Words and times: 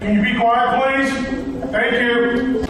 Can 0.00 0.16
you 0.16 0.22
be 0.22 0.34
quiet, 0.40 0.80
please? 0.80 1.12
Thank 1.70 1.92
you. 2.00 2.64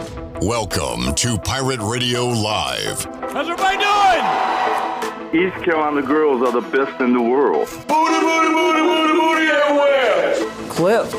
Welcome 0.45 1.15
to 1.15 1.37
Pirate 1.37 1.79
Radio 1.79 2.25
Live. 2.25 3.05
How's 3.05 3.47
everybody 3.47 3.77
doing? 3.77 5.47
East 5.47 5.63
Carolina 5.63 6.01
girls 6.01 6.41
are 6.41 6.51
the 6.51 6.67
best 6.75 6.99
in 6.99 7.13
the 7.13 7.21
world. 7.21 7.69
Booty, 7.87 8.19
booty, 8.19 8.49
booty, 8.53 8.81
booty, 8.81 9.13
booty 9.13 9.45
everywhere. 9.47 10.35
Clip. 10.67 11.09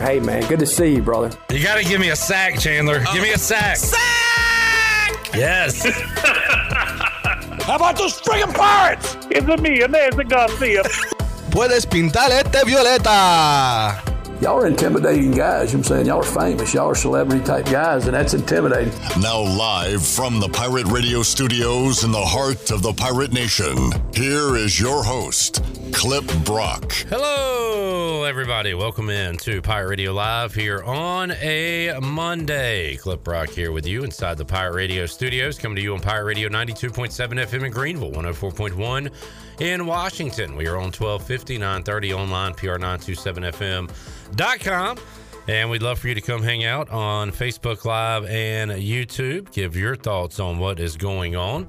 Hey 0.00 0.20
man, 0.20 0.48
good 0.48 0.58
to 0.60 0.66
see 0.66 0.94
you, 0.94 1.02
brother. 1.02 1.30
You 1.50 1.62
got 1.62 1.76
to 1.76 1.84
give 1.84 2.00
me 2.00 2.08
a 2.08 2.16
sack, 2.16 2.58
Chandler. 2.58 3.04
Give 3.12 3.22
me 3.22 3.32
a 3.32 3.38
sack. 3.38 3.76
Sack! 3.76 5.34
Yes. 5.34 5.84
How 7.66 7.76
about 7.76 7.98
those 7.98 8.18
friggin' 8.22 8.54
pirates? 8.54 9.18
It's 9.30 9.46
a 9.46 9.58
me, 9.58 9.82
Inez 9.82 10.14
Garcia. 10.26 10.82
Puedes 11.50 11.84
pintar 11.84 12.30
este 12.30 12.64
violeta. 12.64 14.11
Y'all 14.42 14.60
are 14.60 14.66
intimidating 14.66 15.30
guys. 15.30 15.72
I'm 15.72 15.84
saying 15.84 16.06
y'all 16.06 16.18
are 16.18 16.24
famous. 16.24 16.74
Y'all 16.74 16.88
are 16.88 16.96
celebrity 16.96 17.44
type 17.44 17.64
guys, 17.66 18.06
and 18.06 18.14
that's 18.14 18.34
intimidating. 18.34 18.92
Now, 19.20 19.38
live 19.38 20.04
from 20.04 20.40
the 20.40 20.48
Pirate 20.48 20.88
Radio 20.88 21.22
studios 21.22 22.02
in 22.02 22.10
the 22.10 22.20
heart 22.20 22.72
of 22.72 22.82
the 22.82 22.92
Pirate 22.92 23.32
Nation, 23.32 23.92
here 24.12 24.56
is 24.56 24.80
your 24.80 25.04
host, 25.04 25.62
Clip 25.92 26.24
Brock. 26.44 26.90
Hello, 27.08 28.24
everybody. 28.24 28.74
Welcome 28.74 29.10
in 29.10 29.36
to 29.36 29.62
Pirate 29.62 29.90
Radio 29.90 30.12
Live 30.12 30.52
here 30.52 30.82
on 30.82 31.30
a 31.30 31.96
Monday. 32.02 32.96
Clip 32.96 33.22
Brock 33.22 33.48
here 33.48 33.70
with 33.70 33.86
you 33.86 34.02
inside 34.02 34.38
the 34.38 34.44
Pirate 34.44 34.74
Radio 34.74 35.06
studios, 35.06 35.56
coming 35.56 35.76
to 35.76 35.82
you 35.82 35.94
on 35.94 36.00
Pirate 36.00 36.24
Radio 36.24 36.48
92.7 36.48 37.12
FM 37.12 37.66
in 37.66 37.70
Greenville, 37.70 38.10
104.1 38.10 39.08
in 39.60 39.86
Washington. 39.86 40.56
We 40.56 40.66
are 40.66 40.78
on 40.78 40.90
1250, 40.90 41.58
930 41.58 42.12
online, 42.12 42.54
PR927FM.com. 44.32 44.98
And 45.48 45.70
we'd 45.70 45.82
love 45.82 45.98
for 45.98 46.08
you 46.08 46.14
to 46.14 46.20
come 46.20 46.42
hang 46.42 46.64
out 46.64 46.88
on 46.90 47.32
Facebook 47.32 47.84
Live 47.84 48.24
and 48.26 48.70
YouTube. 48.70 49.50
Give 49.52 49.76
your 49.76 49.96
thoughts 49.96 50.38
on 50.38 50.58
what 50.58 50.78
is 50.78 50.96
going 50.96 51.34
on 51.34 51.66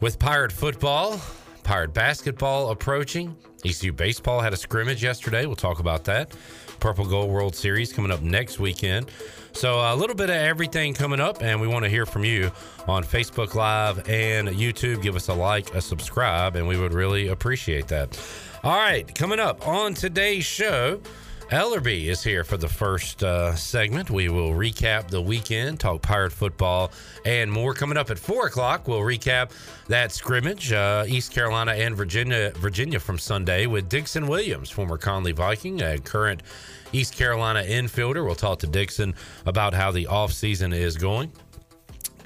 with 0.00 0.18
Pirate 0.18 0.52
football, 0.52 1.18
Pirate 1.62 1.94
basketball 1.94 2.70
approaching. 2.70 3.34
ECU 3.64 3.92
baseball 3.92 4.40
had 4.40 4.52
a 4.52 4.56
scrimmage 4.56 5.02
yesterday. 5.02 5.46
We'll 5.46 5.56
talk 5.56 5.80
about 5.80 6.04
that. 6.04 6.36
Purple 6.78 7.06
Gold 7.06 7.30
World 7.30 7.56
Series 7.56 7.94
coming 7.94 8.12
up 8.12 8.20
next 8.20 8.60
weekend. 8.60 9.10
So 9.52 9.80
a 9.80 9.96
little 9.96 10.14
bit 10.14 10.28
of 10.28 10.36
everything 10.36 10.92
coming 10.92 11.18
up, 11.18 11.42
and 11.42 11.58
we 11.58 11.66
want 11.66 11.84
to 11.84 11.88
hear 11.88 12.04
from 12.04 12.24
you 12.24 12.52
on 12.86 13.04
Facebook 13.04 13.54
Live 13.54 14.06
and 14.06 14.48
YouTube. 14.48 15.00
Give 15.00 15.16
us 15.16 15.28
a 15.28 15.34
like, 15.34 15.74
a 15.74 15.80
subscribe, 15.80 16.56
and 16.56 16.68
we 16.68 16.78
would 16.78 16.92
really 16.92 17.28
appreciate 17.28 17.88
that. 17.88 18.20
All 18.62 18.76
right, 18.76 19.12
coming 19.14 19.40
up 19.40 19.66
on 19.66 19.94
today's 19.94 20.44
show. 20.44 21.00
Ellerbe 21.50 22.06
is 22.06 22.24
here 22.24 22.42
for 22.42 22.56
the 22.56 22.68
first 22.68 23.22
uh, 23.22 23.54
segment. 23.54 24.10
We 24.10 24.28
will 24.28 24.50
recap 24.50 25.06
the 25.06 25.22
weekend, 25.22 25.78
talk 25.78 26.02
pirate 26.02 26.32
football, 26.32 26.90
and 27.24 27.52
more. 27.52 27.72
Coming 27.72 27.96
up 27.96 28.10
at 28.10 28.18
four 28.18 28.48
o'clock, 28.48 28.88
we'll 28.88 28.98
recap 28.98 29.52
that 29.86 30.10
scrimmage, 30.10 30.72
uh, 30.72 31.04
East 31.06 31.32
Carolina 31.32 31.70
and 31.70 31.96
Virginia, 31.96 32.50
Virginia 32.56 32.98
from 32.98 33.16
Sunday 33.16 33.66
with 33.66 33.88
Dixon 33.88 34.26
Williams, 34.26 34.70
former 34.70 34.98
Conley 34.98 35.30
Viking, 35.30 35.82
a 35.82 35.98
current 35.98 36.42
East 36.92 37.14
Carolina 37.14 37.62
infielder. 37.62 38.24
We'll 38.24 38.34
talk 38.34 38.58
to 38.60 38.66
Dixon 38.66 39.14
about 39.46 39.72
how 39.72 39.92
the 39.92 40.06
offseason 40.06 40.74
is 40.74 40.96
going. 40.96 41.30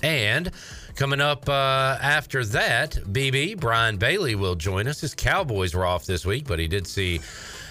And 0.03 0.51
coming 0.95 1.21
up 1.21 1.47
uh, 1.47 1.99
after 2.01 2.43
that, 2.47 2.93
BB, 2.93 3.61
Brian 3.61 3.99
Bailey 3.99 4.35
will 4.35 4.55
join 4.55 4.89
us. 4.89 5.03
His 5.03 5.15
Cowboys 5.15 5.75
were 5.75 5.85
off 5.85 6.07
this 6.07 6.25
week, 6.25 6.47
but 6.47 6.59
he 6.59 6.67
did 6.67 6.87
see 6.87 7.21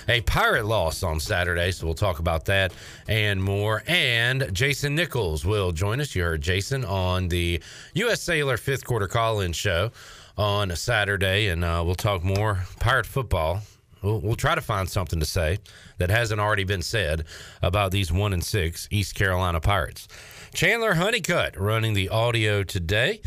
a 0.10 0.22
pirate 0.22 0.66
loss 0.66 1.04
on 1.04 1.20
Saturday, 1.20 1.72
so 1.72 1.86
we'll 1.86 1.94
talk 1.94 2.18
about 2.18 2.46
that 2.46 2.74
and 3.08 3.42
more. 3.42 3.84
And 3.88 4.52
Jason 4.54 4.96
Nichols 4.96 5.46
will 5.46 5.72
join 5.72 6.02
us. 6.02 6.16
You 6.16 6.24
heard 6.24 6.42
Jason 6.42 6.84
on 6.84 7.30
the 7.30 7.62
U.S. 7.94 8.22
Sailor 8.22 8.58
fifth 8.58 8.84
quarter 8.86 9.08
call 9.08 9.40
in 9.40 9.54
show 9.54 9.92
on 10.36 10.76
Saturday, 10.76 11.50
and 11.50 11.64
uh, 11.64 11.84
we'll 11.86 11.94
talk 11.94 12.24
more 12.24 12.64
pirate 12.80 13.06
football. 13.06 13.62
We'll, 14.02 14.20
we'll 14.20 14.36
try 14.36 14.56
to 14.56 14.62
find 14.62 14.90
something 14.90 15.20
to 15.20 15.26
say 15.28 15.60
that 16.00 16.10
hasn't 16.10 16.42
already 16.42 16.64
been 16.64 16.82
said 16.82 17.26
about 17.62 17.92
these 17.92 18.12
one 18.12 18.34
and 18.34 18.44
six 18.44 18.88
East 18.90 19.14
Carolina 19.14 19.60
Pirates. 19.60 20.08
Chandler 20.56 20.96
Honeycutt 20.96 21.60
running 21.60 21.94
the 21.94 22.10
audio 22.10 22.64
today. 22.64 23.22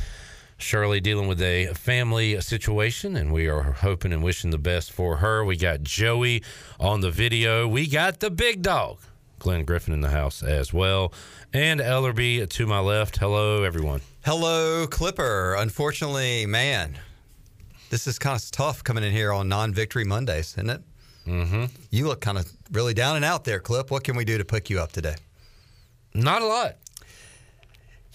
Shirley 0.63 1.01
dealing 1.01 1.29
with 1.29 1.43
a 1.43 1.67
family 1.75 2.41
situation, 2.41 3.17
and 3.17 3.33
we 3.33 3.49
are 3.49 3.63
hoping 3.63 4.13
and 4.13 4.23
wishing 4.23 4.51
the 4.51 4.59
best 4.59 4.93
for 4.93 5.17
her. 5.17 5.45
We 5.45 5.57
got 5.57 5.83
Joey 5.83 6.43
on 6.79 7.01
the 7.01 7.11
video. 7.11 7.67
We 7.67 7.87
got 7.89 8.21
the 8.21 8.31
big 8.31 8.63
dog, 8.63 8.99
Glenn 9.39 9.65
Griffin, 9.65 9.93
in 9.93 10.01
the 10.01 10.11
house 10.11 10.43
as 10.43 10.73
well. 10.73 11.13
And 11.53 11.81
Ellerbe 11.81 12.49
to 12.49 12.67
my 12.67 12.79
left. 12.79 13.19
Hello, 13.19 13.65
everyone. 13.65 14.01
Hello, 14.25 14.87
Clipper. 14.87 15.57
Unfortunately, 15.59 16.47
man, 16.47 16.99
this 17.91 18.07
is 18.07 18.19
kind 18.19 18.41
of 18.41 18.51
tough 18.53 18.85
coming 18.85 19.05
in 19.05 19.13
here 19.13 19.33
on 19.33 19.49
non 19.49 19.75
victory 19.75 20.05
Mondays, 20.05 20.53
isn't 20.53 20.71
it? 20.71 20.83
Mm-hmm. 21.27 21.65
You 21.91 22.07
look 22.07 22.21
kind 22.21 22.39
of 22.39 22.51
really 22.71 22.95
down 22.95 23.17
and 23.17 23.25
out 23.25 23.45
there, 23.45 23.59
Clip. 23.61 23.91
What 23.91 24.05
can 24.05 24.17
we 24.17 24.25
do 24.25 24.39
to 24.39 24.45
pick 24.45 24.71
you 24.71 24.81
up 24.81 24.93
today? 24.93 25.17
Not 26.15 26.43
a 26.43 26.47
lot. 26.47 26.77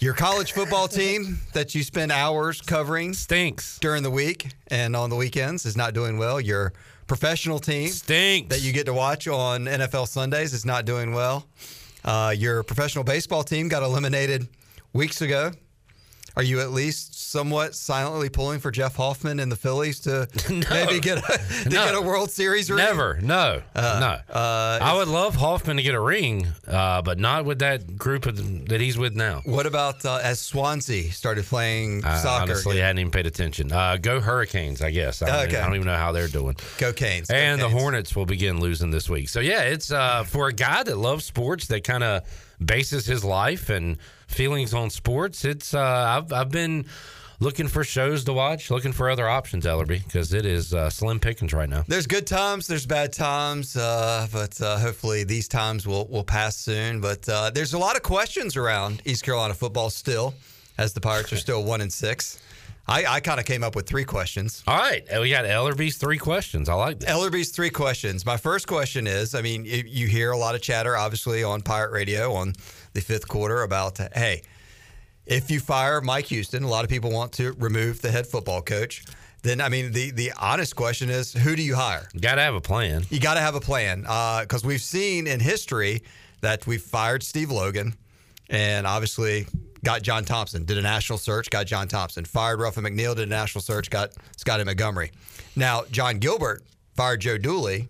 Your 0.00 0.14
college 0.14 0.52
football 0.52 0.86
team 0.86 1.40
that 1.54 1.74
you 1.74 1.82
spend 1.82 2.12
hours 2.12 2.60
covering 2.60 3.14
stinks 3.14 3.80
during 3.80 4.04
the 4.04 4.12
week 4.12 4.54
and 4.68 4.94
on 4.94 5.10
the 5.10 5.16
weekends 5.16 5.66
is 5.66 5.76
not 5.76 5.92
doing 5.92 6.18
well. 6.18 6.40
Your 6.40 6.72
professional 7.08 7.58
team 7.58 7.88
stinks 7.88 8.48
that 8.54 8.62
you 8.62 8.72
get 8.72 8.86
to 8.86 8.94
watch 8.94 9.26
on 9.26 9.64
NFL 9.64 10.06
Sundays 10.06 10.52
is 10.52 10.64
not 10.64 10.84
doing 10.84 11.14
well. 11.14 11.46
Uh, 12.04 12.32
your 12.36 12.62
professional 12.62 13.02
baseball 13.02 13.42
team 13.42 13.66
got 13.66 13.82
eliminated 13.82 14.46
weeks 14.92 15.20
ago. 15.20 15.50
Are 16.36 16.44
you 16.44 16.60
at 16.60 16.70
least 16.70 17.17
somewhat 17.28 17.74
silently 17.74 18.28
pulling 18.28 18.58
for 18.60 18.70
Jeff 18.70 18.96
Hoffman 18.96 19.40
and 19.40 19.50
the 19.52 19.56
Phillies 19.56 20.00
to 20.00 20.26
no. 20.50 20.62
maybe 20.70 21.00
get 21.00 21.18
a, 21.18 21.38
to 21.64 21.68
no. 21.68 21.84
get 21.86 21.94
a 21.94 22.00
World 22.00 22.30
Series 22.30 22.70
ring? 22.70 22.78
Never, 22.78 23.18
no, 23.22 23.62
Uh, 23.74 23.98
no. 24.28 24.34
uh, 24.34 24.78
I 24.82 24.94
would 24.96 25.08
love 25.08 25.34
Hoffman 25.36 25.76
to 25.76 25.82
get 25.82 25.94
a 25.94 26.00
ring, 26.00 26.46
uh, 26.66 27.02
but 27.02 27.18
not 27.18 27.44
with 27.44 27.58
that 27.60 27.96
group 27.96 28.26
of, 28.26 28.68
that 28.68 28.80
he's 28.80 28.96
with 28.98 29.14
now. 29.14 29.42
What 29.44 29.66
about 29.66 30.04
uh, 30.04 30.20
as 30.22 30.40
Swansea 30.40 31.12
started 31.12 31.44
playing 31.44 32.04
I 32.04 32.16
soccer? 32.18 32.42
honestly 32.52 32.82
i 32.82 32.86
hadn't 32.86 33.00
even 33.00 33.10
paid 33.12 33.26
attention. 33.26 33.70
Uh, 33.72 33.96
go 34.00 34.20
Hurricanes, 34.20 34.82
I 34.82 34.90
guess. 34.90 35.22
I 35.22 35.26
don't, 35.26 35.48
Okay. 35.48 35.56
I 35.58 35.64
don't 35.66 35.74
even 35.76 35.86
know 35.86 35.96
how 35.96 36.12
they're 36.12 36.28
doing. 36.28 36.56
Go 36.78 36.92
Canes. 36.92 37.28
Go 37.28 37.34
And 37.36 37.60
the 37.60 37.68
Hornets 37.68 38.16
will 38.16 38.26
begin 38.26 38.60
losing 38.60 38.90
this 38.90 39.08
week. 39.08 39.28
So 39.28 39.40
yeah, 39.40 39.62
it's 39.62 39.90
uh, 39.92 40.24
for 40.24 40.48
a 40.48 40.52
guy 40.52 40.82
that 40.82 40.96
loves 40.96 41.24
sports, 41.24 41.66
that 41.68 41.84
kind 41.84 42.02
of 42.04 42.22
bases 42.64 43.06
his 43.06 43.24
life 43.24 43.68
and 43.70 43.98
feelings 44.26 44.74
on 44.74 44.90
sports. 44.90 45.44
It's 45.44 45.74
uh, 45.74 45.80
I've 45.80 46.32
I've 46.32 46.50
been 46.50 46.86
looking 47.40 47.68
for 47.68 47.84
shows 47.84 48.24
to 48.24 48.32
watch, 48.32 48.70
looking 48.70 48.92
for 48.92 49.08
other 49.08 49.28
options, 49.28 49.64
Ellerbe, 49.64 50.04
because 50.04 50.32
it 50.32 50.44
is 50.44 50.74
uh, 50.74 50.90
slim 50.90 51.20
pickings 51.20 51.52
right 51.52 51.68
now. 51.68 51.84
There's 51.86 52.06
good 52.06 52.26
times, 52.26 52.66
there's 52.66 52.86
bad 52.86 53.12
times, 53.12 53.76
uh, 53.76 54.26
but 54.32 54.60
uh, 54.60 54.78
hopefully 54.78 55.24
these 55.24 55.48
times 55.48 55.86
will 55.86 56.06
will 56.08 56.24
pass 56.24 56.56
soon. 56.56 57.00
But 57.00 57.28
uh, 57.28 57.50
there's 57.50 57.74
a 57.74 57.78
lot 57.78 57.96
of 57.96 58.02
questions 58.02 58.56
around 58.56 59.02
East 59.04 59.24
Carolina 59.24 59.54
football 59.54 59.90
still, 59.90 60.34
as 60.76 60.92
the 60.92 61.00
Pirates 61.00 61.32
are 61.32 61.36
still 61.36 61.64
one 61.74 61.80
and 61.80 61.92
six. 61.92 62.38
I, 62.90 63.04
I 63.04 63.20
kind 63.20 63.38
of 63.38 63.44
came 63.44 63.62
up 63.62 63.76
with 63.76 63.86
three 63.86 64.04
questions. 64.04 64.62
All 64.66 64.78
right, 64.78 65.04
we 65.20 65.28
got 65.28 65.44
Ellerbe's 65.44 65.98
three 65.98 66.16
questions. 66.16 66.70
I 66.70 66.74
like 66.74 67.00
that. 67.00 67.10
Ellerbe's 67.10 67.50
three 67.50 67.68
questions. 67.68 68.24
My 68.24 68.38
first 68.38 68.66
question 68.66 69.06
is 69.06 69.34
I 69.34 69.42
mean, 69.42 69.66
you 69.66 70.06
hear 70.06 70.30
a 70.30 70.38
lot 70.38 70.54
of 70.54 70.62
chatter, 70.62 70.96
obviously, 70.96 71.44
on 71.44 71.60
Pirate 71.60 71.92
Radio 71.92 72.32
on 72.32 72.54
the 72.94 73.02
fifth 73.02 73.28
quarter 73.28 73.62
about, 73.62 73.98
hey, 74.14 74.42
if 75.28 75.50
you 75.50 75.60
fire 75.60 76.00
Mike 76.00 76.26
Houston, 76.26 76.64
a 76.64 76.68
lot 76.68 76.84
of 76.84 76.90
people 76.90 77.10
want 77.10 77.32
to 77.32 77.52
remove 77.58 78.00
the 78.00 78.10
head 78.10 78.26
football 78.26 78.62
coach. 78.62 79.04
Then, 79.42 79.60
I 79.60 79.68
mean, 79.68 79.92
the, 79.92 80.10
the 80.10 80.32
honest 80.40 80.74
question 80.74 81.10
is 81.10 81.32
who 81.32 81.54
do 81.54 81.62
you 81.62 81.76
hire? 81.76 82.08
You 82.12 82.20
Got 82.20 82.36
to 82.36 82.42
have 82.42 82.54
a 82.54 82.60
plan. 82.60 83.04
You 83.10 83.20
got 83.20 83.34
to 83.34 83.40
have 83.40 83.54
a 83.54 83.60
plan 83.60 84.04
uh, 84.08 84.40
because 84.40 84.64
we've 84.64 84.80
seen 84.80 85.26
in 85.26 85.38
history 85.38 86.02
that 86.40 86.66
we've 86.66 86.82
fired 86.82 87.22
Steve 87.22 87.50
Logan 87.50 87.94
and 88.50 88.86
obviously 88.86 89.46
got 89.84 90.02
John 90.02 90.24
Thompson, 90.24 90.64
did 90.64 90.78
a 90.78 90.82
national 90.82 91.18
search, 91.18 91.50
got 91.50 91.66
John 91.66 91.86
Thompson, 91.86 92.24
fired 92.24 92.60
Ruffin 92.60 92.82
McNeill, 92.82 93.14
did 93.14 93.28
a 93.28 93.30
national 93.30 93.62
search, 93.62 93.90
got 93.90 94.12
Scotty 94.36 94.64
Montgomery. 94.64 95.12
Now, 95.54 95.84
Jon 95.90 96.18
Gilbert 96.18 96.64
fired 96.96 97.20
Joe 97.20 97.38
Dooley 97.38 97.88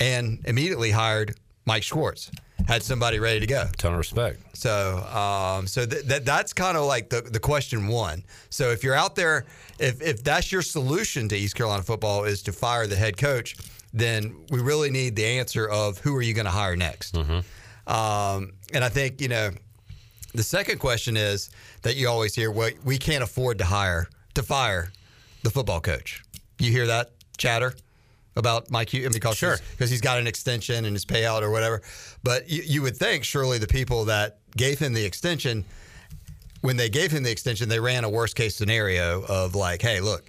and 0.00 0.40
immediately 0.46 0.90
hired 0.90 1.36
Mike 1.64 1.84
Schwartz, 1.84 2.30
had 2.66 2.82
somebody 2.82 3.18
ready 3.18 3.40
to 3.40 3.46
go. 3.46 3.66
Ton 3.76 3.92
of 3.92 3.98
respect. 3.98 4.56
So, 4.56 4.98
um, 4.98 5.66
so 5.66 5.84
th- 5.86 6.04
that 6.04 6.24
that's 6.24 6.52
kind 6.52 6.76
of 6.76 6.84
like 6.84 7.10
the, 7.10 7.20
the 7.20 7.40
question 7.40 7.88
one. 7.88 8.24
So, 8.50 8.70
if 8.70 8.84
you're 8.84 8.94
out 8.94 9.14
there, 9.16 9.44
if 9.78 10.00
if 10.00 10.22
that's 10.22 10.52
your 10.52 10.62
solution 10.62 11.28
to 11.28 11.36
East 11.36 11.54
Carolina 11.54 11.82
football 11.82 12.24
is 12.24 12.42
to 12.44 12.52
fire 12.52 12.86
the 12.86 12.96
head 12.96 13.16
coach, 13.16 13.56
then 13.92 14.36
we 14.50 14.60
really 14.60 14.90
need 14.90 15.16
the 15.16 15.24
answer 15.24 15.68
of 15.68 15.98
who 15.98 16.14
are 16.16 16.22
you 16.22 16.34
going 16.34 16.44
to 16.46 16.50
hire 16.52 16.76
next. 16.76 17.16
Um, 17.16 18.52
and 18.72 18.84
I 18.84 18.88
think 18.88 19.20
you 19.20 19.28
know, 19.28 19.50
the 20.34 20.42
second 20.42 20.78
question 20.78 21.16
is 21.16 21.50
that 21.82 21.96
you 21.96 22.08
always 22.08 22.34
hear, 22.34 22.50
well, 22.50 22.70
we 22.84 22.96
can't 22.98 23.22
afford 23.24 23.58
to 23.58 23.64
hire 23.64 24.08
to 24.34 24.42
fire 24.42 24.92
the 25.42 25.50
football 25.50 25.80
coach. 25.80 26.22
You 26.58 26.70
hear 26.70 26.86
that 26.86 27.10
chatter? 27.36 27.74
About 28.36 28.70
Mike 28.70 28.90
Houston 28.90 29.12
because 29.12 29.36
Sure. 29.36 29.58
he's, 29.78 29.90
he's 29.90 30.00
got 30.00 30.18
an 30.18 30.26
extension 30.26 30.84
and 30.84 30.94
his 30.94 31.04
payout 31.04 31.42
or 31.42 31.50
whatever. 31.50 31.82
But 32.22 32.48
you, 32.48 32.62
you 32.64 32.82
would 32.82 32.96
think 32.96 33.24
surely 33.24 33.58
the 33.58 33.66
people 33.66 34.06
that 34.06 34.38
gave 34.56 34.78
him 34.78 34.92
the 34.92 35.04
extension, 35.04 35.64
when 36.60 36.76
they 36.76 36.88
gave 36.88 37.10
him 37.10 37.22
the 37.22 37.30
extension, 37.30 37.68
they 37.68 37.80
ran 37.80 38.04
a 38.04 38.10
worst 38.10 38.36
case 38.36 38.56
scenario 38.56 39.22
of 39.24 39.54
like, 39.54 39.82
hey, 39.82 40.00
look, 40.00 40.24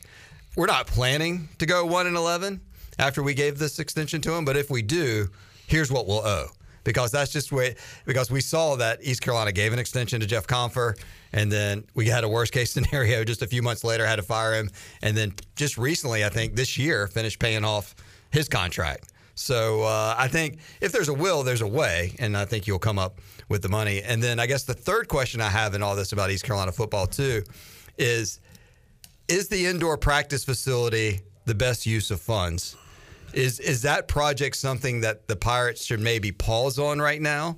we're 0.55 0.65
not 0.67 0.87
planning 0.87 1.49
to 1.59 1.65
go 1.65 1.85
one 1.85 2.07
and 2.07 2.15
eleven 2.15 2.61
after 2.99 3.23
we 3.23 3.33
gave 3.33 3.57
this 3.57 3.79
extension 3.79 4.21
to 4.21 4.33
him, 4.33 4.45
but 4.45 4.55
if 4.55 4.69
we 4.69 4.81
do, 4.81 5.27
here's 5.67 5.91
what 5.91 6.07
we'll 6.07 6.25
owe. 6.25 6.47
Because 6.83 7.11
that's 7.11 7.31
just 7.31 7.51
way 7.51 7.75
because 8.05 8.29
we 8.29 8.41
saw 8.41 8.75
that 8.75 8.99
East 9.01 9.21
Carolina 9.21 9.51
gave 9.51 9.71
an 9.71 9.79
extension 9.79 10.19
to 10.19 10.25
Jeff 10.25 10.47
Compher, 10.47 10.97
and 11.31 11.51
then 11.51 11.85
we 11.93 12.07
had 12.07 12.23
a 12.23 12.29
worst 12.29 12.51
case 12.51 12.71
scenario 12.73 13.23
just 13.23 13.41
a 13.41 13.47
few 13.47 13.61
months 13.61 13.83
later, 13.83 14.05
had 14.05 14.17
to 14.17 14.23
fire 14.23 14.53
him, 14.53 14.69
and 15.01 15.15
then 15.15 15.33
just 15.55 15.77
recently, 15.77 16.25
I 16.25 16.29
think 16.29 16.55
this 16.55 16.77
year, 16.77 17.07
finished 17.07 17.39
paying 17.39 17.63
off 17.63 17.95
his 18.31 18.49
contract. 18.49 19.13
So 19.35 19.83
uh, 19.83 20.15
I 20.17 20.27
think 20.27 20.59
if 20.79 20.91
there's 20.91 21.09
a 21.09 21.13
will, 21.13 21.43
there's 21.43 21.61
a 21.61 21.67
way, 21.67 22.15
and 22.19 22.37
I 22.37 22.45
think 22.45 22.67
you'll 22.67 22.79
come 22.79 22.99
up 22.99 23.19
with 23.49 23.61
the 23.61 23.69
money. 23.69 24.01
And 24.01 24.21
then 24.21 24.39
I 24.39 24.45
guess 24.45 24.63
the 24.63 24.73
third 24.73 25.07
question 25.07 25.41
I 25.41 25.49
have 25.49 25.73
in 25.73 25.81
all 25.81 25.95
this 25.95 26.11
about 26.11 26.29
East 26.29 26.43
Carolina 26.43 26.71
football 26.71 27.07
too 27.07 27.43
is 27.97 28.39
is 29.27 29.47
the 29.47 29.65
indoor 29.65 29.97
practice 29.97 30.43
facility 30.43 31.21
the 31.45 31.55
best 31.55 31.85
use 31.85 32.11
of 32.11 32.19
funds? 32.21 32.75
Is 33.33 33.59
is 33.59 33.81
that 33.83 34.07
project 34.07 34.55
something 34.55 35.01
that 35.01 35.27
the 35.27 35.35
Pirates 35.35 35.85
should 35.85 35.99
maybe 35.99 36.31
pause 36.31 36.77
on 36.79 36.99
right 36.99 37.21
now? 37.21 37.57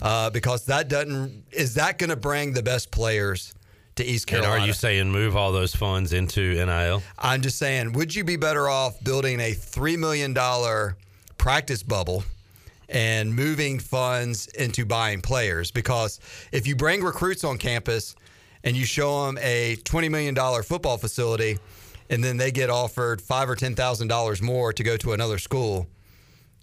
Uh, 0.00 0.30
because 0.30 0.64
that 0.66 0.88
doesn't 0.88 1.44
is 1.52 1.74
that 1.74 1.98
going 1.98 2.10
to 2.10 2.16
bring 2.16 2.52
the 2.52 2.62
best 2.62 2.90
players 2.90 3.54
to 3.96 4.04
East 4.04 4.30
And 4.30 4.40
Carolina? 4.42 4.62
are 4.62 4.66
you 4.66 4.72
saying 4.72 5.10
move 5.10 5.36
all 5.36 5.52
those 5.52 5.74
funds 5.74 6.12
into 6.12 6.54
NIL? 6.64 7.02
I'm 7.18 7.42
just 7.42 7.58
saying, 7.58 7.92
would 7.92 8.14
you 8.14 8.24
be 8.24 8.36
better 8.36 8.68
off 8.68 9.02
building 9.04 9.40
a 9.40 9.52
three 9.52 9.96
million 9.96 10.32
dollar 10.32 10.96
practice 11.38 11.82
bubble 11.82 12.24
and 12.88 13.34
moving 13.34 13.78
funds 13.78 14.46
into 14.48 14.84
buying 14.86 15.20
players? 15.20 15.70
Because 15.70 16.18
if 16.52 16.66
you 16.66 16.76
bring 16.76 17.02
recruits 17.02 17.44
on 17.44 17.58
campus 17.58 18.14
and 18.64 18.76
you 18.76 18.84
show 18.86 19.26
them 19.26 19.38
a 19.42 19.76
twenty 19.84 20.08
million 20.08 20.34
dollar 20.34 20.62
football 20.62 20.96
facility, 20.98 21.58
and 22.10 22.22
then 22.22 22.36
they 22.36 22.50
get 22.50 22.68
offered 22.68 23.22
five 23.22 23.48
or 23.48 23.56
ten 23.56 23.74
thousand 23.74 24.08
dollars 24.08 24.42
more 24.42 24.72
to 24.72 24.82
go 24.82 24.96
to 24.98 25.12
another 25.12 25.38
school, 25.38 25.86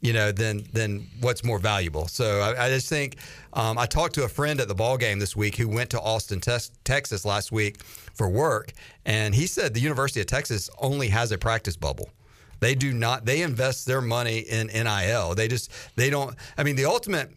you 0.02 0.14
know, 0.14 0.32
then 0.32 0.68
then 0.74 1.08
what's 1.22 1.44
more 1.44 1.58
valuable? 1.58 2.08
So 2.08 2.42
I, 2.42 2.66
I 2.66 2.70
just 2.70 2.90
think 2.90 3.16
um, 3.54 3.78
I 3.78 3.88
talked 3.88 4.14
to 4.16 4.26
a 4.26 4.28
friend 4.28 4.60
at 4.60 4.68
the 4.68 4.76
ball 4.76 4.98
game 4.98 5.18
this 5.18 5.36
week 5.36 5.56
who 5.56 5.68
went 5.68 5.90
to 5.92 6.02
Austin, 6.02 6.40
Tex- 6.42 6.72
Texas 6.84 7.26
last 7.26 7.52
week 7.52 7.82
for 7.82 8.30
work, 8.30 8.74
and 9.06 9.34
he 9.34 9.48
said 9.48 9.74
the 9.74 9.80
University 9.80 10.20
of 10.20 10.28
Texas 10.28 10.70
only 10.80 11.08
has 11.08 11.32
a 11.32 11.38
practice 11.38 11.78
bubble. 11.78 12.10
They 12.60 12.76
do 12.76 12.94
not. 12.94 13.26
They 13.26 13.42
invest 13.42 13.86
their 13.86 14.02
money 14.02 14.40
in 14.40 14.68
NIL. 14.68 15.36
They 15.36 15.48
just 15.48 15.72
they 15.96 16.10
don't. 16.10 16.36
I 16.58 16.64
mean, 16.64 16.76
the 16.76 16.86
ultimate 16.86 17.32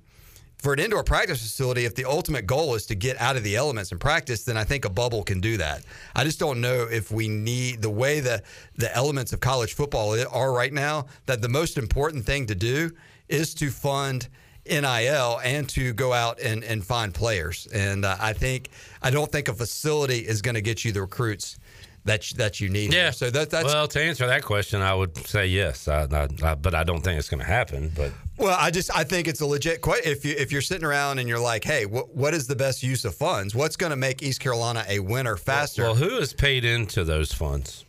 for 0.61 0.73
an 0.73 0.79
indoor 0.79 1.03
practice 1.03 1.41
facility, 1.41 1.85
if 1.85 1.95
the 1.95 2.05
ultimate 2.05 2.47
goal 2.47 2.75
is 2.75 2.87
to 2.87 2.95
get 2.95 3.21
out 3.21 3.37
of 3.37 3.43
the 3.43 3.57
elements 3.57 3.93
and 3.93 4.01
practice, 4.01 4.45
then 4.45 4.57
I 4.57 4.65
think 4.65 4.85
a 4.85 4.91
bubble 4.91 5.23
can 5.23 5.41
do 5.41 5.57
that. 5.57 5.85
I 6.15 6.25
just 6.25 6.39
don't 6.39 6.61
know 6.61 6.87
if 6.91 7.11
we 7.11 7.29
need 7.29 7.83
the 7.83 7.91
way 7.91 8.21
the 8.21 8.43
the 8.77 8.95
elements 8.95 9.33
of 9.33 9.41
college 9.41 9.75
football 9.75 10.17
are 10.31 10.53
right 10.53 10.73
now. 10.73 11.07
That 11.27 11.43
the 11.43 11.49
most 11.49 11.79
important 11.79 12.25
thing 12.25 12.47
to 12.47 12.55
do 12.55 12.91
is 13.29 13.55
to 13.55 13.71
fund 13.71 14.29
NIL 14.67 15.41
and 15.43 15.69
to 15.71 15.93
go 15.93 16.13
out 16.13 16.41
and, 16.41 16.63
and 16.63 16.85
find 16.85 17.15
players. 17.15 17.67
And 17.73 18.05
uh, 18.05 18.17
I 18.21 18.33
think 18.33 18.71
I 19.03 19.11
don't 19.11 19.31
think 19.31 19.49
a 19.49 19.55
facility 19.55 20.19
is 20.19 20.43
going 20.43 20.55
to 20.57 20.61
get 20.61 20.85
you 20.85 20.93
the 20.93 21.01
recruits 21.01 21.59
that 22.05 22.31
you, 22.31 22.39
that 22.39 22.61
you 22.61 22.69
need. 22.69 22.93
Yeah. 22.93 23.11
So 23.11 23.31
that, 23.31 23.51
that's 23.51 23.65
well, 23.65 23.89
to 23.89 24.03
answer 24.03 24.27
that 24.27 24.43
question, 24.43 24.81
I 24.81 24.95
would 24.95 25.17
say 25.27 25.47
yes, 25.47 25.89
I, 25.89 26.07
I, 26.11 26.29
I, 26.43 26.55
but 26.55 26.75
I 26.75 26.85
don't 26.85 27.03
think 27.03 27.19
it's 27.19 27.29
going 27.29 27.41
to 27.41 27.47
happen. 27.47 27.93
But 27.95 28.13
Well, 28.41 28.57
I 28.59 28.71
just 28.71 28.91
I 28.97 29.05
think 29.05 29.29
it's 29.29 29.41
a 29.43 29.47
legit 29.47 29.83
question. 29.83 30.11
If 30.11 30.25
you 30.25 30.35
if 30.37 30.51
you're 30.51 30.63
sitting 30.63 30.85
around 30.87 31.19
and 31.19 31.29
you're 31.29 31.39
like, 31.39 31.63
hey, 31.63 31.85
what 31.87 32.15
what 32.17 32.33
is 32.35 32.47
the 32.47 32.57
best 32.57 32.83
use 32.83 33.05
of 33.05 33.15
funds? 33.15 33.55
What's 33.55 33.77
going 33.77 33.91
to 33.91 33.97
make 33.97 34.23
East 34.23 34.41
Carolina 34.41 34.83
a 34.89 34.99
winner 34.99 35.37
faster? 35.37 35.83
well, 35.83 35.95
who 35.95 36.17
is 36.17 36.33
paid 36.33 36.65
into 36.65 37.05
those 37.05 37.33
funds? 37.33 37.85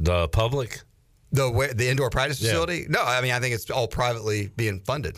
The 0.00 0.26
public. 0.28 0.80
the 1.32 1.72
the 1.74 1.88
indoor 1.88 2.10
practice 2.10 2.40
Yeah. 2.40 2.48
facility? 2.50 2.86
No, 2.88 3.00
I 3.02 3.20
mean 3.20 3.30
I 3.32 3.38
think 3.40 3.54
it's 3.54 3.70
all 3.70 3.86
privately 3.88 4.48
being 4.56 4.80
funded. 4.80 5.16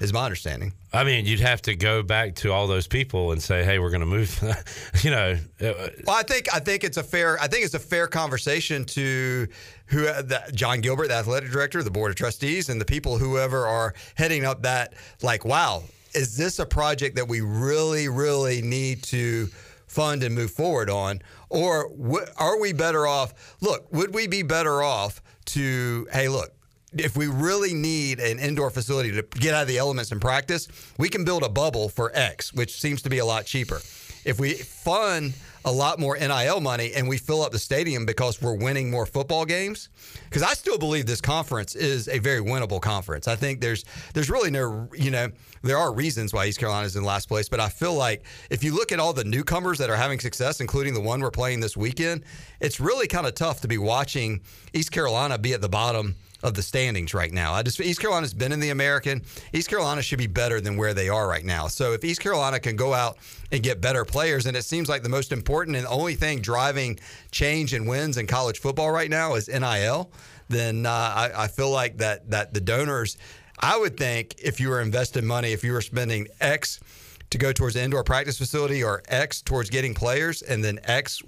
Is 0.00 0.12
my 0.12 0.24
understanding. 0.24 0.72
I 0.92 1.04
mean, 1.04 1.26
you'd 1.26 1.40
have 1.40 1.62
to 1.62 1.76
go 1.76 2.02
back 2.02 2.34
to 2.36 2.52
all 2.52 2.66
those 2.66 2.86
people 2.86 3.32
and 3.32 3.42
say, 3.42 3.64
"Hey, 3.64 3.78
we're 3.78 3.90
going 3.90 4.00
to 4.00 4.06
move." 4.06 4.42
you 5.02 5.10
know, 5.10 5.38
Well, 5.60 6.16
I 6.16 6.22
think 6.22 6.52
I 6.54 6.58
think 6.58 6.84
it's 6.84 6.96
a 6.96 7.02
fair 7.02 7.38
I 7.40 7.46
think 7.46 7.64
it's 7.64 7.74
a 7.74 7.78
fair 7.78 8.06
conversation 8.06 8.84
to 8.86 9.46
who 9.86 10.00
the, 10.02 10.42
Jon 10.54 10.80
Gilbert, 10.80 11.08
the 11.08 11.14
athletic 11.14 11.50
director, 11.50 11.82
the 11.82 11.90
board 11.90 12.10
of 12.10 12.16
trustees, 12.16 12.68
and 12.68 12.80
the 12.80 12.84
people 12.84 13.18
whoever 13.18 13.66
are 13.66 13.94
heading 14.14 14.44
up 14.44 14.62
that. 14.62 14.94
Like, 15.22 15.44
wow, 15.44 15.84
is 16.14 16.36
this 16.36 16.58
a 16.58 16.66
project 16.66 17.16
that 17.16 17.28
we 17.28 17.40
really, 17.40 18.08
really 18.08 18.62
need 18.62 19.02
to 19.04 19.48
fund 19.86 20.22
and 20.22 20.34
move 20.34 20.50
forward 20.50 20.88
on, 20.88 21.20
or 21.48 21.88
w- 21.90 22.26
are 22.36 22.60
we 22.60 22.72
better 22.72 23.06
off? 23.06 23.56
Look, 23.60 23.92
would 23.92 24.14
we 24.14 24.26
be 24.26 24.42
better 24.42 24.82
off 24.82 25.20
to? 25.46 26.06
Hey, 26.12 26.28
look. 26.28 26.52
If 26.92 27.16
we 27.16 27.28
really 27.28 27.72
need 27.72 28.18
an 28.18 28.38
indoor 28.38 28.70
facility 28.70 29.12
to 29.12 29.22
get 29.22 29.54
out 29.54 29.62
of 29.62 29.68
the 29.68 29.78
elements 29.78 30.10
and 30.10 30.20
practice, 30.20 30.66
we 30.98 31.08
can 31.08 31.24
build 31.24 31.44
a 31.44 31.48
bubble 31.48 31.88
for 31.88 32.10
X, 32.14 32.52
which 32.52 32.80
seems 32.80 33.02
to 33.02 33.10
be 33.10 33.18
a 33.18 33.24
lot 33.24 33.46
cheaper 33.46 33.80
if 34.24 34.38
we 34.38 34.54
fund 34.54 35.34
a 35.64 35.72
lot 35.72 35.98
more 35.98 36.16
NIL 36.16 36.60
money 36.60 36.92
and 36.94 37.06
we 37.06 37.18
fill 37.18 37.42
up 37.42 37.52
the 37.52 37.58
stadium 37.58 38.06
because 38.06 38.40
we're 38.40 38.56
winning 38.56 38.90
more 38.90 39.04
football 39.04 39.44
games, 39.44 39.90
because 40.24 40.42
I 40.42 40.54
still 40.54 40.78
believe 40.78 41.06
this 41.06 41.20
conference 41.20 41.74
is 41.74 42.08
a 42.08 42.18
very 42.18 42.40
winnable 42.40 42.80
conference. 42.80 43.28
I 43.28 43.36
think 43.36 43.60
there's 43.60 43.84
there's 44.14 44.30
really 44.30 44.50
no 44.50 44.88
you 44.96 45.10
know 45.10 45.28
there 45.62 45.76
are 45.76 45.92
reasons 45.92 46.32
why 46.32 46.46
East 46.46 46.58
Carolina 46.58 46.86
is 46.86 46.96
in 46.96 47.04
last 47.04 47.28
place, 47.28 47.48
but 47.48 47.60
I 47.60 47.68
feel 47.68 47.94
like 47.94 48.24
if 48.48 48.64
you 48.64 48.74
look 48.74 48.90
at 48.92 49.00
all 49.00 49.12
the 49.12 49.24
newcomers 49.24 49.78
that 49.78 49.90
are 49.90 49.96
having 49.96 50.18
success, 50.18 50.60
including 50.60 50.94
the 50.94 51.00
one 51.00 51.20
we're 51.20 51.30
playing 51.30 51.60
this 51.60 51.76
weekend, 51.76 52.24
it's 52.60 52.80
really 52.80 53.06
kind 53.06 53.26
of 53.26 53.34
tough 53.34 53.60
to 53.60 53.68
be 53.68 53.76
watching 53.76 54.40
East 54.72 54.92
Carolina 54.92 55.36
be 55.36 55.52
at 55.52 55.60
the 55.60 55.68
bottom 55.68 56.16
of 56.42 56.54
the 56.54 56.62
standings 56.62 57.14
right 57.14 57.32
now. 57.32 57.52
I 57.52 57.62
just 57.62 57.80
East 57.80 58.00
Carolina's 58.00 58.34
been 58.34 58.52
in 58.52 58.60
the 58.60 58.70
American. 58.70 59.22
East 59.52 59.68
Carolina 59.68 60.02
should 60.02 60.18
be 60.18 60.26
better 60.26 60.60
than 60.60 60.76
where 60.76 60.94
they 60.94 61.08
are 61.08 61.28
right 61.28 61.44
now. 61.44 61.66
So 61.68 61.92
if 61.92 62.04
East 62.04 62.20
Carolina 62.20 62.58
can 62.60 62.76
go 62.76 62.94
out 62.94 63.18
and 63.52 63.62
get 63.62 63.80
better 63.80 64.04
players, 64.04 64.46
and 64.46 64.56
it 64.56 64.64
seems 64.64 64.88
like 64.88 65.02
the 65.02 65.08
most 65.08 65.32
important 65.32 65.76
and 65.76 65.86
only 65.86 66.14
thing 66.14 66.40
driving 66.40 66.98
change 67.30 67.74
and 67.74 67.86
wins 67.88 68.16
in 68.16 68.26
college 68.26 68.58
football 68.58 68.90
right 68.90 69.10
now 69.10 69.34
is 69.34 69.48
NIL, 69.48 70.10
then 70.48 70.86
uh, 70.86 70.90
I, 70.90 71.30
I 71.44 71.48
feel 71.48 71.70
like 71.70 71.98
that 71.98 72.30
that 72.30 72.54
the 72.54 72.60
donors. 72.60 73.16
I 73.62 73.78
would 73.78 73.98
think 73.98 74.36
if 74.42 74.58
you 74.58 74.70
were 74.70 74.80
investing 74.80 75.26
money, 75.26 75.52
if 75.52 75.62
you 75.62 75.72
were 75.72 75.82
spending 75.82 76.28
X 76.40 76.80
to 77.28 77.38
go 77.38 77.52
towards 77.52 77.74
the 77.74 77.82
indoor 77.82 78.02
practice 78.02 78.38
facility 78.38 78.82
or 78.82 79.02
X 79.08 79.42
towards 79.42 79.70
getting 79.70 79.94
players, 79.94 80.42
and 80.42 80.64
then 80.64 80.80
X, 80.84 81.22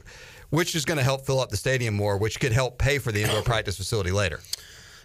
which 0.51 0.75
is 0.75 0.85
going 0.85 0.99
to 0.99 1.05
help 1.05 1.25
fill 1.27 1.41
up 1.41 1.51
the 1.51 1.57
stadium 1.57 1.95
more, 1.95 2.17
which 2.17 2.41
could 2.41 2.53
help 2.53 2.79
pay 2.79 2.99
for 2.99 3.13
the 3.13 3.23
indoor 3.23 3.43
practice 3.43 3.77
facility 3.77 4.11
later. 4.11 4.41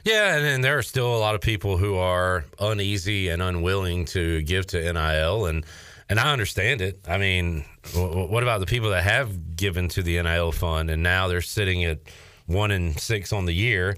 Yeah, 0.03 0.35
and 0.35 0.45
then 0.45 0.61
there 0.61 0.77
are 0.77 0.83
still 0.83 1.15
a 1.15 1.19
lot 1.19 1.35
of 1.35 1.41
people 1.41 1.77
who 1.77 1.95
are 1.97 2.45
uneasy 2.59 3.29
and 3.29 3.41
unwilling 3.41 4.05
to 4.05 4.41
give 4.43 4.67
to 4.67 4.93
NIL, 4.93 5.45
and 5.47 5.65
and 6.09 6.19
I 6.19 6.31
understand 6.31 6.81
it. 6.81 6.99
I 7.07 7.17
mean, 7.17 7.65
w- 7.93 8.27
what 8.27 8.41
about 8.43 8.61
the 8.61 8.65
people 8.65 8.91
that 8.91 9.03
have 9.03 9.55
given 9.57 9.89
to 9.89 10.03
the 10.03 10.21
NIL 10.21 10.53
fund 10.53 10.89
and 10.89 11.03
now 11.03 11.27
they're 11.27 11.41
sitting 11.41 11.83
at 11.83 11.99
one 12.45 12.71
and 12.71 12.97
six 12.97 13.33
on 13.33 13.45
the 13.45 13.53
year? 13.53 13.97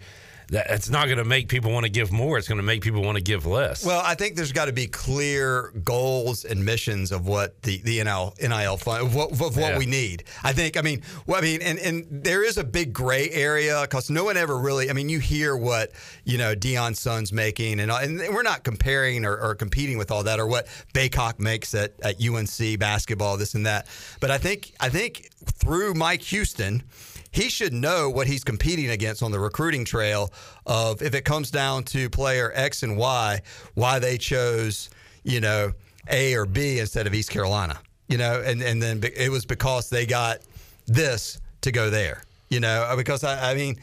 That 0.52 0.68
it's 0.72 0.90
not 0.90 1.06
going 1.06 1.20
to 1.20 1.26
make 1.26 1.48
people 1.48 1.72
want 1.72 1.86
to 1.86 1.92
give 1.92 2.12
more. 2.12 2.38
It's 2.38 2.48
going 2.48 2.58
to 2.58 2.64
make 2.64 2.82
people 2.82 3.04
want 3.04 3.18
to 3.18 3.24
give 3.24 3.46
less. 3.46 3.86
Well, 3.86 4.02
I 4.04 4.16
think 4.16 4.36
there's 4.36 4.52
got 4.52 4.66
to 4.66 4.74
be 4.74 4.88
clear 4.88 5.72
goals 5.84 6.44
and 6.46 6.66
missions 6.66 7.12
of 7.12 7.28
what 7.28 7.62
the 7.62 7.78
the 7.84 8.04
NIL 8.04 8.34
NIL 8.42 8.78
fund 8.78 9.04
of 9.06 9.16
what, 9.16 9.32
of 9.32 9.40
what 9.40 9.58
Yeah. 9.58 9.78
we 9.78 9.86
need. 9.86 10.24
I 10.44 10.54
think. 10.54 10.76
I 10.78 10.82
mean, 10.82 11.04
well, 11.28 11.38
I 11.38 11.42
mean, 11.42 11.62
and 11.62 11.78
and 11.80 12.08
there 12.10 12.44
is 12.44 12.58
a 12.58 12.64
big 12.64 12.94
gray 12.94 13.30
area 13.30 13.80
because 13.84 14.10
no 14.10 14.24
one 14.24 14.38
ever 14.38 14.58
really. 14.58 14.90
I 14.90 14.94
mean, 14.94 15.10
you 15.10 15.20
hear 15.20 15.56
what 15.56 15.92
you 16.24 16.38
know 16.38 16.56
Deion's 16.56 17.00
son's 17.00 17.32
making, 17.32 17.80
and 17.80 17.92
and 17.92 18.20
we're 18.34 18.42
not 18.44 18.64
comparing 18.64 19.26
or, 19.26 19.38
or 19.38 19.56
competing 19.56 19.98
with 19.98 20.10
all 20.12 20.24
that, 20.24 20.40
or 20.40 20.48
what 20.48 20.68
Bacot 20.94 21.40
makes 21.40 21.74
at, 21.76 21.94
at 22.02 22.16
UNC 22.24 22.80
basketball, 22.80 23.38
this 23.38 23.54
and 23.54 23.66
that. 23.66 23.88
But 24.20 24.32
I 24.32 24.38
think 24.38 24.74
I 24.80 24.90
think 24.90 25.30
through 25.46 25.94
Mike 25.94 26.22
Houston 26.24 26.84
he 27.32 27.50
should 27.50 27.74
know 27.74 28.10
what 28.10 28.28
he's 28.28 28.44
competing 28.44 28.90
against 28.90 29.22
on 29.22 29.32
the 29.32 29.40
recruiting 29.40 29.86
trail 29.86 30.32
of 30.66 31.02
if 31.02 31.14
it 31.14 31.26
comes 31.26 31.52
down 31.52 31.84
to 31.86 32.10
player 32.10 32.52
X 32.56 32.84
and 32.84 32.98
Y, 32.98 33.42
why 33.76 34.00
they 34.00 34.18
chose, 34.18 34.90
you 35.24 35.40
know, 35.40 35.72
A 36.10 36.36
or 36.36 36.46
B 36.46 36.80
instead 36.80 37.08
of 37.08 37.14
East 37.14 37.30
Carolina. 37.30 37.80
You 38.08 38.18
know, 38.18 38.42
and, 38.44 38.62
and 38.64 38.82
then 38.82 39.02
it 39.04 39.32
was 39.32 39.46
because 39.46 39.90
they 39.90 40.08
got 40.08 40.40
this 40.88 41.40
to 41.62 41.72
go 41.72 41.90
there. 41.92 42.24
You 42.50 42.60
know, 42.60 42.92
because 42.98 43.24
I, 43.24 43.52
I 43.52 43.54
mean, 43.54 43.78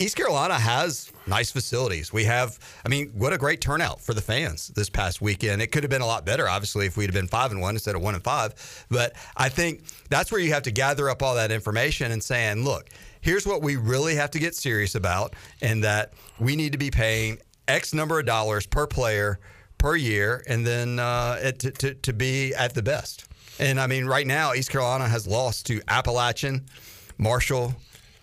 East 0.00 0.16
Carolina 0.16 0.54
has 0.54 1.12
nice 1.26 1.50
facilities. 1.50 2.10
We 2.10 2.24
have, 2.24 2.58
I 2.86 2.88
mean, 2.88 3.10
what 3.14 3.34
a 3.34 3.38
great 3.38 3.60
turnout 3.60 4.00
for 4.00 4.14
the 4.14 4.22
fans 4.22 4.68
this 4.68 4.88
past 4.88 5.20
weekend. 5.20 5.60
It 5.60 5.66
could 5.66 5.82
have 5.82 5.90
been 5.90 6.00
a 6.00 6.06
lot 6.06 6.24
better, 6.24 6.48
obviously, 6.48 6.86
if 6.86 6.96
we'd 6.96 7.04
have 7.04 7.14
been 7.14 7.26
five 7.26 7.52
and 7.52 7.60
one 7.60 7.74
instead 7.74 7.94
of 7.94 8.00
one 8.00 8.14
and 8.14 8.24
five. 8.24 8.86
But 8.90 9.12
I 9.36 9.50
think 9.50 9.82
that's 10.08 10.32
where 10.32 10.40
you 10.40 10.54
have 10.54 10.62
to 10.62 10.70
gather 10.70 11.10
up 11.10 11.22
all 11.22 11.34
that 11.34 11.52
information 11.52 12.12
and 12.12 12.24
saying, 12.24 12.64
look, 12.64 12.88
here's 13.20 13.46
what 13.46 13.60
we 13.60 13.76
really 13.76 14.14
have 14.14 14.30
to 14.30 14.38
get 14.38 14.54
serious 14.54 14.94
about, 14.94 15.34
and 15.60 15.84
that 15.84 16.14
we 16.38 16.56
need 16.56 16.72
to 16.72 16.78
be 16.78 16.90
paying 16.90 17.36
X 17.68 17.92
number 17.92 18.18
of 18.18 18.24
dollars 18.24 18.64
per 18.64 18.86
player 18.86 19.38
per 19.76 19.96
year, 19.96 20.42
and 20.46 20.66
then 20.66 20.98
uh, 20.98 21.38
it, 21.42 21.58
to, 21.58 21.72
to, 21.72 21.94
to 21.94 22.14
be 22.14 22.54
at 22.54 22.72
the 22.72 22.82
best. 22.82 23.26
And 23.58 23.78
I 23.78 23.86
mean, 23.86 24.06
right 24.06 24.26
now, 24.26 24.54
East 24.54 24.70
Carolina 24.70 25.06
has 25.08 25.26
lost 25.26 25.66
to 25.66 25.82
Appalachian, 25.88 26.64
Marshall, 27.18 27.74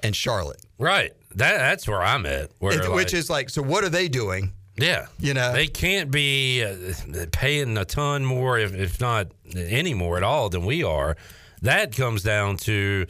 and 0.01 0.15
Charlotte. 0.15 0.62
Right. 0.79 1.13
That 1.38 1.58
that's 1.58 1.88
where 1.88 2.01
I'm 2.03 2.25
at. 2.25 2.51
Where 2.60 2.74
It- 2.74 2.82
like, 2.86 2.94
which 2.96 3.13
is 3.13 3.29
like, 3.29 3.50
so 3.50 3.62
what 3.62 3.84
are 3.84 3.89
they 3.89 4.08
doing? 4.08 4.51
yeah, 4.75 5.08
you 5.20 5.34
know- 5.34 5.53
they 5.53 5.67
can't 5.67 6.12
be 6.12 6.63
uh, 6.63 7.25
paying 7.32 7.77
a 7.77 7.86
ton 7.86 8.25
more, 8.25 8.60
if, 8.60 8.74
if 8.75 9.00
not 9.01 9.27
any 9.56 9.94
more 9.94 10.17
at 10.17 10.24
all, 10.24 10.50
than 10.50 10.65
we 10.65 10.84
are. 10.84 11.15
That 11.63 11.96
comes 11.96 12.22
down 12.24 12.58
to 12.58 13.08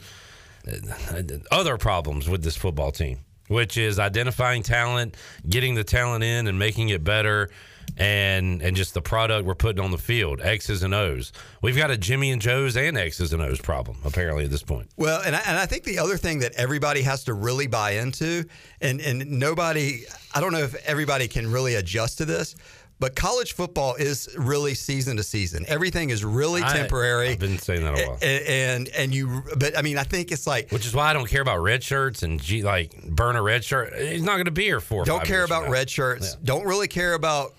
uh, 0.66 1.20
other 1.50 1.76
problems 1.76 2.28
with 2.28 2.42
this 2.42 2.56
football 2.56 2.90
team, 2.92 3.18
which 3.48 3.76
is 3.76 3.98
identifying 3.98 4.62
talent, 4.62 5.16
getting 5.48 5.74
the 5.74 5.84
talent 5.84 6.24
in, 6.24 6.46
and 6.46 6.58
making 6.58 6.88
it 6.90 7.04
better. 7.04 7.50
And 7.98 8.62
and 8.62 8.76
just 8.76 8.94
the 8.94 9.02
product 9.02 9.44
we're 9.44 9.54
putting 9.56 9.82
on 9.82 9.90
the 9.90 9.98
field, 9.98 10.40
X's 10.40 10.82
and 10.84 10.94
O's. 10.94 11.32
We've 11.62 11.76
got 11.76 11.90
a 11.90 11.96
Jimmy 11.98 12.30
and 12.30 12.40
Joe's 12.40 12.76
and 12.76 12.96
X's 12.96 13.32
and 13.32 13.42
O's 13.42 13.60
problem 13.60 13.98
apparently 14.04 14.44
at 14.44 14.50
this 14.50 14.62
point. 14.62 14.88
Well, 14.96 15.20
and 15.26 15.34
I, 15.34 15.40
and 15.46 15.58
I 15.58 15.66
think 15.66 15.82
the 15.84 15.98
other 15.98 16.16
thing 16.16 16.38
that 16.40 16.52
everybody 16.54 17.02
has 17.02 17.24
to 17.24 17.34
really 17.34 17.66
buy 17.66 17.92
into, 17.92 18.44
and, 18.80 19.00
and 19.00 19.28
nobody, 19.28 20.02
I 20.34 20.40
don't 20.40 20.52
know 20.52 20.60
if 20.60 20.74
everybody 20.86 21.26
can 21.26 21.50
really 21.50 21.74
adjust 21.74 22.18
to 22.18 22.24
this, 22.24 22.54
but 23.00 23.14
college 23.16 23.52
football 23.52 23.94
is 23.94 24.28
really 24.36 24.74
season 24.74 25.16
to 25.16 25.22
season. 25.22 25.64
Everything 25.68 26.10
is 26.10 26.24
really 26.24 26.62
temporary. 26.62 27.30
I've 27.30 27.38
been 27.38 27.58
saying 27.58 27.82
that 27.82 27.98
a 27.98 28.06
while. 28.08 28.18
A- 28.22 28.48
and 28.74 28.88
and 28.88 29.14
you, 29.14 29.42
but 29.56 29.76
I 29.78 29.82
mean, 29.82 29.98
I 29.98 30.02
think 30.04 30.32
it's 30.32 30.46
like 30.46 30.70
Which 30.70 30.86
is 30.86 30.94
why 30.94 31.10
I 31.10 31.12
don't 31.12 31.28
care 31.28 31.42
about 31.42 31.58
red 31.62 31.82
shirts 31.82 32.22
and 32.22 32.40
G, 32.40 32.62
like 32.62 32.92
burn 33.08 33.36
a 33.36 33.42
red 33.42 33.64
shirt. 33.64 33.92
He's 33.96 34.22
not 34.22 34.34
going 34.34 34.46
to 34.46 34.50
be 34.50 34.64
here 34.64 34.80
for. 34.80 35.04
don't 35.04 35.24
care 35.24 35.44
about 35.44 35.68
red 35.68 35.88
shirts. 35.90 36.34
Don't 36.36 36.64
really 36.64 36.88
care 36.88 37.14
about 37.14 37.54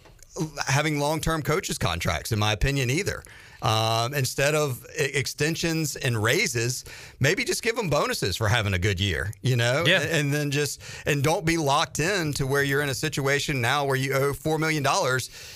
having 0.68 1.00
long 1.00 1.20
term 1.22 1.42
coaches 1.42 1.78
contracts, 1.78 2.32
in 2.32 2.40
my 2.40 2.54
opinion, 2.54 2.90
either. 2.90 3.24
Um, 3.62 4.14
instead 4.14 4.56
of 4.56 4.86
extensions 4.98 5.96
and 5.98 6.22
raises, 6.22 6.86
maybe 7.20 7.44
just 7.44 7.62
give 7.62 7.76
them 7.76 7.90
bonuses 7.90 8.38
for 8.38 8.48
having 8.48 8.74
a 8.74 8.80
good 8.80 9.00
year, 9.02 9.34
you 9.42 9.56
know? 9.58 9.84
Yeah. 9.86 10.00
And 10.02 10.34
then 10.34 10.50
just, 10.50 10.82
and 11.06 11.22
don't 11.22 11.46
be 11.46 11.58
locked 11.58 12.00
in 12.00 12.32
to 12.34 12.48
where 12.48 12.64
you're 12.64 12.82
in 12.82 12.88
a 12.90 12.94
situation 12.94 13.60
now 13.60 13.84
where 13.86 13.98
you 13.98 14.14
owe 14.14 14.32
$4 14.32 14.60
million 14.60 14.86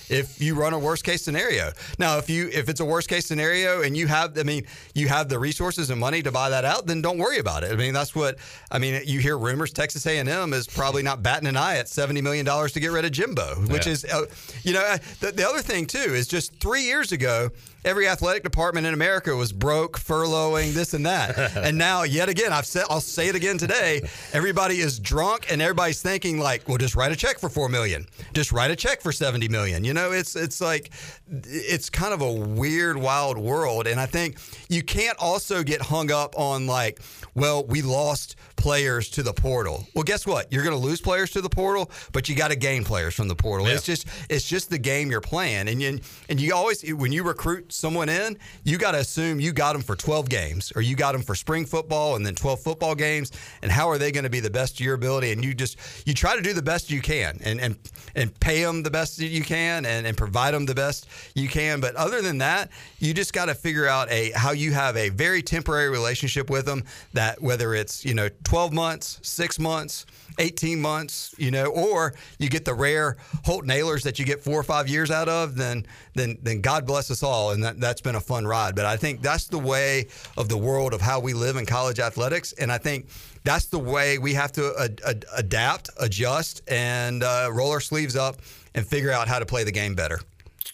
if 0.09 0.41
you 0.41 0.55
run 0.55 0.73
a 0.73 0.79
worst 0.79 1.05
case 1.05 1.21
scenario. 1.21 1.71
Now, 1.97 2.17
if 2.17 2.29
you, 2.29 2.49
if 2.51 2.67
it's 2.67 2.81
a 2.81 2.85
worst 2.85 3.07
case 3.07 3.25
scenario 3.25 3.81
and 3.83 3.95
you 3.95 4.07
have, 4.07 4.37
I 4.37 4.43
mean, 4.43 4.65
you 4.93 5.07
have 5.07 5.29
the 5.29 5.39
resources 5.39 5.89
and 5.89 5.99
money 5.99 6.21
to 6.23 6.31
buy 6.31 6.49
that 6.49 6.65
out, 6.65 6.85
then 6.85 7.01
don't 7.01 7.17
worry 7.17 7.39
about 7.39 7.63
it. 7.63 7.71
I 7.71 7.75
mean, 7.77 7.93
that's 7.93 8.13
what, 8.13 8.37
I 8.69 8.79
mean, 8.79 9.01
you 9.05 9.19
hear 9.21 9.37
rumors 9.37 9.71
Texas 9.71 10.05
A&M 10.05 10.53
is 10.53 10.67
probably 10.67 11.03
not 11.03 11.23
batting 11.23 11.47
an 11.47 11.55
eye 11.55 11.77
at 11.77 11.85
$70 11.85 12.21
million 12.21 12.45
to 12.45 12.79
get 12.79 12.91
rid 12.91 13.05
of 13.05 13.11
Jimbo, 13.11 13.55
which 13.67 13.85
Yeah. 13.87 13.93
is, 13.93 14.05
uh, 14.05 14.25
you 14.63 14.73
know, 14.73 14.97
the, 15.21 15.31
the 15.31 15.47
other 15.47 15.61
thing 15.61 15.85
too 15.85 15.99
is 15.99 16.27
just 16.27 16.53
three 16.59 16.83
years 16.83 17.11
ago, 17.13 17.49
every 17.85 18.07
athletic 18.07 18.43
department 18.43 18.87
in 18.87 18.93
America 18.93 19.35
was 19.35 19.51
broke, 19.51 19.99
furloughing, 19.99 20.73
this 20.73 20.93
and 20.93 21.05
that. 21.05 21.37
and 21.57 21.77
now, 21.77 22.03
yet 22.03 22.29
again, 22.29 22.53
I've 22.53 22.65
said, 22.65 22.85
I'll 22.89 23.01
say 23.01 23.27
it 23.27 23.35
again 23.35 23.57
today. 23.57 24.07
Everybody 24.33 24.79
is 24.79 24.99
drunk, 24.99 25.51
and 25.51 25.61
everybody's 25.61 26.01
thinking 26.01 26.39
like, 26.39 26.67
"Well, 26.67 26.77
just 26.77 26.95
write 26.95 27.11
a 27.11 27.15
check 27.15 27.39
for 27.39 27.49
four 27.49 27.69
million. 27.69 28.07
Just 28.33 28.51
write 28.51 28.71
a 28.71 28.75
check 28.75 29.01
for 29.01 29.11
seventy 29.11 29.47
million. 29.47 29.83
You 29.83 29.93
know, 29.93 30.11
it's 30.11 30.35
it's 30.35 30.61
like, 30.61 30.91
it's 31.29 31.89
kind 31.89 32.13
of 32.13 32.21
a 32.21 32.31
weird, 32.31 32.97
wild 32.97 33.37
world. 33.37 33.87
And 33.87 33.99
I 33.99 34.05
think 34.05 34.37
you 34.69 34.83
can't 34.83 35.17
also 35.19 35.63
get 35.63 35.81
hung 35.81 36.11
up 36.11 36.37
on 36.37 36.67
like, 36.67 36.99
well, 37.35 37.65
we 37.65 37.81
lost 37.81 38.35
players 38.55 39.09
to 39.09 39.23
the 39.23 39.33
portal. 39.33 39.85
Well, 39.93 40.03
guess 40.03 40.25
what? 40.25 40.51
You're 40.51 40.63
going 40.63 40.75
to 40.75 40.81
lose 40.81 41.01
players 41.01 41.31
to 41.31 41.41
the 41.41 41.49
portal, 41.49 41.91
but 42.11 42.29
you 42.29 42.35
got 42.35 42.49
to 42.49 42.55
gain 42.55 42.83
players 42.83 43.13
from 43.13 43.27
the 43.27 43.35
portal. 43.35 43.67
Yeah. 43.67 43.73
It's 43.75 43.85
just 43.85 44.07
it's 44.29 44.47
just 44.47 44.69
the 44.69 44.77
game 44.77 45.11
you're 45.11 45.21
playing, 45.21 45.67
and 45.67 45.81
you 45.81 45.99
and 46.29 46.39
you 46.39 46.53
always 46.53 46.81
when 46.93 47.11
you 47.11 47.23
recruit 47.23 47.73
someone 47.73 48.09
in, 48.09 48.37
you 48.63 48.77
got 48.77 48.91
to 48.91 48.99
assume 48.99 49.39
you 49.39 49.51
got 49.51 49.73
them 49.73 49.81
for 49.81 49.95
12 49.95 50.29
games, 50.29 50.71
or 50.75 50.81
you 50.81 50.95
got 50.95 51.13
them 51.13 51.21
for 51.21 51.35
spring 51.35 51.65
football 51.65 52.15
and 52.15 52.25
then 52.25 52.35
12 52.35 52.61
football 52.61 52.95
games, 52.95 53.31
and 53.61 53.71
how 53.71 53.89
are 53.89 53.97
they 53.97 54.11
going 54.11 54.23
to 54.23 54.29
be 54.29 54.39
the 54.39 54.49
best 54.49 54.79
of 54.79 54.85
your 54.85 54.95
ability? 54.95 55.31
And 55.31 55.43
you 55.43 55.53
just 55.53 55.77
you 56.07 56.13
try 56.13 56.35
to 56.35 56.41
do 56.41 56.53
the 56.53 56.61
best 56.61 56.89
you 56.89 57.01
can, 57.01 57.39
and 57.43 57.59
and 57.59 57.77
and 58.15 58.39
pay 58.39 58.63
them 58.63 58.83
the 58.83 58.91
best 58.91 59.17
that 59.17 59.27
you 59.27 59.43
can, 59.43 59.85
and 59.85 60.05
and 60.07 60.17
provide 60.17 60.53
them 60.53 60.65
the 60.65 60.75
best 60.75 61.07
you 61.35 61.47
can. 61.47 61.79
But 61.79 61.95
other 61.95 62.21
than 62.21 62.39
that, 62.39 62.71
you 62.99 63.13
just 63.13 63.33
got 63.33 63.45
to 63.45 63.55
figure 63.55 63.87
out 63.87 64.09
a 64.11 64.31
how 64.31 64.51
you 64.51 64.71
have 64.73 64.97
a 64.97 65.09
very 65.09 65.41
temporary 65.41 65.89
relationship 65.89 66.49
with 66.49 66.65
them. 66.65 66.83
That 67.13 67.41
whether 67.41 67.73
it's 67.73 68.05
you 68.05 68.13
know 68.13 68.29
12 68.43 68.73
months, 68.73 69.19
six 69.21 69.59
months. 69.59 70.05
18 70.39 70.81
months, 70.81 71.35
you 71.37 71.51
know, 71.51 71.65
or 71.67 72.13
you 72.39 72.49
get 72.49 72.65
the 72.65 72.73
rare 72.73 73.17
Holton 73.45 73.69
Ahlers 73.69 74.03
that 74.03 74.19
you 74.19 74.25
get 74.25 74.41
four 74.41 74.59
or 74.59 74.63
five 74.63 74.87
years 74.87 75.11
out 75.11 75.29
of, 75.29 75.55
then 75.55 75.85
then 76.15 76.37
then 76.41 76.61
God 76.61 76.85
bless 76.85 77.11
us 77.11 77.23
all. 77.23 77.51
And 77.51 77.63
that, 77.63 77.79
that's 77.79 78.01
been 78.01 78.15
a 78.15 78.21
fun 78.21 78.45
ride. 78.45 78.75
But 78.75 78.85
I 78.85 78.97
think 78.97 79.21
that's 79.21 79.45
the 79.45 79.59
way 79.59 80.07
of 80.37 80.49
the 80.49 80.57
world 80.57 80.93
of 80.93 81.01
how 81.01 81.19
we 81.19 81.33
live 81.33 81.55
in 81.55 81.65
college 81.65 81.99
athletics. 81.99 82.53
And 82.53 82.71
I 82.71 82.77
think 82.77 83.09
that's 83.43 83.65
the 83.65 83.79
way 83.79 84.17
we 84.17 84.33
have 84.33 84.51
to 84.53 84.73
ad- 84.79 85.01
ad- 85.05 85.25
adapt, 85.35 85.89
adjust, 85.99 86.61
and 86.67 87.23
uh, 87.23 87.49
roll 87.51 87.71
our 87.71 87.81
sleeves 87.81 88.15
up 88.15 88.37
and 88.75 88.85
figure 88.85 89.11
out 89.11 89.27
how 89.27 89.39
to 89.39 89.45
play 89.45 89.63
the 89.63 89.71
game 89.71 89.93
better. 89.95 90.19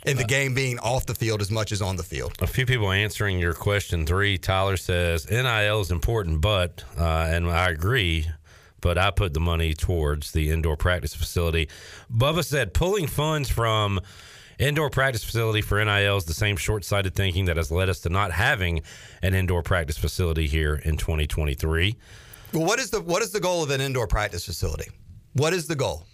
And 0.05 0.17
the 0.17 0.23
game 0.23 0.53
being 0.53 0.79
off 0.79 1.05
the 1.05 1.15
field 1.15 1.41
as 1.41 1.51
much 1.51 1.71
as 1.71 1.81
on 1.81 1.97
the 1.97 2.03
field. 2.03 2.33
A 2.39 2.47
few 2.47 2.65
people 2.65 2.91
answering 2.91 3.37
your 3.37 3.53
question 3.53 4.05
three. 4.05 4.37
Tyler 4.37 4.77
says 4.77 5.29
NIL 5.29 5.81
is 5.81 5.91
important, 5.91 6.41
but 6.41 6.83
uh, 6.97 7.27
and 7.29 7.49
I 7.49 7.69
agree. 7.69 8.27
But 8.81 8.97
I 8.97 9.11
put 9.11 9.33
the 9.33 9.41
money 9.41 9.73
towards 9.73 10.31
the 10.31 10.51
indoor 10.51 10.77
practice 10.77 11.13
facility. 11.13 11.67
Bubba 12.09 12.45
said 12.45 12.73
pulling 12.73 13.07
funds 13.07 13.49
from 13.49 13.99
indoor 14.57 14.89
practice 14.89 15.23
facility 15.23 15.61
for 15.61 15.83
NIL 15.83 16.17
is 16.17 16.25
the 16.25 16.33
same 16.33 16.55
short-sighted 16.55 17.13
thinking 17.13 17.45
that 17.45 17.57
has 17.57 17.71
led 17.71 17.89
us 17.89 17.99
to 18.01 18.09
not 18.09 18.31
having 18.31 18.81
an 19.21 19.33
indoor 19.33 19.63
practice 19.63 19.97
facility 19.97 20.47
here 20.47 20.75
in 20.75 20.95
2023. 20.95 21.97
Well, 22.53 22.65
what 22.65 22.79
is 22.79 22.89
the 22.89 23.01
what 23.01 23.21
is 23.21 23.31
the 23.31 23.39
goal 23.39 23.63
of 23.63 23.69
an 23.69 23.81
indoor 23.81 24.07
practice 24.07 24.45
facility? 24.45 24.89
What 25.33 25.53
is 25.53 25.67
the 25.67 25.75
goal? 25.75 26.05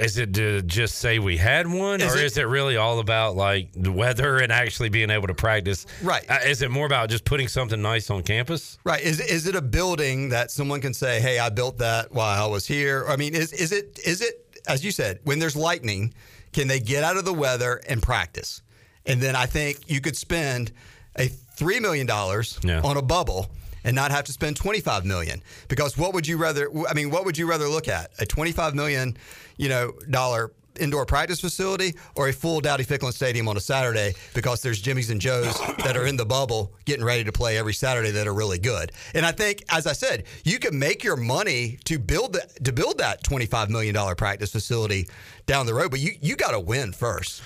Is 0.00 0.16
it 0.18 0.32
to 0.34 0.62
just 0.62 0.96
say 0.96 1.18
we 1.18 1.36
had 1.36 1.66
one, 1.66 2.00
Is 2.00 2.14
or 2.14 2.18
it- 2.18 2.24
is 2.24 2.38
it 2.38 2.42
really 2.48 2.76
all 2.76 2.98
about 3.00 3.36
like 3.36 3.68
the 3.74 3.92
weather 3.92 4.38
and 4.38 4.50
actually 4.50 4.88
being 4.88 5.10
able 5.10 5.26
to 5.28 5.34
practice? 5.34 5.86
Right. 6.02 6.24
Uh, 6.28 6.38
is 6.46 6.62
it 6.62 6.70
more 6.70 6.86
about 6.86 7.10
just 7.10 7.24
putting 7.24 7.48
something 7.48 7.80
nice 7.82 8.08
on 8.10 8.22
campus? 8.22 8.78
Right. 8.84 9.02
Is 9.02 9.20
is 9.20 9.46
it 9.46 9.54
a 9.54 9.62
building 9.62 10.30
that 10.30 10.50
someone 10.50 10.80
can 10.80 10.94
say, 10.94 11.20
"Hey, 11.20 11.38
I 11.38 11.50
built 11.50 11.78
that 11.78 12.12
while 12.12 12.42
I 12.42 12.46
was 12.50 12.66
here"? 12.66 13.04
I 13.08 13.16
mean, 13.16 13.34
is 13.34 13.52
is 13.52 13.72
it 13.72 14.00
is 14.04 14.20
it 14.22 14.46
as 14.66 14.84
you 14.84 14.90
said, 14.90 15.20
when 15.24 15.38
there's 15.38 15.56
lightning, 15.56 16.12
can 16.52 16.68
they 16.68 16.80
get 16.80 17.04
out 17.04 17.16
of 17.16 17.24
the 17.24 17.32
weather 17.34 17.80
and 17.88 18.02
practice? 18.02 18.62
And 19.06 19.20
then 19.20 19.34
I 19.36 19.46
think 19.46 19.78
you 19.90 20.00
could 20.00 20.16
spend 20.16 20.72
a 21.16 21.28
three 21.28 21.80
million 21.80 22.06
dollars 22.06 22.58
Yeah. 22.62 22.80
on 22.82 22.96
a 22.96 23.02
bubble 23.02 23.50
and 23.84 23.94
not 23.94 24.10
have 24.10 24.24
to 24.24 24.32
spend 24.32 24.56
25 24.56 25.04
million 25.04 25.42
because 25.68 25.96
what 25.96 26.14
would 26.14 26.26
you 26.26 26.36
rather 26.36 26.68
i 26.88 26.94
mean 26.94 27.10
what 27.10 27.24
would 27.24 27.36
you 27.36 27.48
rather 27.48 27.68
look 27.68 27.88
at 27.88 28.10
a 28.18 28.26
25 28.26 28.74
million 28.74 29.16
you 29.56 29.68
know 29.68 29.92
dollar 30.10 30.52
indoor 30.78 31.06
practice 31.06 31.40
facility 31.40 31.94
or 32.14 32.28
a 32.28 32.32
full 32.32 32.60
Dowdy 32.60 32.84
Ficklen 32.84 33.12
Stadium 33.12 33.48
on 33.48 33.56
a 33.56 33.60
Saturday 33.60 34.14
because 34.34 34.62
there's 34.62 34.80
Jimmy's 34.80 35.10
and 35.10 35.20
Joe's 35.20 35.58
that 35.84 35.96
are 35.96 36.06
in 36.06 36.16
the 36.16 36.24
bubble 36.24 36.72
getting 36.84 37.04
ready 37.04 37.24
to 37.24 37.32
play 37.32 37.58
every 37.58 37.74
Saturday 37.74 38.10
that 38.12 38.26
are 38.26 38.34
really 38.34 38.58
good. 38.58 38.92
And 39.14 39.24
I 39.26 39.32
think, 39.32 39.64
as 39.68 39.86
I 39.86 39.92
said, 39.92 40.24
you 40.44 40.58
can 40.58 40.78
make 40.78 41.04
your 41.04 41.16
money 41.16 41.78
to 41.84 41.98
build 41.98 42.32
the, 42.32 42.40
to 42.64 42.72
build 42.72 42.98
that 42.98 43.22
$25 43.22 43.68
million 43.68 43.94
practice 44.16 44.52
facility 44.52 45.08
down 45.46 45.66
the 45.66 45.74
road, 45.74 45.90
but 45.90 46.00
you, 46.00 46.12
you 46.20 46.36
got 46.36 46.52
to 46.52 46.60
win 46.60 46.92
first. 46.92 47.42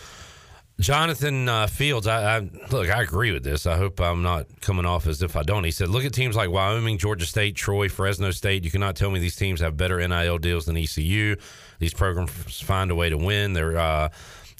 Jonathan 0.80 1.48
uh, 1.48 1.66
Fields, 1.68 2.06
I, 2.06 2.38
I 2.38 2.50
look. 2.70 2.90
I 2.90 3.02
agree 3.02 3.30
with 3.30 3.44
this. 3.44 3.64
I 3.64 3.76
hope 3.76 4.00
I'm 4.00 4.22
not 4.22 4.46
coming 4.60 4.84
off 4.84 5.06
as 5.06 5.22
if 5.22 5.36
I 5.36 5.44
don't. 5.44 5.62
He 5.62 5.70
said, 5.70 5.88
"Look 5.88 6.04
at 6.04 6.12
teams 6.12 6.34
like 6.34 6.50
Wyoming, 6.50 6.98
Georgia 6.98 7.26
State, 7.26 7.54
Troy, 7.54 7.88
Fresno 7.88 8.32
State. 8.32 8.64
You 8.64 8.72
cannot 8.72 8.96
tell 8.96 9.10
me 9.10 9.20
these 9.20 9.36
teams 9.36 9.60
have 9.60 9.76
better 9.76 10.06
NIL 10.06 10.38
deals 10.38 10.66
than 10.66 10.76
ECU. 10.76 11.36
These 11.78 11.94
programs 11.94 12.60
find 12.60 12.90
a 12.90 12.94
way 12.94 13.08
to 13.08 13.16
win. 13.16 13.52
They're 13.52 13.78
uh, 13.78 14.08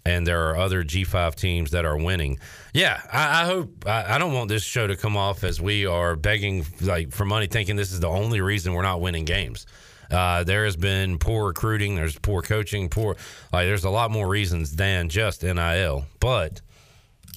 and 0.06 0.26
there 0.26 0.50
are 0.50 0.56
other 0.56 0.84
G5 0.84 1.34
teams 1.34 1.70
that 1.70 1.84
are 1.84 1.96
winning. 1.96 2.38
Yeah, 2.74 3.00
I, 3.12 3.42
I 3.42 3.44
hope. 3.46 3.84
I, 3.86 4.14
I 4.14 4.18
don't 4.18 4.32
want 4.32 4.48
this 4.48 4.62
show 4.62 4.86
to 4.86 4.96
come 4.96 5.16
off 5.16 5.42
as 5.42 5.60
we 5.60 5.86
are 5.86 6.14
begging 6.14 6.64
like 6.80 7.10
for 7.10 7.24
money, 7.24 7.48
thinking 7.48 7.76
this 7.76 7.92
is 7.92 8.00
the 8.00 8.08
only 8.08 8.40
reason 8.40 8.72
we're 8.74 8.82
not 8.82 9.00
winning 9.00 9.24
games. 9.24 9.66
Uh, 10.10 10.44
there 10.44 10.64
has 10.64 10.76
been 10.76 11.18
poor 11.18 11.46
recruiting. 11.46 11.94
There's 11.96 12.18
poor 12.18 12.42
coaching. 12.42 12.88
Poor 12.88 13.16
like. 13.52 13.66
There's 13.66 13.84
a 13.84 13.90
lot 13.90 14.10
more 14.10 14.28
reasons 14.28 14.76
than 14.76 15.08
just 15.08 15.42
NIL. 15.42 16.06
But 16.20 16.60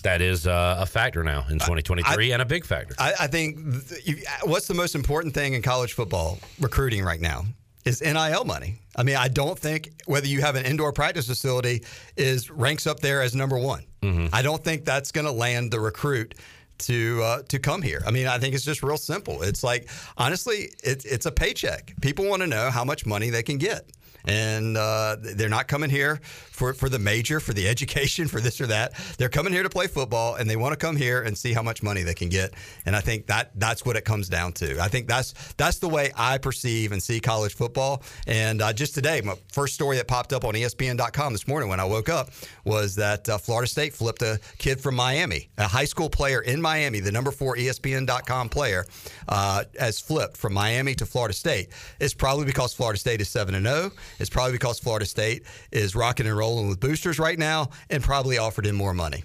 that 0.03 0.21
is 0.21 0.47
uh, 0.47 0.77
a 0.79 0.85
factor 0.85 1.23
now 1.23 1.45
in 1.49 1.55
2023 1.59 2.31
and 2.31 2.41
a 2.41 2.45
big 2.45 2.65
factor. 2.65 2.95
I, 2.99 3.13
I 3.21 3.27
think 3.27 3.57
th- 3.89 4.25
what's 4.43 4.67
the 4.67 4.73
most 4.73 4.95
important 4.95 5.33
thing 5.33 5.53
in 5.53 5.61
college 5.61 5.93
football 5.93 6.39
recruiting 6.59 7.03
right 7.03 7.19
now 7.21 7.45
is 7.85 8.01
NIL 8.01 8.43
money. 8.45 8.75
I 8.95 9.03
mean, 9.03 9.15
I 9.15 9.27
don't 9.27 9.57
think 9.57 9.89
whether 10.05 10.27
you 10.27 10.41
have 10.41 10.55
an 10.55 10.65
indoor 10.65 10.91
practice 10.91 11.27
facility 11.27 11.83
is 12.15 12.49
ranks 12.49 12.85
up 12.85 12.99
there 12.99 13.21
as 13.21 13.33
number 13.35 13.57
one. 13.57 13.83
I 14.31 14.41
don't 14.41 14.63
think 14.63 14.85
that's 14.85 15.11
going 15.11 15.25
to 15.25 15.33
land 15.33 15.69
the 15.69 15.81
recruit 15.81 16.35
to 16.79 17.21
uh, 17.23 17.41
to 17.43 17.59
come 17.59 17.81
here. 17.81 18.01
I 18.05 18.11
mean, 18.11 18.27
I 18.27 18.37
think 18.37 18.55
it's 18.55 18.63
just 18.65 18.83
real 18.83 18.97
simple. 18.97 19.41
It's 19.41 19.63
like 19.63 19.89
honestly, 20.17 20.73
it's 20.83 21.05
it's 21.05 21.25
a 21.25 21.31
paycheck. 21.31 21.93
People 22.01 22.25
want 22.25 22.41
to 22.41 22.47
know 22.47 22.69
how 22.69 22.83
much 22.83 23.05
money 23.05 23.29
they 23.29 23.43
can 23.43 23.57
get. 23.57 23.89
And 24.27 24.77
uh, 24.77 25.15
they're 25.19 25.49
not 25.49 25.67
coming 25.67 25.89
here 25.89 26.19
for, 26.57 26.73
for 26.73 26.89
the 26.89 26.99
major, 26.99 27.39
for 27.39 27.53
the 27.53 27.67
education, 27.67 28.27
for 28.27 28.41
this 28.41 28.59
or 28.59 28.67
that. 28.67 28.93
They're 29.17 29.29
coming 29.29 29.53
here 29.53 29.63
to 29.63 29.69
play 29.69 29.87
football, 29.87 30.35
and 30.35 30.49
they 30.49 30.55
want 30.55 30.73
to 30.73 30.77
come 30.77 30.95
here 30.95 31.21
and 31.21 31.37
see 31.37 31.53
how 31.53 31.61
much 31.61 31.81
money 31.81 32.03
they 32.03 32.13
can 32.13 32.29
get. 32.29 32.53
And 32.85 32.95
I 32.95 32.99
think 32.99 33.27
that 33.27 33.51
that's 33.55 33.85
what 33.85 33.95
it 33.95 34.05
comes 34.05 34.27
down 34.27 34.53
to. 34.53 34.79
I 34.81 34.87
think 34.87 35.07
that's 35.07 35.33
that's 35.55 35.79
the 35.79 35.87
way 35.87 36.11
I 36.15 36.37
perceive 36.37 36.91
and 36.91 37.01
see 37.01 37.19
college 37.19 37.55
football. 37.55 38.03
And 38.25 38.61
uh, 38.61 38.73
just 38.73 38.95
today, 38.95 39.21
my 39.21 39.35
first 39.51 39.75
story 39.75 39.97
that 39.97 40.07
popped 40.07 40.33
up 40.33 40.43
on 40.43 40.53
ESPN.com 40.55 41.33
this 41.33 41.47
morning 41.47 41.69
when 41.69 41.79
I 41.79 41.85
woke 41.85 42.09
up 42.09 42.29
was 42.65 42.95
that 42.95 43.29
uh, 43.29 43.37
Florida 43.37 43.67
State 43.67 43.93
flipped 43.93 44.21
a 44.21 44.39
kid 44.57 44.81
from 44.81 44.95
Miami, 44.95 45.49
a 45.57 45.67
high 45.67 45.85
school 45.85 46.09
player 46.09 46.41
in 46.41 46.61
Miami, 46.61 46.99
the 46.99 47.11
number 47.11 47.31
four 47.31 47.55
ESPN.com 47.55 48.49
player, 48.49 48.85
uh, 49.29 49.63
has 49.79 49.99
flipped 49.99 50.37
from 50.37 50.53
Miami 50.53 50.95
to 50.95 51.05
Florida 51.05 51.33
State. 51.33 51.69
It's 51.99 52.13
probably 52.13 52.45
because 52.45 52.73
Florida 52.73 52.99
State 52.99 53.21
is 53.21 53.29
seven 53.29 53.55
and 53.55 53.65
zero. 53.65 53.91
It's 54.19 54.29
probably 54.29 54.53
because 54.53 54.79
Florida 54.79 55.05
State 55.05 55.43
is 55.71 55.95
rocking 55.95 56.27
and 56.27 56.37
rolling 56.37 56.67
with 56.67 56.79
boosters 56.79 57.19
right 57.19 57.37
now, 57.37 57.69
and 57.89 58.03
probably 58.03 58.37
offered 58.37 58.65
him 58.65 58.75
more 58.75 58.93
money. 58.93 59.23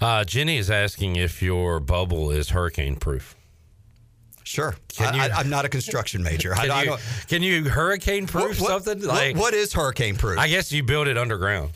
Uh, 0.00 0.24
Jenny 0.24 0.58
is 0.58 0.70
asking 0.70 1.16
if 1.16 1.42
your 1.42 1.80
bubble 1.80 2.30
is 2.30 2.50
hurricane 2.50 2.96
proof. 2.96 3.34
Sure, 4.42 4.76
Can 4.88 5.14
I, 5.14 5.28
I, 5.28 5.40
am 5.40 5.48
not 5.48 5.64
a 5.64 5.70
construction 5.70 6.22
major. 6.22 6.52
Can 6.52 6.70
I 6.70 6.82
you, 6.82 6.88
don't. 6.90 7.00
can 7.28 7.42
you 7.42 7.64
hurricane 7.64 8.26
proof 8.26 8.60
What- 8.60 8.84
something? 8.84 9.08
what- 9.08 9.36
what 9.36 9.54
is 9.54 9.72
hurricane 9.72 10.16
proof? 10.16 10.38
I 10.38 10.48
guess 10.48 10.70
you 10.70 10.82
build 10.82 11.08
it 11.08 11.16
underground. 11.16 11.70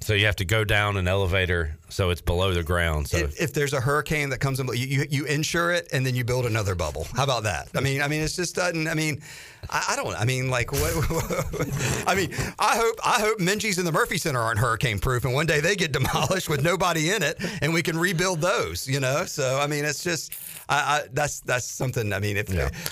So 0.00 0.12
you 0.12 0.26
have 0.26 0.36
to 0.36 0.44
go 0.44 0.64
down 0.64 0.98
an 0.98 1.08
elevator 1.08 1.76
so 1.88 2.10
it's 2.10 2.20
below 2.20 2.52
the 2.52 2.62
ground. 2.62 3.08
So 3.08 3.16
if, 3.16 3.40
if 3.40 3.52
there's 3.54 3.72
a 3.72 3.80
hurricane 3.80 4.28
that 4.30 4.38
comes 4.38 4.60
in, 4.60 4.66
you, 4.68 4.74
you 4.74 5.06
you 5.08 5.24
insure 5.24 5.72
it 5.72 5.88
and 5.92 6.04
then 6.04 6.14
you 6.14 6.24
build 6.24 6.44
another 6.44 6.74
bubble. 6.74 7.06
How 7.16 7.24
about 7.24 7.44
that? 7.44 7.68
I 7.74 7.80
mean, 7.80 8.02
I 8.02 8.08
mean, 8.08 8.20
it's 8.20 8.36
just 8.36 8.54
doesn't. 8.54 8.86
I 8.86 8.92
mean, 8.92 9.22
I, 9.70 9.84
I 9.90 9.96
don't. 9.96 10.14
I 10.14 10.24
mean, 10.24 10.48
like, 10.48 10.72
what? 10.72 10.82
I 12.06 12.14
mean, 12.14 12.30
I 12.58 12.76
hope 12.76 12.96
I 13.04 13.20
hope 13.20 13.38
Minges 13.38 13.78
and 13.78 13.86
the 13.86 13.92
Murphy 13.92 14.18
Center 14.18 14.40
aren't 14.40 14.58
hurricane 14.58 14.98
proof, 14.98 15.24
and 15.24 15.34
one 15.34 15.46
day 15.46 15.60
they 15.60 15.76
get 15.76 15.92
demolished 15.92 16.48
with 16.48 16.62
nobody 16.62 17.10
in 17.10 17.22
it, 17.22 17.42
and 17.62 17.72
we 17.72 17.82
can 17.82 17.98
rebuild 17.98 18.40
those. 18.40 18.88
You 18.88 19.00
know, 19.00 19.24
so 19.24 19.58
I 19.60 19.66
mean, 19.66 19.84
it's 19.84 20.02
just. 20.02 20.32
I, 20.66 20.74
I, 20.76 21.02
that's 21.12 21.40
that's 21.40 21.66
something. 21.66 22.12
I 22.12 22.20
mean, 22.20 22.38
if 22.38 22.48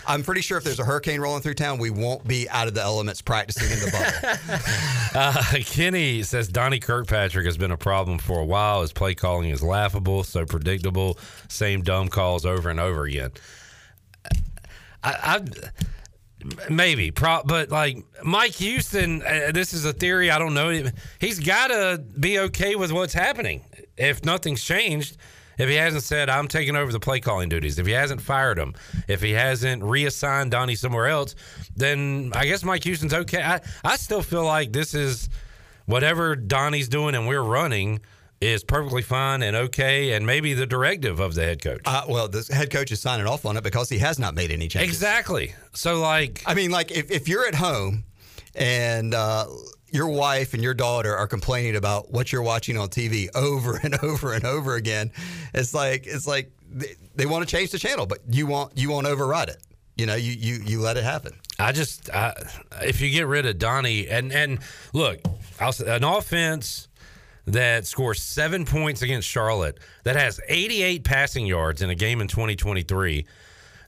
I'm 0.06 0.22
pretty 0.22 0.42
sure 0.42 0.58
if 0.58 0.64
there's 0.64 0.78
a 0.78 0.84
hurricane 0.84 1.20
rolling 1.20 1.40
through 1.42 1.54
town, 1.54 1.78
we 1.78 1.88
won't 1.88 2.26
be 2.26 2.48
out 2.50 2.68
of 2.68 2.74
the 2.74 2.82
elements 2.82 3.22
practicing 3.22 3.70
in 3.70 3.78
the 3.78 3.90
bubble. 3.90 4.58
Uh, 5.14 5.42
Kenny 5.66 6.22
says 6.22 6.48
Donnie 6.48 6.80
Kirkpatrick 6.80 7.44
has 7.44 7.58
been 7.58 7.70
a 7.70 7.76
problem 7.76 8.18
for 8.18 8.40
a 8.40 8.44
while. 8.46 8.80
His 8.80 8.94
play 8.94 9.14
calling 9.14 9.50
is 9.50 9.62
laughable, 9.62 10.24
so 10.24 10.46
predictable, 10.46 11.18
same 11.48 11.82
dumb 11.82 12.08
calls 12.08 12.46
over 12.46 12.70
and 12.70 12.80
over 12.80 13.04
again. 13.04 13.32
I, 15.04 15.12
I 15.22 15.40
maybe, 16.68 17.10
pro, 17.10 17.42
but 17.44 17.70
like 17.70 17.98
Mike 18.22 18.52
Houston, 18.52 19.22
uh, 19.22 19.50
this 19.52 19.72
is 19.72 19.84
a 19.84 19.92
theory. 19.92 20.30
I 20.30 20.38
don't 20.38 20.54
know. 20.54 20.90
He's 21.20 21.40
got 21.40 21.68
to 21.68 22.02
be 22.18 22.38
okay 22.40 22.74
with 22.74 22.92
what's 22.92 23.14
happening. 23.14 23.64
If 23.96 24.24
nothing's 24.24 24.62
changed, 24.62 25.16
if 25.58 25.68
he 25.68 25.76
hasn't 25.76 26.02
said 26.02 26.28
I'm 26.28 26.48
taking 26.48 26.76
over 26.76 26.90
the 26.92 27.00
play 27.00 27.20
calling 27.20 27.48
duties, 27.48 27.78
if 27.78 27.86
he 27.86 27.92
hasn't 27.92 28.20
fired 28.20 28.58
him, 28.58 28.74
if 29.08 29.22
he 29.22 29.32
hasn't 29.32 29.82
reassigned 29.82 30.50
Donnie 30.50 30.74
somewhere 30.74 31.08
else, 31.08 31.34
then 31.76 32.32
I 32.34 32.46
guess 32.46 32.64
Mike 32.64 32.84
Houston's 32.84 33.14
okay. 33.14 33.42
I, 33.42 33.60
I 33.84 33.96
still 33.96 34.22
feel 34.22 34.44
like 34.44 34.72
this 34.72 34.94
is 34.94 35.28
whatever 35.86 36.36
Donnie's 36.36 36.88
doing 36.88 37.14
and 37.14 37.26
we're 37.28 37.42
running 37.42 38.00
is 38.42 38.64
perfectly 38.64 39.02
fine 39.02 39.42
and 39.42 39.54
okay, 39.54 40.12
and 40.12 40.26
maybe 40.26 40.52
the 40.52 40.66
directive 40.66 41.20
of 41.20 41.34
the 41.34 41.42
head 41.42 41.62
coach. 41.62 41.80
Uh, 41.84 42.04
well, 42.08 42.28
the 42.28 42.48
head 42.52 42.70
coach 42.70 42.90
is 42.90 43.00
signing 43.00 43.26
off 43.26 43.46
on 43.46 43.56
it 43.56 43.62
because 43.62 43.88
he 43.88 43.98
has 43.98 44.18
not 44.18 44.34
made 44.34 44.50
any 44.50 44.68
changes. 44.68 44.90
Exactly. 44.90 45.54
So, 45.74 46.00
like, 46.00 46.42
I 46.44 46.54
mean, 46.54 46.70
like 46.70 46.90
if, 46.90 47.10
if 47.10 47.28
you're 47.28 47.46
at 47.46 47.54
home 47.54 48.04
and 48.54 49.14
uh, 49.14 49.46
your 49.90 50.08
wife 50.08 50.54
and 50.54 50.62
your 50.62 50.74
daughter 50.74 51.16
are 51.16 51.28
complaining 51.28 51.76
about 51.76 52.10
what 52.10 52.32
you're 52.32 52.42
watching 52.42 52.76
on 52.76 52.88
TV 52.88 53.28
over 53.34 53.78
and 53.82 53.94
over 54.02 54.32
and 54.32 54.44
over 54.44 54.74
again, 54.74 55.12
it's 55.54 55.72
like 55.72 56.06
it's 56.06 56.26
like 56.26 56.50
they, 56.68 56.96
they 57.14 57.26
want 57.26 57.48
to 57.48 57.56
change 57.56 57.70
the 57.70 57.78
channel, 57.78 58.06
but 58.06 58.18
you 58.28 58.46
won't 58.46 58.76
you 58.76 58.90
won't 58.90 59.06
override 59.06 59.50
it. 59.50 59.62
You 59.96 60.06
know, 60.06 60.16
you 60.16 60.32
you 60.32 60.54
you 60.64 60.80
let 60.80 60.96
it 60.96 61.04
happen. 61.04 61.38
I 61.60 61.70
just 61.70 62.10
I, 62.10 62.34
if 62.80 63.00
you 63.00 63.10
get 63.10 63.26
rid 63.28 63.46
of 63.46 63.58
Donnie 63.58 64.08
and 64.08 64.32
and 64.32 64.58
look, 64.92 65.20
I'll 65.60 65.72
say 65.72 65.94
an 65.94 66.02
offense 66.02 66.88
that 67.46 67.86
scores 67.86 68.22
seven 68.22 68.64
points 68.64 69.02
against 69.02 69.28
Charlotte, 69.28 69.78
that 70.04 70.16
has 70.16 70.40
88 70.48 71.04
passing 71.04 71.46
yards 71.46 71.82
in 71.82 71.90
a 71.90 71.94
game 71.94 72.20
in 72.20 72.28
2023, 72.28 73.26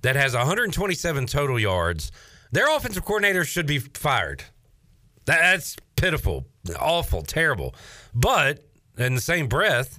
that 0.02 0.16
has 0.16 0.34
127 0.34 1.26
total 1.26 1.58
yards, 1.58 2.10
their 2.52 2.74
offensive 2.74 3.04
coordinator 3.04 3.44
should 3.44 3.66
be 3.66 3.78
fired. 3.78 4.44
That's 5.24 5.76
pitiful, 5.96 6.46
awful, 6.78 7.22
terrible. 7.22 7.74
But 8.14 8.64
in 8.98 9.14
the 9.14 9.20
same 9.20 9.48
breath, 9.48 9.98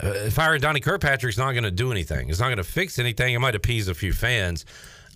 uh, 0.00 0.30
firing 0.30 0.60
Donnie 0.60 0.80
Kirkpatrick's 0.80 1.38
not 1.38 1.52
going 1.52 1.64
to 1.64 1.70
do 1.70 1.90
anything. 1.90 2.28
It's 2.28 2.38
not 2.38 2.46
going 2.46 2.58
to 2.58 2.64
fix 2.64 2.98
anything. 2.98 3.34
It 3.34 3.38
might 3.38 3.54
appease 3.54 3.88
a 3.88 3.94
few 3.94 4.12
fans, 4.12 4.66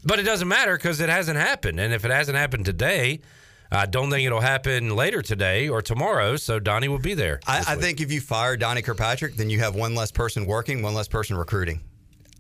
but 0.05 0.19
it 0.19 0.23
doesn't 0.23 0.49
matter 0.49 0.77
because 0.77 1.01
it 1.01 1.09
hasn't 1.09 1.37
happened. 1.37 1.79
And 1.79 1.93
if 1.93 2.05
it 2.05 2.11
hasn't 2.11 2.39
happened 2.39 2.65
today, 2.65 3.21
I 3.73 3.87
don't 3.87 4.11
think 4.11 4.27
it'll 4.27 4.41
happen 4.41 4.97
later 4.97 5.23
today 5.23 5.69
or 5.69 5.81
tomorrow. 5.81 6.37
So 6.37 6.59
Donnie 6.59 6.89
will 6.89 6.99
be 6.99 7.15
there. 7.15 7.41
I, 7.47 7.59
I 7.59 7.77
think 7.77 8.01
if 8.01 8.11
you 8.11 8.21
fire 8.21 8.57
Donnie 8.57 8.83
Kirkpatrick, 8.83 9.37
then 9.37 9.49
you 9.49 9.61
have 9.61 9.75
one 9.75 9.95
less 9.95 10.11
person 10.11 10.45
working, 10.45 10.83
one 10.83 10.95
less 10.95 11.09
person 11.09 11.37
recruiting. 11.37 11.81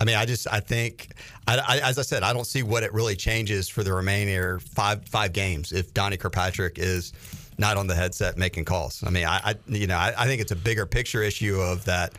I 0.01 0.05
mean, 0.05 0.17
I 0.17 0.25
just 0.25 0.49
I 0.51 0.61
think, 0.61 1.09
I, 1.47 1.59
I, 1.59 1.79
as 1.81 1.99
I 1.99 2.03
said, 2.03 2.23
I 2.23 2.33
don't 2.33 2.47
see 2.47 2.63
what 2.63 2.83
it 2.83 2.93
really 2.93 3.15
changes 3.15 3.69
for 3.69 3.85
the 3.85 3.93
remaining 3.93 4.59
five 4.59 5.07
five 5.07 5.33
games 5.33 5.73
if 5.73 5.93
Donnie 5.93 6.17
Kirkpatrick 6.17 6.79
is 6.79 7.13
not 7.59 7.77
on 7.77 7.87
the 7.87 7.95
headset 7.95 8.39
making 8.39 8.65
calls. 8.65 9.05
I 9.07 9.11
mean, 9.11 9.27
I, 9.27 9.41
I 9.45 9.55
you 9.69 9.87
know 9.87 9.97
I, 9.97 10.15
I 10.17 10.27
think 10.27 10.41
it's 10.41 10.53
a 10.53 10.57
bigger 10.57 10.87
picture 10.87 11.23
issue 11.23 11.61
of 11.61 11.85
that. 11.85 12.15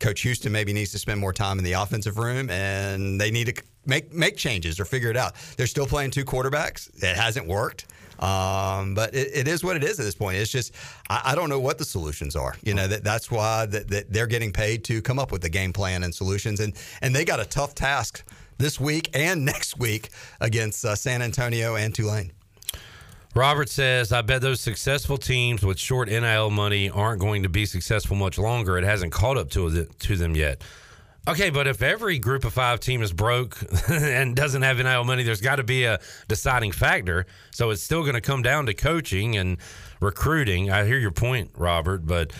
Coach 0.00 0.20
Houston 0.20 0.52
maybe 0.52 0.72
needs 0.72 0.92
to 0.92 0.98
spend 0.98 1.18
more 1.18 1.32
time 1.32 1.58
in 1.58 1.64
the 1.64 1.72
offensive 1.72 2.18
room, 2.18 2.48
and 2.50 3.20
they 3.20 3.32
need 3.32 3.54
to 3.54 3.62
make 3.84 4.12
make 4.14 4.36
changes 4.36 4.78
or 4.78 4.84
figure 4.84 5.10
it 5.10 5.16
out. 5.16 5.34
They're 5.56 5.66
still 5.66 5.86
playing 5.86 6.12
two 6.12 6.24
quarterbacks. 6.24 6.88
It 7.02 7.16
hasn't 7.16 7.48
worked. 7.48 7.86
Um, 8.18 8.94
but 8.94 9.14
it, 9.14 9.28
it 9.34 9.48
is 9.48 9.62
what 9.62 9.76
it 9.76 9.84
is 9.84 10.00
at 10.00 10.04
this 10.04 10.14
point. 10.14 10.38
It's 10.38 10.50
just 10.50 10.74
I, 11.08 11.22
I 11.26 11.34
don't 11.34 11.48
know 11.48 11.60
what 11.60 11.78
the 11.78 11.84
solutions 11.84 12.36
are. 12.36 12.54
You 12.62 12.74
know 12.74 12.88
that 12.88 13.04
that's 13.04 13.30
why 13.30 13.66
that, 13.66 13.88
that 13.88 14.12
they're 14.12 14.26
getting 14.26 14.52
paid 14.52 14.84
to 14.84 15.00
come 15.02 15.18
up 15.18 15.30
with 15.32 15.42
the 15.42 15.48
game 15.48 15.72
plan 15.72 16.02
and 16.02 16.14
solutions, 16.14 16.60
and 16.60 16.74
and 17.00 17.14
they 17.14 17.24
got 17.24 17.40
a 17.40 17.44
tough 17.44 17.74
task 17.74 18.24
this 18.58 18.80
week 18.80 19.10
and 19.14 19.44
next 19.44 19.78
week 19.78 20.10
against 20.40 20.84
uh, 20.84 20.94
San 20.94 21.22
Antonio 21.22 21.76
and 21.76 21.94
Tulane. 21.94 22.32
Robert 23.34 23.68
says, 23.68 24.10
I 24.10 24.22
bet 24.22 24.40
those 24.40 24.60
successful 24.60 25.16
teams 25.16 25.62
with 25.62 25.78
short 25.78 26.08
NIL 26.08 26.50
money 26.50 26.90
aren't 26.90 27.20
going 27.20 27.42
to 27.42 27.48
be 27.48 27.66
successful 27.66 28.16
much 28.16 28.38
longer. 28.38 28.78
It 28.78 28.84
hasn't 28.84 29.12
caught 29.12 29.36
up 29.36 29.50
to, 29.50 29.84
to 29.84 30.16
them 30.16 30.34
yet. 30.34 30.62
Okay, 31.28 31.50
but 31.50 31.66
if 31.66 31.82
every 31.82 32.18
group 32.18 32.46
of 32.46 32.54
five 32.54 32.80
team 32.80 33.02
is 33.02 33.12
broke 33.12 33.58
and 33.90 34.34
doesn't 34.34 34.62
have 34.62 34.78
NIL 34.78 35.04
money, 35.04 35.22
there's 35.24 35.42
got 35.42 35.56
to 35.56 35.62
be 35.62 35.84
a 35.84 36.00
deciding 36.26 36.72
factor. 36.72 37.26
So 37.50 37.68
it's 37.68 37.82
still 37.82 38.00
going 38.00 38.14
to 38.14 38.22
come 38.22 38.40
down 38.40 38.64
to 38.64 38.72
coaching 38.72 39.36
and 39.36 39.58
recruiting. 40.00 40.70
I 40.70 40.86
hear 40.86 40.96
your 40.96 41.10
point, 41.10 41.50
Robert, 41.54 42.06
but 42.06 42.32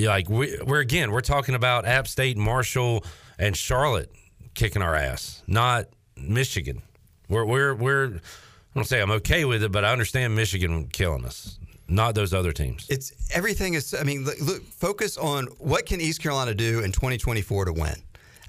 like 0.00 0.28
we, 0.28 0.58
we're 0.66 0.80
again, 0.80 1.12
we're 1.12 1.20
talking 1.20 1.54
about 1.54 1.86
App 1.86 2.08
State, 2.08 2.36
Marshall, 2.36 3.04
and 3.38 3.56
Charlotte 3.56 4.10
kicking 4.54 4.82
our 4.82 4.96
ass, 4.96 5.44
not 5.46 5.86
Michigan. 6.16 6.82
We're 7.28 7.44
we're 7.44 7.74
we're. 7.76 8.06
I 8.06 8.74
don't 8.74 8.84
say 8.84 9.00
I'm 9.00 9.12
okay 9.12 9.44
with 9.44 9.62
it, 9.62 9.70
but 9.70 9.84
I 9.84 9.92
understand 9.92 10.34
Michigan 10.34 10.88
killing 10.88 11.24
us, 11.24 11.60
not 11.86 12.16
those 12.16 12.34
other 12.34 12.50
teams. 12.50 12.86
It's 12.88 13.12
everything 13.32 13.74
is. 13.74 13.94
I 13.94 14.02
mean, 14.02 14.24
look 14.24 14.64
focus 14.64 15.16
on 15.16 15.46
what 15.58 15.86
can 15.86 16.00
East 16.00 16.20
Carolina 16.20 16.54
do 16.54 16.80
in 16.80 16.90
2024 16.90 17.66
to 17.66 17.72
win. 17.72 18.02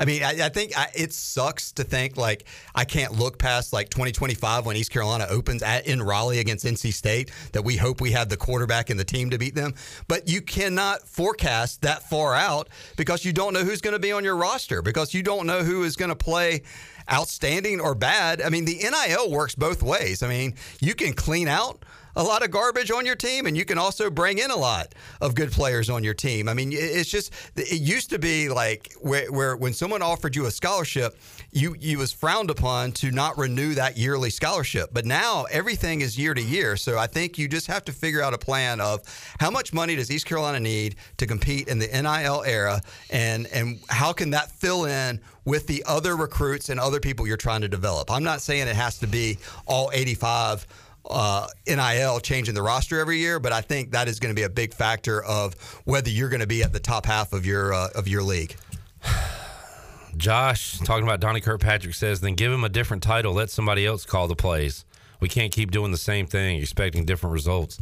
I 0.04 0.06
mean, 0.06 0.22
I, 0.22 0.48
I 0.48 0.50
think 0.50 0.78
I, 0.78 0.90
it 0.94 1.14
sucks 1.14 1.72
to 1.72 1.86
think 1.86 2.18
like 2.18 2.44
I 2.76 2.84
can't 2.84 3.14
look 3.14 3.40
past 3.40 3.72
like 3.72 3.88
2025 3.88 4.66
when 4.66 4.76
East 4.76 4.92
Carolina 4.92 5.28
opens 5.30 5.64
at 5.64 5.88
in 5.88 6.04
Raleigh 6.04 6.40
against 6.40 6.66
NC 6.66 6.92
State. 6.92 7.32
That 7.54 7.62
we 7.62 7.78
hope 7.78 8.02
we 8.02 8.12
have 8.12 8.28
the 8.28 8.36
quarterback 8.36 8.90
and 8.90 9.00
the 9.00 9.06
team 9.06 9.30
to 9.30 9.38
beat 9.38 9.56
them, 9.56 9.76
but 10.10 10.28
you 10.28 10.42
cannot 10.42 11.04
forecast 11.04 11.84
that 11.84 12.10
far 12.10 12.36
out 12.36 12.68
because 12.98 13.24
you 13.24 13.32
don't 13.32 13.54
know 13.54 13.64
who's 13.64 13.80
going 13.80 13.94
to 13.94 14.00
be 14.00 14.12
on 14.12 14.26
your 14.26 14.36
roster 14.36 14.82
because 14.82 15.14
you 15.14 15.24
don't 15.24 15.48
know 15.48 15.64
who 15.64 15.84
is 15.84 15.96
going 15.96 16.10
to 16.10 16.18
play 16.18 16.64
outstanding 17.10 17.80
or 17.80 17.96
bad. 17.96 18.42
I 18.42 18.50
mean, 18.50 18.66
the 18.66 18.84
NIL 18.84 19.32
works 19.32 19.56
both 19.56 19.82
ways. 19.82 20.22
I 20.22 20.28
mean, 20.28 20.56
you 20.82 20.96
can 20.96 21.14
clean 21.14 21.48
out 21.48 21.86
a 22.16 22.24
lot 22.24 22.44
of 22.44 22.52
garbage 22.52 22.92
on 22.92 23.06
your 23.06 23.16
team, 23.16 23.46
and 23.46 23.58
you 23.58 23.66
can 23.66 23.78
also 23.78 24.10
bring 24.10 24.38
in 24.38 24.52
a 24.52 24.56
lot 24.56 24.94
of 25.22 25.36
good 25.36 25.52
players 25.52 25.90
on 25.90 26.04
your 26.04 26.14
team. 26.14 26.48
I 26.48 26.54
mean, 26.54 26.70
it's 26.72 27.10
just 27.10 27.34
it 27.56 27.82
used 27.82 28.10
to 28.12 28.20
be 28.20 28.50
like 28.50 28.94
where, 29.00 29.32
where 29.32 29.56
when 29.56 29.74
someone 29.74 30.02
offered 30.02 30.36
you 30.36 30.46
a 30.46 30.52
scholarship, 30.52 31.18
you 31.52 31.76
you 31.80 31.98
was 31.98 32.12
frowned 32.12 32.50
upon 32.50 32.92
to 32.94 33.12
not 33.12 33.38
renew 33.38 33.74
that 33.76 33.98
yearly 33.98 34.30
scholarship. 34.30 34.90
But 34.94 35.06
now 35.06 35.46
everything 35.52 36.02
is 36.02 36.18
year 36.18 36.34
to 36.34 36.42
year, 36.42 36.78
so 36.78 36.98
I 36.98 37.08
think 37.08 37.38
you 37.38 37.48
just 37.48 37.68
have 37.68 37.86
to 37.86 37.92
figure 37.92 38.22
out 38.22 38.34
a 38.34 38.38
plan 38.38 38.80
of 38.80 39.02
how 39.40 39.50
much 39.50 39.74
money 39.74 39.96
does 39.96 40.12
East 40.12 40.26
Carolina 40.26 40.60
need 40.60 40.96
to 41.18 41.26
compete 41.26 41.68
in 41.68 41.80
the 41.80 41.88
NIL 41.88 42.44
era, 42.46 42.82
and 43.10 43.48
and 43.48 43.80
how 43.90 44.14
can 44.14 44.30
that 44.32 44.52
fill 44.52 44.86
in 44.86 45.20
with 45.46 45.68
the 45.68 45.84
other 45.86 46.16
recruits 46.16 46.70
and 46.70 46.80
other 46.80 47.00
people 47.00 47.28
you're 47.28 47.38
trying 47.38 47.62
to 47.62 47.68
develop. 47.68 48.10
I'm 48.10 48.24
not 48.24 48.42
saying 48.42 48.68
it 48.68 48.76
has 48.76 48.98
to 49.00 49.08
be 49.08 49.38
all 49.66 49.92
85 49.94 50.66
uh, 51.10 51.48
NIL 51.68 52.20
changing 52.20 52.56
the 52.56 52.62
roster 52.62 53.00
every 53.00 53.18
year, 53.18 53.40
but 53.40 53.52
I 53.52 53.62
think 53.62 53.92
that 53.92 54.08
is 54.08 54.20
going 54.20 54.34
to 54.34 54.40
be 54.40 54.44
a 54.44 54.50
big 54.50 54.74
factor 54.74 55.24
of 55.24 55.54
whether 55.86 56.10
you're 56.10 56.30
going 56.30 56.42
to 56.42 56.48
be 56.48 56.64
at 56.64 56.74
the 56.74 56.80
top 56.80 57.06
half 57.06 57.34
of 57.34 57.46
your 57.46 57.74
uh, 57.74 57.90
of 57.96 58.08
your 58.08 58.24
league. 58.24 58.56
Josh 60.18 60.78
talking 60.80 61.04
about 61.04 61.20
Donnie 61.20 61.42
Kirkpatrick 61.42 61.96
says, 61.96 62.22
then 62.22 62.36
give 62.36 62.52
him 62.52 62.64
a 62.64 62.70
different 62.70 63.02
title. 63.02 63.34
Let 63.34 63.50
somebody 63.50 63.86
else 63.86 64.06
call 64.06 64.28
the 64.28 64.36
plays. 64.36 64.86
We 65.20 65.28
can't 65.28 65.52
keep 65.52 65.72
doing 65.72 65.92
the 65.92 65.98
same 65.98 66.28
thing, 66.28 66.62
expecting 66.62 67.06
different 67.06 67.34
results. 67.34 67.80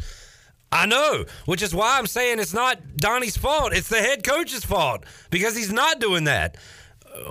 I 0.72 0.86
know, 0.86 1.26
which 1.46 1.62
is 1.62 1.76
why 1.76 1.98
I'm 1.98 2.08
saying 2.08 2.40
it's 2.40 2.54
not 2.54 2.96
Donnie's 2.96 3.36
fault. 3.36 3.74
It's 3.74 3.90
the 3.90 3.98
head 3.98 4.24
coach's 4.24 4.64
fault 4.64 5.04
because 5.30 5.58
he's 5.58 5.74
not 5.74 6.00
doing 6.00 6.24
that. 6.26 6.56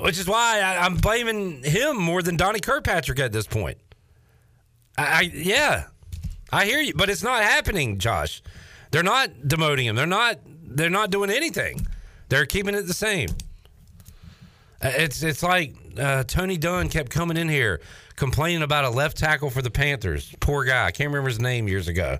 Which 0.02 0.18
is 0.18 0.28
why 0.28 0.60
I, 0.60 0.84
I'm 0.84 0.96
blaming 0.96 1.62
him 1.62 1.96
more 1.96 2.20
than 2.20 2.36
Donnie 2.36 2.60
Kirkpatrick 2.60 3.18
at 3.18 3.32
this 3.32 3.46
point. 3.46 3.78
I, 4.98 5.04
I 5.04 5.20
yeah, 5.32 5.84
I 6.52 6.64
hear 6.66 6.80
you, 6.80 6.94
but 6.94 7.08
it's 7.10 7.22
not 7.22 7.42
happening, 7.42 7.98
Josh. 7.98 8.42
They're 8.90 9.02
not 9.02 9.30
demoting 9.44 9.84
him. 9.84 9.96
They're 9.96 10.06
not. 10.06 10.38
They're 10.72 10.90
not 10.90 11.10
doing 11.10 11.30
anything. 11.30 11.86
They're 12.28 12.46
keeping 12.46 12.74
it 12.74 12.82
the 12.82 12.94
same. 12.94 13.30
Uh, 14.82 14.92
It's 14.96 15.22
it's 15.22 15.42
like 15.42 15.74
uh, 15.98 16.24
Tony 16.24 16.56
Dunn 16.56 16.88
kept 16.88 17.10
coming 17.10 17.36
in 17.36 17.48
here 17.48 17.80
complaining 18.16 18.62
about 18.62 18.84
a 18.84 18.90
left 18.90 19.16
tackle 19.16 19.50
for 19.50 19.62
the 19.62 19.70
Panthers. 19.70 20.34
Poor 20.40 20.64
guy. 20.64 20.86
I 20.86 20.90
can't 20.90 21.08
remember 21.08 21.28
his 21.28 21.40
name 21.40 21.68
years 21.68 21.88
ago. 21.88 22.18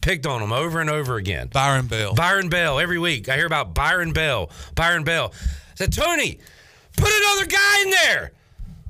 Picked 0.00 0.26
on 0.26 0.42
him 0.42 0.52
over 0.52 0.80
and 0.80 0.90
over 0.90 1.16
again. 1.16 1.48
Byron 1.52 1.86
Bell. 1.86 2.14
Byron 2.14 2.48
Bell. 2.48 2.78
Every 2.80 2.98
week 2.98 3.28
I 3.28 3.36
hear 3.36 3.46
about 3.46 3.74
Byron 3.74 4.12
Bell. 4.12 4.50
Byron 4.74 5.04
Bell. 5.04 5.32
I 5.34 5.74
said, 5.76 5.92
Tony, 5.92 6.38
put 6.96 7.08
another 7.12 7.46
guy 7.46 7.82
in 7.82 7.90
there. 7.90 8.32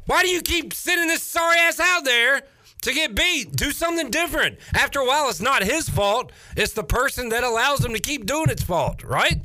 Why 0.07 0.23
do 0.23 0.29
you 0.29 0.41
keep 0.41 0.73
sending 0.73 1.09
this 1.09 1.23
sorry 1.23 1.59
ass 1.59 1.79
out 1.81 2.05
there 2.05 2.43
to 2.83 2.93
get 2.93 3.15
beat? 3.15 3.53
Do 3.57 3.71
something 3.73 4.11
different. 4.11 4.59
After 4.75 5.01
a 5.01 5.07
while, 5.07 5.29
it's 5.29 5.41
not 5.41 5.63
his 5.63 5.89
fault. 5.89 6.33
It's 6.57 6.73
the 6.73 6.85
person 6.85 7.31
that 7.31 7.43
allows 7.45 7.85
him 7.85 7.93
to 7.95 8.01
keep 8.01 8.27
doing 8.27 8.51
its 8.51 8.63
fault, 8.63 9.03
right? 9.03 9.41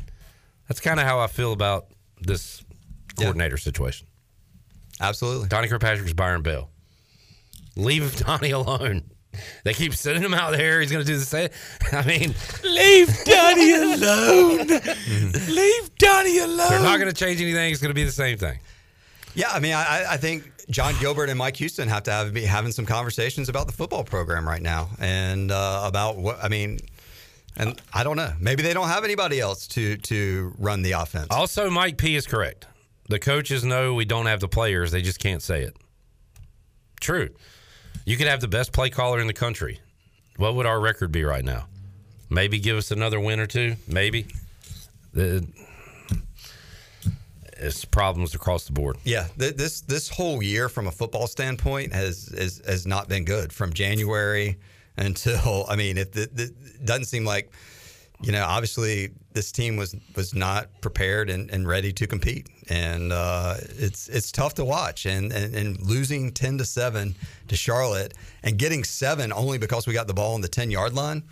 That's 0.67 0.79
kind 0.79 0.99
of 0.99 1.05
how 1.05 1.19
I 1.19 1.27
feel 1.27 1.53
about 1.53 1.87
this 2.21 2.63
coordinator 3.17 3.57
situation. 3.57 4.07
Absolutely. 4.99 5.47
Donnie 5.47 5.67
Kirkpatrick's 5.67 6.13
Byron 6.13 6.41
Bell. 6.41 6.69
Leave 7.75 8.15
Donnie 8.25 8.51
alone. 8.51 9.03
They 9.63 9.73
keep 9.73 9.93
sending 9.93 10.23
him 10.23 10.33
out 10.33 10.51
there. 10.53 10.81
He's 10.81 10.91
going 10.91 11.05
to 11.05 11.11
do 11.11 11.17
the 11.19 11.25
same. 11.25 11.49
I 11.91 12.03
mean, 12.05 12.33
Leave 12.63 13.15
Donnie 13.23 13.73
alone. 13.75 14.67
Mhm. 14.67 15.55
Leave 15.55 15.95
Donnie 15.97 16.39
alone. 16.39 16.69
they're 16.69 16.79
not 16.79 16.99
going 16.99 17.11
to 17.11 17.15
change 17.15 17.39
anything. 17.39 17.71
It's 17.71 17.79
going 17.81 17.91
to 17.91 17.95
be 17.95 18.03
the 18.03 18.11
same 18.11 18.37
thing. 18.39 18.57
Yeah, 19.35 19.49
I 19.51 19.59
mean, 19.59 19.73
I, 19.73 20.05
I 20.13 20.17
think 20.17 20.51
Jon 20.69 20.93
Gilbert 20.99 21.29
and 21.29 21.37
Mike 21.37 21.55
Houston 21.57 21.87
have 21.87 22.03
to 22.03 22.11
have 22.11 22.33
be 22.33 22.43
having 22.43 22.71
some 22.71 22.85
conversations 22.85 23.47
about 23.47 23.67
the 23.67 23.73
football 23.73 24.03
program 24.03 24.47
right 24.47 24.61
now, 24.61 24.89
and 24.99 25.51
uh, 25.51 25.83
about 25.85 26.17
what 26.17 26.43
I 26.43 26.49
mean. 26.49 26.79
And 27.59 27.81
I 27.91 28.03
don't 28.03 28.17
know. 28.17 28.33
Maybe 28.39 28.61
they 28.61 28.73
don't 28.73 28.89
have 28.89 29.03
anybody 29.03 29.39
else 29.39 29.67
to 29.69 29.97
to 29.97 30.53
run 30.59 30.81
the 30.81 30.91
offense. 30.91 31.27
Also, 31.31 31.69
Mike 31.69 31.97
P 31.97 32.15
is 32.15 32.27
correct. 32.27 32.67
The 33.09 33.19
coaches 33.19 33.63
know 33.63 33.93
we 33.93 34.05
don't 34.05 34.25
have 34.25 34.41
the 34.41 34.49
players. 34.49 34.91
They 34.91 35.01
just 35.01 35.19
can't 35.19 35.41
say 35.41 35.63
it. 35.63 35.75
True. 36.99 37.29
You 38.05 38.17
could 38.17 38.27
have 38.27 38.41
the 38.41 38.47
best 38.47 38.73
play 38.73 38.89
caller 38.89 39.19
in 39.19 39.27
the 39.27 39.33
country. 39.33 39.79
What 40.35 40.55
would 40.55 40.65
our 40.65 40.79
record 40.79 41.11
be 41.11 41.23
right 41.23 41.43
now? 41.43 41.67
Maybe 42.29 42.59
give 42.59 42.77
us 42.77 42.91
another 42.91 43.19
win 43.19 43.39
or 43.39 43.47
two. 43.47 43.75
Maybe. 43.87 44.27
The- 45.13 45.47
It's 47.59 47.85
problems 47.85 48.35
across 48.35 48.65
the 48.65 48.73
board. 48.73 48.97
Yeah, 49.03 49.27
th- 49.39 49.55
this 49.55 49.81
this 49.81 50.09
whole 50.09 50.41
year 50.41 50.69
from 50.69 50.87
a 50.87 50.91
football 50.91 51.27
standpoint 51.27 51.93
has 51.93 52.33
has, 52.37 52.61
has 52.65 52.85
not 52.85 53.07
been 53.07 53.25
good 53.25 53.51
from 53.51 53.73
January 53.73 54.57
until 54.97 55.65
I 55.69 55.75
mean 55.75 55.97
it, 55.97 56.15
doesn't 56.85 57.05
seem 57.05 57.25
like 57.25 57.51
you 58.21 58.31
know 58.31 58.43
obviously 58.43 59.11
this 59.33 59.51
team 59.51 59.77
was 59.77 59.95
was 60.15 60.33
not 60.33 60.69
prepared 60.81 61.29
and, 61.29 61.49
and 61.51 61.67
ready 61.67 61.93
to 61.93 62.07
compete 62.07 62.49
and 62.69 63.13
uh, 63.13 63.55
it's 63.77 64.09
it's 64.09 64.31
tough 64.31 64.55
to 64.55 64.65
watch 64.65 65.05
and, 65.05 65.31
and 65.31 65.55
and 65.55 65.79
losing 65.81 66.31
ten 66.31 66.57
to 66.57 66.65
seven 66.65 67.15
to 67.47 67.55
Charlotte 67.55 68.13
and 68.43 68.57
getting 68.57 68.83
seven 68.83 69.31
only 69.31 69.57
because 69.57 69.87
we 69.87 69.93
got 69.93 70.07
the 70.07 70.13
ball 70.13 70.33
on 70.33 70.41
the 70.41 70.47
ten 70.47 70.71
yard 70.71 70.93
line 70.93 71.23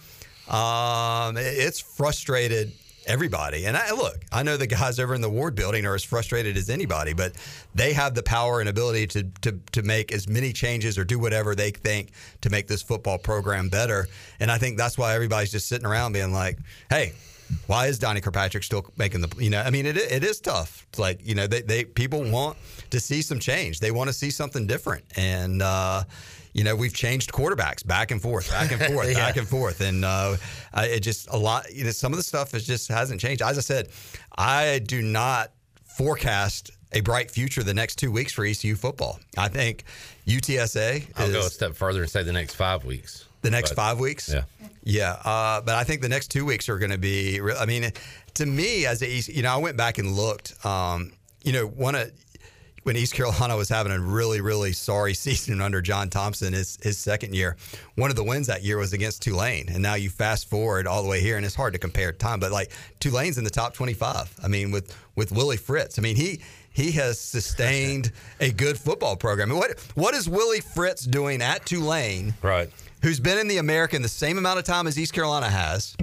um, 0.48 1.38
it's 1.38 1.80
frustrated 1.80 2.72
everybody. 3.06 3.66
And 3.66 3.78
I 3.78 3.92
look, 3.92 4.18
I 4.32 4.44
know 4.44 4.58
the 4.58 4.68
guys 4.68 5.00
over 5.00 5.14
in 5.14 5.22
the 5.22 5.30
ward 5.30 5.56
building 5.56 5.86
are 5.86 5.96
as 5.96 6.04
frustrated 6.04 6.58
as 6.58 6.70
anybody, 6.70 7.14
but 7.14 7.34
they 7.74 7.94
have 7.94 8.16
the 8.16 8.24
power 8.24 8.60
and 8.60 8.70
ability 8.70 9.08
to 9.08 9.24
to 9.42 9.60
to 9.72 9.84
make 9.84 10.12
as 10.12 10.28
many 10.28 10.54
changes 10.54 10.98
or 10.98 11.06
do 11.06 11.20
whatever 11.20 11.56
they 11.56 11.72
think 11.72 12.12
to 12.42 12.50
make 12.50 12.68
this 12.68 12.82
football 12.82 13.18
program 13.18 13.70
better. 13.70 14.08
And 14.40 14.52
I 14.52 14.58
think 14.58 14.78
that's 14.78 14.98
why 14.98 15.14
everybody's 15.16 15.52
just 15.52 15.68
sitting 15.68 15.86
around 15.86 16.14
being 16.14 16.34
like, 16.34 16.58
"Hey." 16.90 17.14
Why 17.68 17.86
is 17.86 18.00
Donnie 18.00 18.22
Kirkpatrick 18.22 18.64
still 18.64 18.88
making 18.98 19.22
the? 19.22 19.30
You 19.38 19.52
know, 19.52 19.62
I 19.62 19.70
mean, 19.70 19.86
it 19.86 19.98
it 19.98 20.24
is 20.24 20.40
tough. 20.40 20.88
It's 20.90 20.98
like 20.98 21.20
you 21.24 21.36
know, 21.36 21.46
they, 21.46 21.62
they 21.62 21.86
people 21.86 22.24
want 22.24 22.58
to 22.90 23.00
see 23.00 23.22
some 23.22 23.38
change. 23.38 23.80
They 23.80 23.92
want 23.92 24.08
to 24.08 24.14
see 24.14 24.32
something 24.32 24.66
different, 24.66 25.06
and 25.16 25.62
uh, 25.62 26.06
you 26.56 26.64
know, 26.64 26.76
we've 26.76 26.94
changed 26.94 27.32
quarterbacks 27.34 27.86
back 27.86 28.10
and 28.12 28.22
forth, 28.22 28.50
back 28.50 28.72
and 28.72 28.82
forth, 28.82 29.08
Yeah. 29.10 29.16
back 29.16 29.36
and 29.38 29.48
forth, 29.48 29.82
and 29.82 30.04
uh, 30.06 30.38
I- 30.74 30.86
it 30.88 31.02
just 31.02 31.28
a 31.30 31.38
lot. 31.38 31.72
You 31.72 31.84
know, 31.84 31.92
some 31.92 32.14
of 32.14 32.18
the 32.18 32.24
stuff 32.24 32.54
is 32.56 32.66
just 32.66 32.88
hasn't 32.88 33.20
changed. 33.22 33.42
As 33.44 33.58
I 33.58 33.62
said, 33.62 33.90
I 34.38 34.80
do 34.80 35.02
not 35.02 35.52
forecast 35.84 36.72
a 36.94 37.02
bright 37.02 37.30
future 37.30 37.62
the 37.64 37.74
next 37.74 37.96
two 37.98 38.12
weeks 38.12 38.32
for 38.34 38.46
ECU 38.46 38.76
football. 38.76 39.20
I 39.38 39.50
think 39.50 39.84
UTSA 40.28 41.06
I'll 41.18 41.32
go 41.32 41.40
a 41.42 41.50
step 41.50 41.76
further 41.76 42.02
and 42.02 42.10
say 42.10 42.24
the 42.24 42.34
next 42.34 42.56
five 42.56 42.84
weeks. 42.86 43.26
the 43.42 43.50
next 43.52 43.72
But- 43.72 43.76
five 43.76 44.00
weeks. 44.00 44.30
Yeah. 44.32 44.44
Yeah, 44.88 45.12
uh, 45.26 45.62
but 45.62 45.76
I 45.76 45.84
think 45.84 46.02
the 46.02 46.10
next 46.10 46.30
two 46.30 46.46
weeks 46.46 46.70
are 46.70 46.78
going 46.78 46.92
to 46.92 46.98
be. 47.00 47.42
I 47.42 47.66
mean, 47.66 47.92
to 48.36 48.46
me, 48.46 48.86
as 48.86 49.02
a 49.02 49.08
you 49.10 49.42
know, 49.42 49.52
I 49.52 49.58
went 49.58 49.78
back 49.78 49.98
and 49.98 50.14
looked. 50.16 50.64
Um, 50.66 51.12
you 51.44 51.52
know, 51.54 51.66
one 51.66 51.96
of 51.96 52.12
when 52.86 52.96
East 52.96 53.16
Carolina 53.16 53.58
was 53.58 53.68
having 53.68 53.92
a 53.92 54.00
really, 54.00 54.42
really 54.42 54.72
sorry 54.72 55.14
season 55.26 55.60
under 55.60 55.82
John 55.82 56.10
Thompson, 56.10 56.54
his 56.54 56.78
his 56.82 56.98
second 56.98 57.34
year. 57.34 57.58
One 57.96 58.10
of 58.12 58.16
the 58.16 58.24
wins 58.24 58.48
that 58.48 58.64
year 58.64 58.78
was 58.78 58.94
against 58.94 59.24
Tulane, 59.24 59.70
and 59.70 59.82
now 59.82 59.96
you 59.96 60.10
fast 60.10 60.50
forward 60.50 60.86
all 60.86 61.02
the 61.02 61.10
way 61.10 61.20
here, 61.20 61.36
and 61.36 61.46
it's 61.46 61.56
hard 61.56 61.74
to 61.74 61.80
compare 61.80 62.12
time, 62.12 62.40
but 62.40 62.52
like 62.52 62.72
Tulane's 63.00 63.38
in 63.38 63.44
the 63.44 63.50
top 63.50 63.74
twenty-five. 63.74 64.34
I 64.42 64.48
mean, 64.48 64.70
with 64.72 64.96
with 65.16 65.32
Willie 65.32 65.58
Fritz, 65.58 66.00
I 66.00 66.02
mean 66.02 66.16
he. 66.16 66.40
He 66.70 66.92
has 66.92 67.18
sustained 67.18 68.12
a 68.42 68.52
good 68.52 68.78
football 68.78 69.16
program. 69.16 69.50
What 69.50 69.80
what 69.96 70.14
is 70.14 70.28
Willie 70.28 70.60
Fritz 70.60 71.06
doing 71.06 71.42
at 71.42 71.66
Tulane? 71.66 72.34
Right. 72.42 72.70
who's 73.02 73.22
been 73.22 73.38
in 73.38 73.48
the 73.48 73.60
American 73.60 74.02
the 74.02 74.10
same 74.10 74.38
amount 74.38 74.60
of 74.60 74.66
time 74.66 74.86
as 74.86 75.00
East 75.00 75.14
Carolina 75.14 75.50
has, 75.50 75.96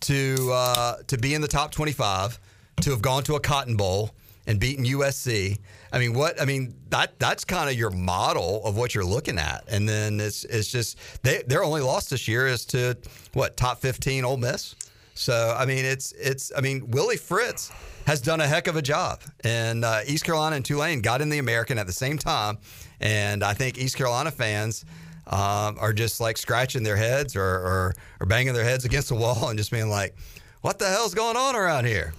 to 0.00 0.50
uh, 0.52 0.96
to 1.06 1.16
be 1.16 1.32
in 1.32 1.40
the 1.40 1.48
top 1.48 1.70
25, 1.72 2.38
to 2.82 2.90
have 2.90 3.00
gone 3.00 3.22
to 3.22 3.36
a 3.36 3.40
Cotton 3.40 3.74
Bowl 3.74 4.10
and 4.46 4.60
beaten 4.60 4.84
USC. 4.84 5.58
I 5.92 5.98
mean, 5.98 6.14
what? 6.14 6.40
I 6.40 6.46
mean, 6.46 6.74
that 6.88 7.18
that's 7.18 7.44
kind 7.44 7.68
of 7.68 7.76
your 7.76 7.90
model 7.90 8.64
of 8.64 8.76
what 8.76 8.94
you're 8.94 9.04
looking 9.04 9.38
at. 9.38 9.64
And 9.68 9.86
then 9.88 10.20
it's 10.20 10.44
it's 10.44 10.70
just 10.70 10.98
they 11.22 11.42
their 11.46 11.62
only 11.62 11.82
loss 11.82 12.08
this 12.08 12.26
year 12.26 12.46
is 12.46 12.64
to 12.66 12.96
what 13.34 13.56
top 13.56 13.78
15 13.80 14.24
Ole 14.24 14.38
Miss. 14.38 14.74
So 15.14 15.54
I 15.56 15.66
mean, 15.66 15.84
it's 15.84 16.12
it's 16.12 16.50
I 16.56 16.62
mean 16.62 16.90
Willie 16.90 17.18
Fritz 17.18 17.70
has 18.06 18.20
done 18.20 18.40
a 18.40 18.46
heck 18.46 18.66
of 18.66 18.76
a 18.76 18.82
job, 18.82 19.20
and 19.44 19.84
uh, 19.84 20.00
East 20.06 20.24
Carolina 20.24 20.56
and 20.56 20.64
Tulane 20.64 21.02
got 21.02 21.20
in 21.20 21.28
the 21.28 21.38
American 21.38 21.78
at 21.78 21.86
the 21.86 21.92
same 21.92 22.16
time, 22.18 22.58
and 23.00 23.44
I 23.44 23.52
think 23.52 23.78
East 23.78 23.96
Carolina 23.96 24.30
fans 24.30 24.84
um, 25.26 25.76
are 25.78 25.92
just 25.92 26.20
like 26.20 26.36
scratching 26.38 26.82
their 26.82 26.96
heads 26.96 27.36
or, 27.36 27.42
or 27.42 27.94
or 28.20 28.26
banging 28.26 28.54
their 28.54 28.64
heads 28.64 28.84
against 28.86 29.08
the 29.08 29.14
wall 29.14 29.50
and 29.50 29.58
just 29.58 29.70
being 29.70 29.90
like, 29.90 30.16
"What 30.62 30.78
the 30.78 30.88
hell's 30.88 31.14
going 31.14 31.36
on 31.36 31.54
around 31.54 31.84
here?" 31.84 32.14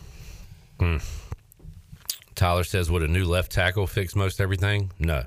Tyler 2.36 2.64
says, 2.64 2.90
would 2.92 3.04
a 3.04 3.08
new 3.08 3.26
left 3.26 3.52
tackle 3.52 3.88
fix 3.88 4.16
most 4.16 4.40
everything? 4.42 4.92
No. 5.00 5.24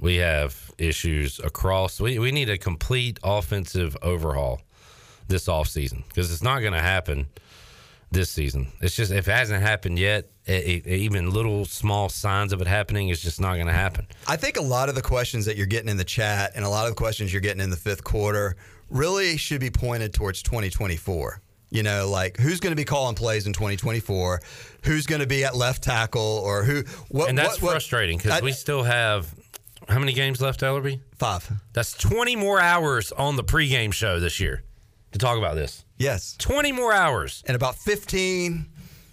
We 0.00 0.16
have 0.16 0.70
issues 0.78 1.40
across. 1.40 2.00
We, 2.00 2.18
we 2.18 2.30
need 2.30 2.48
a 2.48 2.56
complete 2.58 3.18
offensive 3.24 3.96
overhaul 4.02 4.60
this 5.26 5.46
offseason 5.48 6.06
because 6.08 6.32
it's 6.32 6.42
not 6.42 6.60
going 6.60 6.72
to 6.72 6.80
happen 6.80 7.26
this 8.10 8.30
season. 8.30 8.68
It's 8.80 8.94
just 8.96 9.10
if 9.12 9.26
it 9.28 9.32
hasn't 9.32 9.60
happened 9.60 9.98
yet, 9.98 10.30
it, 10.46 10.86
it- 10.86 10.86
even 10.86 11.30
little 11.30 11.64
small 11.64 12.08
signs 12.08 12.52
of 12.52 12.60
it 12.62 12.66
happening, 12.68 13.08
it's 13.08 13.20
just 13.20 13.40
not 13.40 13.54
going 13.54 13.66
to 13.66 13.72
happen. 13.72 14.06
I 14.26 14.36
think 14.36 14.56
a 14.56 14.62
lot 14.62 14.88
of 14.88 14.94
the 14.94 15.02
questions 15.02 15.44
that 15.46 15.56
you're 15.56 15.66
getting 15.66 15.88
in 15.90 15.96
the 15.96 16.04
chat 16.04 16.52
and 16.54 16.64
a 16.64 16.68
lot 16.68 16.86
of 16.86 16.92
the 16.92 16.96
questions 16.96 17.32
you're 17.32 17.42
getting 17.42 17.60
in 17.62 17.70
the 17.70 17.76
fifth 17.76 18.04
quarter 18.04 18.56
really 18.88 19.36
should 19.36 19.60
be 19.60 19.70
pointed 19.70 20.14
towards 20.14 20.42
2024. 20.42 21.42
You 21.70 21.82
know, 21.82 22.08
like 22.08 22.36
who's 22.38 22.60
going 22.60 22.72
to 22.72 22.76
be 22.76 22.84
calling 22.84 23.14
plays 23.14 23.46
in 23.46 23.52
2024? 23.52 24.40
Who's 24.84 25.06
going 25.06 25.20
to 25.20 25.26
be 25.26 25.44
at 25.44 25.54
left 25.54 25.82
tackle 25.82 26.22
or 26.22 26.64
who? 26.64 26.82
What, 27.08 27.28
and 27.28 27.36
that's 27.36 27.60
what- 27.60 27.72
frustrating 27.72 28.16
because 28.18 28.40
we 28.42 28.52
still 28.52 28.82
have 28.84 29.34
how 29.88 29.98
many 29.98 30.12
games 30.12 30.40
left, 30.40 30.60
Ellerbe? 30.60 31.00
five. 31.18 31.50
That's 31.72 31.92
20 31.94 32.36
more 32.36 32.60
hours 32.60 33.10
on 33.12 33.36
the 33.36 33.42
pregame 33.44 33.92
show 33.92 34.20
this 34.20 34.38
year 34.38 34.62
to 35.12 35.18
talk 35.18 35.36
about 35.38 35.56
this. 35.56 35.84
Yes, 35.96 36.36
20 36.38 36.72
more 36.72 36.92
hours. 36.92 37.42
and 37.46 37.54
about 37.56 37.74
15 37.74 38.66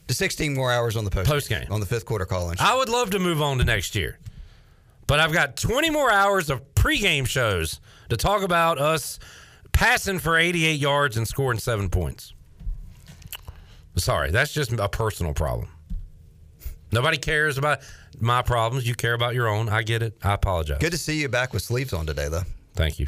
to 0.07 0.13
16 0.13 0.53
more 0.53 0.71
hours 0.71 0.95
on 0.95 1.03
the 1.03 1.09
post 1.09 1.27
Post-game. 1.29 1.65
on 1.71 1.79
the 1.79 1.85
fifth 1.85 2.05
quarter 2.05 2.25
call-in. 2.25 2.57
I 2.59 2.75
would 2.75 2.89
love 2.89 3.09
to 3.11 3.19
move 3.19 3.41
on 3.41 3.57
to 3.57 3.63
next 3.63 3.95
year, 3.95 4.19
but 5.07 5.19
I've 5.19 5.33
got 5.33 5.55
20 5.57 5.89
more 5.89 6.11
hours 6.11 6.49
of 6.51 6.75
pregame 6.75 7.25
shows 7.25 7.79
to 8.09 8.17
talk 8.17 8.43
about 8.43 8.77
us 8.77 9.17
passing 9.71 10.19
for 10.19 10.37
88 10.37 10.79
yards 10.79 11.17
and 11.17 11.27
scoring 11.27 11.57
seven 11.57 11.89
points. 11.89 12.33
Sorry, 13.97 14.31
that's 14.31 14.53
just 14.53 14.71
a 14.73 14.89
personal 14.89 15.33
problem. 15.33 15.69
Nobody 16.91 17.17
cares 17.17 17.57
about 17.57 17.79
my 18.19 18.41
problems. 18.41 18.87
You 18.87 18.95
care 18.95 19.13
about 19.13 19.33
your 19.33 19.47
own. 19.47 19.69
I 19.69 19.83
get 19.83 20.01
it. 20.01 20.17
I 20.23 20.33
apologize. 20.33 20.77
Good 20.79 20.91
to 20.91 20.97
see 20.97 21.19
you 21.21 21.29
back 21.29 21.53
with 21.53 21.61
sleeves 21.63 21.93
on 21.93 22.05
today, 22.05 22.29
though. 22.29 22.43
Thank 22.75 22.99
you. 22.99 23.07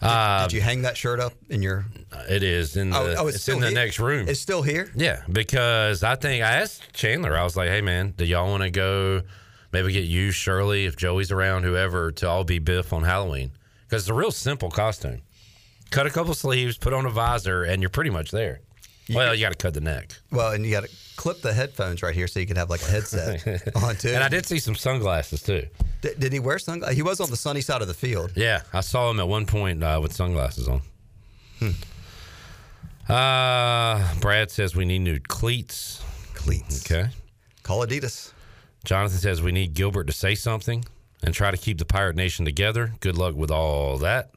Uh, 0.00 0.46
Did 0.46 0.52
you 0.52 0.60
hang 0.60 0.82
that 0.82 0.96
shirt 0.96 1.18
up 1.18 1.32
in 1.48 1.62
your? 1.62 1.86
It 2.28 2.42
is 2.42 2.76
in 2.76 2.90
the, 2.90 2.96
Oh, 2.98 3.14
oh, 3.18 3.26
it's, 3.28 3.36
it's, 3.36 3.48
in 3.48 3.60
the 3.60 3.68
here? 3.68 3.74
next 3.74 3.98
room. 3.98 4.28
It's 4.28 4.40
still 4.40 4.60
here. 4.62 4.90
Yeah, 4.94 5.22
because 5.30 6.02
I 6.02 6.14
think 6.16 6.44
I 6.44 6.56
asked 6.56 6.92
Chandler. 6.92 7.36
I 7.38 7.42
was 7.44 7.56
like, 7.56 7.68
"Hey, 7.70 7.80
man, 7.80 8.12
do 8.16 8.24
y'all 8.24 8.48
want 8.50 8.62
to 8.64 8.70
go? 8.70 9.22
Maybe 9.72 9.92
get 9.92 10.04
you, 10.04 10.30
Shirley, 10.30 10.84
if 10.84 10.96
Joey's 10.96 11.32
around, 11.32 11.62
whoever, 11.64 12.12
to 12.12 12.28
all 12.28 12.44
be 12.44 12.58
Biff 12.58 12.92
on 12.92 13.02
Halloween? 13.02 13.52
Because 13.88 14.02
it's 14.02 14.10
a 14.10 14.14
real 14.14 14.30
simple 14.30 14.70
costume. 14.70 15.22
Cut 15.94 16.06
a 16.06 16.10
couple 16.10 16.34
sleeves, 16.34 16.76
put 16.76 16.92
on 16.92 17.06
a 17.06 17.10
visor, 17.10 17.62
and 17.62 17.80
you're 17.80 17.88
pretty 17.88 18.10
much 18.10 18.30
there. 18.32 18.60
well, 19.14 19.34
you 19.34 19.40
got 19.44 19.52
to 19.52 19.58
cut 19.58 19.74
the 19.74 19.80
neck. 19.80 20.12
Well, 20.32 20.52
and 20.52 20.64
you 20.64 20.72
got 20.72 20.84
to 20.84 20.90
clip 21.16 21.40
the 21.40 21.52
headphones 21.52 22.02
right 22.02 22.14
here 22.14 22.26
so 22.26 22.40
you 22.40 22.46
can 22.46 22.56
have 22.56 22.68
like 22.68 22.82
a 22.82 22.86
headset 22.90 23.76
on 23.76 23.94
too. 23.96 24.08
And 24.08 24.22
I 24.24 24.28
did 24.28 24.44
see 24.44 24.58
some 24.58 24.74
sunglasses 24.74 25.42
too. 25.42 25.68
Did, 26.00 26.18
did 26.18 26.32
he 26.32 26.40
wear 26.40 26.58
sunglasses? 26.58 26.96
He 26.96 27.02
was 27.02 27.20
on 27.20 27.30
the 27.30 27.36
sunny 27.36 27.60
side 27.60 27.80
of 27.80 27.86
the 27.86 27.94
field. 27.94 28.32
Yeah, 28.34 28.62
I 28.72 28.80
saw 28.80 29.08
him 29.10 29.20
at 29.20 29.28
one 29.28 29.46
point 29.46 29.82
uh, 29.84 30.00
with 30.02 30.12
sunglasses 30.12 30.66
on. 30.66 30.82
Hmm. 31.60 31.70
Uh, 33.08 34.14
Brad 34.20 34.50
says 34.50 34.74
we 34.74 34.84
need 34.84 35.00
new 35.00 35.20
cleats. 35.20 36.02
Cleats. 36.34 36.84
Okay. 36.90 37.10
Call 37.62 37.86
Adidas. 37.86 38.32
Jonathan 38.84 39.18
says 39.18 39.42
we 39.42 39.52
need 39.52 39.74
Gilbert 39.74 40.04
to 40.08 40.12
say 40.12 40.34
something 40.34 40.84
and 41.22 41.34
try 41.34 41.50
to 41.50 41.56
keep 41.56 41.78
the 41.78 41.84
Pirate 41.84 42.16
Nation 42.16 42.44
together. 42.44 42.94
Good 43.00 43.16
luck 43.16 43.34
with 43.34 43.50
all 43.50 43.98
that. 43.98 44.30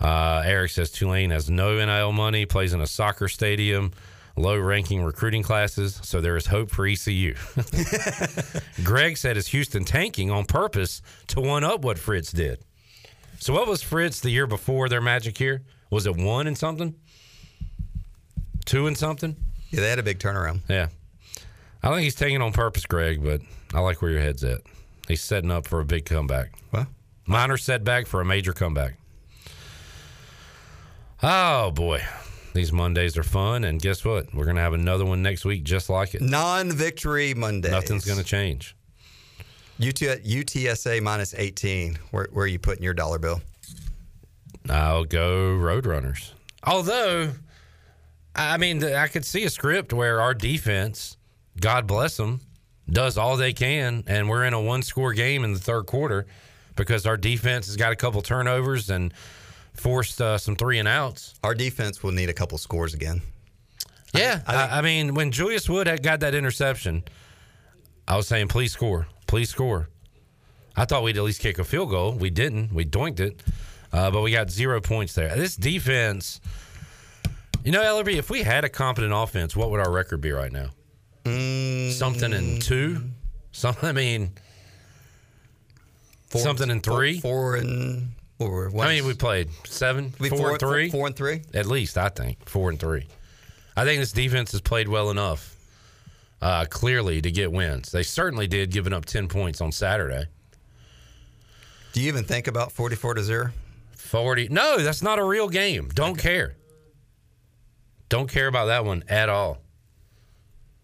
Uh, 0.00 0.42
Eric 0.44 0.70
says 0.70 0.90
Tulane 0.90 1.30
has 1.30 1.48
no 1.48 1.76
NIL 1.76 2.12
money, 2.12 2.46
plays 2.46 2.72
in 2.72 2.80
a 2.80 2.86
soccer 2.86 3.28
stadium, 3.28 3.92
low 4.36 4.58
ranking 4.58 5.02
recruiting 5.02 5.42
classes, 5.42 6.00
so 6.02 6.20
there 6.20 6.36
is 6.36 6.46
hope 6.46 6.70
for 6.70 6.86
ECU. 6.86 7.34
Greg 8.84 9.16
said 9.16 9.36
is 9.36 9.48
Houston 9.48 9.84
tanking 9.84 10.30
on 10.30 10.44
purpose 10.44 11.00
to 11.28 11.40
one 11.40 11.64
up 11.64 11.82
what 11.82 11.98
Fritz 11.98 12.32
did. 12.32 12.58
So 13.38 13.52
what 13.52 13.66
was 13.66 13.82
Fritz 13.82 14.20
the 14.20 14.30
year 14.30 14.46
before 14.46 14.88
their 14.88 15.00
magic 15.00 15.38
year? 15.40 15.62
Was 15.90 16.06
it 16.06 16.16
one 16.16 16.46
and 16.46 16.56
something? 16.58 16.94
Two 18.64 18.86
and 18.86 18.96
something? 18.96 19.36
Yeah, 19.70 19.80
they 19.80 19.90
had 19.90 19.98
a 19.98 20.02
big 20.02 20.18
turnaround. 20.18 20.60
Yeah. 20.68 20.88
I 21.82 21.88
think 21.90 22.02
he's 22.02 22.14
taking 22.14 22.40
on 22.40 22.52
purpose, 22.52 22.86
Greg, 22.86 23.22
but 23.22 23.42
I 23.74 23.80
like 23.80 24.00
where 24.00 24.10
your 24.10 24.20
head's 24.20 24.42
at. 24.42 24.62
He's 25.06 25.22
setting 25.22 25.50
up 25.50 25.66
for 25.66 25.80
a 25.80 25.84
big 25.84 26.06
comeback. 26.06 26.52
Well, 26.72 26.86
Minor 27.26 27.56
setback 27.56 28.06
for 28.06 28.20
a 28.20 28.24
major 28.24 28.52
comeback. 28.52 28.96
Oh, 31.26 31.70
boy. 31.70 32.02
These 32.52 32.70
Mondays 32.70 33.16
are 33.16 33.22
fun. 33.22 33.64
And 33.64 33.80
guess 33.80 34.04
what? 34.04 34.34
We're 34.34 34.44
going 34.44 34.56
to 34.56 34.62
have 34.62 34.74
another 34.74 35.06
one 35.06 35.22
next 35.22 35.46
week 35.46 35.64
just 35.64 35.88
like 35.88 36.14
it. 36.14 36.20
non-victory 36.20 37.32
Monday. 37.32 37.70
Nothing's 37.70 38.04
going 38.04 38.18
to 38.18 38.24
change. 38.24 38.76
UT, 39.80 39.94
UTSA 39.94 41.00
minus 41.00 41.32
18. 41.32 41.98
Where, 42.10 42.28
where 42.30 42.44
are 42.44 42.46
you 42.46 42.58
putting 42.58 42.84
your 42.84 42.92
dollar 42.92 43.18
bill? 43.18 43.40
I'll 44.68 45.04
go 45.04 45.48
Roadrunners. 45.56 46.32
Although, 46.62 47.32
I 48.36 48.58
mean, 48.58 48.84
I 48.84 49.08
could 49.08 49.24
see 49.24 49.44
a 49.44 49.50
script 49.50 49.94
where 49.94 50.20
our 50.20 50.34
defense, 50.34 51.16
God 51.58 51.86
bless 51.86 52.18
them, 52.18 52.42
does 52.90 53.16
all 53.16 53.38
they 53.38 53.54
can, 53.54 54.04
and 54.06 54.28
we're 54.28 54.44
in 54.44 54.52
a 54.52 54.60
one 54.60 54.82
score 54.82 55.14
game 55.14 55.42
in 55.42 55.54
the 55.54 55.58
third 55.58 55.86
quarter 55.86 56.26
because 56.76 57.06
our 57.06 57.16
defense 57.16 57.64
has 57.66 57.76
got 57.76 57.92
a 57.92 57.96
couple 57.96 58.20
turnovers 58.20 58.90
and 58.90 59.14
forced 59.74 60.20
uh, 60.20 60.38
some 60.38 60.56
three 60.56 60.78
and 60.78 60.88
outs. 60.88 61.34
Our 61.42 61.54
defense 61.54 62.02
will 62.02 62.12
need 62.12 62.30
a 62.30 62.32
couple 62.32 62.56
scores 62.58 62.94
again. 62.94 63.22
Yeah, 64.14 64.40
I, 64.46 64.78
I 64.78 64.80
mean, 64.80 65.14
when 65.14 65.32
Julius 65.32 65.68
Wood 65.68 65.86
had 65.88 66.02
got 66.02 66.20
that 66.20 66.34
interception, 66.34 67.02
I 68.06 68.16
was 68.16 68.28
saying, 68.28 68.48
please 68.48 68.72
score, 68.72 69.08
please 69.26 69.50
score. 69.50 69.88
I 70.76 70.84
thought 70.84 71.02
we'd 71.02 71.16
at 71.16 71.22
least 71.24 71.40
kick 71.40 71.58
a 71.58 71.64
field 71.64 71.90
goal. 71.90 72.12
We 72.12 72.30
didn't. 72.30 72.72
We 72.72 72.84
doinked 72.84 73.20
it, 73.20 73.42
uh, 73.92 74.10
but 74.10 74.22
we 74.22 74.30
got 74.30 74.50
zero 74.50 74.80
points 74.80 75.14
there. 75.14 75.34
This 75.34 75.56
defense, 75.56 76.40
you 77.64 77.72
know, 77.72 77.82
Ellerbe, 77.82 78.14
if 78.14 78.30
we 78.30 78.42
had 78.42 78.64
a 78.64 78.68
competent 78.68 79.12
offense, 79.14 79.56
what 79.56 79.70
would 79.70 79.80
our 79.80 79.90
record 79.90 80.20
be 80.20 80.30
right 80.30 80.52
now? 80.52 80.70
Something 81.92 82.32
in 82.32 82.60
two. 82.60 83.02
Something. 83.52 83.88
I 83.88 83.92
mean, 83.92 84.32
Four, 86.26 86.40
something 86.42 86.70
in 86.70 86.80
three. 86.80 87.20
Four, 87.20 87.30
four 87.32 87.56
and 87.56 88.08
four. 88.38 88.70
I 88.80 88.88
mean, 88.88 89.06
we 89.06 89.14
played 89.14 89.48
seven, 89.64 90.10
four, 90.10 90.50
and 90.50 90.60
three. 90.60 90.90
Four 90.90 91.06
and 91.06 91.16
three. 91.16 91.42
At 91.52 91.66
least, 91.66 91.96
I 91.98 92.08
think. 92.08 92.48
Four 92.48 92.70
and 92.70 92.78
three. 92.78 93.06
I 93.76 93.84
think 93.84 94.00
this 94.00 94.12
defense 94.12 94.52
has 94.52 94.60
played 94.60 94.88
well 94.88 95.10
enough, 95.10 95.56
uh, 96.40 96.64
clearly, 96.68 97.20
to 97.20 97.30
get 97.30 97.50
wins. 97.50 97.90
They 97.90 98.02
certainly 98.02 98.46
did, 98.46 98.70
giving 98.70 98.92
up 98.92 99.04
10 99.04 99.28
points 99.28 99.60
on 99.60 99.72
Saturday. 99.72 100.26
Do 101.92 102.00
you 102.00 102.08
even 102.08 102.24
think 102.24 102.46
about 102.46 102.72
44 102.72 103.14
to 103.14 103.22
0? 103.22 103.50
40. 103.96 104.48
No, 104.48 104.78
that's 104.78 105.02
not 105.02 105.18
a 105.18 105.24
real 105.24 105.48
game. 105.48 105.88
Don't 105.92 106.16
care. 106.16 106.54
Don't 108.08 108.28
care 108.28 108.46
about 108.46 108.66
that 108.66 108.84
one 108.84 109.02
at 109.08 109.28
all. 109.28 109.58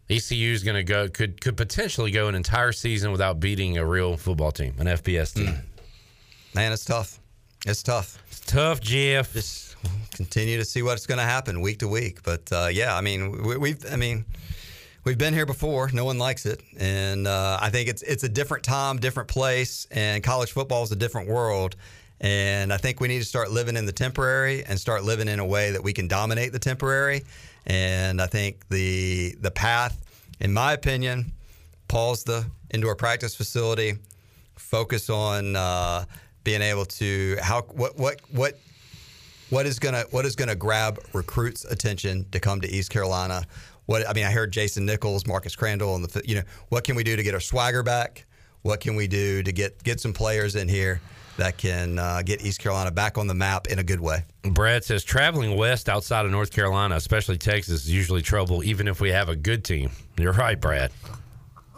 ECU 0.09 0.53
is 0.53 0.65
going 0.65 0.75
to 0.75 0.83
go, 0.83 1.09
could, 1.09 1.41
could 1.41 1.57
potentially 1.57 2.11
go 2.11 2.27
an 2.27 2.35
entire 2.35 2.73
season 2.73 3.13
without 3.13 3.39
beating 3.39 3.79
a 3.79 3.85
real 3.85 4.17
football 4.17 4.51
team, 4.51 4.75
an 4.79 4.87
FBS 4.89 5.35
team. 5.35 5.55
Man, 6.55 6.73
it's 6.73 6.85
tough. 6.85 7.20
It's 7.67 7.83
tough. 7.83 8.23
It's 8.29 8.41
tough, 8.41 8.81
Jeff. 8.81 9.35
Just 9.35 9.77
continue 10.15 10.57
to 10.57 10.65
see 10.65 10.83
what's 10.83 11.07
going 11.07 11.19
to 11.19 11.25
happen 11.25 11.61
week 11.61 11.79
to 11.81 11.89
week. 11.89 12.23
But 12.23 12.51
uh, 12.51 12.69
yeah, 12.73 12.97
I 12.97 13.03
mean, 13.03 13.43
we, 13.43 13.59
we've, 13.59 13.93
I 13.93 13.97
mean, 13.97 14.25
we've 15.05 15.19
been 15.19 15.35
here 15.35 15.45
before. 15.45 15.91
No 15.93 16.07
one 16.07 16.17
likes 16.17 16.47
it, 16.47 16.63
and 16.79 17.27
uh, 17.27 17.59
I 17.61 17.69
think 17.69 17.91
it's 17.91 18.01
it's 18.03 18.25
a 18.25 18.31
different 18.31 18.65
time, 18.65 18.97
different 18.97 19.29
place, 19.29 19.87
and 19.91 20.25
college 20.25 20.53
football 20.53 20.83
is 20.85 20.93
a 20.93 20.97
different 20.97 21.29
world. 21.29 21.77
And 22.23 22.73
I 22.73 22.79
think 22.79 23.01
we 23.01 23.09
need 23.09 23.19
to 23.19 23.25
start 23.25 23.51
living 23.51 23.77
in 23.77 23.85
the 23.85 23.93
temporary 23.93 24.65
and 24.65 24.79
start 24.79 25.05
living 25.05 25.29
in 25.29 25.39
a 25.39 25.47
way 25.47 25.71
that 25.71 25.83
we 25.83 25.93
can 25.93 26.07
dominate 26.09 26.53
the 26.53 26.59
temporary. 26.59 27.25
And 27.67 28.23
I 28.23 28.27
think 28.27 28.69
the 28.71 29.35
the 29.39 29.51
path, 29.51 30.03
in 30.41 30.55
my 30.55 30.73
opinion, 30.73 31.33
pause 31.89 32.25
the 32.25 32.47
indoor 32.71 32.95
practice 32.97 33.35
facility, 33.35 33.99
focus 34.57 35.11
on 35.11 35.57
uh, 35.57 36.07
being 36.45 36.63
able 36.63 36.85
to 36.85 37.37
how 37.43 37.63
what 37.63 37.97
what 37.99 38.21
what 38.31 38.59
what 39.51 39.67
is 39.67 39.79
gonna 39.79 40.05
what 40.11 40.25
is 40.25 40.37
gonna 40.37 40.55
grab 40.55 40.99
recruits' 41.13 41.65
attention 41.65 42.25
to 42.31 42.41
come 42.41 42.61
to 42.61 42.69
East 42.69 42.91
Carolina? 42.91 43.45
What 43.87 44.09
I 44.09 44.13
mean, 44.13 44.25
I 44.25 44.31
heard 44.31 44.53
Jason 44.53 44.87
Nichols, 44.87 45.27
Marcus 45.27 45.57
Crandall, 45.57 45.97
and 45.97 46.05
the 46.05 46.23
you 46.25 46.37
know 46.37 46.43
what 46.69 46.85
can 46.85 46.97
we 46.97 47.05
do 47.05 47.17
to 47.17 47.23
get 47.23 47.35
our 47.35 47.41
swagger 47.41 47.83
back? 47.83 48.27
What 48.63 48.81
can 48.81 48.95
we 48.95 49.07
do 49.07 49.43
to 49.43 49.53
get 49.53 49.83
get 49.83 50.01
some 50.01 50.13
players 50.13 50.55
in 50.55 50.69
here 50.69 51.01
that 51.37 51.57
can 51.57 51.99
uh, 51.99 52.23
get 52.23 52.45
East 52.45 52.61
Carolina 52.61 52.91
back 52.91 53.19
on 53.19 53.27
the 53.27 53.35
map 53.35 53.67
in 53.67 53.79
a 53.79 53.83
good 53.83 54.01
way? 54.01 54.25
Brad 54.43 54.85
says 54.85 55.03
traveling 55.05 55.57
west 55.57 55.89
outside 55.89 56.25
of 56.25 56.31
North 56.31 56.53
Carolina, 56.53 56.95
especially 56.97 57.39
Texas, 57.39 57.85
is 57.85 57.91
usually 57.91 58.23
trouble, 58.23 58.63
even 58.63 58.87
if 58.87 59.01
we 59.01 59.11
have 59.11 59.29
a 59.29 59.37
good 59.37 59.65
team. 59.65 59.91
You're 60.19 60.33
right, 60.33 60.61
Brad. 60.61 60.93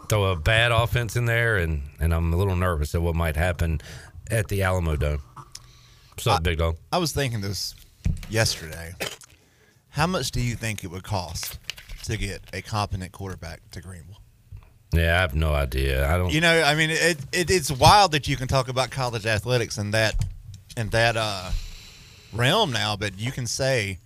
Throw 0.09 0.25
a 0.25 0.35
bad 0.35 0.71
offense 0.71 1.15
in 1.15 1.25
there, 1.25 1.57
and, 1.57 1.81
and 1.99 2.13
I'm 2.13 2.33
a 2.33 2.35
little 2.35 2.57
nervous 2.57 2.93
at 2.93 3.01
what 3.01 3.15
might 3.15 3.37
happen 3.37 3.81
at 4.31 4.47
the 4.47 4.63
Alamo 4.63 4.95
Dome. 4.95 5.21
What's 6.11 6.27
up, 6.27 6.43
Big 6.43 6.57
Dog? 6.57 6.77
I 6.91 6.97
was 6.97 7.11
thinking 7.11 7.41
this 7.41 7.75
yesterday. 8.29 8.93
How 9.89 10.07
much 10.07 10.31
do 10.31 10.41
you 10.41 10.55
think 10.55 10.83
it 10.83 10.87
would 10.87 11.03
cost 11.03 11.59
to 12.05 12.17
get 12.17 12.41
a 12.53 12.61
competent 12.61 13.11
quarterback 13.11 13.61
to 13.71 13.81
Greenville? 13.81 14.19
Yeah, 14.93 15.17
I 15.17 15.21
have 15.21 15.33
no 15.35 15.53
idea. 15.53 16.07
I 16.07 16.17
don't. 16.17 16.31
You 16.31 16.41
know, 16.41 16.61
I 16.61 16.75
mean, 16.75 16.91
it, 16.91 17.17
it 17.31 17.49
it's 17.49 17.71
wild 17.71 18.11
that 18.11 18.27
you 18.27 18.35
can 18.35 18.47
talk 18.47 18.67
about 18.69 18.91
college 18.91 19.25
athletics 19.25 19.77
in 19.77 19.91
that 19.91 20.23
in 20.77 20.89
that 20.89 21.17
uh, 21.17 21.51
realm 22.31 22.71
now, 22.71 22.95
but 22.95 23.17
you 23.17 23.31
can 23.31 23.47
say 23.47 23.97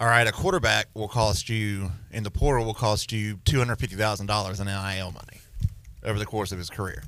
All 0.00 0.06
right, 0.06 0.26
a 0.26 0.32
quarterback 0.32 0.86
will 0.94 1.08
cost 1.08 1.48
you 1.50 1.90
in 2.10 2.22
the 2.22 2.30
portal 2.30 2.64
will 2.64 2.74
cost 2.74 3.12
you 3.12 3.38
two 3.44 3.58
hundred 3.58 3.76
fifty 3.76 3.96
thousand 3.96 4.26
dollars 4.26 4.58
in 4.58 4.66
NIL 4.66 5.12
money 5.12 5.40
over 6.02 6.18
the 6.18 6.26
course 6.26 6.50
of 6.50 6.58
his 6.58 6.70
career. 6.70 7.02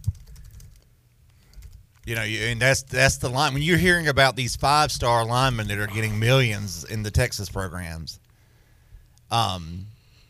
You 2.07 2.15
know, 2.15 2.23
and 2.23 2.61
that's 2.61 2.83
that's 2.83 3.17
the 3.17 3.29
line 3.29 3.53
when 3.53 3.63
you're 3.63 3.77
hearing 3.79 4.07
about 4.09 4.37
these 4.37 4.55
five 4.57 4.93
star 4.93 5.25
linemen 5.27 5.67
that 5.69 5.79
are 5.79 5.89
getting 5.89 6.19
millions 6.19 6.85
in 6.85 7.03
the 7.03 7.11
Texas 7.11 7.49
programs. 7.49 8.21
Um, 9.31 9.87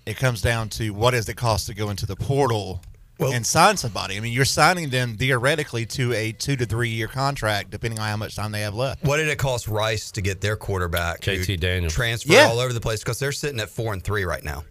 it 0.07 0.17
comes 0.17 0.41
down 0.41 0.71
to 0.71 0.91
what 0.91 1.11
does 1.11 1.29
it 1.29 1.35
cost 1.37 1.67
to 1.67 1.75
go 1.75 1.91
into 1.91 2.07
the 2.07 2.17
portal 2.17 2.81
Well- 3.19 3.33
and 3.33 3.47
sign 3.47 3.77
somebody. 3.77 4.17
I 4.17 4.21
mean, 4.21 4.33
you're 4.33 4.45
signing 4.47 4.89
them 4.89 5.17
theoretically 5.19 5.85
to 5.87 6.15
a 6.15 6.33
two 6.33 6.57
to 6.57 6.65
three 6.65 6.89
year 6.89 7.09
contract, 7.09 7.71
depending 7.71 7.99
on 7.99 8.09
how 8.09 8.17
much 8.17 8.37
time 8.37 8.53
they 8.53 8.61
have 8.63 8.75
left. 8.75 9.05
What 9.05 9.19
did 9.19 9.29
it 9.29 9.37
cost 9.39 9.69
Rice 9.69 10.11
to 10.13 10.23
get 10.23 10.41
their 10.41 10.57
quarterback? 10.57 11.25
who 11.25 11.33
JT 11.33 11.59
Daniels. 11.61 11.93
transfer 11.93 12.33
Yeah. 12.33 12.47
all 12.47 12.59
over 12.59 12.73
the 12.73 12.81
place 12.81 13.01
because 13.01 13.19
they're 13.19 13.33
sitting 13.33 13.61
at 13.61 13.69
four 13.69 13.93
and 13.93 14.03
three 14.03 14.25
right 14.25 14.43
now. 14.45 14.65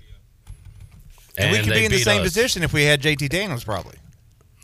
And, 1.38 1.52
we 1.52 1.60
could 1.60 1.74
be 1.74 1.86
in 1.86 1.92
the 1.92 2.00
same 2.00 2.22
us. 2.22 2.28
position 2.30 2.64
if 2.64 2.72
we 2.74 2.84
had 2.84 3.02
JT 3.02 3.28
Daniels, 3.30 3.64
probably. 3.64 3.98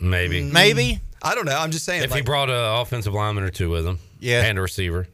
Maybe. 0.02 0.42
Maybe. 0.44 1.00
I 1.22 1.36
don't 1.36 1.46
know. 1.46 1.56
I'm 1.58 1.72
just 1.72 1.86
saying. 1.86 2.04
If 2.04 2.14
he 2.14 2.22
brought 2.22 2.50
an 2.50 2.82
offensive 2.82 3.14
lineman 3.14 3.44
or 3.44 3.50
two 3.50 3.70
with 3.70 3.86
him. 3.86 4.00
Yeah. 4.20 4.44
And 4.44 4.58
a 4.58 4.62
receiver. 4.62 5.08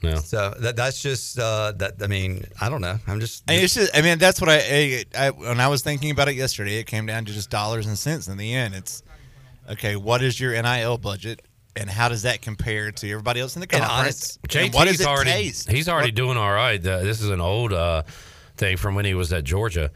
Yeah. 0.00 0.10
No. 0.10 0.16
so 0.16 0.54
that 0.60 0.76
that's 0.76 1.02
just 1.02 1.38
uh, 1.38 1.72
that. 1.76 1.94
I 2.02 2.06
mean, 2.06 2.44
I 2.60 2.68
don't 2.68 2.80
know. 2.80 2.98
I'm 3.06 3.20
just. 3.20 3.42
And 3.48 3.60
it's 3.62 3.74
just, 3.74 3.96
I 3.96 4.00
mean, 4.00 4.18
that's 4.18 4.40
what 4.40 4.48
I, 4.48 4.58
I, 4.58 5.04
I, 5.26 5.30
when 5.30 5.60
I 5.60 5.68
was 5.68 5.82
thinking 5.82 6.10
about 6.10 6.28
it 6.28 6.36
yesterday, 6.36 6.78
it 6.78 6.84
came 6.84 7.04
down 7.06 7.24
to 7.24 7.32
just 7.32 7.50
dollars 7.50 7.86
and 7.86 7.98
cents 7.98 8.28
in 8.28 8.36
the 8.38 8.54
end. 8.54 8.74
It's, 8.74 9.02
okay, 9.70 9.96
what 9.96 10.22
is 10.22 10.38
your 10.40 10.52
NIL 10.60 10.98
budget 10.98 11.42
and 11.74 11.90
how 11.90 12.08
does 12.08 12.22
that 12.22 12.42
compare 12.42 12.90
to 12.92 13.10
everybody 13.10 13.40
else 13.40 13.56
in 13.56 13.60
the 13.60 13.68
And 13.72 13.82
conference? 13.84 14.38
honest- 14.44 14.56
And 14.56 14.74
what 14.74 14.84
does 14.86 14.96
JT's 14.96 15.00
it 15.00 15.06
already 15.06 15.30
taste? 15.30 15.70
he's 15.70 15.88
already 15.88 16.10
doing 16.12 16.36
all 16.36 16.52
right. 16.52 16.84
Uh, 16.84 17.00
this 17.00 17.20
is 17.20 17.30
an 17.30 17.40
old 17.40 17.72
uh, 17.72 18.02
thing 18.56 18.76
from 18.76 18.94
when 18.94 19.04
he 19.04 19.14
was 19.14 19.32
at 19.32 19.44
Georgia. 19.44 19.90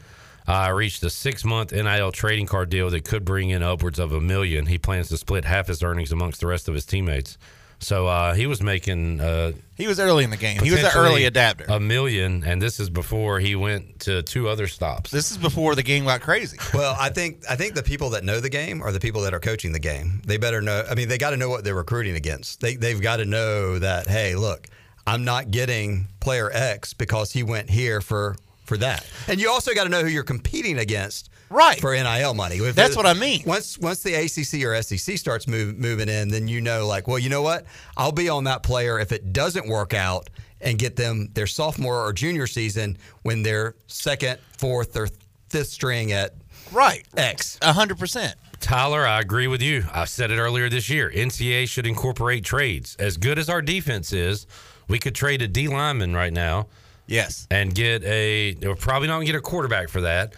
I 0.47 0.69
reached 0.69 1.03
a 1.03 1.09
six 1.09 1.43
month 1.45 1.71
NIL 1.71 2.11
trading 2.11 2.45
card 2.47 2.69
deal 2.69 2.89
that 2.89 3.05
could 3.05 3.25
bring 3.25 3.49
in 3.49 3.63
upwards 3.63 3.99
of 3.99 4.11
a 4.11 4.21
million. 4.21 4.65
He 4.65 4.77
plans 4.77 5.09
to 5.09 5.17
split 5.17 5.45
half 5.45 5.67
his 5.67 5.83
earnings 5.83 6.11
amongst 6.11 6.41
the 6.41 6.47
rest 6.47 6.67
of 6.67 6.73
his 6.73 6.85
teammates. 6.85 7.37
So 7.79 8.07
uh, 8.07 8.33
he 8.33 8.47
was 8.47 8.61
making 8.61 9.19
uh, 9.19 9.51
He 9.75 9.87
was 9.87 9.99
early 9.99 10.23
in 10.23 10.29
the 10.29 10.37
game. 10.37 10.61
He 10.63 10.71
was 10.71 10.83
an 10.83 10.91
early 10.95 11.25
adapter. 11.25 11.65
A 11.67 11.81
million, 11.81 12.43
and 12.45 12.61
this 12.61 12.79
is 12.79 12.89
before 12.89 13.39
he 13.41 13.55
went 13.57 13.99
to 14.01 14.23
two 14.23 14.47
other 14.47 14.67
stops. 14.67 15.11
this 15.11 15.31
is 15.31 15.37
before 15.37 15.75
the 15.75 15.83
game 15.83 16.05
got 16.05 16.21
crazy. 16.21 16.57
Well, 16.73 16.95
I 16.97 17.09
think 17.09 17.43
I 17.49 17.55
think 17.57 17.75
the 17.75 17.83
people 17.83 18.11
that 18.11 18.23
know 18.23 18.39
the 18.39 18.49
game 18.49 18.81
are 18.81 18.91
the 18.91 19.01
people 19.01 19.21
that 19.23 19.33
are 19.33 19.39
coaching 19.39 19.73
the 19.73 19.79
game. 19.79 20.21
They 20.25 20.37
better 20.37 20.61
know. 20.61 20.83
I 20.89 20.95
mean, 20.95 21.09
they 21.09 21.17
got 21.17 21.31
to 21.31 21.37
know 21.37 21.49
what 21.49 21.63
they're 21.63 21.75
recruiting 21.75 22.15
against. 22.15 22.61
They 22.61 22.75
they've 22.77 23.01
got 23.01 23.17
to 23.17 23.25
know 23.25 23.79
that 23.79 24.07
hey, 24.07 24.35
look, 24.35 24.67
I'm 25.05 25.25
not 25.25 25.51
getting 25.51 26.07
player 26.21 26.49
X 26.53 26.93
because 26.93 27.33
he 27.33 27.43
went 27.43 27.69
here 27.69 27.99
for 27.99 28.37
for 28.65 28.77
that. 28.77 29.05
And 29.27 29.39
you 29.41 29.49
also 29.49 29.73
got 29.73 29.83
to 29.83 29.89
know 29.89 30.01
who 30.01 30.07
you're 30.07 30.23
competing 30.23 30.77
against. 30.79 31.29
Right. 31.49 31.79
For 31.79 31.93
NIL 31.93 32.33
money. 32.33 32.55
If 32.57 32.75
That's 32.75 32.93
it- 32.93 32.97
what 32.97 33.05
I 33.05 33.13
mean. 33.13 33.43
Once 33.45 33.77
once 33.77 34.01
the 34.01 34.15
ACC 34.15 34.63
or 34.65 34.81
SEC 34.81 35.17
starts 35.19 35.47
move, 35.47 35.77
moving 35.77 36.09
in, 36.09 36.29
then 36.29 36.47
you 36.47 36.61
know 36.61 36.87
like, 36.87 37.07
well, 37.07 37.19
you 37.19 37.29
know 37.29 37.43
what? 37.43 37.65
I'll 37.95 38.11
be 38.11 38.27
on 38.27 38.45
that 38.45 38.63
player 38.63 38.97
if 38.99 39.11
it 39.11 39.33
doesn't 39.33 39.67
work 39.67 39.93
out 39.93 40.29
and 40.61 40.79
get 40.79 40.95
them 40.95 41.29
their 41.33 41.45
sophomore 41.45 42.03
or 42.07 42.11
junior 42.11 42.47
season 42.47 42.97
when 43.21 43.43
they're 43.43 43.75
second, 43.85 44.39
fourth, 44.57 44.97
or 44.97 45.09
fifth 45.49 45.67
string 45.67 46.11
at 46.11 46.33
Right. 46.71 47.05
X. 47.15 47.59
A 47.61 47.73
hundred 47.73 47.99
percent. 47.99 48.33
Tyler, 48.59 49.05
I 49.05 49.19
agree 49.19 49.45
with 49.47 49.61
you. 49.61 49.83
I 49.93 50.05
said 50.05 50.31
it 50.31 50.39
earlier 50.39 50.69
this 50.69 50.89
year. 50.89 51.11
NCAA 51.13 51.67
should 51.67 51.85
incorporate 51.85 52.43
trades. 52.45 52.95
As 52.97 53.17
good 53.17 53.37
as 53.37 53.47
our 53.49 53.61
defense 53.61 54.11
is, 54.13 54.47
we 54.87 54.97
could 54.97 55.13
trade 55.13 55.41
a 55.43 55.47
D 55.47 55.67
lineman 55.67 56.15
right 56.15 56.33
now 56.33 56.67
Yes. 57.07 57.47
and 57.51 57.73
get 57.73 58.03
a. 58.03 58.55
We're 58.61 58.75
probably 58.75 59.07
not 59.07 59.15
going 59.15 59.27
to 59.27 59.31
get 59.33 59.37
a 59.37 59.41
quarterback 59.41 59.89
for 59.89 60.01
that, 60.01 60.33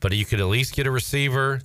but 0.00 0.12
you 0.12 0.24
could 0.24 0.40
at 0.40 0.46
least 0.46 0.74
get 0.74 0.86
a 0.86 0.90
receiver, 0.90 1.60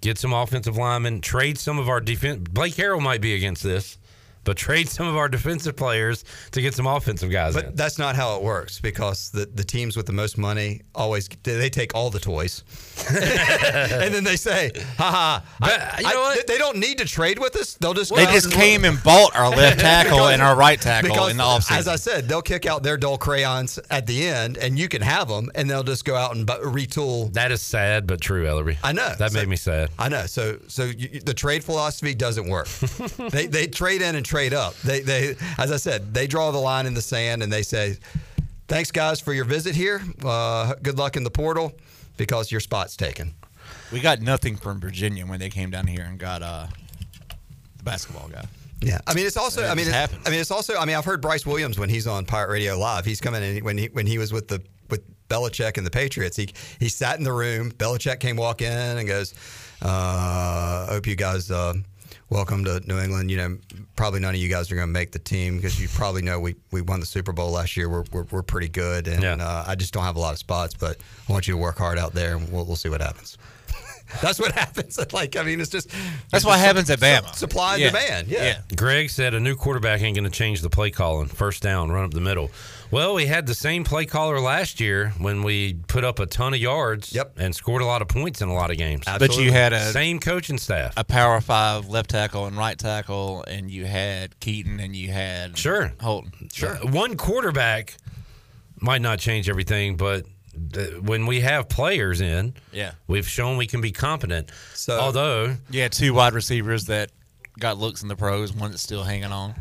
get 0.00 0.18
some 0.18 0.32
offensive 0.32 0.76
linemen, 0.76 1.20
trade 1.20 1.58
some 1.58 1.78
of 1.78 1.88
our 1.88 2.00
defense. 2.00 2.48
Blake 2.50 2.74
Harrell 2.74 3.02
might 3.02 3.20
be 3.20 3.34
against 3.34 3.62
this, 3.62 3.98
but 4.46 4.56
trade 4.56 4.88
some 4.88 5.06
of 5.06 5.16
our 5.16 5.28
defensive 5.28 5.76
players 5.76 6.24
to 6.52 6.62
get 6.62 6.72
some 6.74 6.86
offensive 6.86 7.30
guys 7.30 7.54
in. 7.56 7.62
But 7.66 7.76
that's 7.76 7.98
not 7.98 8.16
how 8.16 8.36
it 8.36 8.42
works 8.42 8.80
because 8.80 9.30
the, 9.30 9.44
the 9.44 9.64
teams 9.64 9.96
with 9.96 10.06
the 10.06 10.12
most 10.14 10.38
money 10.38 10.80
always 10.94 11.28
they 11.42 11.68
take 11.68 11.94
all 11.94 12.08
the 12.08 12.18
toys, 12.20 12.64
and 13.10 14.14
then 14.14 14.24
they 14.24 14.36
say, 14.36 14.70
"Ha 14.98 15.10
ha!" 15.10 15.44
I- 15.60 15.96
you 15.98 16.02
know 16.04 16.10
I- 16.10 16.36
what? 16.36 16.46
They 16.46 16.58
don't 16.58 16.78
need 16.78 16.98
to 16.98 17.04
trade 17.04 17.38
with 17.38 17.56
us. 17.56 17.74
They'll 17.74 17.94
just 17.94 18.14
They 18.14 18.24
just 18.26 18.50
came 18.52 18.84
and 18.84 19.02
bought 19.02 19.34
our 19.36 19.50
left 19.50 19.80
tackle 19.88 20.28
and 20.28 20.40
our 20.40 20.56
right 20.56 20.80
tackle 20.80 21.10
because, 21.10 21.30
in 21.32 21.36
the 21.36 21.42
offseason. 21.42 21.78
As 21.78 21.88
I 21.88 21.96
said, 21.96 22.28
they'll 22.28 22.42
kick 22.42 22.66
out 22.66 22.82
their 22.82 22.96
dull 22.96 23.18
crayons 23.18 23.78
at 23.90 24.06
the 24.06 24.26
end, 24.26 24.56
and 24.58 24.78
you 24.78 24.88
can 24.88 25.02
have 25.02 25.28
them, 25.28 25.50
and 25.54 25.68
they'll 25.68 25.82
just 25.82 26.04
go 26.04 26.14
out 26.14 26.34
and 26.36 26.46
bu- 26.46 26.62
retool. 26.64 27.32
that 27.34 27.50
is 27.52 27.60
sad, 27.62 28.06
but 28.06 28.20
true, 28.20 28.44
Ellerbe. 28.46 28.76
I 28.82 28.92
know. 28.92 29.14
That 29.18 29.32
So- 29.32 29.38
made 29.38 29.48
me 29.48 29.56
sad. 29.56 29.90
I 29.98 30.08
know. 30.08 30.26
So, 30.26 30.58
so 30.68 30.84
you, 30.84 31.20
the 31.20 31.34
trade 31.34 31.64
philosophy 31.64 32.14
doesn't 32.14 32.48
work. 32.48 32.68
they 33.30 33.46
they 33.46 33.66
trade 33.66 34.02
in 34.02 34.14
and 34.14 34.24
trade 34.24 34.35
up. 34.52 34.74
They 34.80 35.00
they 35.00 35.36
as 35.58 35.70
I 35.72 35.76
said, 35.76 36.12
they 36.14 36.26
draw 36.26 36.50
the 36.50 36.58
line 36.58 36.86
in 36.86 36.94
the 36.94 37.02
sand 37.02 37.42
and 37.42 37.52
they 37.52 37.62
say, 37.62 37.96
"Thanks 38.68 38.90
guys 38.90 39.20
for 39.20 39.32
your 39.32 39.44
visit 39.44 39.74
here. 39.74 40.02
Uh, 40.24 40.74
good 40.82 40.98
luck 40.98 41.16
in 41.16 41.24
the 41.24 41.30
portal 41.30 41.72
because 42.16 42.50
your 42.50 42.60
spot's 42.60 42.96
taken." 42.96 43.34
we 43.92 44.00
got 44.00 44.20
nothing 44.20 44.56
from 44.56 44.80
Virginia 44.80 45.24
when 45.26 45.38
they 45.38 45.48
came 45.48 45.70
down 45.70 45.86
here 45.86 46.04
and 46.08 46.18
got 46.18 46.42
uh, 46.42 46.66
the 47.76 47.84
basketball 47.84 48.28
guy. 48.28 48.44
Yeah, 48.80 48.98
I 49.06 49.14
mean 49.14 49.26
it's 49.26 49.36
also. 49.36 49.64
I 49.64 49.74
mean, 49.74 49.88
it- 49.88 49.94
happens. 49.94 50.22
I 50.26 50.30
mean 50.30 50.40
it's 50.40 50.50
also. 50.50 50.76
I 50.76 50.84
mean 50.84 50.96
I've 50.96 51.04
heard 51.04 51.20
Bryce 51.22 51.46
Williams 51.46 51.78
when 51.78 51.88
he's 51.88 52.06
on 52.06 52.26
Pirate 52.26 52.50
Radio 52.50 52.78
Live. 52.78 53.04
He's 53.04 53.20
coming 53.20 53.42
in 53.42 53.64
when 53.64 53.78
he 53.78 53.86
when 53.86 54.06
he 54.06 54.18
was 54.18 54.32
with 54.32 54.48
the 54.48 54.62
with 54.90 55.02
Belichick 55.28 55.76
and 55.78 55.86
the 55.86 55.90
Patriots. 55.90 56.36
He 56.36 56.50
he 56.78 56.88
sat 56.88 57.18
in 57.18 57.24
the 57.24 57.32
room. 57.32 57.70
Belichick 57.72 58.20
came 58.20 58.36
walk 58.36 58.60
in 58.60 58.70
and 58.98 59.08
goes, 59.08 59.34
uh, 59.82 60.86
"Hope 60.88 61.06
you 61.06 61.16
guys." 61.16 61.50
Uh, 61.50 61.74
Welcome 62.28 62.64
to 62.64 62.80
New 62.88 62.98
England. 62.98 63.30
You 63.30 63.36
know, 63.36 63.58
probably 63.94 64.18
none 64.18 64.34
of 64.34 64.40
you 64.40 64.48
guys 64.48 64.70
are 64.72 64.74
going 64.74 64.88
to 64.88 64.92
make 64.92 65.12
the 65.12 65.18
team 65.20 65.56
because 65.56 65.80
you 65.80 65.88
probably 65.88 66.22
know 66.22 66.40
we, 66.40 66.56
we 66.72 66.80
won 66.82 66.98
the 66.98 67.06
Super 67.06 67.32
Bowl 67.32 67.52
last 67.52 67.76
year. 67.76 67.88
We're, 67.88 68.02
we're, 68.12 68.24
we're 68.24 68.42
pretty 68.42 68.68
good, 68.68 69.06
and 69.06 69.22
Yeah. 69.22 69.34
uh, 69.34 69.64
I 69.66 69.76
just 69.76 69.94
don't 69.94 70.02
have 70.02 70.16
a 70.16 70.20
lot 70.20 70.32
of 70.32 70.38
spots. 70.38 70.74
But 70.74 70.96
I 71.28 71.32
want 71.32 71.46
you 71.46 71.54
to 71.54 71.58
work 71.58 71.78
hard 71.78 71.98
out 71.98 72.14
there, 72.14 72.36
and 72.36 72.50
we'll, 72.52 72.64
we'll 72.64 72.74
see 72.74 72.88
what 72.88 73.00
happens. 73.00 73.38
That's 74.22 74.40
what 74.40 74.50
happens. 74.58 74.98
Like, 75.12 75.36
I 75.36 75.44
mean, 75.44 75.60
it's 75.60 75.70
just 75.70 75.88
That's 75.88 76.02
it's 76.32 76.44
what 76.44 76.54
just 76.54 76.64
happens 76.64 76.90
at 76.90 76.98
su- 76.98 77.06
Bama. 77.06 77.34
Supply 77.36 77.74
and 77.74 77.82
Yeah. 77.82 77.90
demand. 77.90 78.28
Yeah. 78.28 78.58
Greg 78.74 79.08
said 79.10 79.32
a 79.34 79.40
new 79.40 79.54
quarterback 79.54 80.02
ain't 80.02 80.16
going 80.16 80.24
to 80.24 80.36
change 80.36 80.62
the 80.62 80.68
play 80.70 80.90
calling. 80.90 81.28
First 81.28 81.62
down, 81.62 81.92
run 81.92 82.04
up 82.06 82.10
the 82.12 82.20
middle. 82.20 82.50
Well, 82.90 83.14
we 83.14 83.26
had 83.26 83.46
the 83.46 83.54
same 83.54 83.82
play 83.84 84.06
caller 84.06 84.38
last 84.40 84.80
year 84.80 85.12
when 85.18 85.42
we 85.42 85.74
put 85.88 86.04
up 86.04 86.18
a 86.20 86.26
ton 86.26 86.54
of 86.54 86.60
yards 86.60 87.12
Yep. 87.12 87.34
and 87.38 87.54
scored 87.54 87.82
a 87.82 87.86
lot 87.86 88.00
of 88.00 88.08
points 88.08 88.40
in 88.42 88.48
a 88.48 88.54
lot 88.54 88.70
of 88.70 88.78
games. 88.78 89.02
But 89.06 89.36
you 89.36 89.50
had 89.52 89.72
a 89.72 89.90
Same 89.92 90.20
coaching 90.20 90.56
staff. 90.58 90.94
a 90.96 91.02
power 91.04 91.40
five 91.40 91.88
left 91.88 92.10
tackle 92.10 92.46
and 92.46 92.56
right 92.56 92.78
tackle, 92.78 93.42
and 93.48 93.70
you 93.70 93.86
had 93.86 94.38
Keaton 94.40 94.78
and 94.78 94.94
you 94.94 95.10
had 95.10 95.58
Sure. 95.58 95.92
Holton. 96.00 96.48
Sure. 96.52 96.76
Uh, 96.76 96.86
one 96.90 97.16
quarterback 97.16 97.96
might 98.80 99.02
not 99.02 99.18
change 99.18 99.48
everything, 99.48 99.96
but 99.96 100.24
when 101.00 101.26
we 101.26 101.40
have 101.40 101.68
players 101.68 102.20
in, 102.20 102.54
Yeah. 102.72 102.92
we've 103.08 103.28
shown 103.28 103.56
we 103.56 103.66
can 103.66 103.80
be 103.80 103.90
competent. 103.92 104.50
So- 104.74 104.98
Although, 104.98 105.56
You 105.70 105.82
had 105.82 105.92
two 105.92 106.14
wide 106.14 106.34
receivers 106.34 106.84
that 106.84 107.10
got 107.58 107.78
looks 107.78 108.02
in 108.02 108.08
the 108.08 108.16
pros, 108.16 108.52
one 108.52 108.70
that's 108.70 108.82
still 108.82 109.02
hanging 109.04 109.32
on. 109.32 109.54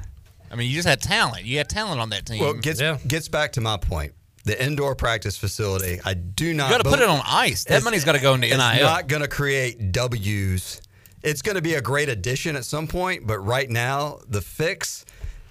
I 0.56 0.58
mean, 0.58 0.70
you 0.70 0.76
just 0.78 0.88
had 0.88 1.02
talent. 1.02 1.44
You 1.44 1.58
had 1.58 1.68
talent 1.68 2.00
on 2.00 2.12
that 2.12 2.26
team. 2.26 2.40
Well, 2.40 2.54
gets 2.54 2.80
Yeah. 2.80 2.98
gets 3.06 3.28
back 3.28 3.52
to 3.54 3.62
my 3.62 3.76
point. 3.76 4.14
The 4.46 4.64
indoor 4.64 4.96
practice 4.96 5.36
facility. 5.38 6.00
I 6.06 6.14
do 6.14 6.54
not. 6.54 6.70
you 6.70 6.78
got 6.78 6.84
to 6.84 6.90
put 6.90 7.00
it 7.02 7.10
on 7.10 7.20
ice. 7.26 7.66
That 7.66 7.84
money's 7.84 8.06
got 8.06 8.14
to 8.14 8.20
go 8.22 8.36
into 8.36 8.48
It's 8.48 8.56
NIL. 8.56 8.84
not 8.86 9.08
going 9.10 9.22
to 9.22 9.28
create 9.28 9.92
W's. 9.92 10.82
It's 11.24 11.42
going 11.42 11.56
to 11.56 11.62
be 11.62 11.74
a 11.74 11.82
great 11.82 12.08
addition 12.08 12.56
at 12.56 12.64
some 12.64 12.88
point, 12.88 13.28
but 13.28 13.40
right 13.40 13.70
now 13.70 14.20
the 14.30 14.40
fix 14.42 15.04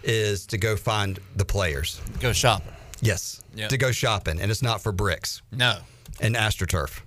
is 0.03 0.47
to 0.47 0.57
go 0.59 0.75
find 0.77 1.19
the 1.37 1.45
players. 1.45 2.01
go 2.21 2.33
shopping. 2.33 2.73
Yes, 3.03 3.43
Yep. 3.57 3.69
to 3.71 3.77
go 3.77 3.91
shopping, 3.93 4.41
and 4.41 4.51
it's 4.51 4.63
not 4.63 4.81
for 4.83 4.91
bricks 4.93 5.43
No. 5.53 5.81
and 6.21 6.35
astroturf 6.35 7.01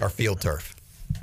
or 0.00 0.08
field 0.08 0.40
turf. 0.40 0.75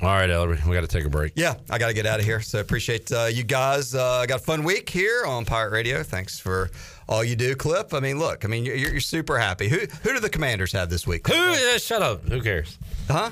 All 0.04 0.10
right, 0.10 0.28
Ellerbe, 0.28 0.62
we 0.66 0.74
got 0.74 0.82
to 0.82 0.86
take 0.86 1.06
a 1.06 1.08
break. 1.08 1.32
Yeah, 1.34 1.54
I 1.70 1.78
got 1.78 1.86
to 1.88 1.94
get 1.94 2.04
out 2.04 2.20
of 2.20 2.26
here. 2.26 2.42
So 2.42 2.60
appreciate 2.60 3.10
uh, 3.10 3.24
you 3.32 3.42
guys. 3.42 3.94
Uh, 3.94 4.26
got 4.26 4.40
a 4.40 4.42
fun 4.42 4.62
week 4.62 4.90
here 4.90 5.24
on 5.24 5.46
Pirate 5.46 5.70
Radio. 5.70 6.02
Thanks 6.02 6.38
for 6.38 6.70
all 7.08 7.24
you 7.24 7.34
do, 7.36 7.54
Clip. 7.56 7.94
I 7.94 8.00
mean, 8.00 8.18
look, 8.18 8.44
I 8.44 8.48
mean, 8.48 8.66
you're, 8.66 8.76
you're 8.76 9.00
super 9.00 9.38
happy. 9.38 9.66
Who 9.68 9.78
who 10.02 10.12
do 10.12 10.20
the 10.20 10.28
Commanders 10.28 10.72
have 10.72 10.90
this 10.90 11.06
week? 11.06 11.26
Who? 11.26 11.34
uh, 11.34 11.78
shut 11.78 12.02
up. 12.02 12.22
Who 12.28 12.42
cares? 12.42 12.76
Huh? 13.08 13.30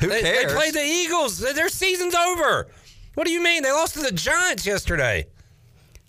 Who 0.00 0.08
They, 0.08 0.20
cares? 0.20 0.52
they 0.52 0.58
played 0.58 0.74
the 0.74 0.82
Eagles. 0.84 1.38
Their 1.38 1.70
season's 1.70 2.14
over. 2.14 2.68
What 3.14 3.26
do 3.26 3.32
you 3.32 3.42
mean? 3.42 3.62
They 3.62 3.72
lost 3.72 3.94
to 3.94 4.00
the 4.00 4.12
Giants 4.12 4.66
yesterday. 4.66 5.26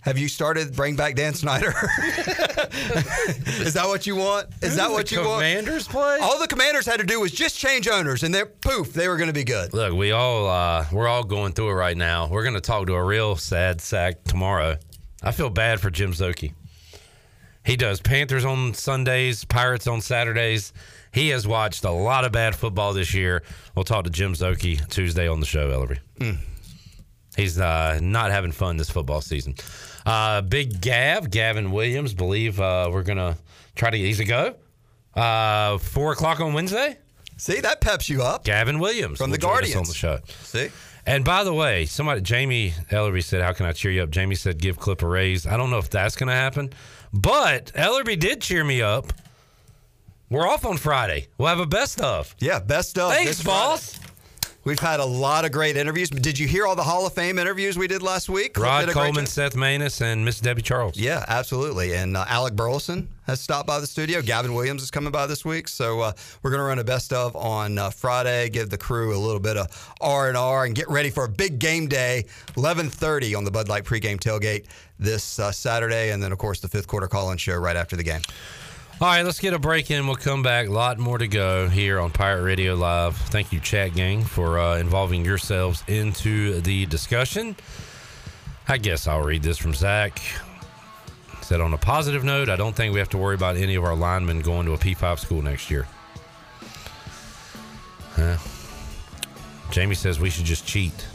Have 0.02 0.18
you 0.18 0.30
started 0.30 0.76
Bring 0.76 0.96
Back 0.96 1.16
Dan 1.16 1.34
Snyder? 1.34 1.74
Is 3.60 3.74
that 3.74 3.86
what 3.88 4.08
you 4.08 4.16
want? 4.16 4.48
Is 4.62 4.76
that 4.78 4.90
what 4.90 5.12
you 5.12 5.20
want? 5.20 5.34
Commanders 5.42 5.88
play? 5.88 6.20
All 6.22 6.40
the 6.40 6.48
Commanders 6.48 6.86
had 6.86 7.00
to 7.00 7.06
do 7.06 7.20
was 7.20 7.32
just 7.32 7.58
change 7.58 7.88
owners, 7.88 8.24
and 8.24 8.34
they're 8.34 8.46
poof, 8.46 8.94
they 8.94 9.08
were 9.08 9.18
going 9.18 9.28
to 9.28 9.34
be 9.34 9.44
good. 9.44 9.74
Look, 9.74 9.94
we 9.94 10.12
all 10.12 10.48
uh, 10.48 10.86
we're 10.92 11.08
all 11.08 11.24
going 11.24 11.52
through 11.54 11.72
it 11.72 11.74
right 11.74 11.98
now. 11.98 12.28
We're 12.28 12.44
going 12.44 12.56
to 12.56 12.62
talk 12.62 12.88
to 12.88 12.94
a 12.94 13.04
real 13.04 13.36
sad 13.36 13.82
sack 13.82 14.24
tomorrow. 14.24 14.78
I 15.22 15.32
feel 15.32 15.50
bad 15.50 15.82
for 15.82 15.90
Jim 15.90 16.14
Szoke. 16.14 16.54
He 17.66 17.76
does 17.76 18.00
Panthers 18.00 18.46
on 18.46 18.74
Sundays, 18.76 19.44
Pirates 19.44 19.88
on 19.88 20.00
Saturdays. 20.00 20.72
He 21.12 21.30
has 21.30 21.46
watched 21.46 21.84
a 21.84 21.92
lot 21.92 22.24
of 22.24 22.32
bad 22.32 22.56
football 22.56 22.94
this 22.94 23.14
year. 23.14 23.44
We'll 23.76 23.84
talk 23.84 24.06
to 24.06 24.10
Jim 24.10 24.34
Szoke 24.34 24.88
Tuesday 24.88 25.28
on 25.28 25.42
the 25.42 25.46
show, 25.46 25.70
Ellerbe. 25.70 26.38
He's 27.38 27.58
uh, 27.60 28.00
not 28.02 28.32
having 28.32 28.52
fun 28.52 28.76
this 28.76 28.90
football 28.90 29.22
season. 29.22 29.56
Uh, 30.06 30.42
Big 30.42 30.82
Gav, 30.82 31.30
Gavin 31.30 31.72
Williams, 31.72 32.14
believe 32.14 32.60
uh, 32.60 32.90
we're 32.92 33.04
going 33.04 33.20
to 33.20 33.38
try 33.76 33.90
to. 33.92 33.98
He's 33.98 34.20
a 34.20 34.26
go. 34.26 34.56
Uh, 35.16 35.78
four 35.78 36.12
o'clock 36.12 36.40
on 36.40 36.54
Wednesday. 36.54 36.98
See, 37.38 37.62
that 37.62 37.80
peps 37.82 38.10
you 38.10 38.24
up. 38.24 38.44
Gavin 38.44 38.80
Williams 38.80 39.20
From 39.20 39.30
the 39.30 39.38
Guardians. 39.38 39.76
on 39.76 39.84
the 39.86 39.94
show. 39.94 40.20
See? 40.42 40.70
And 41.06 41.24
by 41.24 41.44
the 41.44 41.54
way, 41.54 41.86
somebody, 41.86 42.20
Jamie 42.22 42.74
Ellerbe 42.90 43.24
said, 43.24 43.42
How 43.42 43.54
can 43.54 43.66
I 43.66 43.72
cheer 43.72 43.92
you 43.92 44.04
up? 44.04 44.10
Jamie 44.10 44.36
said, 44.36 44.58
Give 44.58 44.78
Clip 44.78 45.02
a 45.04 45.08
raise. 45.08 45.46
I 45.46 45.56
don't 45.56 45.70
know 45.70 45.78
if 45.78 45.90
that's 45.90 46.16
going 46.16 46.28
to 46.28 46.34
happen, 46.34 46.72
but 47.14 47.68
Ellerbe 47.76 48.20
did 48.20 48.42
cheer 48.42 48.64
me 48.64 48.82
up. 48.82 49.14
We're 50.30 50.48
off 50.48 50.66
on 50.66 50.78
Friday. 50.78 51.28
We'll 51.38 51.48
have 51.48 51.60
a 51.60 51.66
best 51.66 52.02
of. 52.02 52.36
Yeah, 52.40 52.60
best 52.60 52.98
of. 52.98 53.12
Thanks, 53.14 53.38
this 53.38 53.42
Friday. 53.44 54.07
We've 54.68 54.78
had 54.78 55.00
a 55.00 55.06
lot 55.06 55.46
of 55.46 55.54
great 55.54 55.78
interviews. 55.78 56.10
Did 56.10 56.38
you 56.38 56.46
hear 56.46 56.68
all 56.68 56.76
the 56.76 56.84
Hall 56.84 57.08
of 57.08 57.14
Fame 57.14 57.40
interviews 57.40 57.78
we 57.78 57.88
did 57.88 58.02
last 58.02 58.28
week? 58.28 58.60
Rod 58.60 58.90
Coleman. 58.90 59.26
Seth 59.26 59.56
Maness, 59.56 60.02
and 60.02 60.26
Miss 60.26 60.42
Debbie 60.42 60.62
Charles. 60.62 60.98
Yeah, 60.98 61.24
absolutely. 61.30 61.96
And 61.96 62.18
uh, 62.18 62.26
Alec 62.28 62.54
Burleson 62.54 63.08
has 63.28 63.40
stopped 63.40 63.66
by 63.66 63.80
the 63.80 63.88
studio. 63.88 64.22
Gavin 64.22 64.54
Williams 64.54 64.84
is 64.84 64.92
coming 64.92 65.10
by 65.10 65.26
this 65.26 65.46
week, 65.46 65.70
so 65.70 66.02
uh, 66.02 66.12
we're 66.44 66.52
going 66.52 66.60
to 66.60 66.66
run 66.66 66.80
a 66.80 66.84
best 66.84 67.14
of 67.14 67.34
on 67.38 67.78
uh, 67.78 67.92
Friday. 67.92 68.50
Give 68.50 68.70
the 68.70 68.78
crew 68.78 69.16
a 69.16 69.18
little 69.18 69.40
bit 69.40 69.56
of 69.56 69.96
R 70.02 70.28
and 70.28 70.36
R, 70.36 70.66
and 70.66 70.76
get 70.76 70.90
ready 70.90 71.12
for 71.12 71.24
a 71.24 71.30
big 71.30 71.60
game 71.60 71.88
day, 71.88 72.26
11:30 72.56 73.38
on 73.38 73.46
the 73.46 73.52
Bud 73.52 73.70
Light 73.70 73.86
pregame 73.86 74.20
tailgate 74.20 74.66
this 75.00 75.40
uh, 75.40 75.50
Saturday, 75.50 76.12
and 76.12 76.22
then 76.22 76.34
of 76.34 76.40
course 76.40 76.60
the 76.60 76.68
fifth 76.68 76.88
quarter 76.88 77.08
call-in 77.08 77.38
show 77.38 77.56
right 77.56 77.78
after 77.78 77.96
the 77.96 78.04
game. 78.04 78.22
All 79.00 79.08
right, 79.08 79.22
let's 79.22 79.40
get 79.40 79.54
a 79.54 79.60
break 79.60 79.92
in. 79.92 80.08
We'll 80.08 80.16
come 80.16 80.42
back. 80.42 80.68
A 80.68 80.72
lot 80.72 80.98
more 80.98 81.20
to 81.20 81.28
go 81.28 81.70
here 81.70 82.00
on 82.00 82.10
Pirate 82.10 82.42
Radio 82.42 82.74
Live. 82.74 83.16
Thank 83.16 83.54
you, 83.54 83.60
Chat 83.60 83.94
Gang, 83.94 84.24
for 84.24 84.58
uh, 84.58 84.80
involving 84.80 85.24
yourselves 85.24 85.84
into 85.88 86.62
the 86.62 86.88
discussion. 86.88 87.56
I 88.68 88.80
guess 88.80 89.06
I'll 89.06 89.22
read 89.22 89.44
this 89.44 89.60
from 89.60 89.76
Zach. 89.76 90.20
Said 91.44 91.62
on 91.62 91.76
a 91.76 91.78
positive 91.78 92.24
note, 92.24 92.50
I 92.50 92.56
don't 92.56 92.76
think 92.76 92.92
we 92.92 92.98
have 92.98 93.10
to 93.10 93.20
worry 93.20 93.36
about 93.36 93.56
any 93.56 93.76
of 93.76 93.84
our 93.84 93.94
linemen 93.94 94.40
going 94.40 94.66
to 94.66 94.74
a 94.74 94.80
P5 94.80 95.20
school 95.20 95.44
next 95.44 95.70
year. 95.70 95.88
Huh? 98.16 98.38
Jamie 99.70 99.94
says 99.94 100.20
we 100.20 100.32
should 100.32 100.46
just 100.46 100.66
cheat. 100.66 101.08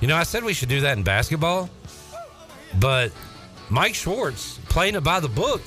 You 0.00 0.08
know, 0.08 0.16
I 0.16 0.24
said 0.24 0.42
we 0.42 0.52
should 0.52 0.68
do 0.68 0.80
that 0.80 0.98
in 0.98 1.04
basketball, 1.04 1.70
but 2.80 3.12
Mike 3.70 3.94
Schwartz 3.94 4.58
playing 4.64 4.96
it 4.96 5.04
by 5.04 5.20
the 5.20 5.28
book 5.28 5.62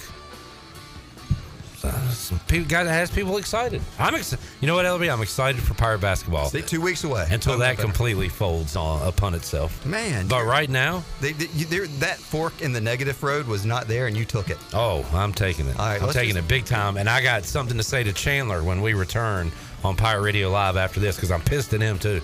uh, 1.88 2.10
some 2.10 2.40
people, 2.48 2.76
has 2.78 3.12
people 3.12 3.38
excited. 3.38 3.82
I'm 4.00 4.16
excited. 4.16 4.44
You 4.62 4.68
know 4.68 4.76
what, 4.76 4.86
LB? 4.86 5.12
I'm 5.12 5.22
excited 5.22 5.62
for 5.62 5.74
Pirate 5.74 6.02
basketball 6.02 6.50
See, 6.50 6.62
two 6.62 6.82
weeks 6.82 7.04
away 7.04 7.28
until 7.30 7.58
that 7.60 7.78
completely 7.80 8.30
folds 8.30 8.76
on, 8.76 9.08
upon 9.08 9.34
itself. 9.34 9.86
Man, 9.86 10.28
But 10.28 10.46
right 10.46 10.70
now, 10.70 11.04
they, 11.22 11.34
they, 11.34 11.48
you, 11.54 11.66
that 11.88 12.18
fork 12.18 12.62
in 12.62 12.74
the 12.74 12.82
negative 12.82 13.22
road 13.24 13.48
was 13.48 13.66
not 13.66 13.88
there, 13.88 14.08
and 14.08 14.16
you 14.18 14.26
took 14.26 14.50
it. 14.50 14.58
oh, 14.74 15.06
I'm 15.14 15.34
taking 15.34 15.68
it. 15.68 15.80
All 15.80 15.86
right, 15.88 16.02
I'm 16.02 16.10
taking 16.12 16.36
just- 16.36 16.46
it 16.46 16.50
big 16.50 16.66
time, 16.66 16.98
and 16.98 17.10
I 17.10 17.22
got 17.22 17.44
something 17.46 17.78
to 17.78 17.84
say 17.84 18.04
to 18.04 18.14
Chandler 18.14 18.64
when 18.64 18.82
we 18.82 18.94
return 18.94 19.52
on 19.84 19.96
Pirate 19.96 20.22
Radio 20.24 20.50
Live 20.50 20.78
after 20.78 21.00
this 21.00 21.16
because 21.16 21.32
I'm 21.32 21.42
pissed 21.42 21.74
at 21.74 21.82
him 21.82 22.00
too. 22.00 22.22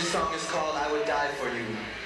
This 0.00 0.12
song 0.12 0.32
is 0.32 0.46
called 0.46 0.76
I 0.76 0.90
Would 0.92 1.04
Die 1.04 1.28
For 1.32 1.50
You. 1.54 1.99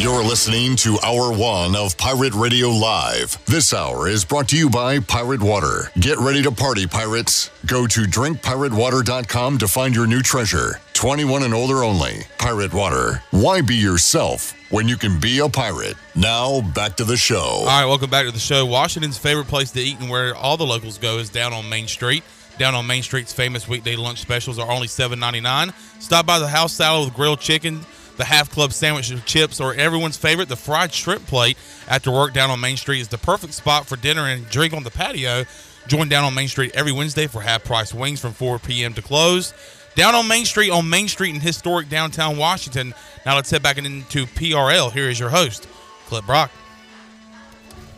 You're 0.00 0.24
listening 0.24 0.76
to 0.76 0.98
Hour 1.04 1.30
One 1.30 1.76
of 1.76 1.94
Pirate 1.98 2.32
Radio 2.32 2.70
Live. 2.70 3.36
This 3.44 3.74
hour 3.74 4.08
is 4.08 4.24
brought 4.24 4.48
to 4.48 4.56
you 4.56 4.70
by 4.70 4.98
Pirate 4.98 5.42
Water. 5.42 5.90
Get 6.00 6.16
ready 6.16 6.40
to 6.42 6.50
party, 6.50 6.86
pirates. 6.86 7.50
Go 7.66 7.86
to 7.86 8.00
drinkpiratewater.com 8.04 9.58
to 9.58 9.68
find 9.68 9.94
your 9.94 10.06
new 10.06 10.22
treasure. 10.22 10.80
21 10.94 11.42
and 11.42 11.52
older 11.52 11.84
only. 11.84 12.22
Pirate 12.38 12.72
Water. 12.72 13.22
Why 13.30 13.60
be 13.60 13.74
yourself 13.74 14.54
when 14.70 14.88
you 14.88 14.96
can 14.96 15.20
be 15.20 15.40
a 15.40 15.50
pirate? 15.50 15.98
Now, 16.14 16.62
back 16.62 16.96
to 16.96 17.04
the 17.04 17.18
show. 17.18 17.36
All 17.36 17.66
right, 17.66 17.84
welcome 17.84 18.08
back 18.08 18.24
to 18.24 18.32
the 18.32 18.38
show. 18.38 18.64
Washington's 18.64 19.18
favorite 19.18 19.48
place 19.48 19.70
to 19.72 19.80
eat 19.80 20.00
and 20.00 20.08
where 20.08 20.34
all 20.34 20.56
the 20.56 20.64
locals 20.64 20.96
go 20.96 21.18
is 21.18 21.28
down 21.28 21.52
on 21.52 21.68
Main 21.68 21.86
Street. 21.86 22.24
Down 22.56 22.74
on 22.74 22.86
Main 22.86 23.02
Street's 23.02 23.34
famous 23.34 23.68
weekday 23.68 23.96
lunch 23.96 24.20
specials 24.20 24.58
are 24.58 24.70
only 24.70 24.86
$7.99. 24.86 25.74
Stop 26.00 26.24
by 26.24 26.38
the 26.38 26.48
house 26.48 26.72
salad 26.72 27.04
with 27.04 27.14
grilled 27.14 27.40
chicken, 27.40 27.80
the 28.20 28.26
half 28.26 28.50
club 28.50 28.72
sandwich 28.72 29.10
with 29.10 29.24
chips, 29.24 29.60
or 29.60 29.74
everyone's 29.74 30.18
favorite, 30.18 30.48
the 30.48 30.54
fried 30.54 30.92
shrimp 30.92 31.26
plate. 31.26 31.56
After 31.88 32.10
work, 32.10 32.34
down 32.34 32.50
on 32.50 32.60
Main 32.60 32.76
Street 32.76 33.00
is 33.00 33.08
the 33.08 33.18
perfect 33.18 33.54
spot 33.54 33.86
for 33.86 33.96
dinner 33.96 34.26
and 34.26 34.48
drink 34.50 34.74
on 34.74 34.84
the 34.84 34.90
patio. 34.90 35.44
Join 35.88 36.10
down 36.10 36.24
on 36.24 36.34
Main 36.34 36.48
Street 36.48 36.72
every 36.74 36.92
Wednesday 36.92 37.26
for 37.26 37.40
half 37.40 37.64
price 37.64 37.94
wings 37.94 38.20
from 38.20 38.34
4 38.34 38.58
p.m. 38.58 38.92
to 38.92 39.02
close. 39.02 39.54
Down 39.94 40.14
on 40.14 40.28
Main 40.28 40.44
Street, 40.44 40.70
on 40.70 40.88
Main 40.88 41.08
Street 41.08 41.34
in 41.34 41.40
historic 41.40 41.88
downtown 41.88 42.36
Washington. 42.36 42.94
Now 43.24 43.36
let's 43.36 43.50
head 43.50 43.62
back 43.62 43.78
into 43.78 44.26
PRL. 44.26 44.92
Here 44.92 45.08
is 45.08 45.18
your 45.18 45.30
host, 45.30 45.66
Clip 46.06 46.24
Brock. 46.26 46.50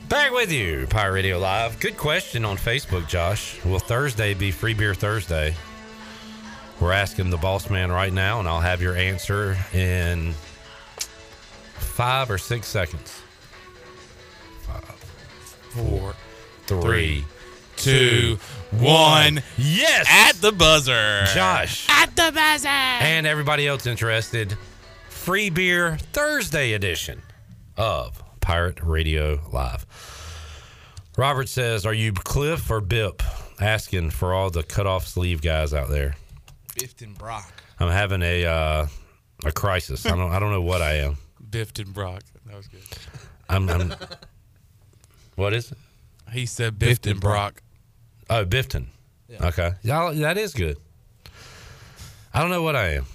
Back 0.09 0.31
with 0.31 0.53
you, 0.53 0.87
Pirate 0.89 1.15
Radio 1.15 1.39
Live. 1.39 1.81
Good 1.81 1.97
question 1.97 2.45
on 2.45 2.57
Facebook, 2.57 3.09
Josh. 3.09 3.63
Will 3.65 3.81
Thursday 3.81 4.35
be 4.35 4.53
Free 4.53 4.75
Beer 4.75 4.95
Thursday? 4.95 5.55
We're 6.83 6.91
asking 6.91 7.31
the 7.31 7.37
boss 7.37 7.71
man 7.71 7.93
right 7.93 8.13
now, 8.13 8.41
and 8.41 8.49
I'll 8.49 8.61
have 8.61 8.83
your 8.83 8.97
answer 8.97 9.57
in 9.73 10.35
five 11.77 12.29
or 12.29 12.39
six 12.39 12.67
seconds. 12.67 13.23
Five, 14.63 14.83
four, 15.71 16.13
three, 16.67 17.25
two, 17.77 18.37
one. 18.73 19.45
Yes! 19.57 20.09
At 20.11 20.41
the 20.41 20.51
buzzer. 20.51 21.23
Josh. 21.33 21.87
At 21.89 22.17
the 22.17 22.33
buzzer. 22.35 22.67
And 22.67 23.29
everybody 23.29 23.69
else 23.69 23.87
interested, 23.87 24.59
Free 25.09 25.51
Beer 25.51 25.99
Thursday 26.13 26.73
edition 26.73 27.23
of 27.77 28.21
Pirate 28.41 28.83
Radio 28.83 29.39
Live. 29.53 29.87
Robert 31.17 31.49
says, 31.49 31.87
Are 31.87 31.95
you 31.95 32.13
Cliff 32.13 32.69
or 32.69 32.81
Bip? 32.81 33.23
Asking 33.61 34.11
for 34.11 34.35
all 34.35 34.51
the 34.51 34.65
cut 34.65 34.89
off 34.89 35.07
sleeve 35.07 35.43
guys 35.43 35.73
out 35.73 35.89
there. 35.89 36.17
Biffed 36.79 37.03
and 37.03 37.17
Brock. 37.17 37.53
I'm 37.81 37.91
having 37.91 38.23
a 38.23 38.45
uh, 38.47 38.87
a 39.45 39.53
crisis. 39.53 40.07
I 40.07 40.11
don't 40.17 40.33
I 40.33 40.39
don't 40.39 40.51
know 40.51 40.63
what 40.63 40.83
I 40.83 40.95
am. 40.95 41.17
Biffed 41.51 41.79
and 41.79 41.93
Brock. 41.93 42.23
That 42.47 42.57
was 42.57 42.69
good. 42.69 42.81
I'm, 43.49 43.69
I'm 43.69 43.95
what 45.37 45.53
is 45.53 45.73
it? 45.73 45.79
He 46.33 46.47
said 46.47 46.79
Biffed 46.79 47.07
and 47.07 47.21
Brock. 47.21 47.63
Oh, 48.31 48.45
Bifton. 48.45 48.87
Okay, 49.41 49.73
Y'all, 49.83 50.13
that 50.15 50.37
is 50.37 50.53
good. 50.53 50.77
I 52.35 52.41
don't 52.41 52.51
know 52.51 52.63
what 52.63 52.77
I 52.77 52.95
am. 52.95 53.07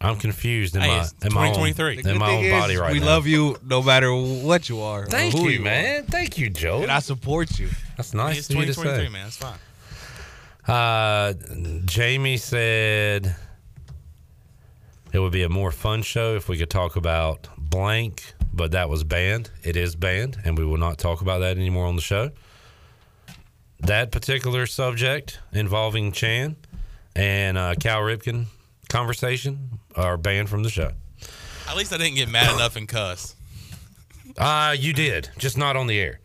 I'm 0.00 0.16
confused 0.16 0.76
in 0.76 0.82
Hey, 0.82 0.88
my 0.88 1.00
it's 1.02 1.12
in 1.24 1.32
my 1.32 1.48
own, 1.52 1.66
in 2.06 2.18
my 2.18 2.30
own 2.32 2.44
is, 2.44 2.50
body 2.52 2.76
right 2.76 2.92
we 2.92 2.98
now. 2.98 3.06
We 3.06 3.10
love 3.10 3.26
you 3.26 3.56
no 3.64 3.82
matter 3.82 4.12
what 4.12 4.68
you 4.68 4.80
are. 4.80 5.06
Thank 5.06 5.34
who 5.34 5.48
you, 5.48 5.60
are. 5.60 5.64
man. 5.64 6.04
Thank 6.04 6.36
you, 6.36 6.50
Joe. 6.50 6.82
And 6.82 6.90
I 6.90 6.98
support 6.98 7.58
you. 7.58 7.68
That's 7.96 8.12
nice 8.12 8.38
It's 8.38 8.50
of 8.50 8.56
to 8.56 8.66
2023, 8.66 9.06
say. 9.06 9.12
man. 9.12 9.24
That's 9.24 9.36
fine. 9.36 9.58
Uh, 10.66 11.34
Jamie 11.84 12.38
said 12.38 13.36
it 15.12 15.18
would 15.18 15.32
be 15.32 15.44
a 15.44 15.48
more 15.48 15.70
fun 15.70 16.02
show 16.02 16.34
if 16.34 16.48
we 16.48 16.58
could 16.58 16.70
talk 16.70 16.96
about 16.96 17.48
blank, 17.56 18.34
but 18.52 18.72
that 18.72 18.88
was 18.88 19.04
banned. 19.04 19.50
It 19.62 19.76
is 19.76 19.94
banned, 19.94 20.38
and 20.44 20.58
we 20.58 20.64
will 20.64 20.76
not 20.76 20.98
talk 20.98 21.20
about 21.20 21.38
that 21.38 21.56
anymore 21.56 21.86
on 21.86 21.94
the 21.94 22.02
show. 22.02 22.30
That 23.80 24.10
particular 24.10 24.66
subject 24.66 25.38
involving 25.52 26.10
Chan 26.10 26.56
and 27.14 27.56
uh, 27.56 27.74
Cal 27.78 28.00
Ripken 28.00 28.46
conversation 28.88 29.78
are 29.94 30.16
banned 30.16 30.48
from 30.48 30.62
the 30.64 30.70
show. 30.70 30.92
At 31.68 31.76
least 31.76 31.92
I 31.92 31.98
didn't 31.98 32.16
get 32.16 32.28
mad 32.28 32.54
enough 32.54 32.76
and 32.76 32.88
cuss. 32.88 33.36
Uh, 34.36 34.74
you 34.76 34.92
did, 34.92 35.30
just 35.38 35.56
not 35.56 35.76
on 35.76 35.86
the 35.86 35.98
air. 35.98 36.20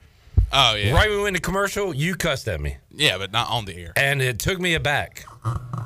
Oh 0.54 0.76
yeah. 0.76 0.94
Right 0.94 1.10
when 1.10 1.18
we 1.20 1.24
went 1.24 1.36
to 1.38 1.42
commercial, 1.42 1.94
you 1.96 2.16
cussed 2.16 2.48
at 2.48 2.60
me, 2.60 2.78
Yeah, 2.92 3.18
but 3.18 3.32
not 3.32 3.50
on 3.50 3.66
the 3.66 3.76
air. 3.76 3.94
and 3.96 4.22
it 4.22 4.40
took 4.40 4.60
me 4.60 4.74
aback, 4.74 5.26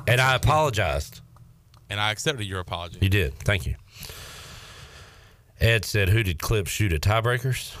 and 0.08 0.20
I 0.20 0.34
apologized. 0.34 1.20
And 1.88 2.00
I 2.00 2.10
accepted 2.10 2.44
your 2.46 2.58
apology. 2.58 2.98
You 3.00 3.08
did. 3.08 3.34
Thank 3.38 3.64
you. 3.64 3.76
Ed 5.60 5.84
said, 5.84 6.08
"Who 6.08 6.22
did 6.22 6.38
Clip 6.40 6.66
shoot 6.66 6.92
at 6.92 7.00
tiebreakers?" 7.00 7.76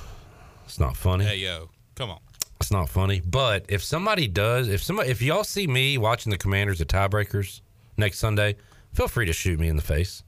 It's 0.64 0.78
not 0.78 0.96
funny. 0.96 1.24
Hey 1.24 1.36
yo, 1.38 1.70
come 1.96 2.10
on. 2.10 2.20
It's 2.60 2.70
not 2.70 2.88
funny. 2.88 3.20
But 3.20 3.66
if 3.68 3.82
somebody 3.82 4.28
does, 4.28 4.68
if 4.68 4.82
somebody, 4.82 5.10
if 5.10 5.20
y'all 5.20 5.44
see 5.44 5.66
me 5.66 5.98
watching 5.98 6.30
the 6.30 6.38
Commanders 6.38 6.80
at 6.80 6.88
tiebreakers 6.88 7.60
next 7.96 8.18
Sunday, 8.18 8.56
feel 8.94 9.08
free 9.08 9.26
to 9.26 9.32
shoot 9.32 9.58
me 9.60 9.68
in 9.68 9.76
the 9.76 9.82
face 9.82 10.22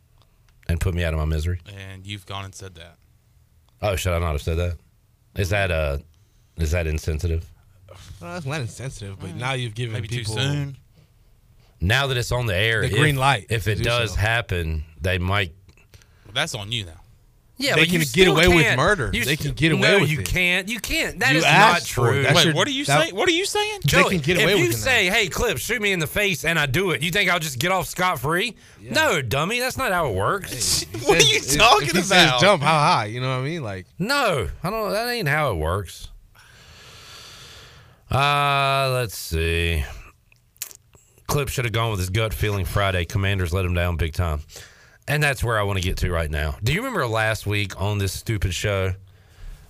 and 0.68 0.78
put 0.80 0.92
me 0.94 1.04
out 1.04 1.14
of 1.14 1.18
my 1.20 1.24
misery. 1.24 1.61
And 1.74 2.06
you've 2.06 2.26
gone 2.26 2.44
and 2.44 2.54
said 2.54 2.74
that. 2.74 2.96
Oh, 3.80 3.96
should 3.96 4.12
I 4.12 4.18
not 4.18 4.32
have 4.32 4.42
said 4.42 4.56
that? 4.59 4.76
Is 5.36 5.50
that 5.50 5.70
uh, 5.70 5.98
is 6.59 6.70
that 6.72 6.86
insensitive? 6.86 7.44
Well, 8.20 8.34
that's 8.34 8.46
not 8.46 8.61
insensitive, 8.61 9.18
but 9.20 9.30
mm. 9.30 9.36
now 9.36 9.52
you've 9.52 9.74
given 9.74 9.94
Maybe 9.94 10.09
too 10.09 10.18
people 10.18 10.34
soon. 10.34 10.76
Now 11.80 12.09
that 12.09 12.16
it's 12.16 12.32
on 12.32 12.46
the 12.46 12.56
air, 12.56 12.80
The 12.82 12.88
if- 12.88 12.96
green 12.96 13.16
light 13.16 13.46
If 13.50 13.64
to 13.64 13.72
it 13.72 13.76
do 13.78 13.84
does 13.84 14.11
so. 14.12 14.16
happen, 14.16 14.84
they 15.00 15.18
might. 15.18 15.52
That's 16.34 16.54
on 16.54 16.72
you 16.72 16.84
now. 16.86 16.92
Yeah, 17.61 17.74
They 17.74 17.80
but 17.82 17.86
you 17.88 17.92
can 17.92 17.98
get 18.00 18.09
still 18.09 18.32
away 18.36 18.46
with 18.48 18.64
can't- 18.64 18.76
murder. 18.76 19.11
you 19.12 19.24
They 19.24 19.34
st- 19.34 19.40
can 19.40 19.54
get 19.54 19.72
away 19.72 19.80
no, 19.80 19.98
with 20.00 20.11
you 20.11 20.20
it. 20.20 20.26
can't. 20.28 20.68
You 20.68 20.78
can't. 20.78 21.18
That 21.18 21.32
You 21.32 21.38
is 21.38 21.44
not 21.44 21.52
asked 21.52 21.90
for 21.92 22.11
it. 22.11 22.12
true. 22.12 22.22
That's 22.22 22.34
Wait, 22.36 22.44
your- 22.46 22.54
what 22.54 22.68
are 22.68 22.70
you 22.70 22.84
that- 22.84 23.02
saying? 23.02 23.16
What 23.16 23.28
are 23.28 23.32
you 23.32 23.44
saying? 23.44 23.80
Joey, 23.84 24.11
can 24.11 24.18
get 24.20 24.36
if 24.36 24.42
away 24.44 24.54
you 24.56 24.61
with 24.62 24.70
it 24.70 24.78
now. 24.78 24.84
say, 24.84 25.06
"Hey, 25.11 25.26
Clip, 25.28 25.59
shoot 25.59 25.82
me 25.82 25.90
in 25.90 25.98
the 25.98 26.06
face," 26.06 26.44
and 26.44 26.56
I 26.56 26.66
do 26.66 26.92
it, 26.92 27.02
you 27.02 27.11
think 27.11 27.28
I'll 27.30 27.40
just 27.40 27.59
get 27.59 27.72
off 27.72 27.88
scot 27.88 28.20
free? 28.20 28.54
No, 28.80 29.22
dummy, 29.22 29.59
that's 29.59 29.76
not 29.76 29.90
how 29.90 30.09
it 30.09 30.14
works. 30.14 30.84
what 31.04 31.16
are 31.16 31.20
Says- 31.20 31.30
you 31.30 31.36
if- 31.38 31.59
talking 31.59 31.88
if 31.88 31.92
he 31.94 31.98
about? 31.98 32.06
Says 32.06 32.40
jump 32.40 32.62
how 32.62 32.78
high? 32.78 33.06
You 33.06 33.20
know 33.20 33.28
what 33.28 33.42
I 33.44 33.48
mean? 33.48 33.62
Like 33.64 33.86
No, 33.98 34.48
I 34.62 34.70
don't. 34.70 34.92
That 34.92 35.09
ain't 35.09 35.26
how 35.28 35.50
it 35.50 35.56
works. 35.56 36.09
Uh, 38.11 38.90
let's 38.92 39.16
see. 39.16 39.84
Clip 41.26 41.48
should 41.48 41.64
have 41.66 41.72
gone 41.72 41.90
with 41.90 42.00
his 42.00 42.11
gut 42.11 42.32
feeling 42.32 42.64
Friday. 42.64 43.04
Commanders 43.04 43.52
let 43.52 43.64
him 43.64 43.74
down 43.74 43.96
big 43.96 44.14
time. 44.14 44.40
And 45.06 45.22
that's 45.22 45.44
where 45.44 45.59
I 45.59 45.62
want 45.62 45.78
to 45.78 45.82
get 45.84 45.98
to 45.98 46.11
right 46.11 46.30
now. 46.30 46.56
Do 46.62 46.72
you 46.72 46.80
remember 46.80 47.06
last 47.06 47.46
week 47.46 47.78
on 47.80 47.98
this 47.98 48.12
stupid 48.12 48.54
show 48.54 48.92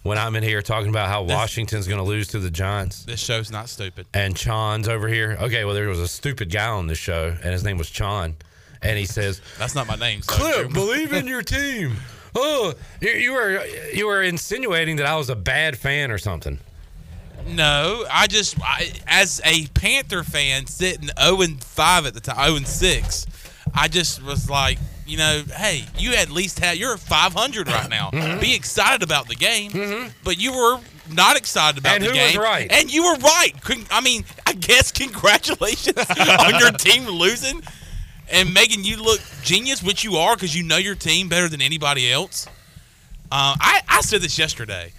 when 0.03 0.19
I'm 0.19 0.37
in 0.37 0.43
here 0.45 0.63
talking 0.63 0.89
about 0.89 1.09
how 1.09 1.23
Washington's 1.25 1.87
going 1.89 1.99
to 1.99 2.05
lose 2.09 2.29
to 2.29 2.39
the 2.39 2.51
Giants? 2.51 3.05
This 3.05 3.21
show's 3.21 3.51
not 3.51 3.69
stupid. 3.69 4.07
and 4.15 4.37
Chon's 4.37 4.89
over 4.89 5.09
here. 5.09 5.37
Okay, 5.41 5.65
well, 5.65 5.75
there 5.75 5.89
was 5.89 6.01
a 6.01 6.09
stupid 6.09 6.51
guy 6.53 6.69
on 6.69 6.87
this 6.87 6.99
show, 6.99 7.29
and 7.43 7.53
his 7.53 7.65
name 7.65 7.77
was 7.79 7.91
Chon. 7.91 8.37
And 8.83 8.97
he 8.97 9.05
says, 9.07 9.41
That's 9.59 9.75
not 9.75 9.89
my 9.89 9.97
name. 9.97 10.23
So 10.23 10.33
Clip, 10.33 10.73
believe 10.73 11.13
in 11.13 11.27
your 11.27 11.43
team. 11.43 11.97
Oh, 12.41 12.75
you, 13.01 13.09
you 13.09 13.33
were 13.33 13.65
you 13.93 14.07
were 14.07 14.23
insinuating 14.23 14.97
that 14.97 15.07
I 15.07 15.17
was 15.17 15.31
a 15.31 15.35
bad 15.35 15.79
fan 15.79 16.11
or 16.11 16.19
something. 16.19 16.59
No, 17.47 18.05
I 18.11 18.27
just 18.27 18.57
I, 18.61 18.93
as 19.07 19.41
a 19.45 19.67
Panther 19.69 20.23
fan 20.23 20.67
sitting 20.67 21.09
0 21.21 21.41
and 21.41 21.63
5 21.63 22.07
at 22.07 22.15
the 22.15 22.21
time, 22.21 22.37
0 22.47 22.57
and 22.57 22.67
6. 22.67 23.27
I 23.75 23.89
just 23.89 24.23
was 24.23 24.49
like, 24.51 24.79
you 25.07 25.17
know, 25.19 25.43
hey, 25.57 25.85
you 25.99 26.15
at 26.15 26.31
least 26.31 26.59
had 26.59 26.79
you're 26.79 26.97
500 26.97 27.69
right 27.69 27.89
now. 27.89 28.11
Mm-hmm. 28.19 28.41
Be 28.41 28.55
excited 28.55 29.03
about 29.03 29.29
the 29.29 29.35
game, 29.35 30.13
but 30.25 30.39
you 30.41 30.53
were 30.53 30.81
not 31.13 31.37
excited 31.37 31.79
about 31.79 31.95
And 31.97 32.05
the 32.05 32.09
who 32.09 32.13
was 32.19 32.33
game. 32.33 32.41
right? 32.41 32.71
And 32.73 32.93
you 32.93 33.05
were 33.05 33.17
right. 33.17 33.53
I 33.91 34.01
mean, 34.01 34.25
I 34.47 34.53
guess 34.55 34.91
congratulations 34.93 35.97
on 36.21 36.59
your 36.59 36.73
team 36.73 37.07
losing 37.07 37.63
and 38.31 38.53
making 38.53 38.85
you 38.85 39.03
look 39.03 39.21
genius, 39.43 39.83
which 39.83 40.05
you 40.05 40.17
are 40.17 40.35
because 40.35 40.55
you 40.57 40.65
know 40.65 40.77
your 40.79 40.95
team 40.95 41.29
better 41.29 41.49
than 41.49 41.63
anybody 41.63 42.11
else. 42.11 42.47
Uh, 43.31 43.57
I, 43.61 43.81
I 43.89 44.01
said 44.01 44.21
this 44.23 44.39
yesterday. 44.39 44.93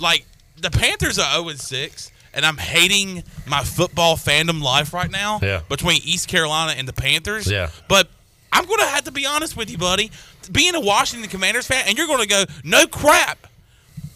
Like, 0.00 0.24
the 0.60 0.70
Panthers 0.70 1.18
are 1.18 1.34
0 1.42 1.48
6, 1.54 2.10
and 2.34 2.44
I'm 2.46 2.56
hating 2.56 3.24
my 3.46 3.62
football 3.64 4.16
fandom 4.16 4.62
life 4.62 4.92
right 4.94 5.10
now 5.10 5.38
Yeah. 5.42 5.60
between 5.68 6.00
East 6.04 6.28
Carolina 6.28 6.74
and 6.76 6.86
the 6.88 6.92
Panthers. 6.92 7.50
Yeah. 7.50 7.70
But 7.88 8.08
I'm 8.52 8.66
going 8.66 8.80
to 8.80 8.86
have 8.86 9.04
to 9.04 9.12
be 9.12 9.26
honest 9.26 9.56
with 9.56 9.70
you, 9.70 9.78
buddy. 9.78 10.10
Being 10.50 10.74
a 10.74 10.80
Washington 10.80 11.28
Commanders 11.30 11.66
fan, 11.66 11.84
and 11.86 11.96
you're 11.96 12.06
going 12.06 12.20
to 12.22 12.28
go, 12.28 12.44
no 12.64 12.86
crap. 12.86 13.46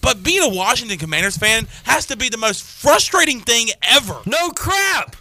But 0.02 0.22
being 0.22 0.42
a 0.42 0.54
Washington 0.54 0.98
Commanders 0.98 1.36
fan 1.36 1.66
has 1.84 2.06
to 2.06 2.16
be 2.16 2.28
the 2.28 2.36
most 2.36 2.62
frustrating 2.62 3.40
thing 3.40 3.68
ever. 3.82 4.20
No 4.24 4.50
crap. 4.50 5.16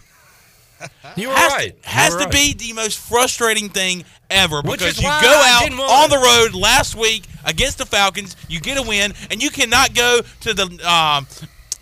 You 1.16 1.28
were 1.28 1.34
has 1.34 1.52
right. 1.52 1.82
To, 1.82 1.88
has 1.88 2.14
to 2.16 2.24
right. 2.24 2.32
be 2.32 2.52
the 2.52 2.72
most 2.74 2.98
frustrating 2.98 3.70
thing 3.70 4.04
ever 4.28 4.60
Which 4.60 4.80
because 4.80 4.98
is 4.98 5.02
you 5.02 5.08
go 5.08 5.42
out 5.46 5.70
on 5.70 6.10
the 6.10 6.18
road 6.18 6.60
last 6.60 6.94
week 6.94 7.24
against 7.46 7.78
the 7.78 7.86
Falcons, 7.86 8.36
you 8.48 8.60
get 8.60 8.76
a 8.76 8.82
win, 8.82 9.14
and 9.30 9.42
you 9.42 9.48
cannot 9.50 9.94
go 9.94 10.20
to 10.42 10.52
the 10.52 10.64
um, 10.86 11.26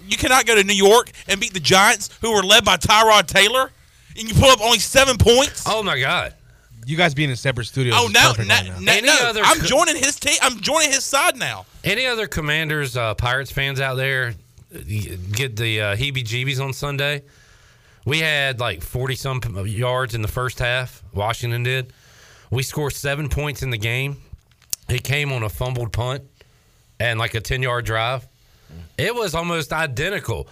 you 0.06 0.16
cannot 0.16 0.46
go 0.46 0.54
to 0.54 0.62
New 0.62 0.74
York 0.74 1.10
and 1.26 1.40
beat 1.40 1.52
the 1.52 1.58
Giants, 1.60 2.10
who 2.20 2.32
were 2.32 2.42
led 2.44 2.64
by 2.64 2.76
Tyrod 2.76 3.26
Taylor, 3.26 3.72
and 4.16 4.28
you 4.28 4.34
pull 4.34 4.50
up 4.50 4.60
only 4.60 4.78
seven 4.78 5.16
points. 5.16 5.64
Oh 5.66 5.82
my 5.82 5.98
God. 5.98 6.34
you 6.86 6.96
guys 6.96 7.14
being 7.14 7.30
in 7.30 7.36
separate 7.36 7.64
studios. 7.64 7.96
Oh 7.98 8.06
no, 8.08 8.32
no, 8.44 8.54
right 8.54 8.68
now. 8.68 8.78
no, 8.78 9.00
no. 9.00 9.28
other 9.30 9.40
I'm 9.42 9.60
joining 9.62 9.96
his 9.96 10.20
team. 10.20 10.38
I'm 10.42 10.60
joining 10.60 10.92
his 10.92 11.04
side 11.04 11.36
now. 11.36 11.66
Any 11.82 12.06
other 12.06 12.28
Commanders, 12.28 12.96
uh, 12.96 13.14
Pirates 13.14 13.50
fans 13.50 13.80
out 13.80 13.96
there 13.96 14.34
get 15.32 15.56
the 15.56 15.80
uh, 15.80 15.96
heebie-jeebies 15.96 16.60
on 16.60 16.72
Sunday? 16.72 17.22
We 18.04 18.20
had 18.20 18.60
like 18.60 18.82
forty 18.82 19.14
some 19.14 19.40
yards 19.66 20.14
in 20.14 20.22
the 20.22 20.28
first 20.28 20.58
half. 20.58 21.02
Washington 21.12 21.62
did. 21.62 21.92
We 22.50 22.62
scored 22.62 22.92
seven 22.92 23.28
points 23.28 23.62
in 23.62 23.70
the 23.70 23.78
game. 23.78 24.18
It 24.88 25.02
came 25.02 25.32
on 25.32 25.42
a 25.42 25.48
fumbled 25.48 25.92
punt 25.92 26.22
and 27.00 27.18
like 27.18 27.34
a 27.34 27.40
ten-yard 27.40 27.84
drive. 27.86 28.26
It 28.98 29.14
was 29.14 29.34
almost 29.34 29.72
identical 29.72 30.48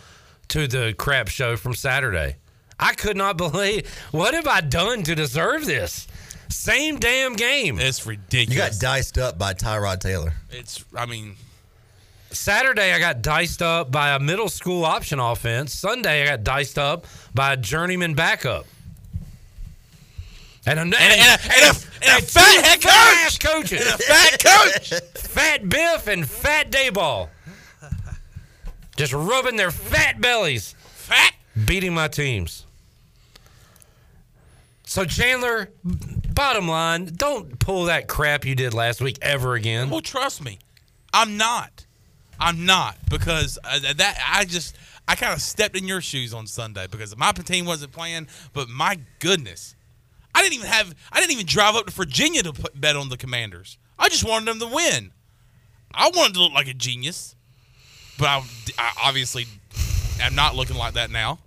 to 0.49 0.67
the 0.67 0.95
crap 0.97 1.29
show 1.29 1.57
from 1.57 1.75
Saturday. 1.75 2.37
I 2.79 2.95
could 2.95 3.17
not 3.17 3.37
believe 3.37 3.89
what 4.11 4.35
have 4.35 4.47
I 4.47 4.61
done 4.61 5.03
to 5.05 5.15
deserve 5.15 5.67
this? 5.67 6.09
Same 6.49 6.99
damn 6.99 7.35
game. 7.35 7.79
It's 7.79 8.07
ridiculous. 8.07 8.55
You 8.55 8.57
got 8.57 8.79
diced 8.81 9.19
up 9.19 9.39
by 9.39 9.55
Tyrod 9.55 10.01
Taylor. 10.01 10.35
it's. 10.51 10.85
I 10.97 11.07
mean, 11.07 11.37
Saturday, 12.33 12.93
I 12.93 12.99
got 12.99 13.23
diced 13.23 13.63
up 13.63 13.91
by 13.91 14.15
a 14.15 14.19
middle 14.19 14.49
school 14.49 14.85
option 14.85 15.19
offense. 15.21 15.75
Sunday, 15.75 16.23
I 16.23 16.27
got 16.27 16.45
diced 16.45 16.79
up 16.79 17.07
by 17.35 17.53
a 17.53 17.57
journeyman 17.57 18.15
backup. 18.15 18.67
And 20.65 20.79
a, 20.79 20.83
and, 20.83 20.95
and, 20.95 21.13
and, 21.13 21.21
a, 21.21 21.55
and, 21.55 21.77
a, 21.77 22.09
and 22.09 22.23
a 22.23 22.27
fat 22.27 22.65
head 22.65 22.83
coach. 22.83 23.41
coaches. 23.41 23.81
And 23.81 23.95
a 23.95 23.99
fat 23.99 24.45
coach. 24.45 24.89
fat 25.15 25.69
Biff 25.69 26.07
and 26.07 26.29
Fat 26.29 26.71
Daboll. 26.71 27.29
Just 28.97 29.13
rubbing 29.13 29.57
their 29.57 29.71
fat 29.71 30.21
bellies, 30.21 30.75
fat. 30.79 31.35
beating 31.67 31.95
my 31.95 32.09
teams. 32.09 32.67
So, 34.85 35.07
Chandler, 35.07 35.71
bottom 35.83 36.69
line, 36.69 37.07
don't 37.17 37.59
pull 37.59 37.85
that 37.85 38.07
crap 38.07 38.45
you 38.45 38.55
did 38.55 38.75
last 38.75 39.01
week 39.01 39.19
ever 39.23 39.55
again. 39.55 39.89
Well, 39.89 40.03
trust 40.03 40.45
me, 40.45 40.59
I'm 41.15 41.39
not. 41.39 41.82
I'm 42.39 42.65
not 42.67 42.97
because 43.09 43.59
uh, 43.65 43.79
that 43.97 44.19
I 44.29 44.45
just 44.45 44.77
I 45.07 45.15
kind 45.15 45.33
of 45.33 45.41
stepped 45.41 45.77
in 45.77 45.87
your 45.87 46.01
shoes 46.01 46.33
on 46.33 46.47
Sunday 46.47 46.87
because 46.91 47.17
my 47.17 47.33
team 47.33 47.67
wasn't 47.67 47.93
playing. 47.93 48.29
But 48.53 48.69
my 48.69 48.99
goodness, 49.19 49.75
I 50.35 50.43
didn't 50.43 50.55
even 50.55 50.67
have 50.67 50.95
I 51.11 51.21
didn't 51.21 51.33
even 51.33 51.47
drive 51.47 51.75
up 51.75 51.87
to 51.87 51.93
Virginia 51.93 52.43
to 52.43 52.53
put, 52.53 52.81
bet 52.81 52.97
on 52.97 53.09
the 53.09 53.17
Commanders. 53.17 53.79
I 53.99 54.09
just 54.09 54.29
wanted 54.29 54.49
them 54.49 54.59
to 54.61 54.75
win. 54.75 55.13
I 55.95 56.11
wanted 56.15 56.35
to 56.35 56.41
look 56.41 56.53
like 56.53 56.69
a 56.69 56.75
genius, 56.75 57.37
but 58.19 58.27
I, 58.27 58.43
I 58.79 58.93
obviously 59.05 59.47
am 60.21 60.35
not 60.35 60.55
looking 60.55 60.77
like 60.77 60.95
that 60.95 61.11
now. 61.11 61.39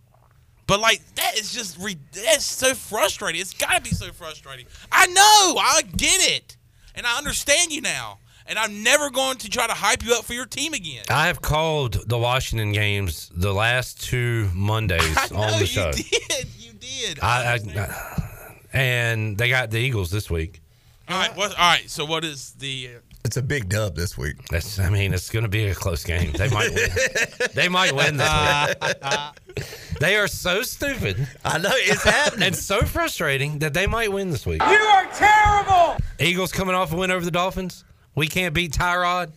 But 0.68 0.80
like 0.80 1.02
that 1.16 1.38
is 1.38 1.54
just 1.54 1.80
that's 2.14 2.46
so 2.46 2.74
frustrating. 2.74 3.42
It's 3.42 3.54
got 3.54 3.76
to 3.76 3.82
be 3.82 3.96
so 3.96 4.12
frustrating. 4.12 4.66
I 4.92 5.08
know, 5.08 5.60
I 5.60 5.82
get 5.96 6.36
it, 6.36 6.58
and 6.96 7.06
I 7.06 7.18
understand 7.18 7.72
you 7.72 7.82
now. 7.82 8.20
And 8.48 8.60
I'm 8.60 8.84
never 8.84 9.10
going 9.10 9.38
to 9.40 9.50
try 9.50 9.66
to 9.66 9.74
hype 9.74 10.04
you 10.06 10.14
up 10.14 10.24
for 10.24 10.34
your 10.34 10.46
team 10.46 10.74
again. 10.74 11.04
I 11.10 11.28
have 11.28 11.42
called 11.42 12.08
the 12.08 12.18
Washington 12.18 12.72
games 12.74 13.32
the 13.34 13.54
last 13.54 14.04
two 14.04 14.50
Mondays 14.54 15.02
I 15.18 15.28
know 15.32 15.40
on 15.40 15.52
the 15.54 15.60
you 15.62 15.66
show. 15.66 15.92
did. 15.92 16.48
You 16.60 16.74
did. 16.74 17.20
I, 17.22 17.56
I, 17.56 18.56
and 18.72 19.38
they 19.38 19.50
got 19.50 19.72
the 19.72 19.80
Eagles 19.80 20.12
this 20.12 20.30
week. 20.30 20.62
all 21.10 21.18
right. 21.18 21.36
What, 21.36 21.52
all 21.52 21.58
right. 21.58 21.90
So 21.90 22.06
what 22.06 22.24
is 22.24 22.52
the? 22.60 22.90
Uh, 22.96 23.00
it's 23.24 23.38
a 23.38 23.42
big 23.42 23.70
dub 23.70 23.96
this 23.96 24.16
week. 24.16 24.36
That's, 24.50 24.78
I 24.78 24.90
mean, 24.92 25.12
it's 25.12 25.32
going 25.32 25.42
to 25.42 25.50
be 25.50 25.66
a 25.66 25.74
close 25.74 26.04
game. 26.04 26.32
They 26.34 26.48
might 26.50 26.72
win. 26.72 26.90
they 27.56 27.68
might 27.68 27.96
win 27.96 28.18
this 28.18 28.76
week. 28.84 29.58
they 30.00 30.16
are 30.18 30.28
so 30.28 30.62
stupid 30.62 31.28
I 31.44 31.58
know 31.58 31.72
it's 31.74 32.04
happening. 32.04 32.44
and 32.48 32.56
so 32.56 32.82
frustrating 32.82 33.58
that 33.60 33.74
they 33.74 33.88
might 33.88 34.12
win 34.12 34.30
this 34.30 34.46
week. 34.46 34.62
You 34.62 34.68
are 34.68 35.08
terrible! 35.08 35.98
Eagles 36.20 36.52
coming 36.52 36.76
off 36.76 36.94
a 36.94 36.96
win 36.96 37.10
over 37.10 37.26
the 37.26 37.32
Dolphins. 37.32 37.84
We 38.16 38.28
can't 38.28 38.54
beat 38.54 38.72
Tyrod, 38.72 39.32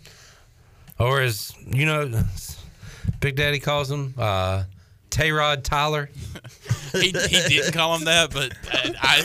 or 0.98 1.20
as 1.20 1.52
you 1.66 1.84
know, 1.84 2.24
Big 3.20 3.36
Daddy 3.36 3.58
calls 3.58 3.90
him, 3.90 4.14
uh, 4.16 4.64
Tayrod 5.10 5.64
Tyler. 5.64 6.10
He, 6.92 7.08
he 7.08 7.12
didn't 7.12 7.74
call 7.74 7.94
him 7.96 8.04
that, 8.04 8.32
but 8.32 8.50
uh, 8.72 8.92
I 9.02 9.22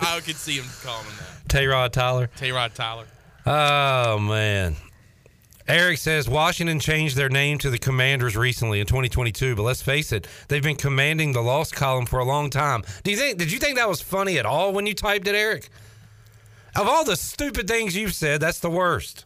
I 0.00 0.20
could 0.20 0.36
see 0.36 0.54
him 0.54 0.64
calling 0.80 1.04
him 1.04 1.14
that. 1.18 1.48
Tayrod 1.48 1.90
Tyler. 1.90 2.30
Tayrod 2.36 2.72
Tyler. 2.74 3.06
Oh 3.44 4.18
man. 4.20 4.76
Eric 5.66 5.98
says 5.98 6.28
Washington 6.28 6.78
changed 6.78 7.16
their 7.16 7.28
name 7.28 7.58
to 7.58 7.70
the 7.70 7.78
Commanders 7.78 8.36
recently 8.36 8.80
in 8.80 8.86
2022, 8.86 9.56
but 9.56 9.62
let's 9.62 9.82
face 9.82 10.12
it, 10.12 10.26
they've 10.48 10.62
been 10.62 10.76
commanding 10.76 11.32
the 11.32 11.40
lost 11.40 11.74
column 11.74 12.06
for 12.06 12.18
a 12.18 12.24
long 12.24 12.50
time. 12.50 12.82
Do 13.02 13.10
you 13.10 13.16
think? 13.16 13.38
Did 13.38 13.50
you 13.52 13.58
think 13.58 13.76
that 13.76 13.88
was 13.88 14.00
funny 14.00 14.38
at 14.38 14.46
all 14.46 14.72
when 14.72 14.86
you 14.86 14.94
typed 14.94 15.26
it, 15.26 15.34
Eric? 15.34 15.68
Of 16.76 16.86
all 16.88 17.04
the 17.04 17.16
stupid 17.16 17.66
things 17.68 17.96
you've 17.96 18.14
said, 18.14 18.40
that's 18.40 18.60
the 18.60 18.70
worst. 18.70 19.24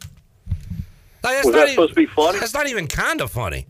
Like, 1.22 1.34
that's 1.36 1.46
Was 1.46 1.54
not 1.54 1.60
that 1.60 1.62
even- 1.64 1.74
supposed 1.74 1.90
to 1.90 1.94
be 1.96 2.06
funny? 2.06 2.38
That's 2.38 2.54
not 2.54 2.68
even 2.68 2.86
kind 2.86 3.20
of 3.20 3.30
funny. 3.30 3.66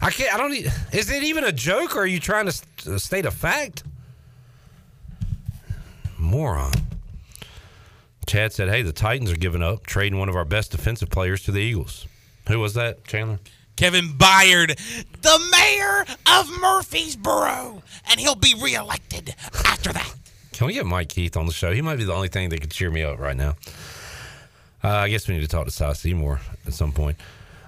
I 0.00 0.10
can't. 0.10 0.34
I 0.34 0.36
don't. 0.36 0.52
e- 0.52 0.66
Is 0.92 1.10
it 1.10 1.22
even 1.22 1.44
a 1.44 1.52
joke, 1.52 1.94
or 1.94 2.00
are 2.00 2.06
you 2.06 2.18
trying 2.18 2.46
to 2.48 2.62
uh, 2.92 2.98
state 2.98 3.24
a 3.24 3.30
fact? 3.30 3.84
Moron. 6.18 6.72
Chad 8.26 8.52
said, 8.52 8.68
"Hey, 8.68 8.82
the 8.82 8.92
Titans 8.92 9.30
are 9.30 9.36
giving 9.36 9.62
up, 9.62 9.86
trading 9.86 10.18
one 10.18 10.28
of 10.28 10.36
our 10.36 10.44
best 10.44 10.70
defensive 10.72 11.10
players 11.10 11.42
to 11.44 11.52
the 11.52 11.60
Eagles." 11.60 12.06
Who 12.48 12.58
was 12.58 12.74
that, 12.74 13.04
Chandler? 13.04 13.38
Kevin 13.76 14.08
Byard, 14.08 14.76
the 15.22 15.48
mayor 15.52 16.04
of 16.38 16.50
Murfreesboro, 16.60 17.82
and 18.10 18.20
he'll 18.20 18.34
be 18.34 18.54
reelected 18.60 19.34
after 19.64 19.92
that. 19.92 20.14
Can 20.52 20.66
we 20.66 20.74
get 20.74 20.86
Mike 20.86 21.08
Keith 21.08 21.36
on 21.36 21.46
the 21.46 21.52
show? 21.52 21.72
He 21.72 21.82
might 21.82 21.96
be 21.96 22.04
the 22.04 22.12
only 22.12 22.28
thing 22.28 22.48
that 22.50 22.60
could 22.60 22.70
cheer 22.70 22.90
me 22.90 23.02
up 23.02 23.18
right 23.18 23.36
now. 23.36 23.56
Uh, 24.84 24.88
I 24.88 25.08
guess 25.08 25.28
we 25.28 25.34
need 25.34 25.40
to 25.42 25.48
talk 25.48 25.64
to 25.64 25.70
Cy 25.70 25.92
Seymour 25.92 26.40
at 26.66 26.74
some 26.74 26.92
point. 26.92 27.16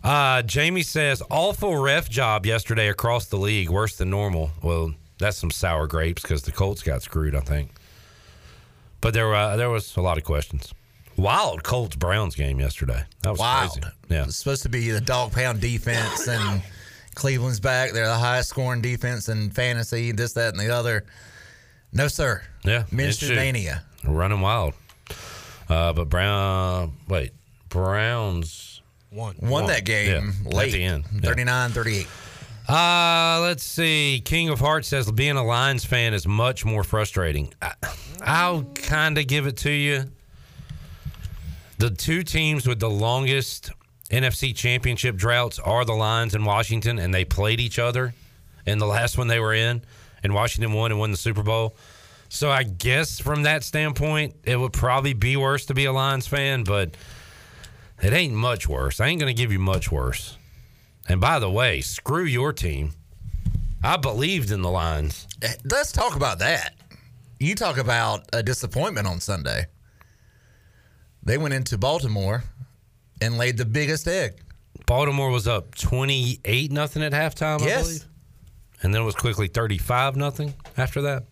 Uh, 0.02 0.42
Jamie 0.42 0.82
says, 0.82 1.22
awful 1.30 1.76
ref 1.78 2.10
job 2.10 2.44
yesterday 2.44 2.88
across 2.88 3.26
the 3.26 3.36
league, 3.38 3.70
worse 3.70 3.96
than 3.96 4.10
normal. 4.10 4.50
Well, 4.62 4.92
that's 5.18 5.36
some 5.38 5.50
sour 5.50 5.86
grapes 5.86 6.22
because 6.22 6.42
the 6.42 6.52
Colts 6.52 6.82
got 6.82 7.02
screwed, 7.02 7.34
I 7.34 7.40
think. 7.40 7.70
But 9.00 9.14
there, 9.14 9.34
uh, 9.34 9.56
there 9.56 9.70
was 9.70 9.96
a 9.96 10.00
lot 10.02 10.18
of 10.18 10.24
questions. 10.24 10.74
Wild 11.16 11.62
Colts 11.62 11.96
Browns 11.96 12.34
game 12.34 12.58
yesterday. 12.58 13.04
That 13.22 13.30
was 13.30 13.38
Wild. 13.38 13.70
crazy. 13.80 13.94
Yeah. 14.08 14.24
It's 14.24 14.36
supposed 14.36 14.64
to 14.64 14.68
be 14.68 14.90
the 14.90 15.00
dog 15.00 15.32
pound 15.32 15.60
defense, 15.60 16.26
and 16.26 16.62
Cleveland's 17.14 17.60
back. 17.60 17.92
They're 17.92 18.08
the 18.08 18.18
highest 18.18 18.48
scoring 18.50 18.80
defense 18.82 19.28
in 19.28 19.50
fantasy, 19.50 20.12
this, 20.12 20.32
that, 20.32 20.52
and 20.52 20.60
the 20.60 20.74
other. 20.74 21.04
No, 21.94 22.08
sir. 22.08 22.42
Yeah. 22.64 22.84
Minshew 22.90 23.30
Minshew. 23.30 23.36
mania. 23.36 23.84
Running 24.04 24.40
wild. 24.40 24.74
Uh, 25.68 25.92
but 25.92 26.08
Brown, 26.10 26.92
wait, 27.08 27.32
Browns 27.70 28.82
One. 29.10 29.36
Won 29.40 29.66
that 29.68 29.84
game 29.84 30.34
Yeah, 30.44 30.50
late. 30.50 30.66
at 30.68 30.72
the 30.72 30.84
end. 30.84 31.04
Yeah. 31.14 31.20
39 31.30 31.70
38. 31.70 32.06
Uh, 32.68 33.40
let's 33.42 33.62
see. 33.62 34.20
King 34.24 34.48
of 34.48 34.58
Hearts 34.58 34.88
says 34.88 35.10
being 35.12 35.36
a 35.36 35.44
Lions 35.44 35.84
fan 35.84 36.14
is 36.14 36.26
much 36.26 36.64
more 36.64 36.82
frustrating. 36.84 37.52
I, 37.62 37.72
I'll 38.22 38.64
kind 38.64 39.16
of 39.18 39.26
give 39.26 39.46
it 39.46 39.56
to 39.58 39.70
you. 39.70 40.04
The 41.78 41.90
two 41.90 42.22
teams 42.22 42.66
with 42.66 42.80
the 42.80 42.88
longest 42.90 43.70
NFC 44.10 44.54
championship 44.54 45.16
droughts 45.16 45.58
are 45.58 45.84
the 45.84 45.92
Lions 45.92 46.34
and 46.34 46.46
Washington, 46.46 46.98
and 46.98 47.12
they 47.12 47.24
played 47.24 47.60
each 47.60 47.78
other 47.78 48.14
in 48.66 48.78
the 48.78 48.86
last 48.86 49.18
one 49.18 49.26
they 49.28 49.40
were 49.40 49.52
in, 49.54 49.82
and 50.24 50.34
Washington 50.34 50.72
won 50.72 50.90
and 50.90 50.98
won 50.98 51.10
the 51.12 51.16
Super 51.16 51.42
Bowl. 51.44 51.76
So 52.28 52.50
I 52.50 52.64
guess 52.64 53.20
from 53.20 53.44
that 53.44 53.62
standpoint, 53.62 54.34
it 54.42 54.56
would 54.58 54.72
probably 54.72 55.12
be 55.12 55.36
worse 55.36 55.66
to 55.66 55.74
be 55.74 55.84
a 55.84 55.92
Lions 55.92 56.26
fan, 56.26 56.64
but 56.64 56.96
it 58.02 58.12
ain't 58.12 58.34
much 58.34 58.68
worse. 58.68 58.98
I 59.00 59.06
ain't 59.06 59.20
going 59.20 59.32
to 59.34 59.40
give 59.40 59.52
you 59.52 59.60
much 59.60 59.92
worse. 59.92 60.36
And 61.08 61.20
by 61.20 61.38
the 61.38 61.50
way, 61.50 61.80
screw 61.82 62.24
your 62.24 62.52
team. 62.52 62.92
I 63.84 63.98
believed 63.98 64.50
in 64.50 64.62
the 64.62 64.70
Lions. 64.70 65.28
Eh, 65.42 65.52
Let's 65.70 65.92
talk 65.92 66.16
about 66.16 66.38
that. 66.40 66.74
You 67.38 67.54
talk 67.54 67.76
about 67.76 68.24
a 68.32 68.42
disappointment 68.42 69.06
on 69.06 69.20
Sunday. 69.20 69.66
They 71.22 71.38
went 71.38 71.54
into 71.54 71.76
Baltimore 71.78 72.44
and 73.20 73.36
laid 73.38 73.58
the 73.58 73.64
biggest 73.64 74.08
egg. 74.08 74.40
Baltimore 74.86 75.30
was 75.30 75.46
up 75.46 75.74
28 75.74 76.72
nothing 76.72 77.02
at 77.02 77.12
halftime, 77.12 77.60
I 77.62 77.66
Yes. 77.66 77.82
believe. 77.86 78.04
And 78.84 78.94
then 78.94 79.00
it 79.02 79.04
was 79.04 79.14
quickly 79.16 79.48
35 79.48 80.14
nothing 80.14 80.54
after 80.76 81.02
that. 81.02 81.24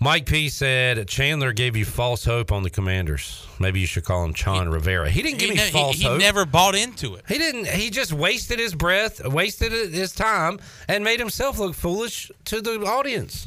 Mike 0.00 0.26
P 0.26 0.50
said 0.50 1.08
Chandler 1.08 1.52
gave 1.54 1.76
you 1.76 1.86
false 1.86 2.26
hope 2.26 2.52
on 2.52 2.62
the 2.62 2.68
Commanders. 2.68 3.46
Maybe 3.58 3.80
you 3.80 3.86
should 3.86 4.04
call 4.04 4.22
him 4.24 4.34
Chon 4.34 4.68
Rivera. 4.68 5.08
He 5.08 5.22
didn't 5.22 5.38
give 5.38 5.48
He 5.50 5.54
me 5.56 5.60
ne- 5.62 5.66
he- 5.66 5.72
false 5.72 5.96
he 5.96 6.04
hope. 6.04 6.18
never 6.20 6.44
bought 6.44 6.74
into 6.74 7.14
it. 7.14 7.24
He 7.26 7.38
didn't. 7.38 7.66
He 7.68 7.88
just 7.88 8.12
wasted 8.12 8.58
his 8.58 8.74
breath, 8.74 9.26
wasted 9.26 9.72
his 9.72 10.12
time, 10.12 10.58
and 10.88 11.04
made 11.04 11.20
himself 11.20 11.58
look 11.58 11.74
foolish 11.74 12.30
to 12.46 12.60
the 12.60 12.80
audience. 12.84 13.46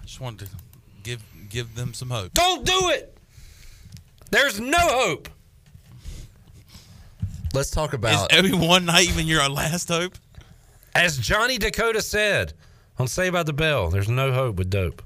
I 0.00 0.04
just 0.04 0.20
wanted 0.20 0.48
to 0.48 0.54
give 1.04 1.22
give 1.48 1.76
them 1.76 1.94
some 1.94 2.10
hope. 2.10 2.32
Don't 2.34 2.64
do 2.66 2.88
it. 2.88 3.16
There's 4.32 4.58
no 4.58 4.78
hope. 4.78 5.28
Let's 7.54 7.70
talk 7.70 7.90
Is 7.90 7.94
about 7.94 8.32
every 8.32 8.52
one 8.54 8.86
night 8.86 9.08
even 9.08 9.26
your 9.28 9.46
last 9.48 9.88
hope? 9.88 10.14
As 10.94 11.16
Johnny 11.18 11.58
Dakota 11.58 12.02
said 12.02 12.52
on 12.98 13.08
Saved 13.08 13.32
by 13.32 13.42
the 13.42 13.52
Bell, 13.52 13.88
there's 13.90 14.08
no 14.08 14.32
hope 14.32 14.56
with 14.56 14.70
dope. 14.70 15.02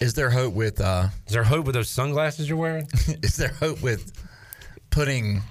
is 0.00 0.14
there 0.14 0.30
hope 0.30 0.54
with 0.54 0.80
uh 0.80 1.08
Is 1.26 1.32
there 1.32 1.44
hope 1.44 1.66
with 1.66 1.74
those 1.74 1.90
sunglasses 1.90 2.48
you're 2.48 2.58
wearing? 2.58 2.86
is 3.22 3.36
there 3.36 3.48
hope 3.48 3.82
with 3.82 4.12
putting 4.90 5.42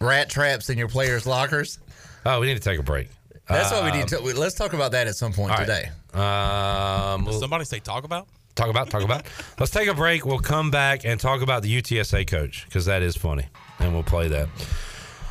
rat 0.00 0.30
traps 0.30 0.70
in 0.70 0.78
your 0.78 0.88
players' 0.88 1.26
lockers? 1.26 1.78
Oh, 2.24 2.40
we 2.40 2.46
need 2.46 2.54
to 2.54 2.60
take 2.60 2.78
a 2.78 2.82
break. 2.82 3.08
That's 3.48 3.72
what 3.72 3.82
we 3.84 3.90
Um, 3.90 3.98
need 3.98 4.08
to 4.08 4.18
let's 4.20 4.54
talk 4.54 4.72
about 4.74 4.92
that 4.92 5.06
at 5.06 5.16
some 5.16 5.32
point 5.32 5.50
all 5.52 5.56
right. 5.58 5.66
today. 5.66 5.90
Um, 6.14 7.22
Did 7.24 7.30
we'll 7.30 7.40
somebody 7.40 7.64
say 7.64 7.80
talk 7.80 8.04
about? 8.04 8.28
talk 8.54 8.68
about, 8.68 8.90
talk 8.90 9.02
about. 9.04 9.24
Let's 9.60 9.70
take 9.70 9.86
a 9.88 9.94
break. 9.94 10.26
We'll 10.26 10.40
come 10.40 10.70
back 10.72 11.04
and 11.04 11.20
talk 11.20 11.42
about 11.42 11.62
the 11.62 11.80
UTSA 11.80 12.26
coach 12.26 12.64
because 12.64 12.86
that 12.86 13.02
is 13.02 13.14
funny, 13.16 13.46
and 13.78 13.92
we'll 13.94 14.02
play 14.02 14.26
that. 14.28 14.48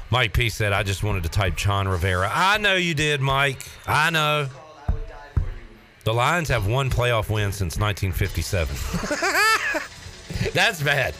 Mike 0.09 0.33
P 0.33 0.49
said, 0.49 0.73
"I 0.73 0.83
just 0.83 1.03
wanted 1.03 1.23
to 1.23 1.29
type 1.29 1.55
Chon 1.55 1.87
Rivera." 1.87 2.29
I 2.33 2.57
know 2.57 2.75
you 2.75 2.93
did, 2.93 3.21
Mike. 3.21 3.63
I 3.85 4.09
know. 4.09 4.47
The 6.03 6.13
Lions 6.13 6.47
have 6.47 6.67
one 6.67 6.89
playoff 6.89 7.29
win 7.29 7.51
since 7.51 7.77
1957. 7.77 8.75
That's 10.53 10.81
bad. 10.81 11.13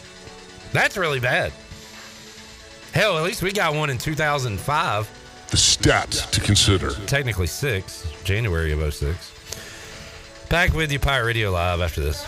That's 0.72 0.96
really 0.96 1.20
bad. 1.20 1.52
Hell, 2.92 3.18
at 3.18 3.24
least 3.24 3.42
we 3.42 3.52
got 3.52 3.74
one 3.74 3.90
in 3.90 3.98
2005. 3.98 5.46
The 5.50 5.56
stats 5.56 6.30
to 6.30 6.40
consider. 6.40 6.90
Technically 7.06 7.46
six, 7.46 8.10
January 8.24 8.72
of 8.72 8.94
06. 8.94 10.46
Back 10.48 10.72
with 10.72 10.90
you, 10.90 10.98
Pirate 10.98 11.26
Radio 11.26 11.50
Live 11.50 11.82
after 11.82 12.00
this. 12.00 12.24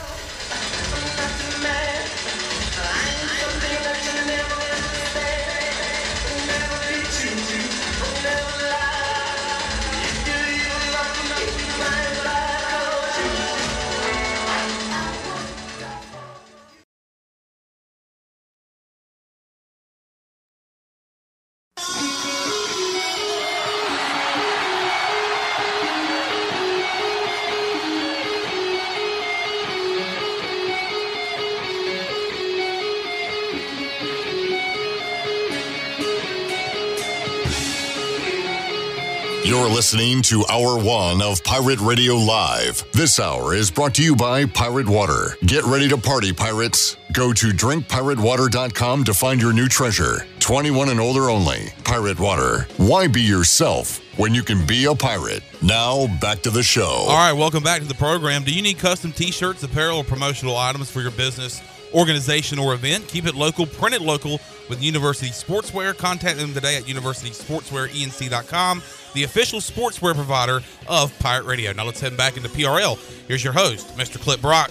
Listening 39.81 40.21
to 40.21 40.45
Hour 40.51 40.79
One 40.79 41.23
of 41.23 41.43
Pirate 41.43 41.81
Radio 41.81 42.15
Live. 42.15 42.85
This 42.93 43.19
hour 43.19 43.55
is 43.55 43.71
brought 43.71 43.95
to 43.95 44.03
you 44.03 44.15
by 44.15 44.45
Pirate 44.45 44.87
Water. 44.87 45.39
Get 45.47 45.65
ready 45.65 45.89
to 45.89 45.97
party, 45.97 46.35
pirates. 46.35 46.99
Go 47.15 47.33
to 47.33 47.47
drinkpiratewater.com 47.47 49.05
to 49.05 49.15
find 49.15 49.41
your 49.41 49.55
new 49.55 49.69
treasure. 49.69 50.27
21 50.41 50.91
and 50.91 51.01
older 51.01 51.31
only. 51.31 51.73
Pirate 51.83 52.21
Water. 52.21 52.69
Why 52.77 53.09
be 53.09 53.23
yourself 53.23 54.03
when 54.19 54.35
you 54.35 54.43
can 54.43 54.67
be 54.67 54.85
a 54.85 54.95
pirate? 54.95 55.43
Now, 55.63 56.09
back 56.21 56.43
to 56.43 56.51
the 56.51 56.63
show. 56.63 57.07
All 57.09 57.17
right, 57.17 57.33
welcome 57.33 57.63
back 57.63 57.81
to 57.81 57.89
the 57.89 57.95
program. 57.95 58.45
Do 58.45 58.53
you 58.53 58.61
need 58.61 58.79
custom 58.79 59.13
T-shirts, 59.13 59.63
apparel, 59.63 59.97
or 59.97 60.05
promotional 60.05 60.59
items 60.59 60.91
for 60.91 61.01
your 61.01 61.13
business, 61.13 61.63
organization, 61.95 62.59
or 62.59 62.75
event? 62.75 63.09
Keep 63.09 63.27
it 63.27 63.35
local, 63.35 63.67
print 63.67 63.95
it 63.95 64.03
local 64.03 64.41
with 64.69 64.83
University 64.83 65.31
Sportswear. 65.31 65.97
Contact 65.97 66.39
them 66.39 66.55
today 66.55 66.77
at 66.77 66.85
universitysportswearenc.com, 66.85 68.83
the 69.15 69.25
official 69.25 69.61
sportswear 69.61 70.15
provider 70.15 70.61
of 70.89 71.17
Pirate 71.19 71.45
Radio. 71.45 71.73
Now 71.73 71.85
let's 71.85 72.01
head 72.01 72.17
back 72.17 72.37
into 72.37 72.49
PRL. 72.49 72.99
Here's 73.27 73.45
your 73.45 73.53
host, 73.53 73.97
Mr. 73.97 74.21
Clip 74.21 74.41
Brock. 74.41 74.71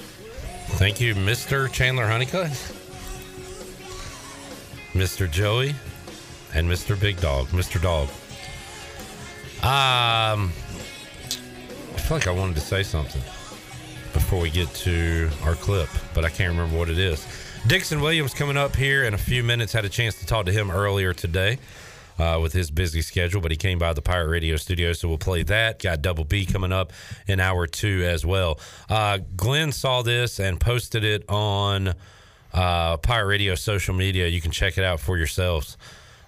Thank 0.78 1.02
you, 1.02 1.16
Mr. 1.16 1.72
Chandler 1.72 2.08
Honeycutt, 2.08 2.52
Mr. 4.94 5.30
Joey, 5.30 5.76
and 6.54 6.70
Mr. 6.70 7.00
Big 7.00 7.20
Dog, 7.20 7.48
Mr. 7.48 7.82
Dog. 7.82 8.08
Um, 9.62 10.54
I 11.94 11.98
feel 11.98 12.18
like 12.18 12.28
I 12.28 12.32
wanted 12.32 12.56
to 12.56 12.62
say 12.62 12.82
something 12.82 13.22
before 14.14 14.40
we 14.42 14.50
get 14.50 14.74
to 14.76 15.30
our 15.44 15.56
clip, 15.56 15.90
but 16.14 16.26
I 16.26 16.30
can't 16.30 16.50
remember 16.52 16.78
what 16.78 16.90
it 16.90 16.98
is. 17.00 17.26
Dixon 17.68 18.00
Williams 18.02 18.34
coming 18.34 18.58
up 18.58 18.76
here 18.76 19.04
in 19.04 19.14
a 19.14 19.18
few 19.18 19.44
minutes. 19.44 19.74
Had 19.74 19.86
a 19.86 19.90
chance 19.90 20.20
to 20.20 20.26
talk 20.26 20.46
to 20.46 20.52
him 20.52 20.72
earlier 20.72 21.14
today. 21.14 21.60
uh, 22.20 22.38
with 22.42 22.52
his 22.54 22.70
busy 22.70 23.02
schedule, 23.02 23.40
but 23.42 23.50
he 23.50 23.58
came 23.58 23.80
by 23.80 23.94
the 23.94 24.02
Pirate 24.02 24.28
Radio 24.28 24.58
studio, 24.58 24.92
so 24.94 25.08
we'll 25.08 25.18
play 25.18 25.42
that. 25.44 25.82
Got 25.82 26.02
Double 26.02 26.26
B 26.26 26.46
coming 26.46 26.72
up 26.74 26.92
in 27.28 27.40
hour 27.40 27.66
two 27.66 28.04
as 28.06 28.26
well. 28.26 28.60
Uh, 28.90 29.20
Glenn 29.38 29.72
saw 29.72 30.02
this 30.02 30.40
and 30.40 30.60
posted 30.60 31.04
it 31.06 31.24
on 31.30 31.94
uh, 32.54 32.98
Pirate 32.98 33.28
Radio 33.28 33.56
social 33.56 33.94
media. 33.96 34.28
You 34.28 34.42
can 34.42 34.52
check 34.52 34.78
it 34.78 34.84
out 34.84 35.00
for 35.00 35.18
yourselves. 35.18 35.78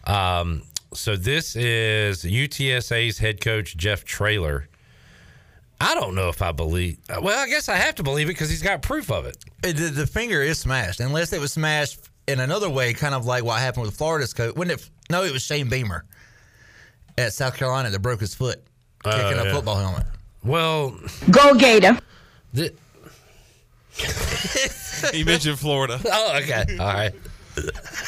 Um, 0.06 0.64
so 0.94 1.16
this 1.16 1.56
is 1.56 2.24
UTSA's 2.24 3.18
head 3.20 3.42
coach 3.42 3.76
Jeff 3.76 4.06
Traylor. 4.06 4.68
I 5.82 5.96
don't 5.96 6.14
know 6.16 6.30
if 6.30 6.42
I 6.42 6.52
believe. 6.52 6.98
Well, 7.22 7.38
I 7.40 7.48
guess 7.48 7.68
I 7.70 7.76
have 7.76 7.96
to 7.96 8.04
believe 8.04 8.28
it 8.28 8.34
because 8.34 8.50
he's 8.50 8.62
got 8.62 8.82
proof 8.82 9.10
of 9.12 9.26
it. 9.26 9.38
The, 9.62 9.72
the 9.72 10.06
finger 10.08 10.42
is 10.42 10.60
smashed, 10.60 11.00
unless 11.00 11.34
it 11.34 11.40
was 11.42 11.54
smashed 11.54 12.00
in 12.28 12.40
another 12.40 12.70
way, 12.70 12.94
kind 12.94 13.16
of 13.16 13.26
like 13.26 13.44
what 13.44 13.60
happened 13.60 13.86
with 13.86 13.96
Florida's 13.96 14.34
coach. 14.34 14.56
When 14.56 14.70
it? 14.70 14.88
No, 15.10 15.24
it 15.24 15.32
was 15.34 15.42
Shane 15.42 15.70
Beamer 15.70 16.06
at 17.18 17.34
South 17.34 17.56
Carolina 17.58 17.90
that 17.90 18.00
broke 18.00 18.20
his 18.22 18.34
foot 18.36 18.64
Oh, 19.04 19.10
kicking 19.12 19.40
a 19.40 19.46
yeah. 19.46 19.54
football 19.54 19.78
helmet. 19.78 20.06
Well, 20.44 20.96
Go 21.32 21.56
Gator. 21.56 21.98
the, 22.54 22.72
He 25.14 25.24
mentioned 25.24 25.58
Florida. 25.60 26.00
oh, 26.06 26.38
okay, 26.44 26.66
all 26.80 26.86
right. 26.94 27.12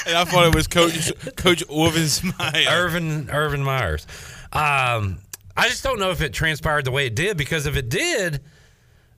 And 0.07 0.15
I 0.17 0.23
thought 0.23 0.45
it 0.47 0.55
was 0.55 0.67
Coach 0.67 1.11
Coach 1.35 1.63
Orvin 1.67 2.07
Smile. 2.07 2.53
Irvin 2.69 3.29
Irvin 3.31 3.63
Myers. 3.63 4.05
Um, 4.53 5.17
I 5.55 5.69
just 5.69 5.83
don't 5.83 5.99
know 5.99 6.11
if 6.11 6.21
it 6.21 6.33
transpired 6.33 6.85
the 6.85 6.91
way 6.91 7.05
it 7.05 7.15
did 7.15 7.37
because 7.37 7.65
if 7.65 7.75
it 7.75 7.89
did, 7.89 8.41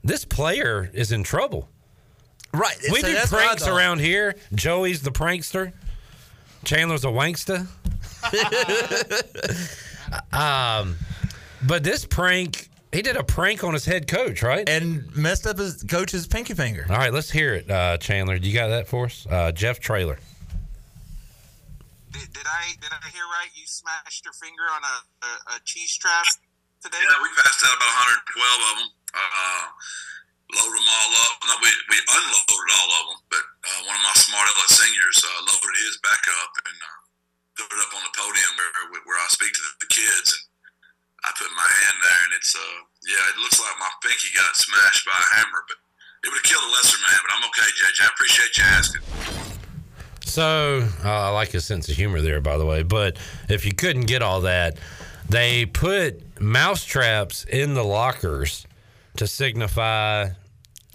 this 0.04 0.26
player 0.26 0.90
is 0.94 1.12
in 1.12 1.24
trouble. 1.24 1.70
Right. 2.54 2.78
We 2.92 3.02
so 3.02 3.08
do 3.08 3.14
that's 3.14 3.32
what 3.32 3.42
I 3.42 3.46
pranks 3.48 3.68
around 3.68 4.00
here. 4.00 4.36
Joey's 4.54 5.02
the 5.02 5.12
prankster. 5.12 5.74
Chandler's 6.64 7.04
a 7.04 7.08
wankster. 7.08 7.68
um, 10.34 10.96
but 11.66 11.84
this 11.84 12.06
prank, 12.06 12.70
he 12.92 13.02
did 13.02 13.18
a 13.18 13.24
prank 13.24 13.64
on 13.64 13.74
his 13.74 13.86
head 13.86 14.08
coach, 14.08 14.42
right? 14.42 14.68
And 14.68 15.16
messed 15.16 15.46
up 15.46 15.58
his 15.58 15.84
coach's 15.84 16.28
pinky 16.28 16.54
finger. 16.54 16.86
All 16.90 16.98
right, 16.98 17.14
let's 17.14 17.30
hear 17.30 17.54
it, 17.54 17.70
uh, 17.70 17.98
Chandler. 17.98 18.40
Do 18.40 18.48
you 18.48 18.54
got 18.54 18.70
that 18.70 18.88
for 18.88 19.06
us? 19.06 19.28
Uh, 19.30 19.52
Jeff 19.52 19.80
Traylor. 19.80 20.18
Did, 22.16 22.32
did 22.32 22.48
I 22.48 22.64
did 22.80 22.96
I 22.96 23.04
hear 23.12 23.28
right? 23.28 23.52
You 23.52 23.68
smashed 23.68 24.24
your 24.24 24.32
finger 24.40 24.64
on 24.72 24.80
a, 24.88 24.96
a, 25.28 25.32
a 25.52 25.56
cheese 25.68 26.00
trap 26.00 26.24
today? 26.80 27.04
Yeah, 27.04 27.20
we 27.20 27.28
passed 27.36 27.60
out 27.68 27.76
about 27.76 27.92
112 28.32 28.72
of 28.72 28.76
them. 28.80 28.90
Uh, 29.12 29.64
loaded 30.56 30.80
them 30.80 30.88
all 30.88 31.12
up. 31.28 31.36
No, 31.44 31.54
we, 31.60 31.72
we 31.92 31.98
unloaded 32.00 32.72
all 32.72 32.92
of 32.96 33.04
them, 33.12 33.20
but 33.36 33.44
uh, 33.68 33.80
one 33.92 34.00
of 34.00 34.06
my 34.08 34.16
smart 34.16 34.48
aleck 34.48 34.72
seniors 34.72 35.20
uh, 35.28 35.40
loaded 35.44 35.76
his 35.76 36.00
back 36.08 36.24
up 36.40 36.52
and 36.72 36.78
uh, 36.80 37.00
put 37.60 37.68
it 37.68 37.84
up 37.84 37.92
on 38.00 38.04
the 38.08 38.14
podium 38.16 38.52
where, 38.56 39.04
where 39.04 39.20
I 39.20 39.28
speak 39.28 39.52
to 39.52 39.64
the 39.84 39.92
kids. 39.92 40.32
And 40.32 40.44
I 41.28 41.36
put 41.36 41.52
my 41.52 41.68
hand 41.68 41.98
there, 42.00 42.22
and 42.32 42.34
it's, 42.40 42.56
uh, 42.56 42.80
yeah, 43.12 43.24
it 43.36 43.44
looks 43.44 43.60
like 43.60 43.76
my 43.76 43.92
pinky 44.00 44.32
got 44.40 44.56
smashed 44.56 45.04
by 45.04 45.20
a 45.20 45.30
hammer, 45.36 45.68
but 45.68 45.80
it 46.24 46.32
would 46.32 46.40
have 46.40 46.48
killed 46.48 46.64
a 46.64 46.72
lesser 46.80 47.02
man. 47.04 47.20
But 47.28 47.32
I'm 47.36 47.46
okay, 47.52 47.70
JJ. 47.76 48.08
I 48.08 48.12
appreciate 48.16 48.56
you 48.56 48.66
asking. 48.72 49.45
So 50.26 50.88
uh, 51.04 51.08
I 51.10 51.30
like 51.30 51.52
his 51.52 51.66
sense 51.66 51.88
of 51.88 51.96
humor 51.96 52.20
there, 52.20 52.42
by 52.42 52.58
the 52.58 52.66
way. 52.66 52.84
But 52.84 53.18
if 53.48 53.66
you 53.66 53.74
couldn't 53.74 54.06
get 54.08 54.22
all 54.22 54.42
that, 54.42 54.78
they 55.30 55.66
put 55.66 56.42
mouse 56.42 56.84
traps 56.84 57.46
in 57.46 57.74
the 57.76 57.84
lockers 57.84 58.66
to 59.18 59.28
signify. 59.28 60.30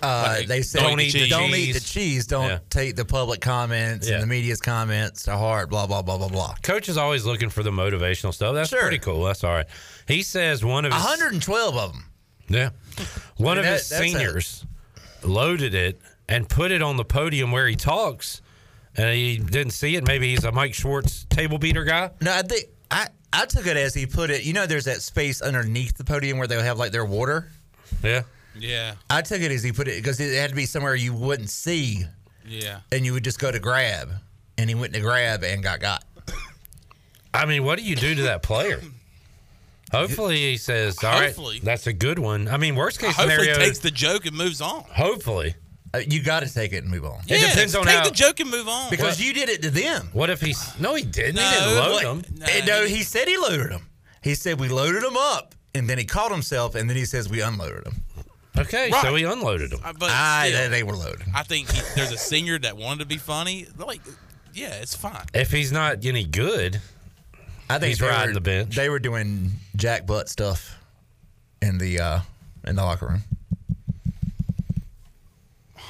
Uh, 0.03 0.41
they 0.49 0.63
said 0.63 0.81
don't 0.81 0.99
eat 1.01 1.13
the 1.13 1.29
don't 1.29 1.51
eat 1.51 1.67
cheese. 1.67 1.75
the 1.75 1.81
cheese. 1.81 2.27
Don't 2.27 2.49
Yeah. 2.49 2.59
take 2.71 2.97
the 2.97 3.05
public 3.05 3.41
comments 3.41 4.09
Yeah. 4.09 4.15
and 4.15 4.23
the 4.23 4.27
media's 4.27 4.61
comments 4.61 5.25
to 5.25 5.37
heart. 5.37 5.69
Blah 5.71 5.87
blah 5.87 6.03
blah 6.03 6.17
blah 6.19 6.29
blah. 6.29 6.55
Coach 6.63 6.89
is 6.89 6.97
always 6.97 7.25
looking 7.27 7.51
for 7.51 7.63
the 7.63 7.71
motivational 7.71 8.33
stuff. 8.35 8.55
That's 8.55 8.71
Sure. 8.71 8.81
pretty 8.81 8.99
cool. 8.99 9.23
That's 9.25 9.45
all 9.45 9.53
right. 9.53 9.67
He 10.09 10.23
says 10.23 10.65
one 10.65 10.85
of 10.87 10.93
his 10.93 11.03
112 11.03 11.77
of 11.77 11.93
them. 11.93 12.07
Yeah. 12.49 12.71
One 13.37 13.59
I 13.59 13.61
of 13.61 13.67
mean, 13.67 13.75
his 13.75 13.89
that- 13.91 14.01
a- 14.01 14.05
seniors 14.05 14.65
loaded 15.23 15.75
it 15.75 16.01
and 16.29 16.49
put 16.49 16.73
it 16.73 16.81
on 16.83 16.97
the 16.97 17.05
podium 17.05 17.53
where 17.53 17.69
he 17.69 17.77
talks, 17.77 18.41
and 19.01 19.15
he 19.15 19.39
didn't 19.39 19.73
see 19.73 19.97
it. 19.97 20.07
Maybe 20.07 20.31
he's 20.31 20.45
a 20.45 20.53
Mike 20.53 20.75
Schwartz 20.75 21.25
table 21.31 21.59
beater 21.59 21.85
guy. 21.85 22.11
No, 22.21 22.33
I 22.33 22.43
think 22.43 22.65
I 22.91 23.09
I 23.33 23.47
took 23.47 23.67
it 23.67 23.77
as 23.77 23.95
he 23.95 24.07
put 24.07 24.31
it. 24.31 24.45
You 24.45 24.53
know, 24.53 24.67
there's 24.67 24.85
that 24.87 25.01
space 25.03 25.41
underneath 25.41 25.97
the 25.97 26.05
podium 26.05 26.39
where 26.39 26.47
they'll 26.49 26.63
have 26.63 26.79
like 26.79 26.93
their 26.93 27.05
water. 27.05 27.49
Yeah. 28.03 28.23
Yeah. 28.59 28.95
I 29.09 29.23
took 29.23 29.41
it 29.41 29.51
as 29.53 29.63
he 29.63 29.73
put 29.73 29.87
it 29.89 29.97
because 30.03 30.19
it 30.21 30.37
had 30.37 30.51
to 30.51 30.57
be 30.57 30.67
somewhere 30.67 30.95
you 30.95 31.15
wouldn't 31.15 31.51
see, 31.51 32.05
Yeah. 32.47 32.81
and 32.91 33.05
you 33.07 33.13
would 33.13 33.23
just 33.25 33.39
go 33.39 33.51
to 33.51 33.59
grab, 33.61 34.11
and 34.59 34.69
he 34.69 34.75
went 34.75 34.93
to 34.95 35.01
grab 35.01 35.45
and 35.45 35.63
got 35.63 35.79
got. 35.81 36.05
I 37.33 37.47
mean, 37.47 37.63
what 37.65 37.79
do 37.79 37.85
you 37.85 37.95
do 37.95 38.15
to 38.17 38.23
that 38.23 38.43
player? 38.43 38.81
Hopefully, 39.93 40.37
he 40.37 40.57
says, 40.57 41.03
"All 41.03 41.11
right, 41.13 41.27
Hopefully. 41.27 41.61
that's 41.63 41.87
a 41.87 41.93
good 41.93 42.19
one." 42.19 42.49
I 42.49 42.57
mean, 42.59 42.75
worst 42.77 42.99
case 43.01 43.15
Hopefully 43.15 43.45
scenario, 43.47 43.59
takes 43.59 43.79
the 43.79 43.91
joke 43.91 44.25
and 44.27 44.37
moves 44.37 44.61
on. 44.61 44.85
hopefully, 44.91 45.51
Uh, 45.51 45.70
you 46.07 46.23
got 46.23 46.41
to 46.45 46.53
take 46.53 46.73
it 46.73 46.79
and 46.85 46.91
move 46.91 47.05
on. 47.05 47.21
Yeah, 47.27 47.37
it 47.39 47.49
depends 47.51 47.75
on 47.75 47.85
take 47.85 47.95
how. 47.95 48.03
Take 48.05 48.13
the 48.13 48.17
joke 48.17 48.41
and 48.41 48.51
move 48.51 48.69
on. 48.69 48.91
because 48.91 49.21
you 49.21 49.33
did 49.33 49.49
it 49.49 49.63
to 49.63 49.71
them. 49.71 50.09
what 50.13 50.31
if 50.31 50.41
he's 50.41 50.79
no, 50.81 50.95
he 50.95 51.03
didn't. 51.03 51.39
he 51.39 51.51
didn't 51.51 51.75
load 51.77 51.93
what- 51.93 52.03
them. 52.03 52.23
no, 52.39 52.47
no, 52.67 52.87
he- 52.87 52.97
he 52.97 53.03
said 53.03 53.27
he 53.29 53.37
loaded 53.37 53.71
them. 53.71 53.87
He 54.23 54.35
said 54.35 54.61
we 54.61 54.69
loaded 54.69 55.03
them 55.03 55.17
up, 55.17 55.55
and 55.75 55.89
then 55.89 55.99
he 55.99 56.05
caught 56.05 56.31
himself, 56.31 56.75
and 56.75 56.89
then 56.89 56.97
he 56.97 57.05
says 57.07 57.29
we 57.29 57.41
unloaded 57.41 57.85
them. 57.85 58.03
Okay, 58.59 58.91
so 59.01 59.15
he 59.15 59.25
unloaded 59.25 59.71
them. 59.71 59.81
Uh, 59.83 59.93
but 59.99 60.11
I, 60.11 60.51
still, 60.51 60.71
they 60.71 60.83
were 60.83 60.95
loaded. 60.97 61.23
I 61.35 61.43
think 61.45 61.71
he, 61.71 61.81
there's 61.95 62.13
a 62.13 62.19
senior 62.19 62.59
that 62.59 62.77
wanted 62.77 62.99
to 63.01 63.07
be 63.07 63.17
funny. 63.17 63.67
Like, 63.79 64.01
yeah, 64.53 64.75
it's 64.75 64.95
fine. 64.95 65.25
If 65.33 65.51
he's 65.51 65.73
not 65.73 66.05
any 66.05 66.25
good, 66.25 66.81
I 67.71 67.79
think 67.79 67.91
He's 67.91 67.99
they 68.01 68.09
riding 68.09 68.31
were, 68.31 68.35
the 68.35 68.41
bench. 68.41 68.75
They 68.77 68.91
were 68.91 68.99
doing 68.99 69.53
jack 69.77 70.05
butt 70.05 70.29
stuff 70.29 70.77
in 71.63 71.79
the 71.79 72.01
uh, 72.01 72.21
in 72.67 72.77
the 72.77 72.83
locker 72.83 73.07
room. 73.07 73.23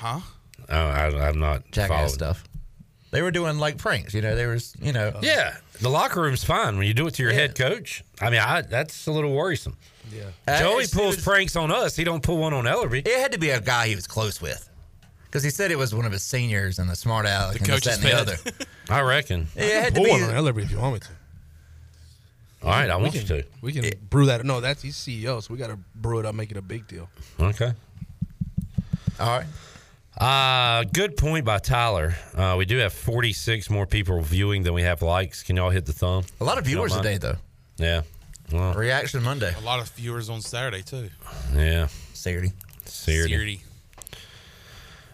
Huh? 0.01 0.21
oh, 0.69 0.75
I, 0.75 1.29
I'm 1.29 1.39
not 1.39 1.71
Jackass 1.73 1.89
following. 1.89 2.09
stuff. 2.11 2.45
They 3.11 3.23
were 3.23 3.31
doing 3.31 3.59
like 3.59 3.77
pranks. 3.77 4.15
You 4.15 4.23
know, 4.23 4.35
there 4.35 4.49
was 4.49 4.75
you 4.81 4.93
know. 4.93 5.13
Yeah, 5.21 5.57
the 5.81 5.89
locker 5.91 6.23
room's 6.23 6.43
fine 6.45 6.79
when 6.79 6.87
you 6.87 6.95
do 6.95 7.07
it 7.07 7.15
to 7.15 7.23
your 7.23 7.33
head 7.33 7.55
coach. 7.55 8.03
I 8.21 8.31
mean, 8.31 8.41
I, 8.41 8.63
that's 8.63 9.07
a 9.07 9.13
little 9.13 9.33
worrisome. 9.35 9.77
Yeah, 10.13 10.23
uh, 10.49 10.59
Joey 10.59 10.85
it 10.85 10.93
pulls 10.93 11.17
was- 11.17 11.25
pranks 11.25 11.55
on 11.57 11.71
us. 11.71 11.97
He 11.97 12.05
don't 12.05 12.23
pull 12.23 12.39
one 12.39 12.55
on 12.55 12.65
Ellerbe. 12.65 13.07
It 13.07 13.19
had 13.21 13.33
to 13.33 13.39
be 13.39 13.51
a 13.51 13.61
guy 13.61 13.89
he 13.89 13.95
was 13.95 14.07
close 14.07 14.41
with. 14.41 14.67
Because 15.25 15.43
he 15.45 15.51
said 15.51 15.71
it 15.71 15.79
was 15.79 15.95
one 15.95 16.07
of 16.07 16.11
his 16.13 16.25
seniors 16.25 16.79
and 16.81 16.91
the 16.91 16.97
smart 16.97 17.25
aleck 17.27 17.53
The 17.53 17.59
and 17.61 17.67
this, 17.69 17.85
coach's 17.85 17.97
and 17.99 18.05
the 18.05 18.17
other. 18.19 18.37
I 18.89 19.01
reckon. 19.03 19.47
It 19.55 19.81
had 19.83 19.95
to 19.95 20.01
Pull 20.01 20.05
be. 20.07 20.11
one 20.11 20.23
on 20.25 20.31
Ellerby 20.31 20.63
if 20.65 20.71
you 20.73 20.79
want 20.79 20.95
me 20.95 20.99
to. 21.01 21.09
All 22.65 22.71
right, 22.71 22.91
I 22.91 22.97
We 22.97 23.03
want 23.03 23.15
can, 23.15 23.23
you 23.23 23.29
to. 23.43 23.45
we 23.63 23.73
can 23.73 23.91
brew 24.11 24.27
that. 24.27 24.45
No, 24.45 24.61
that's 24.61 24.83
he's 24.83 24.97
CEO, 24.97 25.41
so 25.43 25.53
we 25.55 25.59
got 25.59 25.69
to 25.69 25.79
brew 25.95 26.19
it 26.19 26.27
up, 26.27 26.35
make 26.35 26.51
it 26.51 26.57
a 26.57 26.63
big 26.63 26.89
deal. 26.89 27.09
Okay. 27.41 27.73
All 29.21 29.39
right. 29.39 29.47
Uh, 30.21 30.85
good 30.93 31.17
point 31.17 31.47
by 31.47 31.59
Tyler. 31.59 32.15
Uh, 32.37 32.55
we 32.59 32.67
do 32.67 32.77
have 32.77 32.93
46 32.93 33.71
more 33.71 33.87
people 33.87 34.21
viewing 34.21 34.63
than 34.63 34.75
we 34.75 34.83
have 34.83 35.01
likes. 35.01 35.43
Can 35.43 35.57
y'all 35.57 35.71
hit 35.71 35.87
the 35.87 35.95
thumb? 35.95 36.25
A 36.41 36.45
lot 36.45 36.59
of 36.59 36.67
viewers 36.67 36.95
today, 36.95 37.17
though. 37.17 37.37
Yeah. 37.79 38.03
Well, 38.53 38.75
Reaction 38.75 39.23
Monday. 39.23 39.55
A 39.57 39.61
lot 39.65 39.81
of 39.81 39.89
viewers 39.93 40.29
on 40.29 40.43
Saturday 40.43 40.83
too. 40.83 41.09
yeah. 41.55 41.87
Saturday. 42.13 42.53
Saturday. 42.85 43.31
Saturday. 43.33 43.63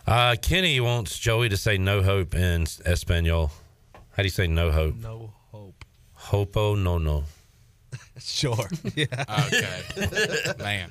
Uh, 0.07 0.35
Kenny 0.43 0.81
wants 0.81 1.17
Joey 1.19 1.51
to 1.51 1.57
say 1.57 1.79
no 1.79 2.03
hope 2.03 2.35
in 2.35 2.63
Espanol. 2.85 3.53
How 4.13 4.23
do 4.23 4.25
you 4.25 4.31
say 4.31 4.47
no 4.49 4.73
hope? 4.73 4.97
No 4.97 5.33
hope. 5.53 5.85
Hopo 6.15 6.75
no 6.75 6.99
no. 6.99 7.25
Sure. 8.19 8.57
Yeah. 8.97 9.07
Okay. 9.47 10.53
Man. 10.59 10.91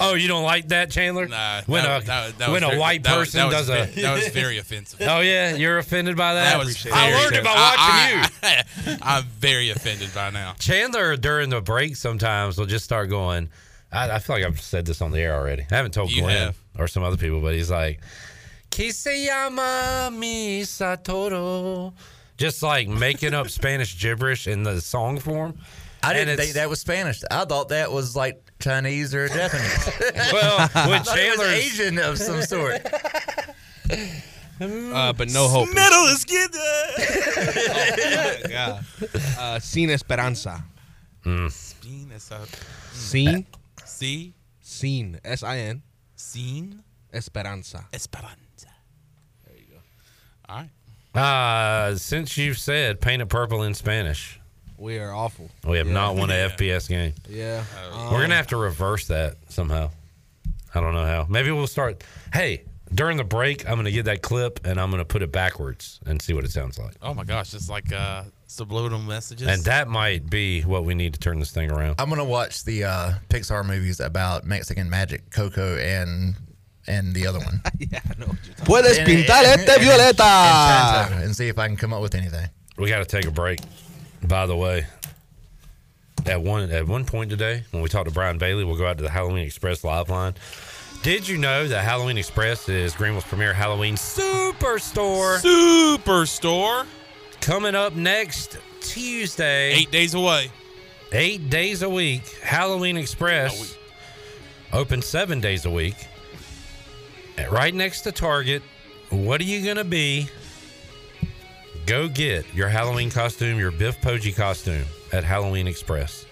Oh, 0.00 0.14
you 0.14 0.28
don't 0.28 0.44
like 0.44 0.68
that, 0.68 0.90
Chandler? 0.90 1.26
Nah. 1.26 1.62
When 1.66 1.82
that, 1.82 2.02
a 2.02 2.06
that, 2.06 2.38
that 2.38 2.50
when 2.50 2.62
a 2.62 2.68
very- 2.68 2.78
white 2.78 3.04
person 3.04 3.50
does 3.50 3.68
a 3.68 3.86
that 4.00 4.14
was 4.14 4.28
very 4.32 4.58
offensive. 4.58 5.00
Oh 5.02 5.20
yeah, 5.20 5.54
you're 5.56 5.78
offended 5.78 6.16
by 6.16 6.34
that. 6.34 6.56
That 6.56 6.64
was 6.64 6.86
I 6.86 7.10
very 7.10 7.14
learned 7.22 7.36
it 7.36 7.44
by 7.44 7.54
watching 7.54 8.18
you. 8.18 8.94
I, 8.94 8.98
I, 9.02 9.18
am 9.18 9.24
very 9.24 9.70
offended 9.70 10.14
by 10.14 10.30
now. 10.30 10.54
Chandler 10.58 11.16
during 11.16 11.50
the 11.50 11.60
break 11.60 11.96
sometimes 11.96 12.58
will 12.58 12.66
just 12.66 12.84
start 12.84 13.08
going. 13.10 13.48
I, 13.90 14.10
I 14.10 14.18
feel 14.18 14.36
like 14.36 14.44
I've 14.44 14.60
said 14.60 14.86
this 14.86 15.00
on 15.00 15.10
the 15.10 15.20
air 15.20 15.34
already. 15.34 15.66
I 15.70 15.74
haven't 15.74 15.92
told 15.94 16.12
You 16.12 16.22
Glenn 16.22 16.36
have. 16.48 16.58
or 16.78 16.88
some 16.88 17.02
other 17.02 17.16
people, 17.16 17.40
but 17.40 17.54
he's 17.54 17.70
like, 17.70 18.00
"Que 18.70 18.92
se 18.92 19.26
llama 19.26 20.10
mi 20.12 20.62
Satoru," 20.62 21.92
just 22.36 22.62
like 22.62 22.86
making 22.88 23.34
up 23.34 23.48
Spanish 23.50 23.98
gibberish 23.98 24.46
in 24.46 24.62
the 24.62 24.80
song 24.80 25.18
form. 25.18 25.58
I 26.02 26.12
didn't 26.12 26.36
think 26.36 26.54
that 26.54 26.68
was 26.68 26.80
Spanish. 26.80 27.22
I 27.30 27.44
thought 27.44 27.70
that 27.70 27.90
was 27.90 28.14
like 28.14 28.40
Chinese 28.60 29.14
or 29.14 29.28
Japanese. 29.28 29.90
Well, 30.32 30.68
I 30.74 30.88
with 30.88 31.04
thought 31.04 31.18
it 31.18 31.38
was 31.38 31.38
Chandler's 31.38 31.48
Asian 31.48 31.98
of 31.98 32.18
some 32.18 32.42
sort. 32.42 32.80
Uh, 34.60 35.12
but 35.12 35.30
no 35.30 35.48
hope. 35.48 35.72
Metal 35.72 36.04
is 36.06 36.24
good. 36.24 36.50
yeah. 38.50 38.80
Uh, 39.38 39.58
Sin 39.60 39.90
Esperanza. 39.90 40.64
Spin 41.48 42.10
is 42.14 42.30
a 42.30 42.40
Sin. 42.92 43.46
C 43.84 44.34
Sin. 44.60 45.20
S 45.24 45.42
I 45.42 45.58
N. 45.58 45.82
scene 46.16 46.82
Esperanza. 47.12 47.86
Esperanza. 47.92 48.36
There 49.46 49.56
you 49.56 49.64
go. 49.72 49.78
All 50.48 50.62
right. 50.62 50.70
Uh, 51.20 51.96
since 51.96 52.36
you've 52.36 52.58
said 52.58 53.00
paint 53.00 53.22
it 53.22 53.26
purple 53.26 53.62
in 53.62 53.74
Spanish, 53.74 54.37
We 54.78 54.98
are 54.98 55.12
awful. 55.12 55.50
We 55.66 55.78
have 55.78 55.88
Yeah. 55.88 55.92
not 55.92 56.16
won 56.16 56.30
a 56.30 56.34
Yeah. 56.34 56.44
FBS 56.48 56.88
game. 56.88 57.12
Yeah. 57.28 57.64
We're 57.92 57.98
Um, 58.16 58.20
gonna 58.22 58.36
have 58.36 58.46
to 58.48 58.56
reverse 58.56 59.06
that 59.08 59.36
somehow. 59.48 59.90
I 60.74 60.80
don't 60.80 60.94
know 60.94 61.04
how. 61.04 61.26
Maybe 61.28 61.50
we'll 61.50 61.66
start. 61.66 62.04
Hey, 62.32 62.62
during 62.94 63.16
the 63.16 63.24
break, 63.24 63.68
I'm 63.68 63.76
gonna 63.76 63.90
get 63.90 64.04
that 64.04 64.22
clip 64.22 64.60
and 64.64 64.80
I'm 64.80 64.90
gonna 64.90 65.04
put 65.04 65.22
it 65.22 65.32
backwards 65.32 65.98
and 66.06 66.22
see 66.22 66.32
what 66.32 66.44
it 66.44 66.52
sounds 66.52 66.78
like. 66.78 66.94
Oh 67.02 67.12
my 67.12 67.24
gosh, 67.24 67.50
just 67.50 67.68
like 67.68 67.92
uh, 67.92 68.22
subliminal 68.46 69.00
messages. 69.00 69.48
And 69.48 69.64
that 69.64 69.88
might 69.88 70.30
be 70.30 70.62
what 70.62 70.84
we 70.84 70.94
need 70.94 71.12
to 71.14 71.20
turn 71.20 71.38
this 71.40 71.50
thing 71.50 71.70
around. 71.72 71.96
I'm 71.98 72.08
gonna 72.08 72.24
watch 72.24 72.64
the 72.64 72.84
uh, 72.84 73.12
Pixar 73.28 73.64
movies 73.66 73.98
about 74.00 74.44
Mexican 74.44 74.88
magic, 74.88 75.30
Coco, 75.30 75.76
and 75.76 76.34
and 76.86 77.14
the 77.14 77.26
other 77.26 77.40
one. 77.40 77.60
yeah, 77.78 77.98
I 78.04 78.18
know 78.20 78.26
what 78.28 78.38
you're 78.46 78.54
talking 78.54 78.64
about. 78.64 78.66
Puedes 78.84 78.98
And- 78.98 79.08
pintar 79.08 79.44
and- 79.44 79.60
este 79.60 79.68
and- 79.68 79.82
violeta. 79.82 81.12
and 81.12 81.24
and 81.24 81.36
see 81.36 81.48
if 81.48 81.58
I 81.58 81.66
can 81.66 81.76
come 81.76 81.92
up 81.92 82.00
with 82.00 82.14
anything. 82.14 82.48
We 82.78 82.88
got 82.88 82.98
to 82.98 83.04
take 83.04 83.26
a 83.26 83.30
break. 83.32 83.58
By 84.26 84.46
the 84.46 84.56
way, 84.56 84.86
at 86.26 86.42
one 86.42 86.70
at 86.70 86.86
one 86.86 87.04
point 87.04 87.30
today, 87.30 87.64
when 87.70 87.82
we 87.82 87.88
talked 87.88 88.08
to 88.08 88.14
Brian 88.14 88.38
Bailey, 88.38 88.64
we'll 88.64 88.76
go 88.76 88.86
out 88.86 88.98
to 88.98 89.02
the 89.02 89.10
Halloween 89.10 89.44
Express 89.44 89.84
live 89.84 90.10
line. 90.10 90.34
Did 91.02 91.28
you 91.28 91.38
know 91.38 91.68
that 91.68 91.84
Halloween 91.84 92.18
Express 92.18 92.68
is 92.68 92.94
Greenville's 92.94 93.24
premier 93.24 93.54
Halloween 93.54 93.94
superstore? 93.94 95.38
Superstore 95.40 96.86
coming 97.40 97.74
up 97.74 97.94
next 97.94 98.58
Tuesday. 98.80 99.72
Eight 99.72 99.90
days 99.90 100.14
away. 100.14 100.50
Eight 101.12 101.48
days 101.48 101.82
a 101.82 101.88
week. 101.88 102.26
Halloween 102.42 102.96
Express 102.96 103.76
open 104.72 105.00
seven 105.00 105.40
days 105.40 105.64
a 105.64 105.70
week. 105.70 105.96
Right 107.50 107.74
next 107.74 108.02
to 108.02 108.12
Target. 108.12 108.62
What 109.10 109.40
are 109.40 109.44
you 109.44 109.64
gonna 109.64 109.84
be? 109.84 110.28
Go 111.88 112.06
get 112.06 112.44
your 112.54 112.68
Halloween 112.68 113.08
costume, 113.08 113.58
your 113.58 113.70
Biff 113.70 113.98
Poggi 114.02 114.36
costume 114.36 114.84
at 115.10 115.24
Halloween 115.24 115.66
Express. 115.66 116.26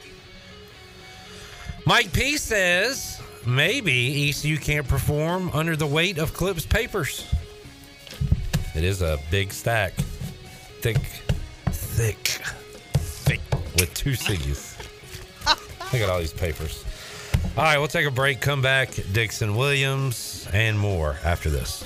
Mike 1.87 2.13
P 2.13 2.37
says 2.37 3.23
maybe 3.47 4.29
ECU 4.29 4.59
can't 4.59 4.87
perform 4.87 5.49
under 5.55 5.75
the 5.75 5.87
weight 5.87 6.19
of 6.19 6.35
Clip's 6.35 6.67
papers. 6.67 7.27
It 8.75 8.85
is 8.85 9.01
a 9.01 9.19
big 9.31 9.51
stack. 9.51 9.95
Thick, 10.83 10.99
thick, 11.69 12.19
thick 12.99 13.41
with 13.81 13.95
two 13.95 14.15
C's. 14.15 14.77
Look 15.47 16.03
at 16.03 16.11
all 16.11 16.19
these 16.19 16.35
papers. 16.35 16.85
All 17.57 17.65
right, 17.65 17.79
we'll 17.79 17.89
take 17.89 18.07
a 18.07 18.11
break, 18.11 18.43
come 18.43 18.61
back. 18.61 18.91
Dixon 19.13 19.57
Williams 19.57 20.47
and 20.53 20.79
more 20.79 21.17
after 21.25 21.49
this. 21.49 21.83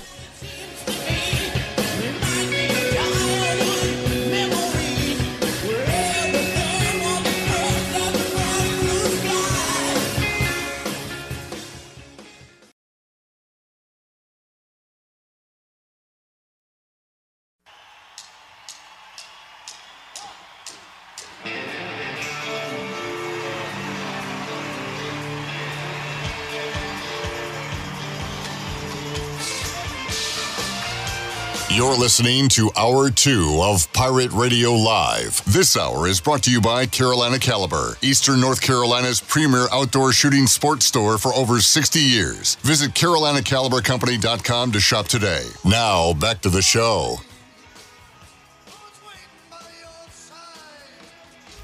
You're 31.91 31.99
listening 31.99 32.47
to 32.51 32.71
Hour 32.77 33.09
2 33.09 33.59
of 33.61 33.91
Pirate 33.91 34.31
Radio 34.31 34.71
Live. 34.71 35.43
This 35.43 35.75
hour 35.75 36.07
is 36.07 36.21
brought 36.21 36.41
to 36.43 36.49
you 36.49 36.61
by 36.61 36.85
Carolina 36.85 37.37
Caliber, 37.37 37.97
Eastern 38.01 38.39
North 38.39 38.61
Carolina's 38.61 39.19
premier 39.19 39.67
outdoor 39.73 40.13
shooting 40.13 40.47
sports 40.47 40.85
store 40.85 41.17
for 41.17 41.33
over 41.33 41.59
60 41.59 41.99
years. 41.99 42.55
Visit 42.61 42.93
CarolinaCaliberCompany.com 42.93 44.71
to 44.71 44.79
shop 44.79 45.09
today. 45.09 45.43
Now, 45.65 46.13
back 46.13 46.39
to 46.43 46.49
the 46.49 46.61
show. 46.61 47.17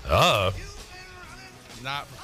Uh 0.09 0.51
Not 1.81 2.05
prepared. 2.09 2.16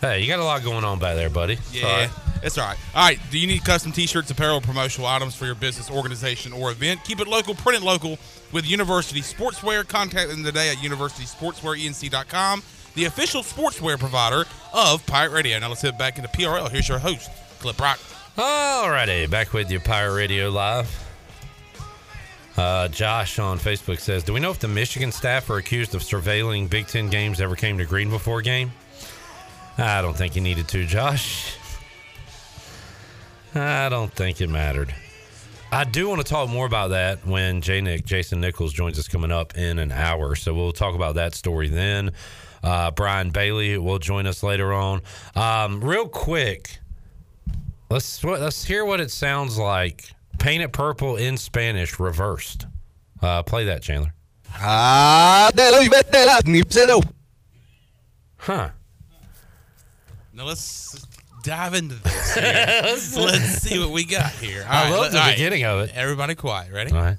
Hey, 0.00 0.20
you 0.22 0.26
got 0.26 0.38
a 0.38 0.44
lot 0.44 0.62
going 0.64 0.84
on 0.84 0.98
back 0.98 1.14
there, 1.16 1.28
buddy. 1.28 1.54
It's 1.54 1.74
Yeah, 1.74 1.86
all 1.86 1.96
right. 1.98 2.10
it's 2.42 2.56
all 2.58 2.66
right. 2.66 2.78
All 2.94 3.02
right. 3.04 3.18
Do 3.30 3.38
you 3.38 3.46
need 3.46 3.64
custom 3.64 3.92
T-shirts, 3.92 4.30
apparel, 4.30 4.60
promotional 4.62 5.06
items 5.06 5.34
for 5.34 5.44
your 5.44 5.54
business, 5.54 5.90
organization, 5.90 6.52
or 6.54 6.70
event? 6.70 7.04
Keep 7.04 7.20
it 7.20 7.28
local, 7.28 7.54
print 7.54 7.82
it 7.82 7.84
local 7.84 8.18
with 8.50 8.64
University 8.66 9.20
Sportswear. 9.20 9.86
Contact 9.86 10.30
them 10.30 10.42
today 10.42 10.70
at 10.70 10.76
universitysportswearenc.com, 10.78 12.62
the 12.94 13.04
official 13.04 13.42
sportswear 13.42 13.98
provider 13.98 14.46
of 14.72 15.04
Pirate 15.06 15.32
Radio. 15.32 15.58
Now 15.58 15.68
let's 15.68 15.82
head 15.82 15.98
back 15.98 16.16
into 16.16 16.30
PRL. 16.30 16.70
Here's 16.70 16.88
your 16.88 16.98
host, 16.98 17.30
Clip 17.58 17.76
Brock. 17.76 17.98
All 18.38 18.88
righty. 18.90 19.26
back 19.26 19.52
with 19.52 19.70
you, 19.70 19.80
Pirate 19.80 20.14
Radio 20.14 20.48
Live. 20.48 20.88
Uh, 22.56 22.88
Josh 22.88 23.38
on 23.38 23.58
Facebook 23.58 24.00
says, 24.00 24.22
"Do 24.22 24.32
we 24.32 24.40
know 24.40 24.50
if 24.50 24.58
the 24.58 24.68
Michigan 24.68 25.12
staff 25.12 25.48
are 25.50 25.56
accused 25.58 25.94
of 25.94 26.02
surveilling 26.02 26.68
Big 26.70 26.86
Ten 26.86 27.08
games 27.10 27.40
ever 27.40 27.54
came 27.54 27.76
to 27.78 27.84
Green 27.84 28.08
before 28.10 28.40
game?" 28.42 28.72
I 29.80 30.02
don't 30.02 30.14
think 30.14 30.36
you 30.36 30.42
needed 30.42 30.68
to, 30.68 30.84
Josh. 30.84 31.56
I 33.54 33.88
don't 33.88 34.12
think 34.12 34.40
it 34.40 34.48
mattered. 34.50 34.94
I 35.72 35.84
do 35.84 36.08
want 36.08 36.20
to 36.20 36.26
talk 36.26 36.50
more 36.50 36.66
about 36.66 36.88
that 36.88 37.26
when 37.26 37.62
J 37.62 37.80
Nick 37.80 38.04
Jason 38.04 38.40
Nichols 38.40 38.72
joins 38.72 38.98
us 38.98 39.08
coming 39.08 39.32
up 39.32 39.56
in 39.56 39.78
an 39.78 39.90
hour. 39.90 40.34
So 40.34 40.52
we'll 40.52 40.72
talk 40.72 40.94
about 40.94 41.14
that 41.14 41.34
story 41.34 41.68
then. 41.68 42.12
Uh, 42.62 42.90
Brian 42.90 43.30
Bailey 43.30 43.78
will 43.78 43.98
join 43.98 44.26
us 44.26 44.42
later 44.42 44.72
on. 44.72 45.00
Um, 45.34 45.82
real 45.82 46.08
quick, 46.08 46.78
let's 47.88 48.22
let's 48.22 48.64
hear 48.64 48.84
what 48.84 49.00
it 49.00 49.10
sounds 49.10 49.56
like. 49.56 50.10
Paint 50.38 50.62
it 50.62 50.72
purple 50.72 51.16
in 51.16 51.36
Spanish, 51.36 51.98
reversed. 51.98 52.66
Uh, 53.22 53.42
play 53.42 53.64
that, 53.64 53.82
Chandler. 53.82 54.12
Ah, 54.56 55.50
de 55.54 55.70
lo 55.70 55.78
y 55.78 55.88
vete 55.88 56.26
la 56.26 56.40
nipsero. 56.40 57.02
Huh. 58.38 58.70
Now 60.40 60.46
let's 60.46 60.96
dive 61.42 61.74
into 61.74 61.96
this. 61.96 62.34
here. 62.34 62.42
Let's- 62.82 63.14
let's 63.14 63.58
see 63.60 63.78
what 63.78 63.90
we 63.90 64.06
got 64.06 64.32
here. 64.32 64.64
I 64.66 64.86
All 64.86 64.90
love 64.92 65.00
let- 65.02 65.12
the 65.12 65.18
all 65.18 65.24
right. 65.26 65.32
beginning 65.36 65.64
of 65.64 65.80
it. 65.80 65.90
Everybody 65.94 66.34
quiet. 66.34 66.72
Ready? 66.72 66.92
All 66.92 67.02
right. 67.02 67.18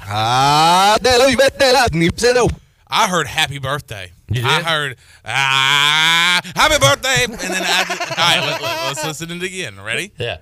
Ah, 0.00 0.98
de 1.00 1.16
lo 1.16 1.26
y 1.26 1.36
vete 1.36 1.72
la 1.72 1.86
nipsero. 1.92 2.50
I 2.88 3.06
heard 3.06 3.28
happy 3.28 3.58
birthday. 3.60 4.10
You 4.32 4.42
I 4.44 4.62
heard 4.62 4.96
ah 5.24 6.40
happy 6.56 6.78
birthday, 6.80 7.24
and 7.24 7.34
then 7.34 7.62
I 7.62 7.84
just, 7.86 8.00
all 8.00 8.16
right, 8.16 8.40
let, 8.40 8.62
let, 8.62 8.78
us 8.98 9.04
listen 9.04 9.28
to 9.28 9.36
it 9.36 9.42
again. 9.44 9.80
Ready? 9.80 10.10
Yeah. 10.18 10.38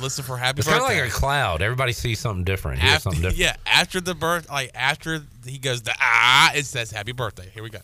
Listen 0.00 0.24
for 0.24 0.38
happy 0.38 0.62
birthday. 0.62 0.70
It's 0.72 0.80
kind 0.80 0.98
of 1.00 1.04
like 1.04 1.10
a 1.10 1.14
cloud. 1.14 1.60
Everybody 1.60 1.92
sees 1.92 2.18
something 2.18 2.44
different. 2.44 2.82
After, 2.82 3.00
something 3.00 3.20
different. 3.20 3.38
yeah, 3.40 3.56
after 3.66 4.00
the 4.00 4.14
birth, 4.14 4.48
like 4.48 4.70
after 4.74 5.20
he 5.44 5.58
goes 5.58 5.82
the 5.82 5.94
ah, 6.00 6.52
it 6.54 6.64
says 6.64 6.90
happy 6.90 7.12
birthday. 7.12 7.50
Here 7.52 7.62
we 7.62 7.68
go. 7.68 7.80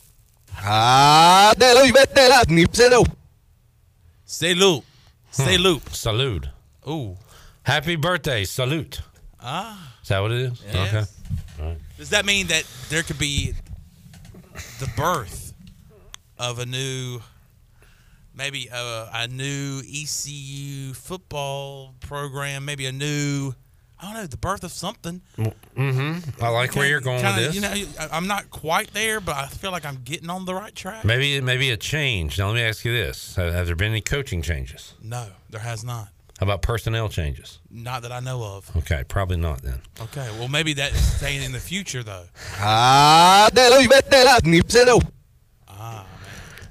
Ah, 0.58 1.52
de 4.38 4.54
lo 4.54 4.84
y 5.38 5.44
vete 5.44 5.58
la. 5.58 5.64
Salute. 5.64 5.82
Salute. 5.90 5.94
Salute. 5.94 6.48
Ooh. 6.88 7.16
Happy 7.62 7.96
birthday. 7.96 8.44
Salute. 8.44 9.00
Ah. 9.40 9.94
Is 10.02 10.08
that 10.08 10.20
what 10.20 10.32
it 10.32 10.40
is? 10.52 10.62
Yes. 10.72 10.94
Okay. 10.94 11.04
Right. 11.68 11.78
Does 11.98 12.10
that 12.10 12.24
mean 12.24 12.46
that 12.48 12.64
there 12.88 13.02
could 13.02 13.18
be 13.18 13.54
the 14.78 14.88
birth 14.96 15.52
of 16.38 16.58
a 16.58 16.66
new, 16.66 17.20
maybe 18.34 18.68
a, 18.72 19.08
a 19.12 19.28
new 19.28 19.80
ECU 19.80 20.92
football 20.94 21.94
program, 22.00 22.64
maybe 22.64 22.86
a 22.86 22.92
new, 22.92 23.54
I 24.00 24.04
don't 24.04 24.14
know, 24.14 24.26
the 24.26 24.36
birth 24.36 24.62
of 24.62 24.72
something? 24.72 25.22
Mm-hmm. 25.38 26.44
I 26.44 26.48
like 26.50 26.76
where 26.76 26.86
you're 26.86 27.00
going 27.00 27.22
Kinda, 27.22 27.36
with 27.40 27.46
this. 27.46 27.54
You 27.54 27.60
know, 27.62 27.88
I- 27.98 28.08
I'm 28.16 28.26
not 28.26 28.50
quite 28.50 28.92
there, 28.92 29.20
but 29.20 29.36
I 29.36 29.46
feel 29.46 29.70
like 29.70 29.86
I'm 29.86 30.00
getting 30.04 30.28
on 30.28 30.44
the 30.44 30.54
right 30.54 30.74
track. 30.74 31.04
Maybe 31.04 31.40
maybe 31.40 31.70
a 31.70 31.76
change. 31.76 32.38
Now 32.38 32.48
let 32.48 32.54
me 32.56 32.62
ask 32.62 32.84
you 32.84 32.92
this: 32.92 33.36
Have, 33.36 33.52
have 33.54 33.66
there 33.66 33.76
been 33.76 33.90
any 33.92 34.02
coaching 34.02 34.42
changes? 34.42 34.94
No, 35.02 35.28
there 35.50 35.60
has 35.62 35.82
not. 35.84 36.08
How 36.38 36.44
about 36.44 36.60
personnel 36.60 37.08
changes? 37.08 37.60
Not 37.70 38.02
that 38.02 38.12
I 38.12 38.20
know 38.20 38.44
of. 38.44 38.70
Okay, 38.76 39.02
probably 39.08 39.38
not 39.38 39.62
then. 39.62 39.80
Okay, 40.00 40.28
well 40.38 40.48
maybe 40.48 40.74
that's 40.74 40.98
saying 41.00 41.42
in 41.42 41.52
the 41.52 41.58
future 41.60 42.02
though. 42.02 42.26
Ah, 42.58 43.48
de 43.54 43.70
lo 43.70 43.78
y 43.78 43.86
vete 43.86 44.22
la 44.24 44.38
nipsero. 44.40 45.00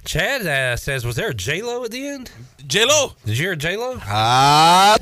Chad 0.05 0.45
uh, 0.45 0.78
says, 0.78 1.03
"Was 1.03 1.15
there 1.15 1.30
a 1.30 1.34
J 1.34 1.63
Lo 1.63 1.84
at 1.84 1.89
the 1.89 2.07
end? 2.07 2.30
J 2.67 2.86
Lo? 2.86 3.13
Did 3.26 3.38
you 3.39 3.43
hear 3.45 3.55
J 3.55 3.76
Lo? 3.76 3.97
Ah, 4.03 4.97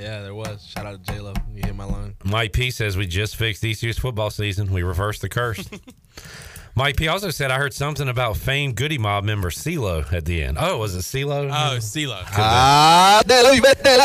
Yeah, 0.00 0.22
there 0.22 0.34
was. 0.34 0.66
Shout 0.66 0.86
out 0.86 1.04
to 1.04 1.12
J 1.12 1.20
Lo. 1.20 1.34
You 1.54 1.62
hit 1.64 1.76
my 1.76 1.84
line. 1.84 2.16
Mike 2.24 2.52
P 2.52 2.70
says 2.70 2.96
we 2.96 3.06
just 3.06 3.36
fixed 3.36 3.62
ECU's 3.62 3.98
football 3.98 4.30
season. 4.30 4.72
We 4.72 4.82
reversed 4.82 5.20
the 5.20 5.28
curse. 5.28 5.68
Mike 6.74 6.96
P 6.96 7.08
also 7.08 7.30
said 7.30 7.50
I 7.50 7.58
heard 7.58 7.74
something 7.74 8.08
about 8.08 8.36
famed 8.38 8.76
Goodie 8.76 8.96
Mob 8.96 9.24
member 9.24 9.50
CeeLo 9.50 10.10
at 10.12 10.24
the 10.24 10.42
end. 10.42 10.56
Oh, 10.58 10.78
was 10.78 10.94
it 10.94 11.00
CeeLo? 11.00 11.50
Oh, 11.50 11.76
CeeLo. 11.78 12.22
Ah, 12.32 13.22
de 13.26 13.42
lo 13.42 13.50
y 13.50 13.60
vete 13.60 13.98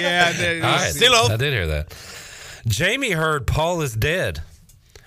yeah, 0.00 0.26
I 0.28 0.32
did. 0.36 0.62
All 0.62 0.72
right. 0.72 0.94
CeeLo. 0.94 1.30
I 1.30 1.36
did 1.36 1.52
hear 1.52 1.66
that. 1.68 1.94
Jamie 2.66 3.12
heard 3.12 3.46
Paul 3.46 3.80
is 3.80 3.94
dead. 3.94 4.42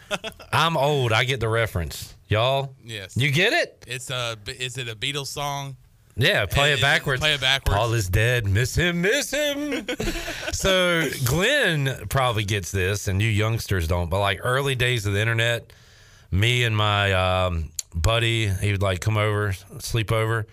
I'm 0.51 0.77
old. 0.77 1.11
I 1.13 1.23
get 1.23 1.39
the 1.39 1.49
reference. 1.49 2.15
Y'all? 2.27 2.75
Yes. 2.83 3.15
You 3.15 3.31
get 3.31 3.53
it? 3.53 3.83
It's 3.87 4.09
a. 4.09 4.37
Is 4.47 4.77
it 4.77 4.87
a 4.87 4.95
Beatles 4.95 5.27
song? 5.27 5.75
Yeah, 6.17 6.45
play 6.45 6.71
And- 6.71 6.79
it 6.79 6.81
backwards. 6.81 7.19
Play 7.19 7.33
it 7.33 7.41
backwards. 7.41 7.77
Paul 7.77 7.93
is 7.93 8.07
dead. 8.09 8.47
Miss 8.47 8.75
him, 8.75 9.01
miss 9.01 9.31
him. 9.31 9.85
so 10.53 11.07
Glenn 11.25 12.07
probably 12.09 12.45
gets 12.45 12.71
this, 12.71 13.07
and 13.07 13.21
you 13.21 13.29
youngsters 13.29 13.87
don't. 13.87 14.09
But 14.09 14.19
like 14.19 14.39
early 14.43 14.75
days 14.75 15.05
of 15.05 15.13
the 15.13 15.19
internet, 15.19 15.73
me 16.31 16.63
and 16.63 16.75
my 16.75 17.11
um, 17.13 17.71
buddy, 17.93 18.47
he 18.47 18.71
would 18.71 18.81
like 18.81 19.01
come 19.01 19.17
over, 19.17 19.53
sleep 19.79 20.11
over. 20.11 20.47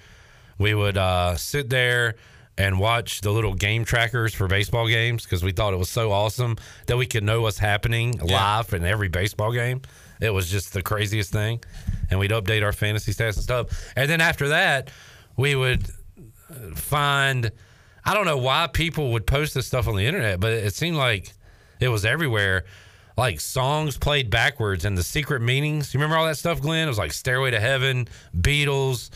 We 0.59 0.75
would 0.75 0.97
uh, 0.97 1.37
sit 1.37 1.71
there 1.71 2.17
and 2.59 2.79
watch 2.79 3.21
the 3.23 3.31
little 3.31 3.55
game 3.55 3.85
trackers 3.85 4.35
for 4.35 4.47
baseball 4.47 4.87
games 4.87 5.25
because 5.25 5.43
we 5.43 5.53
thought 5.53 5.73
it 5.73 5.79
was 5.79 5.89
so 5.89 6.13
awesome 6.13 6.57
that 6.87 6.97
we 6.97 7.07
could 7.07 7.25
know 7.25 7.41
what's 7.41 7.59
happening 7.59 8.19
live 8.19 8.75
in 8.75 8.85
every 8.85 9.09
baseball 9.09 9.53
game. 9.53 9.81
It 10.21 10.31
was 10.31 10.51
just 10.51 10.73
the 10.73 10.83
craziest 10.83 11.33
thing. 11.33 11.63
And 12.11 12.21
we'd 12.21 12.31
update 12.31 12.63
our 12.63 12.73
fantasy 12.73 13.13
stats 13.13 13.35
and 13.37 13.43
stuff. 13.43 13.93
And 13.97 14.09
then 14.11 14.21
after 14.21 14.49
that, 14.49 14.91
we 15.37 15.55
would 15.55 15.87
uh, 16.51 16.75
find 16.75 17.51
I 18.05 18.15
don't 18.15 18.27
know 18.27 18.39
why 18.39 18.67
people 18.73 19.13
would 19.13 19.27
post 19.27 19.55
this 19.55 19.67
stuff 19.67 19.87
on 19.89 19.97
the 19.97 20.05
internet, 20.07 20.41
but 20.41 20.53
it 20.53 20.75
seemed 20.75 20.97
like 20.97 21.33
it 21.81 21.89
was 21.89 22.05
everywhere. 22.05 22.65
Like 23.17 23.41
songs 23.41 23.97
played 23.99 24.31
backwards 24.31 24.85
and 24.85 24.97
the 24.97 25.03
secret 25.03 25.41
meanings. 25.43 25.93
You 25.93 25.99
remember 26.01 26.17
all 26.17 26.27
that 26.27 26.37
stuff, 26.39 26.61
Glenn? 26.61 26.87
It 26.87 26.91
was 26.91 26.99
like 26.99 27.13
Stairway 27.13 27.51
to 27.53 27.61
Heaven, 27.61 28.09
Beatles, 28.37 29.11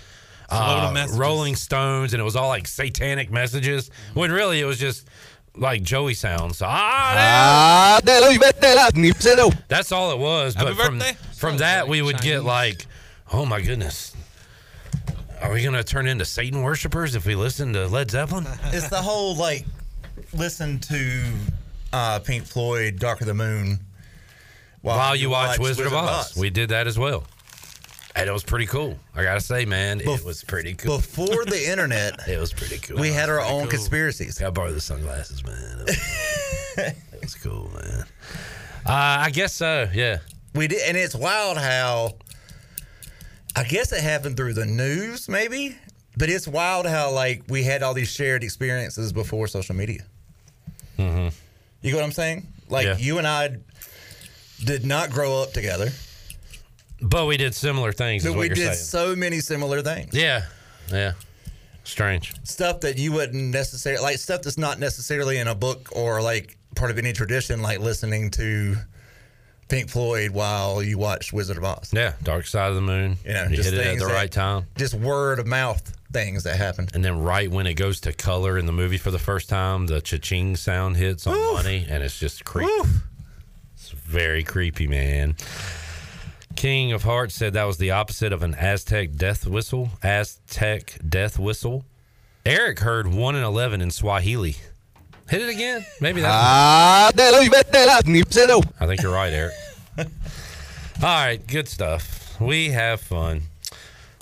uh. 0.51 1.07
Rolling 1.15 1.57
Stones, 1.57 2.13
and 2.13 2.21
it 2.21 2.25
was 2.25 2.37
all 2.37 2.49
like 2.49 2.67
satanic 2.69 3.31
messages. 3.33 3.91
When 4.15 4.31
really 4.31 4.61
it 4.61 4.65
was 4.67 4.79
just 4.79 5.09
like 5.57 5.83
Joey 5.83 6.15
sounds. 6.15 6.61
Ah, 6.63 6.69
Ah, 6.69 8.01
de 8.05 8.21
la 8.21 8.29
vete 8.39 8.75
la 8.77 8.91
nipsero. 8.95 9.51
that's 9.69 9.91
all 9.93 10.13
it 10.13 10.19
was. 10.19 10.55
Happy 10.55 10.75
But 10.75 10.85
from 10.85 10.99
birthday. 10.99 11.17
from 11.37 11.57
that 11.59 11.89
we 11.89 12.03
would 12.03 12.21
get 12.21 12.45
like, 12.45 12.87
oh 13.33 13.47
my 13.47 13.61
goodness, 13.61 14.15
are 15.43 15.53
we 15.53 15.63
gonna 15.63 15.85
turn 15.85 16.07
into 16.07 16.25
Satan 16.25 16.63
worshippers 16.63 17.15
if 17.15 17.27
we 17.27 17.35
listen 17.35 17.73
to 17.73 17.87
Led 17.87 18.11
Zeppelin? 18.11 18.47
it's 18.67 18.89
the 18.89 19.03
whole 19.03 19.37
like 19.37 19.65
listen 20.33 20.79
to 20.81 21.23
uh, 21.93 22.19
Pink 22.21 22.45
Floyd, 22.45 22.99
Dark 22.99 23.21
of 23.21 23.27
the 23.27 23.35
Moon 23.35 23.81
while, 24.83 25.17
you 25.17 25.31
watch, 25.31 25.59
Wizard, 25.59 25.87
of 25.87 25.95
Oz. 25.95 26.37
We 26.37 26.51
did 26.51 26.69
that 26.69 26.87
as 26.87 26.99
well. 26.99 27.25
And 28.15 28.29
it 28.29 28.33
was 28.33 28.45
pretty 28.45 28.67
cool. 28.67 28.99
I 29.15 29.23
gotta 29.25 29.41
say, 29.41 29.65
man, 29.65 30.01
it 30.01 30.25
was 30.25 30.43
pretty 30.45 30.75
cool. 30.75 30.99
Before 30.99 31.45
the 31.45 31.69
internet, 31.71 32.27
it 32.27 32.39
was 32.39 32.53
pretty 32.53 32.79
cool. 32.79 32.99
we 32.99 33.13
had 33.13 33.29
our 33.29 33.41
own 33.41 33.63
cool. 33.63 33.71
conspiracies. 33.71 34.41
I 34.41 34.49
borrowed 34.51 34.75
the 34.75 34.81
sunglasses, 34.81 35.45
man. 35.45 35.81
It 35.81 35.87
was, 35.87 36.79
it 37.13 37.21
was 37.21 37.35
cool, 37.35 37.71
man. 37.75 38.05
Uh, 38.87 39.27
I 39.27 39.31
guess 39.31 39.53
so. 39.53 39.89
Yeah, 39.93 40.19
we 40.55 40.69
did, 40.69 40.81
and 40.87 40.97
it's 40.97 41.15
wild 41.15 41.59
how. 41.59 42.15
I 43.57 43.65
guess 43.65 43.91
it 43.93 44.03
happened 44.03 44.37
through 44.37 44.53
the 44.55 44.67
news, 44.67 45.29
maybe, 45.29 45.77
but 46.17 46.29
it's 46.29 46.47
wild 46.47 46.87
how 46.87 47.11
like 47.13 47.43
we 47.49 47.63
had 47.63 47.83
all 47.83 47.95
these 47.95 48.11
shared 48.11 48.45
experiences 48.45 49.13
before 49.13 49.47
social 49.49 49.75
media. 49.75 50.03
Mm-hmm. 50.99 51.29
You 51.83 51.91
know 51.93 51.99
what 51.99 52.05
I'm 52.05 52.13
saying? 52.13 52.47
Like 52.69 52.85
Yeah. 52.87 52.97
you 52.99 53.19
and 53.19 53.27
I 53.27 53.57
did 54.65 54.85
not 54.85 55.11
grow 55.11 55.43
up 55.43 55.53
together, 55.53 55.91
But 57.01 57.27
we 57.27 57.37
did 57.37 57.55
similar 57.55 57.93
things. 57.93 58.25
but 58.25 58.35
we 58.37 58.49
did 58.49 58.59
saying. 58.59 58.75
so 58.75 59.17
many 59.17 59.41
similar 59.41 59.83
things. 59.83 60.15
Yeah, 60.15 60.47
yeah. 60.91 61.13
Strange. 61.85 62.35
Stuff 62.45 62.81
that 62.81 62.99
you 62.99 63.13
wouldn't 63.13 63.53
necessarily 63.53 64.03
like 64.03 64.19
stuff 64.19 64.43
that's 64.43 64.59
not 64.59 64.79
necessarily 64.81 65.39
in 65.39 65.47
a 65.49 65.55
book 65.55 65.89
or 65.93 66.21
like 66.21 66.57
part 66.75 66.91
of 66.91 66.99
any 66.99 67.13
tradition, 67.13 67.63
like 67.63 67.79
listening 67.79 68.31
to 68.33 68.77
Pink 69.69 69.91
Floyd 69.91 70.31
while 70.31 70.83
you 70.83 70.97
watch 70.99 71.33
Wizard 71.33 71.57
of 71.57 71.65
Oz. 71.65 71.91
Yeah, 71.93 72.13
Dark 72.23 72.47
Side 72.47 72.69
of 72.69 72.77
the 72.77 72.81
Moon. 72.81 73.17
You 73.25 73.33
know, 73.33 73.45
you 73.49 73.57
just 73.57 73.71
hit 73.71 73.79
it 73.81 73.87
at 73.87 73.99
the 73.99 74.05
that- 74.07 74.13
right 74.13 74.31
time. 74.31 74.67
Just 74.77 74.95
word 74.95 75.39
of 75.39 75.47
mouth 75.47 75.93
things 76.13 76.45
that 76.45 76.57
happen. 76.57 76.89
And 76.95 77.05
then 77.05 77.19
right 77.21 77.51
when 77.51 77.67
it 77.67 77.75
goes 77.75 78.01
to 78.01 78.13
color 78.13 78.57
in 78.59 78.67
the 78.67 78.73
movie 78.73 78.97
for 78.97 79.11
the 79.11 79.19
first 79.19 79.49
time, 79.49 79.87
the 79.87 80.01
cha-ching 80.01 80.57
sound 80.57 80.97
hits 80.97 81.27
on 81.27 81.37
money, 81.55 81.85
and 81.89 82.03
it's 82.03 82.19
just 82.19 82.45
creepy. 82.45 82.71
It's 83.75 83.91
very 83.91 84.43
creepy, 84.45 84.87
man. 84.87 85.37
King 86.55 86.93
of 86.93 87.03
Hearts 87.03 87.35
said 87.35 87.53
that 87.53 87.65
was 87.65 87.77
the 87.77 87.91
opposite 87.91 88.33
of 88.33 88.43
an 88.43 88.55
Aztec 88.55 89.15
death 89.17 89.47
whistle. 89.47 89.91
Aztec 90.03 90.99
death 91.07 91.39
whistle. 91.39 91.85
Eric 92.47 92.79
heard 92.79 93.09
one 93.09 93.35
in 93.35 93.43
eleven 93.43 93.81
in 93.83 93.91
Swahili. 93.91 94.57
Hit 95.29 95.43
it 95.43 95.49
again. 95.49 95.85
Maybe 96.01 96.21
that's. 96.21 96.35
Ah, 96.35 97.11
de 97.15 97.31
la 97.33 97.41
vete 97.41 97.87
la 97.87 98.01
nipsero. 98.03 98.63
I 98.79 98.87
think 98.87 99.03
you're 99.03 99.13
right, 99.13 99.33
Eric. 99.33 99.55
All 99.99 100.07
right, 101.03 101.45
good 101.47 101.69
stuff. 101.69 102.41
We 102.41 102.71
have 102.71 103.01
fun. 103.01 103.43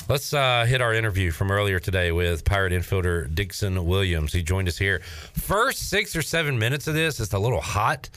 Let's 0.08 0.34
uh, 0.34 0.66
hit 0.66 0.80
our 0.80 0.92
interview 0.92 1.30
from 1.30 1.50
earlier 1.50 1.78
today 1.78 2.12
with 2.12 2.44
Pirate 2.44 2.72
infielder 2.72 3.32
Dixon 3.34 3.86
Williams. 3.86 4.32
He 4.32 4.42
joined 4.42 4.68
us 4.68 4.76
here. 4.76 5.00
First 5.32 5.88
six 5.88 6.14
or 6.14 6.22
seven 6.22 6.58
minutes 6.58 6.86
of 6.86 6.94
this, 6.94 7.20
it's 7.20 7.32
a 7.32 7.38
little 7.38 7.60
hot 7.60 8.10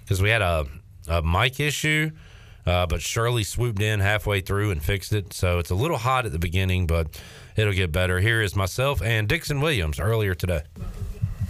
because 0.00 0.22
we 0.22 0.30
had 0.30 0.40
a, 0.42 0.66
a 1.08 1.22
mic 1.22 1.60
issue, 1.60 2.10
uh, 2.66 2.86
but 2.86 3.02
Shirley 3.02 3.42
swooped 3.44 3.80
in 3.80 4.00
halfway 4.00 4.40
through 4.40 4.70
and 4.70 4.82
fixed 4.82 5.12
it. 5.12 5.32
So 5.32 5.58
it's 5.58 5.70
a 5.70 5.74
little 5.74 5.98
hot 5.98 6.24
at 6.24 6.32
the 6.32 6.38
beginning, 6.38 6.86
but 6.86 7.20
it'll 7.56 7.74
get 7.74 7.92
better. 7.92 8.20
Here 8.20 8.40
is 8.40 8.56
myself 8.56 9.02
and 9.02 9.28
Dixon 9.28 9.60
Williams 9.60 10.00
earlier 10.00 10.34
today. 10.34 10.62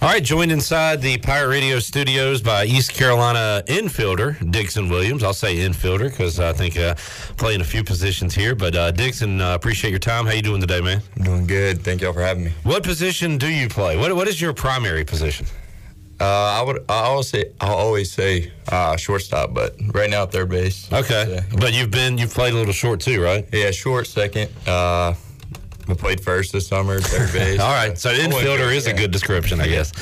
All 0.05 0.11
right, 0.11 0.23
joined 0.23 0.53
inside 0.53 1.01
the 1.01 1.17
Pirate 1.17 1.49
Radio 1.49 1.79
studios 1.79 2.43
by 2.43 2.67
East 2.67 2.93
Carolina 2.93 3.63
infielder 3.67 4.37
Dixon 4.51 4.91
Williams. 4.91 5.23
I'll 5.23 5.33
say 5.33 5.57
infielder 5.57 6.11
because 6.11 6.39
I 6.39 6.53
think 6.53 6.77
uh, 6.77 6.95
playing 7.39 7.63
a 7.63 7.65
few 7.65 7.83
positions 7.83 8.35
here. 8.35 8.55
But 8.55 8.77
uh, 8.77 8.91
Dixon, 8.91 9.41
uh, 9.41 9.55
appreciate 9.55 9.93
your 9.93 9.99
time. 9.99 10.27
How 10.27 10.33
you 10.33 10.43
doing 10.43 10.61
today, 10.61 10.83
man? 10.83 11.01
I'm 11.17 11.23
doing 11.23 11.47
good. 11.47 11.81
Thank 11.81 12.03
y'all 12.03 12.13
for 12.13 12.21
having 12.21 12.45
me. 12.45 12.53
What 12.65 12.83
position 12.83 13.39
do 13.39 13.49
you 13.49 13.67
play? 13.67 13.97
What 13.97 14.15
What 14.15 14.29
is 14.29 14.39
your 14.39 14.53
primary 14.53 15.07
position? 15.07 15.47
Uh, 16.21 16.27
I 16.27 16.61
would. 16.61 16.85
I 16.87 17.05
always 17.05 17.29
say. 17.31 17.53
I'll 17.63 17.75
always 17.75 18.13
say 18.13 18.53
uh, 18.69 18.99
shortstop, 18.99 19.55
but 19.55 19.75
right 19.95 20.11
now 20.11 20.27
third 20.27 20.51
base. 20.51 20.87
Okay, 20.93 21.41
but 21.59 21.73
you've 21.73 21.91
been 21.91 22.19
you've 22.19 22.35
played 22.35 22.53
a 22.53 22.57
little 22.59 22.75
short 22.75 23.01
too, 23.01 23.23
right? 23.23 23.49
Yeah, 23.51 23.71
short 23.71 24.07
second. 24.07 24.51
Uh, 24.67 25.15
I 25.89 25.95
played 25.95 26.21
first 26.21 26.53
this 26.53 26.67
summer, 26.67 27.01
third 27.01 27.33
base. 27.39 27.61
All 27.61 27.73
right, 27.73 27.97
so 27.99 28.11
infielder 28.11 28.75
is 28.75 28.87
a 28.87 28.93
good 28.93 29.11
description, 29.11 29.61
I 29.61 29.69
guess. 29.69 29.93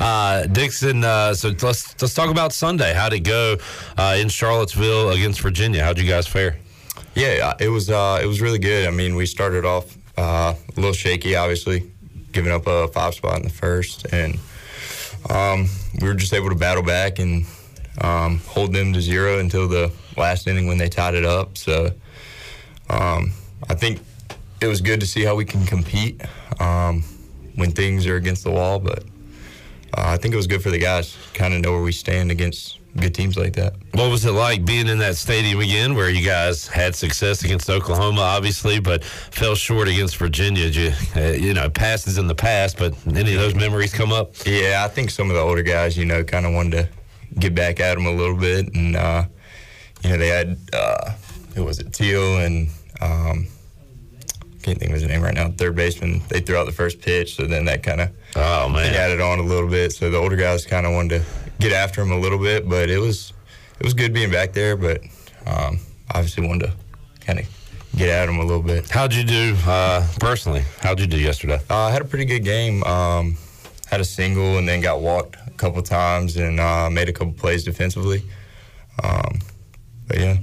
Uh, 0.00 0.46
Dixon, 0.50 1.02
uh, 1.02 1.34
so 1.34 1.48
let's 1.48 2.00
let's 2.00 2.14
talk 2.14 2.30
about 2.30 2.52
Sunday. 2.52 2.92
How'd 2.92 3.14
it 3.14 3.20
go 3.20 3.56
uh, 3.96 4.16
in 4.18 4.28
Charlottesville 4.28 5.10
against 5.10 5.40
Virginia? 5.40 5.82
How'd 5.82 5.98
you 5.98 6.08
guys 6.08 6.26
fare? 6.26 6.58
Yeah, 7.14 7.54
it 7.58 7.68
was. 7.68 7.90
Uh, 7.90 8.20
it 8.22 8.26
was 8.26 8.40
really 8.40 8.58
good. 8.58 8.86
I 8.86 8.90
mean, 8.90 9.16
we 9.16 9.26
started 9.26 9.64
off 9.64 9.96
uh, 10.18 10.54
a 10.54 10.80
little 10.80 10.92
shaky, 10.92 11.36
obviously, 11.36 11.90
giving 12.32 12.52
up 12.52 12.66
a 12.66 12.88
five 12.88 13.14
spot 13.14 13.36
in 13.36 13.42
the 13.42 13.50
first, 13.50 14.06
and 14.12 14.38
um, 15.28 15.68
we 16.00 16.08
were 16.08 16.14
just 16.14 16.34
able 16.34 16.50
to 16.50 16.54
battle 16.54 16.82
back 16.82 17.18
and 17.18 17.46
um, 18.00 18.38
hold 18.46 18.72
them 18.72 18.92
to 18.92 19.00
zero 19.00 19.38
until 19.38 19.68
the 19.68 19.92
last 20.16 20.46
inning 20.46 20.66
when 20.66 20.78
they 20.78 20.88
tied 20.88 21.14
it 21.14 21.24
up. 21.24 21.56
So 21.56 21.90
um, 22.88 23.32
I 23.68 23.74
think 23.74 24.00
it 24.60 24.66
was 24.66 24.80
good 24.80 25.00
to 25.00 25.06
see 25.06 25.24
how 25.24 25.34
we 25.34 25.44
can 25.44 25.64
compete 25.64 26.22
um, 26.60 27.02
when 27.54 27.72
things 27.72 28.06
are 28.06 28.16
against 28.16 28.44
the 28.44 28.50
wall, 28.50 28.78
but 28.78 29.04
uh, 29.96 30.04
I 30.06 30.16
think 30.16 30.34
it 30.34 30.36
was 30.36 30.46
good 30.46 30.62
for 30.62 30.70
the 30.70 30.78
guys, 30.78 31.16
kind 31.34 31.54
of 31.54 31.60
know 31.60 31.72
where 31.72 31.82
we 31.82 31.92
stand 31.92 32.30
against 32.30 32.78
good 32.96 33.14
teams 33.14 33.36
like 33.36 33.54
that. 33.54 33.74
What 33.94 34.10
was 34.10 34.24
it 34.24 34.32
like 34.32 34.64
being 34.64 34.88
in 34.88 34.98
that 34.98 35.16
stadium 35.16 35.60
again, 35.60 35.94
where 35.94 36.10
you 36.10 36.24
guys 36.24 36.66
had 36.66 36.94
success 36.94 37.44
against 37.44 37.70
Oklahoma, 37.70 38.20
obviously, 38.20 38.80
but 38.80 39.02
fell 39.04 39.54
short 39.54 39.88
against 39.88 40.16
Virginia? 40.16 40.70
Did 40.70 40.76
you, 40.76 40.92
uh, 41.16 41.28
you 41.30 41.54
know, 41.54 41.70
past 41.70 42.06
is 42.06 42.18
in 42.18 42.26
the 42.26 42.34
past, 42.34 42.78
but 42.78 42.94
any 43.06 43.34
of 43.34 43.40
those 43.40 43.54
memories 43.54 43.92
come 43.92 44.12
up? 44.12 44.34
Yeah, 44.44 44.82
I 44.84 44.88
think 44.88 45.10
some 45.10 45.30
of 45.30 45.36
the 45.36 45.42
older 45.42 45.62
guys, 45.62 45.96
you 45.96 46.04
know, 46.04 46.22
kind 46.24 46.46
of 46.46 46.52
wanted 46.52 46.72
to 46.72 47.38
get 47.38 47.54
back 47.54 47.80
at 47.80 47.94
them 47.94 48.06
a 48.06 48.12
little 48.12 48.36
bit, 48.36 48.74
and 48.74 48.96
uh, 48.96 49.24
you 50.02 50.10
know, 50.10 50.18
they 50.18 50.28
had 50.28 50.58
uh, 50.72 51.12
who 51.54 51.64
was 51.64 51.78
it, 51.78 51.92
Teal 51.92 52.38
and 52.38 52.68
um, 53.00 53.46
can't 54.62 54.78
think 54.78 54.90
of 54.90 55.00
his 55.00 55.06
name 55.06 55.22
right 55.22 55.34
now, 55.34 55.50
third 55.50 55.74
baseman. 55.76 56.22
They 56.28 56.40
threw 56.40 56.56
out 56.56 56.66
the 56.66 56.72
first 56.72 57.00
pitch, 57.00 57.36
so 57.36 57.46
then 57.46 57.64
that 57.64 57.82
kind 57.82 58.00
of 58.00 58.10
oh 58.36 58.68
man 58.68 58.94
added 58.94 59.20
on 59.20 59.38
a 59.38 59.42
little 59.42 59.68
bit. 59.68 59.92
So 59.92 60.10
the 60.10 60.18
older 60.18 60.36
guys 60.36 60.66
kind 60.66 60.86
of 60.86 60.92
wanted 60.92 61.22
to 61.22 61.26
get 61.58 61.72
after 61.72 62.02
him 62.02 62.12
a 62.12 62.18
little 62.18 62.38
bit, 62.38 62.68
but 62.68 62.90
it 62.90 62.98
was 62.98 63.32
it 63.78 63.84
was 63.84 63.94
good 63.94 64.12
being 64.12 64.30
back 64.30 64.52
there, 64.52 64.76
but 64.76 65.02
um, 65.46 65.78
obviously 66.14 66.46
wanted 66.46 66.66
to 66.66 66.72
kind 67.24 67.38
of 67.38 67.46
get 67.96 68.08
at 68.08 68.28
him 68.28 68.38
a 68.38 68.44
little 68.44 68.62
bit. 68.62 68.88
How'd 68.90 69.14
you 69.14 69.24
do 69.24 69.56
uh, 69.66 70.06
personally? 70.20 70.62
How'd 70.80 71.00
you 71.00 71.06
do 71.06 71.18
yesterday? 71.18 71.60
Uh, 71.68 71.76
I 71.76 71.90
had 71.90 72.02
a 72.02 72.04
pretty 72.04 72.24
good 72.24 72.44
game. 72.44 72.84
Um, 72.84 73.36
had 73.90 74.00
a 74.00 74.04
single 74.04 74.58
and 74.58 74.68
then 74.68 74.80
got 74.80 75.00
walked 75.00 75.36
a 75.46 75.50
couple 75.52 75.82
times 75.82 76.36
and 76.36 76.60
uh, 76.60 76.88
made 76.88 77.08
a 77.08 77.12
couple 77.12 77.32
plays 77.32 77.64
defensively. 77.64 78.22
Um, 79.02 79.40
but 80.06 80.18
yeah. 80.18 80.36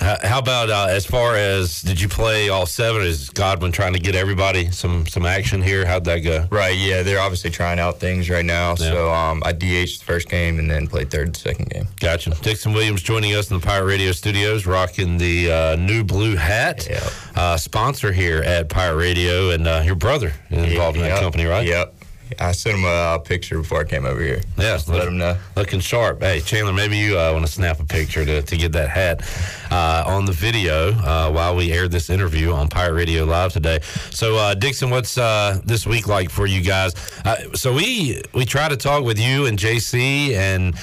How, 0.00 0.16
how 0.22 0.38
about 0.38 0.70
uh, 0.70 0.86
as 0.88 1.06
far 1.06 1.36
as 1.36 1.82
did 1.82 2.00
you 2.00 2.08
play 2.08 2.48
all 2.48 2.66
seven? 2.66 3.02
Is 3.02 3.30
Godwin 3.30 3.72
trying 3.72 3.92
to 3.92 3.98
get 3.98 4.14
everybody 4.14 4.70
some 4.70 5.06
some 5.06 5.26
action 5.26 5.62
here? 5.62 5.86
How'd 5.86 6.04
that 6.04 6.20
go? 6.20 6.46
Right, 6.50 6.76
yeah, 6.76 7.02
they're 7.02 7.20
obviously 7.20 7.50
trying 7.50 7.78
out 7.78 8.00
things 8.00 8.28
right 8.30 8.44
now. 8.44 8.74
So 8.74 9.12
um, 9.12 9.42
I 9.44 9.52
DH'd 9.52 10.00
the 10.00 10.04
first 10.04 10.28
game 10.28 10.58
and 10.58 10.70
then 10.70 10.86
played 10.86 11.10
third 11.10 11.34
the 11.34 11.38
second 11.38 11.70
game. 11.70 11.88
Gotcha. 12.00 12.30
Dixon 12.42 12.72
Williams 12.72 13.02
joining 13.02 13.34
us 13.34 13.50
in 13.50 13.58
the 13.58 13.64
Pirate 13.66 13.86
Radio 13.86 14.12
studios, 14.12 14.66
rocking 14.66 15.18
the 15.18 15.52
uh, 15.52 15.76
new 15.76 16.04
blue 16.04 16.36
hat. 16.36 16.88
Uh, 17.34 17.56
sponsor 17.56 18.12
here 18.12 18.42
at 18.42 18.68
Pirate 18.68 18.96
Radio, 18.96 19.50
and 19.50 19.66
uh, 19.66 19.82
your 19.84 19.94
brother 19.94 20.32
is 20.50 20.70
involved 20.70 20.96
in 20.96 21.02
that 21.02 21.20
company, 21.20 21.44
right? 21.44 21.66
Yep. 21.66 21.94
I 22.38 22.52
sent 22.52 22.78
him 22.78 22.84
a 22.84 23.18
picture 23.18 23.58
before 23.58 23.80
I 23.80 23.84
came 23.84 24.04
over 24.04 24.20
here. 24.20 24.40
Yeah, 24.58 24.78
let 24.88 25.08
him 25.08 25.18
know. 25.18 25.36
Looking 25.56 25.80
sharp. 25.80 26.22
Hey, 26.22 26.40
Chandler, 26.40 26.72
maybe 26.72 26.96
you 26.96 27.18
uh, 27.18 27.32
want 27.32 27.46
to 27.46 27.52
snap 27.52 27.80
a 27.80 27.84
picture 27.84 28.24
to, 28.24 28.42
to 28.42 28.56
get 28.56 28.72
that 28.72 28.88
hat 28.88 29.22
uh, 29.70 30.04
on 30.06 30.24
the 30.24 30.32
video 30.32 30.92
uh, 30.92 31.30
while 31.30 31.56
we 31.56 31.72
air 31.72 31.88
this 31.88 32.10
interview 32.10 32.52
on 32.52 32.68
Pirate 32.68 32.94
Radio 32.94 33.24
Live 33.24 33.52
today. 33.52 33.80
So, 34.10 34.36
uh, 34.36 34.54
Dixon, 34.54 34.90
what's 34.90 35.16
uh, 35.18 35.60
this 35.64 35.86
week 35.86 36.06
like 36.08 36.30
for 36.30 36.46
you 36.46 36.62
guys? 36.62 36.94
Uh, 37.24 37.52
so 37.54 37.72
we 37.72 38.22
we 38.32 38.44
try 38.44 38.68
to 38.68 38.76
talk 38.76 39.04
with 39.04 39.18
you 39.18 39.46
and 39.46 39.58
JC 39.58 40.32
and 40.32 40.74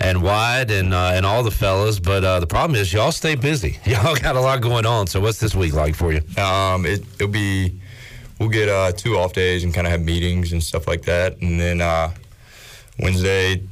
and 0.00 0.22
Wide 0.22 0.70
and 0.70 0.94
uh, 0.94 1.10
and 1.14 1.26
all 1.26 1.42
the 1.42 1.50
fellas, 1.50 1.98
but 1.98 2.24
uh, 2.24 2.40
the 2.40 2.46
problem 2.46 2.78
is 2.78 2.92
y'all 2.92 3.12
stay 3.12 3.34
busy. 3.34 3.78
Y'all 3.84 4.14
got 4.16 4.36
a 4.36 4.40
lot 4.40 4.60
going 4.60 4.86
on. 4.86 5.06
So, 5.06 5.20
what's 5.20 5.38
this 5.38 5.54
week 5.54 5.72
like 5.74 5.94
for 5.94 6.12
you? 6.12 6.20
Um, 6.40 6.86
it, 6.86 7.02
it'll 7.14 7.28
be, 7.28 7.80
we'll 8.38 8.48
get 8.48 8.68
uh, 8.68 8.92
two 8.92 9.16
off 9.16 9.32
days 9.32 9.64
and 9.64 9.74
kind 9.74 9.86
of 9.86 9.90
have 9.90 10.02
meetings 10.02 10.52
and 10.52 10.62
stuff 10.62 10.86
like 10.86 11.02
that. 11.02 11.40
And 11.40 11.58
then 11.58 11.80
uh, 11.80 12.12
Wednesday 12.98 13.62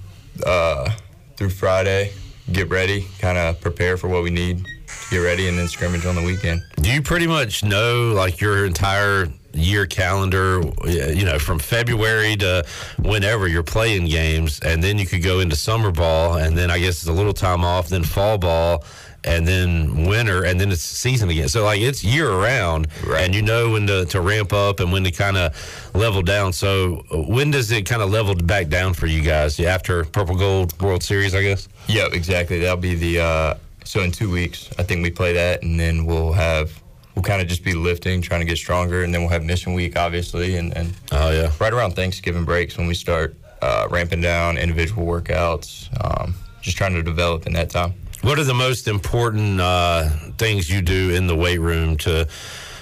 uh, 0.44 0.90
through 1.36 1.50
Friday, 1.50 2.12
get 2.52 2.68
ready, 2.68 3.06
kind 3.18 3.38
of 3.38 3.60
prepare 3.60 3.96
for 3.96 4.08
what 4.08 4.22
we 4.22 4.30
need 4.30 4.64
to 4.64 5.10
get 5.10 5.18
ready, 5.18 5.48
and 5.48 5.58
then 5.58 5.68
scrimmage 5.68 6.06
on 6.06 6.14
the 6.14 6.22
weekend. 6.22 6.62
Do 6.76 6.92
you 6.92 7.02
pretty 7.02 7.26
much 7.26 7.64
know 7.64 8.12
like 8.14 8.40
your 8.40 8.66
entire 8.66 9.28
year 9.52 9.86
calendar, 9.86 10.60
you 10.86 11.24
know, 11.24 11.38
from 11.38 11.58
February 11.58 12.36
to 12.36 12.64
whenever 12.98 13.48
you're 13.48 13.62
playing 13.62 14.06
games, 14.06 14.60
and 14.60 14.82
then 14.82 14.98
you 14.98 15.06
could 15.06 15.22
go 15.22 15.40
into 15.40 15.56
summer 15.56 15.90
ball, 15.90 16.36
and 16.36 16.56
then 16.56 16.70
I 16.70 16.78
guess 16.78 16.98
it's 16.98 17.08
a 17.08 17.12
little 17.12 17.32
time 17.32 17.64
off, 17.64 17.88
then 17.88 18.04
fall 18.04 18.36
ball, 18.36 18.84
and 19.26 19.46
then 19.46 20.06
winter, 20.06 20.44
and 20.44 20.60
then 20.60 20.70
it's 20.70 20.82
season 20.82 21.28
again. 21.28 21.48
So 21.48 21.64
like 21.64 21.80
it's 21.80 22.02
year 22.04 22.30
round, 22.30 22.88
and 23.08 23.34
you 23.34 23.42
know 23.42 23.72
when 23.72 23.86
to, 23.88 24.06
to 24.06 24.20
ramp 24.20 24.52
up 24.52 24.80
and 24.80 24.92
when 24.92 25.04
to 25.04 25.10
kind 25.10 25.36
of 25.36 25.90
level 25.94 26.22
down. 26.22 26.52
So 26.52 27.04
uh, 27.12 27.18
when 27.22 27.50
does 27.50 27.70
it 27.72 27.82
kind 27.86 28.02
of 28.02 28.10
level 28.10 28.34
back 28.34 28.68
down 28.68 28.94
for 28.94 29.06
you 29.06 29.22
guys 29.22 29.58
after 29.60 30.04
Purple 30.04 30.36
Gold 30.36 30.80
World 30.80 31.02
Series? 31.02 31.34
I 31.34 31.42
guess. 31.42 31.68
Yeah, 31.88 32.06
exactly. 32.12 32.60
That'll 32.60 32.76
be 32.76 32.94
the 32.94 33.20
uh, 33.20 33.54
so 33.84 34.00
in 34.00 34.12
two 34.12 34.30
weeks, 34.30 34.70
I 34.78 34.82
think 34.82 35.02
we 35.02 35.10
play 35.10 35.32
that, 35.34 35.62
and 35.62 35.78
then 35.78 36.06
we'll 36.06 36.32
have 36.32 36.82
we'll 37.14 37.22
kind 37.22 37.40
of 37.40 37.48
just 37.48 37.64
be 37.64 37.72
lifting, 37.72 38.20
trying 38.20 38.40
to 38.40 38.46
get 38.46 38.58
stronger, 38.58 39.02
and 39.02 39.12
then 39.12 39.22
we'll 39.22 39.30
have 39.30 39.42
mission 39.42 39.74
week, 39.74 39.96
obviously, 39.96 40.56
and, 40.56 40.76
and 40.76 40.92
oh 41.12 41.30
yeah, 41.30 41.50
right 41.58 41.72
around 41.72 41.92
Thanksgiving 41.92 42.44
breaks 42.44 42.76
when 42.76 42.86
we 42.86 42.94
start 42.94 43.36
uh, 43.62 43.88
ramping 43.90 44.20
down 44.20 44.58
individual 44.58 45.06
workouts, 45.06 45.88
um, 46.04 46.34
just 46.60 46.76
trying 46.76 46.94
to 46.94 47.02
develop 47.02 47.46
in 47.46 47.54
that 47.54 47.70
time. 47.70 47.94
What 48.26 48.40
are 48.40 48.44
the 48.44 48.54
most 48.54 48.88
important 48.88 49.60
uh, 49.60 50.08
things 50.36 50.68
you 50.68 50.82
do 50.82 51.10
in 51.10 51.28
the 51.28 51.36
weight 51.36 51.60
room 51.60 51.96
to 51.98 52.26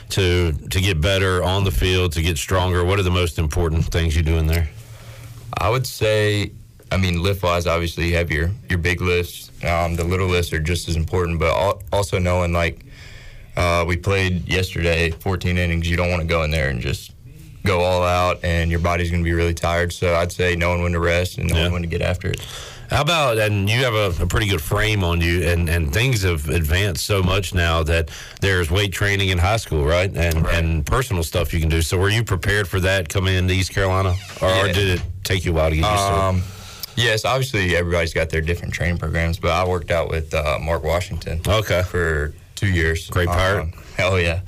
to 0.08 0.52
to 0.52 0.80
get 0.80 1.02
better 1.02 1.42
on 1.42 1.64
the 1.64 1.70
field, 1.70 2.12
to 2.12 2.22
get 2.22 2.38
stronger? 2.38 2.82
What 2.82 2.98
are 2.98 3.02
the 3.02 3.10
most 3.10 3.38
important 3.38 3.84
things 3.84 4.16
you 4.16 4.22
do 4.22 4.38
in 4.38 4.46
there? 4.46 4.70
I 5.58 5.68
would 5.68 5.86
say, 5.86 6.52
I 6.90 6.96
mean, 6.96 7.22
lift 7.22 7.42
wise, 7.42 7.66
obviously 7.66 8.08
you 8.08 8.16
have 8.16 8.30
your 8.30 8.52
your 8.70 8.78
big 8.78 9.02
lifts. 9.02 9.50
Um, 9.62 9.96
the 9.96 10.04
little 10.04 10.28
lifts 10.28 10.50
are 10.54 10.60
just 10.60 10.88
as 10.88 10.96
important, 10.96 11.38
but 11.38 11.54
al- 11.54 11.82
also 11.92 12.18
knowing 12.18 12.54
like 12.54 12.82
uh, 13.54 13.84
we 13.86 13.98
played 13.98 14.48
yesterday, 14.48 15.10
14 15.10 15.58
innings. 15.58 15.90
You 15.90 15.98
don't 15.98 16.08
want 16.08 16.22
to 16.22 16.26
go 16.26 16.42
in 16.44 16.52
there 16.52 16.70
and 16.70 16.80
just 16.80 17.12
go 17.66 17.80
all 17.80 18.02
out, 18.02 18.42
and 18.42 18.70
your 18.70 18.80
body's 18.80 19.10
going 19.10 19.22
to 19.22 19.28
be 19.28 19.34
really 19.34 19.52
tired. 19.52 19.92
So 19.92 20.14
I'd 20.14 20.32
say 20.32 20.56
knowing 20.56 20.80
when 20.80 20.92
to 20.92 21.00
rest 21.00 21.36
and 21.36 21.50
knowing 21.50 21.70
when 21.70 21.82
to 21.82 21.88
get 21.88 22.00
after 22.00 22.28
it. 22.28 22.40
How 22.94 23.02
about 23.02 23.38
and 23.38 23.68
you 23.68 23.82
have 23.82 23.94
a, 23.94 24.22
a 24.22 24.26
pretty 24.28 24.46
good 24.46 24.60
frame 24.60 25.02
on 25.02 25.20
you, 25.20 25.42
and, 25.42 25.68
and 25.68 25.92
things 25.92 26.22
have 26.22 26.48
advanced 26.48 27.04
so 27.04 27.24
much 27.24 27.52
now 27.52 27.82
that 27.82 28.08
there's 28.40 28.70
weight 28.70 28.92
training 28.92 29.30
in 29.30 29.38
high 29.38 29.56
school, 29.56 29.84
right? 29.84 30.16
And 30.16 30.46
and 30.46 30.86
personal 30.86 31.24
stuff 31.24 31.52
you 31.52 31.58
can 31.58 31.68
do. 31.68 31.82
So 31.82 31.98
were 31.98 32.08
you 32.08 32.22
prepared 32.22 32.68
for 32.68 32.78
that 32.78 33.08
coming 33.08 33.34
into 33.34 33.52
East 33.52 33.74
Carolina, 33.74 34.14
or, 34.40 34.48
or 34.48 34.66
did 34.68 35.00
it 35.00 35.02
take 35.24 35.44
you 35.44 35.50
a 35.50 35.54
while 35.56 35.70
to 35.70 35.76
get 35.76 35.90
used 35.90 36.06
to 36.06 36.12
it? 36.12 36.18
Um, 36.18 36.42
yes, 36.94 37.24
obviously 37.24 37.74
everybody's 37.74 38.14
got 38.14 38.30
their 38.30 38.40
different 38.40 38.72
training 38.72 38.98
programs, 38.98 39.40
but 39.40 39.50
I 39.50 39.66
worked 39.66 39.90
out 39.90 40.08
with 40.08 40.32
uh, 40.32 40.60
Mark 40.60 40.84
Washington. 40.84 41.40
Okay. 41.44 41.82
For 41.82 42.32
two 42.54 42.68
years. 42.68 43.10
Great 43.10 43.26
pirate. 43.26 43.62
Um, 43.62 43.72
hell 43.96 44.20
yeah. 44.20 44.42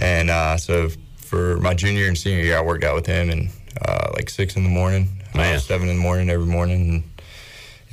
And 0.00 0.30
uh, 0.30 0.56
so 0.56 0.88
for 1.18 1.58
my 1.58 1.74
junior 1.74 2.08
and 2.08 2.18
senior 2.18 2.42
year, 2.42 2.58
I 2.58 2.60
worked 2.60 2.82
out 2.82 2.96
with 2.96 3.06
him 3.06 3.30
and 3.30 3.50
uh, 3.80 4.10
like 4.14 4.30
six 4.30 4.56
in 4.56 4.64
the 4.64 4.68
morning, 4.68 5.10
Man. 5.32 5.54
uh, 5.54 5.58
seven 5.60 5.88
in 5.88 5.96
the 5.96 6.02
morning 6.02 6.28
every 6.28 6.46
morning. 6.46 6.90
And 6.90 7.13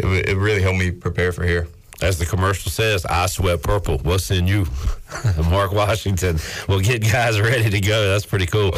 it, 0.03 0.29
it 0.29 0.37
really 0.37 0.61
helped 0.61 0.79
me 0.79 0.91
prepare 0.91 1.31
for 1.31 1.43
here. 1.45 1.67
As 2.01 2.17
the 2.17 2.25
commercial 2.25 2.71
says, 2.71 3.05
I 3.05 3.27
sweat 3.27 3.61
purple. 3.61 3.99
What's 3.99 4.31
in 4.31 4.47
you? 4.47 4.65
Mark 5.49 5.71
Washington 5.71 6.39
will 6.67 6.79
get 6.79 7.03
guys 7.03 7.39
ready 7.39 7.69
to 7.69 7.79
go. 7.79 8.09
That's 8.09 8.25
pretty 8.25 8.47
cool. 8.47 8.71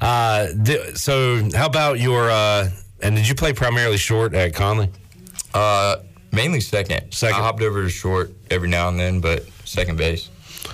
uh, 0.00 0.48
di- 0.62 0.92
so, 0.94 1.48
how 1.54 1.66
about 1.66 1.98
your, 2.00 2.30
uh, 2.30 2.68
and 3.00 3.16
did 3.16 3.26
you 3.26 3.34
play 3.34 3.54
primarily 3.54 3.96
short 3.96 4.34
at 4.34 4.54
Conley? 4.54 4.90
Uh, 5.54 5.96
mainly 6.32 6.60
second. 6.60 7.12
Second. 7.12 7.40
I 7.40 7.44
hopped 7.44 7.62
over 7.62 7.82
to 7.82 7.88
short 7.88 8.32
every 8.50 8.68
now 8.68 8.88
and 8.90 9.00
then, 9.00 9.20
but 9.20 9.46
second 9.64 9.96
base. 9.96 10.28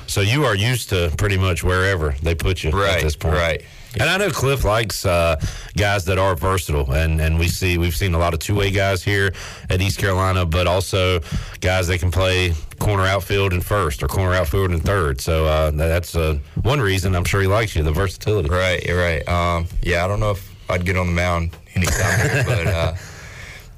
So, 0.08 0.22
you 0.22 0.44
are 0.44 0.56
used 0.56 0.88
to 0.88 1.12
pretty 1.16 1.38
much 1.38 1.62
wherever 1.62 2.16
they 2.20 2.34
put 2.34 2.64
you 2.64 2.70
at 2.70 3.00
this 3.02 3.14
point. 3.14 3.34
right. 3.36 3.62
And 4.00 4.08
I 4.08 4.16
know 4.16 4.30
Cliff 4.30 4.64
likes 4.64 5.04
uh, 5.04 5.36
guys 5.76 6.06
that 6.06 6.18
are 6.18 6.34
versatile, 6.34 6.92
and, 6.92 7.20
and 7.20 7.38
we 7.38 7.48
see 7.48 7.76
we've 7.76 7.94
seen 7.94 8.14
a 8.14 8.18
lot 8.18 8.32
of 8.32 8.40
two 8.40 8.54
way 8.54 8.70
guys 8.70 9.02
here 9.02 9.34
at 9.68 9.82
East 9.82 9.98
Carolina, 9.98 10.46
but 10.46 10.66
also 10.66 11.20
guys 11.60 11.88
that 11.88 11.98
can 11.98 12.10
play 12.10 12.54
corner 12.78 13.04
outfield 13.04 13.52
and 13.52 13.64
first 13.64 14.02
or 14.02 14.08
corner 14.08 14.34
outfield 14.34 14.70
and 14.70 14.82
third. 14.82 15.20
So 15.20 15.44
uh, 15.44 15.70
that's 15.72 16.16
uh, 16.16 16.38
one 16.62 16.80
reason 16.80 17.14
I'm 17.14 17.24
sure 17.24 17.42
he 17.42 17.46
likes 17.46 17.76
you, 17.76 17.82
the 17.82 17.92
versatility. 17.92 18.48
Right, 18.48 18.82
you're 18.82 18.98
right. 18.98 19.26
Um, 19.28 19.66
yeah, 19.82 20.04
I 20.04 20.08
don't 20.08 20.20
know 20.20 20.30
if 20.30 20.70
I'd 20.70 20.84
get 20.86 20.96
on 20.96 21.06
the 21.06 21.12
mound 21.12 21.54
anytime, 21.74 22.46
but 22.46 22.66
uh, 22.66 22.94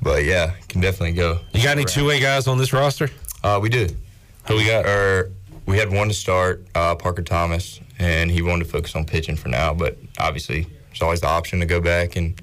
but 0.01 0.25
yeah, 0.25 0.55
can 0.69 0.81
definitely 0.81 1.15
go. 1.15 1.41
You 1.53 1.63
got 1.63 1.77
any 1.77 1.85
two 1.85 2.07
way 2.07 2.21
guys 2.21 2.47
on 2.47 2.57
this 2.57 2.73
roster? 2.73 3.11
Uh, 3.43 3.59
we 3.61 3.69
do. 3.69 3.89
Who 4.47 4.57
we 4.57 4.67
got? 4.67 4.87
Or 4.87 5.33
we 5.67 5.79
had 5.79 5.91
one 5.91 6.09
to 6.09 6.15
start, 6.15 6.65
uh, 6.75 6.95
Parker 6.95 7.23
Thomas, 7.23 7.81
and 8.05 8.31
he 8.31 8.43
wanted 8.43 8.65
to 8.65 8.71
focus 8.71 8.95
on 8.95 9.05
pitching 9.05 9.37
for 9.37 9.49
now. 9.49 9.75
But 9.75 9.99
obviously, 10.19 10.67
there's 10.89 11.03
always 11.03 11.21
the 11.21 11.29
option 11.29 11.61
to 11.61 11.67
go 11.67 11.81
back 11.81 12.17
and 12.17 12.41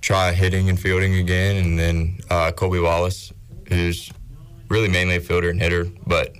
try 0.00 0.32
hitting 0.32 0.68
and 0.68 0.78
fielding 0.78 1.14
again. 1.14 1.56
And 1.56 1.78
then 1.78 2.20
uh, 2.30 2.52
Colby 2.52 2.80
Wallace, 2.80 3.32
who's 3.68 4.10
really 4.68 4.88
mainly 4.88 5.16
a 5.16 5.20
fielder 5.20 5.50
and 5.50 5.60
hitter, 5.60 5.86
but 6.06 6.34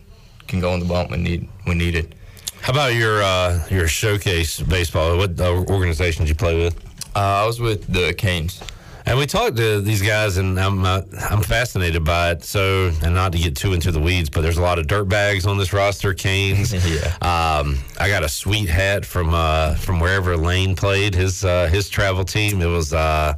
can 0.47 0.61
go 0.61 0.73
on 0.73 0.81
the 0.81 0.87
bump 0.87 1.11
when 1.11 1.23
need 1.23 1.49
when 1.65 1.79
needed. 1.79 2.15
How 2.61 2.73
about 2.73 2.95
your 2.95 3.23
uh, 3.23 3.67
your 3.71 3.89
showcase 3.89 4.61
baseball? 4.61 5.17
What 5.17 5.41
uh, 5.41 5.65
organizations 5.69 6.29
you 6.29 6.35
play 6.35 6.57
with? 6.63 6.79
Uh, 7.17 7.43
I 7.43 7.47
was 7.47 7.61
with 7.61 7.87
the 7.93 8.13
Canes. 8.15 8.61
And 9.07 9.19
we 9.19 9.27
talked 9.27 9.57
to 9.59 9.83
these 9.83 10.01
guys, 10.01 10.39
and 10.39 10.59
I'm 10.59 10.85
uh, 10.85 11.03
I'm 11.31 11.43
fascinated 11.43 12.05
by 12.05 12.31
it. 12.33 12.43
So, 12.43 12.91
and 13.03 13.15
not 13.15 13.33
to 13.33 13.39
get 13.39 13.55
too 13.55 13.75
into 13.75 13.93
the 13.93 14.01
weeds, 14.01 14.31
but 14.31 14.41
there's 14.41 14.57
a 14.57 14.63
lot 14.63 14.79
of 14.79 14.87
dirt 14.87 15.05
bags 15.05 15.45
on 15.47 15.59
this 15.59 15.73
roster. 15.75 16.15
Canes. 16.15 16.73
yeah. 16.89 17.15
Um, 17.21 17.79
I 18.01 18.09
got 18.09 18.23
a 18.23 18.29
sweet 18.29 18.69
hat 18.69 19.05
from 19.05 19.35
uh, 19.35 19.75
from 19.75 20.01
wherever 20.01 20.37
Lane 20.37 20.75
played 20.75 21.15
his 21.15 21.45
uh, 21.45 21.67
his 21.67 21.91
travel 21.91 22.25
team. 22.25 22.63
It 22.63 22.67
was 22.67 22.93
uh, 22.95 23.35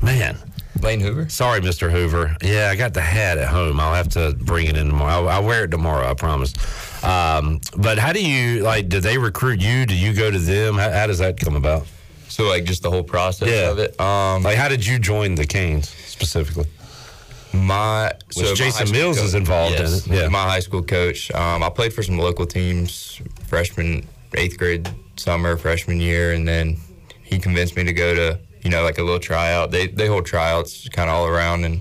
man. 0.00 0.36
Lane 0.80 1.00
Hoover. 1.00 1.28
Sorry, 1.28 1.60
Mr. 1.60 1.90
Hoover. 1.90 2.36
Yeah, 2.42 2.70
I 2.70 2.76
got 2.76 2.94
the 2.94 3.02
hat 3.02 3.36
at 3.36 3.48
home. 3.48 3.78
I'll 3.78 3.92
have 3.92 4.08
to 4.10 4.34
bring 4.38 4.66
it 4.66 4.78
in 4.78 4.86
tomorrow. 4.86 5.24
I'll, 5.24 5.28
I'll 5.28 5.44
wear 5.44 5.64
it 5.64 5.70
tomorrow. 5.70 6.08
I 6.08 6.14
promise. 6.14 6.54
Um, 7.04 7.60
but 7.76 7.98
how 7.98 8.12
do 8.12 8.24
you 8.24 8.62
like? 8.62 8.88
Do 8.88 9.00
they 9.00 9.18
recruit 9.18 9.60
you? 9.60 9.84
Do 9.86 9.94
you 9.94 10.14
go 10.14 10.30
to 10.30 10.38
them? 10.38 10.76
How, 10.76 10.90
how 10.90 11.06
does 11.06 11.18
that 11.18 11.38
come 11.38 11.56
about? 11.56 11.86
So 12.30 12.44
like 12.48 12.64
just 12.64 12.82
the 12.82 12.90
whole 12.90 13.02
process 13.02 13.48
Yeah. 13.48 13.70
of 13.70 13.78
it. 13.78 14.00
Um, 14.00 14.42
Like, 14.44 14.56
how 14.56 14.68
did 14.68 14.86
you 14.86 14.98
join 14.98 15.34
the 15.34 15.44
Canes 15.46 15.88
specifically? 16.06 16.66
My 17.52 18.12
Which 18.36 18.54
Jason 18.56 18.86
school 18.86 18.92
Mills 18.92 19.18
is 19.18 19.34
involved 19.34 19.74
in 19.80 19.86
it, 19.86 20.06
yeah. 20.06 20.28
my 20.28 20.44
high 20.44 20.60
school 20.60 20.82
coach. 20.84 21.32
Um, 21.32 21.64
I 21.64 21.68
played 21.68 21.92
for 21.92 22.02
some 22.04 22.16
local 22.16 22.46
teams, 22.46 23.20
freshman, 23.48 24.06
eighth 24.36 24.56
grade, 24.56 24.88
summer, 25.16 25.56
freshman 25.56 25.98
year, 26.00 26.32
and 26.32 26.46
then 26.46 26.76
he 27.24 27.38
convinced 27.40 27.74
me 27.76 27.82
to 27.84 27.92
go 27.92 28.14
to 28.14 28.38
you 28.62 28.70
know 28.70 28.84
like 28.84 28.98
a 28.98 29.02
little 29.02 29.18
tryout. 29.18 29.72
They 29.72 29.88
they 29.88 30.06
hold 30.06 30.26
tryouts 30.26 30.88
kind 30.90 31.10
of 31.10 31.16
all 31.16 31.26
around, 31.26 31.64
and 31.64 31.80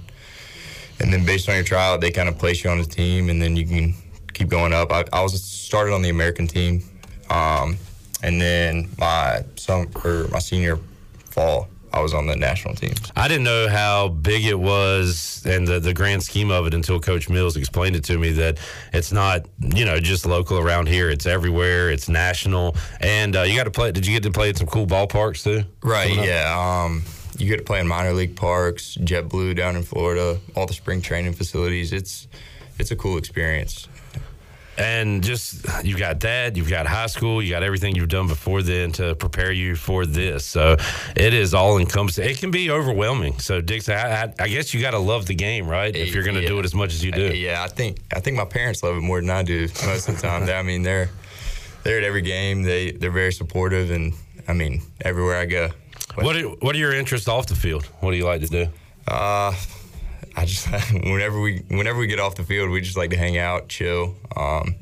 and 1.00 1.14
then 1.14 1.24
based 1.24 1.48
on 1.48 1.54
your 1.56 1.64
tryout, 1.64 2.02
they 2.02 2.10
kind 2.10 2.28
of 2.30 2.40
place 2.40 2.64
you 2.64 2.72
on 2.72 2.80
the 2.80 2.86
team, 2.86 3.30
and 3.30 3.40
then 3.40 3.56
you 3.56 3.68
can 3.68 3.94
keep 4.34 4.48
going 4.50 4.74
up. 4.74 4.92
I, 4.92 5.06
I 5.14 5.22
was 5.22 5.40
started 5.44 5.94
on 5.94 6.02
the 6.02 6.10
American 6.10 6.48
team, 6.48 6.84
um, 7.30 7.78
and 8.24 8.42
then 8.42 8.90
my 8.98 9.44
some 9.56 9.90
or 10.04 10.28
my 10.30 10.40
senior 10.40 10.78
fall, 11.26 11.68
I 11.94 12.02
was 12.02 12.14
on 12.14 12.28
the 12.28 12.36
national 12.36 12.76
team. 12.76 12.94
I 13.16 13.28
didn't 13.28 13.46
know 13.46 13.68
how 13.68 14.10
big 14.10 14.46
it 14.46 14.60
was 14.60 15.44
and 15.46 15.68
the, 15.68 15.80
the 15.80 15.94
grand 15.94 16.24
scheme 16.24 16.52
of 16.52 16.68
it 16.68 16.74
until 16.74 17.00
Coach 17.00 17.30
Mills 17.30 17.56
explained 17.56 17.96
it 17.96 18.04
to 18.06 18.18
me 18.18 18.32
that 18.34 18.60
it's 18.94 19.12
not, 19.12 19.46
you 19.60 19.86
know, 19.86 20.00
just 20.00 20.26
local 20.26 20.58
around 20.58 20.88
here. 20.88 21.10
It's 21.10 21.26
everywhere. 21.26 21.90
It's 21.90 22.10
national. 22.10 22.76
And 23.00 23.36
uh, 23.36 23.44
you 23.44 23.56
got 23.56 23.64
to 23.64 23.72
play. 23.72 23.92
Did 23.92 24.06
you 24.06 24.14
get 24.14 24.24
to 24.24 24.32
play 24.32 24.50
at 24.50 24.58
some 24.58 24.68
cool 24.68 24.86
ballparks 24.86 25.44
too? 25.44 25.64
Right. 25.82 26.16
Yeah. 26.16 26.84
Um, 26.86 27.04
you 27.38 27.48
get 27.48 27.58
to 27.58 27.64
play 27.64 27.80
in 27.80 27.88
minor 27.88 28.12
league 28.14 28.36
parks, 28.36 28.98
JetBlue 28.98 29.56
down 29.56 29.76
in 29.76 29.84
Florida, 29.84 30.40
all 30.56 30.66
the 30.66 30.74
spring 30.74 31.02
training 31.02 31.34
facilities. 31.34 31.94
It's 31.94 32.28
it's 32.78 32.92
a 32.92 32.96
cool 32.96 33.18
experience. 33.18 33.88
And 34.80 35.22
just 35.22 35.66
you've 35.84 36.00
got 36.00 36.22
that, 36.22 36.56
you've 36.56 36.70
got 36.70 36.88
high 36.88 37.08
school, 37.08 37.44
you 37.44 37.50
got 37.50 37.64
everything 37.64 37.96
you've 37.96 38.08
done 38.08 38.28
before 38.28 38.62
then 38.62 38.94
to 38.94 39.14
prepare 39.16 39.52
you 39.52 39.76
for 39.76 40.06
this. 40.06 40.46
So 40.46 40.78
it 41.18 41.34
is 41.34 41.54
all 41.54 41.78
encompassing. 41.78 42.30
It 42.30 42.38
can 42.38 42.50
be 42.50 42.72
overwhelming. 42.72 43.40
So 43.40 43.60
Dixon, 43.60 43.96
I, 43.96 44.24
I, 44.24 44.34
I 44.40 44.48
guess 44.48 44.74
you 44.74 44.80
got 44.80 44.92
to 44.92 45.00
love 45.00 45.26
the 45.26 45.36
game, 45.36 45.68
right? 45.68 45.94
If 45.94 46.16
you're 46.16 46.24
going 46.24 46.38
to 46.38 46.48
do 46.48 46.60
it 46.60 46.66
as 46.66 46.74
much 46.74 46.94
as 46.94 47.04
you 47.04 47.12
do. 47.12 47.36
Yeah, 47.36 47.62
I 47.62 47.68
think 47.68 47.98
I 48.16 48.22
think 48.22 48.38
my 48.38 48.46
parents 48.46 48.82
love 48.82 48.96
it 48.96 49.02
more 49.02 49.20
than 49.20 49.30
I 49.30 49.44
do 49.44 49.68
most 49.86 50.08
of 50.08 50.16
the 50.16 50.22
time. 50.22 50.50
I 50.50 50.64
mean, 50.64 50.84
they're 50.84 51.10
they're 51.84 51.98
at 51.98 52.04
every 52.04 52.22
game. 52.22 52.64
They 52.64 52.92
they're 52.92 53.12
very 53.12 53.34
supportive, 53.34 53.92
and 53.92 54.14
I 54.48 54.54
mean, 54.54 54.82
everywhere 55.02 55.38
I 55.38 55.46
go. 55.46 55.70
What 56.16 56.36
are, 56.36 56.44
what 56.44 56.76
are 56.76 56.80
your 56.80 56.94
interests 56.94 57.28
off 57.28 57.48
the 57.48 57.56
field? 57.56 57.86
What 58.00 58.12
do 58.12 58.18
you 58.18 58.26
like 58.26 58.42
to 58.42 58.48
do? 58.48 58.68
Uh, 59.08 59.54
I 60.40 60.46
just 60.46 60.68
whenever 60.94 61.40
we 61.42 61.64
whenever 61.68 62.00
we 62.00 62.08
get 62.08 62.20
off 62.20 62.36
the 62.36 62.44
field, 62.44 62.70
we 62.70 62.80
just 62.82 62.96
like 62.98 63.10
to 63.10 63.18
hang 63.18 63.38
out, 63.38 63.68
chill, 63.68 64.16
um, 64.38 64.76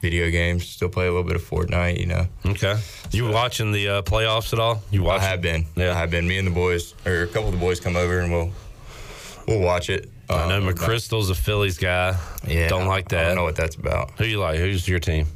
video 0.00 0.30
games, 0.30 0.68
still 0.68 0.88
play 0.88 1.06
a 1.06 1.10
little 1.10 1.26
bit 1.26 1.34
of 1.36 1.42
Fortnite, 1.42 1.98
you 1.98 2.06
know. 2.06 2.26
Okay. 2.46 2.76
You 3.10 3.28
watching 3.28 3.72
the 3.72 3.88
uh, 3.88 4.02
playoffs 4.02 4.52
at 4.52 4.58
all? 4.60 4.82
You 4.90 5.02
watch? 5.02 5.20
I 5.20 5.24
have 5.24 5.40
been. 5.42 5.66
Yeah, 5.74 5.90
I 5.90 5.94
have 5.94 6.10
been. 6.12 6.28
Me 6.28 6.38
and 6.38 6.46
the 6.46 6.52
boys, 6.52 6.94
or 7.04 7.22
a 7.22 7.26
couple 7.26 7.48
of 7.48 7.52
the 7.54 7.58
boys, 7.60 7.80
come 7.80 7.96
over 7.96 8.20
and 8.20 8.30
we'll 8.32 8.50
we'll 9.48 9.60
watch 9.60 9.90
it. 9.90 10.08
I 10.28 10.48
know 10.48 10.58
Um, 10.58 10.72
McChrystal's 10.72 11.28
a 11.28 11.34
Phillies 11.34 11.76
guy. 11.76 12.16
Yeah, 12.46 12.68
don't 12.68 12.86
like 12.86 13.08
that. 13.08 13.24
I 13.24 13.26
don't 13.28 13.36
know 13.36 13.42
what 13.42 13.56
that's 13.56 13.74
about. 13.74 14.12
Who 14.12 14.24
you 14.26 14.38
like? 14.38 14.60
Who's 14.60 14.86
your 14.86 15.00
team? 15.00 15.26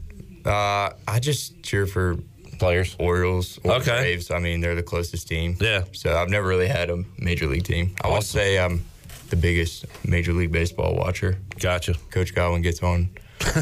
Uh, 0.46 0.90
I 1.08 1.18
just 1.20 1.60
cheer 1.64 1.86
for 1.88 2.16
players, 2.60 2.94
Orioles, 3.00 3.58
or 3.64 3.72
Okay. 3.76 3.90
Braves. 4.02 4.30
I 4.30 4.38
mean, 4.38 4.60
they're 4.60 4.76
the 4.76 4.84
closest 4.84 5.26
team. 5.26 5.56
Yeah. 5.60 5.82
So 5.92 6.16
I've 6.16 6.28
never 6.28 6.46
really 6.46 6.68
had 6.68 6.90
a 6.90 7.02
major 7.18 7.48
league 7.48 7.64
team. 7.64 7.96
I 8.04 8.06
would 8.08 8.18
Awesome. 8.18 8.38
say 8.38 8.58
I'm 8.60 8.84
the 9.34 9.40
biggest 9.40 9.84
major 10.06 10.32
league 10.32 10.52
baseball 10.52 10.94
watcher. 10.94 11.36
Gotcha. 11.58 11.94
Coach 12.10 12.34
Godwin 12.34 12.62
gets 12.62 12.82
on, 12.82 13.10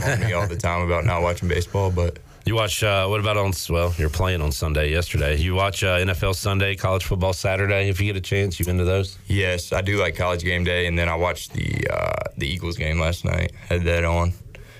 on 0.05 0.21
me 0.21 0.33
all 0.33 0.47
the 0.47 0.57
time 0.57 0.83
about 0.83 1.05
not 1.05 1.23
watching 1.23 1.49
baseball, 1.49 1.91
but 1.91 2.19
You 2.45 2.55
watch? 2.57 2.83
Uh, 2.83 3.07
what 3.07 3.21
about 3.21 3.37
on? 3.37 3.53
Well, 3.71 3.95
you're 3.97 4.11
playing 4.11 4.43
on 4.43 4.53
Sunday. 4.53 4.91
Yesterday, 4.91 5.37
you 5.39 5.55
watch 5.55 5.83
uh, 5.83 5.99
NFL 5.99 6.35
Sunday, 6.35 6.77
college 6.77 7.05
football 7.05 7.33
Saturday. 7.33 7.89
If 7.89 8.01
you 8.01 8.07
get 8.07 8.17
a 8.17 8.21
chance, 8.21 8.61
you 8.61 8.67
into 8.69 8.85
those? 8.85 9.19
yes, 9.29 9.73
I 9.73 9.81
do 9.81 9.97
like 9.99 10.17
college 10.17 10.43
game 10.43 10.65
day. 10.65 10.87
And 10.87 10.99
then 10.99 11.09
I 11.09 11.15
watched 11.15 11.55
the 11.55 11.87
uh, 11.91 12.25
the 12.37 12.47
Eagles 12.47 12.77
game 12.77 12.99
last 12.99 13.25
night. 13.25 13.53
Had 13.69 13.85
that 13.85 14.05
on. 14.05 14.33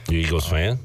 You 0.09 0.19
Eagles 0.19 0.47
fan? 0.47 0.79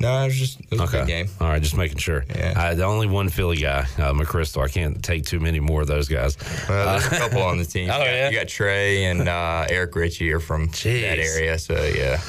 No, 0.00 0.22
it 0.22 0.26
was 0.26 0.36
just 0.36 0.60
it 0.60 0.70
was 0.70 0.80
a 0.94 0.98
good 0.98 1.06
game. 1.06 1.28
All 1.40 1.48
right, 1.48 1.60
just 1.62 1.76
making 1.76 1.98
sure. 1.98 2.24
Yeah. 2.34 2.54
I, 2.56 2.74
the 2.74 2.84
only 2.84 3.06
one 3.06 3.28
Philly 3.28 3.56
guy, 3.56 3.80
uh, 3.98 4.12
McChrystal. 4.12 4.64
I 4.64 4.68
can't 4.68 5.02
take 5.02 5.24
too 5.24 5.40
many 5.40 5.60
more 5.60 5.80
of 5.82 5.88
those 5.88 6.08
guys. 6.08 6.36
Well, 6.68 6.98
there's 6.98 7.12
Uh, 7.12 7.16
a 7.16 7.18
couple 7.18 7.42
on 7.42 7.58
the 7.58 7.64
team. 7.74 7.90
Oh, 7.90 7.98
you 7.98 8.04
got, 8.04 8.10
yeah? 8.12 8.28
You 8.30 8.38
got 8.38 8.48
Trey 8.48 9.04
and 9.04 9.28
uh, 9.28 9.66
Eric 9.68 9.94
Ritchie 9.96 10.32
are 10.32 10.40
from 10.40 10.66
that 10.68 10.84
area. 11.18 11.58
So 11.58 11.74
yeah. 11.84 12.20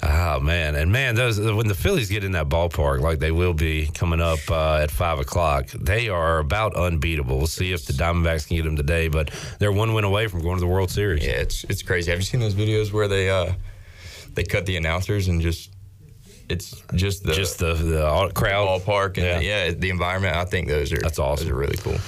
Oh 0.00 0.38
man, 0.38 0.76
and 0.76 0.92
man, 0.92 1.16
those 1.16 1.40
when 1.40 1.66
the 1.66 1.74
Phillies 1.74 2.08
get 2.08 2.22
in 2.22 2.30
that 2.32 2.48
ballpark, 2.48 3.00
like 3.00 3.18
they 3.18 3.32
will 3.32 3.52
be 3.52 3.88
coming 3.88 4.20
up 4.20 4.38
uh, 4.48 4.76
at 4.76 4.92
five 4.92 5.18
o'clock, 5.18 5.66
they 5.70 6.08
are 6.08 6.38
about 6.38 6.76
unbeatable. 6.76 7.36
We'll 7.36 7.48
see 7.48 7.72
if 7.72 7.84
the 7.84 7.92
Diamondbacks 7.94 8.46
can 8.46 8.56
get 8.58 8.62
them 8.62 8.76
today, 8.76 9.08
but 9.08 9.32
they're 9.58 9.72
one 9.72 9.94
win 9.94 10.04
away 10.04 10.28
from 10.28 10.40
going 10.42 10.54
to 10.54 10.60
the 10.60 10.68
World 10.68 10.92
Series. 10.92 11.26
Yeah, 11.26 11.32
it's 11.32 11.64
it's 11.64 11.82
crazy. 11.82 12.12
Have 12.12 12.20
you 12.20 12.24
seen 12.24 12.38
those 12.40 12.54
videos 12.54 12.92
where 12.92 13.08
they 13.08 13.28
uh 13.28 13.54
they 14.34 14.44
cut 14.44 14.66
the 14.66 14.76
announcers 14.76 15.26
and 15.26 15.40
just 15.42 15.72
it's 16.48 16.82
just 16.94 17.24
the 17.24 17.32
just 17.32 17.58
the 17.58 17.74
the 17.74 18.30
crowd 18.34 18.66
ballpark 18.66 19.16
and 19.18 19.42
Yeah. 19.42 19.66
yeah. 19.66 19.70
the 19.72 19.90
environment. 19.90 20.36
I 20.36 20.44
think 20.44 20.68
those 20.68 20.92
are 20.92 20.98
That's 20.98 21.18
awesome. 21.18 21.46
Those 21.46 21.52
are 21.52 21.58
really 21.58 21.76
cool. 21.76 21.98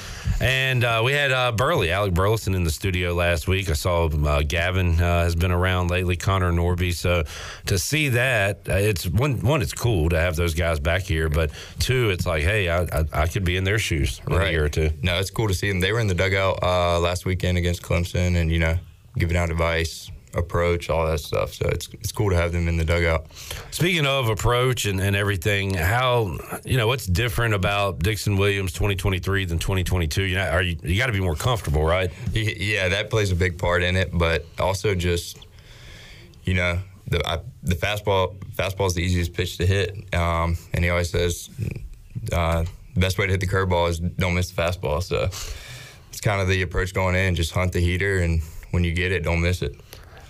And 0.42 0.84
uh, 0.84 1.02
we 1.04 1.12
had 1.12 1.32
uh, 1.32 1.52
Burley, 1.52 1.90
Alec 1.90 2.14
Burleson, 2.14 2.54
in 2.54 2.64
the 2.64 2.70
studio 2.70 3.12
last 3.12 3.46
week. 3.46 3.68
I 3.68 3.74
saw 3.74 4.06
uh, 4.06 4.42
Gavin 4.42 4.94
uh, 4.98 5.24
has 5.24 5.34
been 5.34 5.50
around 5.50 5.90
lately, 5.90 6.16
Connor 6.16 6.50
Norby. 6.50 6.94
So 6.94 7.24
to 7.66 7.78
see 7.78 8.08
that, 8.10 8.66
uh, 8.66 8.74
it's 8.74 9.06
one, 9.06 9.40
one, 9.42 9.60
it's 9.60 9.74
cool 9.74 10.08
to 10.08 10.18
have 10.18 10.36
those 10.36 10.54
guys 10.54 10.80
back 10.80 11.02
here, 11.02 11.28
but 11.28 11.50
two, 11.78 12.08
it's 12.08 12.24
like, 12.24 12.42
hey, 12.42 12.70
I, 12.70 12.84
I, 12.84 13.04
I 13.12 13.26
could 13.26 13.44
be 13.44 13.58
in 13.58 13.64
their 13.64 13.78
shoes 13.78 14.22
in 14.26 14.32
a 14.32 14.50
year 14.50 14.64
or 14.64 14.70
two. 14.70 14.90
No, 15.02 15.18
it's 15.18 15.30
cool 15.30 15.48
to 15.48 15.54
see 15.54 15.68
them. 15.68 15.80
They 15.80 15.92
were 15.92 16.00
in 16.00 16.06
the 16.06 16.14
dugout 16.14 16.62
uh, 16.62 16.98
last 17.00 17.26
weekend 17.26 17.58
against 17.58 17.82
Clemson, 17.82 18.34
and 18.36 18.50
you 18.50 18.60
know, 18.60 18.78
giving 19.18 19.36
out 19.36 19.50
advice, 19.50 20.10
approach, 20.34 20.90
all 20.90 21.06
that 21.06 21.20
stuff. 21.20 21.54
So 21.54 21.68
it's 21.68 21.88
it's 21.94 22.12
cool 22.12 22.30
to 22.30 22.36
have 22.36 22.52
them 22.52 22.68
in 22.68 22.76
the 22.76 22.84
dugout. 22.84 23.26
Speaking 23.70 24.06
of 24.06 24.28
approach 24.28 24.86
and, 24.86 25.00
and 25.00 25.16
everything, 25.16 25.74
how 25.74 26.38
you 26.64 26.76
know 26.76 26.86
what's 26.86 27.06
different 27.06 27.54
about 27.54 28.00
Dixon 28.00 28.36
Williams 28.36 28.72
2023 28.72 29.44
than 29.46 29.58
2022? 29.58 30.22
You 30.22 30.36
know, 30.36 30.48
are 30.48 30.62
you 30.62 30.76
you 30.82 30.96
got 30.96 31.06
to 31.06 31.12
be 31.12 31.20
more 31.20 31.34
comfortable, 31.34 31.84
right? 31.84 32.10
Yeah, 32.32 32.88
that 32.88 33.10
plays 33.10 33.32
a 33.32 33.36
big 33.36 33.58
part 33.58 33.82
in 33.82 33.96
it, 33.96 34.10
but 34.12 34.44
also 34.58 34.94
just 34.94 35.38
you 36.44 36.54
know 36.54 36.78
the 37.08 37.26
I, 37.28 37.40
the 37.62 37.74
fastball 37.74 38.36
fastball 38.56 38.86
is 38.86 38.94
the 38.94 39.02
easiest 39.02 39.34
pitch 39.34 39.58
to 39.58 39.66
hit, 39.66 40.14
um, 40.14 40.56
and 40.72 40.84
he 40.84 40.90
always 40.90 41.10
says 41.10 41.50
uh, 42.32 42.64
the 42.94 43.00
best 43.00 43.18
way 43.18 43.26
to 43.26 43.32
hit 43.32 43.40
the 43.40 43.46
curveball 43.46 43.88
is 43.88 43.98
don't 43.98 44.34
miss 44.34 44.50
the 44.50 44.60
fastball. 44.60 45.02
So 45.02 45.24
it's 46.08 46.20
kind 46.20 46.40
of 46.40 46.48
the 46.48 46.62
approach 46.62 46.94
going 46.94 47.16
in: 47.16 47.34
just 47.34 47.52
hunt 47.52 47.72
the 47.72 47.80
heater, 47.80 48.18
and 48.18 48.42
when 48.70 48.84
you 48.84 48.92
get 48.92 49.12
it, 49.12 49.22
don't 49.22 49.40
miss 49.40 49.62
it. 49.62 49.76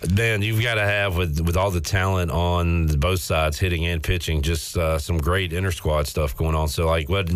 Dan, 0.03 0.41
you've 0.41 0.63
got 0.63 0.75
to 0.75 0.83
have 0.83 1.17
with 1.17 1.41
with 1.41 1.57
all 1.57 1.71
the 1.71 1.81
talent 1.81 2.31
on 2.31 2.87
both 2.87 3.21
sides, 3.21 3.59
hitting 3.59 3.85
and 3.87 4.03
pitching, 4.03 4.41
just 4.41 4.77
uh, 4.77 4.99
some 4.99 5.19
great 5.19 5.53
inter 5.53 5.71
squad 5.71 6.07
stuff 6.07 6.37
going 6.37 6.55
on. 6.55 6.69
So, 6.69 6.87
like, 6.87 7.09
what 7.09 7.29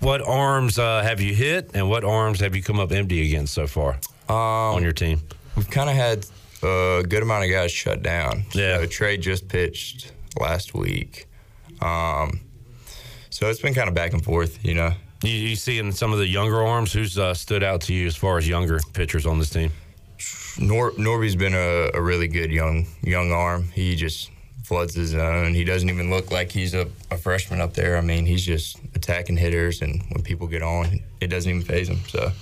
what 0.00 0.20
arms 0.20 0.78
uh, 0.78 1.02
have 1.02 1.20
you 1.20 1.34
hit, 1.34 1.70
and 1.74 1.88
what 1.88 2.04
arms 2.04 2.40
have 2.40 2.54
you 2.54 2.62
come 2.62 2.78
up 2.78 2.92
empty 2.92 3.26
against 3.26 3.54
so 3.54 3.66
far 3.66 3.98
on 4.28 4.82
your 4.82 4.92
team? 4.92 5.22
We've 5.56 5.70
kind 5.70 5.88
of 5.88 5.96
had 5.96 6.26
a 6.62 7.02
good 7.08 7.22
amount 7.22 7.44
of 7.44 7.50
guys 7.50 7.72
shut 7.72 8.02
down. 8.02 8.44
Yeah. 8.52 8.78
So 8.78 8.86
Trey 8.86 9.16
just 9.16 9.48
pitched 9.48 10.12
last 10.38 10.74
week. 10.74 11.26
Um, 11.80 12.40
so 13.30 13.48
it's 13.48 13.60
been 13.60 13.74
kind 13.74 13.88
of 13.88 13.94
back 13.94 14.12
and 14.12 14.22
forth, 14.22 14.64
you 14.64 14.74
know. 14.74 14.92
You, 15.22 15.32
you 15.32 15.56
see 15.56 15.78
in 15.78 15.92
some 15.92 16.12
of 16.12 16.18
the 16.18 16.26
younger 16.26 16.62
arms, 16.62 16.92
who's 16.92 17.18
uh, 17.18 17.34
stood 17.34 17.62
out 17.62 17.80
to 17.82 17.94
you 17.94 18.06
as 18.06 18.16
far 18.16 18.38
as 18.38 18.48
younger 18.48 18.80
pitchers 18.92 19.24
on 19.24 19.38
this 19.38 19.50
team? 19.50 19.70
Nor- 20.58 20.92
Norby's 20.92 21.36
been 21.36 21.54
a, 21.54 21.90
a 21.94 22.02
really 22.02 22.28
good 22.28 22.50
young 22.50 22.86
young 23.02 23.32
arm. 23.32 23.68
He 23.68 23.96
just 23.96 24.30
floods 24.64 24.94
his 24.94 25.10
zone. 25.10 25.54
He 25.54 25.64
doesn't 25.64 25.88
even 25.88 26.10
look 26.10 26.30
like 26.30 26.50
he's 26.50 26.74
a, 26.74 26.88
a 27.10 27.16
freshman 27.16 27.60
up 27.60 27.74
there. 27.74 27.96
I 27.96 28.00
mean, 28.00 28.26
he's 28.26 28.44
just 28.44 28.78
attacking 28.94 29.36
hitters, 29.36 29.82
and 29.82 30.02
when 30.10 30.22
people 30.22 30.46
get 30.46 30.62
on, 30.62 31.00
it 31.20 31.28
doesn't 31.28 31.50
even 31.50 31.62
phase 31.62 31.88
him. 31.88 31.98
So 32.08 32.32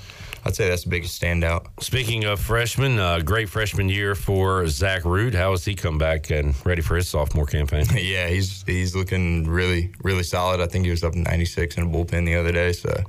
I'd 0.44 0.54
say 0.54 0.68
that's 0.68 0.84
the 0.84 0.90
biggest 0.90 1.20
standout. 1.20 1.66
Speaking 1.82 2.24
of 2.24 2.40
freshmen, 2.40 2.98
uh, 2.98 3.20
great 3.20 3.48
freshman 3.48 3.88
year 3.88 4.14
for 4.14 4.66
Zach 4.68 5.04
Root. 5.04 5.34
How 5.34 5.50
has 5.50 5.64
he 5.64 5.74
come 5.74 5.98
back 5.98 6.30
and 6.30 6.54
ready 6.64 6.82
for 6.82 6.96
his 6.96 7.08
sophomore 7.08 7.46
campaign? 7.46 7.84
yeah, 7.94 8.28
he's 8.28 8.62
he's 8.64 8.96
looking 8.96 9.46
really 9.46 9.92
really 10.02 10.22
solid. 10.22 10.60
I 10.60 10.66
think 10.66 10.84
he 10.84 10.90
was 10.90 11.04
up 11.04 11.14
96 11.14 11.76
in 11.76 11.82
a 11.84 11.86
bullpen 11.86 12.24
the 12.26 12.36
other 12.36 12.52
day. 12.52 12.72
So 12.72 13.02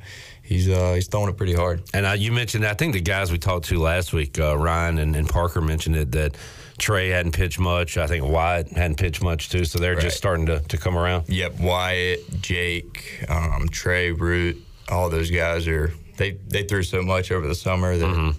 he's 0.52 0.70
uh, 0.70 0.94
he's 0.94 1.08
throwing 1.08 1.30
it 1.30 1.38
pretty 1.38 1.54
hard. 1.54 1.82
And 1.94 2.06
uh, 2.06 2.12
you 2.12 2.32
mentioned, 2.32 2.66
I 2.66 2.74
think 2.74 2.94
the 2.94 3.02
guys 3.02 3.32
we 3.32 3.38
talked 3.38 3.66
to 3.68 3.80
last 3.80 4.14
week, 4.14 4.38
uh, 4.40 4.58
Ryan 4.58 5.00
and, 5.00 5.16
and 5.16 5.28
Parker 5.30 5.62
mentioned 5.62 5.96
it 5.96 6.12
that 6.12 6.36
Trey 6.78 7.10
hadn't 7.10 7.34
pitched 7.34 7.60
much. 7.60 7.98
I 7.98 8.08
think 8.08 8.26
Wyatt 8.26 8.70
hadn't 8.72 8.98
pitched 8.98 9.24
much 9.24 9.50
too. 9.50 9.66
So 9.66 9.80
they're 9.80 9.94
Right. 9.94 10.02
just 10.02 10.18
starting 10.18 10.46
to, 10.48 10.60
to 10.60 10.78
come 10.78 10.98
around. 10.98 11.30
Yep, 11.30 11.60
Wyatt, 11.60 12.42
Jake, 12.42 13.24
um, 13.30 13.68
Trey, 13.70 14.12
Root, 14.12 14.58
all 14.90 15.10
those 15.10 15.32
guys 15.32 15.68
are 15.68 15.94
they 16.18 16.32
they 16.48 16.64
threw 16.64 16.84
so 16.84 17.02
much 17.02 17.32
over 17.32 17.48
the 17.48 17.56
summer 17.56 17.96
that 17.98 18.36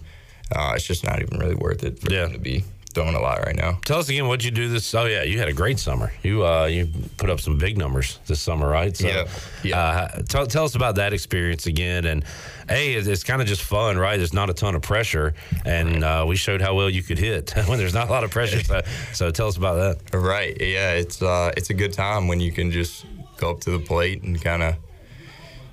uh, 0.55 0.73
it's 0.75 0.85
just 0.87 1.05
not 1.05 1.23
even 1.23 1.39
really 1.39 1.55
worth 1.55 1.83
it 1.85 1.99
for 1.99 2.09
them 2.11 2.33
to 2.33 2.39
be 2.39 2.63
throwing 2.93 3.15
a 3.15 3.21
lot 3.21 3.45
right 3.45 3.57
now. 3.57 3.79
Tell 3.85 3.99
us 3.99 4.09
again 4.09 4.29
what 4.29 4.45
you 4.45 4.51
do 4.51 4.69
this. 4.69 4.95
Oh 4.95 5.05
yeah, 5.07 5.23
you 5.23 5.39
had 5.39 5.49
a 5.49 5.53
great 5.53 5.79
summer. 5.79 6.13
You 6.23 6.47
uh, 6.47 6.67
you 6.67 6.89
put 7.17 7.31
up 7.31 7.41
some 7.41 7.59
big 7.59 7.77
numbers 7.77 8.19
this 8.27 8.41
summer, 8.41 8.69
right? 8.69 8.97
So, 8.97 9.07
Yeah, 9.09 9.79
Uh, 9.79 10.23
tell, 10.29 10.47
tell 10.47 10.65
us 10.65 10.75
about 10.75 10.97
that 10.97 11.13
experience 11.13 11.67
again. 11.67 12.05
And 12.05 12.25
a, 12.69 12.95
it's, 12.95 13.07
it's 13.09 13.25
kind 13.25 13.41
of 13.43 13.49
just 13.49 13.63
fun, 13.63 13.99
right? 13.99 14.17
There's 14.17 14.33
not 14.33 14.51
a 14.51 14.55
ton 14.55 14.75
of 14.75 14.83
pressure, 14.83 15.35
and 15.65 16.05
uh, 16.05 16.25
we 16.29 16.37
showed 16.37 16.61
how 16.61 16.75
well 16.75 16.89
you 16.91 17.03
could 17.03 17.19
hit 17.19 17.51
when 17.67 17.79
there's 17.79 17.95
not 17.95 18.09
a 18.09 18.11
lot 18.13 18.25
of 18.25 18.31
pressure. 18.31 18.63
So, 18.63 18.83
so 19.13 19.31
tell 19.31 19.49
us 19.49 19.57
about 19.57 19.75
that. 20.11 20.17
Right. 20.17 20.57
Yeah, 20.61 20.93
it's 20.93 21.21
uh, 21.23 21.53
it's 21.57 21.71
a 21.71 21.75
good 21.75 21.93
time 21.93 22.29
when 22.29 22.41
you 22.41 22.53
can 22.53 22.71
just 22.71 23.05
go 23.39 23.51
up 23.51 23.61
to 23.61 23.71
the 23.71 23.79
plate 23.81 24.23
and 24.23 24.41
kind 24.41 24.63
of, 24.63 24.77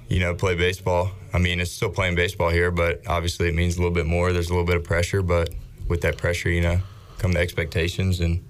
you 0.08 0.20
know, 0.20 0.34
play 0.34 0.56
baseball. 0.56 1.12
I 1.34 1.38
mean, 1.38 1.60
it's 1.60 1.72
still 1.72 1.90
playing 1.92 2.16
baseball 2.16 2.50
here, 2.50 2.72
but 2.72 3.06
obviously 3.08 3.48
it 3.48 3.54
means 3.56 3.76
a 3.76 3.80
little 3.80 3.94
bit 3.94 4.08
more. 4.08 4.34
There's 4.34 4.48
a 4.50 4.54
little 4.54 4.66
bit 4.66 4.76
of 4.78 4.84
pressure, 4.84 5.22
but 5.22 5.50
with 5.88 6.02
that 6.02 6.18
pressure, 6.18 6.50
you 6.50 6.62
know, 6.62 6.80
come 7.20 7.34
to 7.34 7.40
expectations, 7.40 8.20
and 8.20 8.44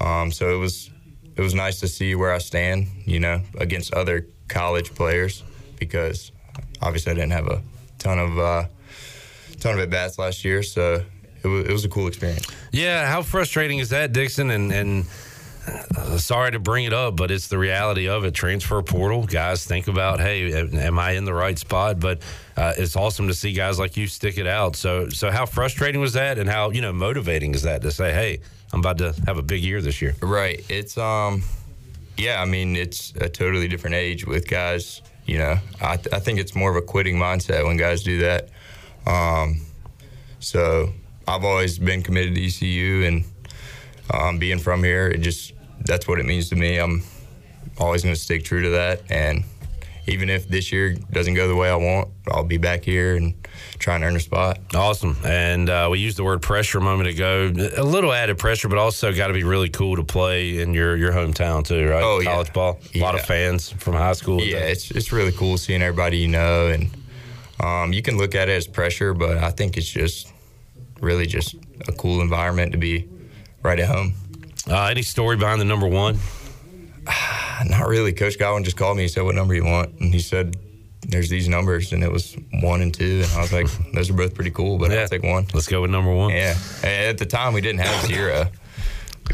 um, 0.00 0.30
so 0.30 0.54
it 0.54 0.58
was 0.58 0.90
it 1.36 1.40
was 1.40 1.54
nice 1.54 1.80
to 1.80 1.88
see 1.88 2.14
where 2.14 2.32
I 2.32 2.38
stand, 2.38 2.88
you 3.06 3.18
know, 3.18 3.40
against 3.58 3.94
other 3.94 4.26
college 4.48 4.94
players 4.94 5.42
because 5.78 6.30
obviously 6.82 7.12
I 7.12 7.14
didn't 7.14 7.32
have 7.32 7.46
a 7.46 7.62
ton 7.98 8.18
of 8.18 8.38
uh, 8.38 8.64
ton 9.60 9.74
of 9.74 9.80
at 9.80 9.90
bats 9.90 10.18
last 10.18 10.44
year, 10.44 10.62
so 10.62 11.02
it 11.42 11.48
was, 11.48 11.64
it 11.66 11.72
was 11.72 11.84
a 11.84 11.88
cool 11.88 12.06
experience. 12.06 12.46
Yeah, 12.70 13.06
how 13.06 13.22
frustrating 13.22 13.78
is 13.78 13.90
that, 13.90 14.12
Dixon? 14.12 14.50
And 14.50 14.72
and 14.72 15.06
sorry 16.18 16.52
to 16.52 16.58
bring 16.58 16.84
it 16.84 16.92
up, 16.92 17.16
but 17.16 17.30
it's 17.30 17.48
the 17.48 17.58
reality 17.58 18.08
of 18.08 18.24
it. 18.24 18.34
Transfer 18.34 18.82
portal 18.82 19.24
guys 19.24 19.64
think 19.64 19.88
about, 19.88 20.20
hey, 20.20 20.52
am 20.52 20.98
I 20.98 21.12
in 21.12 21.24
the 21.24 21.34
right 21.34 21.58
spot? 21.58 22.00
But 22.00 22.22
uh, 22.56 22.72
it's 22.76 22.96
awesome 22.96 23.28
to 23.28 23.34
see 23.34 23.52
guys 23.52 23.78
like 23.78 23.96
you 23.96 24.06
stick 24.06 24.38
it 24.38 24.46
out. 24.46 24.76
So 24.76 25.08
so 25.08 25.30
how 25.30 25.46
frustrating 25.46 26.00
was 26.00 26.14
that, 26.14 26.38
and 26.38 26.48
how 26.48 26.70
you 26.70 26.80
know 26.80 26.92
motivating 26.92 27.54
is 27.54 27.62
that 27.62 27.82
to 27.82 27.90
say, 27.90 28.12
hey, 28.12 28.40
I'm 28.72 28.80
about 28.80 28.98
to 28.98 29.14
have 29.26 29.38
a 29.38 29.42
big 29.42 29.62
year 29.62 29.80
this 29.80 30.02
year? 30.02 30.14
Right. 30.20 30.64
It's 30.68 30.98
um, 30.98 31.42
yeah. 32.16 32.40
I 32.40 32.44
mean, 32.44 32.76
it's 32.76 33.12
a 33.20 33.28
totally 33.28 33.68
different 33.68 33.96
age 33.96 34.26
with 34.26 34.48
guys. 34.48 35.02
You 35.26 35.38
know, 35.38 35.58
I, 35.80 35.96
th- 35.96 36.12
I 36.12 36.18
think 36.18 36.40
it's 36.40 36.54
more 36.54 36.70
of 36.70 36.76
a 36.76 36.82
quitting 36.82 37.16
mindset 37.16 37.64
when 37.64 37.76
guys 37.76 38.02
do 38.02 38.18
that. 38.18 38.48
Um, 39.06 39.60
so 40.40 40.92
I've 41.28 41.44
always 41.44 41.78
been 41.78 42.02
committed 42.02 42.34
to 42.34 42.44
ECU 42.44 43.04
and 43.04 43.24
um, 44.12 44.38
being 44.38 44.58
from 44.58 44.82
here, 44.82 45.08
it 45.08 45.18
just 45.18 45.51
that's 45.84 46.08
what 46.08 46.18
it 46.18 46.26
means 46.26 46.48
to 46.50 46.56
me. 46.56 46.78
I'm 46.78 47.02
always 47.78 48.02
going 48.02 48.14
to 48.14 48.20
stick 48.20 48.44
true 48.44 48.62
to 48.62 48.70
that, 48.70 49.02
and 49.10 49.44
even 50.06 50.28
if 50.28 50.48
this 50.48 50.72
year 50.72 50.94
doesn't 51.12 51.34
go 51.34 51.46
the 51.46 51.54
way 51.54 51.70
I 51.70 51.76
want, 51.76 52.08
I'll 52.30 52.44
be 52.44 52.58
back 52.58 52.84
here 52.84 53.16
and 53.16 53.34
try 53.78 53.94
and 53.94 54.04
earn 54.04 54.16
a 54.16 54.20
spot. 54.20 54.58
Awesome. 54.74 55.16
And 55.24 55.68
uh, 55.70 55.88
we 55.90 56.00
used 56.00 56.16
the 56.16 56.24
word 56.24 56.42
pressure 56.42 56.78
a 56.78 56.80
moment 56.80 57.08
ago. 57.08 57.52
A 57.76 57.84
little 57.84 58.12
added 58.12 58.38
pressure, 58.38 58.68
but 58.68 58.78
also 58.78 59.12
got 59.14 59.28
to 59.28 59.32
be 59.32 59.44
really 59.44 59.68
cool 59.68 59.96
to 59.96 60.04
play 60.04 60.60
in 60.60 60.74
your 60.74 60.96
your 60.96 61.12
hometown 61.12 61.64
too, 61.64 61.88
right? 61.88 62.02
Oh, 62.02 62.20
yeah. 62.20 62.32
college 62.32 62.52
ball. 62.52 62.80
A 62.94 63.00
lot 63.00 63.14
of 63.14 63.22
fans 63.22 63.70
from 63.70 63.94
high 63.94 64.14
school. 64.14 64.40
Yeah, 64.40 64.58
it's 64.58 64.90
it's 64.90 65.12
really 65.12 65.32
cool 65.32 65.56
seeing 65.56 65.82
everybody 65.82 66.18
you 66.18 66.28
know, 66.28 66.68
and 66.68 66.90
um, 67.60 67.92
you 67.92 68.02
can 68.02 68.18
look 68.18 68.34
at 68.34 68.48
it 68.48 68.52
as 68.52 68.66
pressure, 68.66 69.14
but 69.14 69.38
I 69.38 69.50
think 69.50 69.76
it's 69.76 69.88
just 69.88 70.32
really 71.00 71.26
just 71.26 71.54
a 71.86 71.92
cool 71.92 72.20
environment 72.20 72.72
to 72.72 72.78
be 72.78 73.08
right 73.62 73.78
at 73.78 73.88
home. 73.88 74.14
Uh, 74.68 74.84
any 74.86 75.02
story 75.02 75.36
behind 75.36 75.60
the 75.60 75.64
number 75.64 75.86
one? 75.86 76.18
Not 77.66 77.86
really. 77.88 78.12
Coach 78.12 78.38
Godwin 78.38 78.64
just 78.64 78.76
called 78.76 78.96
me. 78.96 79.02
He 79.04 79.08
said, 79.08 79.24
"What 79.24 79.34
number 79.34 79.54
you 79.54 79.64
want?" 79.64 79.98
And 80.00 80.12
he 80.14 80.20
said, 80.20 80.56
"There's 81.02 81.28
these 81.28 81.48
numbers," 81.48 81.92
and 81.92 82.02
it 82.02 82.10
was 82.10 82.36
one 82.60 82.80
and 82.80 82.92
two, 82.94 83.22
and 83.24 83.32
I 83.32 83.40
was 83.40 83.52
like, 83.52 83.66
"Those 83.94 84.10
are 84.10 84.14
both 84.14 84.34
pretty 84.34 84.50
cool, 84.50 84.78
but 84.78 84.92
I'll 84.92 85.08
take 85.08 85.22
one." 85.22 85.46
Let's 85.52 85.68
go 85.68 85.82
with 85.82 85.90
number 85.90 86.12
one. 86.14 86.30
Yeah. 86.30 86.56
And 86.84 87.08
At 87.08 87.18
the 87.18 87.26
time, 87.26 87.52
we 87.54 87.60
didn't 87.60 87.80
have 87.80 88.06
zero. 88.06 88.46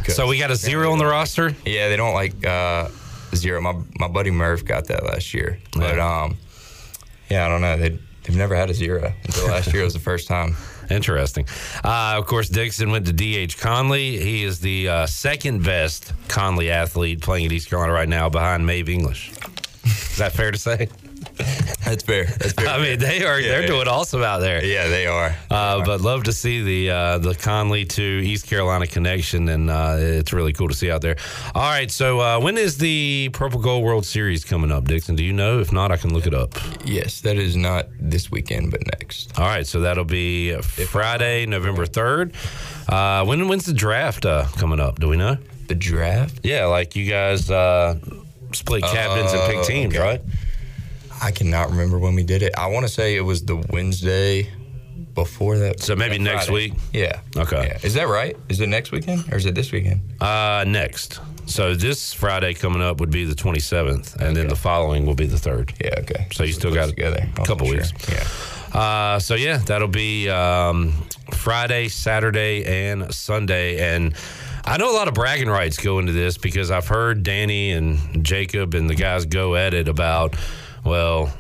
So 0.09 0.27
we 0.29 0.39
got 0.39 0.51
a 0.51 0.57
zero 0.57 0.93
on 0.93 0.99
the 0.99 1.07
roster. 1.07 1.55
Yeah, 1.65 1.89
they 1.89 1.97
don't 1.97 2.15
like 2.15 2.45
uh, 2.47 2.89
zero. 3.35 3.61
My 3.61 3.75
my 3.99 4.09
buddy 4.09 4.31
Murph 4.31 4.65
got 4.65 4.87
that 4.87 5.05
last 5.05 5.35
year, 5.35 5.59
but 5.75 5.99
um, 5.99 6.37
yeah, 7.31 7.45
I 7.47 7.49
don't 7.49 7.61
know. 7.61 7.77
They 7.77 7.99
they've 8.23 8.37
never 8.37 8.55
had 8.55 8.71
a 8.71 8.75
zero 8.75 9.13
until 9.25 9.49
last 9.49 9.73
year 9.73 9.85
was 9.85 9.95
the 9.95 9.99
first 10.01 10.29
time. 10.29 10.57
Interesting. 10.91 11.47
Uh, 11.85 12.15
of 12.17 12.27
course, 12.27 12.49
Dixon 12.49 12.91
went 12.91 13.07
to 13.07 13.13
DH 13.13 13.59
Conley. 13.59 14.19
He 14.19 14.45
is 14.45 14.61
the 14.61 14.89
uh, 14.89 15.07
second 15.07 15.63
best 15.65 16.13
Conley 16.29 16.71
athlete 16.71 17.21
playing 17.21 17.47
at 17.47 17.53
East 17.53 17.69
Carolina 17.69 17.93
right 17.93 18.09
now, 18.09 18.29
behind 18.29 18.67
Maeve 18.67 18.89
English. 18.89 19.33
Is 19.85 20.17
that 20.17 20.33
fair 20.33 20.51
to 20.51 20.59
say? 20.59 20.89
That's 21.85 22.03
fair. 22.03 22.25
That's 22.27 22.53
fair. 22.53 22.69
I 22.69 22.83
mean, 22.83 22.99
they 22.99 23.25
are 23.25 23.41
Yeah, 23.41 23.49
they're 23.49 23.67
doing 23.67 23.89
awesome 23.89 24.23
out 24.23 24.39
there. 24.41 24.63
Yeah, 24.65 24.89
they 24.89 25.07
are. 25.07 25.35
Uh, 25.51 25.85
but 25.85 26.01
love 26.01 26.25
to 26.25 26.33
see 26.33 26.63
the 26.63 26.91
uh, 26.91 27.19
the 27.19 27.35
Conley 27.35 27.85
to 27.87 28.03
East 28.03 28.47
Carolina 28.47 28.87
connection, 28.87 29.49
and 29.49 29.71
uh, 29.71 29.97
it's 29.99 30.33
really 30.33 30.53
cool 30.53 30.69
to 30.69 30.75
see 30.75 30.91
out 30.91 31.01
there. 31.01 31.17
All 31.55 31.63
right, 31.63 31.91
so 31.91 32.21
uh, 32.21 32.41
when 32.41 32.59
is 32.59 32.77
the 32.79 33.31
Purple 33.33 33.61
Gold 33.61 33.85
World 33.85 34.05
Series 34.05 34.45
coming 34.45 34.71
up, 34.71 34.85
Dixon? 34.85 35.17
Do 35.17 35.25
you 35.25 35.33
know? 35.33 35.61
If 35.61 35.73
not, 35.73 35.91
I 35.91 35.97
can 35.97 36.13
look 36.13 36.27
it 36.27 36.35
up. 36.35 36.55
Yes, 36.85 37.21
that 37.23 37.37
is 37.37 37.57
not 37.57 37.87
this 37.99 38.31
weekend, 38.31 38.71
but 38.71 38.83
next. 38.99 39.39
All 39.39 39.47
right, 39.47 39.67
so 39.67 39.81
that'll 39.81 40.05
be 40.05 40.55
Friday, 40.61 41.47
November 41.47 41.87
third. 41.87 42.35
Uh, 42.89 43.25
when 43.25 43.49
when's 43.49 43.65
the 43.67 43.73
draft 43.73 44.27
uh, 44.27 44.45
coming 44.57 44.81
up? 44.81 44.99
Do 45.01 45.09
we 45.09 45.17
know? 45.17 45.37
The 45.69 45.75
draft? 45.75 46.41
Yeah, 46.43 46.67
like 46.67 46.97
you 46.97 47.09
guys 47.09 47.51
uh, 47.51 47.99
split 48.53 48.83
captains 48.83 49.33
and 49.33 49.43
pick 49.47 49.57
Oh, 49.59 49.65
teams, 49.65 49.95
okay. 49.95 50.03
right? 50.03 50.21
I 51.21 51.31
cannot 51.31 51.71
remember 51.71 51.99
when 51.99 52.15
we 52.15 52.23
did 52.23 52.43
it. 52.43 52.55
I 52.57 52.67
want 52.69 52.87
to 52.87 52.93
say 52.93 53.17
it 53.17 53.21
was 53.23 53.45
the 53.45 53.57
Wednesday 53.57 54.51
before 55.15 55.59
that. 55.59 55.81
So 55.81 55.97
maybe 55.97 56.17
that 56.19 56.23
next 56.25 56.47
Friday. 56.47 56.71
week? 56.71 56.73
Yeah. 56.93 57.21
Okay. 57.37 57.69
Yeah. 57.69 57.79
Is 57.83 57.95
that 57.95 58.09
right? 58.09 58.37
Is 58.49 58.61
it 58.61 58.69
next 58.69 58.93
weekend 58.93 59.33
or 59.33 59.37
is 59.37 59.47
it 59.47 59.55
this 59.55 59.73
weekend? 59.73 60.01
Uh, 60.21 60.65
next. 60.67 61.21
So 61.47 61.75
this 61.75 62.13
Friday 62.13 62.55
coming 62.55 62.83
up 62.83 63.01
would 63.01 63.11
be 63.11 63.25
the 63.25 63.35
27th, 63.35 64.17
and 64.17 64.37
then 64.37 64.49
the 64.49 64.57
following 64.57 65.07
will 65.07 65.15
be 65.15 65.27
the 65.27 65.39
third. 65.39 65.73
Yeah. 65.83 65.95
Okay. 66.01 66.29
So 66.33 66.45
you 66.45 66.53
still 66.53 66.75
got 66.75 66.89
together. 66.91 67.27
a 67.37 67.45
couple 67.45 67.67
Sure. 67.67 67.77
weeks. 67.77 67.93
Yeah. 68.09 68.79
Uh, 68.79 69.19
so 69.19 69.35
yeah, 69.35 69.57
that'll 69.57 69.89
be 69.89 70.29
um, 70.29 70.93
Friday, 71.33 71.89
Saturday, 71.89 72.65
and 72.91 73.13
Sunday, 73.15 73.95
and. 73.95 74.15
I 74.65 74.77
know 74.77 74.91
a 74.91 74.93
lot 74.93 75.09
of 75.09 75.15
bragging 75.15 75.49
rights 75.49 75.79
go 75.79 75.99
into 75.99 76.13
this 76.13 76.37
because 76.37 76.71
I've 76.71 76.87
heard 76.89 77.23
Danny 77.23 77.71
and 77.73 78.23
Jacob 78.23 78.75
and 78.75 78.91
the 78.91 78.95
guys 78.95 79.25
go 79.25 79.57
at 79.57 79.73
it 79.73 79.89
about, 79.89 80.37
well, 80.89 81.33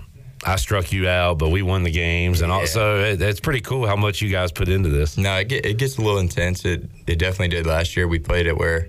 I 0.44 0.56
struck 0.56 0.92
you 0.92 1.08
out, 1.08 1.38
but 1.38 1.48
we 1.50 1.62
won 1.62 1.82
the 1.82 1.90
games, 1.90 2.42
and 2.42 2.52
also 2.52 3.00
it, 3.02 3.20
it's 3.20 3.40
pretty 3.40 3.60
cool 3.60 3.86
how 3.86 3.96
much 3.96 4.22
you 4.22 4.30
guys 4.30 4.52
put 4.52 4.68
into 4.68 4.88
this. 4.88 5.18
No, 5.18 5.36
it, 5.36 5.48
get, 5.48 5.66
it 5.66 5.78
gets 5.78 5.98
a 5.98 6.02
little 6.02 6.20
intense. 6.20 6.64
It 6.64 6.88
it 7.06 7.18
definitely 7.18 7.48
did 7.48 7.66
last 7.66 7.96
year. 7.96 8.06
We 8.06 8.18
played 8.20 8.46
it 8.46 8.56
where 8.56 8.88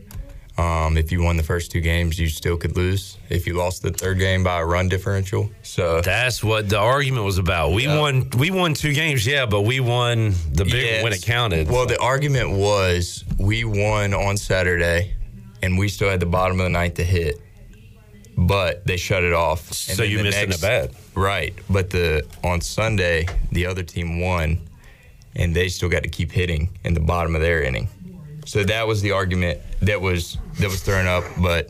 um, 0.60 0.98
if 0.98 1.11
you 1.11 1.23
won 1.23 1.38
the 1.38 1.44
first 1.44 1.72
two 1.72 1.81
games, 1.81 2.19
you 2.19 2.27
still 2.27 2.57
could 2.57 2.76
lose. 2.76 3.18
If 3.30 3.48
you 3.48 3.53
lost 3.53 3.81
the 3.81 3.91
third 3.91 4.19
game 4.19 4.44
by 4.44 4.60
a 4.60 4.65
run 4.65 4.90
differential, 4.90 5.49
so 5.64 6.02
That's 6.02 6.44
what 6.44 6.69
the 6.69 6.77
argument 6.77 7.26
was 7.26 7.38
about. 7.40 7.72
We 7.72 7.88
won. 7.88 8.30
We 8.38 8.52
won 8.52 8.73
two 8.76 8.94
games, 8.94 9.26
yeah, 9.26 9.45
but 9.48 9.61
we 9.61 9.80
won 9.80 10.34
the 10.52 10.65
big 10.65 10.73
Yes. 10.73 11.03
when 11.03 11.14
it 11.14 11.22
counted. 11.23 11.69
Well, 11.69 11.86
the 11.88 11.99
argument 11.99 12.52
was 12.52 13.23
we 13.40 13.64
won 13.64 14.14
on 14.14 14.38
Saturday, 14.38 15.15
and 15.64 15.80
we 15.80 15.88
still 15.90 16.10
had 16.10 16.19
the 16.19 16.26
bottom 16.27 16.60
of 16.60 16.65
the 16.65 16.69
ninth 16.69 16.95
to 16.95 17.03
hit, 17.03 17.40
but 18.48 18.86
they 18.86 18.98
shut 18.98 19.24
it 19.24 19.34
off. 19.34 19.68
And 19.70 19.98
So 19.98 20.03
you 20.03 20.24
missed 20.24 20.38
in 20.38 20.49
next- 20.49 20.60
a 20.64 20.66
bat. 20.66 20.91
right? 21.16 21.53
But 21.70 21.90
the 21.90 22.26
on 22.44 22.61
Sunday, 22.61 23.26
the 23.52 23.66
other 23.66 23.84
team 23.84 24.20
won, 24.22 24.60
and 25.36 25.56
they 25.56 25.68
still 25.70 25.90
got 25.90 26.03
to 26.03 26.10
keep 26.10 26.32
hitting 26.32 26.70
in 26.84 26.94
the 26.94 26.99
bottom 26.99 27.36
of 27.36 27.41
their 27.41 27.61
inning. 27.61 27.90
So 28.45 28.64
that 28.64 28.88
was 28.88 29.02
the 29.02 29.11
argument 29.11 29.60
that 29.82 30.02
was 30.02 30.38
that 30.60 30.70
was 30.70 30.82
thrown 30.82 31.06
up, 31.06 31.24
but 31.38 31.70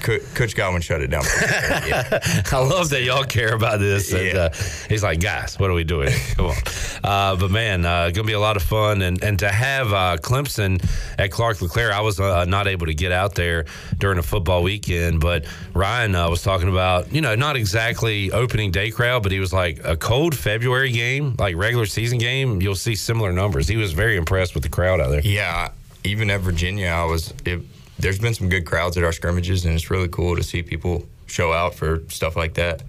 Co- 0.00 0.18
Coach 0.34 0.54
Godwin 0.54 0.82
shut 0.82 1.00
it 1.00 1.08
down. 1.08 1.22
I 1.26 2.58
love 2.58 2.90
that 2.90 3.02
y'all 3.02 3.24
care 3.24 3.54
about 3.54 3.80
this. 3.80 4.12
And, 4.12 4.38
uh, 4.38 4.50
he's 4.88 5.02
like, 5.02 5.20
guys, 5.20 5.58
what 5.58 5.70
are 5.70 5.74
we 5.74 5.84
doing? 5.84 6.10
Come 6.36 6.46
on. 6.46 6.56
Uh, 7.02 7.36
but 7.36 7.50
man, 7.50 7.84
uh, 7.84 8.10
gonna 8.10 8.26
be 8.26 8.32
a 8.32 8.40
lot 8.40 8.56
of 8.56 8.62
fun, 8.62 9.02
and 9.02 9.22
and 9.22 9.38
to 9.40 9.48
have 9.48 9.92
uh, 9.92 10.16
Clemson 10.20 10.84
at 11.18 11.30
Clark 11.30 11.60
LeClair, 11.60 11.92
I 11.92 12.00
was 12.00 12.18
uh, 12.20 12.44
not 12.44 12.66
able 12.66 12.86
to 12.86 12.94
get 12.94 13.12
out 13.12 13.34
there 13.34 13.66
during 13.98 14.18
a 14.18 14.22
football 14.22 14.62
weekend, 14.62 15.20
but 15.20 15.46
Ryan 15.74 16.14
uh, 16.14 16.28
was 16.30 16.42
talking 16.42 16.68
about, 16.68 17.12
you 17.12 17.20
know, 17.20 17.34
not 17.34 17.56
exactly 17.56 18.30
opening 18.32 18.70
day 18.70 18.90
crowd, 18.90 19.22
but 19.22 19.32
he 19.32 19.40
was 19.40 19.52
like 19.52 19.80
a 19.84 19.96
cold 19.96 20.36
February 20.36 20.92
game, 20.92 21.34
like 21.38 21.56
regular 21.56 21.86
season 21.86 22.18
game, 22.18 22.60
you'll 22.62 22.74
see 22.74 22.94
similar 22.94 23.32
numbers. 23.32 23.68
He 23.68 23.76
was 23.76 23.92
very 23.92 24.16
impressed 24.16 24.54
with 24.54 24.62
the 24.62 24.68
crowd 24.68 25.00
out 25.00 25.10
there. 25.10 25.20
Yeah, 25.20 25.70
even 26.04 26.30
at 26.30 26.40
Virginia, 26.40 26.88
I 26.88 27.04
was. 27.04 27.32
It, 27.44 27.60
there's 27.98 28.18
been 28.18 28.34
some 28.34 28.48
good 28.48 28.64
crowds 28.64 28.96
at 28.96 29.04
our 29.04 29.12
scrimmages, 29.12 29.64
and 29.64 29.74
it's 29.74 29.90
really 29.90 30.08
cool 30.08 30.36
to 30.36 30.42
see 30.42 30.62
people 30.62 31.06
show 31.26 31.52
out 31.52 31.74
for 31.74 32.02
stuff 32.08 32.36
like 32.36 32.54
that. 32.54 32.82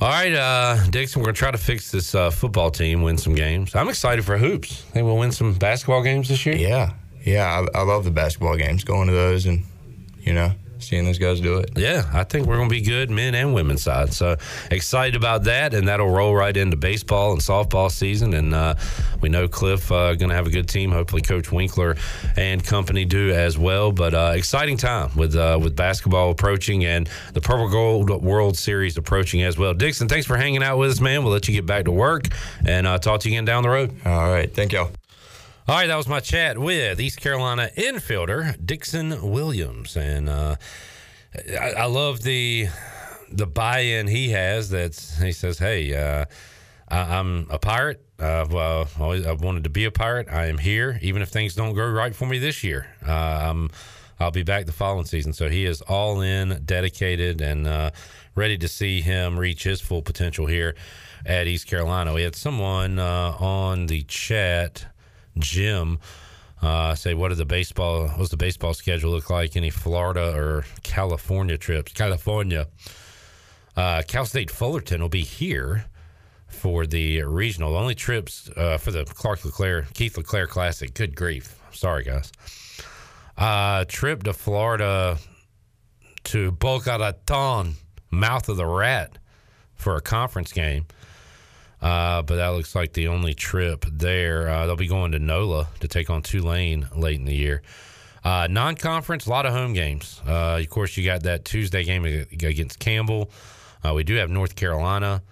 All 0.00 0.08
right, 0.08 0.32
uh, 0.32 0.84
Dixon, 0.90 1.20
we're 1.20 1.26
going 1.26 1.34
to 1.36 1.38
try 1.38 1.52
to 1.52 1.58
fix 1.58 1.92
this 1.92 2.14
uh, 2.14 2.30
football 2.30 2.70
team, 2.72 3.02
win 3.02 3.16
some 3.16 3.34
games. 3.34 3.74
I'm 3.76 3.88
excited 3.88 4.24
for 4.24 4.36
hoops. 4.36 4.84
I 4.90 4.92
Think 4.94 5.06
we'll 5.06 5.16
win 5.16 5.30
some 5.30 5.54
basketball 5.54 6.02
games 6.02 6.28
this 6.28 6.44
year? 6.44 6.56
Yeah, 6.56 6.94
yeah, 7.24 7.64
I, 7.74 7.78
I 7.78 7.82
love 7.82 8.02
the 8.04 8.10
basketball 8.10 8.56
games, 8.56 8.82
going 8.82 9.06
to 9.06 9.14
those, 9.14 9.46
and 9.46 9.64
you 10.20 10.34
know, 10.34 10.52
seeing 10.82 11.04
those 11.04 11.18
guys 11.18 11.40
do 11.40 11.58
it. 11.58 11.70
Yeah, 11.76 12.08
I 12.12 12.24
think 12.24 12.46
we're 12.46 12.56
going 12.56 12.68
to 12.68 12.74
be 12.74 12.82
good, 12.82 13.10
men 13.10 13.34
and 13.34 13.54
women's 13.54 13.82
side. 13.82 14.12
So 14.12 14.36
excited 14.70 15.16
about 15.16 15.44
that, 15.44 15.74
and 15.74 15.88
that'll 15.88 16.10
roll 16.10 16.34
right 16.34 16.56
into 16.56 16.76
baseball 16.76 17.32
and 17.32 17.40
softball 17.40 17.90
season. 17.90 18.34
And 18.34 18.54
uh, 18.54 18.74
we 19.20 19.28
know 19.28 19.48
Cliff 19.48 19.90
uh, 19.90 20.14
going 20.14 20.30
to 20.30 20.34
have 20.34 20.46
a 20.46 20.50
good 20.50 20.68
team. 20.68 20.92
Hopefully, 20.92 21.22
Coach 21.22 21.52
Winkler 21.52 21.96
and 22.36 22.64
company 22.64 23.04
do 23.04 23.30
as 23.32 23.58
well. 23.58 23.92
But 23.92 24.14
uh, 24.14 24.32
exciting 24.34 24.76
time 24.76 25.10
with 25.16 25.36
uh, 25.36 25.58
with 25.62 25.76
basketball 25.76 26.30
approaching 26.30 26.84
and 26.84 27.08
the 27.32 27.40
Purple 27.40 27.68
Gold 27.68 28.10
World 28.22 28.56
Series 28.56 28.96
approaching 28.96 29.42
as 29.42 29.58
well. 29.58 29.74
Dixon, 29.74 30.08
thanks 30.08 30.26
for 30.26 30.36
hanging 30.36 30.62
out 30.62 30.78
with 30.78 30.90
us, 30.90 31.00
man. 31.00 31.22
We'll 31.22 31.32
let 31.32 31.48
you 31.48 31.54
get 31.54 31.66
back 31.66 31.84
to 31.84 31.92
work 31.92 32.28
and 32.64 32.86
uh, 32.86 32.98
talk 32.98 33.20
to 33.20 33.28
you 33.28 33.34
again 33.34 33.44
down 33.44 33.62
the 33.62 33.70
road. 33.70 33.94
All 34.04 34.28
right, 34.30 34.52
thank 34.52 34.72
y'all. 34.72 34.90
All 35.68 35.76
right, 35.76 35.86
that 35.86 35.96
was 35.96 36.08
my 36.08 36.18
chat 36.18 36.58
with 36.58 37.00
East 37.00 37.20
Carolina 37.20 37.70
infielder 37.76 38.56
Dixon 38.66 39.30
Williams, 39.30 39.96
and 39.96 40.28
uh, 40.28 40.56
I, 41.36 41.72
I 41.78 41.84
love 41.84 42.22
the 42.22 42.66
the 43.30 43.46
buy-in 43.46 44.08
he 44.08 44.30
has. 44.30 44.70
That 44.70 44.96
he 45.22 45.30
says, 45.30 45.60
"Hey, 45.60 45.94
uh, 45.94 46.24
I, 46.88 47.16
I'm 47.16 47.46
a 47.48 47.60
pirate. 47.60 48.04
Uh, 48.18 48.86
always, 48.98 49.24
I've 49.24 49.40
wanted 49.40 49.62
to 49.62 49.70
be 49.70 49.84
a 49.84 49.92
pirate. 49.92 50.26
I 50.28 50.46
am 50.46 50.58
here, 50.58 50.98
even 51.00 51.22
if 51.22 51.28
things 51.28 51.54
don't 51.54 51.74
go 51.74 51.88
right 51.88 52.14
for 52.14 52.26
me 52.26 52.40
this 52.40 52.64
year. 52.64 52.88
Uh, 53.06 53.12
I'm." 53.12 53.70
I'll 54.20 54.30
be 54.30 54.44
back 54.44 54.66
the 54.66 54.72
following 54.72 55.04
season. 55.04 55.32
So 55.32 55.48
he 55.48 55.64
is 55.64 55.80
all 55.80 56.20
in, 56.20 56.62
dedicated, 56.64 57.40
and 57.40 57.66
uh, 57.66 57.90
ready 58.36 58.56
to 58.58 58.68
see 58.68 59.00
him 59.00 59.36
reach 59.36 59.64
his 59.64 59.80
full 59.80 60.00
potential 60.00 60.46
here 60.46 60.76
at 61.26 61.48
East 61.48 61.66
Carolina. 61.66 62.14
We 62.14 62.22
had 62.22 62.36
someone 62.36 63.00
uh, 63.00 63.34
on 63.40 63.86
the 63.86 64.02
chat, 64.02 64.86
Jim, 65.38 65.98
uh, 66.60 66.94
say, 66.94 67.14
"What 67.14 67.36
the 67.36 67.44
baseball? 67.44 68.08
What's 68.08 68.30
the 68.30 68.36
baseball 68.36 68.74
schedule 68.74 69.10
look 69.10 69.30
like? 69.30 69.56
Any 69.56 69.70
Florida 69.70 70.32
or 70.36 70.64
California 70.82 71.58
trips? 71.58 71.92
California, 71.92 72.68
uh, 73.76 74.02
Cal 74.06 74.26
State 74.26 74.50
Fullerton 74.50 75.00
will 75.00 75.08
be 75.08 75.24
here." 75.24 75.86
For 76.48 76.86
the 76.86 77.22
regional, 77.22 77.76
only 77.76 77.94
trips 77.94 78.50
uh, 78.56 78.76
for 78.76 78.90
the 78.92 79.04
Clark 79.06 79.42
LeClair 79.44 79.86
Keith 79.94 80.18
LeClair 80.18 80.46
Classic. 80.46 80.92
Good 80.92 81.16
grief! 81.16 81.58
Sorry, 81.72 82.04
guys. 82.04 82.30
Uh, 83.38 83.84
trip 83.88 84.22
to 84.24 84.34
Florida 84.34 85.18
to 86.24 86.52
Boca 86.52 86.98
Raton, 86.98 87.74
mouth 88.10 88.48
of 88.48 88.58
the 88.58 88.66
rat, 88.66 89.18
for 89.74 89.96
a 89.96 90.00
conference 90.00 90.52
game. 90.52 90.86
Uh, 91.82 92.22
but 92.22 92.36
that 92.36 92.48
looks 92.48 92.76
like 92.76 92.92
the 92.92 93.08
only 93.08 93.34
trip 93.34 93.84
there. 93.90 94.48
Uh, 94.48 94.66
they'll 94.66 94.76
be 94.76 94.86
going 94.86 95.12
to 95.12 95.18
NOLA 95.18 95.68
to 95.80 95.88
take 95.88 96.08
on 96.10 96.22
Tulane 96.22 96.86
late 96.94 97.18
in 97.18 97.24
the 97.24 97.34
year. 97.34 97.62
Uh, 98.24 98.46
non 98.48 98.76
conference, 98.76 99.26
a 99.26 99.30
lot 99.30 99.46
of 99.46 99.52
home 99.52 99.72
games. 99.72 100.22
Uh, 100.26 100.60
of 100.62 100.70
course, 100.70 100.96
you 100.96 101.04
got 101.04 101.24
that 101.24 101.44
Tuesday 101.44 101.82
game 101.82 102.04
against 102.04 102.78
Campbell. 102.78 103.30
Uh, 103.84 103.94
we 103.94 104.04
do 104.04 104.14
have 104.14 104.30
North 104.30 104.54
Carolina. 104.54 105.22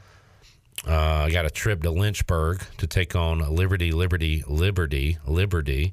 Uh, 0.86 1.26
I 1.26 1.30
got 1.30 1.44
a 1.44 1.50
trip 1.50 1.82
to 1.82 1.90
Lynchburg 1.90 2.62
to 2.78 2.86
take 2.86 3.14
on 3.14 3.38
Liberty, 3.54 3.92
Liberty, 3.92 4.42
Liberty, 4.48 5.18
Liberty. 5.26 5.92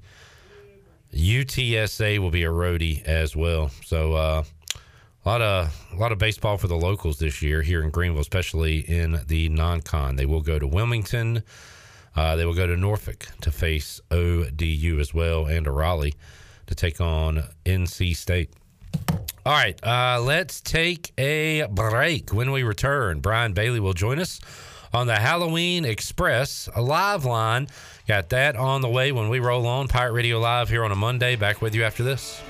UTSA 1.14 2.18
will 2.20 2.32
be 2.32 2.44
a 2.44 2.50
roadie 2.50 3.04
as 3.04 3.36
well. 3.36 3.70
So 3.86 4.14
uh, 4.14 4.44
a 5.28 5.30
lot 5.30 5.42
of 5.42 5.88
a 5.92 5.96
lot 5.98 6.14
of 6.14 6.18
baseball 6.18 6.58
for 6.58 6.68
the 6.68 6.78
locals 6.78 7.20
this 7.20 7.42
year 7.42 7.62
here 7.62 7.84
in 7.84 7.90
Greenville, 7.90 8.22
especially 8.22 8.80
in 8.80 9.20
the 9.28 9.50
non-con. 9.50 10.16
They 10.16 10.26
will 10.26 10.40
go 10.40 10.58
to 10.58 10.66
Wilmington. 10.66 11.44
Uh, 12.16 12.38
they 12.38 12.46
will 12.46 12.54
go 12.54 12.66
to 12.66 12.78
Norfolk 12.78 13.28
to 13.42 13.52
face 13.52 14.00
ODU 14.10 15.00
as 15.02 15.14
well, 15.14 15.46
and 15.46 15.66
to 15.66 15.72
Raleigh 15.72 16.14
to 16.68 16.76
take 16.76 17.02
on 17.02 17.44
NC 17.66 18.16
State. 18.16 18.54
All 19.46 19.52
right, 19.52 19.78
uh, 19.86 20.22
let's 20.22 20.62
take 20.62 21.12
a 21.18 21.68
break. 21.72 22.32
When 22.32 22.54
we 22.54 22.64
return, 22.64 23.20
Brian 23.20 23.52
Bailey 23.52 23.82
will 23.82 23.92
join 23.92 24.20
us 24.20 24.40
on 24.94 25.08
the 25.08 25.20
Halloween 25.20 25.84
Express, 25.84 26.70
a 26.74 26.82
live 26.82 27.26
line. 27.26 27.68
Got 28.08 28.30
that 28.30 28.56
on 28.56 28.80
the 28.80 28.90
way 28.90 29.12
when 29.12 29.28
we 29.28 29.40
roll 29.40 29.68
on 29.68 29.90
Pirate 29.90 30.14
Radio 30.14 30.40
Live 30.40 30.70
here 30.70 30.86
on 30.86 30.94
a 30.94 30.96
Monday. 30.96 31.36
Back 31.36 31.62
with 31.62 31.76
you 31.76 31.84
after 31.84 32.04
this. 32.04 32.42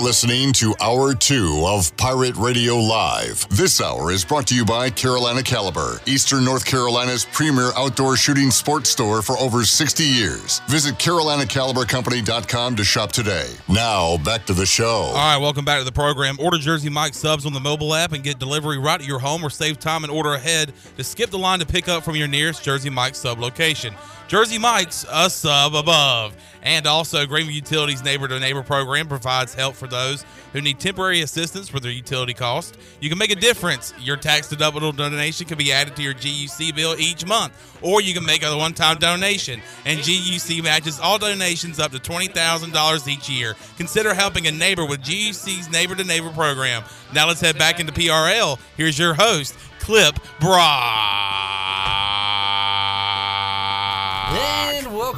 Listening 0.00 0.52
to 0.54 0.74
Hour 0.80 1.14
2 1.14 1.64
of 1.66 1.94
Pirate 1.96 2.34
Radio 2.36 2.76
Live. 2.76 3.46
This 3.50 3.80
hour 3.80 4.10
is 4.10 4.24
brought 4.24 4.46
to 4.46 4.54
you 4.54 4.64
by 4.64 4.88
Carolina 4.88 5.42
Caliber, 5.42 6.00
Eastern 6.06 6.44
North 6.44 6.64
Carolina's 6.64 7.26
premier 7.26 7.70
outdoor 7.76 8.16
shooting 8.16 8.50
sports 8.50 8.88
store 8.88 9.20
for 9.20 9.38
over 9.38 9.64
60 9.64 10.02
years. 10.02 10.60
Visit 10.68 10.94
CarolinaCaliberCompany.com 10.96 12.76
to 12.76 12.84
shop 12.84 13.12
today. 13.12 13.50
Now, 13.68 14.16
back 14.18 14.46
to 14.46 14.54
the 14.54 14.64
show. 14.64 14.86
All 14.86 15.14
right, 15.14 15.36
welcome 15.36 15.64
back 15.64 15.78
to 15.78 15.84
the 15.84 15.92
program. 15.92 16.36
Order 16.40 16.58
Jersey 16.58 16.88
Mike 16.88 17.12
subs 17.14 17.44
on 17.44 17.52
the 17.52 17.60
mobile 17.60 17.94
app 17.94 18.12
and 18.12 18.24
get 18.24 18.38
delivery 18.38 18.78
right 18.78 19.00
to 19.00 19.06
your 19.06 19.18
home 19.18 19.44
or 19.44 19.50
save 19.50 19.78
time 19.78 20.04
and 20.04 20.10
order 20.10 20.32
ahead 20.32 20.72
to 20.96 21.04
skip 21.04 21.30
the 21.30 21.38
line 21.38 21.58
to 21.58 21.66
pick 21.66 21.88
up 21.88 22.02
from 22.04 22.16
your 22.16 22.28
nearest 22.28 22.64
Jersey 22.64 22.90
Mike 22.90 23.14
sub 23.14 23.38
location. 23.38 23.94
Jersey 24.30 24.58
Mike's 24.58 25.04
a 25.10 25.28
sub 25.28 25.74
above. 25.74 26.36
And 26.62 26.86
also, 26.86 27.26
Greenville 27.26 27.52
Utilities 27.52 28.04
Neighbor 28.04 28.28
to 28.28 28.38
Neighbor 28.38 28.62
program 28.62 29.08
provides 29.08 29.54
help 29.54 29.74
for 29.74 29.88
those 29.88 30.24
who 30.52 30.60
need 30.60 30.78
temporary 30.78 31.22
assistance 31.22 31.68
for 31.68 31.80
their 31.80 31.90
utility 31.90 32.32
cost. 32.32 32.78
You 33.00 33.08
can 33.08 33.18
make 33.18 33.32
a 33.32 33.34
difference. 33.34 33.92
Your 33.98 34.16
tax 34.16 34.46
deductible 34.46 34.96
donation 34.96 35.48
can 35.48 35.58
be 35.58 35.72
added 35.72 35.96
to 35.96 36.02
your 36.02 36.14
GUC 36.14 36.72
bill 36.76 36.94
each 36.96 37.26
month, 37.26 37.54
or 37.82 38.00
you 38.00 38.14
can 38.14 38.24
make 38.24 38.44
a 38.44 38.56
one 38.56 38.72
time 38.72 38.98
donation. 38.98 39.60
And 39.84 39.98
GUC 39.98 40.62
matches 40.62 41.00
all 41.00 41.18
donations 41.18 41.80
up 41.80 41.90
to 41.90 41.98
$20,000 41.98 43.08
each 43.08 43.28
year. 43.28 43.56
Consider 43.78 44.14
helping 44.14 44.46
a 44.46 44.52
neighbor 44.52 44.86
with 44.86 45.02
GUC's 45.02 45.68
Neighbor 45.72 45.96
to 45.96 46.04
Neighbor 46.04 46.30
program. 46.30 46.84
Now 47.12 47.26
let's 47.26 47.40
head 47.40 47.58
back 47.58 47.80
into 47.80 47.92
PRL. 47.92 48.60
Here's 48.76 48.96
your 48.96 49.14
host, 49.14 49.56
Clip 49.80 50.16
Brock. 50.38 51.40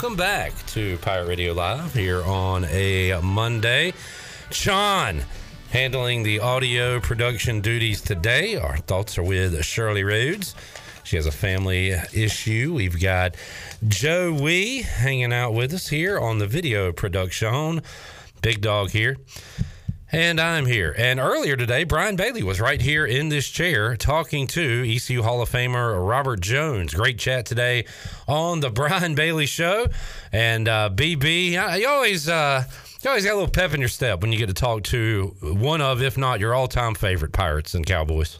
Welcome 0.03 0.19
back 0.19 0.67
to 0.67 0.99
Pirate 0.99 1.29
Radio 1.29 1.53
Live 1.53 1.95
here 1.95 2.25
on 2.25 2.65
a 2.65 3.21
Monday. 3.23 3.93
Sean 4.51 5.23
handling 5.71 6.25
the 6.25 6.41
audio 6.41 6.99
production 6.99 7.61
duties 7.61 8.01
today. 8.01 8.57
Our 8.57 8.79
thoughts 8.79 9.17
are 9.17 9.23
with 9.23 9.65
Shirley 9.65 10.03
Rhodes. 10.03 10.57
She 11.05 11.15
has 11.15 11.27
a 11.27 11.31
family 11.31 11.91
issue. 12.13 12.75
We've 12.75 13.01
got 13.01 13.37
Joe 13.87 14.33
Wee 14.33 14.83
hanging 14.83 15.33
out 15.33 15.55
with 15.55 15.73
us 15.73 15.87
here 15.87 16.19
on 16.19 16.39
the 16.39 16.49
video 16.49 16.91
production. 16.91 17.83
Big 18.41 18.61
dog 18.61 18.91
here. 18.91 19.19
And 20.15 20.39
I'm 20.39 20.67
here. 20.67 20.95
And 20.99 21.19
earlier 21.19 21.57
today, 21.57 21.85
Brian 21.85 22.17
Bailey 22.17 22.43
was 22.43 22.61
right 22.61 22.83
here 22.83 23.07
in 23.07 23.31
this 23.31 23.49
chair 23.49 23.97
talking 23.97 24.47
to 24.49 24.85
ECU 24.87 25.23
Hall 25.23 25.41
of 25.41 25.51
Famer 25.51 26.07
Robert 26.07 26.43
Jones. 26.43 26.93
Great 26.93 27.19
chat 27.19 27.47
today 27.47 27.87
on 28.29 28.61
the 28.61 28.69
Brian 28.71 29.15
Bailey 29.15 29.47
Show. 29.47 29.87
And 30.31 30.69
uh, 30.69 30.91
BB, 30.95 31.57
uh, 31.57 31.77
you 31.77 31.89
always. 31.89 32.29
Uh, 32.29 32.65
you 33.03 33.09
always 33.09 33.25
got 33.25 33.33
a 33.33 33.35
little 33.35 33.51
pep 33.51 33.75
in 33.75 33.81
your 33.81 33.89
step 33.89 34.21
when 34.21 34.31
you 34.33 34.39
get 34.39 34.47
to 34.47 34.55
talk 34.55 34.85
to 34.85 35.35
one 35.41 35.81
of, 35.81 36.03
if 36.03 36.17
not 36.17 36.39
your 36.39 36.55
all-time 36.55 36.95
favorite 36.95 37.33
Pirates 37.33 37.75
and 37.75 37.85
Cowboys. 37.85 38.39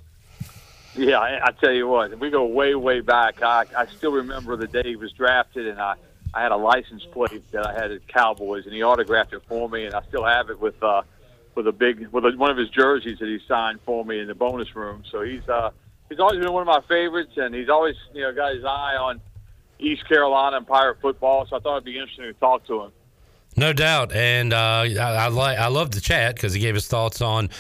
Yeah, 0.95 1.19
I, 1.19 1.51
tell 1.61 1.73
you 1.73 1.89
what, 1.89 2.17
we 2.21 2.31
go 2.31 2.45
way, 2.45 2.77
way 2.77 3.01
back. 3.01 3.43
I, 3.43 3.65
I 3.77 3.87
still 3.87 4.13
remember 4.13 4.55
the 4.55 4.69
day 4.69 4.85
he 4.85 4.95
was 4.95 5.11
drafted, 5.15 5.67
and 5.67 5.81
I, 5.81 5.97
I 6.33 6.43
had 6.43 6.53
a 6.53 6.57
license 6.57 7.05
plate 7.07 7.43
that 7.51 7.67
I 7.67 7.73
had 7.73 7.91
at 7.91 8.07
Cowboys, 8.07 8.67
and 8.67 8.73
he 8.73 8.85
autographed 8.85 9.33
it 9.33 9.43
for 9.49 9.69
me, 9.69 9.85
and 9.85 9.97
I 9.97 10.03
still 10.03 10.25
have 10.25 10.49
it 10.49 10.61
with 10.61 10.81
uh, 10.81 11.03
with 11.55 11.67
a 11.67 11.73
big 11.73 12.09
with 12.09 12.25
a, 12.25 12.33
one 12.37 12.51
of 12.51 12.57
his 12.57 12.69
jerseys 12.71 13.19
that 13.19 13.29
he 13.29 13.39
signed 13.47 13.81
for 13.85 14.05
me 14.05 14.21
in 14.21 14.29
the 14.29 14.35
bonus 14.35 14.75
room. 14.75 15.03
So 15.11 15.23
he's 15.23 15.47
uh, 15.49 15.71
he's 16.09 16.19
always 16.19 16.41
been 16.41 16.53
one 16.53 16.63
of 16.63 16.67
my 16.67 16.81
favorites, 16.89 17.33
and 17.37 17.55
he's 17.55 17.69
always 17.69 17.97
you 18.15 18.23
know 18.23 18.33
got 18.33 18.55
his 18.55 18.65
eye 18.65 18.97
on 18.97 19.21
East 19.79 20.07
Carolina 20.09 20.59
and 20.59 20.67
Pirate 20.67 20.99
football. 21.01 21.47
So 21.47 21.57
I 21.57 21.61
thought 21.61 21.73
it'd 21.75 21.85
be 21.85 21.99
interesting 21.99 22.25
to 22.25 22.33
talk 22.35 22.67
to 22.67 22.83
him. 22.83 22.93
No 23.55 23.75
doubt, 23.75 24.13
and 24.13 24.55
uh, 24.55 24.57
I, 24.57 24.97
I 24.97 25.29
like 25.29 25.59
I 25.59 25.67
love 25.67 25.91
the 25.91 26.01
chat 26.01 26.35
because 26.35 26.55
he 26.55 26.61
gave 26.61 26.75
his 26.75 26.87
thoughts 26.87 27.21
on 27.21 27.51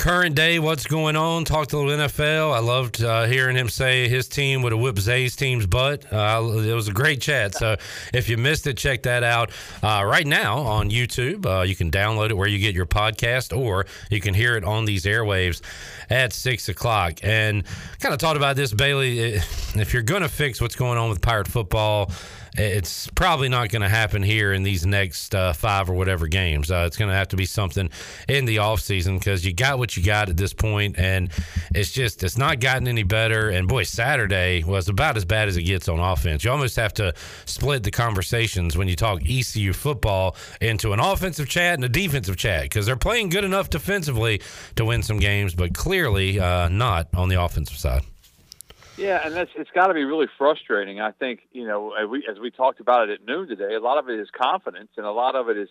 current 0.00 0.34
day, 0.34 0.58
what's 0.58 0.86
going 0.86 1.14
on. 1.14 1.44
Talked 1.44 1.74
a 1.74 1.78
little 1.78 1.92
NFL. 2.06 2.54
I 2.54 2.60
loved 2.60 3.02
uh, 3.02 3.26
hearing 3.26 3.54
him 3.54 3.68
say 3.68 4.08
his 4.08 4.28
team 4.28 4.62
would 4.62 4.72
have 4.72 4.80
whipped 4.80 4.98
Zay's 4.98 5.36
team's 5.36 5.66
butt. 5.66 6.10
Uh, 6.10 6.40
it 6.54 6.72
was 6.72 6.88
a 6.88 6.92
great 6.92 7.20
chat. 7.20 7.54
So 7.54 7.76
if 8.14 8.26
you 8.26 8.38
missed 8.38 8.66
it, 8.66 8.78
check 8.78 9.02
that 9.02 9.22
out 9.22 9.50
uh, 9.82 10.02
right 10.06 10.26
now 10.26 10.60
on 10.60 10.88
YouTube. 10.88 11.44
Uh, 11.44 11.64
you 11.64 11.76
can 11.76 11.90
download 11.90 12.30
it 12.30 12.34
where 12.38 12.48
you 12.48 12.58
get 12.58 12.74
your 12.74 12.86
podcast, 12.86 13.54
or 13.54 13.84
you 14.10 14.22
can 14.22 14.32
hear 14.32 14.56
it 14.56 14.64
on 14.64 14.86
these 14.86 15.04
airwaves 15.04 15.60
at 16.08 16.32
six 16.32 16.70
o'clock. 16.70 17.18
And 17.22 17.64
kind 17.98 18.14
of 18.14 18.18
talked 18.18 18.38
about 18.38 18.56
this, 18.56 18.72
Bailey. 18.72 19.18
If 19.18 19.92
you're 19.92 20.02
going 20.02 20.22
to 20.22 20.30
fix 20.30 20.62
what's 20.62 20.76
going 20.76 20.96
on 20.96 21.10
with 21.10 21.20
Pirate 21.20 21.46
football 21.46 22.10
it's 22.56 23.06
probably 23.08 23.48
not 23.48 23.68
going 23.70 23.82
to 23.82 23.88
happen 23.88 24.22
here 24.22 24.52
in 24.52 24.62
these 24.62 24.84
next 24.84 25.34
uh, 25.34 25.52
five 25.52 25.88
or 25.88 25.94
whatever 25.94 26.26
games. 26.26 26.70
Uh, 26.70 26.84
it's 26.86 26.96
going 26.96 27.08
to 27.08 27.14
have 27.14 27.28
to 27.28 27.36
be 27.36 27.46
something 27.46 27.90
in 28.28 28.44
the 28.44 28.56
offseason 28.56 29.18
because 29.18 29.44
you 29.44 29.52
got 29.52 29.78
what 29.78 29.96
you 29.96 30.02
got 30.02 30.28
at 30.28 30.36
this 30.36 30.52
point, 30.52 30.98
and 30.98 31.30
it's 31.74 31.92
just 31.92 32.22
it's 32.22 32.38
not 32.38 32.60
gotten 32.60 32.88
any 32.88 33.02
better. 33.02 33.50
And 33.50 33.68
boy, 33.68 33.84
Saturday 33.84 34.64
was 34.64 34.88
about 34.88 35.16
as 35.16 35.24
bad 35.24 35.48
as 35.48 35.56
it 35.56 35.62
gets 35.62 35.88
on 35.88 36.00
offense. 36.00 36.44
You 36.44 36.50
almost 36.50 36.76
have 36.76 36.94
to 36.94 37.14
split 37.44 37.82
the 37.82 37.90
conversations 37.90 38.76
when 38.76 38.88
you 38.88 38.96
talk 38.96 39.20
ECU 39.22 39.72
football 39.72 40.36
into 40.60 40.92
an 40.92 41.00
offensive 41.00 41.48
chat 41.48 41.74
and 41.74 41.84
a 41.84 41.88
defensive 41.88 42.36
chat 42.36 42.62
because 42.64 42.86
they're 42.86 42.96
playing 42.96 43.28
good 43.28 43.44
enough 43.44 43.70
defensively 43.70 44.40
to 44.76 44.84
win 44.84 45.02
some 45.02 45.18
games, 45.18 45.54
but 45.54 45.74
clearly 45.74 46.40
uh, 46.40 46.68
not 46.68 47.08
on 47.14 47.28
the 47.28 47.40
offensive 47.40 47.76
side. 47.76 48.02
Yeah, 49.00 49.20
and 49.24 49.34
that's 49.34 49.50
it's 49.56 49.70
got 49.70 49.86
to 49.86 49.94
be 49.94 50.04
really 50.04 50.26
frustrating. 50.36 51.00
I 51.00 51.12
think 51.12 51.40
you 51.52 51.66
know, 51.66 51.92
as 51.92 52.08
we, 52.08 52.26
as 52.30 52.38
we 52.38 52.50
talked 52.50 52.80
about 52.80 53.08
it 53.08 53.20
at 53.20 53.26
noon 53.26 53.48
today, 53.48 53.74
a 53.74 53.80
lot 53.80 53.98
of 53.98 54.08
it 54.10 54.20
is 54.20 54.28
confidence, 54.30 54.90
and 54.96 55.06
a 55.06 55.10
lot 55.10 55.34
of 55.34 55.48
it 55.48 55.56
is 55.56 55.68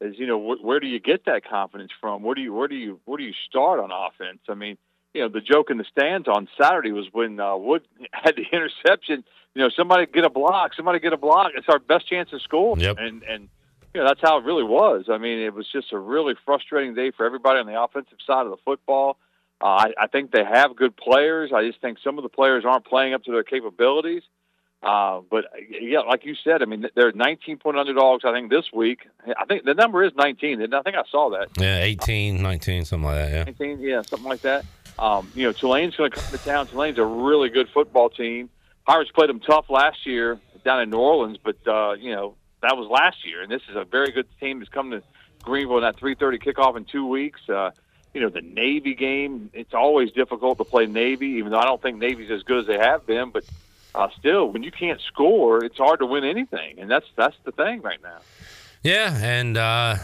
is 0.00 0.18
you 0.18 0.26
know 0.26 0.38
wh- 0.38 0.62
where 0.64 0.80
do 0.80 0.88
you 0.88 0.98
get 0.98 1.24
that 1.26 1.48
confidence 1.48 1.92
from? 2.00 2.22
Where 2.22 2.34
do 2.34 2.40
you 2.40 2.52
where 2.52 2.68
do 2.68 2.74
you 2.74 3.00
where 3.04 3.18
do 3.18 3.24
you 3.24 3.32
start 3.48 3.78
on 3.78 3.90
offense? 3.92 4.40
I 4.48 4.54
mean, 4.54 4.76
you 5.14 5.22
know, 5.22 5.28
the 5.28 5.40
joke 5.40 5.70
in 5.70 5.78
the 5.78 5.84
stands 5.84 6.26
on 6.26 6.48
Saturday 6.60 6.92
was 6.92 7.06
when 7.12 7.38
uh, 7.38 7.56
Wood 7.56 7.82
had 8.12 8.36
the 8.36 8.44
interception. 8.52 9.24
You 9.54 9.62
know, 9.62 9.70
somebody 9.76 10.06
get 10.06 10.24
a 10.24 10.30
block, 10.30 10.72
somebody 10.74 10.98
get 10.98 11.12
a 11.12 11.18
block. 11.18 11.52
It's 11.54 11.68
our 11.68 11.78
best 11.78 12.08
chance 12.08 12.30
to 12.30 12.40
score. 12.40 12.76
Yep. 12.78 12.96
And 12.98 13.22
and 13.22 13.48
you 13.94 14.00
know 14.00 14.08
that's 14.08 14.20
how 14.22 14.38
it 14.38 14.44
really 14.44 14.64
was. 14.64 15.04
I 15.08 15.18
mean, 15.18 15.38
it 15.38 15.54
was 15.54 15.66
just 15.70 15.92
a 15.92 15.98
really 15.98 16.34
frustrating 16.44 16.94
day 16.94 17.10
for 17.10 17.26
everybody 17.26 17.60
on 17.60 17.66
the 17.66 17.80
offensive 17.80 18.18
side 18.26 18.44
of 18.46 18.50
the 18.50 18.56
football. 18.64 19.18
Uh, 19.62 19.66
I, 19.66 19.92
I 20.02 20.06
think 20.08 20.32
they 20.32 20.44
have 20.44 20.74
good 20.74 20.96
players. 20.96 21.52
I 21.54 21.66
just 21.66 21.80
think 21.80 21.98
some 22.02 22.18
of 22.18 22.22
the 22.22 22.28
players 22.28 22.64
aren't 22.64 22.84
playing 22.84 23.14
up 23.14 23.24
to 23.24 23.32
their 23.32 23.44
capabilities. 23.44 24.22
Uh, 24.82 25.20
but 25.30 25.44
yeah, 25.70 26.00
like 26.00 26.24
you 26.24 26.34
said, 26.42 26.60
I 26.60 26.64
mean, 26.64 26.86
they're 26.96 27.12
19 27.12 27.58
point 27.58 27.78
underdogs. 27.78 28.24
I 28.24 28.32
think 28.32 28.50
this 28.50 28.72
week. 28.72 29.06
I 29.24 29.44
think 29.44 29.64
the 29.64 29.74
number 29.74 30.02
is 30.02 30.12
19. 30.16 30.60
And 30.60 30.74
I 30.74 30.82
think 30.82 30.96
I 30.96 31.04
saw 31.10 31.30
that. 31.30 31.50
Yeah, 31.56 31.78
18, 31.82 32.42
19, 32.42 32.84
something 32.84 33.04
like 33.04 33.16
that. 33.16 33.30
Yeah. 33.30 33.44
19, 33.44 33.80
yeah, 33.80 34.02
something 34.02 34.28
like 34.28 34.40
that. 34.40 34.64
Um, 34.98 35.30
you 35.36 35.44
know, 35.44 35.52
Tulane's 35.52 35.94
going 35.94 36.10
to 36.10 36.16
come 36.16 36.30
to 36.30 36.44
town. 36.44 36.66
Tulane's 36.66 36.98
a 36.98 37.04
really 37.04 37.48
good 37.48 37.68
football 37.72 38.10
team. 38.10 38.50
Pirates 38.84 39.12
played 39.12 39.28
them 39.28 39.38
tough 39.40 39.70
last 39.70 40.04
year 40.04 40.40
down 40.64 40.80
in 40.82 40.90
New 40.90 40.98
Orleans, 40.98 41.38
but 41.42 41.56
uh, 41.66 41.92
you 41.92 42.12
know 42.12 42.34
that 42.62 42.76
was 42.76 42.88
last 42.90 43.24
year, 43.24 43.42
and 43.42 43.50
this 43.50 43.62
is 43.70 43.76
a 43.76 43.84
very 43.84 44.10
good 44.10 44.26
team 44.40 44.58
that's 44.58 44.70
come 44.70 44.90
to 44.90 45.02
Greenville 45.42 45.78
in 45.78 45.82
that 45.82 45.96
3:30 45.98 46.42
kickoff 46.42 46.76
in 46.76 46.84
two 46.84 47.06
weeks. 47.06 47.40
Uh, 47.48 47.70
you 48.14 48.20
know, 48.20 48.28
the 48.28 48.42
Navy 48.42 48.94
game. 48.94 49.50
It's 49.52 49.74
always 49.74 50.12
difficult 50.12 50.58
to 50.58 50.64
play 50.64 50.86
Navy, 50.86 51.28
even 51.38 51.52
though 51.52 51.58
I 51.58 51.64
don't 51.64 51.80
think 51.80 51.98
Navy's 51.98 52.30
as 52.30 52.42
good 52.42 52.60
as 52.60 52.66
they 52.66 52.78
have 52.78 53.06
been. 53.06 53.30
But 53.30 53.44
uh, 53.94 54.08
still, 54.18 54.50
when 54.50 54.62
you 54.62 54.70
can't 54.70 55.00
score, 55.00 55.64
it's 55.64 55.78
hard 55.78 56.00
to 56.00 56.06
win 56.06 56.24
anything, 56.24 56.78
and 56.78 56.90
that's 56.90 57.06
that's 57.16 57.36
the 57.44 57.52
thing 57.52 57.82
right 57.82 58.02
now. 58.02 58.18
Yeah, 58.82 59.16
and 59.22 59.56
uh, 59.56 59.94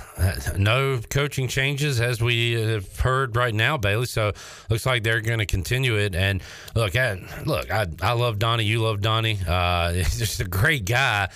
no 0.57 1.01
coaching 1.11 1.49
changes 1.49 2.01
as 2.01 2.23
we 2.23 2.53
have 2.53 3.01
heard 3.01 3.35
right 3.35 3.55
now, 3.55 3.77
Bailey. 3.77 4.07
So 4.07 4.33
looks 4.71 4.87
like 4.87 5.03
they're 5.03 5.21
going 5.21 5.41
to 5.41 5.47
continue 5.47 5.97
it. 5.97 6.15
And 6.15 6.41
look, 6.77 6.95
I, 6.95 7.21
look, 7.45 7.73
I, 7.73 7.89
I 8.01 8.13
love 8.13 8.39
Donnie. 8.39 8.63
You 8.63 8.81
love 8.81 9.01
Donnie. 9.01 9.41
Uh, 9.47 9.93
he's 9.95 10.19
just 10.19 10.39
a 10.41 10.45
great 10.45 10.85
guy. 10.85 11.29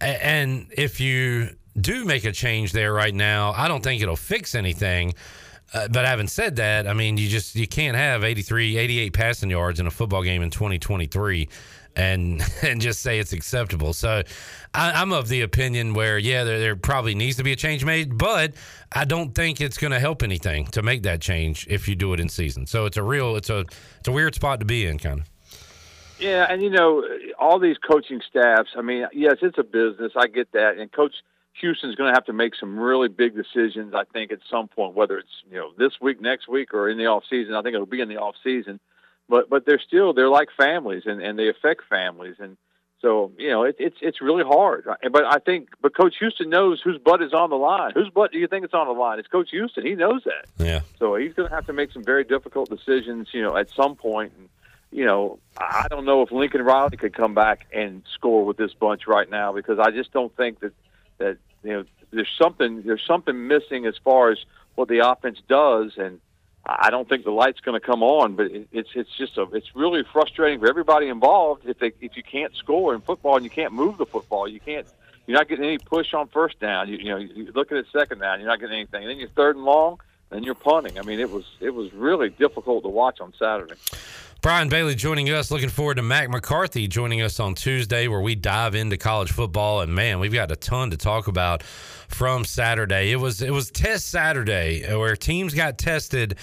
And 0.00 0.68
if 0.70 0.98
you 0.98 1.50
do 1.78 2.06
make 2.06 2.24
a 2.24 2.32
change 2.32 2.72
there 2.72 2.94
right 2.94 3.14
now, 3.14 3.52
I 3.52 3.68
don't 3.68 3.84
think 3.84 4.00
it'll 4.00 4.16
fix 4.16 4.54
anything. 4.54 5.12
Uh, 5.74 5.88
but 5.88 6.06
having 6.06 6.26
said 6.26 6.56
that, 6.56 6.86
I 6.86 6.94
mean, 6.94 7.18
you 7.18 7.28
just 7.28 7.54
you 7.54 7.66
can't 7.66 7.96
have 7.96 8.24
83, 8.24 8.78
88 8.78 9.12
passing 9.12 9.50
yards 9.50 9.80
in 9.80 9.86
a 9.86 9.90
football 9.90 10.22
game 10.22 10.42
in 10.42 10.50
2023 10.50 11.48
and 11.94 12.42
and 12.62 12.80
just 12.80 13.02
say 13.02 13.18
it's 13.18 13.32
acceptable. 13.32 13.92
So 13.92 14.22
I, 14.72 14.92
I'm 14.92 15.12
of 15.12 15.28
the 15.28 15.42
opinion 15.42 15.92
where 15.92 16.16
yeah, 16.16 16.44
there, 16.44 16.58
there 16.58 16.76
probably 16.76 17.14
needs 17.14 17.36
to 17.36 17.42
be 17.42 17.52
a 17.52 17.56
change 17.56 17.84
made, 17.84 18.16
but 18.16 18.54
I 18.92 19.04
don't 19.04 19.34
think 19.34 19.60
it's 19.60 19.76
going 19.76 19.90
to 19.90 20.00
help 20.00 20.22
anything 20.22 20.66
to 20.68 20.82
make 20.82 21.02
that 21.02 21.20
change 21.20 21.66
if 21.68 21.88
you 21.88 21.94
do 21.94 22.14
it 22.14 22.20
in 22.20 22.28
season. 22.28 22.66
So 22.66 22.86
it's 22.86 22.96
a 22.96 23.02
real 23.02 23.36
it's 23.36 23.50
a 23.50 23.66
it's 23.98 24.08
a 24.08 24.12
weird 24.12 24.34
spot 24.34 24.60
to 24.60 24.66
be 24.66 24.86
in, 24.86 24.98
kind 24.98 25.20
of. 25.20 25.28
Yeah, 26.18 26.46
and 26.50 26.62
you 26.62 26.70
know, 26.70 27.04
all 27.38 27.60
these 27.60 27.76
coaching 27.78 28.20
staffs. 28.28 28.70
I 28.76 28.82
mean, 28.82 29.06
yes, 29.12 29.36
it's 29.42 29.58
a 29.58 29.62
business. 29.62 30.12
I 30.16 30.26
get 30.26 30.50
that, 30.52 30.76
and 30.78 30.90
Coach 30.90 31.14
Houston's 31.60 31.94
going 31.94 32.12
to 32.12 32.16
have 32.16 32.26
to 32.26 32.32
make 32.32 32.54
some 32.54 32.78
really 32.78 33.08
big 33.08 33.34
decisions. 33.34 33.94
I 33.94 34.04
think 34.04 34.32
at 34.32 34.40
some 34.50 34.68
point, 34.68 34.94
whether 34.94 35.18
it's 35.18 35.42
you 35.50 35.58
know 35.58 35.70
this 35.76 35.92
week, 36.00 36.20
next 36.20 36.48
week, 36.48 36.74
or 36.74 36.88
in 36.88 36.98
the 36.98 37.06
off 37.06 37.24
season. 37.28 37.54
I 37.54 37.62
think 37.62 37.74
it'll 37.74 37.86
be 37.86 38.00
in 38.00 38.08
the 38.08 38.18
off 38.18 38.36
season. 38.42 38.80
But 39.28 39.50
but 39.50 39.66
they're 39.66 39.80
still 39.80 40.14
they're 40.14 40.28
like 40.28 40.48
families, 40.56 41.02
and 41.06 41.20
and 41.22 41.38
they 41.38 41.48
affect 41.48 41.82
families, 41.88 42.36
and 42.38 42.56
so 43.00 43.30
you 43.38 43.50
know 43.50 43.62
it, 43.64 43.76
it's 43.78 43.96
it's 44.00 44.20
really 44.20 44.42
hard. 44.42 44.86
But 44.86 45.24
I 45.24 45.38
think 45.38 45.68
but 45.80 45.94
Coach 45.94 46.16
Houston 46.18 46.48
knows 46.48 46.80
whose 46.82 46.98
butt 46.98 47.22
is 47.22 47.32
on 47.32 47.50
the 47.50 47.56
line. 47.56 47.92
Whose 47.94 48.10
butt 48.10 48.32
do 48.32 48.38
you 48.38 48.48
think 48.48 48.64
it's 48.64 48.74
on 48.74 48.86
the 48.86 48.94
line? 48.94 49.18
It's 49.18 49.28
Coach 49.28 49.50
Houston. 49.50 49.84
He 49.86 49.94
knows 49.94 50.24
that. 50.24 50.64
Yeah. 50.64 50.80
So 50.98 51.14
he's 51.16 51.34
going 51.34 51.48
to 51.48 51.54
have 51.54 51.66
to 51.66 51.72
make 51.72 51.92
some 51.92 52.02
very 52.02 52.24
difficult 52.24 52.70
decisions, 52.70 53.28
you 53.32 53.42
know, 53.42 53.56
at 53.56 53.68
some 53.70 53.94
point. 53.94 54.32
And, 54.38 54.48
you 54.90 55.04
know, 55.04 55.38
I 55.58 55.86
don't 55.90 56.06
know 56.06 56.22
if 56.22 56.32
Lincoln 56.32 56.62
Riley 56.62 56.96
could 56.96 57.14
come 57.14 57.34
back 57.34 57.66
and 57.72 58.02
score 58.14 58.44
with 58.44 58.56
this 58.56 58.72
bunch 58.72 59.06
right 59.06 59.28
now 59.28 59.52
because 59.52 59.78
I 59.78 59.90
just 59.90 60.12
don't 60.12 60.34
think 60.36 60.60
that 60.60 60.72
that 61.18 61.36
you 61.62 61.70
know 61.70 61.84
there's 62.10 62.34
something 62.40 62.82
there's 62.82 63.04
something 63.06 63.46
missing 63.48 63.86
as 63.86 63.96
far 64.02 64.30
as 64.30 64.38
what 64.74 64.88
the 64.88 65.08
offense 65.08 65.38
does, 65.48 65.92
and 65.96 66.20
I 66.64 66.90
don't 66.90 67.08
think 67.08 67.24
the 67.24 67.30
light's 67.30 67.60
going 67.60 67.78
to 67.78 67.84
come 67.84 68.02
on. 68.02 68.36
But 68.36 68.46
it, 68.46 68.68
it's 68.72 68.90
it's 68.94 69.16
just 69.16 69.36
a 69.36 69.42
it's 69.52 69.74
really 69.74 70.02
frustrating 70.12 70.60
for 70.60 70.68
everybody 70.68 71.08
involved 71.08 71.66
if 71.66 71.78
they 71.78 71.92
if 72.00 72.16
you 72.16 72.22
can't 72.22 72.54
score 72.56 72.94
in 72.94 73.00
football 73.00 73.36
and 73.36 73.44
you 73.44 73.50
can't 73.50 73.72
move 73.72 73.98
the 73.98 74.06
football, 74.06 74.48
you 74.48 74.60
can't. 74.60 74.86
You're 75.26 75.36
not 75.36 75.46
getting 75.46 75.66
any 75.66 75.76
push 75.76 76.14
on 76.14 76.28
first 76.28 76.58
down. 76.58 76.88
You, 76.88 76.96
you 76.96 77.10
know, 77.10 77.18
you 77.18 77.52
look 77.54 77.70
at 77.70 77.76
it 77.76 77.86
second 77.92 78.20
down, 78.20 78.40
you're 78.40 78.48
not 78.48 78.60
getting 78.60 78.76
anything. 78.76 79.02
And 79.02 79.10
then 79.10 79.18
you're 79.18 79.28
third 79.28 79.56
and 79.56 79.64
long, 79.66 80.00
and 80.30 80.44
you're 80.44 80.54
punting. 80.54 80.98
I 80.98 81.02
mean, 81.02 81.20
it 81.20 81.30
was 81.30 81.44
it 81.60 81.70
was 81.70 81.92
really 81.92 82.30
difficult 82.30 82.84
to 82.84 82.88
watch 82.88 83.20
on 83.20 83.32
Saturday. 83.38 83.74
Brian 84.40 84.68
Bailey 84.68 84.94
joining 84.94 85.28
us. 85.30 85.50
Looking 85.50 85.68
forward 85.68 85.96
to 85.96 86.02
Mac 86.02 86.30
McCarthy 86.30 86.86
joining 86.86 87.22
us 87.22 87.40
on 87.40 87.54
Tuesday, 87.54 88.06
where 88.06 88.20
we 88.20 88.36
dive 88.36 88.76
into 88.76 88.96
college 88.96 89.32
football. 89.32 89.80
And 89.80 89.92
man, 89.92 90.20
we've 90.20 90.32
got 90.32 90.52
a 90.52 90.56
ton 90.56 90.90
to 90.92 90.96
talk 90.96 91.26
about 91.26 91.64
from 91.64 92.44
Saturday. 92.44 93.10
It 93.10 93.16
was 93.16 93.42
it 93.42 93.50
was 93.50 93.70
Test 93.70 94.08
Saturday, 94.08 94.82
where 94.96 95.16
teams 95.16 95.54
got 95.54 95.76
tested, 95.76 96.36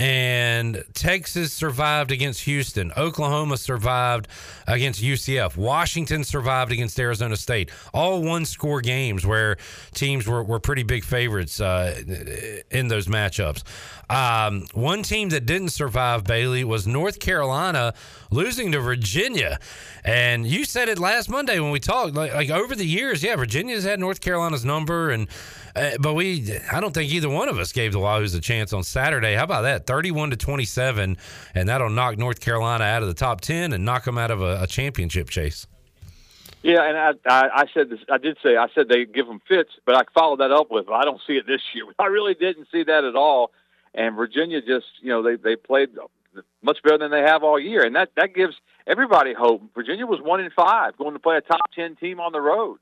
and 0.00 0.82
Texas 0.94 1.52
survived 1.52 2.10
against 2.10 2.44
Houston. 2.44 2.90
Oklahoma 2.96 3.58
survived 3.58 4.28
against 4.66 5.02
UCF. 5.02 5.58
Washington 5.58 6.24
survived 6.24 6.72
against 6.72 6.98
Arizona 6.98 7.36
State. 7.36 7.70
All 7.92 8.22
one 8.22 8.46
score 8.46 8.80
games 8.80 9.26
where 9.26 9.58
teams 9.92 10.26
were, 10.26 10.42
were 10.42 10.58
pretty 10.58 10.84
big 10.84 11.04
favorites 11.04 11.60
uh, 11.60 12.02
in 12.70 12.88
those 12.88 13.08
matchups. 13.08 13.62
Um, 14.08 14.66
one 14.72 15.02
team 15.02 15.28
that 15.28 15.44
didn't 15.44 15.68
survive, 15.68 16.24
Bailey, 16.24 16.64
was 16.64 16.86
North 16.86 17.20
Carolina 17.20 17.92
losing 18.30 18.72
to 18.72 18.80
Virginia. 18.80 19.58
And 20.02 20.46
you 20.46 20.64
said 20.64 20.88
it 20.88 20.98
last 20.98 21.28
Monday 21.28 21.60
when 21.60 21.72
we 21.72 21.78
talked. 21.78 22.14
Like, 22.14 22.32
like 22.32 22.48
over 22.48 22.74
the 22.74 22.86
years, 22.86 23.22
yeah, 23.22 23.36
Virginia's 23.36 23.84
had 23.84 24.00
North 24.00 24.22
Carolina's 24.22 24.64
number, 24.64 25.10
and 25.10 25.28
uh, 25.76 25.90
but 26.00 26.14
we, 26.14 26.58
I 26.72 26.80
don't 26.80 26.92
think 26.92 27.12
either 27.12 27.28
one 27.28 27.48
of 27.48 27.58
us 27.58 27.72
gave 27.72 27.92
the 27.92 27.98
Wahoos 27.98 28.36
a 28.36 28.40
chance 28.40 28.72
on 28.72 28.82
Saturday. 28.82 29.34
How 29.34 29.44
about 29.44 29.62
that? 29.62 29.86
Thirty-one 29.86 30.30
to 30.30 30.36
twenty-seven, 30.36 31.16
and 31.54 31.68
that'll 31.68 31.90
knock 31.90 32.18
North 32.18 32.40
Carolina 32.40 32.84
out 32.84 33.02
of 33.02 33.08
the 33.08 33.14
top 33.14 33.40
ten 33.40 33.72
and 33.72 33.84
knock 33.84 34.04
them 34.04 34.18
out 34.18 34.30
of 34.30 34.40
a, 34.42 34.62
a 34.62 34.66
championship 34.66 35.28
chase. 35.28 35.66
Yeah, 36.62 36.82
and 36.82 36.98
I, 36.98 37.12
I 37.26 37.48
I 37.62 37.64
said 37.72 37.88
this. 37.90 38.00
I 38.10 38.18
did 38.18 38.36
say 38.42 38.56
I 38.56 38.66
said 38.74 38.88
they 38.88 39.06
give 39.06 39.26
them 39.26 39.40
fits, 39.48 39.70
but 39.86 39.94
I 39.94 40.02
followed 40.12 40.40
that 40.40 40.50
up 40.50 40.70
with 40.70 40.88
I 40.88 41.04
don't 41.04 41.20
see 41.26 41.34
it 41.34 41.46
this 41.46 41.62
year. 41.74 41.84
I 41.98 42.06
really 42.06 42.34
didn't 42.34 42.68
see 42.70 42.82
that 42.84 43.04
at 43.04 43.16
all. 43.16 43.52
And 43.94 44.14
Virginia 44.14 44.60
just 44.60 44.86
you 45.00 45.08
know 45.08 45.22
they 45.22 45.36
they 45.36 45.56
played 45.56 45.90
much 46.62 46.82
better 46.82 46.98
than 46.98 47.10
they 47.10 47.22
have 47.22 47.42
all 47.42 47.58
year, 47.58 47.84
and 47.84 47.96
that 47.96 48.10
that 48.16 48.34
gives 48.34 48.56
everybody 48.86 49.32
hope. 49.32 49.62
Virginia 49.74 50.06
was 50.06 50.20
one 50.20 50.40
in 50.40 50.50
five, 50.50 50.96
going 50.98 51.14
to 51.14 51.18
play 51.18 51.36
a 51.36 51.40
top 51.40 51.60
ten 51.74 51.96
team 51.96 52.20
on 52.20 52.32
the 52.32 52.40
road. 52.40 52.78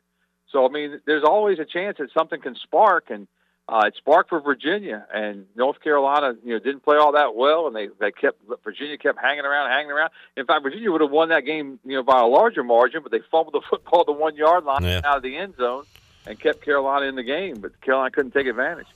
So 0.53 0.67
I 0.67 0.69
mean, 0.71 1.01
there's 1.07 1.25
always 1.25 1.59
a 1.59 1.65
chance 1.65 1.99
that 1.99 2.11
something 2.13 2.41
can 2.41 2.55
spark, 2.55 3.11
and 3.11 3.27
uh, 3.69 3.83
it 3.87 3.95
sparked 3.97 4.31
for 4.31 4.41
Virginia. 4.41 5.07
And 5.13 5.47
North 5.55 5.81
Carolina, 5.83 6.35
you 6.45 6.55
know, 6.55 6.59
didn't 6.59 6.83
play 6.85 6.97
all 6.97 7.13
that 7.13 7.35
well, 7.35 7.67
and 7.67 7.77
they 7.77 7.89
they 8.01 8.11
kept 8.11 8.39
Virginia 8.65 8.97
kept 8.97 9.19
hanging 9.21 9.45
around, 9.45 9.71
hanging 9.71 9.91
around. 9.91 10.11
In 10.37 10.47
fact, 10.47 10.63
Virginia 10.63 10.91
would 10.91 11.01
have 11.03 11.11
won 11.11 11.29
that 11.31 11.45
game, 11.45 11.79
you 11.85 11.97
know, 11.97 12.03
by 12.03 12.21
a 12.21 12.27
larger 12.27 12.63
margin, 12.65 13.03
but 13.03 13.13
they 13.13 13.21
fumbled 13.31 13.55
the 13.55 13.61
football 13.71 14.05
the 14.05 14.13
one 14.13 14.37
yard 14.37 14.65
line 14.65 14.85
Yeah. 14.85 15.01
out 15.05 15.19
of 15.19 15.23
the 15.23 15.37
end 15.37 15.57
zone 15.57 15.85
and 16.27 16.39
kept 16.41 16.63
Carolina 16.63 17.07
in 17.07 17.15
the 17.15 17.23
game, 17.23 17.61
but 17.61 17.79
Carolina 17.81 18.11
couldn't 18.11 18.33
take 18.33 18.47
advantage. 18.47 18.87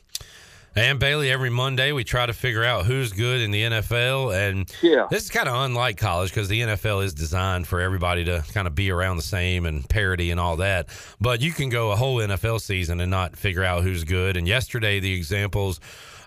And 0.74 0.98
Bailey, 0.98 1.30
every 1.30 1.50
Monday 1.50 1.92
we 1.92 2.02
try 2.02 2.24
to 2.24 2.32
figure 2.32 2.64
out 2.64 2.86
who's 2.86 3.12
good 3.12 3.42
in 3.42 3.50
the 3.50 3.62
NFL, 3.62 4.34
and 4.34 4.72
yeah. 4.80 5.06
this 5.10 5.24
is 5.24 5.30
kind 5.30 5.46
of 5.46 5.54
unlike 5.54 5.98
college 5.98 6.30
because 6.30 6.48
the 6.48 6.62
NFL 6.62 7.04
is 7.04 7.12
designed 7.12 7.66
for 7.66 7.78
everybody 7.78 8.24
to 8.24 8.42
kind 8.54 8.66
of 8.66 8.74
be 8.74 8.90
around 8.90 9.18
the 9.18 9.22
same 9.22 9.66
and 9.66 9.86
parity 9.86 10.30
and 10.30 10.40
all 10.40 10.56
that. 10.56 10.88
But 11.20 11.42
you 11.42 11.52
can 11.52 11.68
go 11.68 11.92
a 11.92 11.96
whole 11.96 12.16
NFL 12.16 12.62
season 12.62 13.00
and 13.00 13.10
not 13.10 13.36
figure 13.36 13.62
out 13.62 13.82
who's 13.82 14.04
good. 14.04 14.38
And 14.38 14.48
yesterday, 14.48 14.98
the 14.98 15.12
examples 15.12 15.78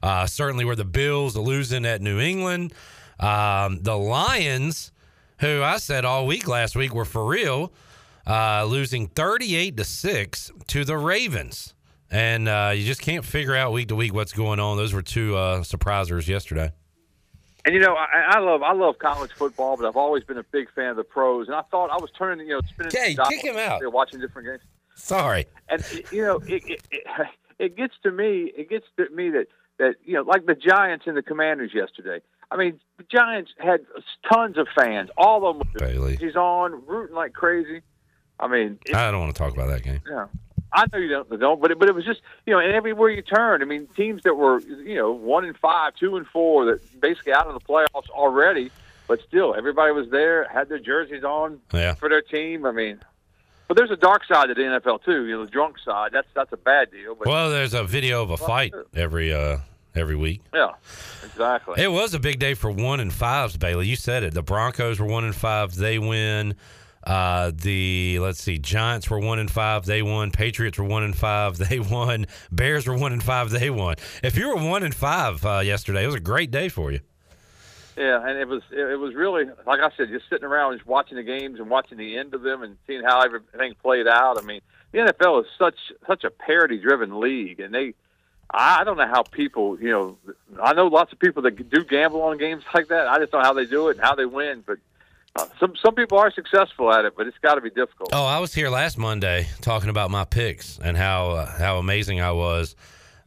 uh, 0.03 0.27
certainly 0.27 0.63
were 0.63 0.75
the 0.75 0.85
Bills 0.85 1.35
losing 1.35 1.83
at 1.83 2.03
New 2.03 2.19
England, 2.19 2.71
um, 3.19 3.79
the 3.81 3.97
Lions, 3.97 4.91
who 5.39 5.63
I 5.63 5.77
said 5.77 6.05
all 6.05 6.27
week 6.27 6.47
last 6.47 6.75
week 6.75 6.93
were 6.93 7.05
for 7.05 7.25
real, 7.25 7.73
uh, 8.27 8.65
losing 8.65 9.07
thirty-eight 9.07 9.75
to 9.77 9.83
six 9.83 10.51
to 10.67 10.85
the 10.85 10.97
Ravens. 10.97 11.74
And 12.11 12.47
uh, 12.47 12.71
you 12.75 12.85
just 12.85 13.01
can't 13.01 13.25
figure 13.25 13.55
out 13.55 13.71
week 13.71 13.87
to 13.89 13.95
week 13.95 14.13
what's 14.13 14.33
going 14.33 14.59
on. 14.59 14.77
Those 14.77 14.93
were 14.93 15.01
two 15.01 15.35
uh, 15.35 15.61
surprisers 15.61 16.27
yesterday. 16.27 16.71
And 17.65 17.73
you 17.73 17.81
know, 17.81 17.95
I, 17.95 18.35
I 18.35 18.39
love 18.39 18.61
I 18.61 18.73
love 18.73 18.99
college 18.99 19.31
football, 19.31 19.75
but 19.75 19.87
I've 19.87 19.95
always 19.95 20.23
been 20.23 20.37
a 20.37 20.43
big 20.43 20.71
fan 20.73 20.89
of 20.89 20.97
the 20.97 21.03
pros. 21.03 21.47
And 21.47 21.55
I 21.55 21.63
thought 21.71 21.89
I 21.89 21.97
was 21.97 22.11
turning, 22.15 22.47
you 22.47 22.53
know, 22.53 22.61
spinning. 22.69 22.91
Okay, 22.95 23.15
kick 23.29 23.43
him 23.43 23.57
out. 23.57 23.81
Watching 23.91 24.19
different 24.19 24.47
games. 24.47 24.61
Sorry. 24.95 25.45
And 25.67 25.83
you 26.11 26.21
know, 26.21 26.37
it, 26.47 26.63
it, 26.67 26.81
it, 26.91 27.03
it 27.59 27.77
gets 27.77 27.95
to 28.03 28.11
me. 28.11 28.51
It 28.55 28.69
gets 28.69 28.85
to 28.97 29.09
me 29.09 29.31
that 29.31 29.47
that 29.79 29.95
you 30.03 30.13
know, 30.13 30.21
like 30.21 30.45
the 30.45 30.55
Giants 30.55 31.05
and 31.07 31.17
the 31.17 31.23
Commanders 31.23 31.71
yesterday. 31.73 32.21
I 32.51 32.57
mean, 32.57 32.79
the 32.97 33.05
Giants 33.11 33.51
had 33.57 33.81
tons 34.31 34.57
of 34.59 34.67
fans. 34.75 35.09
All 35.17 35.49
of 35.49 35.57
them 35.57 35.67
Bailey. 35.75 36.17
He's 36.17 36.35
on 36.35 36.85
rooting 36.85 37.15
like 37.15 37.33
crazy. 37.33 37.81
I 38.39 38.47
mean, 38.47 38.77
I 38.93 39.09
don't 39.09 39.19
want 39.19 39.33
to 39.33 39.39
talk 39.39 39.53
about 39.53 39.69
that 39.69 39.81
game. 39.81 40.01
yeah. 40.09 40.27
I 40.75 40.85
know 40.91 40.99
you 40.99 41.07
don't, 41.09 41.39
don't, 41.39 41.61
but 41.61 41.71
it, 41.71 41.79
but 41.79 41.87
it 41.89 41.95
was 41.95 42.05
just 42.05 42.21
you 42.45 42.53
know, 42.53 42.59
and 42.59 42.71
everywhere 42.73 43.09
you 43.09 43.21
turn, 43.21 43.61
I 43.61 43.65
mean, 43.65 43.87
teams 43.95 44.21
that 44.23 44.35
were 44.35 44.59
you 44.59 44.95
know 44.95 45.11
one 45.11 45.45
and 45.45 45.57
five, 45.57 45.95
two 45.95 46.17
and 46.17 46.27
four, 46.27 46.65
that 46.65 47.01
basically 47.01 47.33
out 47.33 47.47
of 47.47 47.53
the 47.53 47.59
playoffs 47.61 48.09
already, 48.09 48.71
but 49.07 49.19
still 49.27 49.55
everybody 49.55 49.91
was 49.93 50.09
there, 50.09 50.47
had 50.49 50.67
their 50.69 50.79
jerseys 50.79 51.23
on 51.23 51.59
Yeah. 51.73 51.93
for 51.95 52.09
their 52.09 52.21
team. 52.21 52.65
I 52.65 52.71
mean, 52.71 52.99
but 53.67 53.77
there's 53.77 53.91
a 53.91 53.95
dark 53.95 54.25
side 54.25 54.47
to 54.49 54.53
the 54.53 54.61
NFL 54.61 55.03
too. 55.03 55.25
You 55.25 55.37
know, 55.37 55.45
the 55.45 55.51
drunk 55.51 55.77
side. 55.79 56.11
That's 56.11 56.27
that's 56.35 56.51
a 56.51 56.57
bad 56.57 56.91
deal. 56.91 57.15
But 57.15 57.27
Well, 57.27 57.49
there's 57.49 57.73
a 57.73 57.83
video 57.83 58.21
of 58.21 58.29
a 58.29 58.37
fight 58.37 58.73
every 58.95 59.33
uh, 59.33 59.57
every 59.95 60.15
week. 60.15 60.41
yeah, 60.53 60.71
exactly. 61.23 61.81
It 61.81 61.91
was 61.91 62.13
a 62.13 62.19
big 62.19 62.37
day 62.39 62.53
for 62.53 62.69
one 62.69 62.99
and 62.99 63.11
fives, 63.13 63.57
Bailey. 63.57 63.87
You 63.87 63.95
said 63.95 64.23
it. 64.23 64.33
The 64.33 64.43
Broncos 64.43 64.99
were 64.99 65.07
one 65.07 65.23
and 65.23 65.33
five. 65.35 65.73
They 65.75 65.99
win. 65.99 66.55
Uh, 67.05 67.51
the 67.53 68.17
let's 68.19 68.41
see, 68.41 68.57
Giants 68.57 69.09
were 69.09 69.19
one 69.19 69.37
and 69.37 69.49
five. 69.49 69.85
They 69.85 70.01
won. 70.01 70.31
Patriots 70.31 70.79
were 70.79 70.85
one 70.85 71.03
and 71.03 71.15
five. 71.15 71.57
They 71.65 71.79
won. 71.79 72.25
Bears 72.51 72.87
were 72.87 72.97
one 72.97 73.13
and 73.13 73.21
five. 73.21 73.49
They 73.49 73.69
won. 73.69 73.95
If 74.23 74.37
you 74.37 74.49
were 74.49 74.55
one 74.55 74.83
and 74.83 74.93
five 74.93 75.45
uh, 75.45 75.59
yesterday, 75.59 76.03
it 76.03 76.07
was 76.07 76.15
a 76.15 76.19
great 76.19 76.51
day 76.51 76.69
for 76.69 76.91
you. 76.91 76.99
Yeah, 77.97 78.27
and 78.27 78.37
it 78.37 78.47
was 78.47 78.61
it, 78.71 78.99
was 78.99 79.13
really 79.13 79.45
like 79.65 79.79
I 79.79 79.89
said, 79.95 80.09
just 80.09 80.29
sitting 80.29 80.45
around 80.45 80.73
just 80.73 80.87
watching 80.87 81.17
the 81.17 81.23
games 81.23 81.59
and 81.59 81.69
watching 81.69 81.97
the 81.97 82.17
end 82.17 82.33
of 82.33 82.41
them 82.41 82.61
and 82.61 82.77
seeing 82.87 83.03
how 83.03 83.21
everything 83.21 83.75
played 83.81 84.07
out. 84.07 84.37
I 84.37 84.45
mean, 84.45 84.61
the 84.91 84.99
NFL 84.99 85.41
is 85.41 85.47
such 85.57 85.77
such 86.05 86.23
a 86.23 86.29
parity 86.29 86.77
driven 86.77 87.19
league, 87.19 87.59
and 87.59 87.73
they 87.73 87.93
I 88.49 88.83
don't 88.83 88.97
know 88.97 89.07
how 89.07 89.23
people 89.23 89.79
you 89.79 89.91
know 89.91 90.17
I 90.61 90.73
know 90.73 90.87
lots 90.87 91.13
of 91.13 91.19
people 91.19 91.43
that 91.43 91.69
do 91.69 91.85
gamble 91.85 92.21
on 92.23 92.37
games 92.37 92.63
like 92.73 92.87
that. 92.89 93.07
I 93.07 93.17
just 93.19 93.31
don't 93.31 93.41
know 93.41 93.47
how 93.47 93.53
they 93.53 93.65
do 93.65 93.89
it 93.89 93.97
and 93.97 94.05
how 94.05 94.15
they 94.15 94.25
win, 94.25 94.63
but. 94.65 94.79
Uh, 95.35 95.45
some 95.59 95.73
some 95.83 95.93
people 95.95 96.17
are 96.17 96.31
successful 96.31 96.93
at 96.93 97.03
it, 97.03 97.13
but 97.17 97.27
it's 97.27 97.37
got 97.39 97.55
to 97.55 97.61
be 97.61 97.69
difficult. 97.69 98.09
Oh, 98.13 98.25
I 98.25 98.39
was 98.39 98.53
here 98.53 98.69
last 98.69 98.97
Monday 98.97 99.47
talking 99.61 99.89
about 99.89 100.09
my 100.09 100.23
picks 100.23 100.79
and 100.79 100.95
how 100.95 101.31
uh, 101.31 101.45
how 101.57 101.77
amazing 101.77 102.21
I 102.21 102.31
was. 102.31 102.75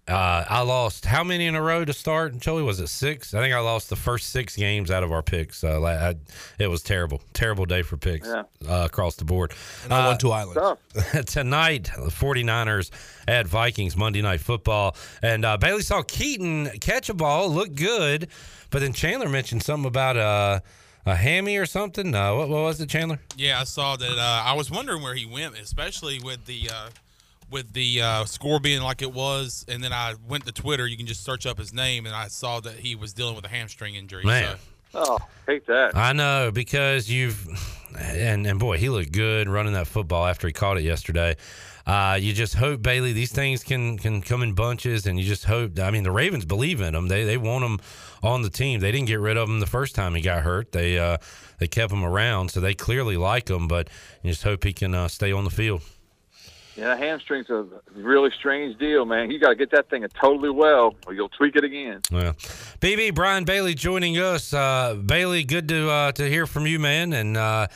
Uh, 0.09 0.43
I 0.49 0.63
lost 0.63 1.05
how 1.05 1.23
many 1.23 1.45
in 1.45 1.55
a 1.55 1.61
row 1.61 1.85
to 1.85 1.93
start? 1.93 2.39
Joey, 2.39 2.63
was 2.63 2.81
it 2.81 2.87
six? 2.87 3.35
I 3.35 3.43
think 3.43 3.53
I 3.55 3.59
lost 3.61 3.91
the 3.91 3.97
first 3.97 4.31
six 4.31 4.57
games 4.57 4.91
out 4.91 5.03
of 5.03 5.13
our 5.13 5.23
picks. 5.23 5.63
Uh, 5.63 5.83
I, 5.83 6.15
it 6.59 6.69
was 6.69 6.83
terrible, 6.83 7.21
terrible 7.35 7.67
day 7.67 7.83
for 7.83 7.99
picks 7.99 8.27
Yeah. 8.27 8.45
uh, 8.67 8.87
across 8.87 9.17
the 9.17 9.27
board. 9.27 9.53
And 9.85 9.93
I 9.93 10.07
won 10.07 10.17
two 10.17 10.31
islands. 10.33 10.81
tonight, 11.27 11.91
the 11.95 12.11
49ers 12.11 12.91
at 13.29 13.47
Vikings 13.47 13.99
Monday 13.99 14.23
Night 14.23 14.41
Football. 14.41 14.97
And 15.23 15.45
uh, 15.45 15.59
Bailey 15.59 15.83
saw 15.83 16.01
Keaton 16.01 16.71
catch 16.81 17.11
a 17.11 17.15
ball, 17.15 17.51
look 17.51 17.75
good, 17.75 18.29
but 18.71 18.79
then 18.81 18.95
Chandler 18.95 19.29
mentioned 19.29 19.63
something 19.63 19.87
about 19.89 20.17
uh, 20.17 20.61
a 21.09 21.17
hammy 21.17 21.57
or 21.57 21.67
something. 21.67 22.15
Uh, 22.15 22.35
what, 22.35 22.49
what 22.49 22.63
was 22.63 22.81
it, 22.81 22.89
Chandler? 22.89 23.21
Yeah, 23.37 23.61
I 23.61 23.65
saw 23.65 23.97
that. 23.97 24.19
Uh, 24.19 24.43
I 24.45 24.55
was 24.55 24.71
wondering 24.71 25.03
where 25.03 25.15
he 25.15 25.27
went, 25.27 25.59
especially 25.59 26.19
with 26.21 26.47
the 26.47 26.71
uh, 26.73 26.89
with 27.51 27.73
the 27.73 28.03
uh, 28.03 28.25
score 28.25 28.61
being 28.61 28.83
like 28.83 29.03
it 29.03 29.13
was. 29.13 29.65
And 29.69 29.83
then 29.83 29.93
I 29.93 30.15
went 30.29 30.47
to 30.47 30.53
Twitter. 30.53 30.87
You 30.87 30.97
can 30.97 31.07
just 31.07 31.25
search 31.25 31.47
up 31.47 31.59
his 31.59 31.73
name, 31.73 32.07
and 32.07 32.15
I 32.15 32.29
saw 32.29 32.61
that 32.61 32.75
he 32.75 32.95
was 32.95 33.13
dealing 33.13 33.37
with 33.37 33.45
a 33.45 33.49
hamstring 33.49 33.95
injury. 33.95 34.25
Man. 34.25 34.57
So. 34.57 34.59
Oh, 34.95 35.19
hate 35.47 35.67
that. 35.67 35.97
I 35.97 36.13
know 36.13 36.51
because 36.51 37.11
you've 37.11 37.47
and 37.99 38.47
and 38.47 38.59
boy, 38.59 38.79
he 38.79 38.89
looked 38.89 39.13
good 39.13 39.49
running 39.49 39.75
that 39.75 39.87
football 39.87 40.27
after 40.27 40.47
he 40.47 40.53
caught 40.53 40.79
it 40.79 40.85
yesterday. 40.85 41.37
Uh, 41.89 42.19
you 42.21 42.35
just 42.35 42.55
hope 42.55 42.83
Bailey 42.83 43.15
these 43.15 43.33
things 43.33 43.65
can 43.65 43.97
can 43.97 44.21
come 44.21 44.43
in 44.43 44.53
bunches, 44.53 45.07
and 45.07 45.19
you 45.19 45.25
just 45.25 45.47
hope. 45.47 45.79
I 45.79 45.91
mean, 45.91 46.03
the 46.03 46.11
Ravens 46.11 46.45
believe 46.45 46.83
in 46.83 46.95
him. 46.95 47.09
They 47.09 47.25
they 47.25 47.39
want 47.39 47.65
him 47.65 47.81
on 48.23 48.43
the 48.43 48.51
team. 48.51 48.81
They 48.81 48.93
didn't 48.93 49.07
get 49.07 49.21
rid 49.21 49.39
of 49.39 49.49
him 49.49 49.59
the 49.59 49.67
first 49.67 49.95
time 49.95 50.15
he 50.15 50.21
got 50.21 50.43
hurt. 50.43 50.73
They 50.73 50.99
uh, 50.99 51.17
they 51.59 51.67
kept 51.67 51.91
him 51.91 52.05
around, 52.05 52.51
so 52.51 52.61
they 52.61 52.75
clearly 52.75 53.17
like 53.17 53.49
him. 53.49 53.69
But 53.69 53.89
you 54.23 54.31
just 54.31 54.43
hope 54.43 54.65
he 54.65 54.75
can 54.75 54.95
uh, 54.95 55.09
stay 55.09 55.33
on 55.33 55.45
the 55.45 55.51
field. 55.51 55.81
Yeah, 56.77 56.95
hamstring's 56.95 57.49
a 57.49 57.67
really 57.97 58.31
strange 58.39 58.79
deal, 58.79 59.05
man. 59.05 59.31
You 59.33 59.41
got 59.41 59.49
to 59.49 59.57
get 59.57 59.73
that 59.73 59.91
thing 59.91 60.07
totally 60.21 60.51
well, 60.51 60.95
or 61.07 61.15
you'll 61.15 61.31
tweak 61.31 61.57
it 61.57 61.65
again. 61.65 62.03
Well, 62.13 62.35
BB 62.81 63.15
Brian 63.15 63.45
Bailey 63.45 63.75
joining 63.75 64.17
us. 64.19 64.53
Uh, 64.53 64.95
Bailey, 64.95 65.43
good 65.43 65.69
to 65.71 65.91
uh, 65.91 66.13
to 66.13 66.29
hear 66.29 66.47
from 66.47 66.67
you, 66.67 66.79
man, 66.79 67.15
and 67.15 67.37
uh, 67.37 67.67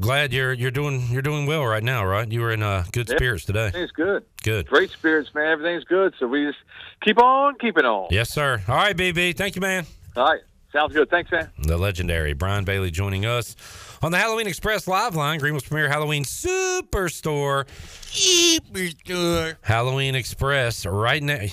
glad 0.00 0.32
you're 0.32 0.52
you're 0.52 0.70
doing 0.70 1.06
you're 1.10 1.22
doing 1.22 1.46
well 1.46 1.64
right 1.64 1.82
now, 1.82 2.04
right? 2.04 2.30
You 2.30 2.40
were 2.40 2.52
in 2.52 2.62
uh, 2.62 2.84
good 2.92 3.08
Yeah, 3.08 3.16
spirits 3.16 3.44
today. 3.44 3.66
Everything's 3.68 3.92
good. 3.92 4.24
Good. 4.42 4.66
Great 4.66 4.90
spirits, 4.90 5.32
man. 5.34 5.46
Everything's 5.46 5.84
good. 5.84 6.14
So 6.18 6.26
we 6.26 6.44
just 6.44 6.58
keep 7.02 7.18
on 7.18 7.56
keeping 7.58 7.84
on. 7.84 8.08
Yes, 8.10 8.30
sir. 8.30 8.60
All 8.68 8.74
right, 8.76 8.96
BB. 8.96 9.36
Thank 9.36 9.54
you, 9.56 9.60
man. 9.60 9.86
All 10.16 10.24
right. 10.24 10.40
Sounds 10.72 10.92
good. 10.94 11.10
Thanks, 11.10 11.30
man. 11.30 11.50
The 11.58 11.76
legendary 11.76 12.32
Brian 12.32 12.64
Bailey 12.64 12.90
joining 12.90 13.26
us 13.26 13.54
on 14.02 14.10
the 14.10 14.18
Halloween 14.18 14.46
Express 14.46 14.88
live 14.88 15.14
line, 15.14 15.38
Greenville's 15.38 15.64
premier 15.64 15.88
Halloween 15.88 16.24
superstore. 16.24 17.66
Superstore. 18.06 19.56
Halloween 19.60 20.14
Express 20.14 20.86
right 20.86 21.22
now. 21.22 21.44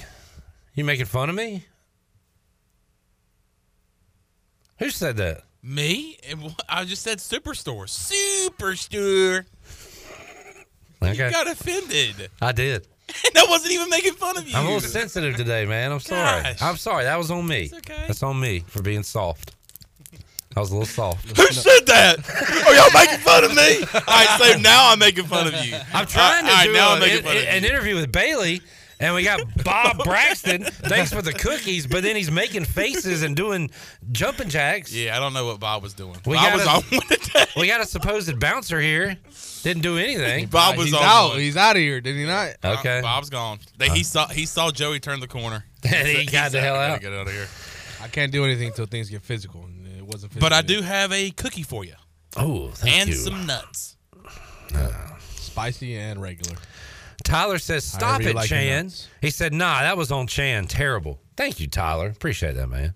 You 0.74 0.86
making 0.86 1.06
fun 1.08 1.30
of 1.30 1.36
me? 1.36 1.66
Who 4.78 4.90
said 4.90 5.18
that? 5.18 5.44
Me? 5.62 6.18
And 6.30 6.56
I 6.68 6.86
just 6.86 7.04
said 7.04 7.18
superstore. 7.20 7.86
Superstore. 7.88 9.46
Okay. 11.02 11.26
You 11.26 11.32
got 11.32 11.48
offended. 11.48 12.30
I 12.42 12.52
did. 12.52 12.88
that 13.34 13.46
wasn't 13.50 13.74
even 13.74 13.90
making 13.90 14.14
fun 14.14 14.38
of 14.38 14.48
you. 14.48 14.56
I'm 14.56 14.66
a 14.66 14.74
little 14.74 14.82
sensitive 14.88 15.36
today, 15.36 15.66
man. 15.66 15.92
I'm 15.92 16.00
sorry. 16.00 16.44
Gosh. 16.44 16.62
I'm 16.62 16.78
sorry. 16.78 17.06
That 17.06 17.18
was 17.18 17.32
on 17.32 17.48
me. 17.48 17.72
Okay. 17.74 18.04
That's 18.08 18.22
on 18.24 18.40
me 18.40 18.60
for 18.68 18.82
being 18.82 19.04
soft. 19.04 19.56
I 20.56 20.60
was 20.60 20.72
a 20.72 20.74
little 20.74 20.88
soft. 20.88 21.38
Who 21.38 21.48
said 21.48 21.86
that? 21.86 22.18
Are 22.68 22.74
y'all 22.76 22.92
making 22.94 23.20
fun 23.20 23.44
of 23.44 23.56
me? 23.56 23.80
All 23.94 24.02
right, 24.08 24.38
so 24.40 24.60
now 24.60 24.92
I'm 24.92 25.00
making 25.00 25.26
fun 25.26 25.48
of 25.48 25.54
you. 25.64 25.76
I'm 25.94 26.08
trying 26.08 26.44
to 26.46 26.50
All 26.52 26.56
right, 26.58 26.66
do 26.66 26.74
now 26.74 26.90
a- 26.90 26.94
I'm 26.96 27.00
making 27.00 27.18
an, 27.20 27.24
fun 27.24 27.38
of 27.38 27.44
an 27.44 27.64
you. 27.64 27.70
interview 27.70 27.96
with 27.96 28.12
Bailey, 28.12 28.62
and 29.00 29.16
we 29.16 29.24
got 29.24 29.42
Bob 29.64 30.04
Braxton. 30.04 30.64
Thanks 30.64 31.14
for 31.14 31.22
the 31.22 31.34
cookies, 31.34 31.88
but 31.88 32.04
then 32.04 32.16
he's 32.16 32.30
making 32.30 32.66
faces 32.66 33.24
and 33.24 33.36
doing 33.36 33.72
jumping 34.12 34.50
jacks. 34.50 34.94
Yeah, 34.94 35.16
I 35.16 35.20
don't 35.20 35.34
know 35.34 35.46
what 35.46 35.60
Bob 35.60 35.82
was 35.84 35.94
doing. 35.94 36.18
We 36.26 36.36
Bob 36.36 36.58
got 36.60 36.82
was 36.82 36.92
a, 36.92 37.40
on 37.40 37.48
We 37.58 37.68
got 37.68 37.82
a 37.82 37.86
supposed 37.86 38.40
bouncer 38.40 38.80
here. 38.80 39.18
Didn't 39.64 39.84
do 39.84 39.98
anything. 39.98 40.48
Bob 40.48 40.78
was 40.78 40.88
he's 40.88 40.96
on 40.96 41.04
out. 41.04 41.30
one. 41.30 41.40
He's 41.40 41.58
out 41.58 41.76
of 41.76 41.82
here. 41.82 42.02
Did 42.02 42.16
he 42.16 42.26
not? 42.26 42.56
Okay. 42.64 43.02
Bob's 43.02 43.30
gone. 43.30 43.60
They, 43.78 43.90
he 43.90 44.04
saw 44.04 44.28
he 44.28 44.46
saw 44.46 44.72
Joey 44.72 45.00
turn 45.00 45.20
the 45.20 45.28
corner. 45.28 45.66
And 45.82 46.06
he 46.06 46.26
got 46.26 46.52
the 46.52 46.60
hell 46.60 46.76
out. 46.76 47.00
Get 47.00 47.14
out 47.14 47.28
of 47.28 47.32
here. 47.32 47.48
I 48.02 48.10
can't 48.10 48.34
do 48.34 48.44
anything 48.44 48.68
until 48.68 48.86
things 48.86 49.10
get 49.10 49.22
physical. 49.22 49.64
And 49.64 49.88
it 49.88 50.04
wasn't 50.04 50.34
physical. 50.34 50.42
But 50.42 50.52
I 50.52 50.62
do 50.62 50.82
have 50.82 51.14
a 51.14 51.32
cookie 51.32 51.64
for 51.64 51.86
you. 51.86 51.94
Oh, 52.36 52.68
thank 52.72 52.96
and 52.98 53.10
you. 53.10 53.16
some 53.16 53.46
nuts. 53.46 53.96
Spicy 55.30 55.96
and 55.96 56.22
regular. 56.22 56.58
Tyler 57.24 57.60
says, 57.60 57.84
"Stop 57.84 58.22
it, 58.22 58.36
like 58.36 58.50
Chan." 58.50 58.92
He 59.22 59.30
said, 59.30 59.54
"Nah, 59.54 59.82
that 59.82 59.98
was 59.98 60.12
on 60.12 60.28
Chan. 60.28 60.68
Terrible." 60.68 61.20
Thank 61.36 61.60
you, 61.60 61.68
Tyler. 61.68 62.08
Appreciate 62.08 62.56
that, 62.56 62.68
man. 62.68 62.94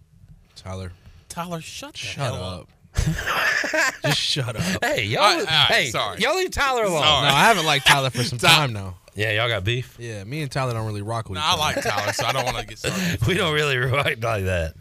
Tyler. 0.55 0.91
Tyler, 1.29 1.61
shut 1.61 1.93
the 1.93 1.97
Shut 1.99 2.23
hell 2.33 2.43
up. 2.43 2.69
Just 4.03 4.19
shut 4.19 4.55
up. 4.55 4.83
Hey, 4.83 5.05
y'all. 5.05 5.23
All 5.23 5.29
right, 5.31 5.39
all 5.39 5.45
right, 5.45 5.65
hey, 5.71 5.89
sorry. 5.89 6.19
y'all 6.19 6.35
leave 6.35 6.51
Tyler 6.51 6.83
alone. 6.83 7.01
No, 7.01 7.07
I 7.29 7.45
haven't 7.45 7.65
liked 7.65 7.87
Tyler 7.87 8.09
for 8.11 8.23
some 8.23 8.37
time 8.39 8.71
now. 8.73 8.97
Yeah, 9.15 9.31
y'all 9.31 9.47
got 9.47 9.63
beef. 9.63 9.95
Yeah, 9.99 10.23
me 10.23 10.41
and 10.41 10.51
Tyler 10.51 10.73
don't 10.73 10.85
really 10.85 11.01
rock 11.01 11.29
with 11.29 11.37
No, 11.37 11.43
each 11.43 11.53
I 11.53 11.57
like 11.57 11.81
Tyler, 11.83 12.13
so 12.13 12.25
I 12.25 12.31
don't 12.33 12.45
want 12.45 12.57
to 12.57 12.65
get 12.65 12.79
started. 12.79 13.19
we 13.27 13.33
don't 13.35 13.53
really 13.53 13.77
rock 13.77 14.05
like 14.05 14.45
that. 14.45 14.73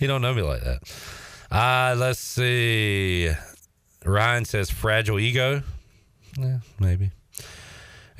you 0.00 0.06
don't 0.06 0.22
know 0.22 0.32
me 0.34 0.42
like 0.42 0.62
that. 0.62 0.82
Uh, 1.50 1.94
let's 1.98 2.20
see. 2.20 3.30
Ryan 4.04 4.44
says 4.44 4.70
fragile 4.70 5.18
ego. 5.18 5.62
Yeah, 6.38 6.58
maybe. 6.78 7.10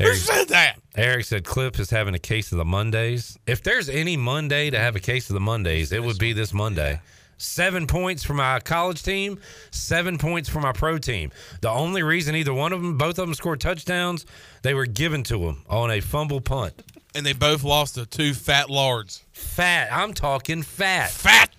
Who 0.01 0.07
Eric, 0.07 0.19
said 0.19 0.49
that? 0.49 0.77
Eric 0.97 1.27
said 1.27 1.45
Clip 1.45 1.79
is 1.79 1.91
having 1.91 2.15
a 2.15 2.19
case 2.19 2.53
of 2.53 2.59
the 2.59 2.65
Mondays. 2.65 3.39
If 3.47 3.63
there's 3.63 3.91
any 3.91 4.17
Monday 4.17 4.71
to 4.71 4.79
have 4.79 4.97
a 4.97 5.01
case 5.01 5.29
of 5.29 5.35
the 5.35 5.41
Mondays, 5.41 5.93
it 5.93 6.03
would 6.03 6.19
be 6.19 6.33
this 6.33 6.55
Monday. 6.55 7.01
Seven 7.37 7.87
points 7.87 8.25
for 8.25 8.33
my 8.33 8.61
college 8.61 9.03
team, 9.03 9.39
seven 9.71 10.17
points 10.17 10.49
for 10.49 10.61
my 10.61 10.73
pro 10.73 10.97
team. 10.97 11.33
The 11.61 11.69
only 11.69 12.03
reason 12.03 12.35
either 12.35 12.55
one 12.55 12.73
of 12.73 12.81
them, 12.81 12.97
both 12.97 13.19
of 13.19 13.27
them 13.27 13.35
scored 13.35 13.61
touchdowns, 13.61 14.25
they 14.63 14.73
were 14.73 14.87
given 14.87 15.23
to 15.25 15.39
them 15.39 15.65
on 15.69 15.91
a 15.91 16.01
fumble 16.01 16.41
punt. 16.41 16.83
And 17.15 17.27
they 17.27 17.33
both 17.35 17.63
lost 17.63 17.97
to 17.97 18.07
two 18.07 18.33
fat 18.33 18.71
lards. 18.71 19.25
Fat. 19.33 19.89
I'm 19.93 20.15
talking 20.15 20.63
fat. 20.63 21.11
Fat. 21.11 21.51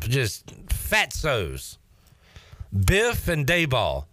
Just 0.00 0.46
fatsos. 0.68 1.78
Biff 2.86 3.26
and 3.28 3.46
Daboll. 3.46 4.04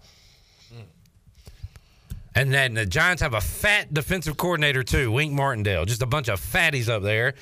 And 2.34 2.54
then 2.54 2.74
the 2.74 2.86
Giants 2.86 3.22
have 3.22 3.34
a 3.34 3.42
fat 3.42 3.94
defensive 3.94 4.38
coordinator 4.38 4.84
too, 4.84 5.12
Wink 5.12 5.34
Martindale. 5.34 5.86
Just 5.86 6.02
a 6.02 6.06
bunch 6.06 6.30
of 6.30 6.40
fatties 6.40 6.88
up 6.88 7.04
there. 7.04 7.34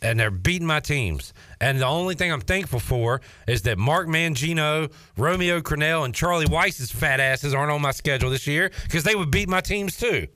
And 0.00 0.18
they're 0.18 0.30
beating 0.30 0.66
my 0.66 0.80
teams. 0.80 1.32
And 1.60 1.80
the 1.80 1.86
only 1.86 2.14
thing 2.16 2.32
I'm 2.32 2.40
thankful 2.40 2.80
for 2.80 3.20
is 3.46 3.62
that 3.62 3.78
Mark 3.78 4.08
Mangino, 4.08 4.92
Romeo 5.16 5.60
Crennel, 5.60 6.04
and 6.04 6.12
Charlie 6.12 6.46
Weis's 6.46 6.90
fat 6.90 7.20
asses 7.20 7.54
aren't 7.54 7.70
on 7.70 7.80
my 7.80 7.92
schedule 7.92 8.30
this 8.30 8.46
year 8.46 8.72
because 8.84 9.04
they 9.04 9.14
would 9.14 9.30
beat 9.30 9.48
my 9.48 9.60
teams 9.60 9.96
too. 9.96 10.26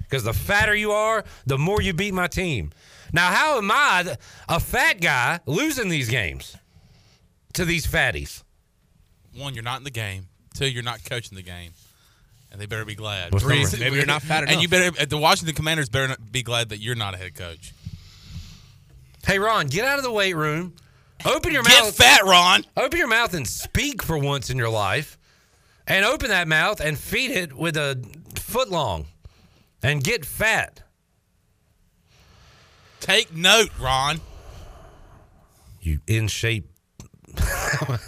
Because 0.00 0.24
the 0.24 0.32
fatter 0.32 0.74
you 0.74 0.90
are, 0.90 1.24
the 1.46 1.56
more 1.56 1.80
you 1.80 1.92
beat 1.92 2.14
my 2.14 2.26
team. 2.26 2.72
Now, 3.12 3.30
how 3.30 3.58
am 3.58 3.70
I, 3.70 4.16
a 4.48 4.58
fat 4.58 5.00
guy, 5.00 5.38
losing 5.46 5.88
these 5.88 6.08
games 6.08 6.56
to 7.52 7.64
these 7.64 7.86
fatties? 7.86 8.42
One, 9.36 9.54
you're 9.54 9.62
not 9.62 9.78
in 9.78 9.84
the 9.84 9.90
game. 9.90 10.26
Two, 10.54 10.68
you're 10.68 10.82
not 10.82 11.04
coaching 11.04 11.36
the 11.36 11.42
game. 11.42 11.72
And 12.52 12.60
they 12.60 12.66
better 12.66 12.84
be 12.84 12.94
glad. 12.96 13.32
What's 13.32 13.44
Three, 13.44 13.62
number- 13.62 13.76
Maybe 13.78 13.96
you're 13.96 14.06
not 14.06 14.22
fat 14.22 14.42
enough, 14.42 14.52
And 14.52 14.62
you 14.62 14.68
better, 14.68 15.06
the 15.06 15.18
Washington 15.18 15.54
Commanders 15.54 15.88
better 15.88 16.08
not 16.08 16.32
be 16.32 16.42
glad 16.42 16.70
that 16.70 16.78
you're 16.78 16.96
not 16.96 17.14
a 17.14 17.16
head 17.16 17.34
coach. 17.34 17.72
Hey, 19.24 19.38
Ron, 19.38 19.66
get 19.66 19.84
out 19.84 19.98
of 19.98 20.04
the 20.04 20.10
weight 20.12 20.34
room. 20.34 20.74
Open 21.24 21.52
your 21.52 21.62
Get 21.62 21.72
mouth. 21.84 21.96
Get 21.98 22.04
fat, 22.04 22.24
Ron. 22.24 22.64
Open 22.76 22.98
your 22.98 23.08
mouth 23.08 23.34
and 23.34 23.46
speak 23.46 24.02
for 24.02 24.16
once 24.18 24.50
in 24.50 24.56
your 24.56 24.70
life. 24.70 25.18
And 25.86 26.04
open 26.04 26.28
that 26.30 26.48
mouth 26.48 26.80
and 26.80 26.98
feed 26.98 27.30
it 27.30 27.52
with 27.52 27.76
a 27.76 28.02
foot 28.34 28.70
long. 28.70 29.06
And 29.82 30.02
get 30.02 30.24
fat. 30.24 30.82
Take 33.00 33.34
note, 33.34 33.70
Ron. 33.78 34.20
You 35.80 36.00
in 36.06 36.28
shape. 36.28 36.68
Can 37.36 37.98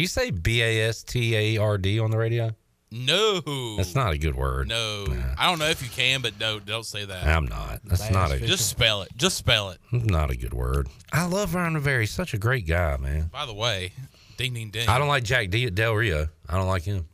you 0.00 0.06
say 0.06 0.30
B 0.30 0.62
A 0.62 0.88
S 0.88 1.02
T 1.02 1.34
A 1.36 1.56
R 1.58 1.78
D 1.78 1.98
on 1.98 2.10
the 2.10 2.18
radio? 2.18 2.54
No. 2.90 3.76
That's 3.76 3.94
not 3.94 4.12
a 4.14 4.18
good 4.18 4.34
word. 4.34 4.68
No. 4.68 5.04
I 5.38 5.46
don't 5.48 5.58
know 5.58 5.66
if 5.68 5.82
you 5.82 5.88
can, 5.90 6.22
but 6.22 6.40
no, 6.40 6.58
don't 6.58 6.86
say 6.86 7.04
that. 7.04 7.26
I'm 7.26 7.46
not. 7.46 7.80
That's 7.84 8.10
not 8.10 8.32
a 8.32 8.38
Just 8.40 8.68
spell 8.68 9.02
it. 9.02 9.10
Just 9.16 9.36
spell 9.36 9.70
it. 9.70 9.78
not 9.92 10.30
a 10.30 10.36
good 10.36 10.54
word. 10.54 10.88
I 11.12 11.26
love 11.26 11.54
Ron 11.54 11.74
Rivera. 11.74 12.00
He's 12.00 12.10
such 12.10 12.32
a 12.32 12.38
great 12.38 12.66
guy, 12.66 12.96
man. 12.96 13.28
By 13.32 13.44
the 13.44 13.52
way, 13.54 13.92
ding 14.38 14.54
ding 14.54 14.70
ding. 14.70 14.88
I 14.88 14.98
don't 14.98 15.08
like 15.08 15.24
Jack 15.24 15.50
D- 15.50 15.68
Del 15.70 15.94
Rio. 15.94 16.28
I 16.48 16.56
don't 16.56 16.68
like 16.68 16.84
him. 16.84 17.06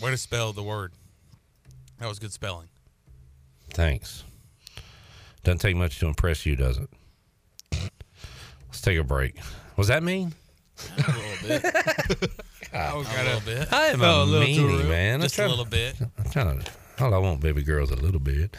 Where 0.00 0.10
to 0.10 0.16
spell 0.16 0.52
the 0.52 0.62
word? 0.64 0.92
That 2.00 2.08
was 2.08 2.18
good 2.18 2.32
spelling. 2.32 2.68
Thanks. 3.70 4.24
Doesn't 5.44 5.58
take 5.60 5.76
much 5.76 6.00
to 6.00 6.06
impress 6.06 6.44
you, 6.44 6.56
does 6.56 6.78
it? 6.78 6.90
Let's 8.66 8.80
take 8.80 8.98
a 8.98 9.04
break. 9.04 9.36
Was 9.76 9.88
that 9.88 10.02
mean? 10.02 10.34
A 10.98 11.12
little 11.12 11.48
bit. 12.20 12.30
I 12.74 12.94
was 12.94 13.06
a 13.06 13.10
kinda- 13.10 13.24
little 13.24 13.40
bit. 13.40 13.72
I 13.72 13.86
am 13.86 14.02
a 14.02 14.04
a 14.04 14.24
little 14.24 14.46
meanie, 14.48 14.88
man. 14.88 15.20
Just 15.20 15.38
a 15.38 15.46
little 15.48 15.64
bit. 15.64 15.96
I'm 16.00 16.30
trying 16.30 16.60
to. 16.60 16.70
All 17.00 17.12
I 17.12 17.18
want, 17.18 17.40
baby 17.40 17.62
girls, 17.62 17.90
a 17.90 17.96
little 17.96 18.20
bit. 18.20 18.56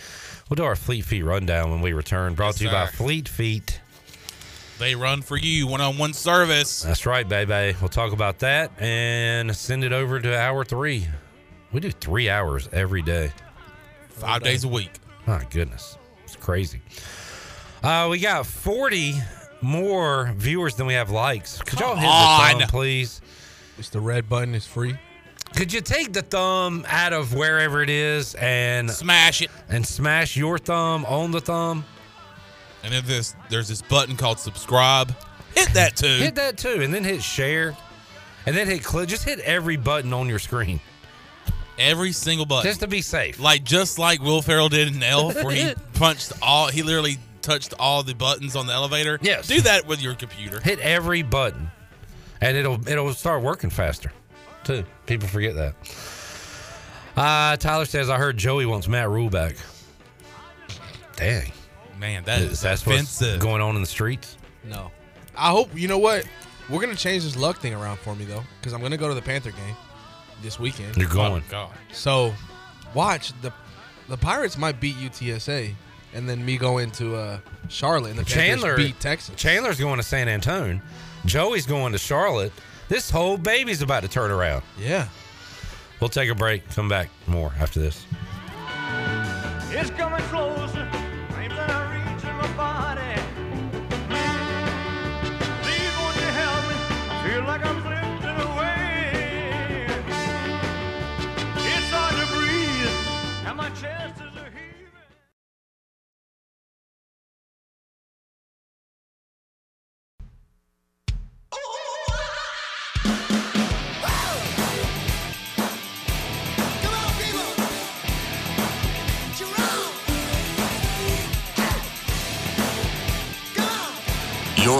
We'll 0.49 0.55
do 0.55 0.63
our 0.65 0.75
Fleet 0.75 1.03
Feet 1.05 1.23
rundown 1.23 1.71
when 1.71 1.81
we 1.81 1.93
return. 1.93 2.33
Brought 2.33 2.47
Yes, 2.47 2.57
to 2.57 2.63
you 2.65 2.69
by. 2.69 2.87
Fleet 2.87 3.29
Feet. 3.29 3.79
They 4.77 4.93
run 4.93 5.21
for 5.21 5.37
you, 5.37 5.67
one 5.67 5.79
on 5.79 5.97
one 5.97 6.11
service. 6.13 6.81
That's 6.81 7.05
right, 7.05 7.27
baby. 7.27 7.77
We'll 7.79 7.87
talk 7.89 8.11
about 8.11 8.39
that 8.39 8.71
and 8.77 9.55
send 9.55 9.85
it 9.85 9.93
over 9.93 10.19
to 10.19 10.37
hour 10.37 10.65
three. 10.65 11.07
We 11.71 11.79
do 11.79 11.91
three 11.91 12.29
hours 12.29 12.67
every 12.73 13.01
day. 13.01 13.31
Five 14.09 14.43
days 14.43 14.65
a 14.65 14.67
week. 14.67 14.91
My 15.25 15.45
goodness, 15.49 15.97
it's 16.25 16.35
crazy. 16.35 16.81
Uh, 17.81 18.07
we 18.11 18.19
got 18.19 18.45
40 18.45 19.13
more 19.61 20.33
viewers 20.35 20.75
than 20.75 20.87
we 20.87 20.93
have 20.93 21.09
likes. 21.09 21.61
Could 21.61 21.79
y'all 21.79 21.95
hit 21.95 22.01
the 22.07 22.59
thumb, 22.65 22.69
please? 22.69 23.21
It's 23.77 23.89
the 23.89 23.99
red 23.99 24.29
button 24.29 24.55
is 24.55 24.65
free. 24.65 24.95
Could 25.55 25.71
you 25.71 25.81
take 25.81 26.11
the 26.13 26.21
thumb 26.21 26.85
out 26.87 27.13
of 27.13 27.33
wherever 27.33 27.81
it 27.81 27.89
is 27.89 28.35
and 28.35 28.89
Smash 28.91 29.41
it. 29.41 29.49
and 29.69 29.85
smash 29.85 30.35
your 30.35 30.57
thumb 30.57 31.05
on 31.05 31.31
the 31.31 31.39
thumb? 31.39 31.85
And 32.83 32.93
then 32.93 33.03
this 33.05 33.35
there's 33.49 33.67
this 33.67 33.81
button 33.81 34.15
called 34.17 34.39
subscribe. 34.39 35.13
Hit 35.55 35.69
that 35.73 35.95
too. 35.95 36.07
Hit 36.07 36.35
that 36.35 36.57
too, 36.57 36.81
and 36.81 36.93
then 36.93 37.03
hit 37.03 37.23
share, 37.23 37.75
and 38.45 38.55
then 38.55 38.67
hit 38.67 38.83
click. 38.83 39.07
Just 39.09 39.23
hit 39.23 39.39
every 39.39 39.77
button 39.77 40.11
on 40.13 40.27
your 40.27 40.39
screen, 40.39 40.81
Every 41.79 42.11
single 42.11 42.45
button. 42.45 42.69
just 42.69 42.81
to 42.81 42.87
be 42.87 43.01
safe. 43.01 43.39
like 43.39 43.63
just 43.63 43.97
like 43.97 44.21
Will 44.21 44.41
Ferrell 44.41 44.69
did 44.69 44.93
in 44.93 45.01
Elf, 45.01 45.41
where 45.43 45.55
he 45.55 45.73
punched 45.93 46.33
all 46.41 46.67
he 46.67 46.83
literally 46.83 47.17
touched 47.41 47.73
all 47.79 48.03
the 48.03 48.13
buttons 48.13 48.55
on 48.55 48.67
the 48.67 48.73
elevator. 48.73 49.17
Yes. 49.21 49.47
Do 49.47 49.61
that 49.61 49.85
with 49.87 50.01
your 50.01 50.15
computer. 50.15 50.59
Hit 50.59 50.79
every 50.79 51.21
button, 51.21 51.69
and 52.47 52.57
it'll 52.57 52.87
it'll 52.87 53.13
start 53.13 53.41
working 53.41 53.69
faster, 53.69 54.11
too. 54.63 54.83
People 55.05 55.27
forget 55.27 55.55
that. 55.55 55.75
Uh, 57.15 57.55
Tyler 57.57 57.85
says 57.85 58.09
I 58.09 58.17
heard 58.17 58.37
Joey 58.37 58.65
wants 58.65 58.87
Matt 58.87 59.09
Rhule 59.09 59.29
back. 59.29 59.55
Dang, 61.15 61.51
Man, 61.97 62.23
that 62.25 62.41
is 62.41 62.59
that's 62.61 62.85
what's 62.85 62.99
offensive. 63.19 63.39
going 63.39 63.61
on 63.61 63.75
in 63.75 63.81
the 63.81 63.87
streets. 63.87 64.37
No. 64.65 64.91
I 65.37 65.49
hope 65.51 65.69
you 65.77 65.87
know 65.87 65.97
what? 65.97 66.25
We're 66.69 66.81
gonna 66.81 66.95
change 66.95 67.23
this 67.23 67.37
luck 67.37 67.59
thing 67.59 67.73
around 67.73 67.99
for 67.99 68.15
me 68.15 68.25
though, 68.25 68.43
because 68.59 68.73
I'm 68.73 68.81
gonna 68.81 68.97
go 68.97 69.07
to 69.07 69.13
the 69.13 69.21
Panther 69.21 69.51
game 69.51 69.75
this 70.41 70.59
weekend. 70.59 70.97
You're 70.97 71.09
going. 71.09 71.41
Oh, 71.47 71.51
God. 71.51 71.71
So, 71.93 72.33
watch 72.93 73.31
the 73.41 73.53
the 74.09 74.17
Pirates 74.17 74.57
might 74.57 74.79
beat 74.81 74.95
UTSA, 74.97 75.73
and 76.13 76.27
then 76.27 76.45
me 76.45 76.57
going 76.57 76.91
to 76.91 77.15
uh, 77.15 77.39
Charlotte 77.69 78.09
and 78.11 78.19
the 78.19 78.25
Chandler 78.25 78.69
Panthers 78.75 78.85
beat 78.85 78.99
Texas. 78.99 79.35
Chandler's 79.35 79.79
going 79.79 79.97
to 79.97 80.03
San 80.03 80.27
Antone. 80.27 80.81
Joey's 81.25 81.65
going 81.65 81.91
to 81.93 81.97
Charlotte. 81.97 82.53
This 82.87 83.09
whole 83.09 83.37
baby's 83.37 83.81
about 83.81 84.03
to 84.03 84.09
turn 84.09 84.31
around. 84.31 84.63
Yeah. 84.79 85.07
We'll 85.99 86.09
take 86.09 86.29
a 86.29 86.35
break. 86.35 86.69
Come 86.71 86.87
back 86.87 87.09
more 87.27 87.51
after 87.59 87.79
this. 87.79 88.05
It's 89.71 89.89
coming 89.91 90.21
closer. 90.25 90.84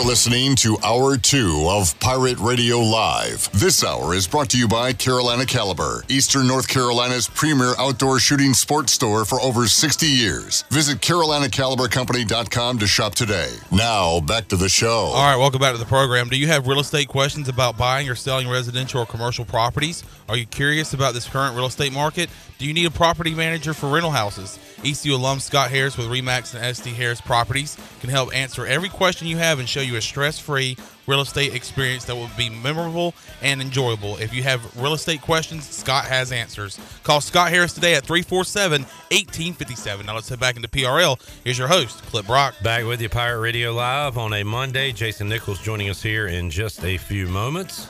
Listening 0.06 0.56
to 0.56 0.78
Hour 0.84 1.18
2 1.18 1.66
of 1.68 2.00
Pirate 2.00 2.38
Radio 2.38 2.78
Live. 2.78 3.52
This 3.54 3.84
hour 3.84 4.14
is 4.14 4.28
brought 4.28 4.50
to 4.52 4.58
you 4.58 4.68
by 4.68 4.94
Carolina 4.94 5.48
Caliber, 5.48 6.04
Eastern 6.10 6.48
North 6.48 6.68
Carolina's 6.68 7.28
premier 7.28 7.74
outdoor 7.80 8.20
shooting 8.20 8.54
sports 8.54 8.94
store 8.94 9.26
for 9.26 9.42
over 9.42 9.66
60 9.66 10.06
years. 10.06 10.62
Visit 10.70 11.00
CarolinaCaliberCompany.com 11.00 12.78
to 12.78 12.86
shop 12.86 13.16
today. 13.16 13.52
Now, 13.72 14.20
back 14.20 14.48
to 14.50 14.56
the 14.56 14.70
show. 14.70 15.08
All 15.08 15.26
right, 15.26 15.38
welcome 15.38 15.60
back 15.60 15.74
to 15.74 15.80
the 15.80 15.86
program. 15.86 16.30
Do 16.30 16.38
you 16.38 16.48
have 16.48 16.68
real 16.68 16.80
estate 16.80 17.08
questions 17.08 17.50
about 17.50 17.76
buying 17.76 18.08
or 18.08 18.14
selling 18.14 18.48
residential 18.48 19.02
or 19.02 19.08
commercial 19.08 19.44
properties? 19.44 20.04
Are 20.30 20.38
you 20.38 20.46
curious 20.46 20.94
about 20.94 21.16
this 21.16 21.28
current 21.28 21.56
real 21.56 21.66
estate 21.66 21.94
market? 21.94 22.30
Do 22.60 22.68
you 22.68 22.76
need 22.76 22.86
a 22.86 22.92
property 22.92 23.34
manager 23.34 23.74
for 23.74 23.90
rental 23.90 24.12
houses? 24.12 24.60
ECU 24.84 25.16
alum 25.16 25.40
Scott 25.40 25.72
Harris 25.72 25.98
with 25.98 26.08
Remax 26.08 26.54
and 26.54 26.64
SD 26.64 26.94
Harris 26.94 27.22
Properties 27.22 27.78
can 28.02 28.10
help 28.10 28.36
answer 28.36 28.66
every 28.66 28.90
question 28.90 29.28
you 29.28 29.38
have 29.38 29.60
and 29.60 29.70
show 29.70 29.82
you 29.82 29.96
a 29.96 30.02
stress-free 30.02 30.78
real 31.08 31.22
estate 31.22 31.54
experience 31.54 32.06
that 32.06 32.16
will 32.16 32.30
be 32.38 32.50
memorable 32.50 33.14
and 33.42 33.62
enjoyable. 33.62 34.18
If 34.18 34.34
you 34.34 34.44
have 34.44 34.82
real 34.82 34.94
estate 34.94 35.22
questions, 35.22 35.68
Scott 35.68 36.06
has 36.06 36.32
answers. 36.32 36.80
Call 37.04 37.22
Scott 37.22 37.50
Harris 37.50 37.74
today 37.74 37.96
at 37.96 38.04
347-1857. 38.04 40.06
Now 40.06 40.16
let's 40.16 40.30
head 40.30 40.40
back 40.40 40.56
into 40.56 40.68
PRL. 40.68 41.20
Here's 41.44 41.58
your 41.58 41.68
host, 41.68 42.02
Clip 42.04 42.26
Brock. 42.26 42.56
Back 42.64 42.86
with 42.86 43.02
you, 43.02 43.10
Pirate 43.10 43.40
Radio 43.40 43.74
Live 43.74 44.18
on 44.18 44.34
a 44.34 44.44
Monday. 44.44 44.92
Jason 44.92 45.30
Nichols 45.30 45.62
joining 45.62 45.90
us 45.90 46.02
here 46.02 46.28
in 46.28 46.50
just 46.50 46.84
a 46.84 46.98
few 46.98 47.28
moments. 47.28 47.88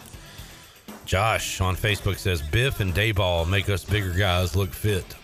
Josh 1.05 1.61
on 1.61 1.75
Facebook 1.75 2.17
says 2.17 2.41
Biff 2.41 2.79
and 2.79 2.93
Daboll 2.93 3.47
make 3.47 3.69
us 3.69 3.85
bigger 3.85 4.11
guys 4.11 4.55
look 4.55 4.73
fit. 4.73 5.15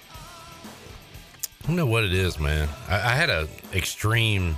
I 1.63 1.67
don't 1.67 1.75
know 1.75 1.85
what 1.85 2.03
it 2.03 2.13
is, 2.13 2.39
man. 2.39 2.67
I, 2.87 2.95
I 2.95 3.15
had 3.15 3.29
a 3.29 3.47
extreme 3.73 4.57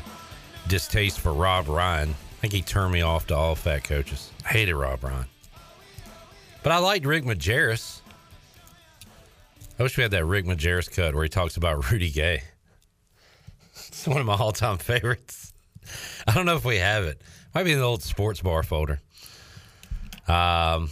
distaste 0.68 1.20
for 1.20 1.34
Rob 1.34 1.68
Ryan. 1.68 2.12
I 2.12 2.42
think 2.42 2.54
he 2.54 2.62
turned 2.62 2.94
me 2.94 3.02
off 3.02 3.28
to 3.28 3.36
all 3.36 3.56
fat 3.56 3.84
coaches. 3.84 4.32
I 4.46 4.50
hated 4.50 4.76
Rob 4.76 5.04
Ryan. 5.04 5.26
But 6.62 6.72
I 6.72 6.78
liked 6.78 7.06
Rick 7.06 7.26
Majerus. 7.26 8.00
I 9.78 9.84
wish 9.84 9.98
we 9.98 10.04
had 10.04 10.12
that 10.12 10.26
Rick 10.26 10.46
Majerus 10.46 10.90
cut 10.90 11.14
where 11.14 11.24
he 11.24 11.30
talks 11.30 11.58
about 11.58 11.92
Rudy 11.92 12.10
Gay. 12.10 12.44
It's 13.88 14.08
one 14.08 14.20
of 14.20 14.26
my 14.26 14.36
all-time 14.36 14.78
favorites. 14.78 15.54
I 16.28 16.34
don't 16.34 16.46
know 16.46 16.56
if 16.56 16.64
we 16.64 16.78
have 16.78 17.04
it. 17.04 17.22
Might 17.54 17.64
be 17.64 17.74
in 17.74 17.80
the 17.80 17.86
old 17.86 18.02
sports 18.02 18.42
bar 18.42 18.64
folder. 18.64 19.02
Um, 20.28 20.90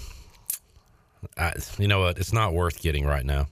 I, 1.37 1.53
you 1.77 1.87
know 1.87 2.01
what? 2.01 2.17
It's 2.17 2.33
not 2.33 2.53
worth 2.53 2.81
getting 2.81 3.05
right 3.05 3.25
now. 3.25 3.47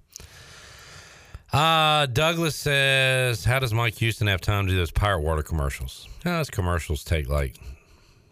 Uh, 1.51 2.05
Douglas 2.05 2.55
says, 2.55 3.43
How 3.43 3.59
does 3.59 3.73
Mike 3.73 3.95
Houston 3.95 4.27
have 4.27 4.41
time 4.41 4.67
to 4.67 4.71
do 4.71 4.77
those 4.77 4.91
pirate 4.91 5.21
water 5.21 5.41
commercials? 5.41 6.07
Uh, 6.25 6.37
those 6.37 6.49
commercials 6.49 7.03
take 7.03 7.27
like 7.27 7.55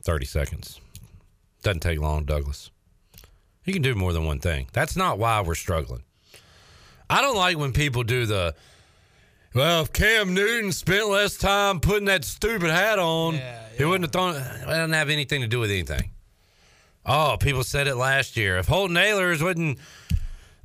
30 0.03 0.25
seconds. 0.25 0.79
Doesn't 1.63 1.79
take 1.79 1.99
long, 1.99 2.25
Douglas. 2.25 2.69
You 3.65 3.73
can 3.73 3.81
do 3.81 3.95
more 3.95 4.13
than 4.13 4.25
one 4.25 4.39
thing. 4.39 4.67
That's 4.71 4.95
not 4.95 5.17
why 5.17 5.41
we're 5.41 5.55
struggling. 5.55 6.03
I 7.09 7.21
don't 7.21 7.35
like 7.35 7.57
when 7.57 7.73
people 7.73 8.03
do 8.03 8.25
the, 8.25 8.53
well, 9.53 9.81
if 9.81 9.93
Cam 9.93 10.33
Newton 10.33 10.71
spent 10.71 11.09
less 11.09 11.37
time 11.37 11.79
putting 11.79 12.05
that 12.05 12.23
stupid 12.23 12.69
hat 12.69 12.99
on, 12.99 13.39
he 13.77 13.83
wouldn't 13.83 14.03
have 14.05 14.11
thrown 14.11 14.35
it. 14.35 14.65
doesn't 14.65 14.93
have 14.93 15.09
anything 15.09 15.41
to 15.41 15.47
do 15.47 15.59
with 15.59 15.71
anything. 15.71 16.11
Oh, 17.05 17.37
people 17.39 17.63
said 17.63 17.87
it 17.87 17.95
last 17.95 18.37
year. 18.37 18.57
If 18.57 18.67
Holton 18.67 18.97
Ahlers 18.97 19.41
wouldn't 19.41 19.79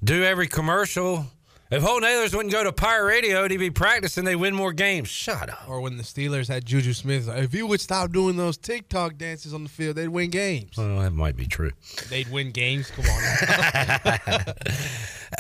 do 0.03 0.25
every 0.25 0.49
commercial, 0.49 1.27
if 1.73 1.83
Holton 1.83 2.09
Ahlers 2.09 2.35
wouldn't 2.35 2.53
go 2.53 2.63
to 2.63 2.73
Pirate 2.73 3.07
Radio, 3.07 3.49
he'd 3.49 3.57
be 3.57 3.71
practicing, 3.71 4.25
they 4.25 4.37
win 4.37 4.55
more 4.55 4.73
games. 4.73 5.09
Shut 5.09 5.49
up. 5.49 5.65
Or 5.67 5.81
when 5.81 5.97
the 5.97 6.03
Steelers 6.03 6.47
had 6.47 6.67
Juju 6.67 6.93
Smith, 6.93 7.27
like, 7.29 7.45
if 7.45 7.55
you 7.55 7.67
would 7.67 7.81
stop 7.81 8.13
doing 8.13 8.37
those 8.37 8.59
TikTok 8.59 9.17
dances 9.17 9.55
on 9.55 9.63
the 9.63 9.71
field, 9.71 9.97
they'd 9.97 10.09
win 10.09 10.31
games. 10.31 10.77
Well, 10.77 11.01
that 11.01 11.13
might 11.13 11.35
be 11.35 11.47
true. 11.47 11.73
They'd 12.11 12.31
win 12.31 12.51
games. 12.51 12.91
Come 12.91 13.07
on. 13.07 14.55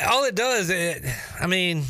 All 0.09 0.24
it 0.24 0.34
does, 0.34 0.70
it, 0.70 1.04
I 1.38 1.46
mean, 1.46 1.84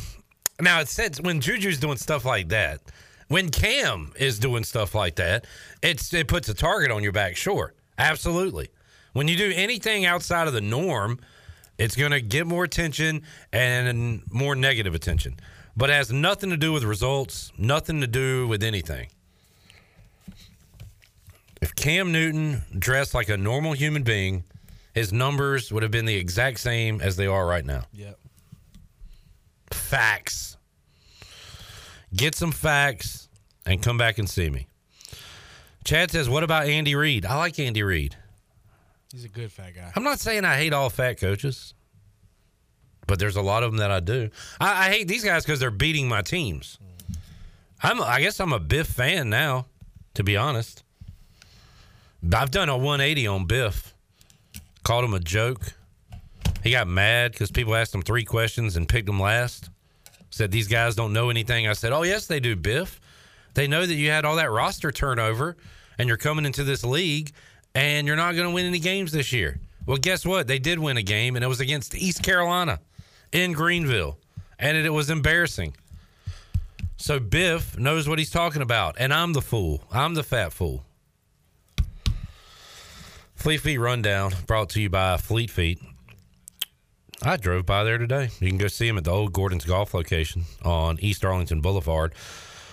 now 0.60 0.81
it 0.81 0.89
says 0.89 1.20
when 1.20 1.40
Juju's 1.40 1.78
doing 1.78 1.97
stuff 1.97 2.24
like 2.24 2.48
that, 2.48 2.81
when 3.28 3.48
Cam 3.51 4.12
is 4.16 4.39
doing 4.39 4.64
stuff 4.64 4.94
like 4.94 5.14
that, 5.16 5.47
it's 5.82 6.12
it 6.12 6.28
puts 6.28 6.48
a 6.48 6.55
target 6.55 6.90
on 6.90 7.02
your 7.02 7.12
back. 7.12 7.36
Sure, 7.36 7.73
absolutely. 7.97 8.70
When 9.12 9.28
you 9.28 9.36
do 9.36 9.52
anything 9.55 10.05
outside 10.05 10.48
of 10.48 10.52
the 10.52 10.60
norm, 10.60 11.20
it's 11.83 11.97
going 11.97 12.13
to 12.13 12.21
get 12.21 12.47
more 12.47 12.63
attention 12.63 13.23
and 13.53 14.23
more 14.31 14.55
negative 14.55 14.95
attention. 14.95 15.37
But 15.77 15.91
it 15.91 15.95
has 15.95 16.13
nothing 16.13 16.51
to 16.51 16.57
do 16.57 16.73
with 16.73 16.85
results, 16.85 17.53
nothing 17.59 18.01
to 18.03 18.07
do 18.07 18.47
with 18.47 18.63
anything. 18.63 19.09
If 21.61 21.75
Cam 21.75 22.13
Newton 22.13 22.63
dressed 22.79 23.15
like 23.15 23.29
a 23.29 23.37
normal 23.37 23.73
human 23.73 24.05
being, 24.05 24.45
his 24.95 25.13
numbers 25.13 25.73
would 25.73 25.83
have 25.83 25.91
been 25.91 26.05
the 26.05 26.15
exact 26.15 26.61
same 26.61 27.01
as 27.01 27.17
they 27.17 27.27
are 27.27 27.45
right 27.45 27.65
now. 27.65 27.85
Yep. 27.93 28.19
Facts. 29.73 30.57
Get 32.15 32.37
some 32.37 32.53
facts 32.53 33.29
and 33.67 33.83
come 33.83 33.99
back 33.99 34.19
and 34.19 34.31
see 34.31 34.51
me. 34.51 34.69
Chad 35.85 36.13
says, 36.13 36.29
What 36.29 36.45
about 36.45 36.67
Andy 36.67 36.95
Reid? 36.95 37.27
I 37.27 37.37
like 37.37 37.59
Andy 37.59 37.83
Reid. 37.83 38.17
He's 39.13 39.25
a 39.27 39.29
good 39.29 39.53
fat 39.53 39.75
guy. 39.75 39.93
I'm 39.95 40.05
not 40.05 40.21
saying 40.21 40.47
I 40.47 40.57
hate 40.57 40.73
all 40.73 40.89
fat 40.89 41.21
coaches, 41.21 41.75
but 43.07 43.19
there's 43.19 43.37
a 43.37 43.43
lot 43.43 43.63
of 43.63 43.71
them 43.71 43.79
that 43.79 43.91
I 43.91 44.01
do. 44.01 44.31
I, 44.59 44.87
I 44.87 44.91
hate 44.91 45.07
these 45.07 45.23
guys 45.23 45.45
because 45.45 45.61
they're 45.61 45.71
beating 45.71 46.09
my 46.09 46.23
teams. 46.23 46.79
I'm, 47.83 48.01
I 48.01 48.21
guess 48.21 48.41
I'm 48.41 48.55
a 48.55 48.59
Biff 48.59 48.87
fan 48.87 49.29
now, 49.29 49.67
to 50.15 50.25
be 50.25 50.37
honest. 50.37 50.83
I've 52.33 52.51
done 52.51 52.71
a 52.71 52.77
180 52.77 53.27
on 53.27 53.47
Biff. 53.47 53.95
Called 54.83 55.05
him 55.05 55.15
a 55.15 55.21
joke. 55.21 55.75
He 56.63 56.71
got 56.71 56.87
mad 56.89 57.33
because 57.33 57.51
people 57.51 57.75
asked 57.75 57.95
him 57.95 58.03
three 58.03 58.25
questions 58.25 58.77
and 58.77 58.89
picked 58.89 59.09
him 59.09 59.21
last. 59.21 59.69
Said 60.31 60.51
these 60.51 60.69
guys 60.69 60.95
don't 60.95 61.13
know 61.13 61.29
anything. 61.29 61.69
I 61.69 61.75
said, 61.75 61.93
Oh, 61.93 62.03
yes, 62.03 62.27
they 62.27 62.41
do, 62.41 62.57
Biff. 62.57 63.01
They 63.55 63.67
know 63.67 63.85
that 63.85 63.95
you 63.95 64.11
had 64.11 64.25
all 64.25 64.37
that 64.37 64.51
roster 64.51 64.91
turnover 64.91 65.57
and 65.99 66.09
you're 66.09 66.17
coming 66.17 66.47
into 66.47 66.65
this 66.65 66.83
league 66.85 67.33
and 67.74 68.07
you're 68.07 68.16
not 68.16 68.35
going 68.35 68.49
to 68.49 68.55
win 68.55 68.66
any 68.66 68.78
games 68.78 69.12
this 69.12 69.32
year. 69.32 69.59
Well, 69.86 69.97
guess 69.97 70.24
what? 70.24 70.47
They 70.47 70.59
did 70.59 70.78
win 70.78 70.97
a 70.97 71.03
game, 71.03 71.36
and 71.36 71.44
it 71.44 71.49
was 71.49 71.61
against 71.61 71.94
East 71.94 72.23
Carolina 72.23 72.81
in 73.32 73.53
Greenville, 73.53 74.19
and 74.59 74.77
it, 74.77 74.86
it 74.86 74.90
was 74.90 75.11
embarrassing. 75.11 75.74
So 76.97 77.19
Biff 77.19 77.77
knows 77.77 78.09
what 78.09 78.19
he's 78.19 78.31
talking 78.31 78.62
about, 78.62 78.94
and 78.99 79.12
I'm 79.12 79.32
the 79.32 79.43
fool. 79.43 79.82
I'm 79.90 80.15
the 80.15 80.23
fat 80.23 80.53
fool. 80.53 80.85
Fleet 83.35 83.59
Feet 83.59 83.78
Rundown 83.78 84.32
brought 84.47 84.69
to 84.70 84.81
you 84.81 84.89
by 84.89 85.16
Fleet 85.16 85.51
Feet. 85.51 85.81
I 87.24 87.36
drove 87.36 87.66
by 87.66 87.82
there 87.82 87.99
today. 87.99 88.31
You 88.39 88.49
can 88.49 88.59
go 88.59 88.69
see 88.69 88.86
him 88.86 88.99
at 88.99 89.05
the 89.05 89.11
old 89.11 89.32
Gordon's 89.32 89.65
Golf 89.65 89.94
location 89.94 90.44
on 90.65 90.99
East 91.01 91.24
Arlington 91.24 91.61
Boulevard. 91.61 92.15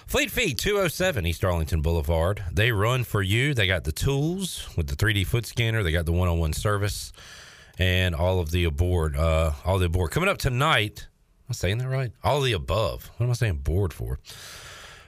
Fleet 0.10 0.32
Feet 0.32 0.58
207 0.58 1.24
East 1.28 1.46
Arlington 1.46 1.84
Boulevard. 1.84 2.44
They 2.52 2.72
run 2.72 3.04
for 3.04 3.22
you. 3.22 3.54
They 3.54 3.68
got 3.68 3.84
the 3.84 3.92
tools 3.92 4.68
with 4.76 4.88
the 4.88 4.96
3D 4.96 5.28
foot 5.28 5.46
scanner. 5.46 5.84
They 5.84 5.92
got 5.92 6.08
the 6.08 6.12
one-on-one 6.12 6.54
service 6.54 7.14
and 7.78 8.16
all 8.16 8.40
of 8.40 8.50
the 8.50 8.64
aboard. 8.64 9.16
Uh, 9.16 9.52
all 9.64 9.78
the 9.78 9.86
aboard 9.86 10.10
coming 10.10 10.28
up 10.28 10.40
tonight. 10.40 11.06
Am 11.12 11.52
I 11.52 11.54
saying 11.54 11.78
that 11.78 11.88
right? 11.88 12.12
All 12.24 12.42
the 12.42 12.54
above. 12.54 13.12
What 13.18 13.26
am 13.26 13.30
I 13.30 13.34
saying 13.34 13.58
board 13.58 13.94
for? 13.94 14.18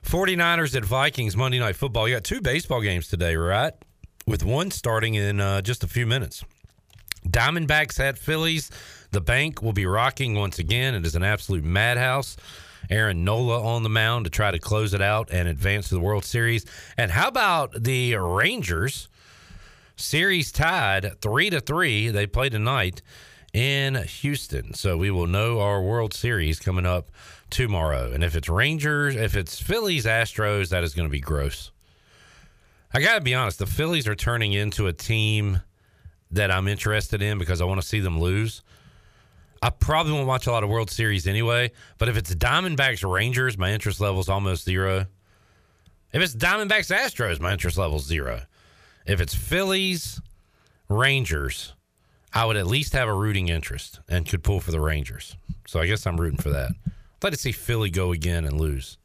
49ers 0.04 0.76
at 0.76 0.86
Vikings 0.86 1.36
Monday 1.36 1.58
Night 1.58 1.78
Football. 1.78 2.08
You 2.08 2.14
got 2.14 2.24
two 2.24 2.40
baseball 2.40 2.82
games 2.82 3.08
today, 3.08 3.36
right? 3.36 3.74
With 4.28 4.44
one 4.46 4.70
starting 4.70 5.16
in 5.16 5.42
uh, 5.42 5.62
just 5.62 5.84
a 5.84 5.88
few 5.88 6.06
minutes. 6.06 6.46
Diamondbacks 7.28 8.00
at 8.00 8.20
Phillies. 8.20 8.70
The 9.10 9.22
bank 9.22 9.64
will 9.64 9.74
be 9.74 9.88
rocking 9.88 10.36
once 10.36 10.60
again. 10.60 10.94
It 10.94 11.08
is 11.08 11.16
an 11.16 11.24
absolute 11.24 11.64
madhouse. 11.64 12.38
Aaron 12.92 13.24
Nola 13.24 13.64
on 13.64 13.84
the 13.84 13.90
mound 13.90 14.26
to 14.26 14.30
try 14.30 14.52
to 14.52 14.60
close 14.60 14.94
it 14.94 15.02
out 15.02 15.30
and 15.32 15.48
advance 15.48 15.88
to 15.90 15.96
the 15.96 16.02
World 16.02 16.26
Series. 16.26 16.66
And 16.98 17.12
how 17.12 17.30
about 17.30 17.84
the 17.84 18.16
Rangers? 18.18 19.08
Series 19.96 20.52
tied 20.52 21.22
three 21.22 21.50
to 21.50 21.62
three. 21.62 22.10
They 22.10 22.28
play 22.28 22.50
tonight 22.50 23.02
in 23.54 23.96
Houston. 23.96 24.74
So 24.74 24.98
we 24.98 25.10
will 25.10 25.28
know 25.28 25.62
our 25.62 25.82
World 25.82 26.14
Series 26.14 26.60
coming 26.60 26.86
up 26.86 27.10
tomorrow. 27.50 28.12
And 28.12 28.24
if 28.24 28.36
it's 28.36 28.50
Rangers, 28.50 29.16
if 29.16 29.36
it's 29.36 29.62
Phillies, 29.62 30.06
Astros, 30.06 30.70
that 30.70 30.84
is 30.84 30.94
going 30.94 31.08
to 31.08 31.12
be 31.12 31.20
gross. 31.20 31.72
I 32.94 33.00
got 33.00 33.16
to 33.16 33.22
be 33.22 33.34
honest, 33.34 33.60
the 33.60 33.66
Phillies 33.66 34.08
are 34.08 34.16
turning 34.16 34.52
into 34.52 34.88
a 34.88 34.94
team 34.94 35.62
that 36.30 36.52
I'm 36.52 36.68
interested 36.68 37.22
in 37.22 37.38
because 37.38 37.62
I 37.62 37.66
want 37.66 37.82
to 37.82 37.88
see 37.88 38.00
them 38.02 38.20
lose. 38.20 38.64
I 39.62 39.70
probably 39.70 40.14
won't 40.14 40.28
watch 40.28 40.48
a 40.48 40.52
lot 40.52 40.64
of 40.64 40.70
World 40.70 40.90
Series 40.90 41.28
anyway, 41.28 41.72
but 42.00 42.10
if 42.10 42.18
it's 42.18 42.34
Diamondbacks 42.34 43.10
Rangers, 43.10 43.58
my 43.58 43.72
interest 43.72 44.02
level 44.02 44.20
is 44.20 44.28
almost 44.28 44.66
zero. 44.66 45.06
If 46.12 46.22
it's 46.22 46.36
Diamondbacks 46.36 46.94
Astros, 46.96 47.40
my 47.40 47.52
interest 47.54 47.78
level 47.78 47.98
is 47.98 48.06
zero. 48.06 48.42
If 49.06 49.22
it's 49.22 49.36
Phillies 49.36 50.20
Rangers, 50.90 51.74
I 52.34 52.46
would 52.46 52.58
at 52.58 52.66
least 52.66 52.94
have 52.94 53.08
a 53.08 53.14
rooting 53.14 53.50
interest 53.50 54.00
and 54.10 54.28
could 54.28 54.44
pull 54.44 54.62
for 54.62 54.72
the 54.72 54.82
Rangers. 54.82 55.36
So 55.68 55.80
I 55.80 55.86
guess 55.86 56.08
I'm 56.08 56.20
rooting 56.20 56.40
for 56.40 56.50
that. 56.50 56.72
I'd 56.86 57.24
like 57.24 57.34
to 57.34 57.40
see 57.40 57.52
Philly 57.52 57.92
go 57.92 58.12
again 58.12 58.46
and 58.46 58.60
lose. 58.60 58.98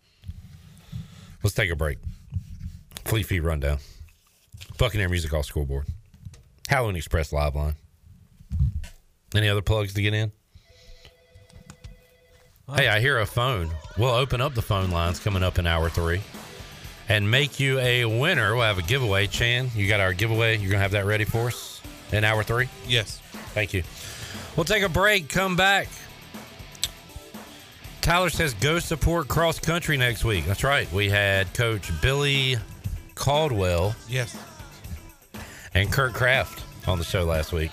Let's 1.43 1.55
take 1.55 1.71
a 1.71 1.77
break. 1.77 1.99
Fleet 3.05 3.25
Feet 3.25 3.41
Rundown. 3.41 3.79
Buccaneer 4.79 5.09
Music 5.09 5.31
Hall 5.31 5.43
Scoreboard. 5.43 5.87
Halloween 6.69 6.97
Express 6.97 7.33
Live 7.33 7.55
Line. 7.55 7.75
Any 9.35 9.49
other 9.49 9.63
plugs 9.63 9.93
to 9.95 10.03
get 10.03 10.15
in? 10.15 10.33
Hey, 12.75 12.89
I 12.89 12.99
hear 12.99 13.21
a 13.21 13.27
phone. 13.27 13.71
We'll 13.97 14.11
open 14.11 14.41
up 14.41 14.55
the 14.55 14.63
phone 14.63 14.91
lines 14.91 15.21
coming 15.21 15.45
up 15.45 15.61
in 15.61 15.69
hour 15.69 15.89
three 15.89 16.21
and 17.09 17.31
make 17.31 17.61
you 17.61 17.79
a 17.79 18.05
winner. 18.05 18.57
We'll 18.57 18.65
have 18.65 18.79
a 18.79 18.83
giveaway. 18.83 19.29
Chan, 19.29 19.71
you 19.77 19.87
got 19.87 20.01
our 20.01 20.13
giveaway. 20.13 20.55
You're 20.55 20.71
going 20.71 20.73
to 20.73 20.79
have 20.79 20.91
that 20.91 21.07
ready 21.07 21.23
for 21.23 21.47
us 21.47 21.81
in 22.11 22.25
hour 22.25 22.43
three? 22.43 22.69
Yes. 22.89 23.21
Thank 23.55 23.73
you. 23.73 23.85
We'll 24.57 24.65
take 24.65 24.83
a 24.83 24.89
break, 24.89 25.29
come 25.29 25.55
back. 25.55 25.87
Tyler 28.01 28.31
says 28.31 28.53
go 28.55 28.81
support 28.81 29.29
cross 29.29 29.61
country 29.61 29.97
next 29.97 30.25
week. 30.25 30.45
That's 30.45 30.65
right. 30.65 30.93
We 30.93 31.09
had 31.09 31.55
Coach 31.55 31.89
Billy 32.03 32.57
Caldwell. 33.15 33.95
Yes. 34.09 34.37
And 35.73 35.93
Kurt 35.93 36.15
Kraft 36.15 36.65
on 36.89 36.99
the 36.99 37.05
show 37.05 37.23
last 37.23 37.53
week. 37.53 37.71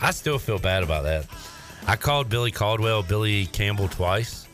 I 0.00 0.12
still 0.12 0.38
feel 0.38 0.60
bad 0.60 0.84
about 0.84 1.02
that. 1.02 1.26
I 1.86 1.96
called 1.96 2.28
Billy 2.28 2.50
Caldwell 2.50 3.02
Billy 3.02 3.46
Campbell 3.46 3.88
twice. 3.88 4.48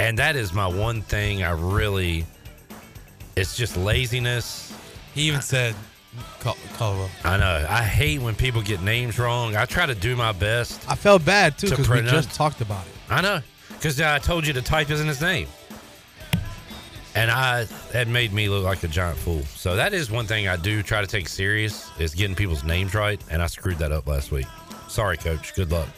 And 0.00 0.18
that 0.18 0.36
is 0.36 0.52
my 0.52 0.66
one 0.66 1.02
thing 1.02 1.42
I 1.42 1.50
really 1.52 2.24
it's 3.36 3.56
just 3.56 3.76
laziness. 3.76 4.72
He 5.14 5.22
even 5.22 5.40
said 5.42 5.74
Cal- 6.40 6.56
Caldwell. 6.74 7.10
I 7.24 7.36
know. 7.36 7.66
I 7.68 7.82
hate 7.82 8.20
when 8.20 8.34
people 8.34 8.60
get 8.62 8.82
names 8.82 9.18
wrong. 9.18 9.56
I 9.56 9.64
try 9.64 9.86
to 9.86 9.94
do 9.94 10.16
my 10.16 10.32
best. 10.32 10.88
I 10.90 10.94
felt 10.94 11.24
bad 11.24 11.56
too 11.58 11.68
To 11.68 11.72
because 11.72 11.88
we 11.88 11.96
pronounce- 12.00 12.26
just 12.26 12.36
talked 12.36 12.60
about 12.60 12.84
it. 12.86 12.92
I 13.10 13.20
know. 13.20 13.40
Because 13.68 14.00
I 14.00 14.18
told 14.18 14.46
you 14.46 14.52
to 14.54 14.62
type 14.62 14.90
isn't 14.90 15.06
his 15.08 15.20
name. 15.20 15.48
And 17.14 17.30
I 17.30 17.64
that 17.92 18.08
made 18.08 18.32
me 18.32 18.48
look 18.48 18.64
like 18.64 18.82
a 18.84 18.88
giant 18.88 19.18
fool. 19.18 19.42
So 19.54 19.76
that 19.76 19.92
is 19.92 20.10
one 20.10 20.26
thing 20.26 20.48
I 20.48 20.56
do 20.56 20.82
try 20.82 21.02
to 21.02 21.06
take 21.06 21.28
serious 21.28 21.90
is 21.98 22.14
getting 22.14 22.34
people's 22.34 22.64
names 22.64 22.94
right. 22.94 23.20
And 23.30 23.42
I 23.42 23.46
screwed 23.46 23.78
that 23.78 23.92
up 23.92 24.06
last 24.06 24.30
week. 24.32 24.46
Sorry, 24.88 25.16
coach. 25.18 25.54
Good 25.54 25.70
luck. 25.70 25.88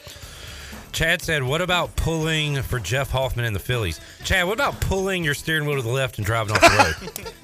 Chad 0.95 1.21
said, 1.21 1.43
What 1.43 1.61
about 1.61 1.97
pulling 1.97 2.63
for 2.63 2.79
Jeff 2.79 3.11
Hoffman 3.11 3.45
and 3.45 3.55
the 3.55 3.61
Phillies? 3.61 4.01
Chad, 4.23 4.47
what 4.47 4.55
about 4.55 4.81
pulling 4.81 5.25
your 5.25 5.35
steering 5.35 5.67
wheel 5.67 5.75
to 5.75 5.83
the 5.83 5.89
left 5.89 6.19
and 6.19 6.25
driving 6.25 6.55
off 6.55 6.61
the 6.61 7.13
road? 7.19 7.35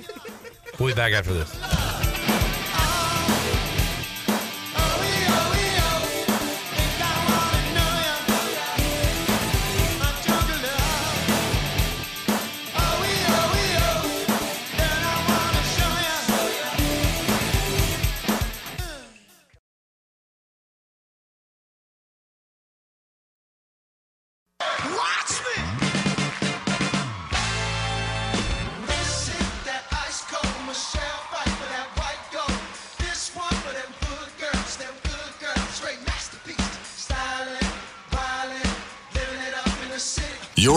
we'll 0.78 0.90
be 0.90 0.94
back 0.94 1.12
after 1.12 1.34
this. 1.34 2.29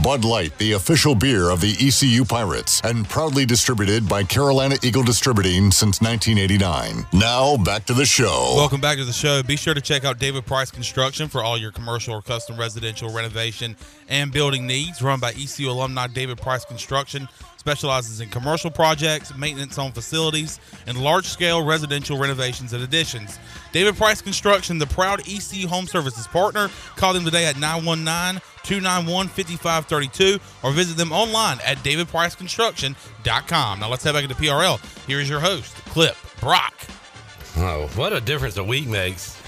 Bud 0.00 0.24
Light, 0.24 0.56
the 0.58 0.72
official 0.72 1.14
beer 1.14 1.50
of 1.50 1.60
the 1.60 1.76
ECU 1.78 2.24
Pirates, 2.24 2.80
and 2.82 3.06
proudly 3.08 3.44
distributed 3.44 4.08
by 4.08 4.24
Carolina 4.24 4.76
Eagle 4.82 5.02
Distributing 5.02 5.70
since 5.70 6.00
1989. 6.00 7.06
Now, 7.12 7.58
back 7.58 7.84
to 7.86 7.94
the 7.94 8.06
show. 8.06 8.54
Welcome 8.56 8.80
back 8.80 8.96
to 8.96 9.04
the 9.04 9.12
show. 9.12 9.42
Be 9.42 9.56
sure 9.56 9.74
to 9.74 9.80
check 9.80 10.04
out 10.04 10.18
David 10.18 10.46
Price 10.46 10.70
Construction 10.70 11.28
for 11.28 11.42
all 11.42 11.58
your 11.58 11.72
commercial 11.72 12.14
or 12.14 12.22
custom 12.22 12.58
residential 12.58 13.12
renovation 13.12 13.76
and 14.08 14.32
building 14.32 14.66
needs. 14.66 15.02
Run 15.02 15.20
by 15.20 15.32
ECU 15.32 15.70
alumni 15.70 16.06
David 16.06 16.38
Price 16.38 16.64
Construction. 16.64 17.28
Specializes 17.58 18.20
in 18.20 18.28
commercial 18.28 18.72
projects, 18.72 19.36
maintenance 19.36 19.78
on 19.78 19.92
facilities, 19.92 20.58
and 20.88 20.98
large 20.98 21.26
scale 21.26 21.64
residential 21.64 22.18
renovations 22.18 22.72
and 22.72 22.82
additions. 22.82 23.38
David 23.72 23.96
Price 23.96 24.22
Construction, 24.22 24.78
the 24.78 24.86
proud 24.86 25.20
ECU 25.20 25.66
Home 25.66 25.86
Services 25.86 26.26
partner. 26.26 26.70
Call 26.96 27.14
them 27.14 27.24
today 27.24 27.46
at 27.46 27.58
919 27.58 28.40
291 28.62 29.28
5532 29.28 30.38
or 30.62 30.72
visit 30.72 30.96
them 30.96 31.12
online 31.12 31.58
at 31.64 31.78
davidpriceconstruction.com. 31.78 33.80
Now 33.80 33.88
let's 33.88 34.04
head 34.04 34.12
back 34.12 34.24
into 34.24 34.36
PRL. 34.36 35.06
Here 35.06 35.20
is 35.20 35.28
your 35.28 35.40
host, 35.40 35.74
Clip 35.86 36.16
Brock. 36.40 36.74
Oh, 37.56 37.90
what 37.96 38.12
a 38.12 38.20
difference 38.20 38.56
a 38.56 38.64
week 38.64 38.86
makes. 38.86 39.40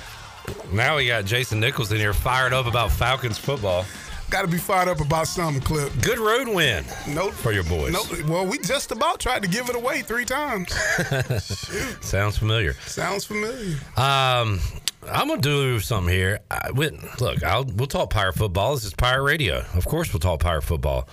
Now 0.73 0.97
we 0.97 1.07
got 1.07 1.25
Jason 1.25 1.61
Nichols 1.61 1.93
in 1.93 1.99
here 1.99 2.13
fired 2.13 2.53
up 2.53 2.67
about 2.67 2.93
Falcons 2.93 3.39
football. 3.39 3.85
Got 4.31 4.43
to 4.43 4.49
be 4.49 4.59
fired 4.59 4.89
up 4.89 5.01
about 5.01 5.29
something, 5.29 5.63
Clip. 5.63 5.93
Good 6.03 6.19
road 6.19 6.49
win. 6.49 6.85
Nope. 7.09 7.35
For 7.35 7.53
your 7.53 7.63
boys. 7.65 7.93
Nope. 7.93 8.25
Well, 8.29 8.47
we 8.47 8.59
just 8.59 8.91
about 8.91 9.21
tried 9.21 9.43
to 9.43 9.49
give 9.49 9.69
it 9.69 9.77
away 9.77 10.03
three 10.03 10.25
times. 10.25 10.73
Sounds 12.01 12.37
familiar. 12.39 12.73
Sounds 12.87 13.25
familiar. 13.25 13.77
Um, 13.97 14.59
I'm 15.09 15.29
gonna 15.29 15.41
do 15.41 15.79
something 15.81 16.13
here. 16.13 16.41
I, 16.51 16.71
we- 16.73 16.99
look, 17.21 17.43
I'll, 17.45 17.65
we'll 17.65 17.87
talk 17.87 18.11
pirate 18.11 18.35
football. 18.35 18.75
This 18.75 18.85
is 18.85 18.95
pirate 18.95 19.23
radio. 19.23 19.65
Of 19.75 19.85
course, 19.85 20.13
we'll 20.13 20.21
talk 20.21 20.41
pirate 20.41 20.63
football. 20.63 21.09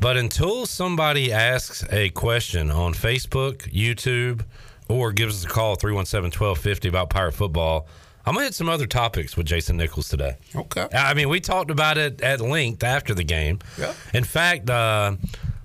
But 0.00 0.16
until 0.16 0.64
somebody 0.66 1.32
asks 1.32 1.84
a 1.92 2.08
question 2.10 2.70
on 2.70 2.94
Facebook, 2.94 3.70
YouTube, 3.72 4.44
or 4.88 5.12
gives 5.12 5.44
us 5.44 5.50
a 5.50 5.52
call 5.54 5.76
317-1250 5.76 6.88
about 6.88 7.08
pirate 7.10 7.32
football, 7.34 7.86
I'm 8.24 8.34
gonna 8.34 8.44
hit 8.46 8.54
some 8.54 8.68
other 8.68 8.86
topics 8.86 9.36
with 9.36 9.46
Jason 9.46 9.76
Nichols 9.76 10.08
today. 10.08 10.36
Okay. 10.54 10.88
I 10.94 11.14
mean, 11.14 11.28
we 11.28 11.40
talked 11.40 11.70
about 11.70 11.98
it 11.98 12.20
at 12.20 12.40
length 12.40 12.84
after 12.84 13.14
the 13.14 13.24
game. 13.24 13.58
Yeah. 13.78 13.94
In 14.14 14.24
fact, 14.24 14.70
uh, 14.70 15.16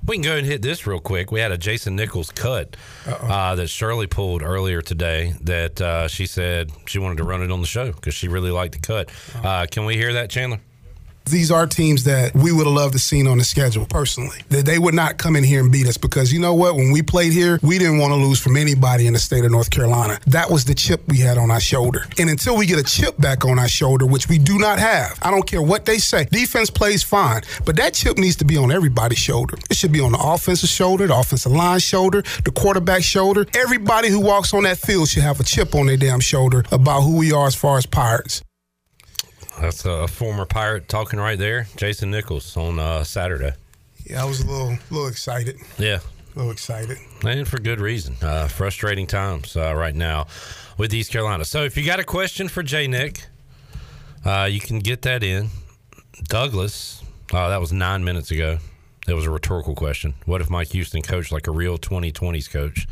we 0.07 0.15
can 0.15 0.23
go 0.23 0.35
and 0.37 0.45
hit 0.45 0.61
this 0.61 0.87
real 0.87 0.99
quick. 0.99 1.31
We 1.31 1.39
had 1.39 1.51
a 1.51 1.57
Jason 1.57 1.95
Nichols 1.95 2.31
cut 2.31 2.77
uh, 3.05 3.55
that 3.55 3.67
Shirley 3.67 4.07
pulled 4.07 4.41
earlier 4.41 4.81
today 4.81 5.33
that 5.41 5.81
uh, 5.81 6.07
she 6.07 6.25
said 6.25 6.71
she 6.87 6.97
wanted 6.97 7.17
to 7.17 7.25
run 7.25 7.43
it 7.43 7.51
on 7.51 7.61
the 7.61 7.67
show 7.67 7.91
because 7.91 8.15
she 8.15 8.27
really 8.27 8.51
liked 8.51 8.73
the 8.73 8.79
cut. 8.79 9.09
Uh, 9.43 9.65
can 9.69 9.85
we 9.85 9.95
hear 9.95 10.13
that, 10.13 10.29
Chandler? 10.29 10.61
These 11.29 11.51
are 11.51 11.67
teams 11.67 12.05
that 12.05 12.33
we 12.33 12.51
would 12.53 12.65
have 12.65 12.75
loved 12.75 12.93
to 12.93 12.99
seen 12.99 13.27
on 13.27 13.37
the 13.37 13.43
schedule 13.43 13.85
personally. 13.85 14.39
That 14.49 14.65
they 14.65 14.79
would 14.79 14.93
not 14.93 15.17
come 15.17 15.35
in 15.35 15.43
here 15.43 15.59
and 15.59 15.71
beat 15.71 15.87
us 15.87 15.97
because 15.97 16.31
you 16.31 16.39
know 16.39 16.53
what? 16.53 16.75
When 16.75 16.91
we 16.91 17.01
played 17.01 17.33
here, 17.33 17.59
we 17.61 17.77
didn't 17.77 17.97
want 17.97 18.11
to 18.11 18.15
lose 18.15 18.39
from 18.39 18.55
anybody 18.55 19.07
in 19.07 19.13
the 19.13 19.19
state 19.19 19.43
of 19.43 19.51
North 19.51 19.69
Carolina. 19.69 20.19
That 20.27 20.49
was 20.49 20.63
the 20.63 20.73
chip 20.73 21.05
we 21.07 21.17
had 21.17 21.37
on 21.37 21.51
our 21.51 21.59
shoulder. 21.59 22.05
And 22.17 22.29
until 22.29 22.55
we 22.55 22.65
get 22.65 22.79
a 22.79 22.83
chip 22.83 23.19
back 23.19 23.43
on 23.43 23.59
our 23.59 23.67
shoulder, 23.67 24.05
which 24.05 24.29
we 24.29 24.37
do 24.37 24.57
not 24.57 24.79
have, 24.79 25.19
I 25.21 25.29
don't 25.31 25.45
care 25.45 25.61
what 25.61 25.85
they 25.85 25.97
say. 25.97 26.25
Defense 26.31 26.69
plays 26.69 27.03
fine, 27.03 27.41
but 27.65 27.75
that 27.75 27.93
chip 27.93 28.17
needs 28.17 28.37
to 28.37 28.45
be 28.45 28.55
on 28.55 28.71
everybody's 28.71 29.19
shoulder. 29.19 29.57
It 29.69 29.75
should 29.75 29.91
be 29.91 29.99
on 29.99 30.13
the 30.13 30.19
offensive 30.21 30.69
shoulder, 30.69 31.07
the 31.07 31.17
offensive 31.17 31.51
line 31.51 31.79
shoulder, 31.79 32.23
the 32.45 32.51
quarterback 32.51 33.03
shoulder. 33.03 33.45
Everybody 33.53 34.09
who 34.09 34.21
walks 34.21 34.53
on 34.53 34.63
that 34.63 34.77
field 34.77 35.09
should 35.09 35.23
have 35.23 35.39
a 35.39 35.43
chip 35.43 35.75
on 35.75 35.87
their 35.87 35.97
damn 35.97 36.21
shoulder 36.21 36.63
about 36.71 37.01
who 37.01 37.17
we 37.17 37.33
are 37.33 37.47
as 37.47 37.55
far 37.55 37.77
as 37.77 37.85
pirates. 37.85 38.43
That's 39.59 39.85
a 39.85 40.07
former 40.07 40.45
pirate 40.45 40.87
talking 40.87 41.19
right 41.19 41.37
there, 41.37 41.67
Jason 41.77 42.11
Nichols 42.11 42.55
on 42.55 42.77
uh, 42.79 43.03
Saturday. 43.03 43.53
Yeah, 44.05 44.21
I 44.21 44.25
was 44.25 44.41
a 44.41 44.47
little, 44.47 44.77
little 44.91 45.07
excited. 45.07 45.57
Yeah. 45.77 45.99
A 46.35 46.37
little 46.37 46.51
excited. 46.51 46.97
And 47.25 47.47
for 47.47 47.59
good 47.59 47.79
reason. 47.79 48.15
Uh, 48.21 48.47
frustrating 48.47 49.07
times 49.07 49.57
uh, 49.57 49.73
right 49.75 49.95
now 49.95 50.27
with 50.77 50.93
East 50.93 51.11
Carolina. 51.11 51.43
So 51.43 51.63
if 51.63 51.75
you 51.75 51.85
got 51.85 51.99
a 51.99 52.03
question 52.03 52.47
for 52.47 52.61
J 52.61 52.87
Nick, 52.87 53.25
uh, 54.23 54.47
you 54.49 54.59
can 54.59 54.79
get 54.79 55.01
that 55.01 55.23
in. 55.23 55.49
Douglas, 56.23 57.03
uh, 57.33 57.49
that 57.49 57.59
was 57.59 57.73
nine 57.73 58.03
minutes 58.03 58.31
ago. 58.31 58.59
That 59.07 59.15
was 59.15 59.25
a 59.25 59.31
rhetorical 59.31 59.73
question. 59.73 60.13
What 60.25 60.41
if 60.41 60.49
Mike 60.49 60.69
Houston 60.69 61.01
coached 61.01 61.31
like 61.31 61.47
a 61.47 61.51
real 61.51 61.77
2020s 61.77 62.49
coach? 62.49 62.87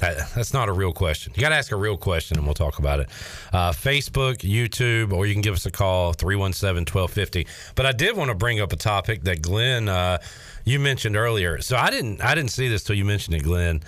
That, 0.00 0.30
that's 0.34 0.54
not 0.54 0.68
a 0.70 0.72
real 0.72 0.92
question. 0.92 1.32
You 1.36 1.42
got 1.42 1.50
to 1.50 1.56
ask 1.56 1.72
a 1.72 1.76
real 1.76 1.96
question 1.96 2.38
and 2.38 2.46
we'll 2.46 2.54
talk 2.54 2.78
about 2.78 3.00
it. 3.00 3.08
Uh, 3.52 3.70
Facebook, 3.72 4.38
YouTube, 4.38 5.12
or 5.12 5.26
you 5.26 5.34
can 5.34 5.42
give 5.42 5.54
us 5.54 5.66
a 5.66 5.70
call, 5.70 6.14
317 6.14 6.86
1250. 6.92 7.46
But 7.74 7.84
I 7.84 7.92
did 7.92 8.16
want 8.16 8.30
to 8.30 8.34
bring 8.34 8.60
up 8.60 8.72
a 8.72 8.76
topic 8.76 9.24
that 9.24 9.42
Glenn, 9.42 9.88
uh, 9.90 10.18
you 10.64 10.80
mentioned 10.80 11.16
earlier. 11.16 11.60
So 11.60 11.76
I 11.76 11.90
didn't, 11.90 12.22
I 12.22 12.34
didn't 12.34 12.50
see 12.50 12.68
this 12.68 12.82
till 12.82 12.96
you 12.96 13.04
mentioned 13.04 13.36
it, 13.36 13.42
Glenn. 13.42 13.82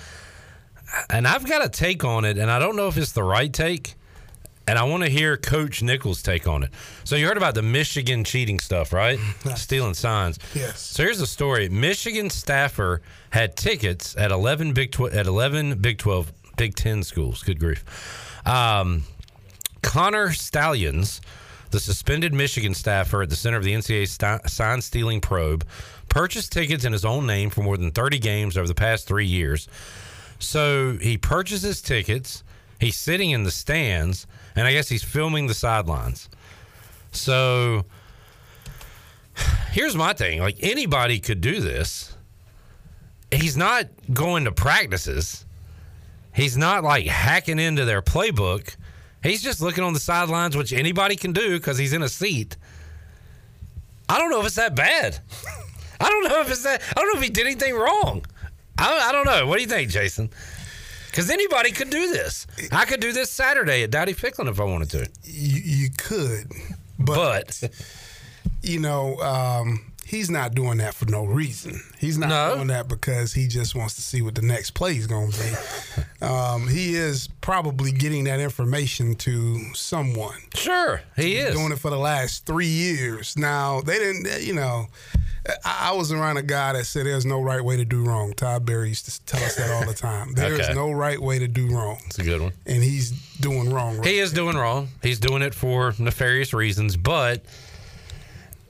And 1.08 1.26
I've 1.26 1.48
got 1.48 1.64
a 1.64 1.70
take 1.70 2.04
on 2.04 2.26
it, 2.26 2.36
and 2.36 2.50
I 2.50 2.58
don't 2.58 2.76
know 2.76 2.88
if 2.88 2.98
it's 2.98 3.12
the 3.12 3.22
right 3.22 3.50
take. 3.50 3.94
And 4.66 4.78
I 4.78 4.84
want 4.84 5.02
to 5.02 5.08
hear 5.10 5.36
Coach 5.36 5.82
Nichols' 5.82 6.22
take 6.22 6.46
on 6.46 6.62
it. 6.62 6.70
So 7.04 7.16
you 7.16 7.26
heard 7.26 7.36
about 7.36 7.54
the 7.54 7.62
Michigan 7.62 8.22
cheating 8.22 8.60
stuff, 8.60 8.92
right? 8.92 9.18
Stealing 9.56 9.94
signs. 9.94 10.38
Yes. 10.54 10.80
So 10.80 11.02
here's 11.02 11.18
the 11.18 11.26
story: 11.26 11.68
Michigan 11.68 12.30
staffer 12.30 13.02
had 13.30 13.56
tickets 13.56 14.16
at 14.16 14.30
eleven 14.30 14.72
Big 14.72 14.92
Tw- 14.92 15.12
at 15.12 15.26
eleven 15.26 15.78
Big 15.78 15.98
Twelve 15.98 16.32
Big 16.56 16.76
Ten 16.76 17.02
schools. 17.02 17.42
Good 17.42 17.58
grief. 17.58 17.84
Um, 18.46 19.02
Connor 19.82 20.32
Stalions, 20.32 21.20
the 21.70 21.80
suspended 21.80 22.32
Michigan 22.32 22.74
staffer 22.74 23.22
at 23.22 23.30
the 23.30 23.36
center 23.36 23.56
of 23.56 23.64
the 23.64 23.72
NCAA 23.72 24.06
sti- 24.08 24.40
sign 24.46 24.80
stealing 24.80 25.20
probe, 25.20 25.66
purchased 26.08 26.52
tickets 26.52 26.84
in 26.84 26.92
his 26.92 27.04
own 27.04 27.26
name 27.26 27.50
for 27.50 27.62
more 27.62 27.76
than 27.76 27.90
30 27.90 28.18
games 28.20 28.56
over 28.56 28.68
the 28.68 28.74
past 28.74 29.08
three 29.08 29.26
years. 29.26 29.68
So 30.38 30.96
he 31.00 31.18
purchases 31.18 31.80
tickets. 31.82 32.44
He's 32.80 32.96
sitting 32.96 33.30
in 33.30 33.44
the 33.44 33.50
stands, 33.50 34.26
and 34.56 34.66
I 34.66 34.72
guess 34.72 34.88
he's 34.88 35.02
filming 35.02 35.46
the 35.46 35.54
sidelines. 35.54 36.28
So 37.12 37.84
here's 39.70 39.96
my 39.96 40.12
thing: 40.12 40.40
like 40.40 40.56
anybody 40.60 41.18
could 41.18 41.40
do 41.40 41.60
this. 41.60 42.14
He's 43.30 43.56
not 43.56 43.86
going 44.12 44.44
to 44.44 44.52
practices. 44.52 45.46
He's 46.34 46.56
not 46.56 46.84
like 46.84 47.06
hacking 47.06 47.58
into 47.58 47.84
their 47.84 48.02
playbook. 48.02 48.76
He's 49.22 49.42
just 49.42 49.60
looking 49.60 49.84
on 49.84 49.92
the 49.92 50.00
sidelines, 50.00 50.56
which 50.56 50.72
anybody 50.72 51.16
can 51.16 51.32
do 51.32 51.58
because 51.58 51.78
he's 51.78 51.92
in 51.92 52.02
a 52.02 52.08
seat. 52.08 52.56
I 54.08 54.18
don't 54.18 54.30
know 54.30 54.40
if 54.40 54.46
it's 54.46 54.56
that 54.56 54.74
bad. 54.74 55.18
I 56.00 56.08
don't 56.08 56.24
know 56.24 56.40
if 56.40 56.50
it's 56.50 56.64
that. 56.64 56.82
I 56.90 57.00
don't 57.00 57.14
know 57.14 57.18
if 57.18 57.24
he 57.24 57.30
did 57.30 57.46
anything 57.46 57.74
wrong. 57.74 58.26
I, 58.76 59.08
I 59.08 59.12
don't 59.12 59.24
know. 59.24 59.46
What 59.46 59.56
do 59.56 59.62
you 59.62 59.68
think, 59.68 59.90
Jason? 59.90 60.30
Because 61.12 61.28
anybody 61.28 61.72
could 61.72 61.90
do 61.90 62.10
this. 62.10 62.46
I 62.72 62.86
could 62.86 63.00
do 63.00 63.12
this 63.12 63.30
Saturday 63.30 63.82
at 63.82 63.90
Dowdy 63.90 64.14
Ficklen 64.14 64.48
if 64.48 64.58
I 64.58 64.64
wanted 64.64 64.88
to. 64.92 65.10
You, 65.24 65.60
you 65.62 65.88
could, 65.90 66.50
but, 66.98 67.62
you 68.62 68.78
know, 68.80 69.18
um, 69.18 69.91
he's 70.12 70.28
not 70.30 70.54
doing 70.54 70.76
that 70.78 70.94
for 70.94 71.06
no 71.06 71.24
reason. 71.24 71.80
He's 71.98 72.18
not 72.18 72.54
doing 72.54 72.68
that 72.68 72.86
because 72.86 73.32
he 73.32 73.48
just 73.48 73.74
wants 73.74 73.94
to 73.96 74.02
see 74.02 74.20
what 74.22 74.34
the 74.34 74.42
next 74.42 74.72
play 74.74 74.96
is 74.96 75.06
going 75.06 75.32
to 75.32 75.40
be. 75.42 76.24
um, 76.24 76.68
he 76.68 76.94
is 76.94 77.28
probably 77.40 77.90
getting 77.92 78.24
that 78.24 78.38
information 78.38 79.14
to 79.16 79.58
someone. 79.74 80.36
Sure, 80.54 81.00
he 81.16 81.34
He's 81.36 81.44
is. 81.46 81.54
doing 81.54 81.72
it 81.72 81.78
for 81.78 81.90
the 81.90 81.98
last 81.98 82.44
three 82.46 82.66
years. 82.66 83.36
Now 83.36 83.80
they 83.80 83.98
didn't, 83.98 84.42
you 84.42 84.54
know. 84.54 84.86
I 85.64 85.88
I 85.90 85.92
was 85.94 86.12
around 86.12 86.36
a 86.36 86.42
guy 86.42 86.72
that 86.74 86.84
said 86.86 87.04
there's 87.06 87.26
no 87.26 87.42
right 87.42 87.64
way 87.64 87.76
to 87.76 87.84
do 87.84 88.04
wrong. 88.04 88.32
Todd 88.34 88.64
Berry 88.64 88.90
used 88.90 89.06
to 89.06 89.24
tell 89.24 89.42
us 89.42 89.56
that 89.56 89.70
all 89.72 89.84
the 89.84 89.92
time. 89.94 90.32
There 90.36 90.52
is 90.54 90.60
Okay. 90.60 90.74
no 90.74 90.92
right 90.92 91.20
way 91.20 91.40
to 91.40 91.48
do 91.48 91.66
wrong, 91.74 91.98
It's 92.06 92.18
a 92.20 92.22
good 92.22 92.40
one. 92.40 92.52
and 92.66 92.80
he's 92.82 93.10
doing 93.40 93.72
wrong. 93.72 93.96
Right 93.96 94.06
He 94.06 94.18
is 94.20 94.32
doing 94.32 94.56
wrong. 94.56 94.88
He's 95.02 95.18
doing 95.18 95.42
it 95.42 95.52
for 95.54 95.94
nefarious 95.98 96.52
reasons. 96.54 96.96
But 96.96 97.44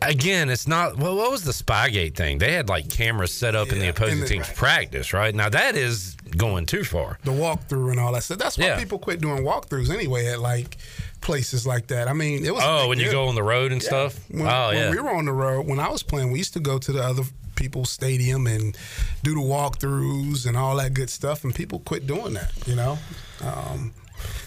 again, 0.08 0.50
it's 0.50 0.66
not. 0.68 0.96
Well, 0.96 1.16
what 1.16 1.30
was 1.30 1.44
the 1.44 1.52
Spygate 1.52 2.14
thing? 2.14 2.38
They 2.38 2.52
had 2.52 2.68
like 2.68 2.88
cameras 2.88 3.32
set 3.32 3.54
up 3.54 3.70
in 3.72 3.78
the 3.78 3.88
opposing 3.88 4.14
and 4.18 4.22
the- 4.22 4.26
team's 4.28 4.50
practice, 4.50 5.12
right? 5.12 5.34
Now 5.34 5.48
that 5.48 5.76
is 5.76 6.16
going 6.36 6.66
too 6.66 6.84
far. 6.84 7.18
the 7.24 7.30
walkthrough 7.30 7.90
and 7.90 8.00
all 8.00 8.12
that 8.12 8.22
stuff. 8.22 8.38
That's 8.38 8.56
why 8.58 8.66
Yeah. 8.66 8.78
people 8.78 8.98
quit 8.98 9.20
doing 9.20 9.42
walkthroughs 9.42 9.90
anyway 9.90 10.26
at 10.26 10.40
like 10.40 10.76
places 11.20 11.66
like 11.66 11.88
that. 11.88 12.08
I 12.08 12.12
mean, 12.14 12.44
it 12.44 12.54
was. 12.54 12.62
Oh, 12.66 12.88
when 12.88 12.98
you 12.98 13.04
deal. 13.06 13.12
go 13.24 13.28
on 13.28 13.34
the 13.34 13.42
road 13.42 13.70
and 13.72 13.82
Yeah. 13.82 13.88
stuff. 13.88 14.18
When, 14.28 14.46
oh 14.46 14.68
when 14.68 14.76
yeah. 14.78 14.90
we 14.90 14.98
were 15.00 15.14
on 15.14 15.24
the 15.26 15.32
road, 15.32 15.66
when 15.66 15.78
I 15.78 15.88
was 15.88 16.02
playing, 16.02 16.32
we 16.32 16.38
used 16.38 16.54
to 16.54 16.60
go 16.60 16.78
to 16.78 16.92
the 16.92 17.02
other 17.02 17.22
people's 17.54 17.90
stadium 17.90 18.46
and 18.46 18.76
do 19.22 19.34
the 19.34 19.40
walkthroughs 19.40 20.46
and 20.46 20.56
all 20.56 20.74
that 20.76 20.94
good 20.94 21.10
stuff, 21.10 21.44
and 21.44 21.54
people 21.54 21.80
quit 21.80 22.06
doing 22.06 22.32
that. 22.34 22.50
You 22.66 22.74
know, 22.76 22.98
um, 23.42 23.92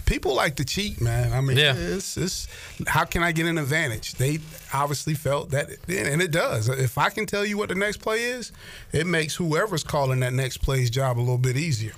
people 0.05 0.35
like 0.35 0.55
to 0.57 0.65
cheat, 0.65 1.01
man. 1.01 1.33
I 1.33 1.41
mean, 1.41 1.57
Yeah. 1.57 1.73
it's, 1.75 2.17
it's 2.17 2.47
how 2.87 3.05
can 3.05 3.23
I 3.23 3.31
get 3.31 3.45
an 3.45 3.57
advantage? 3.57 4.13
They 4.13 4.39
obviously 4.73 5.13
felt 5.13 5.51
that, 5.51 5.69
and 5.87 6.21
it 6.21 6.31
does. 6.31 6.69
If 6.69 6.97
I 6.97 7.09
can 7.09 7.25
tell 7.25 7.45
you 7.45 7.57
what 7.57 7.69
the 7.69 7.75
next 7.75 7.97
play 7.97 8.23
is, 8.23 8.51
it 8.91 9.07
makes 9.07 9.35
whoever's 9.35 9.83
calling 9.83 10.19
that 10.21 10.33
next 10.33 10.57
play's 10.57 10.89
job 10.89 11.17
a 11.17 11.21
little 11.21 11.37
bit 11.37 11.57
easier. 11.57 11.93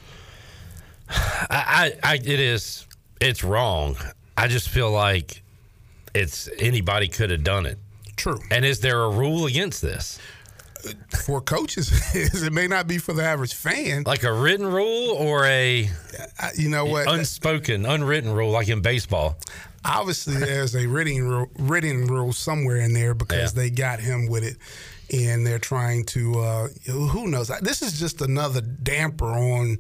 I, 1.10 1.94
I, 2.04 2.12
I 2.12 2.16
it 2.16 2.28
is 2.40 2.86
it's 3.22 3.44
wrong. 3.44 3.96
I 4.36 4.48
just 4.48 4.70
feel 4.70 4.92
like 4.92 5.42
it's 6.14 6.50
anybody 6.60 7.08
could 7.08 7.30
have 7.32 7.44
done 7.44 7.66
it. 7.66 7.78
True. 8.16 8.40
And 8.52 8.66
is 8.66 8.80
there 8.80 9.02
a 9.02 9.10
rule 9.10 9.46
against 9.46 9.82
this? 9.82 10.20
For 11.24 11.42
coaches, 11.42 11.92
it 12.16 12.54
may 12.54 12.68
not 12.68 12.88
be 12.88 12.98
for 12.98 13.14
the 13.14 13.24
average 13.24 13.54
fan. 13.54 14.04
Like 14.06 14.24
a 14.24 14.34
written 14.34 14.66
rule 14.66 15.12
or 15.12 15.46
a 15.46 15.90
you 16.56 16.70
know 16.70 16.86
what 16.86 17.12
unspoken, 17.12 17.86
unwritten 17.86 18.32
rule, 18.34 18.52
like 18.52 18.70
in 18.70 18.82
baseball. 18.82 19.38
Obviously, 19.86 20.36
there's 20.36 20.76
a 20.76 20.88
written 20.88 21.28
rule, 21.28 21.50
written 21.58 22.08
rule 22.08 22.34
somewhere 22.34 22.78
in 22.78 22.94
there 22.94 23.14
because 23.14 23.54
they 23.54 23.70
got 23.70 24.00
him 24.00 24.28
with 24.28 24.44
it, 24.44 24.58
and 25.14 25.46
they're 25.46 25.60
trying 25.60 26.06
to. 26.06 26.40
Uh, 26.40 26.68
who 26.86 27.28
knows? 27.28 27.52
This 27.62 27.82
is 27.82 28.00
just 28.00 28.22
another 28.22 28.62
damper 28.62 29.26
on 29.26 29.78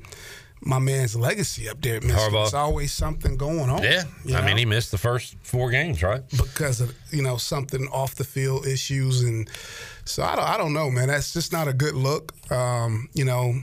my 0.61 0.79
man's 0.79 1.15
legacy 1.15 1.69
up 1.69 1.81
there 1.81 1.97
at 1.97 2.03
Michigan. 2.03 2.31
Harbaugh. 2.31 2.43
There's 2.43 2.53
always 2.53 2.91
something 2.91 3.38
going 3.38 3.69
on. 3.69 3.84
Yeah, 3.84 4.03
you 4.25 4.35
I 4.35 4.45
mean 4.45 4.57
he 4.57 4.65
missed 4.65 4.91
the 4.91 4.97
first 4.97 5.35
four 5.41 5.69
games, 5.69 6.01
right? 6.03 6.23
because 6.29 6.81
of 6.81 6.93
you 7.11 7.21
know 7.21 7.38
something 7.38 7.88
off 7.88 8.15
the 8.15 8.23
field 8.23 8.65
issues 8.65 9.21
and 9.23 9.49
so 10.05 10.23
I 10.23 10.35
don't, 10.35 10.45
I 10.45 10.57
don't 10.57 10.73
know 10.73 10.89
man 10.89 11.07
that's 11.07 11.34
just 11.34 11.51
not 11.51 11.67
a 11.67 11.73
good 11.73 11.93
look 11.93 12.34
um, 12.51 13.09
you 13.13 13.25
know 13.25 13.55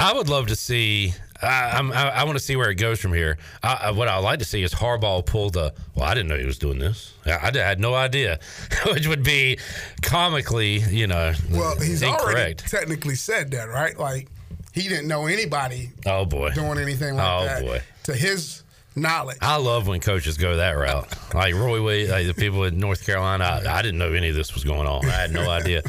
I 0.00 0.12
would 0.12 0.28
love 0.28 0.48
to 0.48 0.56
see. 0.56 1.14
I, 1.40 1.72
I'm, 1.76 1.92
I, 1.92 2.08
I 2.08 2.24
want 2.24 2.38
to 2.38 2.42
see 2.42 2.56
where 2.56 2.70
it 2.70 2.76
goes 2.76 3.00
from 3.00 3.12
here. 3.12 3.38
I, 3.62 3.74
I, 3.74 3.90
what 3.90 4.08
I'd 4.08 4.18
like 4.18 4.38
to 4.40 4.44
see 4.44 4.62
is 4.62 4.72
Harbaugh 4.72 5.24
pull 5.24 5.50
the. 5.50 5.74
Well, 5.94 6.04
I 6.04 6.14
didn't 6.14 6.28
know 6.28 6.38
he 6.38 6.46
was 6.46 6.58
doing 6.58 6.78
this. 6.78 7.14
I, 7.26 7.50
I 7.54 7.56
had 7.56 7.78
no 7.78 7.94
idea, 7.94 8.38
which 8.86 9.06
would 9.06 9.22
be 9.22 9.58
comically, 10.02 10.78
you 10.78 11.06
know, 11.06 11.32
well 11.50 11.78
he's 11.78 12.02
already 12.02 12.24
incorrect. 12.24 12.68
technically 12.68 13.14
said 13.14 13.50
that 13.52 13.68
right 13.68 13.98
like 13.98 14.28
he 14.72 14.88
didn't 14.88 15.08
know 15.08 15.26
anybody 15.26 15.90
Oh 16.06 16.24
boy, 16.24 16.50
doing 16.50 16.78
anything 16.78 17.14
like 17.16 17.26
Oh, 17.28 17.44
that 17.44 17.62
boy. 17.62 17.82
to 18.04 18.14
his 18.14 18.62
knowledge 18.94 19.38
I 19.40 19.56
love 19.56 19.86
when 19.88 20.00
coaches 20.00 20.36
go 20.36 20.56
that 20.56 20.72
route. 20.72 21.08
Like 21.34 21.54
Roy 21.54 21.82
Williams, 21.82 22.10
like 22.10 22.26
the 22.26 22.34
people 22.34 22.64
in 22.64 22.78
North 22.78 23.06
Carolina, 23.06 23.44
I, 23.44 23.78
I 23.78 23.82
didn't 23.82 23.98
know 23.98 24.12
any 24.12 24.28
of 24.28 24.34
this 24.34 24.52
was 24.54 24.64
going 24.64 24.86
on. 24.86 25.04
I 25.06 25.12
had 25.12 25.32
no 25.32 25.48
idea. 25.60 25.82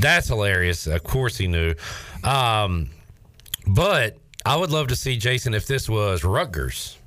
That's 0.00 0.26
hilarious. 0.28 0.86
Of 0.88 1.04
course 1.04 1.36
he 1.36 1.46
knew. 1.46 1.74
Um, 2.24 2.90
but 3.66 4.16
I 4.44 4.56
would 4.56 4.70
love 4.70 4.88
to 4.88 4.96
see 4.96 5.16
Jason 5.18 5.54
if 5.54 5.66
this 5.66 5.88
was 5.88 6.24
Rutgers, 6.24 6.98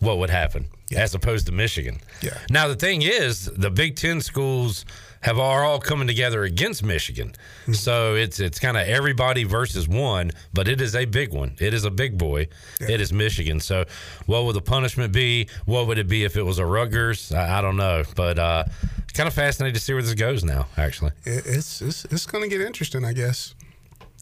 what 0.00 0.18
would 0.18 0.30
happen 0.30 0.66
as 0.96 1.14
opposed 1.14 1.46
to 1.46 1.52
Michigan. 1.52 1.98
Yeah. 2.22 2.38
Now 2.50 2.68
the 2.68 2.76
thing 2.76 3.02
is, 3.02 3.46
the 3.46 3.70
Big 3.70 3.96
Ten 3.96 4.20
schools 4.20 4.84
have 5.24 5.38
are 5.38 5.64
all 5.64 5.80
coming 5.80 6.06
together 6.06 6.44
against 6.44 6.82
Michigan, 6.84 7.34
so 7.72 8.14
it's 8.14 8.40
it's 8.40 8.58
kind 8.58 8.76
of 8.76 8.86
everybody 8.86 9.44
versus 9.44 9.88
one. 9.88 10.30
But 10.52 10.68
it 10.68 10.82
is 10.82 10.94
a 10.94 11.06
big 11.06 11.32
one. 11.32 11.56
It 11.58 11.72
is 11.72 11.84
a 11.84 11.90
big 11.90 12.18
boy. 12.18 12.48
It 12.78 13.00
is 13.00 13.10
Michigan. 13.10 13.58
So 13.60 13.86
what 14.26 14.44
would 14.44 14.54
the 14.54 14.60
punishment 14.60 15.14
be? 15.14 15.48
What 15.64 15.86
would 15.86 15.96
it 15.96 16.08
be 16.08 16.24
if 16.24 16.36
it 16.36 16.42
was 16.42 16.58
a 16.58 16.66
Rutgers? 16.66 17.32
I, 17.32 17.58
I 17.58 17.60
don't 17.62 17.78
know, 17.78 18.02
but 18.14 18.38
uh, 18.38 18.64
kind 19.14 19.26
of 19.26 19.32
fascinated 19.32 19.76
to 19.76 19.80
see 19.80 19.94
where 19.94 20.02
this 20.02 20.12
goes 20.12 20.44
now. 20.44 20.66
Actually. 20.76 21.12
It's 21.24 21.80
it's, 21.80 22.04
it's 22.04 22.26
going 22.26 22.44
to 22.44 22.54
get 22.54 22.64
interesting 22.64 23.04
I 23.04 23.14
guess 23.14 23.54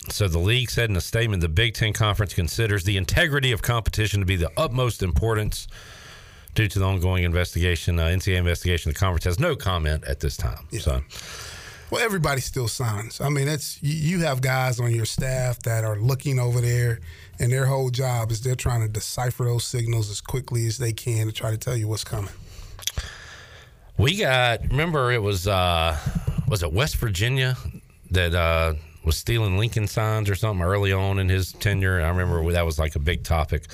So 0.09 0.29
the 0.29 0.39
league 0.39 0.71
said 0.71 0.89
in 0.89 0.97
a 0.97 1.01
statement 1.01 1.43
the 1.43 1.49
Big 1.49 1.75
Ten 1.75 1.93
Conference 1.93 2.33
considers 2.33 2.85
the 2.85 2.97
integrity 2.97 3.51
of 3.51 3.61
competition 3.61 4.21
to 4.21 4.27
be 4.27 4.37
the 4.37 4.53
utmost 4.57 5.03
importance 5.03 5.67
due 6.55 6.69
to 6.69 6.79
the 6.79 6.85
ongoing 6.85 7.25
investigation, 7.25 7.99
uh, 7.99 8.07
NCAA 8.07 8.39
investigation. 8.39 8.93
The 8.93 8.99
conference 8.99 9.25
has 9.25 9.39
no 9.39 9.57
comment 9.57 10.05
at 10.05 10.21
this 10.21 10.37
time. 10.37 10.67
So 10.79 11.03
Well, 11.91 12.03
everybody 12.03 12.41
still 12.41 12.69
signs. 12.69 13.21
I 13.21 13.29
mean, 13.29 13.49
it's 13.49 13.83
you, 13.83 14.19
you 14.19 14.25
have 14.25 14.41
guys 14.41 14.81
on 14.81 14.95
your 14.95 15.05
staff 15.05 15.61
that 15.61 15.85
are 15.85 15.97
looking 15.97 16.39
over 16.39 16.61
there, 16.61 17.01
and 17.39 17.53
their 17.53 17.67
whole 17.67 17.91
job 17.91 18.31
is 18.31 18.43
they're 18.43 18.55
trying 18.55 18.81
to 18.83 18.89
decipher 18.89 19.45
those 19.45 19.65
signals 19.65 20.11
as 20.11 20.21
quickly 20.21 20.67
as 20.67 20.79
they 20.79 20.93
can 20.93 21.27
to 21.27 21.33
try 21.33 21.51
to 21.51 21.59
tell 21.59 21.77
you 21.77 21.89
what's 21.89 22.05
coming. 22.05 22.33
we 23.99 24.17
got. 24.17 24.61
Remember, 24.71 25.13
it 25.13 25.23
was 25.23 25.47
uh, 25.47 25.97
was 26.49 26.63
it 26.63 26.73
West 26.73 26.97
Virginia 26.97 27.57
that 28.11 28.35
uh, 28.35 28.75
was 29.05 29.17
stealing 29.17 29.59
Lincoln 29.59 29.87
signs 29.87 30.31
or 30.31 30.35
something 30.35 30.65
early 30.65 30.93
on 30.93 31.19
in 31.19 31.29
his 31.29 31.53
tenure. 31.53 32.01
I 32.01 32.09
remember 32.09 32.53
that 32.53 32.65
was 32.65 32.79
like 32.79 32.95
a 32.95 33.01
big 33.01 33.25
topic. 33.25 33.67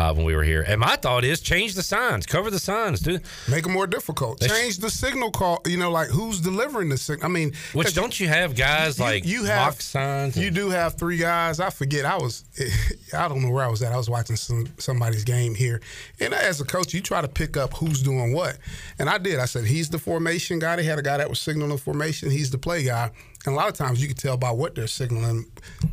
Uh, 0.00 0.14
when 0.14 0.24
we 0.24 0.34
were 0.34 0.42
here, 0.42 0.62
and 0.66 0.80
my 0.80 0.96
thought 0.96 1.24
is 1.24 1.42
change 1.42 1.74
the 1.74 1.82
signs, 1.82 2.24
cover 2.24 2.50
the 2.50 2.58
signs, 2.58 3.00
dude. 3.00 3.20
Make 3.50 3.64
them 3.64 3.72
more 3.74 3.86
difficult. 3.86 4.40
Change 4.40 4.78
the 4.78 4.88
signal 4.88 5.30
call. 5.30 5.60
You 5.66 5.76
know, 5.76 5.90
like 5.90 6.08
who's 6.08 6.40
delivering 6.40 6.88
the 6.88 6.96
signal. 6.96 7.26
I 7.26 7.28
mean, 7.28 7.52
Which 7.74 7.92
don't 7.92 8.18
you 8.18 8.26
have 8.26 8.56
guys 8.56 8.98
you- 8.98 9.04
like 9.04 9.26
you 9.26 9.44
have 9.44 9.66
mock 9.74 9.82
signs? 9.82 10.38
You 10.38 10.50
do 10.50 10.70
have 10.70 10.94
three 10.94 11.18
guys. 11.18 11.60
I 11.60 11.68
forget. 11.68 12.06
I 12.06 12.16
was. 12.16 12.44
I 13.12 13.28
don't 13.28 13.42
know 13.42 13.50
where 13.50 13.62
I 13.62 13.68
was 13.68 13.82
at. 13.82 13.92
I 13.92 13.98
was 13.98 14.08
watching 14.08 14.36
some 14.36 14.68
somebody's 14.78 15.22
game 15.24 15.54
here, 15.54 15.82
and 16.18 16.32
as 16.32 16.62
a 16.62 16.64
coach, 16.64 16.94
you 16.94 17.02
try 17.02 17.20
to 17.20 17.28
pick 17.28 17.58
up 17.58 17.74
who's 17.74 18.00
doing 18.02 18.32
what. 18.32 18.56
And 18.98 19.10
I 19.10 19.18
did. 19.18 19.38
I 19.38 19.44
said 19.44 19.66
he's 19.66 19.90
the 19.90 19.98
formation 19.98 20.60
guy. 20.60 20.76
They 20.76 20.84
had 20.84 20.98
a 20.98 21.02
guy 21.02 21.18
that 21.18 21.28
was 21.28 21.40
signaling 21.40 21.76
formation. 21.76 22.30
He's 22.30 22.50
the 22.50 22.56
play 22.58 22.84
guy. 22.84 23.10
And 23.44 23.52
a 23.54 23.56
lot 23.56 23.68
of 23.68 23.74
times 23.74 24.00
you 24.00 24.08
can 24.08 24.16
tell 24.16 24.38
by 24.38 24.50
what 24.50 24.74
they're 24.74 24.86
signaling, 24.86 25.44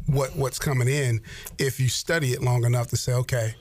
what 0.06 0.34
what's 0.38 0.60
coming 0.60 0.88
in, 0.88 1.20
if 1.60 1.78
you 1.78 1.90
study 1.90 2.32
it 2.32 2.42
long 2.42 2.64
enough 2.64 2.88
to 2.88 2.96
say, 2.98 3.12
okay, 3.12 3.56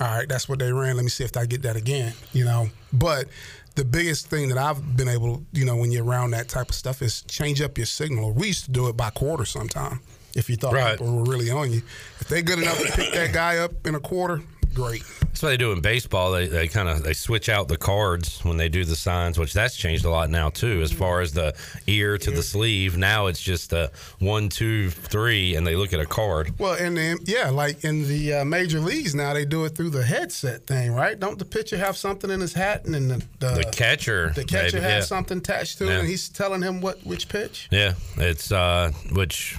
all 0.00 0.06
right, 0.06 0.28
that's 0.28 0.48
what 0.48 0.58
they 0.58 0.72
ran. 0.72 0.96
Let 0.96 1.02
me 1.04 1.08
see 1.10 1.24
if 1.24 1.36
I 1.36 1.46
get 1.46 1.62
that 1.62 1.76
again. 1.76 2.12
You 2.32 2.44
know, 2.44 2.68
but 2.92 3.26
the 3.74 3.84
biggest 3.84 4.28
thing 4.28 4.48
that 4.48 4.58
I've 4.58 4.96
been 4.96 5.08
able, 5.08 5.44
you 5.52 5.64
know, 5.64 5.76
when 5.76 5.90
you're 5.92 6.04
around 6.04 6.32
that 6.32 6.48
type 6.48 6.68
of 6.68 6.74
stuff 6.74 7.00
is 7.02 7.22
change 7.22 7.60
up 7.60 7.76
your 7.78 7.86
signal. 7.86 8.32
We 8.32 8.48
used 8.48 8.64
to 8.66 8.70
do 8.70 8.88
it 8.88 8.96
by 8.96 9.10
quarter 9.10 9.44
sometime. 9.44 10.00
If 10.34 10.50
you 10.50 10.56
thought 10.56 10.74
Right. 10.74 10.98
people 10.98 11.16
were 11.16 11.24
really 11.24 11.50
on 11.50 11.72
you, 11.72 11.82
if 12.20 12.28
they're 12.28 12.42
good 12.42 12.58
enough 12.58 12.78
to 12.78 12.92
pick 12.92 13.12
that 13.14 13.32
guy 13.32 13.56
up 13.58 13.86
in 13.86 13.94
a 13.94 14.00
quarter, 14.00 14.42
great. 14.74 15.02
That's 15.20 15.42
what 15.42 15.50
they 15.50 15.56
do 15.56 15.72
in 15.72 15.80
baseball. 15.80 16.32
They, 16.32 16.46
they 16.46 16.68
kind 16.68 16.88
of 16.88 17.02
they 17.02 17.12
switch 17.12 17.48
out 17.48 17.68
the 17.68 17.76
cards 17.76 18.44
when 18.44 18.56
they 18.56 18.68
do 18.68 18.84
the 18.84 18.96
signs, 18.96 19.38
which 19.38 19.52
that's 19.52 19.76
changed 19.76 20.04
a 20.04 20.10
lot 20.10 20.30
now 20.30 20.50
too. 20.50 20.80
As 20.82 20.92
far 20.92 21.20
as 21.20 21.32
the 21.32 21.54
ear 21.86 22.18
to 22.18 22.30
the 22.30 22.42
sleeve, 22.42 22.96
now 22.96 23.26
it's 23.26 23.40
just 23.40 23.72
a 23.72 23.90
one, 24.18 24.48
two, 24.48 24.90
three, 24.90 25.54
and 25.54 25.66
they 25.66 25.76
look 25.76 25.92
at 25.92 26.00
a 26.00 26.06
card. 26.06 26.58
Well, 26.58 26.74
and 26.74 26.96
then 26.96 27.18
yeah, 27.24 27.50
like 27.50 27.84
in 27.84 28.08
the 28.08 28.34
uh, 28.34 28.44
major 28.44 28.80
leagues 28.80 29.14
now, 29.14 29.34
they 29.34 29.44
do 29.44 29.64
it 29.64 29.76
through 29.76 29.90
the 29.90 30.02
headset 30.02 30.66
thing, 30.66 30.92
right? 30.92 31.18
Don't 31.18 31.38
the 31.38 31.44
pitcher 31.44 31.76
have 31.76 31.96
something 31.96 32.30
in 32.30 32.40
his 32.40 32.54
hat, 32.54 32.84
and 32.84 32.94
then 32.94 33.08
the 33.08 33.24
the, 33.38 33.54
The 33.54 33.70
catcher, 33.72 34.30
the 34.34 34.44
catcher 34.44 34.78
maybe, 34.78 34.90
has 34.90 35.02
yeah. 35.04 35.06
something 35.06 35.38
attached 35.38 35.78
to 35.78 35.88
it, 35.90 35.98
and 35.98 36.08
he's 36.08 36.28
telling 36.28 36.62
him 36.62 36.80
what 36.80 37.04
which 37.04 37.28
pitch. 37.28 37.68
Yeah, 37.70 37.94
it's 38.16 38.50
uh, 38.50 38.92
which, 39.12 39.56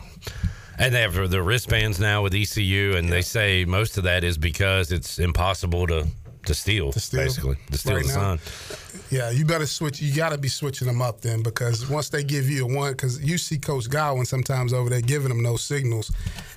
and 0.80 0.96
they 0.96 1.02
have 1.02 1.14
the 1.30 1.42
wristbands 1.44 2.00
now 2.00 2.24
with 2.24 2.34
ECU, 2.34 2.96
and 2.96 3.10
they 3.10 3.22
say 3.22 3.66
most 3.66 3.98
of 3.98 4.04
that 4.06 4.24
is 4.24 4.38
because 4.38 4.92
it's 4.92 5.20
impossible 5.20 5.86
to 5.88 6.08
to 6.46 6.54
steal, 6.56 6.92
steal. 6.94 7.20
basically 7.22 7.58
to 7.70 7.78
steal 7.78 7.96
Right 7.98 8.06
the 8.06 8.14
now. 8.14 8.38
sign. 8.38 9.02
Yeah, 9.12 9.30
you 9.30 9.44
better 9.46 9.68
switch. 9.68 10.02
You 10.02 10.16
got 10.16 10.30
to 10.32 10.38
be 10.38 10.48
switching 10.48 10.88
them 10.88 11.02
up 11.02 11.20
then, 11.22 11.44
because 11.44 11.88
once 11.90 12.10
they 12.10 12.24
give 12.24 12.50
you 12.50 12.66
a 12.66 12.74
one, 12.74 12.94
because 12.94 13.22
you 13.22 13.38
see 13.38 13.58
Coach 13.58 13.90
Godwin 13.90 14.26
sometimes 14.26 14.72
over 14.74 14.90
there 14.90 15.02
giving 15.02 15.28
them 15.30 15.44
no 15.44 15.58
signals, 15.58 16.12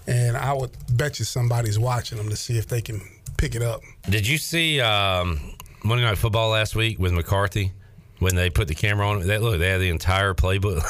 and 0.07 0.37
I 0.37 0.53
would 0.53 0.71
bet 0.97 1.19
you 1.19 1.25
somebody's 1.25 1.79
watching 1.79 2.17
them 2.17 2.29
to 2.31 2.37
see 2.37 2.57
if 2.59 2.69
they 2.69 2.81
can 2.81 3.03
pick 3.37 3.55
it 3.57 3.63
up. 3.63 3.81
Did 4.09 4.27
you 4.27 4.39
see 4.39 4.81
um, 4.81 5.41
Monday 5.83 6.05
Night 6.05 6.17
Football 6.19 6.51
last 6.51 6.77
week 6.77 6.99
with 7.01 7.13
McCarthy 7.13 7.73
when 8.21 8.37
they 8.37 8.51
put 8.51 8.69
the 8.69 8.75
camera 8.77 9.09
on? 9.09 9.27
That 9.27 9.43
look, 9.43 9.59
they 9.59 9.69
had 9.71 9.81
the 9.81 9.91
entire 9.91 10.33
playbook. 10.33 10.81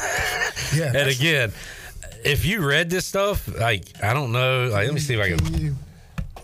Yeah, 0.77 0.91
and 0.95 1.09
again, 1.09 1.51
if 2.25 2.45
you 2.45 2.65
read 2.67 2.89
this 2.89 3.05
stuff, 3.05 3.47
like 3.59 3.85
I 4.03 4.13
don't 4.13 4.31
know, 4.31 4.67
like 4.67 4.85
let 4.85 4.93
me 4.93 4.99
see 4.99 5.15
if 5.15 5.21
I 5.21 5.29
can. 5.35 5.75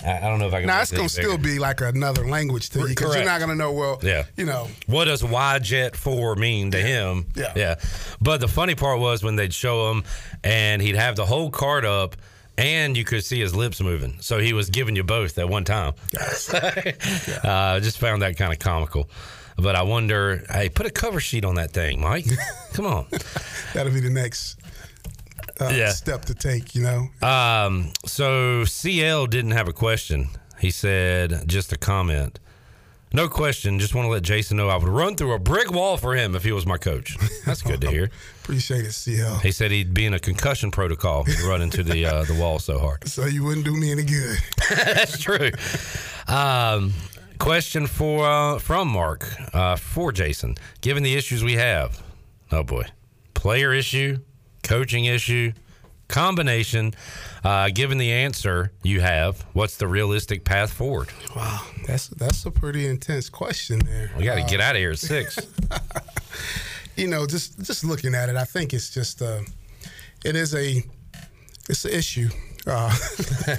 I 0.06 0.18
I 0.18 0.22
don't 0.22 0.39
know 0.39 0.47
if 0.47 0.53
I 0.53 0.60
can. 0.60 0.68
Now 0.68 0.81
it's 0.81 0.91
gonna 0.91 1.03
bigger. 1.03 1.10
still 1.10 1.38
be 1.38 1.60
like 1.60 1.81
another 1.81 2.26
language 2.26 2.69
to 2.72 2.80
you 2.80 2.88
because 2.88 3.15
you're 3.15 3.26
not 3.26 3.39
gonna 3.41 3.56
know. 3.56 3.72
Well, 3.73 3.99
Yeah. 4.01 4.23
you 4.38 4.45
know, 4.45 4.68
What 4.88 5.06
does 5.06 5.22
YJet 5.22 5.95
4 5.95 6.35
mean 6.35 6.72
to 6.72 6.77
him? 6.81 7.26
Yeah. 7.35 7.51
Yeah. 7.56 7.76
But 8.22 8.39
the 8.39 8.47
funny 8.47 8.76
part 8.76 8.99
was 8.99 9.23
when 9.23 9.35
they'd 9.35 9.53
show 9.53 9.91
him 9.91 10.03
and 10.43 10.81
he'd 10.81 10.95
have 10.95 11.15
the 11.18 11.26
whole 11.26 11.49
card 11.49 11.84
up 11.85 12.15
and 12.57 12.95
you 12.95 13.03
could 13.03 13.23
see 13.26 13.39
his 13.39 13.53
lips 13.56 13.81
moving. 13.81 14.18
So 14.22 14.39
he 14.39 14.53
was 14.53 14.69
giving 14.69 14.95
you 14.95 15.03
both 15.03 15.38
at 15.38 15.49
one 15.49 15.64
time. 15.65 15.93
uh, 16.53 16.61
I 17.43 17.80
just 17.81 17.97
found 17.99 18.22
that 18.22 18.38
kind 18.38 18.51
of 18.53 18.60
comical. 18.60 19.10
But 19.57 19.76
I 19.76 19.81
wonder, 19.84 20.43
hey, 20.49 20.69
put 20.69 20.85
a 20.85 20.89
cover 20.89 21.19
sheet 21.19 21.43
on 21.43 21.56
that 21.56 21.72
thing, 21.72 21.99
Mike. 21.99 22.26
Come 22.73 22.85
on. 22.85 23.06
that'll 23.73 23.91
be 23.91 23.99
the 23.99 24.10
next 24.10 24.59
uh, 25.61 25.69
Yeah. 25.73 25.91
step 25.91 26.26
to 26.26 26.34
take. 26.36 26.76
You 26.76 26.84
know, 26.84 27.27
Um, 27.27 27.91
so 28.06 28.64
CL 28.65 29.27
didn't 29.27 29.52
have 29.52 29.68
a 29.68 29.73
question. 29.73 30.30
He 30.60 30.72
said 30.72 31.44
just 31.48 31.72
a 31.72 31.77
comment. 31.77 32.40
No 33.11 33.27
question. 33.27 33.80
Just 33.80 33.95
want 33.95 34.06
to 34.06 34.10
let 34.11 34.22
Jason 34.22 34.57
know 34.57 34.69
I 34.69 34.76
would 34.77 34.88
run 34.88 35.15
through 35.15 35.34
a 35.34 35.40
brick 35.40 35.72
wall 35.72 35.98
for 35.98 36.15
him 36.15 36.36
if 36.36 36.44
he 36.44 36.52
was 36.52 36.68
my 36.68 36.77
coach. 36.77 37.18
That's 37.44 37.64
good 37.64 37.81
to 37.81 37.90
hear. 37.90 38.11
appreciate 38.44 38.86
it, 38.86 38.91
CL. 38.91 39.40
He 39.40 39.52
said 39.52 39.72
he'd 39.72 39.95
be 39.95 40.06
in 40.06 40.14
a 40.14 40.19
concussion 40.19 40.69
protocol. 40.69 41.23
He'd 41.23 41.41
run 41.41 41.64
into 41.64 41.81
the 41.81 42.06
uh, 42.06 42.23
the 42.26 42.36
wall 42.36 42.60
so 42.60 42.77
hard. 42.77 43.07
So 43.07 43.26
you 43.26 43.44
wouldn't 43.44 43.65
do 43.65 43.76
me 43.76 43.91
any 43.91 44.03
good. 44.03 44.38
That's 44.69 45.18
true. 45.19 45.49
Um, 46.27 46.94
Question 47.40 47.88
for 47.88 48.30
uh, 48.30 48.60
from 48.60 48.90
Mark 48.90 49.26
uh, 49.56 49.77
for 49.77 50.11
Jason. 50.11 50.56
Given 50.81 51.03
the 51.03 51.15
issues 51.15 51.41
we 51.41 51.53
have, 51.53 52.03
oh 52.52 52.64
boy, 52.64 52.84
player 53.34 53.72
issue, 53.73 54.19
coaching 54.64 55.06
issue, 55.06 55.53
combination. 56.07 56.94
Uh, 57.44 57.69
given 57.69 57.98
the 57.98 58.11
answer 58.11 58.72
you 58.84 58.99
have, 59.02 59.41
what's 59.53 59.77
the 59.77 59.88
realistic 59.88 60.44
path 60.44 60.72
forward? 60.73 61.10
Wow, 61.36 61.61
that's 61.88 62.07
that's 62.10 62.45
a 62.45 62.52
pretty 62.52 62.86
intense 62.88 63.30
question 63.30 63.80
there. 63.80 64.11
We 64.18 64.23
got 64.26 64.36
to 64.36 64.41
Uh, 64.41 64.48
get 64.48 64.60
out 64.60 64.76
of 64.76 64.80
here 64.80 64.91
at 64.91 64.99
six. 64.99 65.38
you 66.98 67.07
know, 67.07 67.26
just 67.26 67.60
just 67.61 67.84
looking 67.86 68.14
at 68.15 68.27
it, 68.30 68.36
I 68.36 68.44
think 68.44 68.73
it's 68.73 68.90
just 68.90 69.22
uh, 69.22 69.40
it 70.26 70.36
is 70.36 70.53
a 70.53 70.84
it's 71.69 71.86
an 71.86 71.91
issue. 71.91 72.30
Uh, 72.68 72.94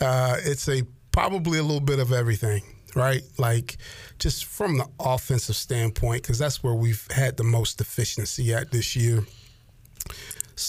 uh, 0.00 0.36
it's 0.44 0.68
a 0.68 0.82
probably 1.12 1.58
a 1.58 1.62
little 1.62 1.80
bit 1.80 1.98
of 1.98 2.12
everything, 2.12 2.62
right? 2.94 3.22
Like 3.38 3.76
just 4.18 4.44
from 4.44 4.78
the 4.78 4.86
offensive 5.00 5.56
standpoint, 5.56 6.22
because 6.22 6.38
that's 6.38 6.62
where 6.62 6.74
we've 6.74 7.06
had 7.10 7.36
the 7.36 7.44
most 7.44 7.78
deficiency 7.78 8.54
at 8.54 8.70
this 8.70 8.94
year. 8.94 9.24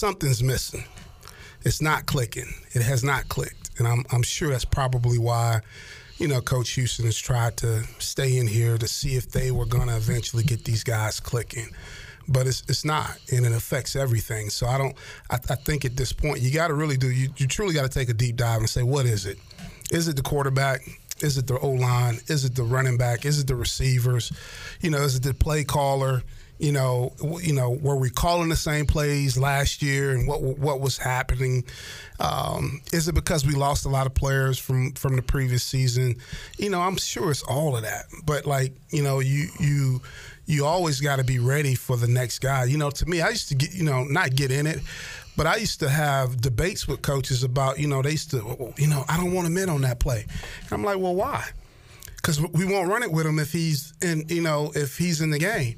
Something's 0.02 0.42
missing. 0.42 0.82
It's 1.64 1.80
not 1.80 2.06
clicking. 2.06 2.52
It 2.72 2.82
has 2.82 3.04
not 3.04 3.28
clicked, 3.28 3.70
and 3.78 3.86
I'm 3.86 4.04
I'm 4.10 4.24
sure 4.24 4.50
that's 4.50 4.64
probably 4.64 5.16
why. 5.16 5.60
You 6.18 6.26
know, 6.26 6.40
Coach 6.40 6.70
Houston 6.70 7.04
has 7.04 7.16
tried 7.16 7.56
to 7.58 7.84
stay 8.00 8.36
in 8.36 8.48
here 8.48 8.78
to 8.78 8.88
see 8.88 9.14
if 9.14 9.30
they 9.30 9.52
were 9.52 9.64
going 9.64 9.86
to 9.86 9.94
eventually 9.94 10.42
get 10.42 10.64
these 10.64 10.82
guys 10.82 11.20
clicking 11.20 11.68
but 12.26 12.48
it's 12.48 12.64
it's 12.68 12.84
not, 12.84 13.16
and 13.32 13.46
it 13.46 13.52
affects 13.52 13.94
everything. 13.94 14.50
So 14.50 14.66
I 14.66 14.76
don't. 14.76 14.96
I, 15.30 15.36
I 15.36 15.54
think 15.54 15.84
at 15.84 15.96
this 15.96 16.12
point, 16.12 16.40
you 16.40 16.52
got 16.52 16.66
to 16.66 16.74
really 16.74 16.96
do. 16.96 17.08
You, 17.08 17.28
you 17.36 17.46
truly 17.46 17.72
got 17.72 17.82
to 17.82 17.88
take 17.88 18.08
a 18.08 18.12
deep 18.12 18.34
dive 18.34 18.58
and 18.58 18.68
say, 18.68 18.82
what 18.82 19.06
is 19.06 19.24
it? 19.24 19.38
Is 19.92 20.08
it 20.08 20.16
the 20.16 20.22
quarterback? 20.22 20.80
Is 21.20 21.38
it 21.38 21.46
the 21.46 21.60
O 21.60 21.70
line? 21.70 22.18
Is 22.26 22.44
it 22.44 22.56
the 22.56 22.64
running 22.64 22.96
back? 22.96 23.24
Is 23.24 23.38
it 23.38 23.46
the 23.46 23.54
receivers? 23.54 24.32
You 24.80 24.90
know, 24.90 24.98
is 24.98 25.14
it 25.14 25.22
the 25.22 25.32
play 25.32 25.62
caller? 25.62 26.24
You 26.62 26.70
know, 26.70 27.12
you 27.42 27.52
know, 27.52 27.70
were 27.72 27.96
we 27.96 28.08
calling 28.08 28.48
the 28.48 28.54
same 28.54 28.86
plays 28.86 29.36
last 29.36 29.82
year, 29.82 30.12
and 30.12 30.28
what 30.28 30.40
what 30.40 30.80
was 30.80 30.96
happening? 30.96 31.64
Um, 32.20 32.82
is 32.92 33.08
it 33.08 33.16
because 33.16 33.44
we 33.44 33.54
lost 33.54 33.84
a 33.84 33.88
lot 33.88 34.06
of 34.06 34.14
players 34.14 34.60
from 34.60 34.92
from 34.92 35.16
the 35.16 35.22
previous 35.22 35.64
season? 35.64 36.18
You 36.58 36.70
know, 36.70 36.80
I'm 36.80 36.96
sure 36.98 37.32
it's 37.32 37.42
all 37.42 37.76
of 37.76 37.82
that. 37.82 38.04
But 38.24 38.46
like, 38.46 38.74
you 38.90 39.02
know, 39.02 39.18
you 39.18 39.48
you 39.58 40.02
you 40.46 40.64
always 40.64 41.00
got 41.00 41.16
to 41.16 41.24
be 41.24 41.40
ready 41.40 41.74
for 41.74 41.96
the 41.96 42.06
next 42.06 42.38
guy. 42.38 42.64
You 42.64 42.78
know, 42.78 42.90
to 42.90 43.06
me, 43.06 43.20
I 43.20 43.30
used 43.30 43.48
to 43.48 43.56
get, 43.56 43.74
you 43.74 43.82
know, 43.82 44.04
not 44.04 44.36
get 44.36 44.52
in 44.52 44.68
it, 44.68 44.78
but 45.36 45.48
I 45.48 45.56
used 45.56 45.80
to 45.80 45.88
have 45.88 46.40
debates 46.40 46.86
with 46.86 47.02
coaches 47.02 47.42
about, 47.42 47.80
you 47.80 47.88
know, 47.88 48.02
they 48.02 48.12
used 48.12 48.30
to, 48.30 48.72
you 48.76 48.86
know, 48.86 49.04
I 49.08 49.16
don't 49.16 49.32
want 49.32 49.48
him 49.48 49.56
in 49.56 49.68
on 49.68 49.80
that 49.80 49.98
play. 49.98 50.26
And 50.62 50.72
I'm 50.72 50.84
like, 50.84 50.98
well, 50.98 51.14
why? 51.14 51.44
Because 52.16 52.40
we 52.40 52.66
won't 52.66 52.88
run 52.88 53.02
it 53.02 53.10
with 53.10 53.26
him 53.26 53.40
if 53.40 53.52
he's 53.52 53.94
in, 54.00 54.26
you 54.28 54.42
know, 54.42 54.70
if 54.76 54.96
he's 54.96 55.20
in 55.20 55.30
the 55.30 55.40
game. 55.40 55.76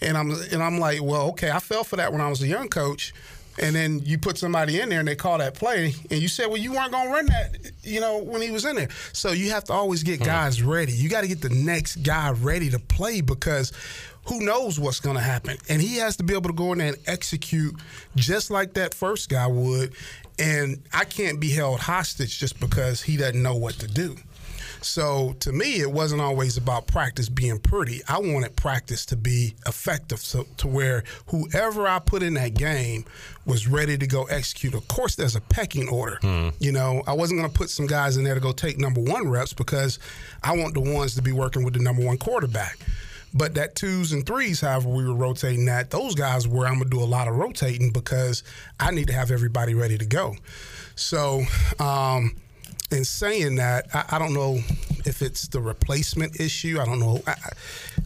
And 0.00 0.16
I'm 0.16 0.30
and 0.30 0.62
I'm 0.62 0.78
like, 0.78 1.02
well, 1.02 1.28
okay, 1.30 1.50
I 1.50 1.58
fell 1.58 1.84
for 1.84 1.96
that 1.96 2.12
when 2.12 2.20
I 2.20 2.28
was 2.28 2.42
a 2.42 2.46
young 2.46 2.68
coach. 2.68 3.12
And 3.60 3.74
then 3.74 4.00
you 4.04 4.18
put 4.18 4.38
somebody 4.38 4.80
in 4.80 4.88
there 4.88 5.00
and 5.00 5.08
they 5.08 5.16
call 5.16 5.38
that 5.38 5.54
play, 5.54 5.92
and 6.12 6.22
you 6.22 6.28
said, 6.28 6.46
well, 6.46 6.58
you 6.58 6.72
weren't 6.74 6.92
gonna 6.92 7.10
run 7.10 7.26
that, 7.26 7.72
you 7.82 8.00
know, 8.00 8.18
when 8.18 8.40
he 8.40 8.52
was 8.52 8.64
in 8.64 8.76
there. 8.76 8.88
So 9.12 9.32
you 9.32 9.50
have 9.50 9.64
to 9.64 9.72
always 9.72 10.04
get 10.04 10.18
hmm. 10.18 10.26
guys 10.26 10.62
ready. 10.62 10.92
You 10.92 11.08
got 11.08 11.22
to 11.22 11.28
get 11.28 11.40
the 11.40 11.48
next 11.48 11.96
guy 12.04 12.30
ready 12.30 12.70
to 12.70 12.78
play 12.78 13.20
because 13.20 13.72
who 14.28 14.40
knows 14.40 14.78
what's 14.78 15.00
going 15.00 15.16
to 15.16 15.22
happen. 15.22 15.56
And 15.68 15.80
he 15.80 15.96
has 15.96 16.16
to 16.18 16.22
be 16.22 16.34
able 16.34 16.50
to 16.50 16.54
go 16.54 16.72
in 16.72 16.78
there 16.78 16.88
and 16.88 16.98
execute 17.06 17.74
just 18.14 18.50
like 18.50 18.74
that 18.74 18.94
first 18.94 19.28
guy 19.28 19.46
would. 19.46 19.94
And 20.38 20.82
I 20.92 21.04
can't 21.04 21.40
be 21.40 21.50
held 21.50 21.80
hostage 21.80 22.38
just 22.38 22.60
because 22.60 23.02
he 23.02 23.16
doesn't 23.16 23.42
know 23.42 23.56
what 23.56 23.74
to 23.74 23.88
do. 23.88 24.16
So 24.80 25.34
to 25.40 25.52
me, 25.52 25.80
it 25.80 25.90
wasn't 25.90 26.20
always 26.20 26.56
about 26.56 26.86
practice 26.86 27.28
being 27.28 27.58
pretty. 27.58 28.00
I 28.08 28.18
wanted 28.18 28.56
practice 28.56 29.04
to 29.06 29.16
be 29.16 29.54
effective, 29.66 30.20
so 30.20 30.46
to 30.58 30.68
where 30.68 31.04
whoever 31.28 31.86
I 31.88 31.98
put 31.98 32.22
in 32.22 32.34
that 32.34 32.54
game 32.54 33.04
was 33.44 33.66
ready 33.66 33.98
to 33.98 34.06
go 34.06 34.24
execute. 34.24 34.74
Of 34.74 34.86
course, 34.88 35.14
there's 35.16 35.36
a 35.36 35.40
pecking 35.40 35.88
order. 35.88 36.18
You 36.60 36.72
know, 36.72 37.02
I 37.06 37.12
wasn't 37.12 37.40
going 37.40 37.50
to 37.50 37.56
put 37.56 37.70
some 37.70 37.86
guys 37.86 38.16
in 38.16 38.24
there 38.24 38.34
to 38.34 38.40
go 38.40 38.52
take 38.52 38.78
number 38.78 39.00
one 39.00 39.28
reps 39.28 39.52
because 39.52 39.98
I 40.42 40.56
want 40.56 40.74
the 40.74 40.80
ones 40.80 41.14
to 41.16 41.22
be 41.22 41.32
working 41.32 41.64
with 41.64 41.74
the 41.74 41.80
number 41.80 42.04
one 42.04 42.18
quarterback. 42.18 42.78
But 43.34 43.54
that 43.54 43.74
twos 43.74 44.12
and 44.12 44.24
threes, 44.24 44.60
however, 44.62 44.88
we 44.88 45.06
were 45.06 45.14
rotating 45.14 45.66
that, 45.66 45.90
those 45.90 46.14
guys 46.14 46.48
were, 46.48 46.66
I'm 46.66 46.78
gonna 46.78 46.88
do 46.88 47.00
a 47.00 47.04
lot 47.04 47.28
of 47.28 47.36
rotating 47.36 47.90
because 47.90 48.42
I 48.80 48.90
need 48.90 49.08
to 49.08 49.12
have 49.12 49.30
everybody 49.30 49.74
ready 49.74 49.98
to 49.98 50.06
go. 50.06 50.34
So, 50.94 51.42
um, 51.78 52.36
in 52.90 53.04
saying 53.04 53.56
that, 53.56 53.86
I, 53.94 54.16
I 54.16 54.18
don't 54.18 54.32
know 54.34 54.58
if 55.04 55.22
it's 55.22 55.48
the 55.48 55.60
replacement 55.60 56.40
issue. 56.40 56.78
I 56.80 56.84
don't 56.84 57.00
know. 57.00 57.20
I, 57.26 57.32
I, 57.32 57.50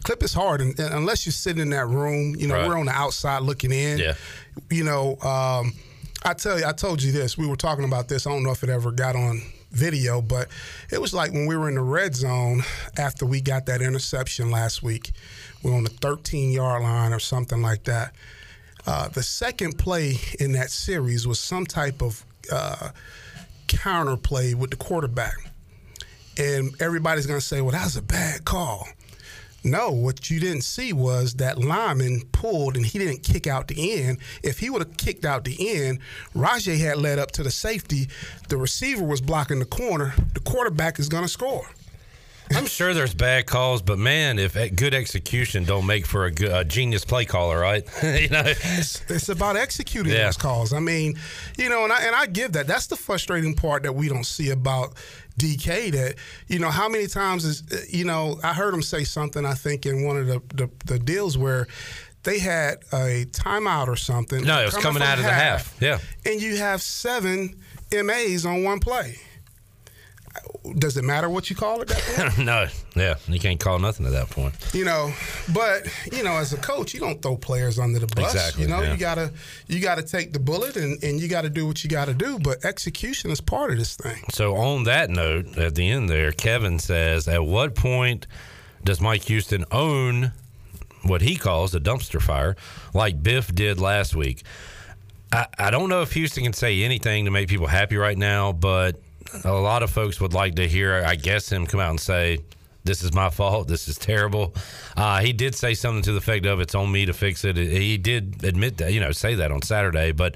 clip 0.03 0.23
is 0.23 0.33
hard, 0.33 0.61
and, 0.61 0.77
and 0.79 0.93
unless 0.93 1.25
you're 1.25 1.31
sitting 1.33 1.61
in 1.61 1.69
that 1.69 1.87
room, 1.87 2.35
you 2.35 2.47
know, 2.47 2.55
Right. 2.55 2.67
we're 2.67 2.77
on 2.77 2.85
the 2.87 2.91
outside 2.91 3.43
looking 3.43 3.71
in. 3.71 3.99
Yeah. 3.99 4.13
You 4.69 4.83
know, 4.83 5.17
um, 5.21 5.73
I 6.25 6.33
tell 6.33 6.59
you, 6.59 6.65
I 6.65 6.71
told 6.73 7.01
you 7.01 7.11
this. 7.11 7.37
We 7.37 7.47
were 7.47 7.55
talking 7.55 7.85
about 7.85 8.07
this. 8.07 8.27
I 8.27 8.29
don't 8.31 8.43
know 8.43 8.51
if 8.51 8.63
it 8.63 8.69
ever 8.69 8.91
got 8.91 9.15
on 9.15 9.41
video, 9.71 10.21
but 10.21 10.47
it 10.91 11.01
was 11.01 11.13
like 11.13 11.31
when 11.31 11.47
we 11.47 11.57
were 11.57 11.67
in 11.67 11.75
the 11.75 11.81
red 11.81 12.15
zone 12.15 12.61
after 12.97 13.25
we 13.25 13.41
got 13.41 13.65
that 13.65 13.81
interception 13.81 14.51
last 14.51 14.83
week. 14.83 15.11
We 15.63 15.71
were 15.71 15.77
on 15.77 15.83
the 15.83 15.89
13 15.89 16.51
yard 16.51 16.83
line 16.83 17.11
or 17.11 17.19
something 17.19 17.61
like 17.61 17.85
that. 17.85 18.13
Uh, 18.85 19.07
the 19.07 19.23
second 19.23 19.77
play 19.79 20.17
in 20.39 20.51
that 20.51 20.69
series 20.69 21.25
was 21.25 21.39
some 21.39 21.65
type 21.65 22.01
of 22.01 22.23
uh, 22.51 22.89
counter 23.67 24.17
play 24.17 24.53
with 24.53 24.71
the 24.71 24.77
quarterback. 24.77 25.35
And 26.37 26.79
everybody's 26.81 27.27
going 27.27 27.39
to 27.39 27.45
say, 27.45 27.61
well, 27.61 27.71
that 27.71 27.83
was 27.83 27.97
a 27.97 28.01
bad 28.01 28.45
call. 28.45 28.87
No, 29.65 29.91
what 29.91 30.29
you 30.29 30.41
didn't 30.41 30.63
see 30.63 30.91
was 30.91 31.35
that 31.35 31.57
lineman 31.57 32.23
pulled 32.33 32.75
and 32.75 32.85
he 32.85 32.99
didn't 32.99 33.23
kick 33.23 33.47
out 33.47 33.69
the 33.69 33.93
end. 33.93 34.17
If 34.43 34.59
he 34.59 34.69
would 34.69 34.81
have 34.81 34.97
kicked 34.97 35.23
out 35.23 35.45
the 35.45 35.77
end, 35.77 35.99
Rahjai 36.35 36.77
had 36.79 36.97
led 36.97 37.17
up 37.17 37.31
to 37.31 37.43
the 37.43 37.51
safety. 37.51 38.09
The 38.49 38.57
receiver 38.57 39.03
was 39.03 39.21
blocking 39.21 39.59
the 39.59 39.65
corner. 39.65 40.13
The 40.33 40.41
quarterback 40.41 40.99
is 40.99 41.07
going 41.07 41.23
to 41.23 41.29
score. 41.29 41.65
I'm 42.55 42.65
sure 42.65 42.93
there's 42.93 43.13
bad 43.13 43.45
calls, 43.45 43.81
but 43.81 43.97
man, 43.99 44.39
if 44.39 44.53
good 44.75 44.93
execution 44.93 45.63
don't 45.63 45.85
make 45.85 46.05
for 46.05 46.25
a, 46.25 46.31
good, 46.31 46.51
a 46.51 46.63
genius 46.63 47.05
play 47.05 47.25
caller, 47.25 47.59
right? 47.59 47.83
you 48.03 48.29
know, 48.29 48.43
it's, 48.45 49.03
it's 49.09 49.29
about 49.29 49.55
executing 49.55 50.13
Yeah. 50.13 50.25
those 50.25 50.37
calls. 50.37 50.73
I 50.73 50.79
mean, 50.79 51.15
you 51.57 51.69
know, 51.69 51.83
and 51.83 51.93
I 51.93 52.03
and 52.03 52.15
I 52.15 52.25
give 52.27 52.53
that. 52.53 52.67
That's 52.67 52.87
the 52.87 52.95
frustrating 52.95 53.53
part 53.55 53.83
that 53.83 53.93
we 53.93 54.07
don't 54.09 54.25
see 54.25 54.49
about 54.49 54.93
DK. 55.39 55.91
That 55.91 56.15
you 56.47 56.59
know, 56.59 56.69
how 56.69 56.89
many 56.89 57.07
times 57.07 57.45
is 57.45 57.63
uh, 57.71 57.77
you 57.89 58.05
know, 58.05 58.39
I 58.43 58.53
heard 58.53 58.73
him 58.73 58.81
say 58.81 59.03
something. 59.03 59.45
I 59.45 59.53
think 59.53 59.85
in 59.85 60.03
one 60.05 60.17
of 60.17 60.27
the 60.27 60.41
the, 60.53 60.69
the 60.85 60.99
deals 60.99 61.37
where. 61.37 61.67
They 62.25 62.39
had 62.39 62.75
a 62.93 63.25
timeout 63.31 63.89
or 63.89 63.97
something. 63.97 64.45
no, 64.45 64.61
it 64.61 64.65
was 64.67 64.75
coming 64.77 65.01
from 65.01 65.11
out 65.11 65.17
of 65.17 65.25
the 65.25 65.29
half. 65.33 65.75
Yeah. 65.81 65.99
and 66.25 66.41
you 66.41 66.55
have 66.55 66.81
seven 66.81 67.59
MAs 67.91 68.45
on 68.45 68.63
one 68.63 68.79
play. 68.79 69.17
Does 70.79 70.97
it 70.97 71.03
matter 71.03 71.29
what 71.29 71.49
you 71.49 71.55
call 71.55 71.81
it? 71.81 71.89
That 71.89 72.37
no, 72.39 72.67
yeah, 72.95 73.15
you 73.27 73.39
can't 73.39 73.59
call 73.59 73.77
nothing 73.79 74.05
at 74.05 74.13
that 74.13 74.29
point. 74.29 74.55
you 74.73 74.83
know, 74.85 75.13
but 75.53 75.85
you 76.11 76.23
know, 76.23 76.31
as 76.33 76.53
a 76.53 76.57
coach, 76.57 76.93
you 76.93 76.99
don't 76.99 77.21
throw 77.21 77.37
players 77.37 77.77
under 77.77 77.99
the 77.99 78.07
bus. 78.07 78.33
Exactly, 78.33 78.63
You 78.63 78.69
know, 78.69 78.81
yeah. 78.81 78.91
you 78.93 78.97
gotta 78.97 79.31
you 79.67 79.79
gotta 79.79 80.01
take 80.01 80.33
the 80.33 80.39
bullet 80.39 80.75
and, 80.75 81.01
and 81.03 81.19
you 81.21 81.27
gotta 81.27 81.49
do 81.49 81.67
what 81.67 81.83
you 81.83 81.89
gotta 81.89 82.13
do. 82.13 82.39
But 82.39 82.65
execution 82.65 83.29
is 83.29 83.41
part 83.41 83.71
of 83.71 83.77
this 83.77 83.95
thing. 83.95 84.23
So 84.31 84.55
on 84.55 84.85
that 84.85 85.09
note, 85.09 85.57
at 85.57 85.75
the 85.75 85.89
end 85.89 86.09
there, 86.09 86.31
Kevin 86.31 86.79
says, 86.79 87.27
"At 87.27 87.45
what 87.45 87.75
point 87.75 88.25
does 88.83 88.99
Mike 88.99 89.23
Houston 89.25 89.65
own 89.71 90.31
what 91.03 91.21
he 91.21 91.35
calls 91.35 91.75
a 91.75 91.79
dumpster 91.79 92.21
fire, 92.21 92.55
like 92.93 93.21
Biff 93.21 93.53
did 93.53 93.79
last 93.79 94.15
week?" 94.15 94.43
I, 95.31 95.47
I 95.59 95.71
don't 95.71 95.89
know 95.89 96.01
if 96.01 96.13
Houston 96.13 96.43
can 96.43 96.53
say 96.53 96.83
anything 96.83 97.25
to 97.25 97.31
make 97.31 97.49
people 97.49 97.67
happy 97.67 97.97
right 97.97 98.17
now, 98.17 98.51
but 98.51 98.99
a 99.43 99.51
lot 99.51 99.83
of 99.83 99.89
folks 99.89 100.19
would 100.21 100.33
like 100.33 100.55
to 100.55 100.67
hear, 100.67 101.03
I 101.05 101.15
guess, 101.15 101.51
him 101.51 101.65
come 101.65 101.79
out 101.79 101.91
and 101.91 101.99
say, 101.99 102.39
"This 102.83 103.03
is 103.03 103.13
my 103.13 103.29
fault. 103.29 103.67
This 103.67 103.87
is 103.87 103.97
terrible." 103.97 104.53
Uh, 104.95 105.21
he 105.21 105.33
did 105.33 105.55
say 105.55 105.73
something 105.73 106.03
to 106.03 106.11
the 106.11 106.17
effect 106.17 106.45
of, 106.45 106.59
"It's 106.59 106.75
on 106.75 106.91
me 106.91 107.05
to 107.05 107.13
fix 107.13 107.43
it." 107.43 107.57
He 107.57 107.97
did 107.97 108.43
admit 108.43 108.77
that, 108.77 108.93
you 108.93 108.99
know, 108.99 109.11
say 109.11 109.35
that 109.35 109.51
on 109.51 109.61
Saturday, 109.61 110.11
but. 110.11 110.35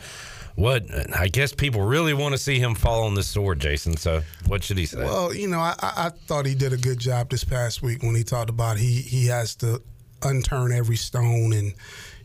What 0.56 0.88
I 1.16 1.28
guess 1.28 1.54
people 1.54 1.84
really 1.84 2.16
want 2.16 2.34
to 2.34 2.40
see 2.40 2.58
him 2.58 2.74
fall 2.74 3.04
on 3.04 3.14
the 3.14 3.22
sword, 3.22 3.60
Jason. 3.60 3.96
So, 3.96 4.24
what 4.48 4.64
should 4.64 4.80
he 4.80 4.88
say? 4.88 4.98
Well, 5.04 5.32
you 5.32 5.48
know, 5.48 5.60
I, 5.60 5.76
I 5.80 6.10
thought 6.26 6.48
he 6.48 6.56
did 6.56 6.74
a 6.74 6.78
good 6.78 6.98
job 6.98 7.30
this 7.30 7.44
past 7.44 7.84
week 7.84 8.02
when 8.02 8.16
he 8.16 8.24
talked 8.24 8.50
about 8.50 8.80
he 8.80 9.02
he 9.02 9.28
has 9.28 9.56
to 9.58 9.84
unturn 10.24 10.76
every 10.76 10.96
stone 10.96 11.54
and 11.54 11.76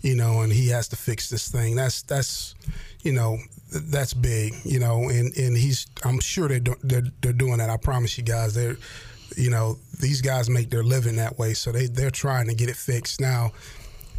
you 0.03 0.17
know, 0.17 0.41
and 0.41 0.53
he 0.53 0.69
has 0.69 0.89
to 0.89 0.97
fix 0.97 1.31
this 1.31 1.49
thing. 1.49 1.77
That's 1.77 2.03
that's 2.03 2.55
you 3.03 3.13
know 3.13 3.39
that's 3.73 4.15
big, 4.15 4.55
you 4.65 4.79
know, 4.79 5.09
and 5.09 5.37
and 5.37 5.57
he's 5.57 5.87
I'm 6.05 6.21
sure 6.21 6.49
they 6.49 6.61
do, 6.61 6.75
they're 6.83 7.05
they're 7.21 7.33
doing 7.33 7.59
that. 7.59 7.71
I 7.71 7.77
promise 7.77 8.17
you 8.19 8.25
guys, 8.25 8.55
they're 8.55 8.77
you 9.37 9.51
know 9.51 9.79
these 10.01 10.21
guys 10.21 10.51
make 10.51 10.71
their 10.71 10.83
living 10.83 11.17
that 11.17 11.39
way, 11.39 11.55
so 11.55 11.73
they 11.73 11.87
they're 11.87 12.11
trying 12.11 12.49
to 12.49 12.55
get 12.55 12.69
it 12.69 12.77
fixed 12.77 13.21
now. 13.21 13.53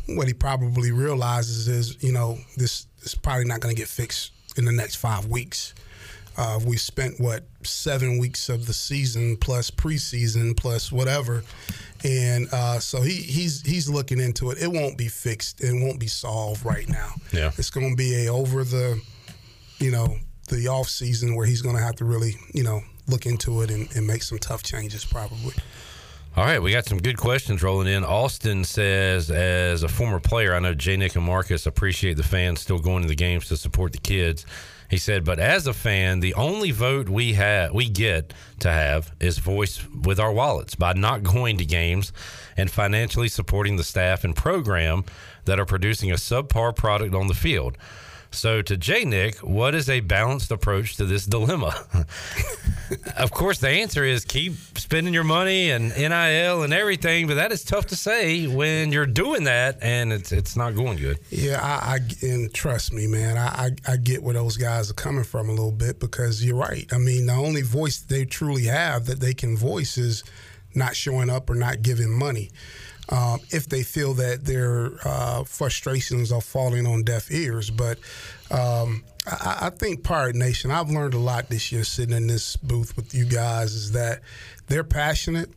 What 0.08 0.28
he 0.28 0.34
probably 0.34 0.92
realizes 0.92 1.68
is, 1.68 2.04
you 2.04 2.12
know, 2.12 2.38
this 2.58 2.88
is 3.04 3.16
probably 3.16 3.46
not 3.46 3.62
going 3.62 3.74
to 3.74 3.80
get 3.80 3.88
fixed 3.88 4.32
in 4.58 4.66
the 4.66 4.72
next 4.72 4.96
five 4.96 5.28
weeks. 5.28 5.74
Uh, 6.36 6.60
we 6.66 6.78
spent 6.78 7.20
what 7.20 7.44
seven 7.62 8.18
weeks 8.18 8.50
of 8.50 8.66
the 8.66 8.74
season 8.74 9.38
plus 9.38 9.70
preseason 9.70 10.58
plus 10.58 10.92
whatever, 10.92 11.44
and 12.04 12.48
uh, 12.52 12.80
so 12.80 13.02
he 13.02 13.14
he's 13.14 13.62
he's 13.62 13.88
looking 13.88 14.20
into 14.20 14.50
it. 14.50 14.58
It 14.60 14.72
won't 14.72 14.98
be 14.98 15.08
fixed. 15.08 15.62
It 15.62 15.74
won't 15.74 16.00
be 16.00 16.08
solved 16.08 16.66
right 16.66 16.90
now. 16.90 17.14
Yeah. 17.32 17.52
It's 17.58 17.70
going 17.70 17.92
to 17.92 17.96
be 17.96 18.26
a 18.26 18.32
over 18.32 18.64
the, 18.64 19.00
you 19.84 19.92
know, 19.92 20.18
the 20.50 20.68
off 20.68 20.88
season 20.88 21.36
where 21.36 21.46
he's 21.46 21.62
going 21.62 21.76
to 21.76 21.82
have 21.82 21.96
to 21.98 22.06
really 22.06 22.36
you 22.54 22.64
know 22.64 22.82
look 23.08 23.26
into 23.26 23.62
it 23.62 23.70
and, 23.70 23.94
and 23.96 24.08
make 24.08 24.24
some 24.24 24.40
tough 24.40 24.64
changes 24.64 25.04
probably. 25.04 25.54
All 26.36 26.46
right, 26.46 26.60
we 26.60 26.72
got 26.72 26.86
some 26.86 26.98
good 26.98 27.18
questions 27.18 27.62
rolling 27.62 27.88
in. 27.88 28.04
Austin 28.04 28.64
says, 28.64 29.30
as 29.30 29.84
a 29.84 29.88
former 29.88 30.20
player, 30.20 30.56
I 30.56 30.60
know 30.60 30.74
Jay 30.74 30.98
Nick 30.98 31.16
and 31.16 31.24
Marcus 31.24 31.68
appreciate 31.68 32.18
the 32.18 32.24
fans 32.24 32.60
still 32.60 32.80
going 32.80 33.04
to 33.04 33.08
the 33.08 33.14
games 33.14 33.50
to 33.50 33.58
support 33.58 33.92
the 33.92 34.00
kids. 34.00 34.44
He 34.90 34.98
said, 34.98 35.26
but 35.26 35.38
as 35.38 35.68
a 35.68 35.74
fan, 35.74 36.22
the 36.22 36.34
only 36.34 36.72
vote 36.72 37.08
we 37.08 37.34
have 37.34 37.72
we 37.74 37.88
get 37.88 38.34
to 38.60 38.72
have 38.72 39.12
is 39.20 39.38
voice 39.38 39.86
with 39.88 40.20
our 40.20 40.32
wallets 40.32 40.74
by 40.74 40.94
not 40.94 41.22
going 41.22 41.58
to 41.60 41.66
games 41.66 42.12
and 42.58 42.72
financially 42.72 43.28
supporting 43.28 43.76
the 43.76 43.84
staff 43.84 44.24
and 44.24 44.36
program 44.36 45.04
that 45.46 45.60
are 45.60 45.66
producing 45.66 46.12
a 46.12 46.16
subpar 46.16 46.76
product 46.76 47.14
on 47.14 47.28
the 47.28 47.36
field. 47.36 47.78
So, 48.34 48.62
to 48.64 48.78
J 48.78 49.06
Nick, 49.06 49.38
what 49.38 49.76
is 49.76 49.90
a 49.90 50.00
balanced 50.00 50.52
approach 50.52 50.98
to 50.98 51.06
this 51.06 51.26
dilemma? 51.26 51.86
of 53.18 53.32
course, 53.32 53.60
the 53.60 53.70
answer 53.70 54.04
is 54.04 54.26
keep 54.26 54.54
spending 54.76 55.14
your 55.14 55.24
money 55.24 55.70
and 55.70 55.90
NIL 55.96 56.64
and 56.64 56.74
everything, 56.74 57.28
but 57.28 57.36
that 57.36 57.52
is 57.52 57.64
tough 57.64 57.86
to 57.88 57.96
say 57.96 58.48
when 58.48 58.92
you're 58.92 59.06
doing 59.06 59.44
that 59.44 59.78
and 59.82 60.12
it's 60.12 60.32
it's 60.32 60.56
not 60.56 60.76
going 60.76 60.98
good. 60.98 61.20
Yeah, 61.30 61.60
I, 61.62 61.96
I 61.96 62.00
and 62.26 62.54
trust 62.54 62.92
me, 62.92 63.08
man, 63.08 63.38
I, 63.38 63.48
I 63.88 63.94
I 63.94 63.98
get 63.98 64.24
where 64.24 64.34
those 64.34 64.58
guys 64.58 64.90
are 64.90 64.96
coming 64.96 65.24
from 65.24 65.50
a 65.50 65.52
little 65.54 65.72
bit 65.72 66.00
because 66.00 66.44
you're 66.44 66.56
right. 66.56 66.92
I 66.92 66.98
mean, 66.98 67.28
the 67.28 67.34
only 67.34 67.62
voice 67.62 68.00
they 68.00 68.26
truly 68.26 68.66
have 68.66 69.06
that 69.06 69.20
they 69.20 69.34
can 69.34 69.56
voice 69.56 69.98
is 69.98 70.24
not 70.76 70.96
showing 70.96 71.30
up 71.30 71.50
or 71.50 71.56
not 71.56 71.82
giving 71.82 72.10
money. 72.10 72.50
Um, 73.10 73.42
if 73.50 73.68
they 73.68 73.84
feel 73.84 74.14
that 74.14 74.46
their 74.46 74.92
uh, 75.04 75.44
frustrations 75.44 76.32
are 76.32 76.42
falling 76.42 76.88
on 76.88 77.04
deaf 77.04 77.30
ears, 77.32 77.70
but 77.70 78.00
um, 78.50 79.04
I, 79.28 79.58
I 79.62 79.70
think 79.72 80.04
Pirate 80.04 80.36
Nation. 80.36 80.72
I've 80.72 80.90
learned 80.90 81.14
a 81.14 81.20
lot 81.20 81.50
this 81.50 81.72
year 81.72 81.84
sitting 81.84 82.16
in 82.16 82.28
this 82.28 82.56
booth 82.56 82.96
with 82.96 83.14
you 83.14 83.26
guys. 83.26 83.74
Is 83.74 83.92
that 83.92 84.22
they're 84.68 84.86
passionate 84.86 85.50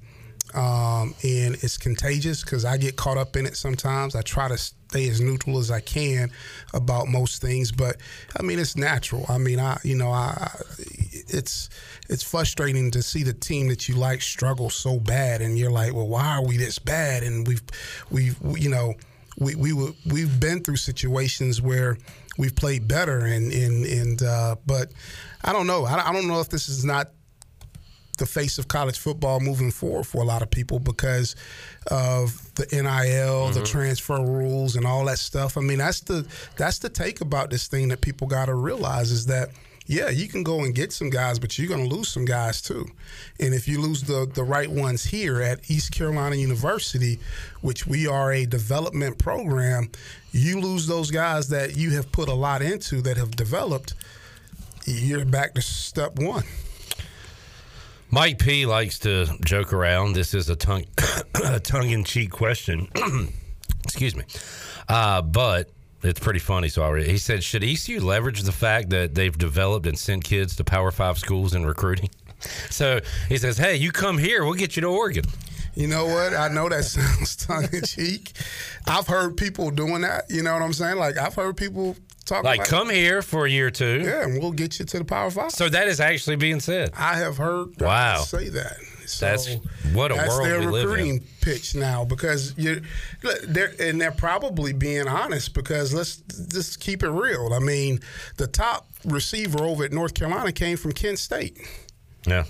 um, 0.55 1.14
and 1.23 1.55
it's 1.56 1.77
contagious 1.77 2.43
because 2.43 2.64
I 2.64 2.77
get 2.77 2.97
caught 2.97 3.18
up 3.18 3.36
in 3.36 3.47
it 3.47 3.56
sometimes. 3.56 4.14
I 4.14 4.23
try 4.23 4.48
to 4.48 4.56
stay 4.56 5.09
as 5.09 5.20
neutral 5.20 5.59
as 5.59 5.70
I 5.70 5.81
can 5.81 6.31
about 6.73 7.09
most 7.09 7.43
things, 7.43 7.73
but 7.73 7.97
I 8.39 8.43
mean 8.43 8.59
it's 8.59 8.77
natural. 8.77 9.27
I 9.28 9.39
mean 9.39 9.60
I 9.60 9.78
you 9.82 9.97
know 9.97 10.10
I 10.10 10.51
it's 10.78 11.68
it's 12.09 12.23
frustrating 12.23 12.90
to 12.93 13.02
see 13.02 13.23
the 13.23 13.32
team 13.32 13.68
that 13.68 13.89
you 13.89 13.97
like 13.97 14.23
struggle 14.23 14.70
so 14.70 14.98
bad, 14.98 15.43
and 15.43 15.59
you're 15.59 15.70
like, 15.70 15.93
well, 15.93 16.09
why 16.09 16.36
are 16.36 16.44
we 16.44 16.56
this 16.56 16.78
bad? 16.78 17.23
And 17.23 17.47
we've 17.47 17.62
we've 18.10 18.39
you 18.56 18.70
know 18.70 18.94
we 19.39 19.55
we 19.55 19.73
were, 19.73 19.90
we've 20.06 20.40
been 20.40 20.62
through 20.62 20.77
situations 20.77 21.60
where 21.60 21.98
we've 22.39 22.55
played 22.55 22.89
better, 22.89 23.18
and 23.18 23.52
and 23.52 23.85
and 23.85 24.23
uh, 24.23 24.56
but 24.66 24.93
I 25.44 25.52
don't 25.52 25.66
know. 25.66 25.85
I, 25.85 26.09
I 26.09 26.12
don't 26.12 26.28
know 26.28 26.40
if 26.40 26.48
this 26.48 26.68
is 26.68 26.85
not 26.85 27.10
the 28.16 28.26
face 28.26 28.59
of 28.59 28.68
college 28.68 28.98
football 28.98 29.40
moving 29.40 29.70
forward 29.70 30.05
for 30.05 30.22
a 30.22 30.24
lot 30.24 30.43
of 30.43 30.51
people 30.51 30.78
because 30.78 31.36
of 31.90 32.55
the 32.55 32.66
NIL, 32.72 33.48
the 33.48 33.60
mm-hmm. 33.60 33.64
transfer 33.64 34.20
rules, 34.20 34.76
and 34.76 34.86
all 34.86 35.05
that 35.06 35.18
stuff. 35.18 35.56
I 35.56 35.60
mean, 35.60 35.78
that's 35.78 36.01
the 36.01 36.26
that's 36.56 36.78
the 36.78 36.88
take 36.88 37.20
about 37.20 37.51
this 37.51 37.68
thing 37.68 37.88
that 37.88 38.01
people 38.01 38.26
got 38.26 38.47
to 38.47 38.55
realize 38.55 39.10
is 39.10 39.26
that 39.26 39.51
yeah, 39.88 40.09
you 40.09 40.26
can 40.26 40.43
go 40.43 40.62
and 40.62 40.74
get 40.74 40.93
some 40.93 41.10
guys, 41.10 41.38
but 41.38 41.56
you're 41.56 41.68
going 41.68 41.88
to 41.88 41.94
lose 41.94 42.09
some 42.09 42.24
guys 42.24 42.60
too. 42.60 42.86
And 43.38 43.55
if 43.55 43.68
you 43.68 43.80
lose 43.80 44.02
the 44.02 44.28
the 44.34 44.43
right 44.43 44.70
ones 44.70 45.05
here 45.05 45.40
at 45.40 45.70
East 45.70 45.93
Carolina 45.93 46.36
University, 46.36 47.20
which 47.60 47.86
we 47.86 48.06
are 48.06 48.32
a 48.32 48.47
development 48.47 49.18
program, 49.18 49.90
you 50.32 50.60
lose 50.60 50.86
those 50.86 51.10
guys 51.10 51.48
that 51.51 51.76
you 51.76 51.93
have 51.93 52.10
put 52.10 52.28
a 52.28 52.34
lot 52.34 52.62
into 52.62 53.01
that 53.02 53.16
have 53.16 53.36
developed. 53.36 53.94
You're 54.86 55.24
back 55.24 55.55
to 55.55 55.62
step 55.62 56.18
one. 56.18 56.44
Mike 58.11 58.39
P 58.39 58.66
likes 58.66 58.99
to 59.01 59.27
joke 59.45 59.73
around. 59.73 60.12
This 60.12 60.35
is 60.35 60.49
a 60.49 60.57
tongue 60.57 60.85
a 61.45 61.61
tongue 61.61 61.91
in 61.91 62.05
cheek 62.05 62.31
question. 62.31 62.89
Excuse 63.85 64.16
me, 64.16 64.24
uh, 64.89 65.23
but 65.23 65.70
it's 66.03 66.20
pretty 66.20 66.39
funny. 66.39 66.69
So 66.69 66.95
he 66.95 67.19
said, 67.19 67.43
should 67.43 67.65
ECU 67.65 68.01
leverage 68.01 68.43
the 68.43 68.53
fact 68.53 68.91
that 68.91 69.15
they've 69.15 69.37
developed 69.37 69.87
and 69.87 69.99
sent 69.99 70.24
kids 70.24 70.57
to 70.57 70.65
Power 70.65 70.91
Five 70.91 71.19
schools 71.19 71.55
in 71.55 71.66
recruiting? 71.66 72.11
So 72.69 73.01
he 73.31 73.39
says, 73.39 73.57
hey, 73.57 73.77
you 73.77 73.91
come 73.91 74.19
here, 74.19 74.45
we'll 74.45 74.55
get 74.55 74.77
you 74.77 74.83
to 74.83 74.89
Oregon. 74.89 75.24
You 75.74 75.87
know 75.89 76.05
what? 76.05 76.35
I 76.35 76.49
know 76.49 76.69
that 76.69 76.85
sounds 76.87 77.35
tongue 77.35 77.69
in 77.73 77.83
cheek. 77.83 78.33
I've 78.87 79.07
heard 79.07 79.39
people 79.39 79.70
doing 79.70 80.03
that. 80.03 80.24
You 80.28 80.43
know 80.43 80.53
what 80.53 80.61
I'm 80.61 80.74
saying? 80.74 80.99
Like 80.99 81.16
I've 81.16 81.35
heard 81.35 81.57
people 81.57 81.97
talk 82.27 82.44
Like, 82.44 82.65
come 82.65 82.90
here 82.90 83.23
for 83.23 83.47
a 83.47 83.51
year 83.51 83.69
or 83.69 83.70
two. 83.70 84.01
Yeah, 84.05 84.23
and 84.24 84.39
we'll 84.40 84.53
get 84.53 84.78
you 84.78 84.85
to 84.85 84.98
the 84.98 85.05
Power 85.05 85.31
Five. 85.31 85.53
So 85.53 85.69
that 85.69 85.89
is 85.89 86.01
actually 86.01 86.36
being 86.36 86.61
said. 86.61 86.90
I 86.97 87.16
have 87.16 87.36
heard 87.39 87.81
Wow. 87.81 88.19
say 88.19 88.48
that. 88.51 88.77
So 89.07 89.24
That's 89.27 89.48
what 89.93 90.11
a 90.11 90.16
that's 90.16 90.28
world 90.31 90.47
their 90.47 90.59
we 90.61 90.66
live 90.66 90.82
in. 90.82 90.89
recruiting 90.89 91.24
pitch 91.40 91.77
now 91.77 92.05
because 92.05 92.55
you, 92.59 92.82
they're 93.47 93.73
and 93.78 94.01
they're 94.01 94.11
probably 94.11 94.73
being 94.73 95.07
honest 95.07 95.55
because 95.55 95.94
let's 95.94 96.16
just 96.48 96.81
keep 96.81 97.05
it 97.05 97.11
real. 97.11 97.53
I 97.55 97.61
mean, 97.61 98.01
the 98.36 98.48
top 98.48 98.89
receiver 99.05 99.61
over 99.62 99.85
at 99.85 99.93
North 99.93 100.15
Carolina 100.15 100.51
came 100.51 100.77
from 100.77 100.90
Kent 100.90 101.20
State. 101.20 101.57
Yeah. 102.27 102.47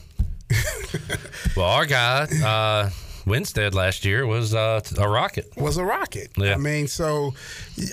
well, 1.57 1.67
our 1.67 1.85
guy, 1.87 2.27
uh, 2.43 2.89
Winstead 3.27 3.75
last 3.75 4.05
year 4.05 4.27
was 4.27 4.55
uh, 4.55 4.81
a 4.99 5.09
rocket. 5.09 5.51
was 5.57 5.77
a 5.77 5.85
rocket. 5.85 6.31
Yeah. 6.37 6.55
I 6.55 6.59
mean, 6.59 6.87
so 6.87 7.35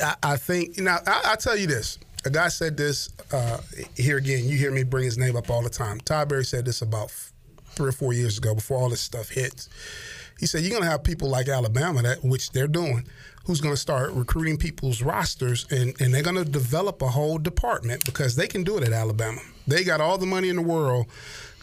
I, 0.01 0.15
I 0.23 0.37
think 0.37 0.77
now 0.77 0.99
I, 1.07 1.31
I 1.31 1.35
tell 1.35 1.57
you 1.57 1.67
this. 1.67 1.97
A 2.25 2.29
guy 2.29 2.47
said 2.47 2.77
this 2.77 3.09
uh, 3.33 3.57
here 3.97 4.17
again. 4.17 4.45
You 4.45 4.57
hear 4.57 4.71
me 4.71 4.83
bring 4.83 5.03
his 5.03 5.17
name 5.17 5.35
up 5.35 5.49
all 5.49 5.61
the 5.61 5.69
time. 5.69 5.99
Todd 5.99 6.29
Berry 6.29 6.45
said 6.45 6.63
this 6.65 6.81
about 6.81 7.05
f- 7.05 7.33
three 7.71 7.89
or 7.89 7.91
four 7.91 8.13
years 8.13 8.37
ago, 8.37 8.55
before 8.55 8.77
all 8.77 8.89
this 8.89 9.01
stuff 9.01 9.29
hits. 9.29 9.67
He 10.39 10.45
said 10.45 10.61
you're 10.61 10.71
going 10.71 10.83
to 10.83 10.89
have 10.89 11.03
people 11.03 11.29
like 11.29 11.47
Alabama, 11.49 12.01
that 12.03 12.23
which 12.23 12.51
they're 12.51 12.67
doing, 12.67 13.07
who's 13.45 13.59
going 13.59 13.73
to 13.73 13.79
start 13.79 14.11
recruiting 14.13 14.57
people's 14.57 15.01
rosters, 15.01 15.65
and, 15.69 15.99
and 15.99 16.13
they're 16.13 16.23
going 16.23 16.37
to 16.37 16.45
develop 16.45 17.01
a 17.01 17.09
whole 17.09 17.37
department 17.37 18.05
because 18.05 18.35
they 18.35 18.47
can 18.47 18.63
do 18.63 18.77
it 18.77 18.83
at 18.83 18.93
Alabama. 18.93 19.41
They 19.67 19.83
got 19.83 19.99
all 19.99 20.17
the 20.17 20.25
money 20.25 20.49
in 20.49 20.55
the 20.57 20.61
world 20.61 21.07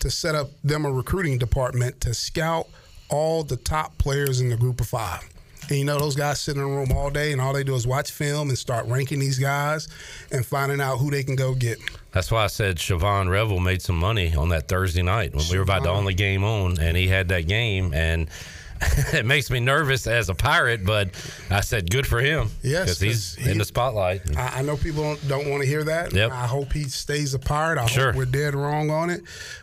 to 0.00 0.10
set 0.10 0.34
up 0.34 0.50
them 0.62 0.84
a 0.84 0.92
recruiting 0.92 1.38
department 1.38 2.00
to 2.02 2.14
scout 2.14 2.68
all 3.10 3.42
the 3.42 3.56
top 3.56 3.96
players 3.98 4.40
in 4.40 4.48
the 4.48 4.56
group 4.56 4.80
of 4.80 4.88
five. 4.88 5.28
And 5.68 5.78
you 5.78 5.84
know, 5.84 5.98
those 5.98 6.16
guys 6.16 6.40
sit 6.40 6.56
in 6.56 6.62
a 6.62 6.66
room 6.66 6.90
all 6.92 7.10
day 7.10 7.32
and 7.32 7.40
all 7.40 7.52
they 7.52 7.62
do 7.62 7.74
is 7.74 7.86
watch 7.86 8.10
film 8.10 8.48
and 8.48 8.58
start 8.58 8.86
ranking 8.86 9.20
these 9.20 9.38
guys 9.38 9.88
and 10.32 10.44
finding 10.44 10.80
out 10.80 10.96
who 10.98 11.10
they 11.10 11.22
can 11.22 11.36
go 11.36 11.54
get. 11.54 11.78
That's 12.12 12.30
why 12.30 12.44
I 12.44 12.48
said 12.48 12.76
Shavon 12.76 13.30
Revel 13.30 13.60
made 13.60 13.80
some 13.80 13.96
money 13.96 14.34
on 14.34 14.48
that 14.48 14.66
Thursday 14.66 15.02
night 15.02 15.32
when 15.32 15.44
we 15.48 15.56
were 15.56 15.62
about 15.62 15.84
the 15.84 15.90
only 15.90 16.14
game 16.14 16.42
on, 16.42 16.80
and 16.80 16.96
he 16.96 17.06
had 17.06 17.28
that 17.28 17.46
game, 17.46 17.94
and 17.94 18.28
it 19.12 19.26
makes 19.26 19.50
me 19.50 19.60
nervous 19.60 20.06
as 20.06 20.28
a 20.28 20.34
pirate. 20.34 20.84
But 20.84 21.10
I 21.50 21.60
said, 21.60 21.90
good 21.90 22.06
for 22.06 22.20
him, 22.20 22.48
Yes, 22.62 22.84
because 22.84 23.00
he's, 23.00 23.34
he- 23.36 23.50
in 23.50 23.58
the 23.58 23.64
spotlight. 23.64 24.36
I, 24.36 24.58
I 24.58 24.62
know 24.62 24.76
people 24.76 25.02
don't, 25.02 25.28
don't 25.28 25.50
want 25.50 25.62
to 25.62 25.68
hear 25.68 25.84
that. 25.84 26.12
Yep. 26.14 26.30
I 26.32 26.46
hope 26.46 26.72
he 26.72 26.84
stays 26.84 27.34
apart. 27.34 27.78
I 27.78 27.86
Sure. 27.86 28.06
hope 28.12 28.16
we're 28.16 28.24
dead 28.24 28.54
wrong 28.54 28.90
on 28.90 29.10
it. 29.10 29.22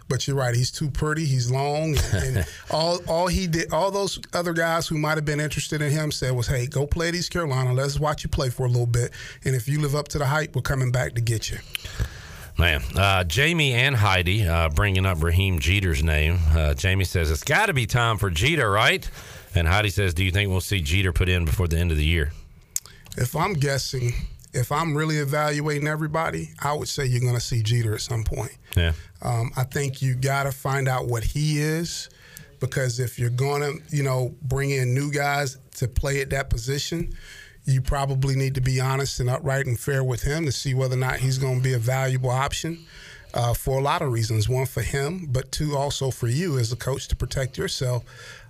But 0.10 0.27
you're 0.27 0.38
right. 0.38 0.56
He's 0.56 0.72
too 0.72 0.89
pretty. 0.89 1.26
He's 1.26 1.49
long. 1.52 1.98
And, 2.14 2.38
and 2.38 2.45
all 2.72 2.99
all 3.07 3.27
he 3.27 3.48
did, 3.48 3.73
all 3.73 3.91
those 3.91 4.19
other 4.34 4.53
guys 4.53 4.88
who 4.88 4.98
might 4.98 5.15
have 5.15 5.26
been 5.26 5.39
interested 5.41 5.81
in 5.81 5.91
him 5.91 6.11
said 6.11 6.31
was, 6.34 6.48
"Hey, 6.48 6.65
go 6.68 6.88
play 6.88 7.10
at 7.10 7.15
East 7.15 7.31
Carolina. 7.31 7.73
Let's 7.73 7.99
watch 7.99 8.23
you 8.23 8.30
play 8.30 8.49
for 8.49 8.65
a 8.65 8.69
little 8.69 8.85
bit. 8.88 9.11
And 9.44 9.53
if 9.56 9.68
you 9.68 9.81
live 9.81 9.95
up 9.95 10.07
to 10.10 10.18
the 10.18 10.26
hype, 10.26 10.56
we're 10.56 10.61
coming 10.61 10.91
back 10.94 11.14
to 11.15 11.22
get 11.22 11.49
you." 11.52 11.57
Man, 12.57 12.81
uh, 12.95 13.23
Jamie 13.23 13.73
and 13.73 13.95
Heidi 13.95 14.47
uh, 14.47 14.69
bringing 14.69 15.05
up 15.05 15.21
Raheem 15.21 15.59
Jeter's 15.59 16.03
name. 16.03 16.39
Uh, 16.49 16.73
Jamie 16.73 17.05
says 17.05 17.29
it's 17.29 17.43
got 17.43 17.67
to 17.67 17.73
be 17.73 17.85
time 17.85 18.17
for 18.17 18.31
Jeter, 18.31 18.71
right? 18.71 19.07
And 19.53 19.67
Heidi 19.67 19.89
says, 19.91 20.15
"Do 20.15 20.23
you 20.23 20.31
think 20.31 20.49
we'll 20.49 20.61
see 20.61 20.81
Jeter 20.81 21.13
put 21.13 21.29
in 21.29 21.45
before 21.45 21.67
the 21.67 21.77
end 21.77 21.91
of 21.91 21.97
the 21.97 22.05
year?" 22.05 22.31
If 23.15 23.35
I'm 23.35 23.53
guessing, 23.53 24.13
if 24.53 24.71
I'm 24.71 24.95
really 24.95 25.17
evaluating 25.17 25.88
everybody, 25.88 26.49
I 26.59 26.73
would 26.73 26.88
say 26.88 27.05
you're 27.05 27.21
going 27.21 27.35
to 27.35 27.39
see 27.39 27.61
Jeter 27.61 27.93
at 27.93 28.01
some 28.01 28.23
point. 28.23 28.57
Yeah. 28.75 28.93
Um, 29.21 29.51
I 29.55 29.63
think 29.63 30.01
you 30.01 30.15
got 30.15 30.43
to 30.43 30.51
find 30.51 30.88
out 30.88 31.07
what 31.07 31.23
he 31.23 31.59
is, 31.59 32.09
because 32.59 32.99
if 32.99 33.19
you're 33.19 33.29
going 33.29 33.61
to, 33.61 33.95
you 33.95 34.01
know, 34.01 34.34
bring 34.41 34.71
in 34.71 34.95
new 34.95 35.11
guys 35.11 35.57
to 35.75 35.88
play 35.88 36.21
at 36.21 36.31
that 36.31 36.49
position, 36.49 37.13
you 37.68 37.81
probably 37.81 38.35
need 38.35 38.56
to 38.56 38.61
be 38.61 38.80
honest 38.80 39.19
and 39.19 39.30
upright 39.30 39.65
and 39.65 39.77
fair 39.77 40.03
with 40.03 40.23
him 40.23 40.45
to 40.45 40.52
see 40.52 40.73
whether 40.73 40.95
or 40.95 40.99
not 40.99 41.18
he's 41.18 41.38
going 41.38 41.57
to 41.57 41.64
be 41.64 41.73
a 41.73 41.80
valuable 41.80 42.30
option. 42.30 42.85
Uh, 43.34 43.53
for 43.53 43.77
a 43.77 43.81
lot 43.81 44.02
of 44.02 44.11
reasons. 44.11 44.48
One 44.48 44.65
for 44.65 44.81
him, 44.81 45.27
but 45.30 45.52
two 45.52 45.76
also 45.76 46.10
for 46.10 46.27
you 46.27 46.57
as 46.57 46.72
a 46.72 46.77
coach 46.77 47.10
to 47.10 47.15
protect 47.15 47.57
yourself, 47.57 48.03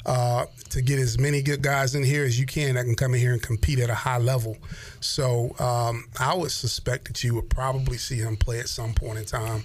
uh, 0.06 0.46
to 0.70 0.82
get 0.82 1.00
as 1.00 1.18
many 1.18 1.42
good 1.42 1.64
guys 1.64 1.96
in 1.96 2.04
here 2.04 2.24
as 2.24 2.40
you 2.40 2.46
can 2.46 2.76
that 2.76 2.86
can 2.86 2.96
come 2.96 3.16
in 3.16 3.20
here 3.20 3.34
and 3.34 3.42
compete 3.42 3.80
at 3.80 3.90
a 3.90 3.96
high 3.96 4.20
level. 4.20 4.56
So 5.02 5.56
um, 5.60 6.06
I 6.20 6.36
would 6.36 6.52
suspect 6.52 7.08
that 7.08 7.24
you 7.24 7.34
would 7.36 7.50
probably 7.50 7.98
see 7.98 8.18
him 8.18 8.38
play 8.38 8.60
at 8.60 8.70
some 8.70 8.94
point 8.94 9.18
in 9.18 9.26
time, 9.26 9.64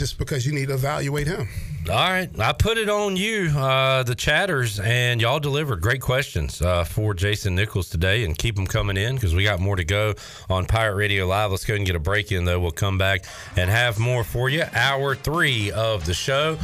just 0.00 0.16
because 0.16 0.46
you 0.46 0.52
need 0.52 0.68
to 0.68 0.74
evaluate 0.74 1.26
him. 1.26 1.46
All 1.90 1.94
right, 1.94 2.30
I 2.40 2.54
put 2.54 2.78
it 2.78 2.88
on 2.88 3.16
you, 3.16 3.50
uh, 3.50 4.02
the 4.02 4.14
chatters, 4.14 4.80
and 4.80 5.20
y'all 5.20 5.40
delivered 5.40 5.82
great 5.82 6.00
questions 6.00 6.62
uh, 6.62 6.84
for 6.84 7.12
Jason 7.12 7.54
Nichols 7.54 7.90
today, 7.90 8.24
and 8.24 8.36
keep 8.36 8.56
them 8.56 8.66
coming 8.66 8.96
in 8.96 9.14
because 9.14 9.34
we 9.34 9.44
got 9.44 9.60
more 9.60 9.76
to 9.76 9.84
go 9.84 10.14
on 10.48 10.64
Pirate 10.64 10.94
Radio 10.94 11.26
Live. 11.26 11.50
Let's 11.50 11.66
go 11.66 11.74
and 11.74 11.84
get 11.84 11.96
a 11.96 12.00
break 12.00 12.32
in 12.32 12.46
though. 12.46 12.58
We'll 12.58 12.70
come 12.70 12.96
back 12.96 13.26
and 13.56 13.68
have 13.68 13.98
more 13.98 14.24
for 14.24 14.48
you. 14.48 14.64
Hour 14.72 15.14
three 15.14 15.70
of 15.70 16.06
the 16.06 16.14
show. 16.14 16.56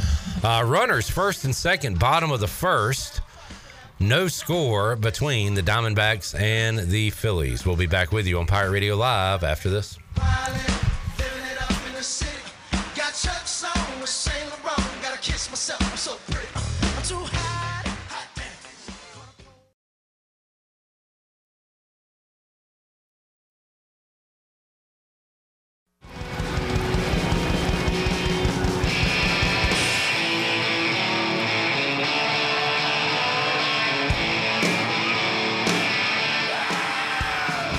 Uh, 0.43 0.63
runners 0.65 1.07
first 1.07 1.45
and 1.45 1.55
second, 1.55 1.99
bottom 1.99 2.31
of 2.31 2.39
the 2.39 2.47
first. 2.47 3.21
No 3.99 4.27
score 4.27 4.95
between 4.95 5.53
the 5.53 5.61
Diamondbacks 5.61 6.39
and 6.39 6.79
the 6.79 7.11
Phillies. 7.11 7.67
We'll 7.67 7.75
be 7.75 7.87
back 7.87 8.11
with 8.11 8.25
you 8.25 8.39
on 8.39 8.47
Pirate 8.47 8.71
Radio 8.71 8.95
Live 8.95 9.43
after 9.43 9.69
this. 9.69 9.99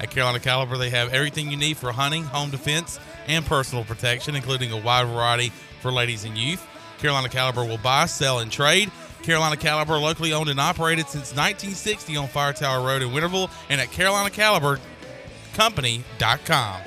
At 0.00 0.10
Carolina 0.10 0.40
Caliber, 0.40 0.78
they 0.78 0.88
have 0.90 1.12
everything 1.12 1.50
you 1.50 1.56
need 1.58 1.76
for 1.76 1.92
hunting, 1.92 2.24
home 2.24 2.48
defense, 2.50 2.98
and 3.28 3.44
personal 3.44 3.84
protection, 3.84 4.34
including 4.34 4.72
a 4.72 4.78
wide 4.78 5.06
variety 5.06 5.52
for 5.82 5.92
ladies 5.92 6.24
and 6.24 6.38
youth. 6.38 6.66
Carolina 6.98 7.28
Caliber 7.28 7.64
will 7.64 7.76
buy, 7.78 8.06
sell, 8.06 8.38
and 8.38 8.50
trade. 8.50 8.90
Carolina 9.22 9.56
Caliber, 9.58 9.98
locally 9.98 10.32
owned 10.32 10.48
and 10.48 10.58
operated 10.58 11.06
since 11.06 11.36
1960 11.36 12.16
on 12.16 12.28
Fire 12.28 12.54
Tower 12.54 12.86
Road 12.86 13.02
in 13.02 13.10
Winterville 13.10 13.50
and 13.68 13.78
at 13.80 13.88
CarolinaCaliberCompany.com. 13.88 16.80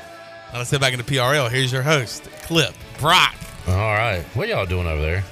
Now 0.51 0.57
let's 0.59 0.71
head 0.71 0.81
back 0.81 0.93
into 0.93 1.05
PRL. 1.05 1.49
Here's 1.51 1.71
your 1.71 1.83
host, 1.83 2.23
Clip 2.43 2.73
Brock. 2.99 3.35
All 3.67 3.73
right, 3.75 4.23
what 4.33 4.47
y'all 4.49 4.65
doing 4.65 4.87
over 4.87 5.01
there? 5.01 5.23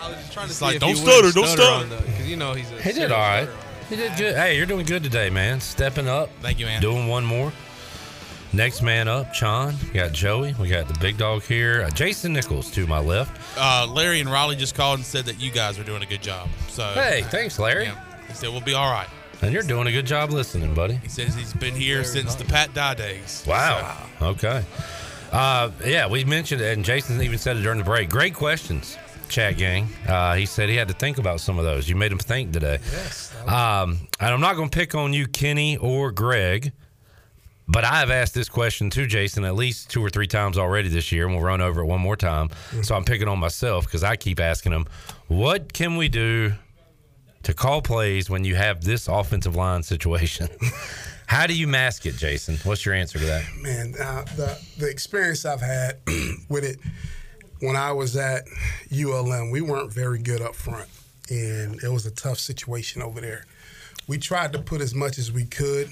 I 0.00 0.08
was 0.08 0.16
just 0.18 0.32
trying 0.32 0.46
to 0.46 0.50
It's 0.50 0.58
see 0.58 0.64
like, 0.64 0.74
if 0.76 0.80
don't 0.80 0.94
he 0.96 1.04
wouldn't 1.04 1.32
stutter, 1.34 1.46
don't 1.46 1.86
stutter. 1.88 2.02
Because 2.06 2.28
you 2.28 2.36
know 2.36 2.54
he's 2.54 2.70
a 2.72 2.80
He 2.82 2.92
did 2.92 3.12
all 3.12 3.18
right. 3.18 3.44
stutterer. 3.44 3.63
He 3.88 3.96
did 3.96 4.16
good. 4.16 4.34
Hey, 4.36 4.56
you're 4.56 4.66
doing 4.66 4.86
good 4.86 5.02
today, 5.02 5.30
man. 5.30 5.60
Stepping 5.60 6.08
up. 6.08 6.30
Thank 6.40 6.58
you, 6.58 6.66
man. 6.66 6.80
Doing 6.80 7.06
one 7.08 7.24
more. 7.24 7.52
Next 8.52 8.82
man 8.82 9.08
up, 9.08 9.32
Chon. 9.32 9.74
We 9.82 9.94
got 9.98 10.12
Joey. 10.12 10.54
We 10.60 10.68
got 10.68 10.86
the 10.86 10.96
big 11.00 11.18
dog 11.18 11.42
here. 11.42 11.82
Uh, 11.82 11.90
Jason 11.90 12.32
Nichols 12.32 12.70
to 12.72 12.86
my 12.86 13.00
left. 13.00 13.40
Uh, 13.58 13.86
Larry 13.90 14.20
and 14.20 14.30
Raleigh 14.30 14.54
just 14.56 14.76
called 14.76 14.98
and 15.00 15.04
said 15.06 15.24
that 15.26 15.40
you 15.40 15.50
guys 15.50 15.78
are 15.78 15.82
doing 15.84 16.02
a 16.02 16.06
good 16.06 16.22
job. 16.22 16.48
So 16.68 16.84
Hey, 16.94 17.22
thanks, 17.30 17.58
Larry. 17.58 17.84
Yeah. 17.86 18.00
He 18.28 18.34
said 18.34 18.50
we'll 18.50 18.60
be 18.60 18.74
all 18.74 18.90
right. 18.92 19.08
And 19.42 19.52
you're 19.52 19.64
doing 19.64 19.88
a 19.88 19.92
good 19.92 20.06
job 20.06 20.30
listening, 20.30 20.72
buddy. 20.72 20.94
He 20.94 21.08
says 21.08 21.34
he's 21.34 21.52
been 21.52 21.74
here 21.74 22.04
since 22.04 22.36
the 22.36 22.44
Pat 22.44 22.72
Dye 22.72 22.94
days. 22.94 23.44
Wow. 23.46 24.06
Okay. 24.22 24.62
Uh, 25.32 25.70
yeah, 25.84 26.06
we 26.08 26.24
mentioned 26.24 26.60
it, 26.62 26.72
and 26.76 26.84
Jason 26.84 27.20
even 27.20 27.38
said 27.38 27.56
it 27.56 27.62
during 27.62 27.78
the 27.78 27.84
break. 27.84 28.08
Great 28.08 28.34
questions, 28.34 28.96
chat 29.28 29.56
gang. 29.56 29.88
Uh, 30.06 30.34
he 30.34 30.46
said 30.46 30.68
he 30.68 30.76
had 30.76 30.88
to 30.88 30.94
think 30.94 31.18
about 31.18 31.40
some 31.40 31.58
of 31.58 31.64
those. 31.64 31.88
You 31.88 31.96
made 31.96 32.12
him 32.12 32.18
think 32.18 32.52
today. 32.52 32.78
Yes. 32.92 33.34
Um, 33.46 34.06
and 34.20 34.34
I'm 34.34 34.40
not 34.40 34.56
going 34.56 34.68
to 34.70 34.78
pick 34.78 34.94
on 34.94 35.12
you, 35.12 35.26
Kenny 35.26 35.76
or 35.76 36.12
Greg, 36.12 36.72
but 37.66 37.84
I 37.84 38.00
have 38.00 38.10
asked 38.10 38.34
this 38.34 38.48
question 38.48 38.90
to 38.90 39.06
Jason 39.06 39.44
at 39.44 39.54
least 39.54 39.90
two 39.90 40.04
or 40.04 40.10
three 40.10 40.26
times 40.26 40.58
already 40.58 40.88
this 40.88 41.12
year, 41.12 41.26
and 41.26 41.34
we'll 41.34 41.44
run 41.44 41.60
over 41.60 41.80
it 41.80 41.86
one 41.86 42.00
more 42.00 42.16
time. 42.16 42.50
So 42.82 42.94
I'm 42.94 43.04
picking 43.04 43.28
on 43.28 43.38
myself 43.38 43.86
because 43.86 44.04
I 44.04 44.16
keep 44.16 44.40
asking 44.40 44.72
him, 44.72 44.86
what 45.28 45.72
can 45.72 45.96
we 45.96 46.08
do 46.08 46.52
to 47.42 47.54
call 47.54 47.82
plays 47.82 48.28
when 48.28 48.44
you 48.44 48.54
have 48.54 48.82
this 48.82 49.08
offensive 49.08 49.56
line 49.56 49.82
situation? 49.82 50.48
How 51.26 51.46
do 51.46 51.54
you 51.54 51.66
mask 51.66 52.04
it, 52.04 52.16
Jason? 52.16 52.56
What's 52.64 52.84
your 52.84 52.94
answer 52.94 53.18
to 53.18 53.24
that? 53.24 53.44
man, 53.62 53.94
uh, 54.00 54.24
the 54.36 54.58
the 54.78 54.88
experience 54.90 55.46
I've 55.46 55.62
had 55.62 55.98
with 56.50 56.64
it 56.64 56.78
when 57.64 57.76
I 57.76 57.92
was 57.92 58.16
at 58.16 58.44
ULM, 58.92 59.50
we 59.50 59.60
weren't 59.60 59.92
very 59.92 60.18
good 60.18 60.42
up 60.42 60.54
front, 60.54 60.88
and 61.30 61.82
it 61.82 61.88
was 61.90 62.06
a 62.06 62.10
tough 62.10 62.38
situation 62.38 63.02
over 63.02 63.20
there. 63.20 63.46
We 64.06 64.18
tried 64.18 64.52
to 64.52 64.58
put 64.60 64.80
as 64.80 64.94
much 64.94 65.18
as 65.18 65.32
we 65.32 65.44
could, 65.44 65.88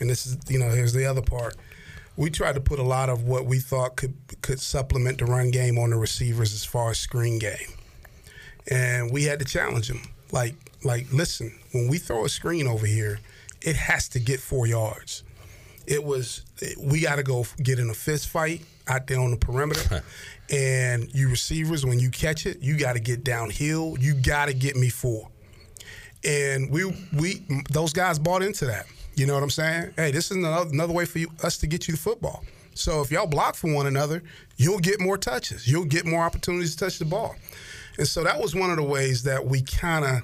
and 0.00 0.08
this 0.08 0.26
is 0.26 0.38
you 0.48 0.58
know 0.58 0.70
here's 0.70 0.92
the 0.92 1.06
other 1.06 1.22
part. 1.22 1.56
We 2.16 2.30
tried 2.30 2.54
to 2.54 2.60
put 2.60 2.78
a 2.78 2.82
lot 2.82 3.10
of 3.10 3.24
what 3.24 3.44
we 3.44 3.58
thought 3.58 3.96
could 3.96 4.14
could 4.42 4.60
supplement 4.60 5.18
the 5.18 5.26
run 5.26 5.50
game 5.50 5.78
on 5.78 5.90
the 5.90 5.96
receivers 5.96 6.54
as 6.54 6.64
far 6.64 6.90
as 6.90 6.98
screen 6.98 7.38
game, 7.38 7.74
and 8.70 9.12
we 9.12 9.24
had 9.24 9.38
to 9.40 9.44
challenge 9.44 9.88
them. 9.88 10.02
Like 10.32 10.54
like 10.82 11.12
listen, 11.12 11.58
when 11.72 11.88
we 11.88 11.98
throw 11.98 12.24
a 12.24 12.28
screen 12.28 12.66
over 12.66 12.86
here, 12.86 13.20
it 13.60 13.76
has 13.76 14.08
to 14.10 14.20
get 14.20 14.40
four 14.40 14.66
yards 14.66 15.22
it 15.86 16.02
was 16.02 16.42
we 16.78 17.00
got 17.00 17.16
to 17.16 17.22
go 17.22 17.46
get 17.62 17.78
in 17.78 17.88
a 17.90 17.94
fist 17.94 18.28
fight 18.28 18.62
out 18.88 19.06
there 19.06 19.20
on 19.20 19.30
the 19.30 19.36
perimeter 19.36 20.02
and 20.50 21.12
you 21.14 21.28
receivers 21.28 21.84
when 21.84 21.98
you 21.98 22.10
catch 22.10 22.46
it 22.46 22.58
you 22.60 22.76
got 22.76 22.94
to 22.94 23.00
get 23.00 23.24
downhill. 23.24 23.96
You 23.98 24.14
got 24.14 24.46
to 24.46 24.54
get 24.54 24.76
me 24.76 24.88
four. 24.88 25.28
And 26.24 26.70
we 26.70 26.84
we 27.16 27.46
those 27.70 27.92
guys 27.92 28.18
bought 28.18 28.42
into 28.42 28.66
that. 28.66 28.86
You 29.14 29.26
know 29.26 29.34
what 29.34 29.42
i'm 29.42 29.50
saying? 29.50 29.92
Hey 29.96 30.10
this 30.10 30.30
is 30.30 30.36
another, 30.36 30.70
another 30.70 30.92
way 30.92 31.04
for 31.04 31.18
you, 31.18 31.28
us 31.42 31.58
to 31.58 31.66
get 31.66 31.88
you 31.88 31.92
the 31.92 32.00
football. 32.00 32.44
So 32.74 33.00
if 33.00 33.10
y'all 33.10 33.26
block 33.26 33.54
for 33.54 33.72
one 33.72 33.86
another 33.86 34.22
you'll 34.56 34.78
get 34.78 35.00
more 35.00 35.18
touches. 35.18 35.66
You'll 35.66 35.84
get 35.84 36.06
more 36.06 36.22
opportunities 36.22 36.74
to 36.76 36.84
touch 36.84 36.98
the 36.98 37.04
ball. 37.04 37.36
And 37.98 38.06
so 38.06 38.24
that 38.24 38.40
was 38.40 38.54
one 38.54 38.70
of 38.70 38.76
the 38.76 38.82
ways 38.82 39.22
that 39.22 39.46
we 39.46 39.62
kind 39.62 40.04
of 40.04 40.22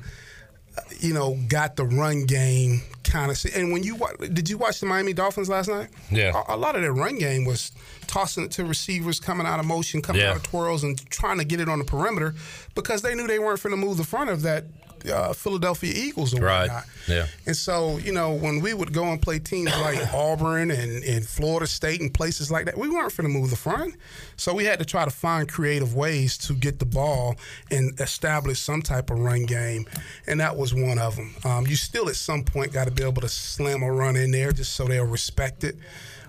you 1.00 1.12
know, 1.14 1.38
got 1.48 1.76
the 1.76 1.84
run 1.84 2.24
game 2.24 2.82
kind 3.04 3.30
of. 3.30 3.38
And 3.54 3.72
when 3.72 3.82
you 3.82 3.98
did 4.32 4.48
you 4.48 4.56
watch 4.58 4.80
the 4.80 4.86
Miami 4.86 5.12
Dolphins 5.12 5.48
last 5.48 5.68
night? 5.68 5.88
Yeah. 6.10 6.42
A, 6.48 6.54
a 6.54 6.56
lot 6.56 6.76
of 6.76 6.82
their 6.82 6.92
run 6.92 7.18
game 7.18 7.44
was 7.44 7.72
tossing 8.06 8.44
it 8.44 8.50
to 8.52 8.64
receivers, 8.64 9.20
coming 9.20 9.46
out 9.46 9.60
of 9.60 9.66
motion, 9.66 10.02
coming 10.02 10.22
Yeah. 10.22 10.30
out 10.30 10.36
of 10.36 10.42
twirls, 10.42 10.84
and 10.84 10.98
trying 11.10 11.38
to 11.38 11.44
get 11.44 11.60
it 11.60 11.68
on 11.68 11.78
the 11.78 11.84
perimeter 11.84 12.34
because 12.74 13.02
they 13.02 13.14
knew 13.14 13.26
they 13.26 13.38
weren't 13.38 13.62
going 13.62 13.74
to 13.74 13.76
move 13.86 13.96
the 13.96 14.04
front 14.04 14.30
of 14.30 14.42
that 14.42 14.64
uh, 15.10 15.32
Philadelphia 15.32 15.92
Eagles 15.94 16.34
or 16.34 16.42
Right. 16.42 16.62
whatnot. 16.68 16.84
Yeah. 17.08 17.26
And 17.46 17.56
so, 17.56 17.98
you 17.98 18.12
know, 18.12 18.32
when 18.32 18.60
we 18.60 18.74
would 18.74 18.92
go 18.92 19.04
and 19.04 19.20
play 19.20 19.38
teams 19.38 19.70
like 19.80 19.98
Auburn 20.14 20.70
and, 20.70 21.02
and 21.04 21.26
Florida 21.26 21.66
State 21.66 22.00
and 22.00 22.12
places 22.12 22.50
like 22.50 22.66
that, 22.66 22.76
we 22.78 22.88
weren't 22.88 23.16
going 23.16 23.28
to 23.32 23.38
move 23.38 23.50
the 23.50 23.56
front. 23.56 23.94
So 24.36 24.54
we 24.54 24.64
had 24.64 24.78
to 24.78 24.84
try 24.84 25.04
to 25.04 25.10
find 25.10 25.48
creative 25.48 25.94
ways 25.94 26.36
to 26.38 26.54
get 26.54 26.78
the 26.78 26.86
ball 26.86 27.36
and 27.70 27.98
establish 28.00 28.60
some 28.60 28.82
type 28.82 29.10
of 29.10 29.18
run 29.18 29.46
game. 29.46 29.86
And 30.26 30.40
that 30.40 30.56
was 30.56 30.74
one 30.74 30.98
of 30.98 31.16
them. 31.16 31.34
Um, 31.44 31.66
you 31.66 31.76
still, 31.76 32.08
at 32.08 32.16
some 32.16 32.44
point, 32.44 32.72
got 32.72 32.84
to 32.84 32.90
be 32.90 33.02
able 33.02 33.22
to 33.22 33.28
slam 33.28 33.82
a 33.82 33.90
run 33.92 34.16
in 34.16 34.30
there 34.30 34.52
just 34.52 34.74
so 34.74 34.84
they'll 34.86 35.04
respect 35.04 35.64
it 35.64 35.76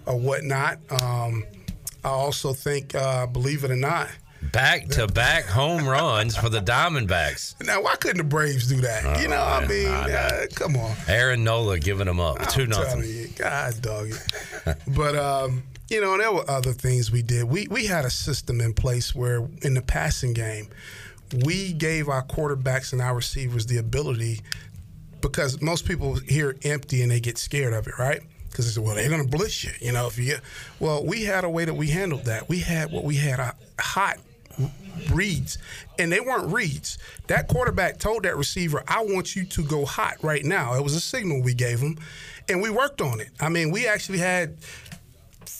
or 0.05 0.17
whatnot. 0.19 0.79
Um, 0.89 1.43
I 2.03 2.09
also 2.09 2.51
think, 2.53 2.95
uh, 2.95 3.27
believe 3.27 3.63
it 3.63 3.71
or 3.71 3.75
not, 3.77 4.09
Back 4.52 4.88
to 4.90 5.07
back 5.07 5.45
home 5.45 5.88
runs 5.88 6.36
for 6.36 6.49
the 6.49 6.60
Diamondbacks. 6.61 7.56
now 7.65 7.82
why 7.82 7.95
couldn't 7.95 8.18
the 8.18 8.24
Braves 8.24 8.68
do 8.68 8.82
that? 8.82 9.22
you 9.22 9.28
know, 9.28 9.41
I 9.41 9.65
mean, 9.65 9.88
I 9.88 10.07
know. 10.07 10.14
uh, 10.14 10.45
come 10.53 10.76
on. 10.76 10.95
Aaron 11.07 11.44
Nola 11.44 11.80
giving 11.80 12.06
them 12.06 12.20
up. 12.20 12.48
2 12.49 12.64
I'm 12.64 12.70
nothing. 12.70 13.03
you, 13.03 13.28
God 13.38 13.82
dog 13.82 14.10
it. 14.10 14.78
but 14.95 15.15
um, 15.15 15.64
you 15.90 16.02
know, 16.02 16.18
there 16.18 16.32
were 16.32 16.49
other 16.49 16.74
things 16.74 17.11
we 17.11 17.22
did. 17.22 17.45
We 17.45 17.68
we 17.68 17.86
had 17.86 18.06
a 18.06 18.10
system 18.10 18.61
in 18.61 18.74
place 18.74 19.15
where 19.15 19.48
in 19.61 19.74
the 19.74 19.82
passing 19.82 20.34
game, 20.34 20.68
we 21.45 21.74
gave 21.74 22.10
our 22.10 22.24
quarterbacks 22.24 22.94
and 22.94 23.02
our 23.02 23.15
receivers 23.15 23.65
the 23.68 23.78
ability 23.78 24.41
because 25.22 25.61
most 25.61 25.86
people 25.88 26.15
hear 26.15 26.56
empty 26.64 27.02
and 27.02 27.11
they 27.11 27.20
get 27.20 27.38
scared 27.38 27.74
of 27.74 27.88
it, 27.88 27.98
right? 27.98 28.22
Because 28.49 28.65
they 28.65 28.80
say, 28.80 28.86
well, 28.86 28.94
they're 28.95 29.10
going 29.10 29.24
to 29.24 29.30
blitz 29.38 29.64
you, 29.64 29.72
you 29.82 29.91
know. 29.91 30.06
If 30.07 30.20
you 30.20 30.26
get, 30.26 30.41
well, 30.80 31.03
we 31.03 31.24
had 31.24 31.44
a 31.44 31.49
way 31.49 31.65
that 31.65 31.74
we 31.74 31.88
handled 31.88 32.26
that. 32.26 32.48
We 32.49 32.60
had 32.60 32.91
what 32.91 33.03
we 33.03 33.15
had 33.15 33.40
a 33.40 33.56
hot 33.80 34.18
reads, 35.11 35.57
and 35.99 36.11
they 36.11 36.20
weren't 36.20 36.53
reads. 36.53 36.98
That 37.28 37.48
quarterback 37.48 37.99
told 37.99 38.24
that 38.24 38.38
receiver, 38.38 38.84
"I 38.88 39.03
want 39.03 39.36
you 39.36 39.45
to 39.45 39.64
go 39.64 39.86
hot 39.86 40.18
right 40.22 40.44
now." 40.44 40.76
It 40.76 40.84
was 40.84 40.95
a 40.95 41.02
signal 41.02 41.41
we 41.41 41.53
gave 41.53 41.80
him, 41.80 41.98
and 42.49 42.61
we 42.61 42.70
worked 42.70 43.02
on 43.02 43.20
it. 43.20 43.30
I 43.40 43.49
mean, 43.49 43.72
we 43.72 43.88
actually 43.88 44.20
had 44.20 44.57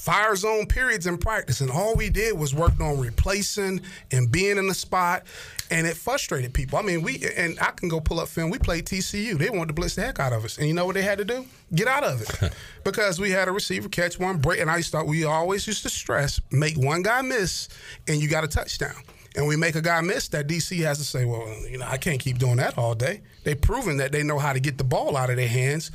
fire 0.04 0.36
zone 0.36 0.66
periods 0.66 1.08
in 1.08 1.18
practice, 1.18 1.62
and 1.62 1.72
all 1.72 1.96
we 1.96 2.10
did 2.10 2.38
was 2.38 2.54
work 2.54 2.78
on 2.82 3.00
replacing 3.00 3.80
and 4.12 4.30
being 4.30 4.58
in 4.58 4.68
the 4.68 4.74
spot, 4.74 5.24
and 5.72 5.88
it 5.88 5.96
frustrated 5.96 6.54
people. 6.54 6.78
I 6.78 6.82
mean, 6.82 7.04
we 7.04 7.24
and 7.38 7.58
I 7.62 7.72
can 7.72 7.88
go 7.88 8.02
pull 8.02 8.20
up 8.20 8.28
film. 8.28 8.50
We 8.50 8.60
played 8.60 8.86
TCU. 8.86 9.38
They 9.38 9.50
wanted 9.50 9.70
to 9.70 9.74
blitz 9.74 9.96
the 9.96 10.02
heck 10.02 10.20
out 10.20 10.34
of 10.34 10.44
us, 10.44 10.58
and 10.58 10.68
you 10.68 10.74
know 10.74 10.86
what 10.86 10.96
they 10.96 11.04
had 11.04 11.20
to 11.20 11.26
do? 11.26 11.46
Get 11.74 11.88
out 11.88 12.04
of 12.04 12.22
it, 12.22 12.54
because 12.84 13.18
we 13.18 13.32
had 13.32 13.48
a 13.48 13.54
receiver 13.54 13.88
catch 13.88 14.20
one 14.20 14.40
break, 14.40 14.60
and 14.60 14.70
I 14.70 14.76
used 14.76 14.92
to, 14.92 15.06
we 15.06 15.24
always 15.24 15.66
used 15.66 15.84
to 15.84 15.90
stress 15.90 16.42
make 16.52 16.78
one 16.78 17.02
guy 17.02 17.22
miss, 17.22 17.70
and 18.06 18.22
you 18.22 18.28
got 18.28 18.44
a 18.44 18.48
touchdown. 18.50 18.96
And 19.36 19.48
we 19.48 19.56
make 19.56 19.76
a 19.76 19.82
guy 19.82 20.00
miss 20.02 20.28
that 20.30 20.48
DC 20.48 20.78
has 20.84 21.00
to 21.00 21.04
say, 21.04 21.26
well, 21.26 21.48
you 21.70 21.78
know, 21.80 21.88
I 21.88 21.98
can't 21.98 22.20
keep 22.20 22.38
doing 22.38 22.58
that 22.58 22.78
all 22.78 22.94
day. 22.94 23.22
They've 23.44 23.60
proven 23.60 23.98
that 23.98 24.12
they 24.12 24.22
know 24.24 24.38
how 24.38 24.54
to 24.54 24.60
get 24.60 24.78
the 24.78 24.84
ball 24.84 25.18
out 25.18 25.30
of 25.32 25.38
their 25.38 25.48
hands 25.48 25.90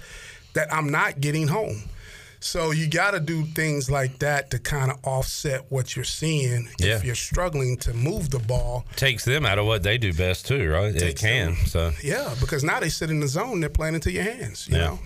that 0.54 0.72
I'm 0.74 0.90
not 0.90 1.20
getting 1.20 1.46
home. 1.48 1.82
So 2.40 2.70
you 2.70 2.88
got 2.88 3.12
to 3.12 3.20
do 3.20 3.44
things 3.44 3.90
like 3.90 4.18
that 4.20 4.50
to 4.52 4.58
kind 4.60 4.90
of 4.92 4.98
offset 5.04 5.66
what 5.70 5.94
you're 5.96 6.04
seeing 6.04 6.68
Yeah. 6.78 6.96
if 6.96 7.04
you're 7.04 7.14
struggling 7.16 7.76
to 7.78 7.92
move 7.94 8.30
the 8.30 8.38
ball. 8.38 8.84
Takes 8.96 9.24
them 9.24 9.44
out 9.44 9.58
of 9.58 9.66
what 9.66 9.82
they 9.82 9.98
do 9.98 10.12
best 10.12 10.46
too, 10.46 10.70
right? 10.70 10.94
It 10.94 11.16
can. 11.18 11.56
So 11.66 11.92
Yeah, 12.02 12.34
because 12.40 12.62
now 12.62 12.78
they 12.80 12.88
sit 12.90 13.10
in 13.10 13.18
the 13.20 13.26
zone, 13.28 13.58
they're 13.60 13.68
playing 13.68 13.94
into 13.94 14.12
your 14.12 14.22
hands. 14.24 14.66
You 14.68 14.76
Yeah. 14.76 14.84
know, 14.84 14.98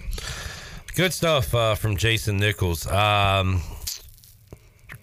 Good 0.95 1.15
stuff 1.15 1.55
uh, 1.55 1.75
from 1.75 1.97
Jason 1.97 2.37
Nichols. 2.37 2.87
Um, 2.87 3.63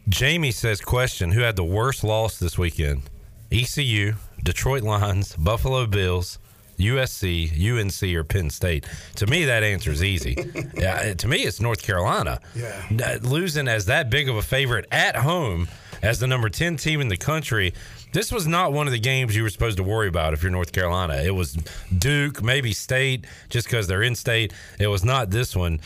Jamie 0.08 0.52
says, 0.52 0.82
question: 0.82 1.32
Who 1.32 1.42
had 1.42 1.56
the 1.56 1.64
worst 1.64 2.04
loss 2.04 2.38
this 2.38 2.58
weekend? 2.60 3.04
ECU, 3.52 4.14
Detroit 4.44 4.84
Lions, 4.84 5.36
Buffalo 5.36 5.86
Bills, 5.86 6.38
USC, 6.78 7.52
UNC, 7.52 8.16
or 8.16 8.24
Penn 8.24 8.50
State? 8.50 8.86
To 9.16 9.28
me, 9.28 9.46
that 9.46 9.64
answer 9.64 9.92
is 9.92 10.04
easy. 10.04 10.38
yeah, 10.76 11.14
to 11.14 11.28
me, 11.28 11.40
it's 11.40 11.60
North 11.60 11.82
Carolina. 11.82 12.40
Yeah. 12.56 12.84
Uh, 13.04 13.18
losing 13.28 13.68
as 13.68 13.86
that 13.88 14.10
big 14.10 14.30
of 14.30 14.36
a 14.36 14.42
favorite 14.42 14.86
at 14.92 15.16
home 15.16 15.68
as 16.02 16.20
the 16.20 16.28
number 16.28 16.50
10 16.50 16.78
team 16.78 17.02
in 17.02 17.08
the 17.08 17.18
country. 17.18 17.74
This 18.14 18.32
was 18.32 18.48
not 18.48 18.72
one 18.74 18.88
of 18.88 18.94
the 18.94 19.00
games 19.00 19.36
you 19.36 19.44
were 19.44 19.50
supposed 19.50 19.78
to 19.78 19.84
worry 19.84 20.08
about 20.08 20.34
if 20.34 20.42
you're 20.42 20.52
North 20.52 20.72
Carolina. 20.72 21.16
It 21.16 21.36
was 21.36 21.54
Duke, 21.96 22.42
maybe 22.42 22.72
State, 22.72 23.26
just 23.50 23.68
because 23.68 23.88
they're 23.88 24.04
in 24.04 24.16
state. 24.16 24.54
It 24.80 24.88
was 24.88 25.04
not 25.04 25.30
this 25.30 25.56
one. 25.56 25.80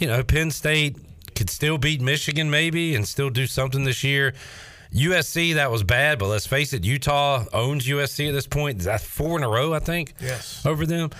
You 0.00 0.08
know, 0.08 0.22
Penn 0.22 0.50
State 0.50 0.96
could 1.34 1.48
still 1.48 1.78
beat 1.78 2.00
Michigan, 2.00 2.50
maybe, 2.50 2.94
and 2.94 3.06
still 3.06 3.30
do 3.30 3.46
something 3.46 3.84
this 3.84 4.04
year. 4.04 4.34
USC, 4.92 5.54
that 5.54 5.70
was 5.70 5.82
bad, 5.82 6.18
but 6.18 6.28
let's 6.28 6.46
face 6.46 6.72
it, 6.72 6.84
Utah 6.84 7.44
owns 7.52 7.86
USC 7.86 8.28
at 8.28 8.32
this 8.32 8.46
point. 8.46 8.80
That's 8.80 9.04
four 9.04 9.38
in 9.38 9.44
a 9.44 9.48
row, 9.48 9.72
I 9.72 9.78
think 9.78 10.14
yes. 10.20 10.64
over 10.66 10.84
them. 10.84 11.10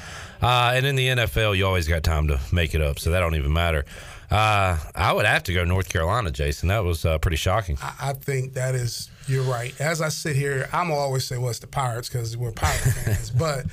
Uh, 0.42 0.72
and 0.74 0.84
in 0.84 0.96
the 0.96 1.08
NFL, 1.08 1.56
you 1.56 1.66
always 1.66 1.88
got 1.88 2.02
time 2.02 2.28
to 2.28 2.40
make 2.52 2.74
it 2.74 2.82
up, 2.82 2.98
so 2.98 3.10
that 3.10 3.20
don't 3.20 3.34
even 3.34 3.52
matter. 3.52 3.84
Uh, 4.30 4.78
I 4.94 5.12
would 5.12 5.26
have 5.26 5.42
to 5.44 5.52
go 5.52 5.64
North 5.64 5.88
Carolina, 5.88 6.30
Jason. 6.30 6.68
That 6.68 6.84
was 6.84 7.04
uh, 7.04 7.18
pretty 7.18 7.36
shocking. 7.36 7.76
I, 7.82 7.94
I 8.00 8.12
think 8.14 8.54
that 8.54 8.74
is 8.74 9.10
you're 9.28 9.44
right. 9.44 9.78
As 9.78 10.00
I 10.00 10.08
sit 10.08 10.36
here, 10.36 10.70
I'm 10.72 10.90
always 10.90 11.24
say, 11.26 11.36
"Well, 11.36 11.50
it's 11.50 11.58
the 11.58 11.66
Pirates" 11.66 12.08
because 12.08 12.34
we're 12.34 12.50
Pirate 12.50 12.80
fans. 12.80 13.30
But 13.38 13.66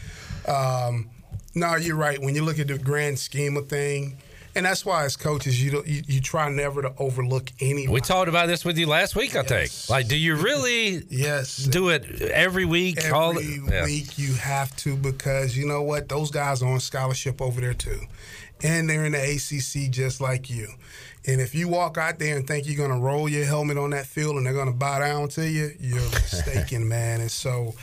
um, 0.49 1.09
no, 1.55 1.75
you're 1.75 1.95
right. 1.95 2.21
When 2.21 2.35
you 2.35 2.43
look 2.43 2.59
at 2.59 2.67
the 2.67 2.77
grand 2.77 3.19
scheme 3.19 3.55
of 3.55 3.69
thing, 3.69 4.17
and 4.59 4.65
that's 4.65 4.85
why 4.85 5.05
as 5.05 5.15
coaches, 5.15 5.63
you 5.63 5.71
don't 5.71 5.87
you, 5.87 6.03
you 6.05 6.19
try 6.19 6.49
never 6.49 6.81
to 6.81 6.93
overlook 6.97 7.49
any. 7.61 7.87
We 7.87 8.01
talked 8.01 8.27
about 8.27 8.47
this 8.47 8.65
with 8.65 8.77
you 8.77 8.87
last 8.87 9.15
week, 9.15 9.37
I 9.37 9.43
think. 9.43 9.71
Like, 9.89 10.09
do 10.09 10.17
you 10.17 10.35
really 10.35 11.01
yes 11.09 11.55
do 11.55 11.87
it 11.87 12.21
every 12.21 12.65
week? 12.65 12.97
Every 13.05 13.41
it, 13.41 13.71
yeah. 13.71 13.85
week 13.85 14.17
you 14.19 14.33
have 14.33 14.75
to 14.77 14.97
because 14.97 15.55
you 15.55 15.65
know 15.65 15.81
what? 15.81 16.09
Those 16.09 16.29
guys 16.29 16.61
are 16.61 16.67
on 16.67 16.81
scholarship 16.81 17.41
over 17.41 17.61
there 17.61 17.73
too. 17.73 18.01
And 18.61 18.89
they're 18.89 19.05
in 19.05 19.13
the 19.13 19.21
ACC 19.21 19.89
just 19.89 20.19
like 20.19 20.49
you. 20.49 20.67
And 21.25 21.39
if 21.39 21.55
you 21.55 21.69
walk 21.69 21.97
out 21.97 22.19
there 22.19 22.35
and 22.35 22.45
think 22.45 22.67
you're 22.67 22.75
going 22.75 22.91
to 22.91 23.01
roll 23.01 23.29
your 23.29 23.45
helmet 23.45 23.77
on 23.77 23.91
that 23.91 24.07
field 24.07 24.35
and 24.35 24.45
they're 24.45 24.51
going 24.51 24.67
to 24.67 24.77
bow 24.77 24.99
down 24.99 25.29
to 25.29 25.49
you, 25.49 25.71
you're 25.79 26.01
mistaken, 26.09 26.85
man. 26.85 27.21
And 27.21 27.31
so 27.31 27.75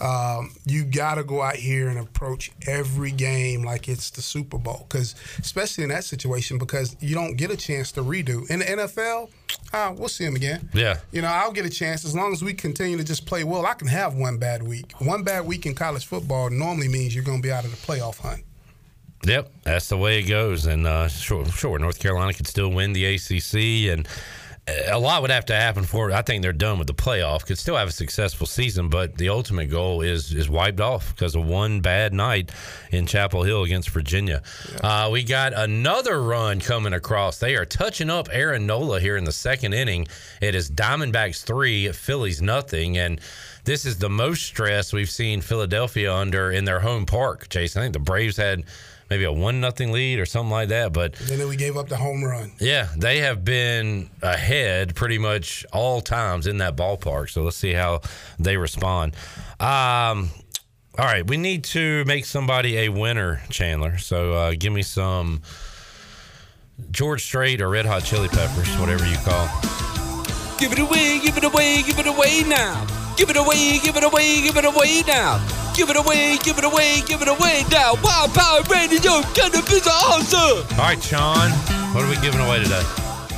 um, 0.00 0.52
you 0.66 0.84
got 0.84 1.16
to 1.16 1.24
go 1.24 1.42
out 1.42 1.56
here 1.56 1.88
and 1.88 1.98
approach 1.98 2.50
every 2.66 3.10
game 3.10 3.62
like 3.62 3.88
it's 3.88 4.10
the 4.10 4.22
Super 4.22 4.58
Bowl. 4.58 4.86
Because, 4.88 5.14
especially 5.38 5.84
in 5.84 5.90
that 5.90 6.04
situation, 6.04 6.58
because 6.58 6.96
you 7.00 7.14
don't 7.14 7.36
get 7.36 7.50
a 7.50 7.56
chance 7.56 7.92
to 7.92 8.02
redo. 8.02 8.48
In 8.50 8.60
the 8.60 8.64
NFL, 8.64 9.30
uh, 9.72 9.94
we'll 9.96 10.08
see 10.08 10.24
them 10.24 10.36
again. 10.36 10.68
Yeah. 10.72 10.98
You 11.12 11.22
know, 11.22 11.28
I'll 11.28 11.52
get 11.52 11.66
a 11.66 11.70
chance 11.70 12.04
as 12.04 12.14
long 12.14 12.32
as 12.32 12.42
we 12.42 12.54
continue 12.54 12.96
to 12.96 13.04
just 13.04 13.26
play 13.26 13.44
well. 13.44 13.66
I 13.66 13.74
can 13.74 13.88
have 13.88 14.14
one 14.14 14.38
bad 14.38 14.62
week. 14.62 14.92
One 15.00 15.22
bad 15.22 15.46
week 15.46 15.66
in 15.66 15.74
college 15.74 16.06
football 16.06 16.50
normally 16.50 16.88
means 16.88 17.14
you're 17.14 17.24
going 17.24 17.42
to 17.42 17.46
be 17.46 17.52
out 17.52 17.64
of 17.64 17.70
the 17.70 17.76
playoff 17.76 18.18
hunt. 18.18 18.44
Yep, 19.24 19.52
that's 19.64 19.88
the 19.90 19.98
way 19.98 20.20
it 20.20 20.22
goes. 20.22 20.66
And 20.66 20.86
uh, 20.86 21.08
sure, 21.08 21.44
sure, 21.46 21.78
North 21.78 21.98
Carolina 21.98 22.32
could 22.32 22.46
still 22.46 22.70
win 22.70 22.94
the 22.94 23.04
ACC, 23.04 23.92
and 23.92 24.08
a 24.90 24.98
lot 24.98 25.22
would 25.22 25.30
have 25.30 25.46
to 25.46 25.54
happen 25.54 25.84
for 25.84 26.10
it. 26.10 26.14
I 26.14 26.22
think 26.22 26.42
they're 26.42 26.52
done 26.52 26.78
with 26.78 26.86
the 26.86 26.94
playoff. 26.94 27.46
Could 27.46 27.58
still 27.58 27.76
have 27.76 27.88
a 27.88 27.92
successful 27.92 28.46
season, 28.46 28.88
but 28.88 29.16
the 29.16 29.28
ultimate 29.28 29.66
goal 29.70 30.02
is 30.02 30.32
is 30.32 30.48
wiped 30.48 30.80
off 30.80 31.14
because 31.14 31.34
of 31.34 31.46
one 31.46 31.80
bad 31.80 32.12
night 32.12 32.50
in 32.90 33.06
Chapel 33.06 33.42
Hill 33.42 33.62
against 33.62 33.90
Virginia. 33.90 34.42
Uh, 34.82 35.08
we 35.12 35.22
got 35.22 35.52
another 35.52 36.22
run 36.22 36.60
coming 36.60 36.92
across. 36.92 37.38
They 37.38 37.56
are 37.56 37.64
touching 37.64 38.10
up 38.10 38.28
Aaron 38.32 38.66
Nola 38.66 39.00
here 39.00 39.16
in 39.16 39.24
the 39.24 39.32
second 39.32 39.72
inning. 39.74 40.06
It 40.40 40.54
is 40.54 40.70
Diamondbacks 40.70 41.44
three, 41.44 41.90
Phillies 41.92 42.40
nothing, 42.42 42.98
and. 42.98 43.20
This 43.62 43.84
is 43.84 43.98
the 43.98 44.08
most 44.08 44.44
stress 44.44 44.90
we've 44.90 45.10
seen 45.10 45.42
Philadelphia 45.42 46.12
under 46.12 46.50
in 46.50 46.64
their 46.64 46.80
home 46.80 47.04
park, 47.04 47.50
Jason. 47.50 47.80
I 47.80 47.84
think 47.84 47.92
the 47.92 47.98
Braves 47.98 48.38
had 48.38 48.64
maybe 49.10 49.24
a 49.24 49.32
one 49.32 49.60
nothing 49.60 49.90
lead 49.92 50.18
or 50.20 50.24
something 50.26 50.50
like 50.52 50.68
that, 50.68 50.92
but 50.92 51.18
And 51.20 51.28
then 51.40 51.48
we 51.48 51.56
gave 51.56 51.76
up 51.76 51.88
the 51.88 51.96
home 51.96 52.22
run. 52.24 52.52
yeah, 52.60 52.88
they 52.96 53.18
have 53.18 53.44
been 53.44 54.08
ahead 54.22 54.94
pretty 54.94 55.18
much 55.18 55.66
all 55.72 56.00
times 56.00 56.46
in 56.46 56.58
that 56.58 56.76
ballpark. 56.76 57.28
So 57.30 57.42
let's 57.42 57.56
see 57.56 57.72
how 57.72 58.00
they 58.38 58.56
respond. 58.56 59.14
Um, 59.58 60.30
all 60.98 61.06
right, 61.06 61.26
we 61.26 61.36
need 61.36 61.64
to 61.64 62.04
make 62.04 62.24
somebody 62.24 62.78
a 62.78 62.88
winner, 62.88 63.42
Chandler. 63.50 63.98
So 63.98 64.32
uh, 64.34 64.54
give 64.58 64.72
me 64.72 64.82
some 64.82 65.42
George 66.90 67.22
Strait 67.24 67.60
or 67.60 67.68
Red 67.68 67.86
Hot 67.86 68.04
Chili 68.04 68.28
Peppers, 68.28 68.68
whatever 68.78 69.06
you 69.06 69.16
call. 69.18 69.89
Give 70.60 70.72
it 70.72 70.78
away, 70.78 71.18
give 71.20 71.38
it 71.38 71.44
away, 71.44 71.82
give 71.82 71.98
it 71.98 72.06
away 72.06 72.42
now. 72.46 72.86
Give 73.16 73.30
it 73.30 73.36
away, 73.38 73.78
give 73.82 73.96
it 73.96 74.04
away, 74.04 74.42
give 74.42 74.58
it 74.58 74.66
away 74.66 75.02
now. 75.06 75.40
Give 75.74 75.88
it 75.88 75.96
away, 75.96 76.36
give 76.44 76.58
it 76.58 76.64
away, 76.64 77.00
give 77.06 77.22
it 77.22 77.28
away 77.28 77.64
now. 77.70 77.94
Wild 78.04 78.34
Power 78.34 78.60
Radio, 78.70 79.22
cannabis 79.32 79.86
awesome. 79.88 80.66
All 80.78 80.84
right, 80.84 81.02
Sean, 81.02 81.50
what 81.94 82.04
are 82.04 82.10
we 82.10 82.20
giving 82.20 82.42
away 82.42 82.62
today? 82.62 82.82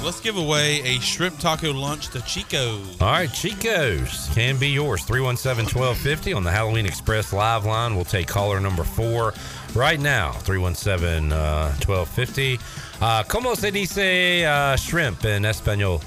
Let's 0.02 0.18
give 0.18 0.36
away 0.36 0.80
a 0.80 0.98
shrimp 0.98 1.38
taco 1.38 1.72
lunch 1.72 2.08
to 2.08 2.20
Chico's. 2.22 3.00
All 3.00 3.12
right, 3.12 3.32
Chico's 3.32 4.28
can 4.34 4.56
be 4.56 4.70
yours. 4.70 5.04
317 5.04 5.78
1250 5.78 6.32
on 6.32 6.42
the 6.42 6.50
Halloween 6.50 6.86
Express 6.86 7.32
live 7.32 7.64
line. 7.64 7.94
We'll 7.94 8.04
take 8.04 8.26
caller 8.26 8.58
number 8.58 8.82
four 8.82 9.32
right 9.76 10.00
now. 10.00 10.32
317 10.32 11.32
uh, 11.32 11.68
1250. 11.86 12.58
Uh, 13.00 13.22
¿Cómo 13.28 13.56
se 13.56 13.70
dice 13.70 14.44
uh, 14.44 14.76
shrimp 14.76 15.24
in 15.24 15.44
Espanol? 15.44 16.00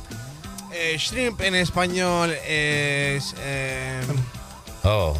Eh, 0.77 0.97
shrimp 0.97 1.39
en 1.41 1.55
español 1.55 2.31
es. 2.45 3.33
em, 3.45 4.05
Oh. 4.83 5.17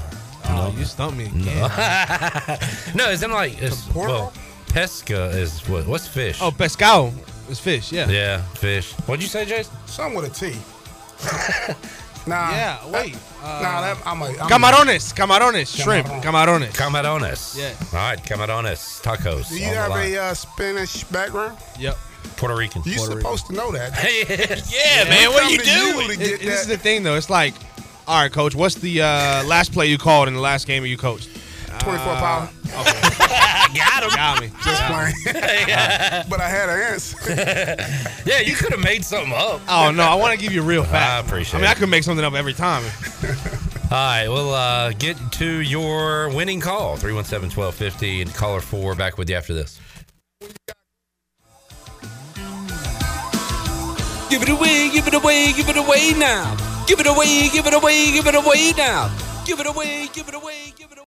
Oh, 0.48 0.74
you 0.78 0.84
stumped 0.86 1.18
me 1.18 1.26
again. 1.26 1.58
no, 2.96 3.10
isn't 3.10 3.32
like. 3.32 3.60
It's, 3.62 3.88
well, 3.96 4.32
pesca 4.68 5.30
is 5.34 5.68
what? 5.68 5.88
What's 5.88 6.08
fish? 6.08 6.40
Oh, 6.42 6.52
pescado 6.52 7.12
is 7.50 7.60
fish. 7.60 7.92
Yeah. 7.92 8.10
Yeah, 8.10 8.42
fish. 8.60 8.92
What'd 9.08 9.24
you 9.24 9.30
say, 9.30 9.46
Jason? 9.46 9.74
Something 9.88 10.18
with 10.22 10.32
a 10.32 10.34
T. 10.36 10.56
nah. 12.28 12.52
Yeah, 12.52 12.78
wait. 12.92 13.14
nah, 13.42 13.82
that, 13.82 13.98
I'm 14.06 14.22
a, 14.22 14.26
I'm 14.26 14.50
Camarones, 14.50 15.14
camarones, 15.16 15.82
shrimp, 15.84 16.08
camarones. 16.22 16.72
Camarones. 16.74 17.58
Yeah. 17.58 17.74
All 17.98 18.06
right, 18.10 18.22
camarones, 18.24 19.02
tacos. 19.02 19.50
Do 19.50 19.56
you 19.58 19.66
have 19.74 19.92
a 19.96 20.18
uh, 20.18 20.34
Spanish 20.34 21.06
background? 21.06 21.58
Yep. 21.80 21.98
Puerto 22.38 22.56
Rican. 22.56 22.82
You're 22.86 22.98
supposed 23.00 23.48
to 23.48 23.54
know 23.54 23.72
that. 23.72 23.92
Yeah, 24.70 25.10
man, 25.10 25.30
what 25.32 25.44
are 25.44 25.50
you 25.50 25.58
Come 25.60 25.68
you 25.68 26.08
doing? 26.08 26.22
It- 26.22 26.42
this 26.42 26.62
is 26.62 26.68
the 26.68 26.78
thing, 26.78 27.04
though. 27.04 27.16
It's 27.16 27.30
like, 27.30 27.54
all 28.08 28.22
right, 28.22 28.32
coach, 28.32 28.56
what's 28.56 28.76
the 28.76 29.02
uh, 29.02 29.44
last 29.46 29.72
play 29.74 29.88
you 29.88 29.98
called 29.98 30.28
in 30.28 30.34
the 30.34 30.40
last 30.42 30.68
game 30.68 30.84
of 30.84 30.88
you 30.88 30.98
coached? 30.98 31.30
24 31.80 32.16
power. 32.16 32.50
Got 33.76 34.04
him. 34.04 34.10
Got 34.12 34.42
me. 34.42 34.52
Just 34.64 34.82
playing. 34.84 35.14
but 36.30 36.40
I 36.40 36.50
had 36.50 36.70
an 36.70 36.80
answer. 36.94 37.18
yeah, 38.26 38.40
you 38.40 38.56
could 38.56 38.72
have 38.72 38.84
made 38.84 39.04
something 39.04 39.34
up. 39.34 39.62
Oh 39.68 39.92
no, 39.92 40.04
I 40.04 40.16
want 40.16 40.38
to 40.38 40.44
give 40.44 40.54
you 40.54 40.62
a 40.62 40.66
real 40.66 40.84
fact. 40.84 40.96
I 41.12 41.20
appreciate 41.28 41.60
I 41.60 41.62
mean, 41.62 41.72
I 41.72 41.74
could 41.74 41.90
make 41.90 42.04
something 42.04 42.26
up 42.26 42.34
every 42.34 42.54
time. 42.54 42.84
All 43.86 43.92
right, 43.92 44.28
we'll 44.28 44.54
uh, 44.54 44.94
get 44.94 45.18
to 45.34 45.62
your 45.62 46.30
winning 46.30 46.60
call 46.60 46.96
317 46.98 47.56
1250 47.56 48.22
and 48.22 48.34
caller 48.34 48.62
four 48.62 48.96
back 48.96 49.18
with 49.18 49.30
you 49.30 49.36
after 49.36 49.54
this. 49.54 49.80
Give 54.30 54.42
it 54.42 54.50
away, 54.50 54.90
give 54.90 55.08
it 55.08 55.14
away, 55.14 55.54
give 55.54 55.70
it 55.70 55.78
away 55.78 56.14
now. 56.18 56.58
Give 56.88 57.00
it 57.00 57.08
away, 57.08 57.50
give 57.54 57.68
it 57.68 57.74
away, 57.74 58.12
give 58.12 58.28
it 58.28 58.36
away 58.36 58.74
now. 58.76 59.10
Give 59.46 59.60
it 59.60 59.68
away, 59.68 60.10
give 60.14 60.28
it 60.28 60.34
away, 60.34 60.74
give 60.76 60.92
it 60.92 60.98
away. 60.98 61.06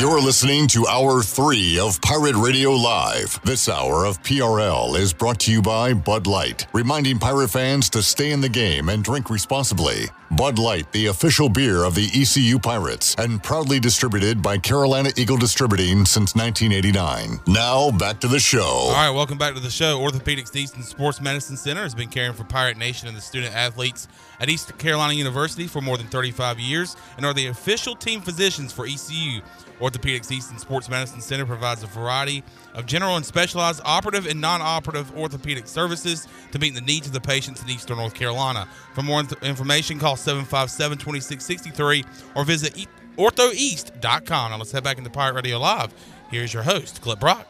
You're 0.00 0.22
listening 0.22 0.66
to 0.68 0.86
Hour 0.86 1.22
3 1.22 1.78
of 1.78 2.00
Pirate 2.00 2.34
Radio 2.34 2.70
Live. 2.70 3.38
This 3.44 3.68
hour 3.68 4.06
of 4.06 4.22
PRL 4.22 4.98
is 4.98 5.12
brought 5.12 5.38
to 5.40 5.52
you 5.52 5.60
by 5.60 5.92
Bud 5.92 6.26
Light, 6.26 6.66
reminding 6.72 7.18
Pirate 7.18 7.50
fans 7.50 7.90
to 7.90 8.02
stay 8.02 8.30
in 8.30 8.40
the 8.40 8.48
game 8.48 8.88
and 8.88 9.04
drink 9.04 9.28
responsibly. 9.28 10.06
Bud 10.30 10.58
Light, 10.58 10.90
the 10.92 11.08
official 11.08 11.50
beer 11.50 11.84
of 11.84 11.94
the 11.94 12.08
ECU 12.14 12.58
Pirates, 12.58 13.14
and 13.18 13.42
proudly 13.42 13.78
distributed 13.78 14.40
by 14.40 14.56
Carolina 14.56 15.10
Eagle 15.18 15.36
Distributing 15.36 16.06
since 16.06 16.34
1989. 16.34 17.38
Now, 17.46 17.90
back 17.90 18.20
to 18.20 18.28
the 18.28 18.40
show. 18.40 18.62
All 18.62 18.92
right, 18.94 19.10
welcome 19.10 19.36
back 19.36 19.52
to 19.52 19.60
the 19.60 19.68
show. 19.68 19.98
Orthopedics 19.98 20.56
Easton 20.56 20.82
Sports 20.82 21.20
Medicine 21.20 21.58
Center 21.58 21.82
has 21.82 21.94
been 21.94 22.08
caring 22.08 22.32
for 22.32 22.44
Pirate 22.44 22.78
Nation 22.78 23.06
and 23.06 23.14
the 23.14 23.20
student 23.20 23.54
athletes 23.54 24.08
at 24.40 24.48
East 24.48 24.78
Carolina 24.78 25.12
University 25.12 25.66
for 25.66 25.82
more 25.82 25.98
than 25.98 26.06
35 26.06 26.58
years 26.58 26.96
and 27.18 27.26
are 27.26 27.34
the 27.34 27.48
official 27.48 27.94
team 27.94 28.22
physicians 28.22 28.72
for 28.72 28.86
ECU. 28.86 29.42
Orthopedics 29.80 30.30
Easton 30.30 30.58
Sports 30.58 30.88
Medicine 30.88 31.20
Center 31.20 31.46
provides 31.46 31.82
a 31.82 31.86
variety 31.86 32.44
of 32.74 32.86
general 32.86 33.16
and 33.16 33.24
specialized 33.24 33.80
operative 33.84 34.26
and 34.26 34.40
non-operative 34.40 35.16
orthopedic 35.16 35.66
services 35.66 36.28
to 36.52 36.58
meet 36.58 36.74
the 36.74 36.80
needs 36.80 37.06
of 37.06 37.12
the 37.12 37.20
patients 37.20 37.62
in 37.62 37.70
Eastern 37.70 37.96
North 37.96 38.14
Carolina. 38.14 38.68
For 38.94 39.02
more 39.02 39.20
inf- 39.20 39.42
information, 39.42 39.98
call 39.98 40.16
757-2663 40.16 42.04
or 42.36 42.44
visit 42.44 42.76
e- 42.78 42.86
orthoeast.com. 43.16 44.50
Now 44.50 44.56
let's 44.58 44.72
head 44.72 44.84
back 44.84 44.98
into 44.98 45.10
Pirate 45.10 45.34
Radio 45.34 45.58
Live. 45.58 45.92
Here's 46.30 46.52
your 46.54 46.62
host, 46.62 47.00
Clip 47.00 47.18
Brock. 47.18 47.46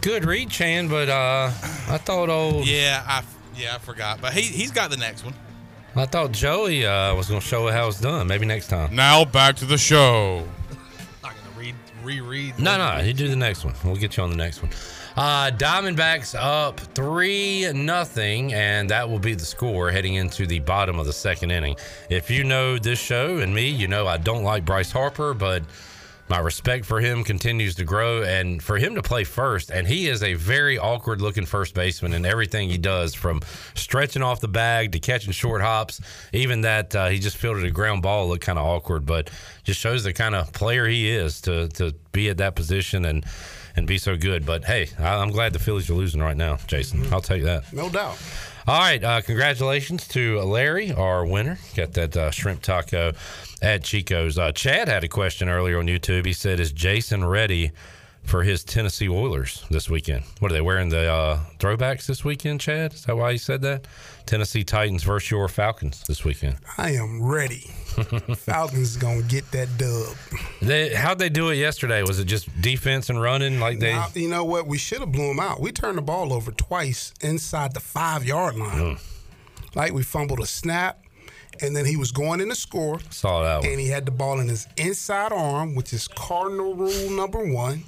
Good 0.00 0.24
read, 0.24 0.50
Chan, 0.50 0.88
but 0.88 1.08
uh, 1.08 1.50
I 1.88 1.98
thought 1.98 2.28
old. 2.28 2.66
Yeah, 2.66 3.02
I 3.06 3.22
yeah 3.56 3.74
I 3.74 3.78
forgot, 3.78 4.20
but 4.20 4.32
he 4.32 4.42
he's 4.42 4.70
got 4.70 4.90
the 4.90 4.96
next 4.96 5.24
one. 5.24 5.34
I 5.96 6.06
thought 6.06 6.30
Joey 6.30 6.86
uh, 6.86 7.14
was 7.16 7.26
going 7.28 7.40
to 7.40 7.46
show 7.46 7.66
how 7.68 7.88
it's 7.88 8.00
done. 8.00 8.28
Maybe 8.28 8.46
next 8.46 8.68
time. 8.68 8.94
Now 8.94 9.24
back 9.24 9.56
to 9.56 9.64
the 9.64 9.78
show. 9.78 10.46
Not 11.98 12.04
gonna 12.06 12.06
read 12.06 12.20
reread. 12.22 12.58
No, 12.58 12.78
no, 12.78 13.00
you 13.00 13.12
do 13.12 13.28
the 13.28 13.36
next 13.36 13.64
one. 13.64 13.74
We'll 13.84 13.96
get 13.96 14.16
you 14.16 14.22
on 14.22 14.30
the 14.30 14.36
next 14.36 14.62
one. 14.62 14.70
Uh, 15.16 15.50
Diamondbacks 15.50 16.36
up 16.38 16.78
three 16.78 17.70
nothing, 17.72 18.54
and 18.54 18.90
that 18.90 19.08
will 19.08 19.18
be 19.18 19.34
the 19.34 19.44
score 19.44 19.90
heading 19.90 20.14
into 20.14 20.46
the 20.46 20.60
bottom 20.60 20.98
of 20.98 21.06
the 21.06 21.12
second 21.12 21.50
inning. 21.50 21.76
If 22.08 22.30
you 22.30 22.44
know 22.44 22.78
this 22.78 22.98
show 22.98 23.38
and 23.38 23.54
me, 23.54 23.68
you 23.68 23.88
know 23.88 24.06
I 24.06 24.16
don't 24.16 24.44
like 24.44 24.64
Bryce 24.64 24.92
Harper, 24.92 25.34
but 25.34 25.62
my 26.28 26.38
respect 26.38 26.84
for 26.84 27.00
him 27.00 27.24
continues 27.24 27.74
to 27.76 27.84
grow, 27.84 28.22
and 28.22 28.62
for 28.62 28.76
him 28.76 28.94
to 28.94 29.02
play 29.02 29.24
first, 29.24 29.70
and 29.70 29.86
he 29.86 30.08
is 30.08 30.22
a 30.22 30.34
very 30.34 30.78
awkward 30.78 31.20
looking 31.20 31.46
first 31.46 31.74
baseman 31.74 32.12
in 32.12 32.24
everything 32.24 32.68
he 32.68 32.78
does, 32.78 33.14
from 33.14 33.40
stretching 33.74 34.22
off 34.22 34.40
the 34.40 34.48
bag 34.48 34.92
to 34.92 34.98
catching 34.98 35.32
short 35.32 35.60
hops. 35.60 36.00
Even 36.32 36.62
that 36.62 36.94
uh, 36.94 37.08
he 37.08 37.18
just 37.18 37.36
fielded 37.36 37.64
a 37.64 37.70
ground 37.70 38.02
ball 38.02 38.28
looked 38.28 38.44
kind 38.44 38.58
of 38.58 38.66
awkward, 38.66 39.06
but 39.06 39.30
just 39.64 39.80
shows 39.80 40.04
the 40.04 40.12
kind 40.12 40.34
of 40.34 40.52
player 40.52 40.86
he 40.86 41.08
is 41.10 41.40
to 41.42 41.68
to 41.68 41.94
be 42.12 42.28
at 42.28 42.38
that 42.38 42.54
position 42.54 43.04
and 43.04 43.24
and 43.76 43.86
be 43.86 43.98
so 43.98 44.16
good. 44.16 44.44
But 44.44 44.64
hey, 44.64 44.88
I'm 44.98 45.30
glad 45.30 45.52
the 45.52 45.58
Phillies 45.58 45.88
are 45.88 45.94
losing 45.94 46.20
right 46.20 46.36
now, 46.36 46.58
Jason. 46.66 47.06
I'll 47.12 47.20
tell 47.20 47.36
you 47.36 47.44
that. 47.44 47.72
No 47.72 47.88
doubt. 47.88 48.18
All 48.68 48.80
right, 48.80 49.02
uh, 49.02 49.22
congratulations 49.22 50.06
to 50.08 50.42
Larry, 50.42 50.92
our 50.92 51.24
winner. 51.24 51.58
Got 51.74 51.94
that 51.94 52.14
uh, 52.14 52.30
shrimp 52.30 52.60
taco 52.60 53.14
at 53.62 53.82
Chico's. 53.82 54.36
Uh, 54.36 54.52
Chad 54.52 54.88
had 54.88 55.02
a 55.04 55.08
question 55.08 55.48
earlier 55.48 55.78
on 55.78 55.86
YouTube. 55.86 56.26
He 56.26 56.34
said, 56.34 56.60
"Is 56.60 56.70
Jason 56.70 57.24
ready 57.24 57.70
for 58.24 58.42
his 58.42 58.62
Tennessee 58.62 59.08
Oilers 59.08 59.64
this 59.70 59.88
weekend? 59.88 60.24
What 60.40 60.52
are 60.52 60.54
they 60.54 60.60
wearing 60.60 60.90
the 60.90 61.10
uh, 61.10 61.40
throwbacks 61.58 62.04
this 62.04 62.26
weekend?" 62.26 62.60
Chad, 62.60 62.92
is 62.92 63.06
that 63.06 63.16
why 63.16 63.32
he 63.32 63.38
said 63.38 63.62
that? 63.62 63.86
Tennessee 64.28 64.62
Titans 64.62 65.04
versus 65.04 65.30
your 65.30 65.48
Falcons 65.48 66.04
this 66.06 66.22
weekend. 66.22 66.58
I 66.76 66.90
am 66.90 67.22
ready. 67.22 67.60
Falcons 68.36 68.90
is 68.90 68.96
gonna 68.98 69.22
get 69.22 69.50
that 69.52 69.68
dub. 69.78 70.14
They, 70.60 70.94
how'd 70.94 71.18
they 71.18 71.30
do 71.30 71.48
it 71.48 71.54
yesterday? 71.54 72.02
Was 72.02 72.18
it 72.18 72.26
just 72.26 72.60
defense 72.60 73.08
and 73.08 73.20
running 73.20 73.58
like 73.58 73.78
they? 73.78 73.94
Now, 73.94 74.08
you 74.14 74.28
know 74.28 74.44
what? 74.44 74.66
We 74.66 74.76
should 74.76 75.00
have 75.00 75.12
blew 75.12 75.28
them 75.28 75.40
out. 75.40 75.60
We 75.60 75.72
turned 75.72 75.96
the 75.96 76.02
ball 76.02 76.34
over 76.34 76.52
twice 76.52 77.14
inside 77.22 77.72
the 77.72 77.80
five 77.80 78.24
yard 78.26 78.56
line. 78.56 78.96
Mm. 78.96 79.00
Like 79.74 79.94
we 79.94 80.02
fumbled 80.02 80.40
a 80.40 80.46
snap, 80.46 81.02
and 81.62 81.74
then 81.74 81.86
he 81.86 81.96
was 81.96 82.12
going 82.12 82.40
in 82.40 82.50
to 82.50 82.54
score. 82.54 83.00
Saw 83.08 83.42
that 83.42 83.62
one. 83.62 83.70
And 83.70 83.80
he 83.80 83.88
had 83.88 84.04
the 84.04 84.12
ball 84.12 84.40
in 84.40 84.48
his 84.48 84.66
inside 84.76 85.32
arm, 85.32 85.74
which 85.74 85.94
is 85.94 86.06
cardinal 86.06 86.74
rule 86.74 87.10
number 87.10 87.42
one. 87.50 87.82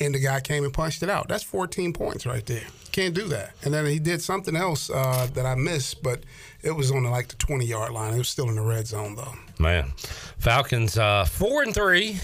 And 0.00 0.14
the 0.14 0.18
guy 0.18 0.40
came 0.40 0.64
and 0.64 0.72
punched 0.72 1.02
it 1.02 1.08
out. 1.08 1.28
That's 1.28 1.44
14 1.44 1.92
points 1.92 2.26
right 2.26 2.44
there. 2.46 2.64
Can't 2.90 3.14
do 3.14 3.28
that. 3.28 3.52
And 3.62 3.72
then 3.72 3.86
he 3.86 3.98
did 3.98 4.22
something 4.22 4.56
else 4.56 4.90
uh, 4.90 5.28
that 5.34 5.46
I 5.46 5.54
missed, 5.54 6.02
but 6.02 6.24
it 6.62 6.72
was 6.72 6.90
on 6.90 7.04
the, 7.04 7.10
like 7.10 7.28
the 7.28 7.36
20 7.36 7.64
yard 7.64 7.92
line. 7.92 8.14
It 8.14 8.18
was 8.18 8.28
still 8.28 8.48
in 8.48 8.56
the 8.56 8.62
red 8.62 8.86
zone 8.86 9.14
though. 9.16 9.34
Man, 9.58 9.92
Falcons 10.38 10.98
uh, 10.98 11.24
four 11.24 11.62
and 11.62 11.72
three, 11.74 12.18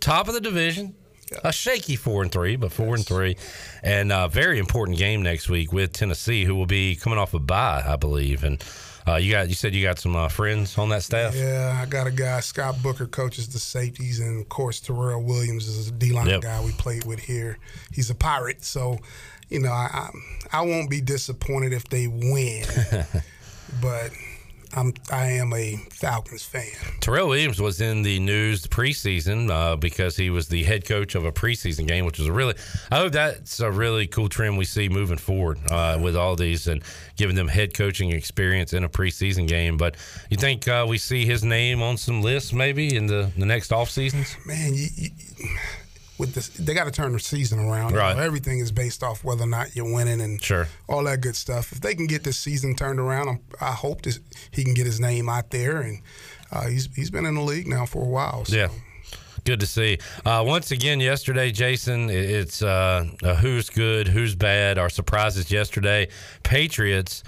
top 0.00 0.28
of 0.28 0.34
the 0.34 0.40
division. 0.40 0.94
A 1.42 1.50
shaky 1.50 1.96
four 1.96 2.22
and 2.22 2.30
three, 2.30 2.54
but 2.54 2.70
four 2.70 2.94
and 2.94 3.04
three, 3.04 3.36
and 3.82 4.12
a 4.12 4.28
very 4.28 4.60
important 4.60 4.96
game 4.96 5.22
next 5.22 5.48
week 5.48 5.72
with 5.72 5.92
Tennessee, 5.92 6.44
who 6.44 6.54
will 6.54 6.66
be 6.66 6.94
coming 6.94 7.18
off 7.18 7.34
a 7.34 7.40
bye, 7.40 7.82
I 7.84 7.96
believe. 7.96 8.44
And 8.44 8.62
uh, 9.08 9.16
you 9.16 9.30
got 9.32 9.48
you 9.48 9.54
said 9.54 9.74
you 9.74 9.82
got 9.82 9.98
some 9.98 10.16
uh, 10.16 10.28
friends 10.28 10.76
on 10.78 10.88
that 10.90 11.02
staff. 11.02 11.34
Yeah, 11.34 11.78
I 11.80 11.86
got 11.86 12.06
a 12.06 12.10
guy, 12.10 12.40
Scott 12.40 12.82
Booker, 12.82 13.06
coaches 13.06 13.48
the 13.48 13.58
safeties, 13.58 14.18
and 14.20 14.40
of 14.40 14.48
course 14.48 14.80
Terrell 14.80 15.22
Williams 15.22 15.68
is 15.68 15.88
a 15.88 15.92
D 15.92 16.12
line 16.12 16.26
Yep. 16.26 16.40
guy 16.42 16.64
we 16.64 16.72
played 16.72 17.04
with 17.04 17.20
here. 17.20 17.58
He's 17.92 18.10
a 18.10 18.14
pirate, 18.14 18.64
so 18.64 18.98
you 19.48 19.60
know 19.60 19.70
I 19.72 20.10
I, 20.52 20.58
I 20.58 20.62
won't 20.62 20.90
be 20.90 21.00
disappointed 21.00 21.72
if 21.72 21.88
they 21.88 22.06
win, 22.08 22.64
but 23.80 24.10
I'm 24.76 24.92
I 25.10 25.26
am 25.32 25.54
a 25.54 25.76
Falcons 25.90 26.44
fan. 26.44 26.70
Terrell 27.00 27.28
Williams 27.28 27.60
was 27.60 27.80
in 27.80 28.02
the 28.02 28.20
news 28.20 28.66
preseason 28.66 29.50
uh, 29.50 29.74
because 29.76 30.16
he 30.16 30.28
was 30.28 30.48
the 30.48 30.62
head 30.64 30.84
coach 30.84 31.14
of 31.14 31.24
a 31.24 31.32
preseason 31.32 31.88
game, 31.88 32.04
which 32.04 32.18
was 32.18 32.28
a 32.28 32.32
really. 32.32 32.54
I 32.90 32.98
hope 32.98 33.12
that's 33.12 33.58
a 33.60 33.70
really 33.70 34.06
cool 34.06 34.28
trend 34.28 34.58
we 34.58 34.66
see 34.66 34.90
moving 34.90 35.16
forward 35.16 35.58
uh, 35.70 35.98
with 36.00 36.14
all 36.14 36.36
these 36.36 36.66
and 36.66 36.82
giving 37.16 37.36
them 37.36 37.48
head 37.48 37.72
coaching 37.72 38.12
experience 38.12 38.74
in 38.74 38.84
a 38.84 38.88
preseason 38.88 39.48
game. 39.48 39.78
But 39.78 39.96
you 40.28 40.36
think 40.36 40.68
uh, 40.68 40.84
we 40.86 40.98
see 40.98 41.24
his 41.24 41.42
name 41.42 41.82
on 41.82 41.96
some 41.96 42.20
lists 42.20 42.52
maybe 42.52 42.94
in 42.94 43.06
the, 43.06 43.30
the 43.38 43.46
next 43.46 43.72
off 43.72 43.88
seasons? 43.88 44.36
Man, 44.44 44.74
you, 44.74 44.88
you, 44.94 45.10
with 46.18 46.34
this, 46.34 46.48
they 46.48 46.72
got 46.74 46.84
to 46.84 46.90
turn 46.90 47.12
the 47.12 47.20
season 47.20 47.58
around. 47.58 47.92
You 47.92 47.98
Right. 47.98 48.16
know, 48.16 48.22
everything 48.22 48.58
is 48.58 48.72
based 48.72 49.02
off 49.02 49.22
whether 49.24 49.42
or 49.44 49.46
not 49.48 49.74
you're 49.76 49.92
winning 49.92 50.20
and 50.20 50.42
Sure. 50.42 50.68
all 50.88 51.04
that 51.04 51.20
good 51.20 51.36
stuff. 51.36 51.72
If 51.72 51.80
they 51.80 51.94
can 51.94 52.06
get 52.06 52.24
this 52.24 52.38
season 52.38 52.74
turned 52.74 52.98
around, 53.00 53.28
I'm, 53.28 53.40
I 53.60 53.72
hope 53.72 54.02
this, 54.02 54.20
he 54.50 54.64
can 54.64 54.74
get 54.74 54.86
his 54.86 54.98
name 55.00 55.28
out 55.28 55.50
there. 55.50 55.80
And 55.80 56.00
uh, 56.50 56.66
he's 56.68 56.88
he's 56.94 57.10
been 57.10 57.26
in 57.26 57.34
the 57.34 57.40
league 57.42 57.66
now 57.66 57.86
for 57.86 58.02
a 58.02 58.08
while. 58.08 58.44
So. 58.44 58.56
Yeah. 58.56 58.68
Good 59.44 59.60
to 59.60 59.66
see. 59.66 59.98
Uh, 60.24 60.42
once 60.44 60.72
again, 60.72 60.98
yesterday, 60.98 61.52
Jason, 61.52 62.10
it's 62.10 62.62
uh, 62.62 63.04
who's 63.40 63.70
good, 63.70 64.08
who's 64.08 64.34
bad. 64.34 64.76
Our 64.76 64.88
surprises 64.90 65.50
yesterday. 65.52 66.08
Patriots. 66.42 67.22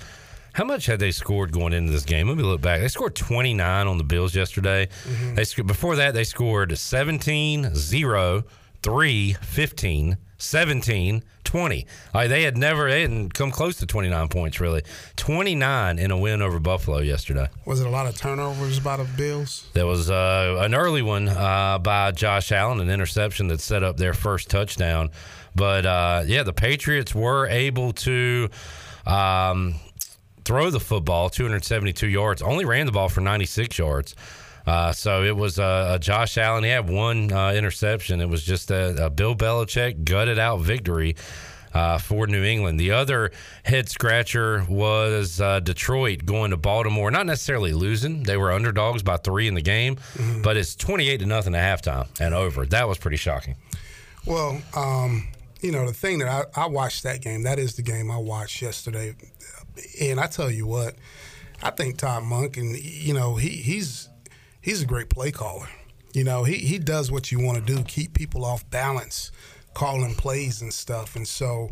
How 0.55 0.65
much 0.65 0.87
had 0.87 0.99
they 0.99 1.13
scored 1.13 1.53
going 1.53 1.73
into 1.73 1.93
this 1.93 2.03
game? 2.05 2.27
Let 2.27 2.37
me 2.37 2.43
look 2.43 2.61
back. 2.61 2.81
They 2.81 2.89
scored 2.89 3.15
29 3.15 3.87
on 3.87 3.99
the 3.99 4.03
Bills 4.03 4.35
yesterday. 4.35 4.89
They 5.35 5.45
sc- 5.45 5.65
Before 5.65 5.95
that, 5.95 6.15
they 6.15 6.25
scored 6.25 6.77
17, 6.77 7.73
0, 7.77 8.43
3, 8.83 9.35
15, 9.35 10.17
17, 10.39 11.25
20. 11.45 11.87
Like, 12.15 12.29
they 12.29 12.43
had 12.43 12.57
never, 12.57 12.91
they 12.91 13.03
hadn't 13.03 13.35
come 13.35 13.51
close 13.51 13.77
to 13.79 13.87
29 13.87 14.29
points, 14.29 14.61
really. 14.61 14.83
29 15.17 15.99
in 15.99 16.11
a 16.11 16.17
win 16.17 16.43
over 16.43 16.61
Buffalo 16.61 16.99
yesterday. 16.99 17.49
Was 17.65 17.81
it 17.81 17.87
a 17.87 17.91
lot 17.91 18.07
of 18.07 18.17
turnovers 18.17 18.81
by 18.81 18.97
the 18.97 19.05
Bills? 19.05 19.69
There 19.73 19.87
was 19.87 20.11
uh, 20.11 20.59
an 20.61 20.75
early 20.75 21.03
one 21.03 21.29
uh, 21.29 21.79
by 21.79 22.13
Josh 22.13 22.53
Allen, 22.53 22.81
an 22.81 22.91
interception 22.91 23.49
that 23.49 23.61
set 23.61 23.83
up 23.83 23.97
their 23.97 24.15
first 24.15 24.49
touchdown. 24.51 25.11
But 25.55 25.87
uh, 25.87 26.25
yeah, 26.27 26.45
the 26.45 26.53
Patriots 26.53 27.15
were 27.15 27.47
able 27.49 27.93
to 27.95 28.49
um, 29.07 29.75
throw 30.45 30.71
the 30.71 30.81
football 30.81 31.29
272 31.29 32.07
yards, 32.07 32.43
only 32.43 32.65
ran 32.65 32.87
the 32.87 32.93
ball 32.93 33.09
for 33.09 33.21
96 33.21 33.79
yards. 33.79 34.15
Uh, 34.69 34.93
so 34.93 35.25
it 35.25 35.35
was 35.35 35.59
uh, 35.59 35.93
a 35.95 35.99
Josh 35.99 36.37
Allen. 36.37 36.63
He 36.63 36.69
had 36.69 36.91
one 36.91 37.33
uh, 37.33 37.53
interception. 37.53 38.21
It 38.21 38.29
was 38.29 38.45
just 38.45 38.71
a, 38.71 39.07
a 39.07 39.09
Bill 39.09 39.35
Belichick 39.35 40.05
gutted 40.05 40.39
out 40.39 40.59
victory 40.61 41.17
uh, 41.73 41.97
for 41.97 42.27
New 42.27 42.45
England. 42.45 42.79
The 42.79 42.91
other 42.91 43.31
head 43.65 43.89
scratcher 43.89 44.67
was 44.69 45.41
uh, 45.41 45.61
Detroit 45.61 46.27
going 46.27 46.51
to 46.51 46.59
Baltimore, 46.59 47.11
not 47.11 47.25
necessarily 47.25 47.73
losing. 47.73 48.25
They 48.25 48.37
were 48.37 48.53
underdogs 48.53 49.03
by 49.03 49.17
three 49.17 49.49
in 49.49 49.55
the 49.55 49.63
game, 49.63 49.97
but 50.43 50.59
it's 50.59 50.75
28 50.77 51.21
to 51.21 51.27
nothing 51.27 51.55
at 51.55 51.83
halftime 51.83 52.07
and 52.21 52.35
over. 52.35 52.67
That 52.67 52.89
was 52.89 52.99
pretty 52.99 53.17
shocking. 53.17 53.57
Well, 54.27 54.61
um, 54.77 55.29
you 55.63 55.73
know, 55.73 55.87
the 55.87 55.95
thing 55.95 56.19
that 56.19 56.29
I, 56.29 56.65
I 56.65 56.67
watched 56.67 57.05
that 57.05 57.23
game, 57.23 57.45
that 57.45 57.59
is 57.59 57.77
the 57.77 57.83
game 57.83 58.11
I 58.11 58.19
watched 58.19 58.61
yesterday. 58.61 59.15
And 59.99 60.21
I 60.21 60.27
tell 60.27 60.51
you 60.51 60.67
what, 60.67 60.95
I 61.63 61.71
think 61.71 61.97
Todd 61.97 62.25
Monken, 62.25 62.59
and, 62.59 62.79
you 62.79 63.15
know, 63.15 63.37
he, 63.37 63.49
he's 63.49 64.11
he's 64.61 64.83
a 64.83 64.87
great 64.87 65.09
play 65.09 65.31
caller. 65.31 65.69
You 66.13 66.25
know, 66.25 66.45
he, 66.45 66.55
he 66.55 66.79
does 66.79 67.11
what 67.11 67.31
you 67.31 67.41
want 67.41 67.59
to 67.59 67.75
do, 67.75 67.83
keep 67.85 68.15
people 68.15 68.45
off 68.45 68.69
balance, 68.71 69.31
calling 69.75 70.15
plays 70.15 70.63
and 70.63 70.73
stuff. 70.73 71.17
And 71.17 71.29
so 71.29 71.71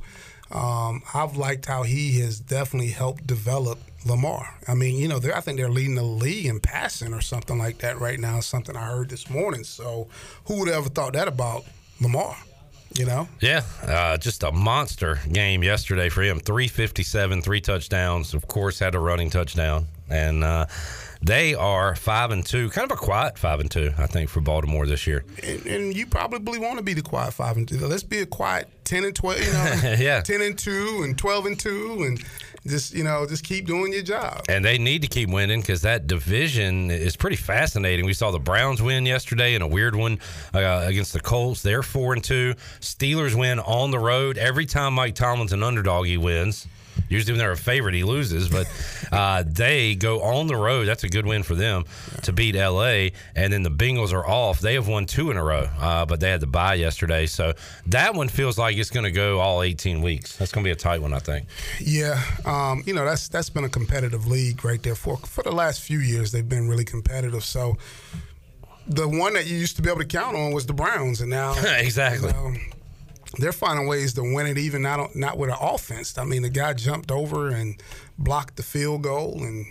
um, 0.50 1.02
I've 1.14 1.36
liked 1.36 1.66
how 1.66 1.82
he 1.82 2.20
has 2.20 2.38
definitely 2.38 2.90
helped 2.90 3.26
develop 3.26 3.78
Lamar. 4.04 4.54
I 4.68 4.74
mean, 4.74 4.96
you 4.96 5.08
know, 5.08 5.20
I 5.34 5.40
think 5.40 5.58
they're 5.58 5.68
leading 5.68 5.96
the 5.96 6.02
league 6.02 6.46
in 6.46 6.60
passing 6.60 7.12
or 7.12 7.20
something 7.20 7.58
like 7.58 7.78
that 7.78 7.98
right 7.98 8.20
now. 8.20 8.40
Something 8.40 8.76
I 8.76 8.86
heard 8.86 9.08
this 9.08 9.28
morning. 9.28 9.64
So 9.64 10.08
who 10.44 10.60
would 10.60 10.68
have 10.68 10.78
ever 10.78 10.88
thought 10.88 11.14
that 11.14 11.28
about 11.28 11.64
Lamar? 12.00 12.36
You 12.94 13.04
know, 13.04 13.28
Yeah, 13.40 13.62
uh, 13.82 14.16
just 14.16 14.42
a 14.42 14.52
monster 14.52 15.18
game 15.30 15.62
yesterday 15.62 16.08
for 16.08 16.22
him. 16.22 16.38
357, 16.38 17.42
three 17.42 17.60
touchdowns. 17.60 18.32
Of 18.32 18.46
course, 18.46 18.78
had 18.78 18.94
a 18.94 18.98
running 18.98 19.28
touchdown. 19.28 19.86
And 20.08 20.42
uh, 20.42 20.66
they 21.26 21.54
are 21.54 21.94
five 21.96 22.30
and 22.30 22.44
two, 22.46 22.70
kind 22.70 22.90
of 22.90 22.96
a 22.96 23.00
quiet 23.00 23.38
five 23.38 23.60
and 23.60 23.70
two, 23.70 23.92
I 23.98 24.06
think, 24.06 24.30
for 24.30 24.40
Baltimore 24.40 24.86
this 24.86 25.06
year. 25.06 25.24
and, 25.42 25.66
and 25.66 25.96
you 25.96 26.06
probably 26.06 26.58
want 26.58 26.78
to 26.78 26.82
be 26.84 26.94
the 26.94 27.02
quiet 27.02 27.34
five 27.34 27.56
and 27.56 27.66
two. 27.68 27.78
Let's 27.86 28.02
be 28.02 28.20
a 28.20 28.26
quiet 28.26 28.68
ten 28.84 29.04
and 29.04 29.14
twelve. 29.14 29.40
You 29.40 29.52
know, 29.52 29.94
Yeah. 29.98 30.20
ten 30.22 30.40
and 30.40 30.58
two 30.58 31.02
and 31.04 31.18
twelve 31.18 31.46
and 31.46 31.58
two, 31.58 32.02
and 32.04 32.22
just 32.66 32.94
you 32.94 33.04
know, 33.04 33.26
just 33.26 33.44
keep 33.44 33.66
doing 33.66 33.92
your 33.92 34.02
job. 34.02 34.44
And 34.48 34.64
they 34.64 34.78
need 34.78 35.02
to 35.02 35.08
keep 35.08 35.28
winning 35.30 35.60
because 35.60 35.82
that 35.82 36.06
division 36.06 36.90
is 36.90 37.16
pretty 37.16 37.36
fascinating. 37.36 38.06
We 38.06 38.12
saw 38.14 38.30
the 38.30 38.38
Browns 38.40 38.80
win 38.82 39.06
yesterday 39.06 39.54
in 39.54 39.62
a 39.62 39.68
weird 39.68 39.94
one 39.94 40.18
uh, 40.54 40.82
against 40.86 41.12
the 41.12 41.20
Colts. 41.20 41.62
They're 41.62 41.82
four 41.82 42.12
and 42.12 42.22
two. 42.24 42.54
Steelers 42.80 43.34
win 43.38 43.58
on 43.60 43.90
the 43.90 43.98
road. 43.98 44.36
Every 44.38 44.66
time 44.66 44.94
Mike 44.94 45.14
Tomlin's 45.14 45.52
an 45.52 45.62
underdog, 45.62 46.06
he 46.06 46.16
wins. 46.16 46.66
Usually 47.08 47.32
when 47.32 47.38
they're 47.38 47.52
a 47.52 47.56
favorite, 47.56 47.94
he 47.94 48.04
loses. 48.04 48.48
But 48.48 48.66
uh, 49.12 49.44
they 49.46 49.94
go 49.94 50.22
on 50.22 50.46
the 50.46 50.56
road. 50.56 50.86
That's 50.86 51.04
a 51.04 51.08
good 51.08 51.26
win 51.26 51.42
for 51.42 51.54
them 51.54 51.84
to 52.22 52.32
beat 52.32 52.54
LA. 52.54 53.08
And 53.34 53.52
then 53.52 53.62
the 53.62 53.70
Bengals 53.70 54.12
are 54.12 54.26
off. 54.26 54.60
They 54.60 54.74
have 54.74 54.88
won 54.88 55.06
two 55.06 55.30
in 55.30 55.36
a 55.36 55.44
row, 55.44 55.68
uh, 55.80 56.06
but 56.06 56.20
they 56.20 56.30
had 56.30 56.40
to 56.40 56.46
bye 56.46 56.74
yesterday. 56.74 57.26
So 57.26 57.52
that 57.86 58.14
one 58.14 58.28
feels 58.28 58.58
like 58.58 58.76
it's 58.76 58.90
going 58.90 59.04
to 59.04 59.10
go 59.12 59.40
all 59.40 59.62
18 59.62 60.02
weeks. 60.02 60.36
That's 60.36 60.52
going 60.52 60.64
to 60.64 60.68
be 60.68 60.72
a 60.72 60.76
tight 60.76 61.02
one, 61.02 61.12
I 61.12 61.18
think. 61.18 61.46
Yeah, 61.80 62.20
um, 62.44 62.82
you 62.86 62.94
know 62.94 63.04
that's 63.04 63.28
that's 63.28 63.50
been 63.50 63.64
a 63.64 63.68
competitive 63.68 64.26
league 64.26 64.64
right 64.64 64.82
there 64.82 64.94
for 64.94 65.16
for 65.18 65.42
the 65.42 65.52
last 65.52 65.80
few 65.82 65.98
years. 65.98 66.32
They've 66.32 66.48
been 66.48 66.68
really 66.68 66.84
competitive. 66.84 67.44
So 67.44 67.76
the 68.86 69.08
one 69.08 69.34
that 69.34 69.46
you 69.46 69.56
used 69.56 69.76
to 69.76 69.82
be 69.82 69.90
able 69.90 70.00
to 70.00 70.06
count 70.06 70.36
on 70.36 70.52
was 70.52 70.66
the 70.66 70.72
Browns, 70.72 71.20
and 71.20 71.30
now 71.30 71.54
Exactly. 71.78 72.28
you 72.28 72.34
know, 72.34 72.54
they're 73.38 73.52
finding 73.52 73.86
ways 73.86 74.14
to 74.14 74.22
win 74.22 74.46
it, 74.46 74.58
even 74.58 74.82
not 74.82 75.14
not 75.14 75.38
with 75.38 75.50
an 75.50 75.56
offense. 75.60 76.16
I 76.18 76.24
mean, 76.24 76.42
the 76.42 76.50
guy 76.50 76.72
jumped 76.74 77.10
over 77.10 77.48
and 77.48 77.80
blocked 78.18 78.56
the 78.56 78.62
field 78.62 79.02
goal, 79.02 79.42
and 79.42 79.66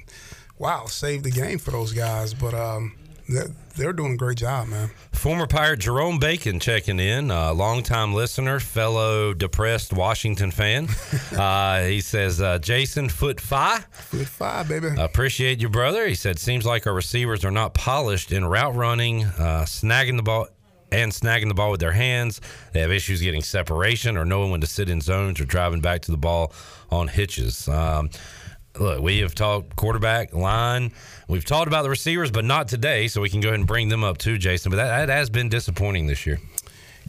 wow, 0.58 0.86
saved 0.86 1.24
the 1.24 1.32
game 1.32 1.60
for 1.60 1.72
those 1.72 1.94
guys. 1.94 2.34
But 2.34 2.54
um, 2.54 2.96
they're, 3.28 3.50
they're 3.76 3.94
doing 3.94 4.14
a 4.14 4.18
great 4.18 4.38
job, 4.38 4.68
man. 4.68 4.92
Former 5.12 5.48
Pirate 5.48 5.80
Jerome 5.80 6.20
Bacon 6.20 6.60
checking 6.60 7.00
in, 7.00 7.32
uh, 7.32 7.54
longtime 7.54 8.14
listener, 8.14 8.60
fellow 8.60 9.34
depressed 9.34 9.94
Washington 9.94 10.52
fan. 10.52 10.88
uh, 11.38 11.84
he 11.84 12.02
says, 12.02 12.40
uh, 12.40 12.60
Jason, 12.60 13.10
foot 13.10 13.42
five. 13.42 13.86
Foot 13.86 14.28
five, 14.28 14.68
baby. 14.68 14.90
Appreciate 14.98 15.60
you, 15.60 15.70
brother. 15.70 16.08
He 16.08 16.16
said, 16.16 16.38
seems 16.38 16.66
like 16.66 16.86
our 16.86 16.94
receivers 16.94 17.44
are 17.44 17.52
not 17.52 17.74
polished 17.74 18.32
in 18.32 18.46
route 18.46 18.76
running, 18.76 19.24
uh, 19.24 19.66
snagging 19.66 20.18
the 20.18 20.24
ball. 20.24 20.48
And 20.92 21.12
snagging 21.12 21.50
the 21.50 21.54
ball 21.54 21.72
with 21.72 21.80
their 21.80 21.92
hands. 21.92 22.40
They 22.72 22.80
have 22.80 22.92
issues 22.92 23.22
getting 23.22 23.42
separation 23.42 24.18
or 24.18 24.24
knowing 24.24 24.52
when 24.52 24.62
to 24.62 24.68
sit 24.68 24.90
in 24.90 25.02
zones 25.02 25.42
or 25.42 25.46
driving 25.46 25.82
back 25.82 26.02
to 26.04 26.12
the 26.12 26.18
ball 26.18 26.54
on 26.90 27.08
hitches. 27.08 27.68
Um, 27.68 28.10
look, 28.80 29.02
we 29.02 29.20
have 29.20 29.36
talked 29.36 29.76
quarterback, 29.76 30.34
line. 30.34 30.92
We've 31.28 31.44
talked 31.44 31.68
about 31.68 31.84
the 31.84 31.90
receivers, 31.90 32.32
but 32.32 32.46
not 32.46 32.68
today. 32.68 33.08
So 33.08 33.20
we 33.20 33.30
can 33.30 33.42
go 33.42 33.50
ahead 33.50 33.60
and 33.60 33.68
bring 33.68 33.90
them 33.90 34.04
up 34.04 34.20
too, 34.20 34.38
Jason. 34.38 34.70
But 34.70 34.78
that, 34.78 35.08
that 35.08 35.14
has 35.14 35.30
been 35.30 35.50
disappointing 35.50 36.08
this 36.08 36.26
year. 36.26 36.40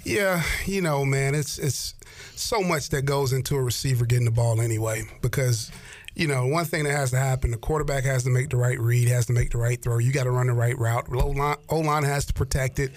Yeah, 0.04 0.42
you 0.64 0.82
know, 0.82 1.04
man, 1.04 1.34
it's 1.34 1.58
it's 1.58 1.94
so 2.34 2.60
much 2.60 2.90
that 2.90 3.02
goes 3.02 3.32
into 3.32 3.56
a 3.56 3.62
receiver 3.62 4.06
getting 4.06 4.24
the 4.24 4.30
ball 4.30 4.60
anyway. 4.60 5.04
Because, 5.22 5.70
you 6.14 6.26
know, 6.28 6.46
one 6.46 6.64
thing 6.64 6.84
that 6.84 6.92
has 6.92 7.10
to 7.10 7.18
happen, 7.18 7.50
the 7.50 7.56
quarterback 7.56 8.04
has 8.04 8.22
to 8.24 8.30
make 8.30 8.50
the 8.50 8.56
right 8.56 8.78
read, 8.78 9.08
has 9.08 9.26
to 9.26 9.32
make 9.32 9.50
the 9.50 9.58
right 9.58 9.80
throw. 9.80 9.98
You 9.98 10.12
got 10.12 10.24
to 10.24 10.30
run 10.30 10.46
the 10.46 10.52
right 10.52 10.78
route. 10.78 11.08
O 11.10 11.80
line, 11.80 12.04
has 12.04 12.26
to 12.26 12.34
protect 12.34 12.78
it. 12.78 12.92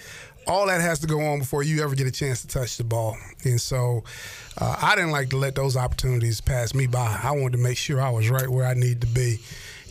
All 0.46 0.66
that 0.66 0.80
has 0.80 0.98
to 1.00 1.06
go 1.06 1.20
on 1.20 1.38
before 1.40 1.62
you 1.62 1.82
ever 1.82 1.94
get 1.94 2.06
a 2.06 2.10
chance 2.10 2.40
to 2.42 2.48
touch 2.48 2.76
the 2.76 2.84
ball. 2.84 3.16
And 3.44 3.60
so, 3.60 4.02
uh, 4.58 4.76
I 4.80 4.94
didn't 4.96 5.12
like 5.12 5.30
to 5.30 5.36
let 5.36 5.54
those 5.54 5.76
opportunities 5.76 6.40
pass 6.40 6.74
me 6.74 6.86
by. 6.86 7.20
I 7.22 7.30
wanted 7.32 7.52
to 7.52 7.58
make 7.62 7.76
sure 7.76 8.00
I 8.00 8.10
was 8.10 8.28
right 8.30 8.48
where 8.48 8.66
I 8.66 8.74
needed 8.74 9.02
to 9.02 9.06
be. 9.06 9.38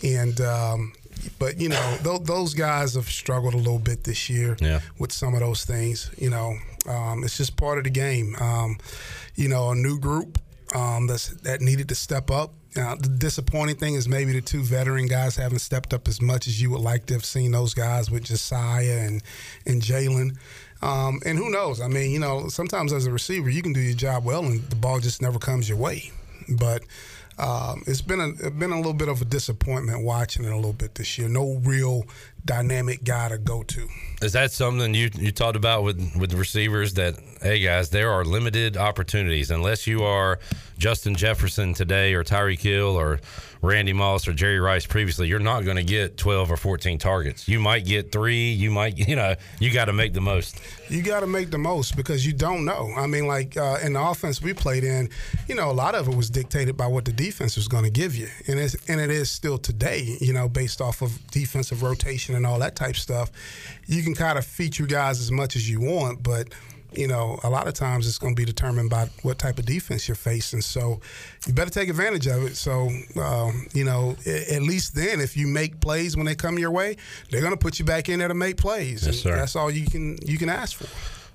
And 0.03 0.39
um, 0.41 0.93
but 1.37 1.59
you 1.59 1.69
know, 1.69 1.97
th- 2.03 2.21
those 2.23 2.53
guys 2.53 2.95
have 2.95 3.09
struggled 3.09 3.53
a 3.53 3.57
little 3.57 3.79
bit 3.79 4.03
this 4.03 4.29
year 4.29 4.57
Yeah. 4.59 4.79
with 4.97 5.11
some 5.11 5.33
of 5.33 5.39
those 5.41 5.65
things. 5.65 6.09
You 6.17 6.29
know, 6.29 6.55
um, 6.87 7.23
it's 7.23 7.37
just 7.37 7.55
part 7.57 7.77
of 7.77 7.83
the 7.85 7.89
game. 7.89 8.35
Um, 8.39 8.77
you 9.35 9.47
know, 9.47 9.69
a 9.71 9.75
new 9.75 9.99
group 9.99 10.39
um, 10.73 11.07
that 11.07 11.57
needed 11.61 11.89
to 11.89 11.95
step 11.95 12.29
up. 12.29 12.53
Uh, 12.77 12.95
the 12.95 13.09
disappointing 13.09 13.75
thing 13.75 13.95
is 13.95 14.07
maybe 14.07 14.31
the 14.31 14.41
two 14.41 14.61
veteran 14.61 15.07
guys 15.07 15.35
haven't 15.35 15.59
stepped 15.59 15.93
up 15.93 16.07
as 16.07 16.21
much 16.21 16.47
as 16.47 16.61
you 16.61 16.69
would 16.69 16.81
like 16.81 17.07
to 17.07 17.15
have 17.15 17.25
seen 17.25 17.51
those 17.51 17.73
guys 17.73 18.11
with 18.11 18.25
Josiah 18.25 19.05
and 19.07 19.23
and 19.65 19.81
Jalen. 19.81 20.37
Um, 20.81 21.19
and 21.25 21.37
who 21.37 21.49
knows? 21.49 21.81
I 21.81 21.87
mean, 21.87 22.11
you 22.11 22.19
know, 22.19 22.47
sometimes 22.47 22.93
as 22.93 23.05
a 23.05 23.11
receiver, 23.11 23.49
you 23.49 23.61
can 23.61 23.73
do 23.73 23.79
your 23.79 23.95
job 23.95 24.23
well, 24.23 24.45
and 24.45 24.61
the 24.69 24.75
ball 24.75 24.99
just 24.99 25.21
never 25.21 25.39
comes 25.39 25.67
your 25.67 25.77
way. 25.77 26.11
But 26.47 26.83
um, 27.39 27.83
it's 27.87 28.01
been 28.01 28.19
a 28.19 28.51
been 28.51 28.71
a 28.71 28.77
little 28.77 28.93
bit 28.93 29.07
of 29.07 29.21
a 29.21 29.25
disappointment 29.25 30.03
watching 30.03 30.45
it 30.45 30.51
a 30.51 30.55
little 30.55 30.73
bit 30.73 30.95
this 30.95 31.17
year. 31.17 31.29
No 31.29 31.59
real 31.63 32.03
dynamic 32.45 33.03
guy 33.03 33.29
to 33.29 33.37
go 33.37 33.63
to. 33.63 33.87
Is 34.21 34.33
that 34.33 34.51
something 34.51 34.93
you 34.93 35.09
you 35.15 35.31
talked 35.31 35.55
about 35.55 35.83
with 35.83 36.15
with 36.17 36.33
receivers 36.33 36.95
that 36.95 37.15
hey 37.41 37.59
guys 37.59 37.89
there 37.89 38.11
are 38.11 38.25
limited 38.25 38.75
opportunities 38.75 39.49
unless 39.49 39.87
you 39.87 40.03
are 40.03 40.39
Justin 40.77 41.15
Jefferson 41.15 41.73
today 41.73 42.13
or 42.13 42.23
Tyreek 42.23 42.59
Hill 42.59 42.99
or 42.99 43.21
Randy 43.61 43.93
Moss 43.93 44.27
or 44.27 44.33
Jerry 44.33 44.59
Rice 44.59 44.85
previously 44.85 45.27
you're 45.27 45.39
not 45.39 45.63
going 45.63 45.77
to 45.77 45.83
get 45.83 46.17
12 46.17 46.51
or 46.51 46.57
14 46.57 46.97
targets 46.97 47.47
you 47.47 47.59
might 47.61 47.85
get 47.85 48.11
3 48.11 48.51
you 48.51 48.71
might 48.71 48.97
you 49.07 49.15
know 49.15 49.35
you 49.59 49.71
got 49.71 49.85
to 49.85 49.93
make 49.93 50.13
the 50.13 50.21
most 50.21 50.59
You 50.89 51.03
got 51.03 51.19
to 51.19 51.27
make 51.27 51.51
the 51.51 51.57
most 51.59 51.95
because 51.95 52.25
you 52.25 52.33
don't 52.33 52.65
know. 52.65 52.91
I 52.97 53.05
mean, 53.05 53.27
like 53.27 53.55
uh, 53.55 53.77
in 53.83 53.93
the 53.93 54.01
offense 54.01 54.41
we 54.41 54.53
played 54.53 54.83
in, 54.83 55.09
you 55.47 55.53
know, 55.53 55.69
a 55.69 55.73
lot 55.73 55.93
of 55.93 56.07
it 56.07 56.15
was 56.15 56.31
dictated 56.31 56.75
by 56.75 56.87
what 56.87 57.05
the 57.05 57.13
defense 57.13 57.55
was 57.55 57.67
going 57.67 57.83
to 57.83 57.91
give 57.91 58.15
you, 58.15 58.27
and 58.47 58.59
it's 58.59 58.75
and 58.89 58.99
it 58.99 59.11
is 59.11 59.29
still 59.29 59.59
today. 59.59 60.17
You 60.19 60.33
know, 60.33 60.49
based 60.49 60.81
off 60.81 61.03
of 61.03 61.27
defensive 61.27 61.83
rotation 61.83 62.28
and 62.35 62.45
all 62.45 62.59
that 62.59 62.75
type 62.75 62.95
stuff, 62.95 63.31
you 63.87 64.03
can 64.03 64.15
kind 64.15 64.37
of 64.37 64.45
feature 64.45 64.85
guys 64.85 65.19
as 65.19 65.31
much 65.31 65.55
as 65.55 65.69
you 65.69 65.79
want, 65.79 66.23
but 66.23 66.53
you 66.93 67.07
know, 67.07 67.39
a 67.43 67.49
lot 67.49 67.67
of 67.67 67.73
times 67.73 68.07
it's 68.07 68.17
going 68.17 68.35
to 68.35 68.39
be 68.39 68.45
determined 68.45 68.89
by 68.89 69.09
what 69.21 69.37
type 69.37 69.59
of 69.59 69.65
defense 69.65 70.07
you're 70.07 70.15
facing. 70.15 70.61
So 70.61 70.99
you 71.45 71.53
better 71.53 71.69
take 71.69 71.89
advantage 71.89 72.27
of 72.27 72.43
it. 72.43 72.55
So, 72.55 72.89
um, 73.21 73.67
you 73.73 73.83
know, 73.83 74.15
at 74.25 74.61
least 74.63 74.95
then, 74.95 75.19
if 75.19 75.37
you 75.37 75.47
make 75.47 75.79
plays 75.81 76.17
when 76.17 76.25
they 76.25 76.35
come 76.35 76.57
your 76.57 76.71
way, 76.71 76.97
they're 77.29 77.41
going 77.41 77.53
to 77.53 77.57
put 77.57 77.77
you 77.77 77.85
back 77.85 78.09
in 78.09 78.19
there 78.19 78.27
to 78.27 78.33
make 78.33 78.57
plays. 78.57 79.05
Yes, 79.05 79.19
sir. 79.19 79.35
That's 79.35 79.55
all 79.55 79.69
you 79.69 79.85
can 79.85 80.17
you 80.25 80.37
can 80.37 80.49
ask 80.49 80.77
for. 80.77 80.87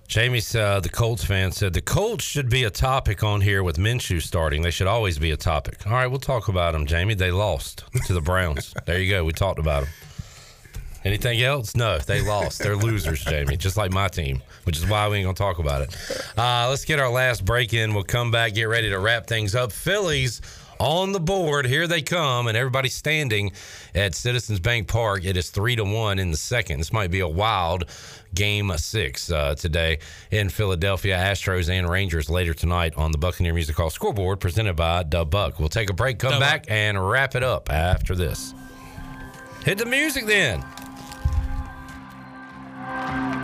Jamie, 0.07 0.43
uh, 0.55 0.81
the 0.81 0.91
Colts 0.91 1.25
fan, 1.25 1.51
said 1.51 1.73
the 1.73 1.81
Colts 1.81 2.25
should 2.25 2.51
be 2.51 2.65
a 2.65 2.71
topic 2.71 3.23
on 3.23 3.41
here 3.41 3.63
with 3.63 3.79
Minshew 3.79 4.21
starting. 4.21 4.61
They 4.61 4.71
should 4.71 4.87
always 4.87 5.19
be 5.19 5.31
a 5.31 5.37
topic. 5.37 5.87
All 5.87 5.93
right, 5.93 6.07
we'll 6.07 6.21
talk 6.21 6.49
about 6.49 6.73
them, 6.73 6.85
Jamie. 6.85 7.15
They 7.15 7.31
lost 7.31 7.85
to 8.07 8.13
the 8.13 8.21
Browns. 8.21 8.75
there 8.87 9.01
you 9.01 9.11
go. 9.11 9.25
We 9.25 9.33
talked 9.33 9.59
about 9.59 9.85
them. 9.85 9.93
Anything 11.05 11.43
else? 11.43 11.77
No, 11.77 11.99
they 11.99 12.23
lost. 12.23 12.61
They're 12.61 12.77
losers, 12.77 13.23
Jamie, 13.23 13.59
just 13.59 13.77
like 13.77 13.93
my 13.93 14.09
team, 14.09 14.43
which 14.65 14.79
is 14.79 14.87
why 14.87 15.07
we 15.09 15.19
ain't 15.19 15.25
going 15.25 15.35
to 15.35 15.43
talk 15.43 15.59
about 15.59 15.83
it. 15.83 15.95
Uh, 16.37 16.69
let's 16.71 16.85
get 16.87 16.99
our 16.99 17.11
last 17.11 17.45
break 17.45 17.75
in. 17.75 17.93
We'll 17.93 18.05
come 18.05 18.31
back, 18.31 18.55
get 18.55 18.65
ready 18.65 18.89
to 18.89 18.99
wrap 18.99 19.27
things 19.27 19.55
up. 19.55 19.71
Phillies 19.71 20.41
on 20.79 21.13
the 21.13 21.21
board. 21.21 21.67
Here 21.67 21.87
they 21.87 22.03
come, 22.03 22.47
and 22.47 22.57
everybody's 22.57 22.95
standing 22.95 23.53
at 23.95 24.15
Citizens 24.15 24.61
Bank 24.61 24.89
Park. 24.89 25.25
It 25.25 25.37
is 25.37 25.51
three 25.51 25.77
to 25.77 25.85
one 25.85 26.19
in 26.19 26.31
the 26.31 26.37
second. 26.37 26.79
This 26.79 26.93
might 26.93 27.11
be 27.11 27.21
a 27.21 27.29
wild 27.29 27.85
game 28.35 28.73
six 28.77 29.31
uh, 29.31 29.55
today 29.55 29.99
in 30.31 30.49
Philadelphia. 30.49 31.17
Astros 31.17 31.71
and 31.71 31.89
Rangers 31.89 32.29
later 32.29 32.55
tonight 32.55 32.95
on 32.97 33.13
the 33.13 33.19
Buccaneer 33.19 33.55
Music 33.55 33.77
Hall 33.77 33.91
scoreboard 33.91 34.41
presented 34.41 34.75
by 34.75 35.03
Dub 35.03 35.31
Buck. 35.31 35.61
We'll 35.61 35.69
take 35.69 35.91
a 35.91 35.95
break, 35.95 36.19
come 36.19 36.41
back, 36.41 36.65
and 36.69 37.09
wrap 37.09 37.35
it 37.35 37.43
up 37.43 37.71
after 37.71 38.15
this. 38.15 38.55
Hit 39.65 39.79
the 39.79 39.87
music 39.87 40.27
then. 40.27 40.65
Thank 42.95 43.35
you. 43.35 43.44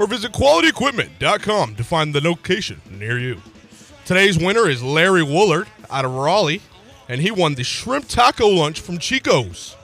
or 0.00 0.06
visit 0.06 0.32
qualityequipment.com 0.32 1.76
to 1.76 1.84
find 1.84 2.14
the 2.14 2.22
location 2.22 2.80
near 2.90 3.18
you. 3.18 3.40
Today's 4.06 4.38
winner 4.38 4.66
is 4.66 4.82
Larry 4.82 5.20
Woolard 5.20 5.68
out 5.90 6.06
of 6.06 6.14
Raleigh, 6.14 6.62
and 7.06 7.20
he 7.20 7.30
won 7.30 7.54
the 7.54 7.62
shrimp 7.62 8.08
taco 8.08 8.48
lunch 8.48 8.80
from 8.80 8.98
Chico's. 8.98 9.76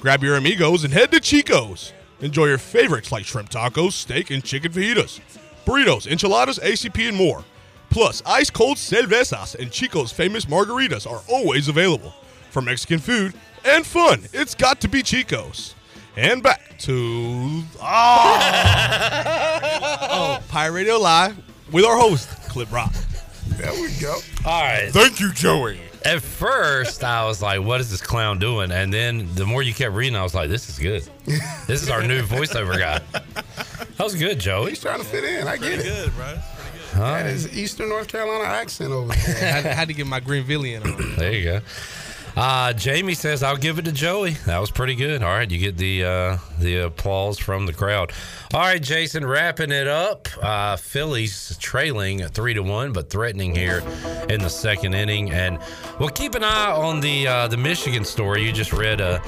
Grab 0.00 0.22
your 0.22 0.36
amigos 0.36 0.84
and 0.84 0.92
head 0.92 1.10
to 1.10 1.18
Chico's. 1.18 1.92
Enjoy 2.20 2.46
your 2.46 2.58
favorites 2.58 3.10
like 3.10 3.24
shrimp 3.24 3.50
tacos, 3.50 3.92
steak, 3.92 4.30
and 4.30 4.44
chicken 4.44 4.70
fajitas, 4.70 5.20
burritos, 5.66 6.06
enchiladas, 6.06 6.60
ACP, 6.60 7.08
and 7.08 7.16
more. 7.16 7.44
Plus, 7.90 8.22
ice 8.24 8.50
cold 8.50 8.76
cervezas 8.76 9.56
and 9.56 9.72
Chico's 9.72 10.12
famous 10.12 10.44
margaritas 10.44 11.10
are 11.10 11.22
always 11.28 11.66
available. 11.66 12.14
For 12.50 12.62
Mexican 12.62 13.00
food 13.00 13.34
and 13.64 13.84
fun, 13.84 14.22
it's 14.32 14.54
got 14.54 14.80
to 14.82 14.88
be 14.88 15.02
Chico's. 15.02 15.73
And 16.16 16.42
back 16.42 16.78
to 16.80 17.62
oh, 17.82 17.88
Pirate 20.48 20.72
Radio 20.72 20.96
Live 20.98 21.36
with 21.72 21.84
our 21.84 21.96
host 21.98 22.28
Clip 22.48 22.68
Brock. 22.70 22.92
There 23.48 23.72
we 23.72 23.90
go. 24.00 24.14
All 24.46 24.62
right. 24.62 24.88
Thank 24.90 25.18
you, 25.20 25.32
Joey. 25.32 25.80
At 26.04 26.22
first, 26.22 27.02
I 27.02 27.24
was 27.24 27.40
like, 27.42 27.62
"What 27.62 27.80
is 27.80 27.90
this 27.90 28.00
clown 28.02 28.38
doing?" 28.38 28.70
And 28.70 28.92
then 28.92 29.34
the 29.34 29.46
more 29.46 29.62
you 29.62 29.72
kept 29.74 29.94
reading, 29.94 30.16
I 30.16 30.22
was 30.22 30.34
like, 30.34 30.50
"This 30.50 30.68
is 30.68 30.78
good. 30.78 31.08
This 31.66 31.82
is 31.82 31.88
our 31.88 32.02
new 32.02 32.22
voiceover 32.22 32.78
guy." 32.78 33.00
That 33.96 34.04
was 34.04 34.14
good, 34.14 34.38
Joey. 34.38 34.70
He's 34.70 34.80
trying 34.80 34.98
to 34.98 35.04
fit 35.04 35.24
in. 35.24 35.48
I 35.48 35.56
get 35.56 35.72
it. 35.72 35.80
Pretty 35.80 35.88
good, 35.88 36.14
bro. 36.14 36.34
That 36.94 37.26
is 37.26 37.56
Eastern 37.56 37.88
North 37.88 38.08
Carolina 38.08 38.44
accent 38.44 38.92
over 38.92 39.12
there. 39.26 39.56
I 39.56 39.60
had 39.60 39.88
to 39.88 39.94
get 39.94 40.06
my 40.06 40.20
Greenvillian 40.20 40.84
on. 40.84 41.16
There 41.16 41.32
you 41.32 41.44
go. 41.44 41.60
Uh, 42.36 42.72
Jamie 42.72 43.14
says, 43.14 43.42
"I'll 43.42 43.56
give 43.56 43.78
it 43.78 43.84
to 43.84 43.92
Joey." 43.92 44.32
That 44.46 44.58
was 44.58 44.70
pretty 44.70 44.94
good. 44.94 45.22
All 45.22 45.30
right, 45.30 45.48
you 45.48 45.58
get 45.58 45.76
the 45.76 46.04
uh, 46.04 46.38
the 46.58 46.86
applause 46.86 47.38
from 47.38 47.66
the 47.66 47.72
crowd. 47.72 48.12
All 48.52 48.60
right, 48.60 48.82
Jason, 48.82 49.24
wrapping 49.24 49.70
it 49.70 49.86
up. 49.86 50.28
Uh, 50.42 50.76
Phillies 50.76 51.56
trailing 51.60 52.26
three 52.28 52.54
to 52.54 52.62
one, 52.62 52.92
but 52.92 53.08
threatening 53.10 53.54
here 53.54 53.82
in 54.28 54.40
the 54.40 54.50
second 54.50 54.94
inning. 54.94 55.30
And 55.30 55.58
we'll 56.00 56.08
keep 56.08 56.34
an 56.34 56.44
eye 56.44 56.72
on 56.72 57.00
the 57.00 57.26
uh, 57.26 57.48
the 57.48 57.56
Michigan 57.56 58.04
story. 58.04 58.44
You 58.44 58.52
just 58.52 58.72
read 58.72 59.00
a, 59.00 59.22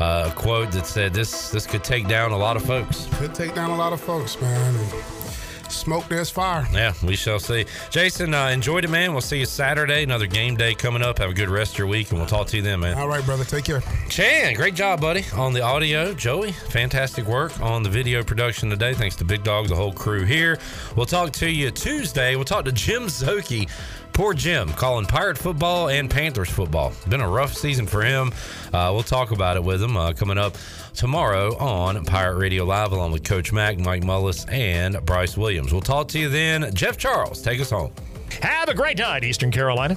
a 0.00 0.32
quote 0.36 0.70
that 0.72 0.86
said 0.86 1.14
this 1.14 1.50
this 1.50 1.66
could 1.66 1.84
take 1.84 2.08
down 2.08 2.32
a 2.32 2.36
lot 2.38 2.56
of 2.56 2.64
folks. 2.64 3.08
Could 3.14 3.34
take 3.34 3.54
down 3.54 3.70
a 3.70 3.76
lot 3.76 3.92
of 3.94 4.00
folks, 4.00 4.40
man. 4.40 5.23
Smoke, 5.70 6.08
there's 6.08 6.30
fire. 6.30 6.66
Yeah, 6.72 6.92
we 7.02 7.16
shall 7.16 7.38
see. 7.38 7.66
Jason, 7.90 8.34
uh, 8.34 8.48
enjoyed 8.48 8.84
it, 8.84 8.90
man. 8.90 9.12
We'll 9.12 9.20
see 9.20 9.38
you 9.38 9.46
Saturday. 9.46 10.02
Another 10.02 10.26
game 10.26 10.56
day 10.56 10.74
coming 10.74 11.02
up. 11.02 11.18
Have 11.18 11.30
a 11.30 11.34
good 11.34 11.48
rest 11.48 11.72
of 11.72 11.78
your 11.78 11.86
week, 11.86 12.10
and 12.10 12.18
we'll 12.18 12.28
talk 12.28 12.46
to 12.48 12.56
you 12.56 12.62
then, 12.62 12.80
man. 12.80 12.96
All 12.96 13.08
right, 13.08 13.24
brother. 13.24 13.44
Take 13.44 13.64
care. 13.64 13.82
Chan, 14.08 14.54
great 14.54 14.74
job, 14.74 15.00
buddy, 15.00 15.24
on 15.34 15.52
the 15.52 15.60
audio. 15.60 16.14
Joey, 16.14 16.52
fantastic 16.52 17.26
work 17.26 17.60
on 17.60 17.82
the 17.82 17.90
video 17.90 18.22
production 18.22 18.70
today. 18.70 18.94
Thanks 18.94 19.16
to 19.16 19.24
Big 19.24 19.42
Dog, 19.42 19.68
the 19.68 19.76
whole 19.76 19.92
crew 19.92 20.24
here. 20.24 20.58
We'll 20.96 21.06
talk 21.06 21.32
to 21.34 21.50
you 21.50 21.70
Tuesday. 21.70 22.36
We'll 22.36 22.44
talk 22.44 22.64
to 22.64 22.72
Jim 22.72 23.04
Szoke. 23.04 23.68
Poor 24.14 24.32
Jim, 24.32 24.68
calling 24.68 25.06
Pirate 25.06 25.36
football 25.36 25.88
and 25.88 26.08
Panthers 26.08 26.48
football. 26.48 26.92
Been 27.08 27.20
a 27.20 27.28
rough 27.28 27.52
season 27.52 27.84
for 27.84 28.00
him. 28.00 28.30
Uh, 28.72 28.90
we'll 28.94 29.02
talk 29.02 29.32
about 29.32 29.56
it 29.56 29.64
with 29.64 29.82
him 29.82 29.96
uh, 29.96 30.12
coming 30.12 30.38
up 30.38 30.56
tomorrow 30.94 31.56
on 31.56 32.04
Pirate 32.04 32.38
Radio 32.38 32.64
Live, 32.64 32.92
along 32.92 33.10
with 33.10 33.24
Coach 33.24 33.52
Mack, 33.52 33.76
Mike 33.76 34.04
Mullis, 34.04 34.48
and 34.52 35.04
Bryce 35.04 35.36
Williams. 35.36 35.72
We'll 35.72 35.82
talk 35.82 36.06
to 36.08 36.20
you 36.20 36.28
then. 36.28 36.72
Jeff 36.74 36.96
Charles, 36.96 37.42
take 37.42 37.60
us 37.60 37.70
home. 37.70 37.92
Have 38.40 38.68
a 38.68 38.74
great 38.74 38.98
night, 38.98 39.24
Eastern 39.24 39.50
Carolina. 39.50 39.96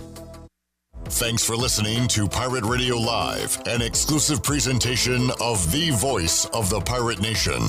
Thanks 1.06 1.44
for 1.44 1.56
listening 1.56 2.08
to 2.10 2.28
Pirate 2.28 2.66
Radio 2.66 2.98
Live, 2.98 3.62
an 3.68 3.84
exclusive 3.84 4.42
presentation 4.42 5.30
of 5.40 5.72
the 5.72 5.92
voice 5.92 6.46
of 6.48 6.72
the 6.72 6.82
pirate 6.82 7.22
nation. 7.22 7.62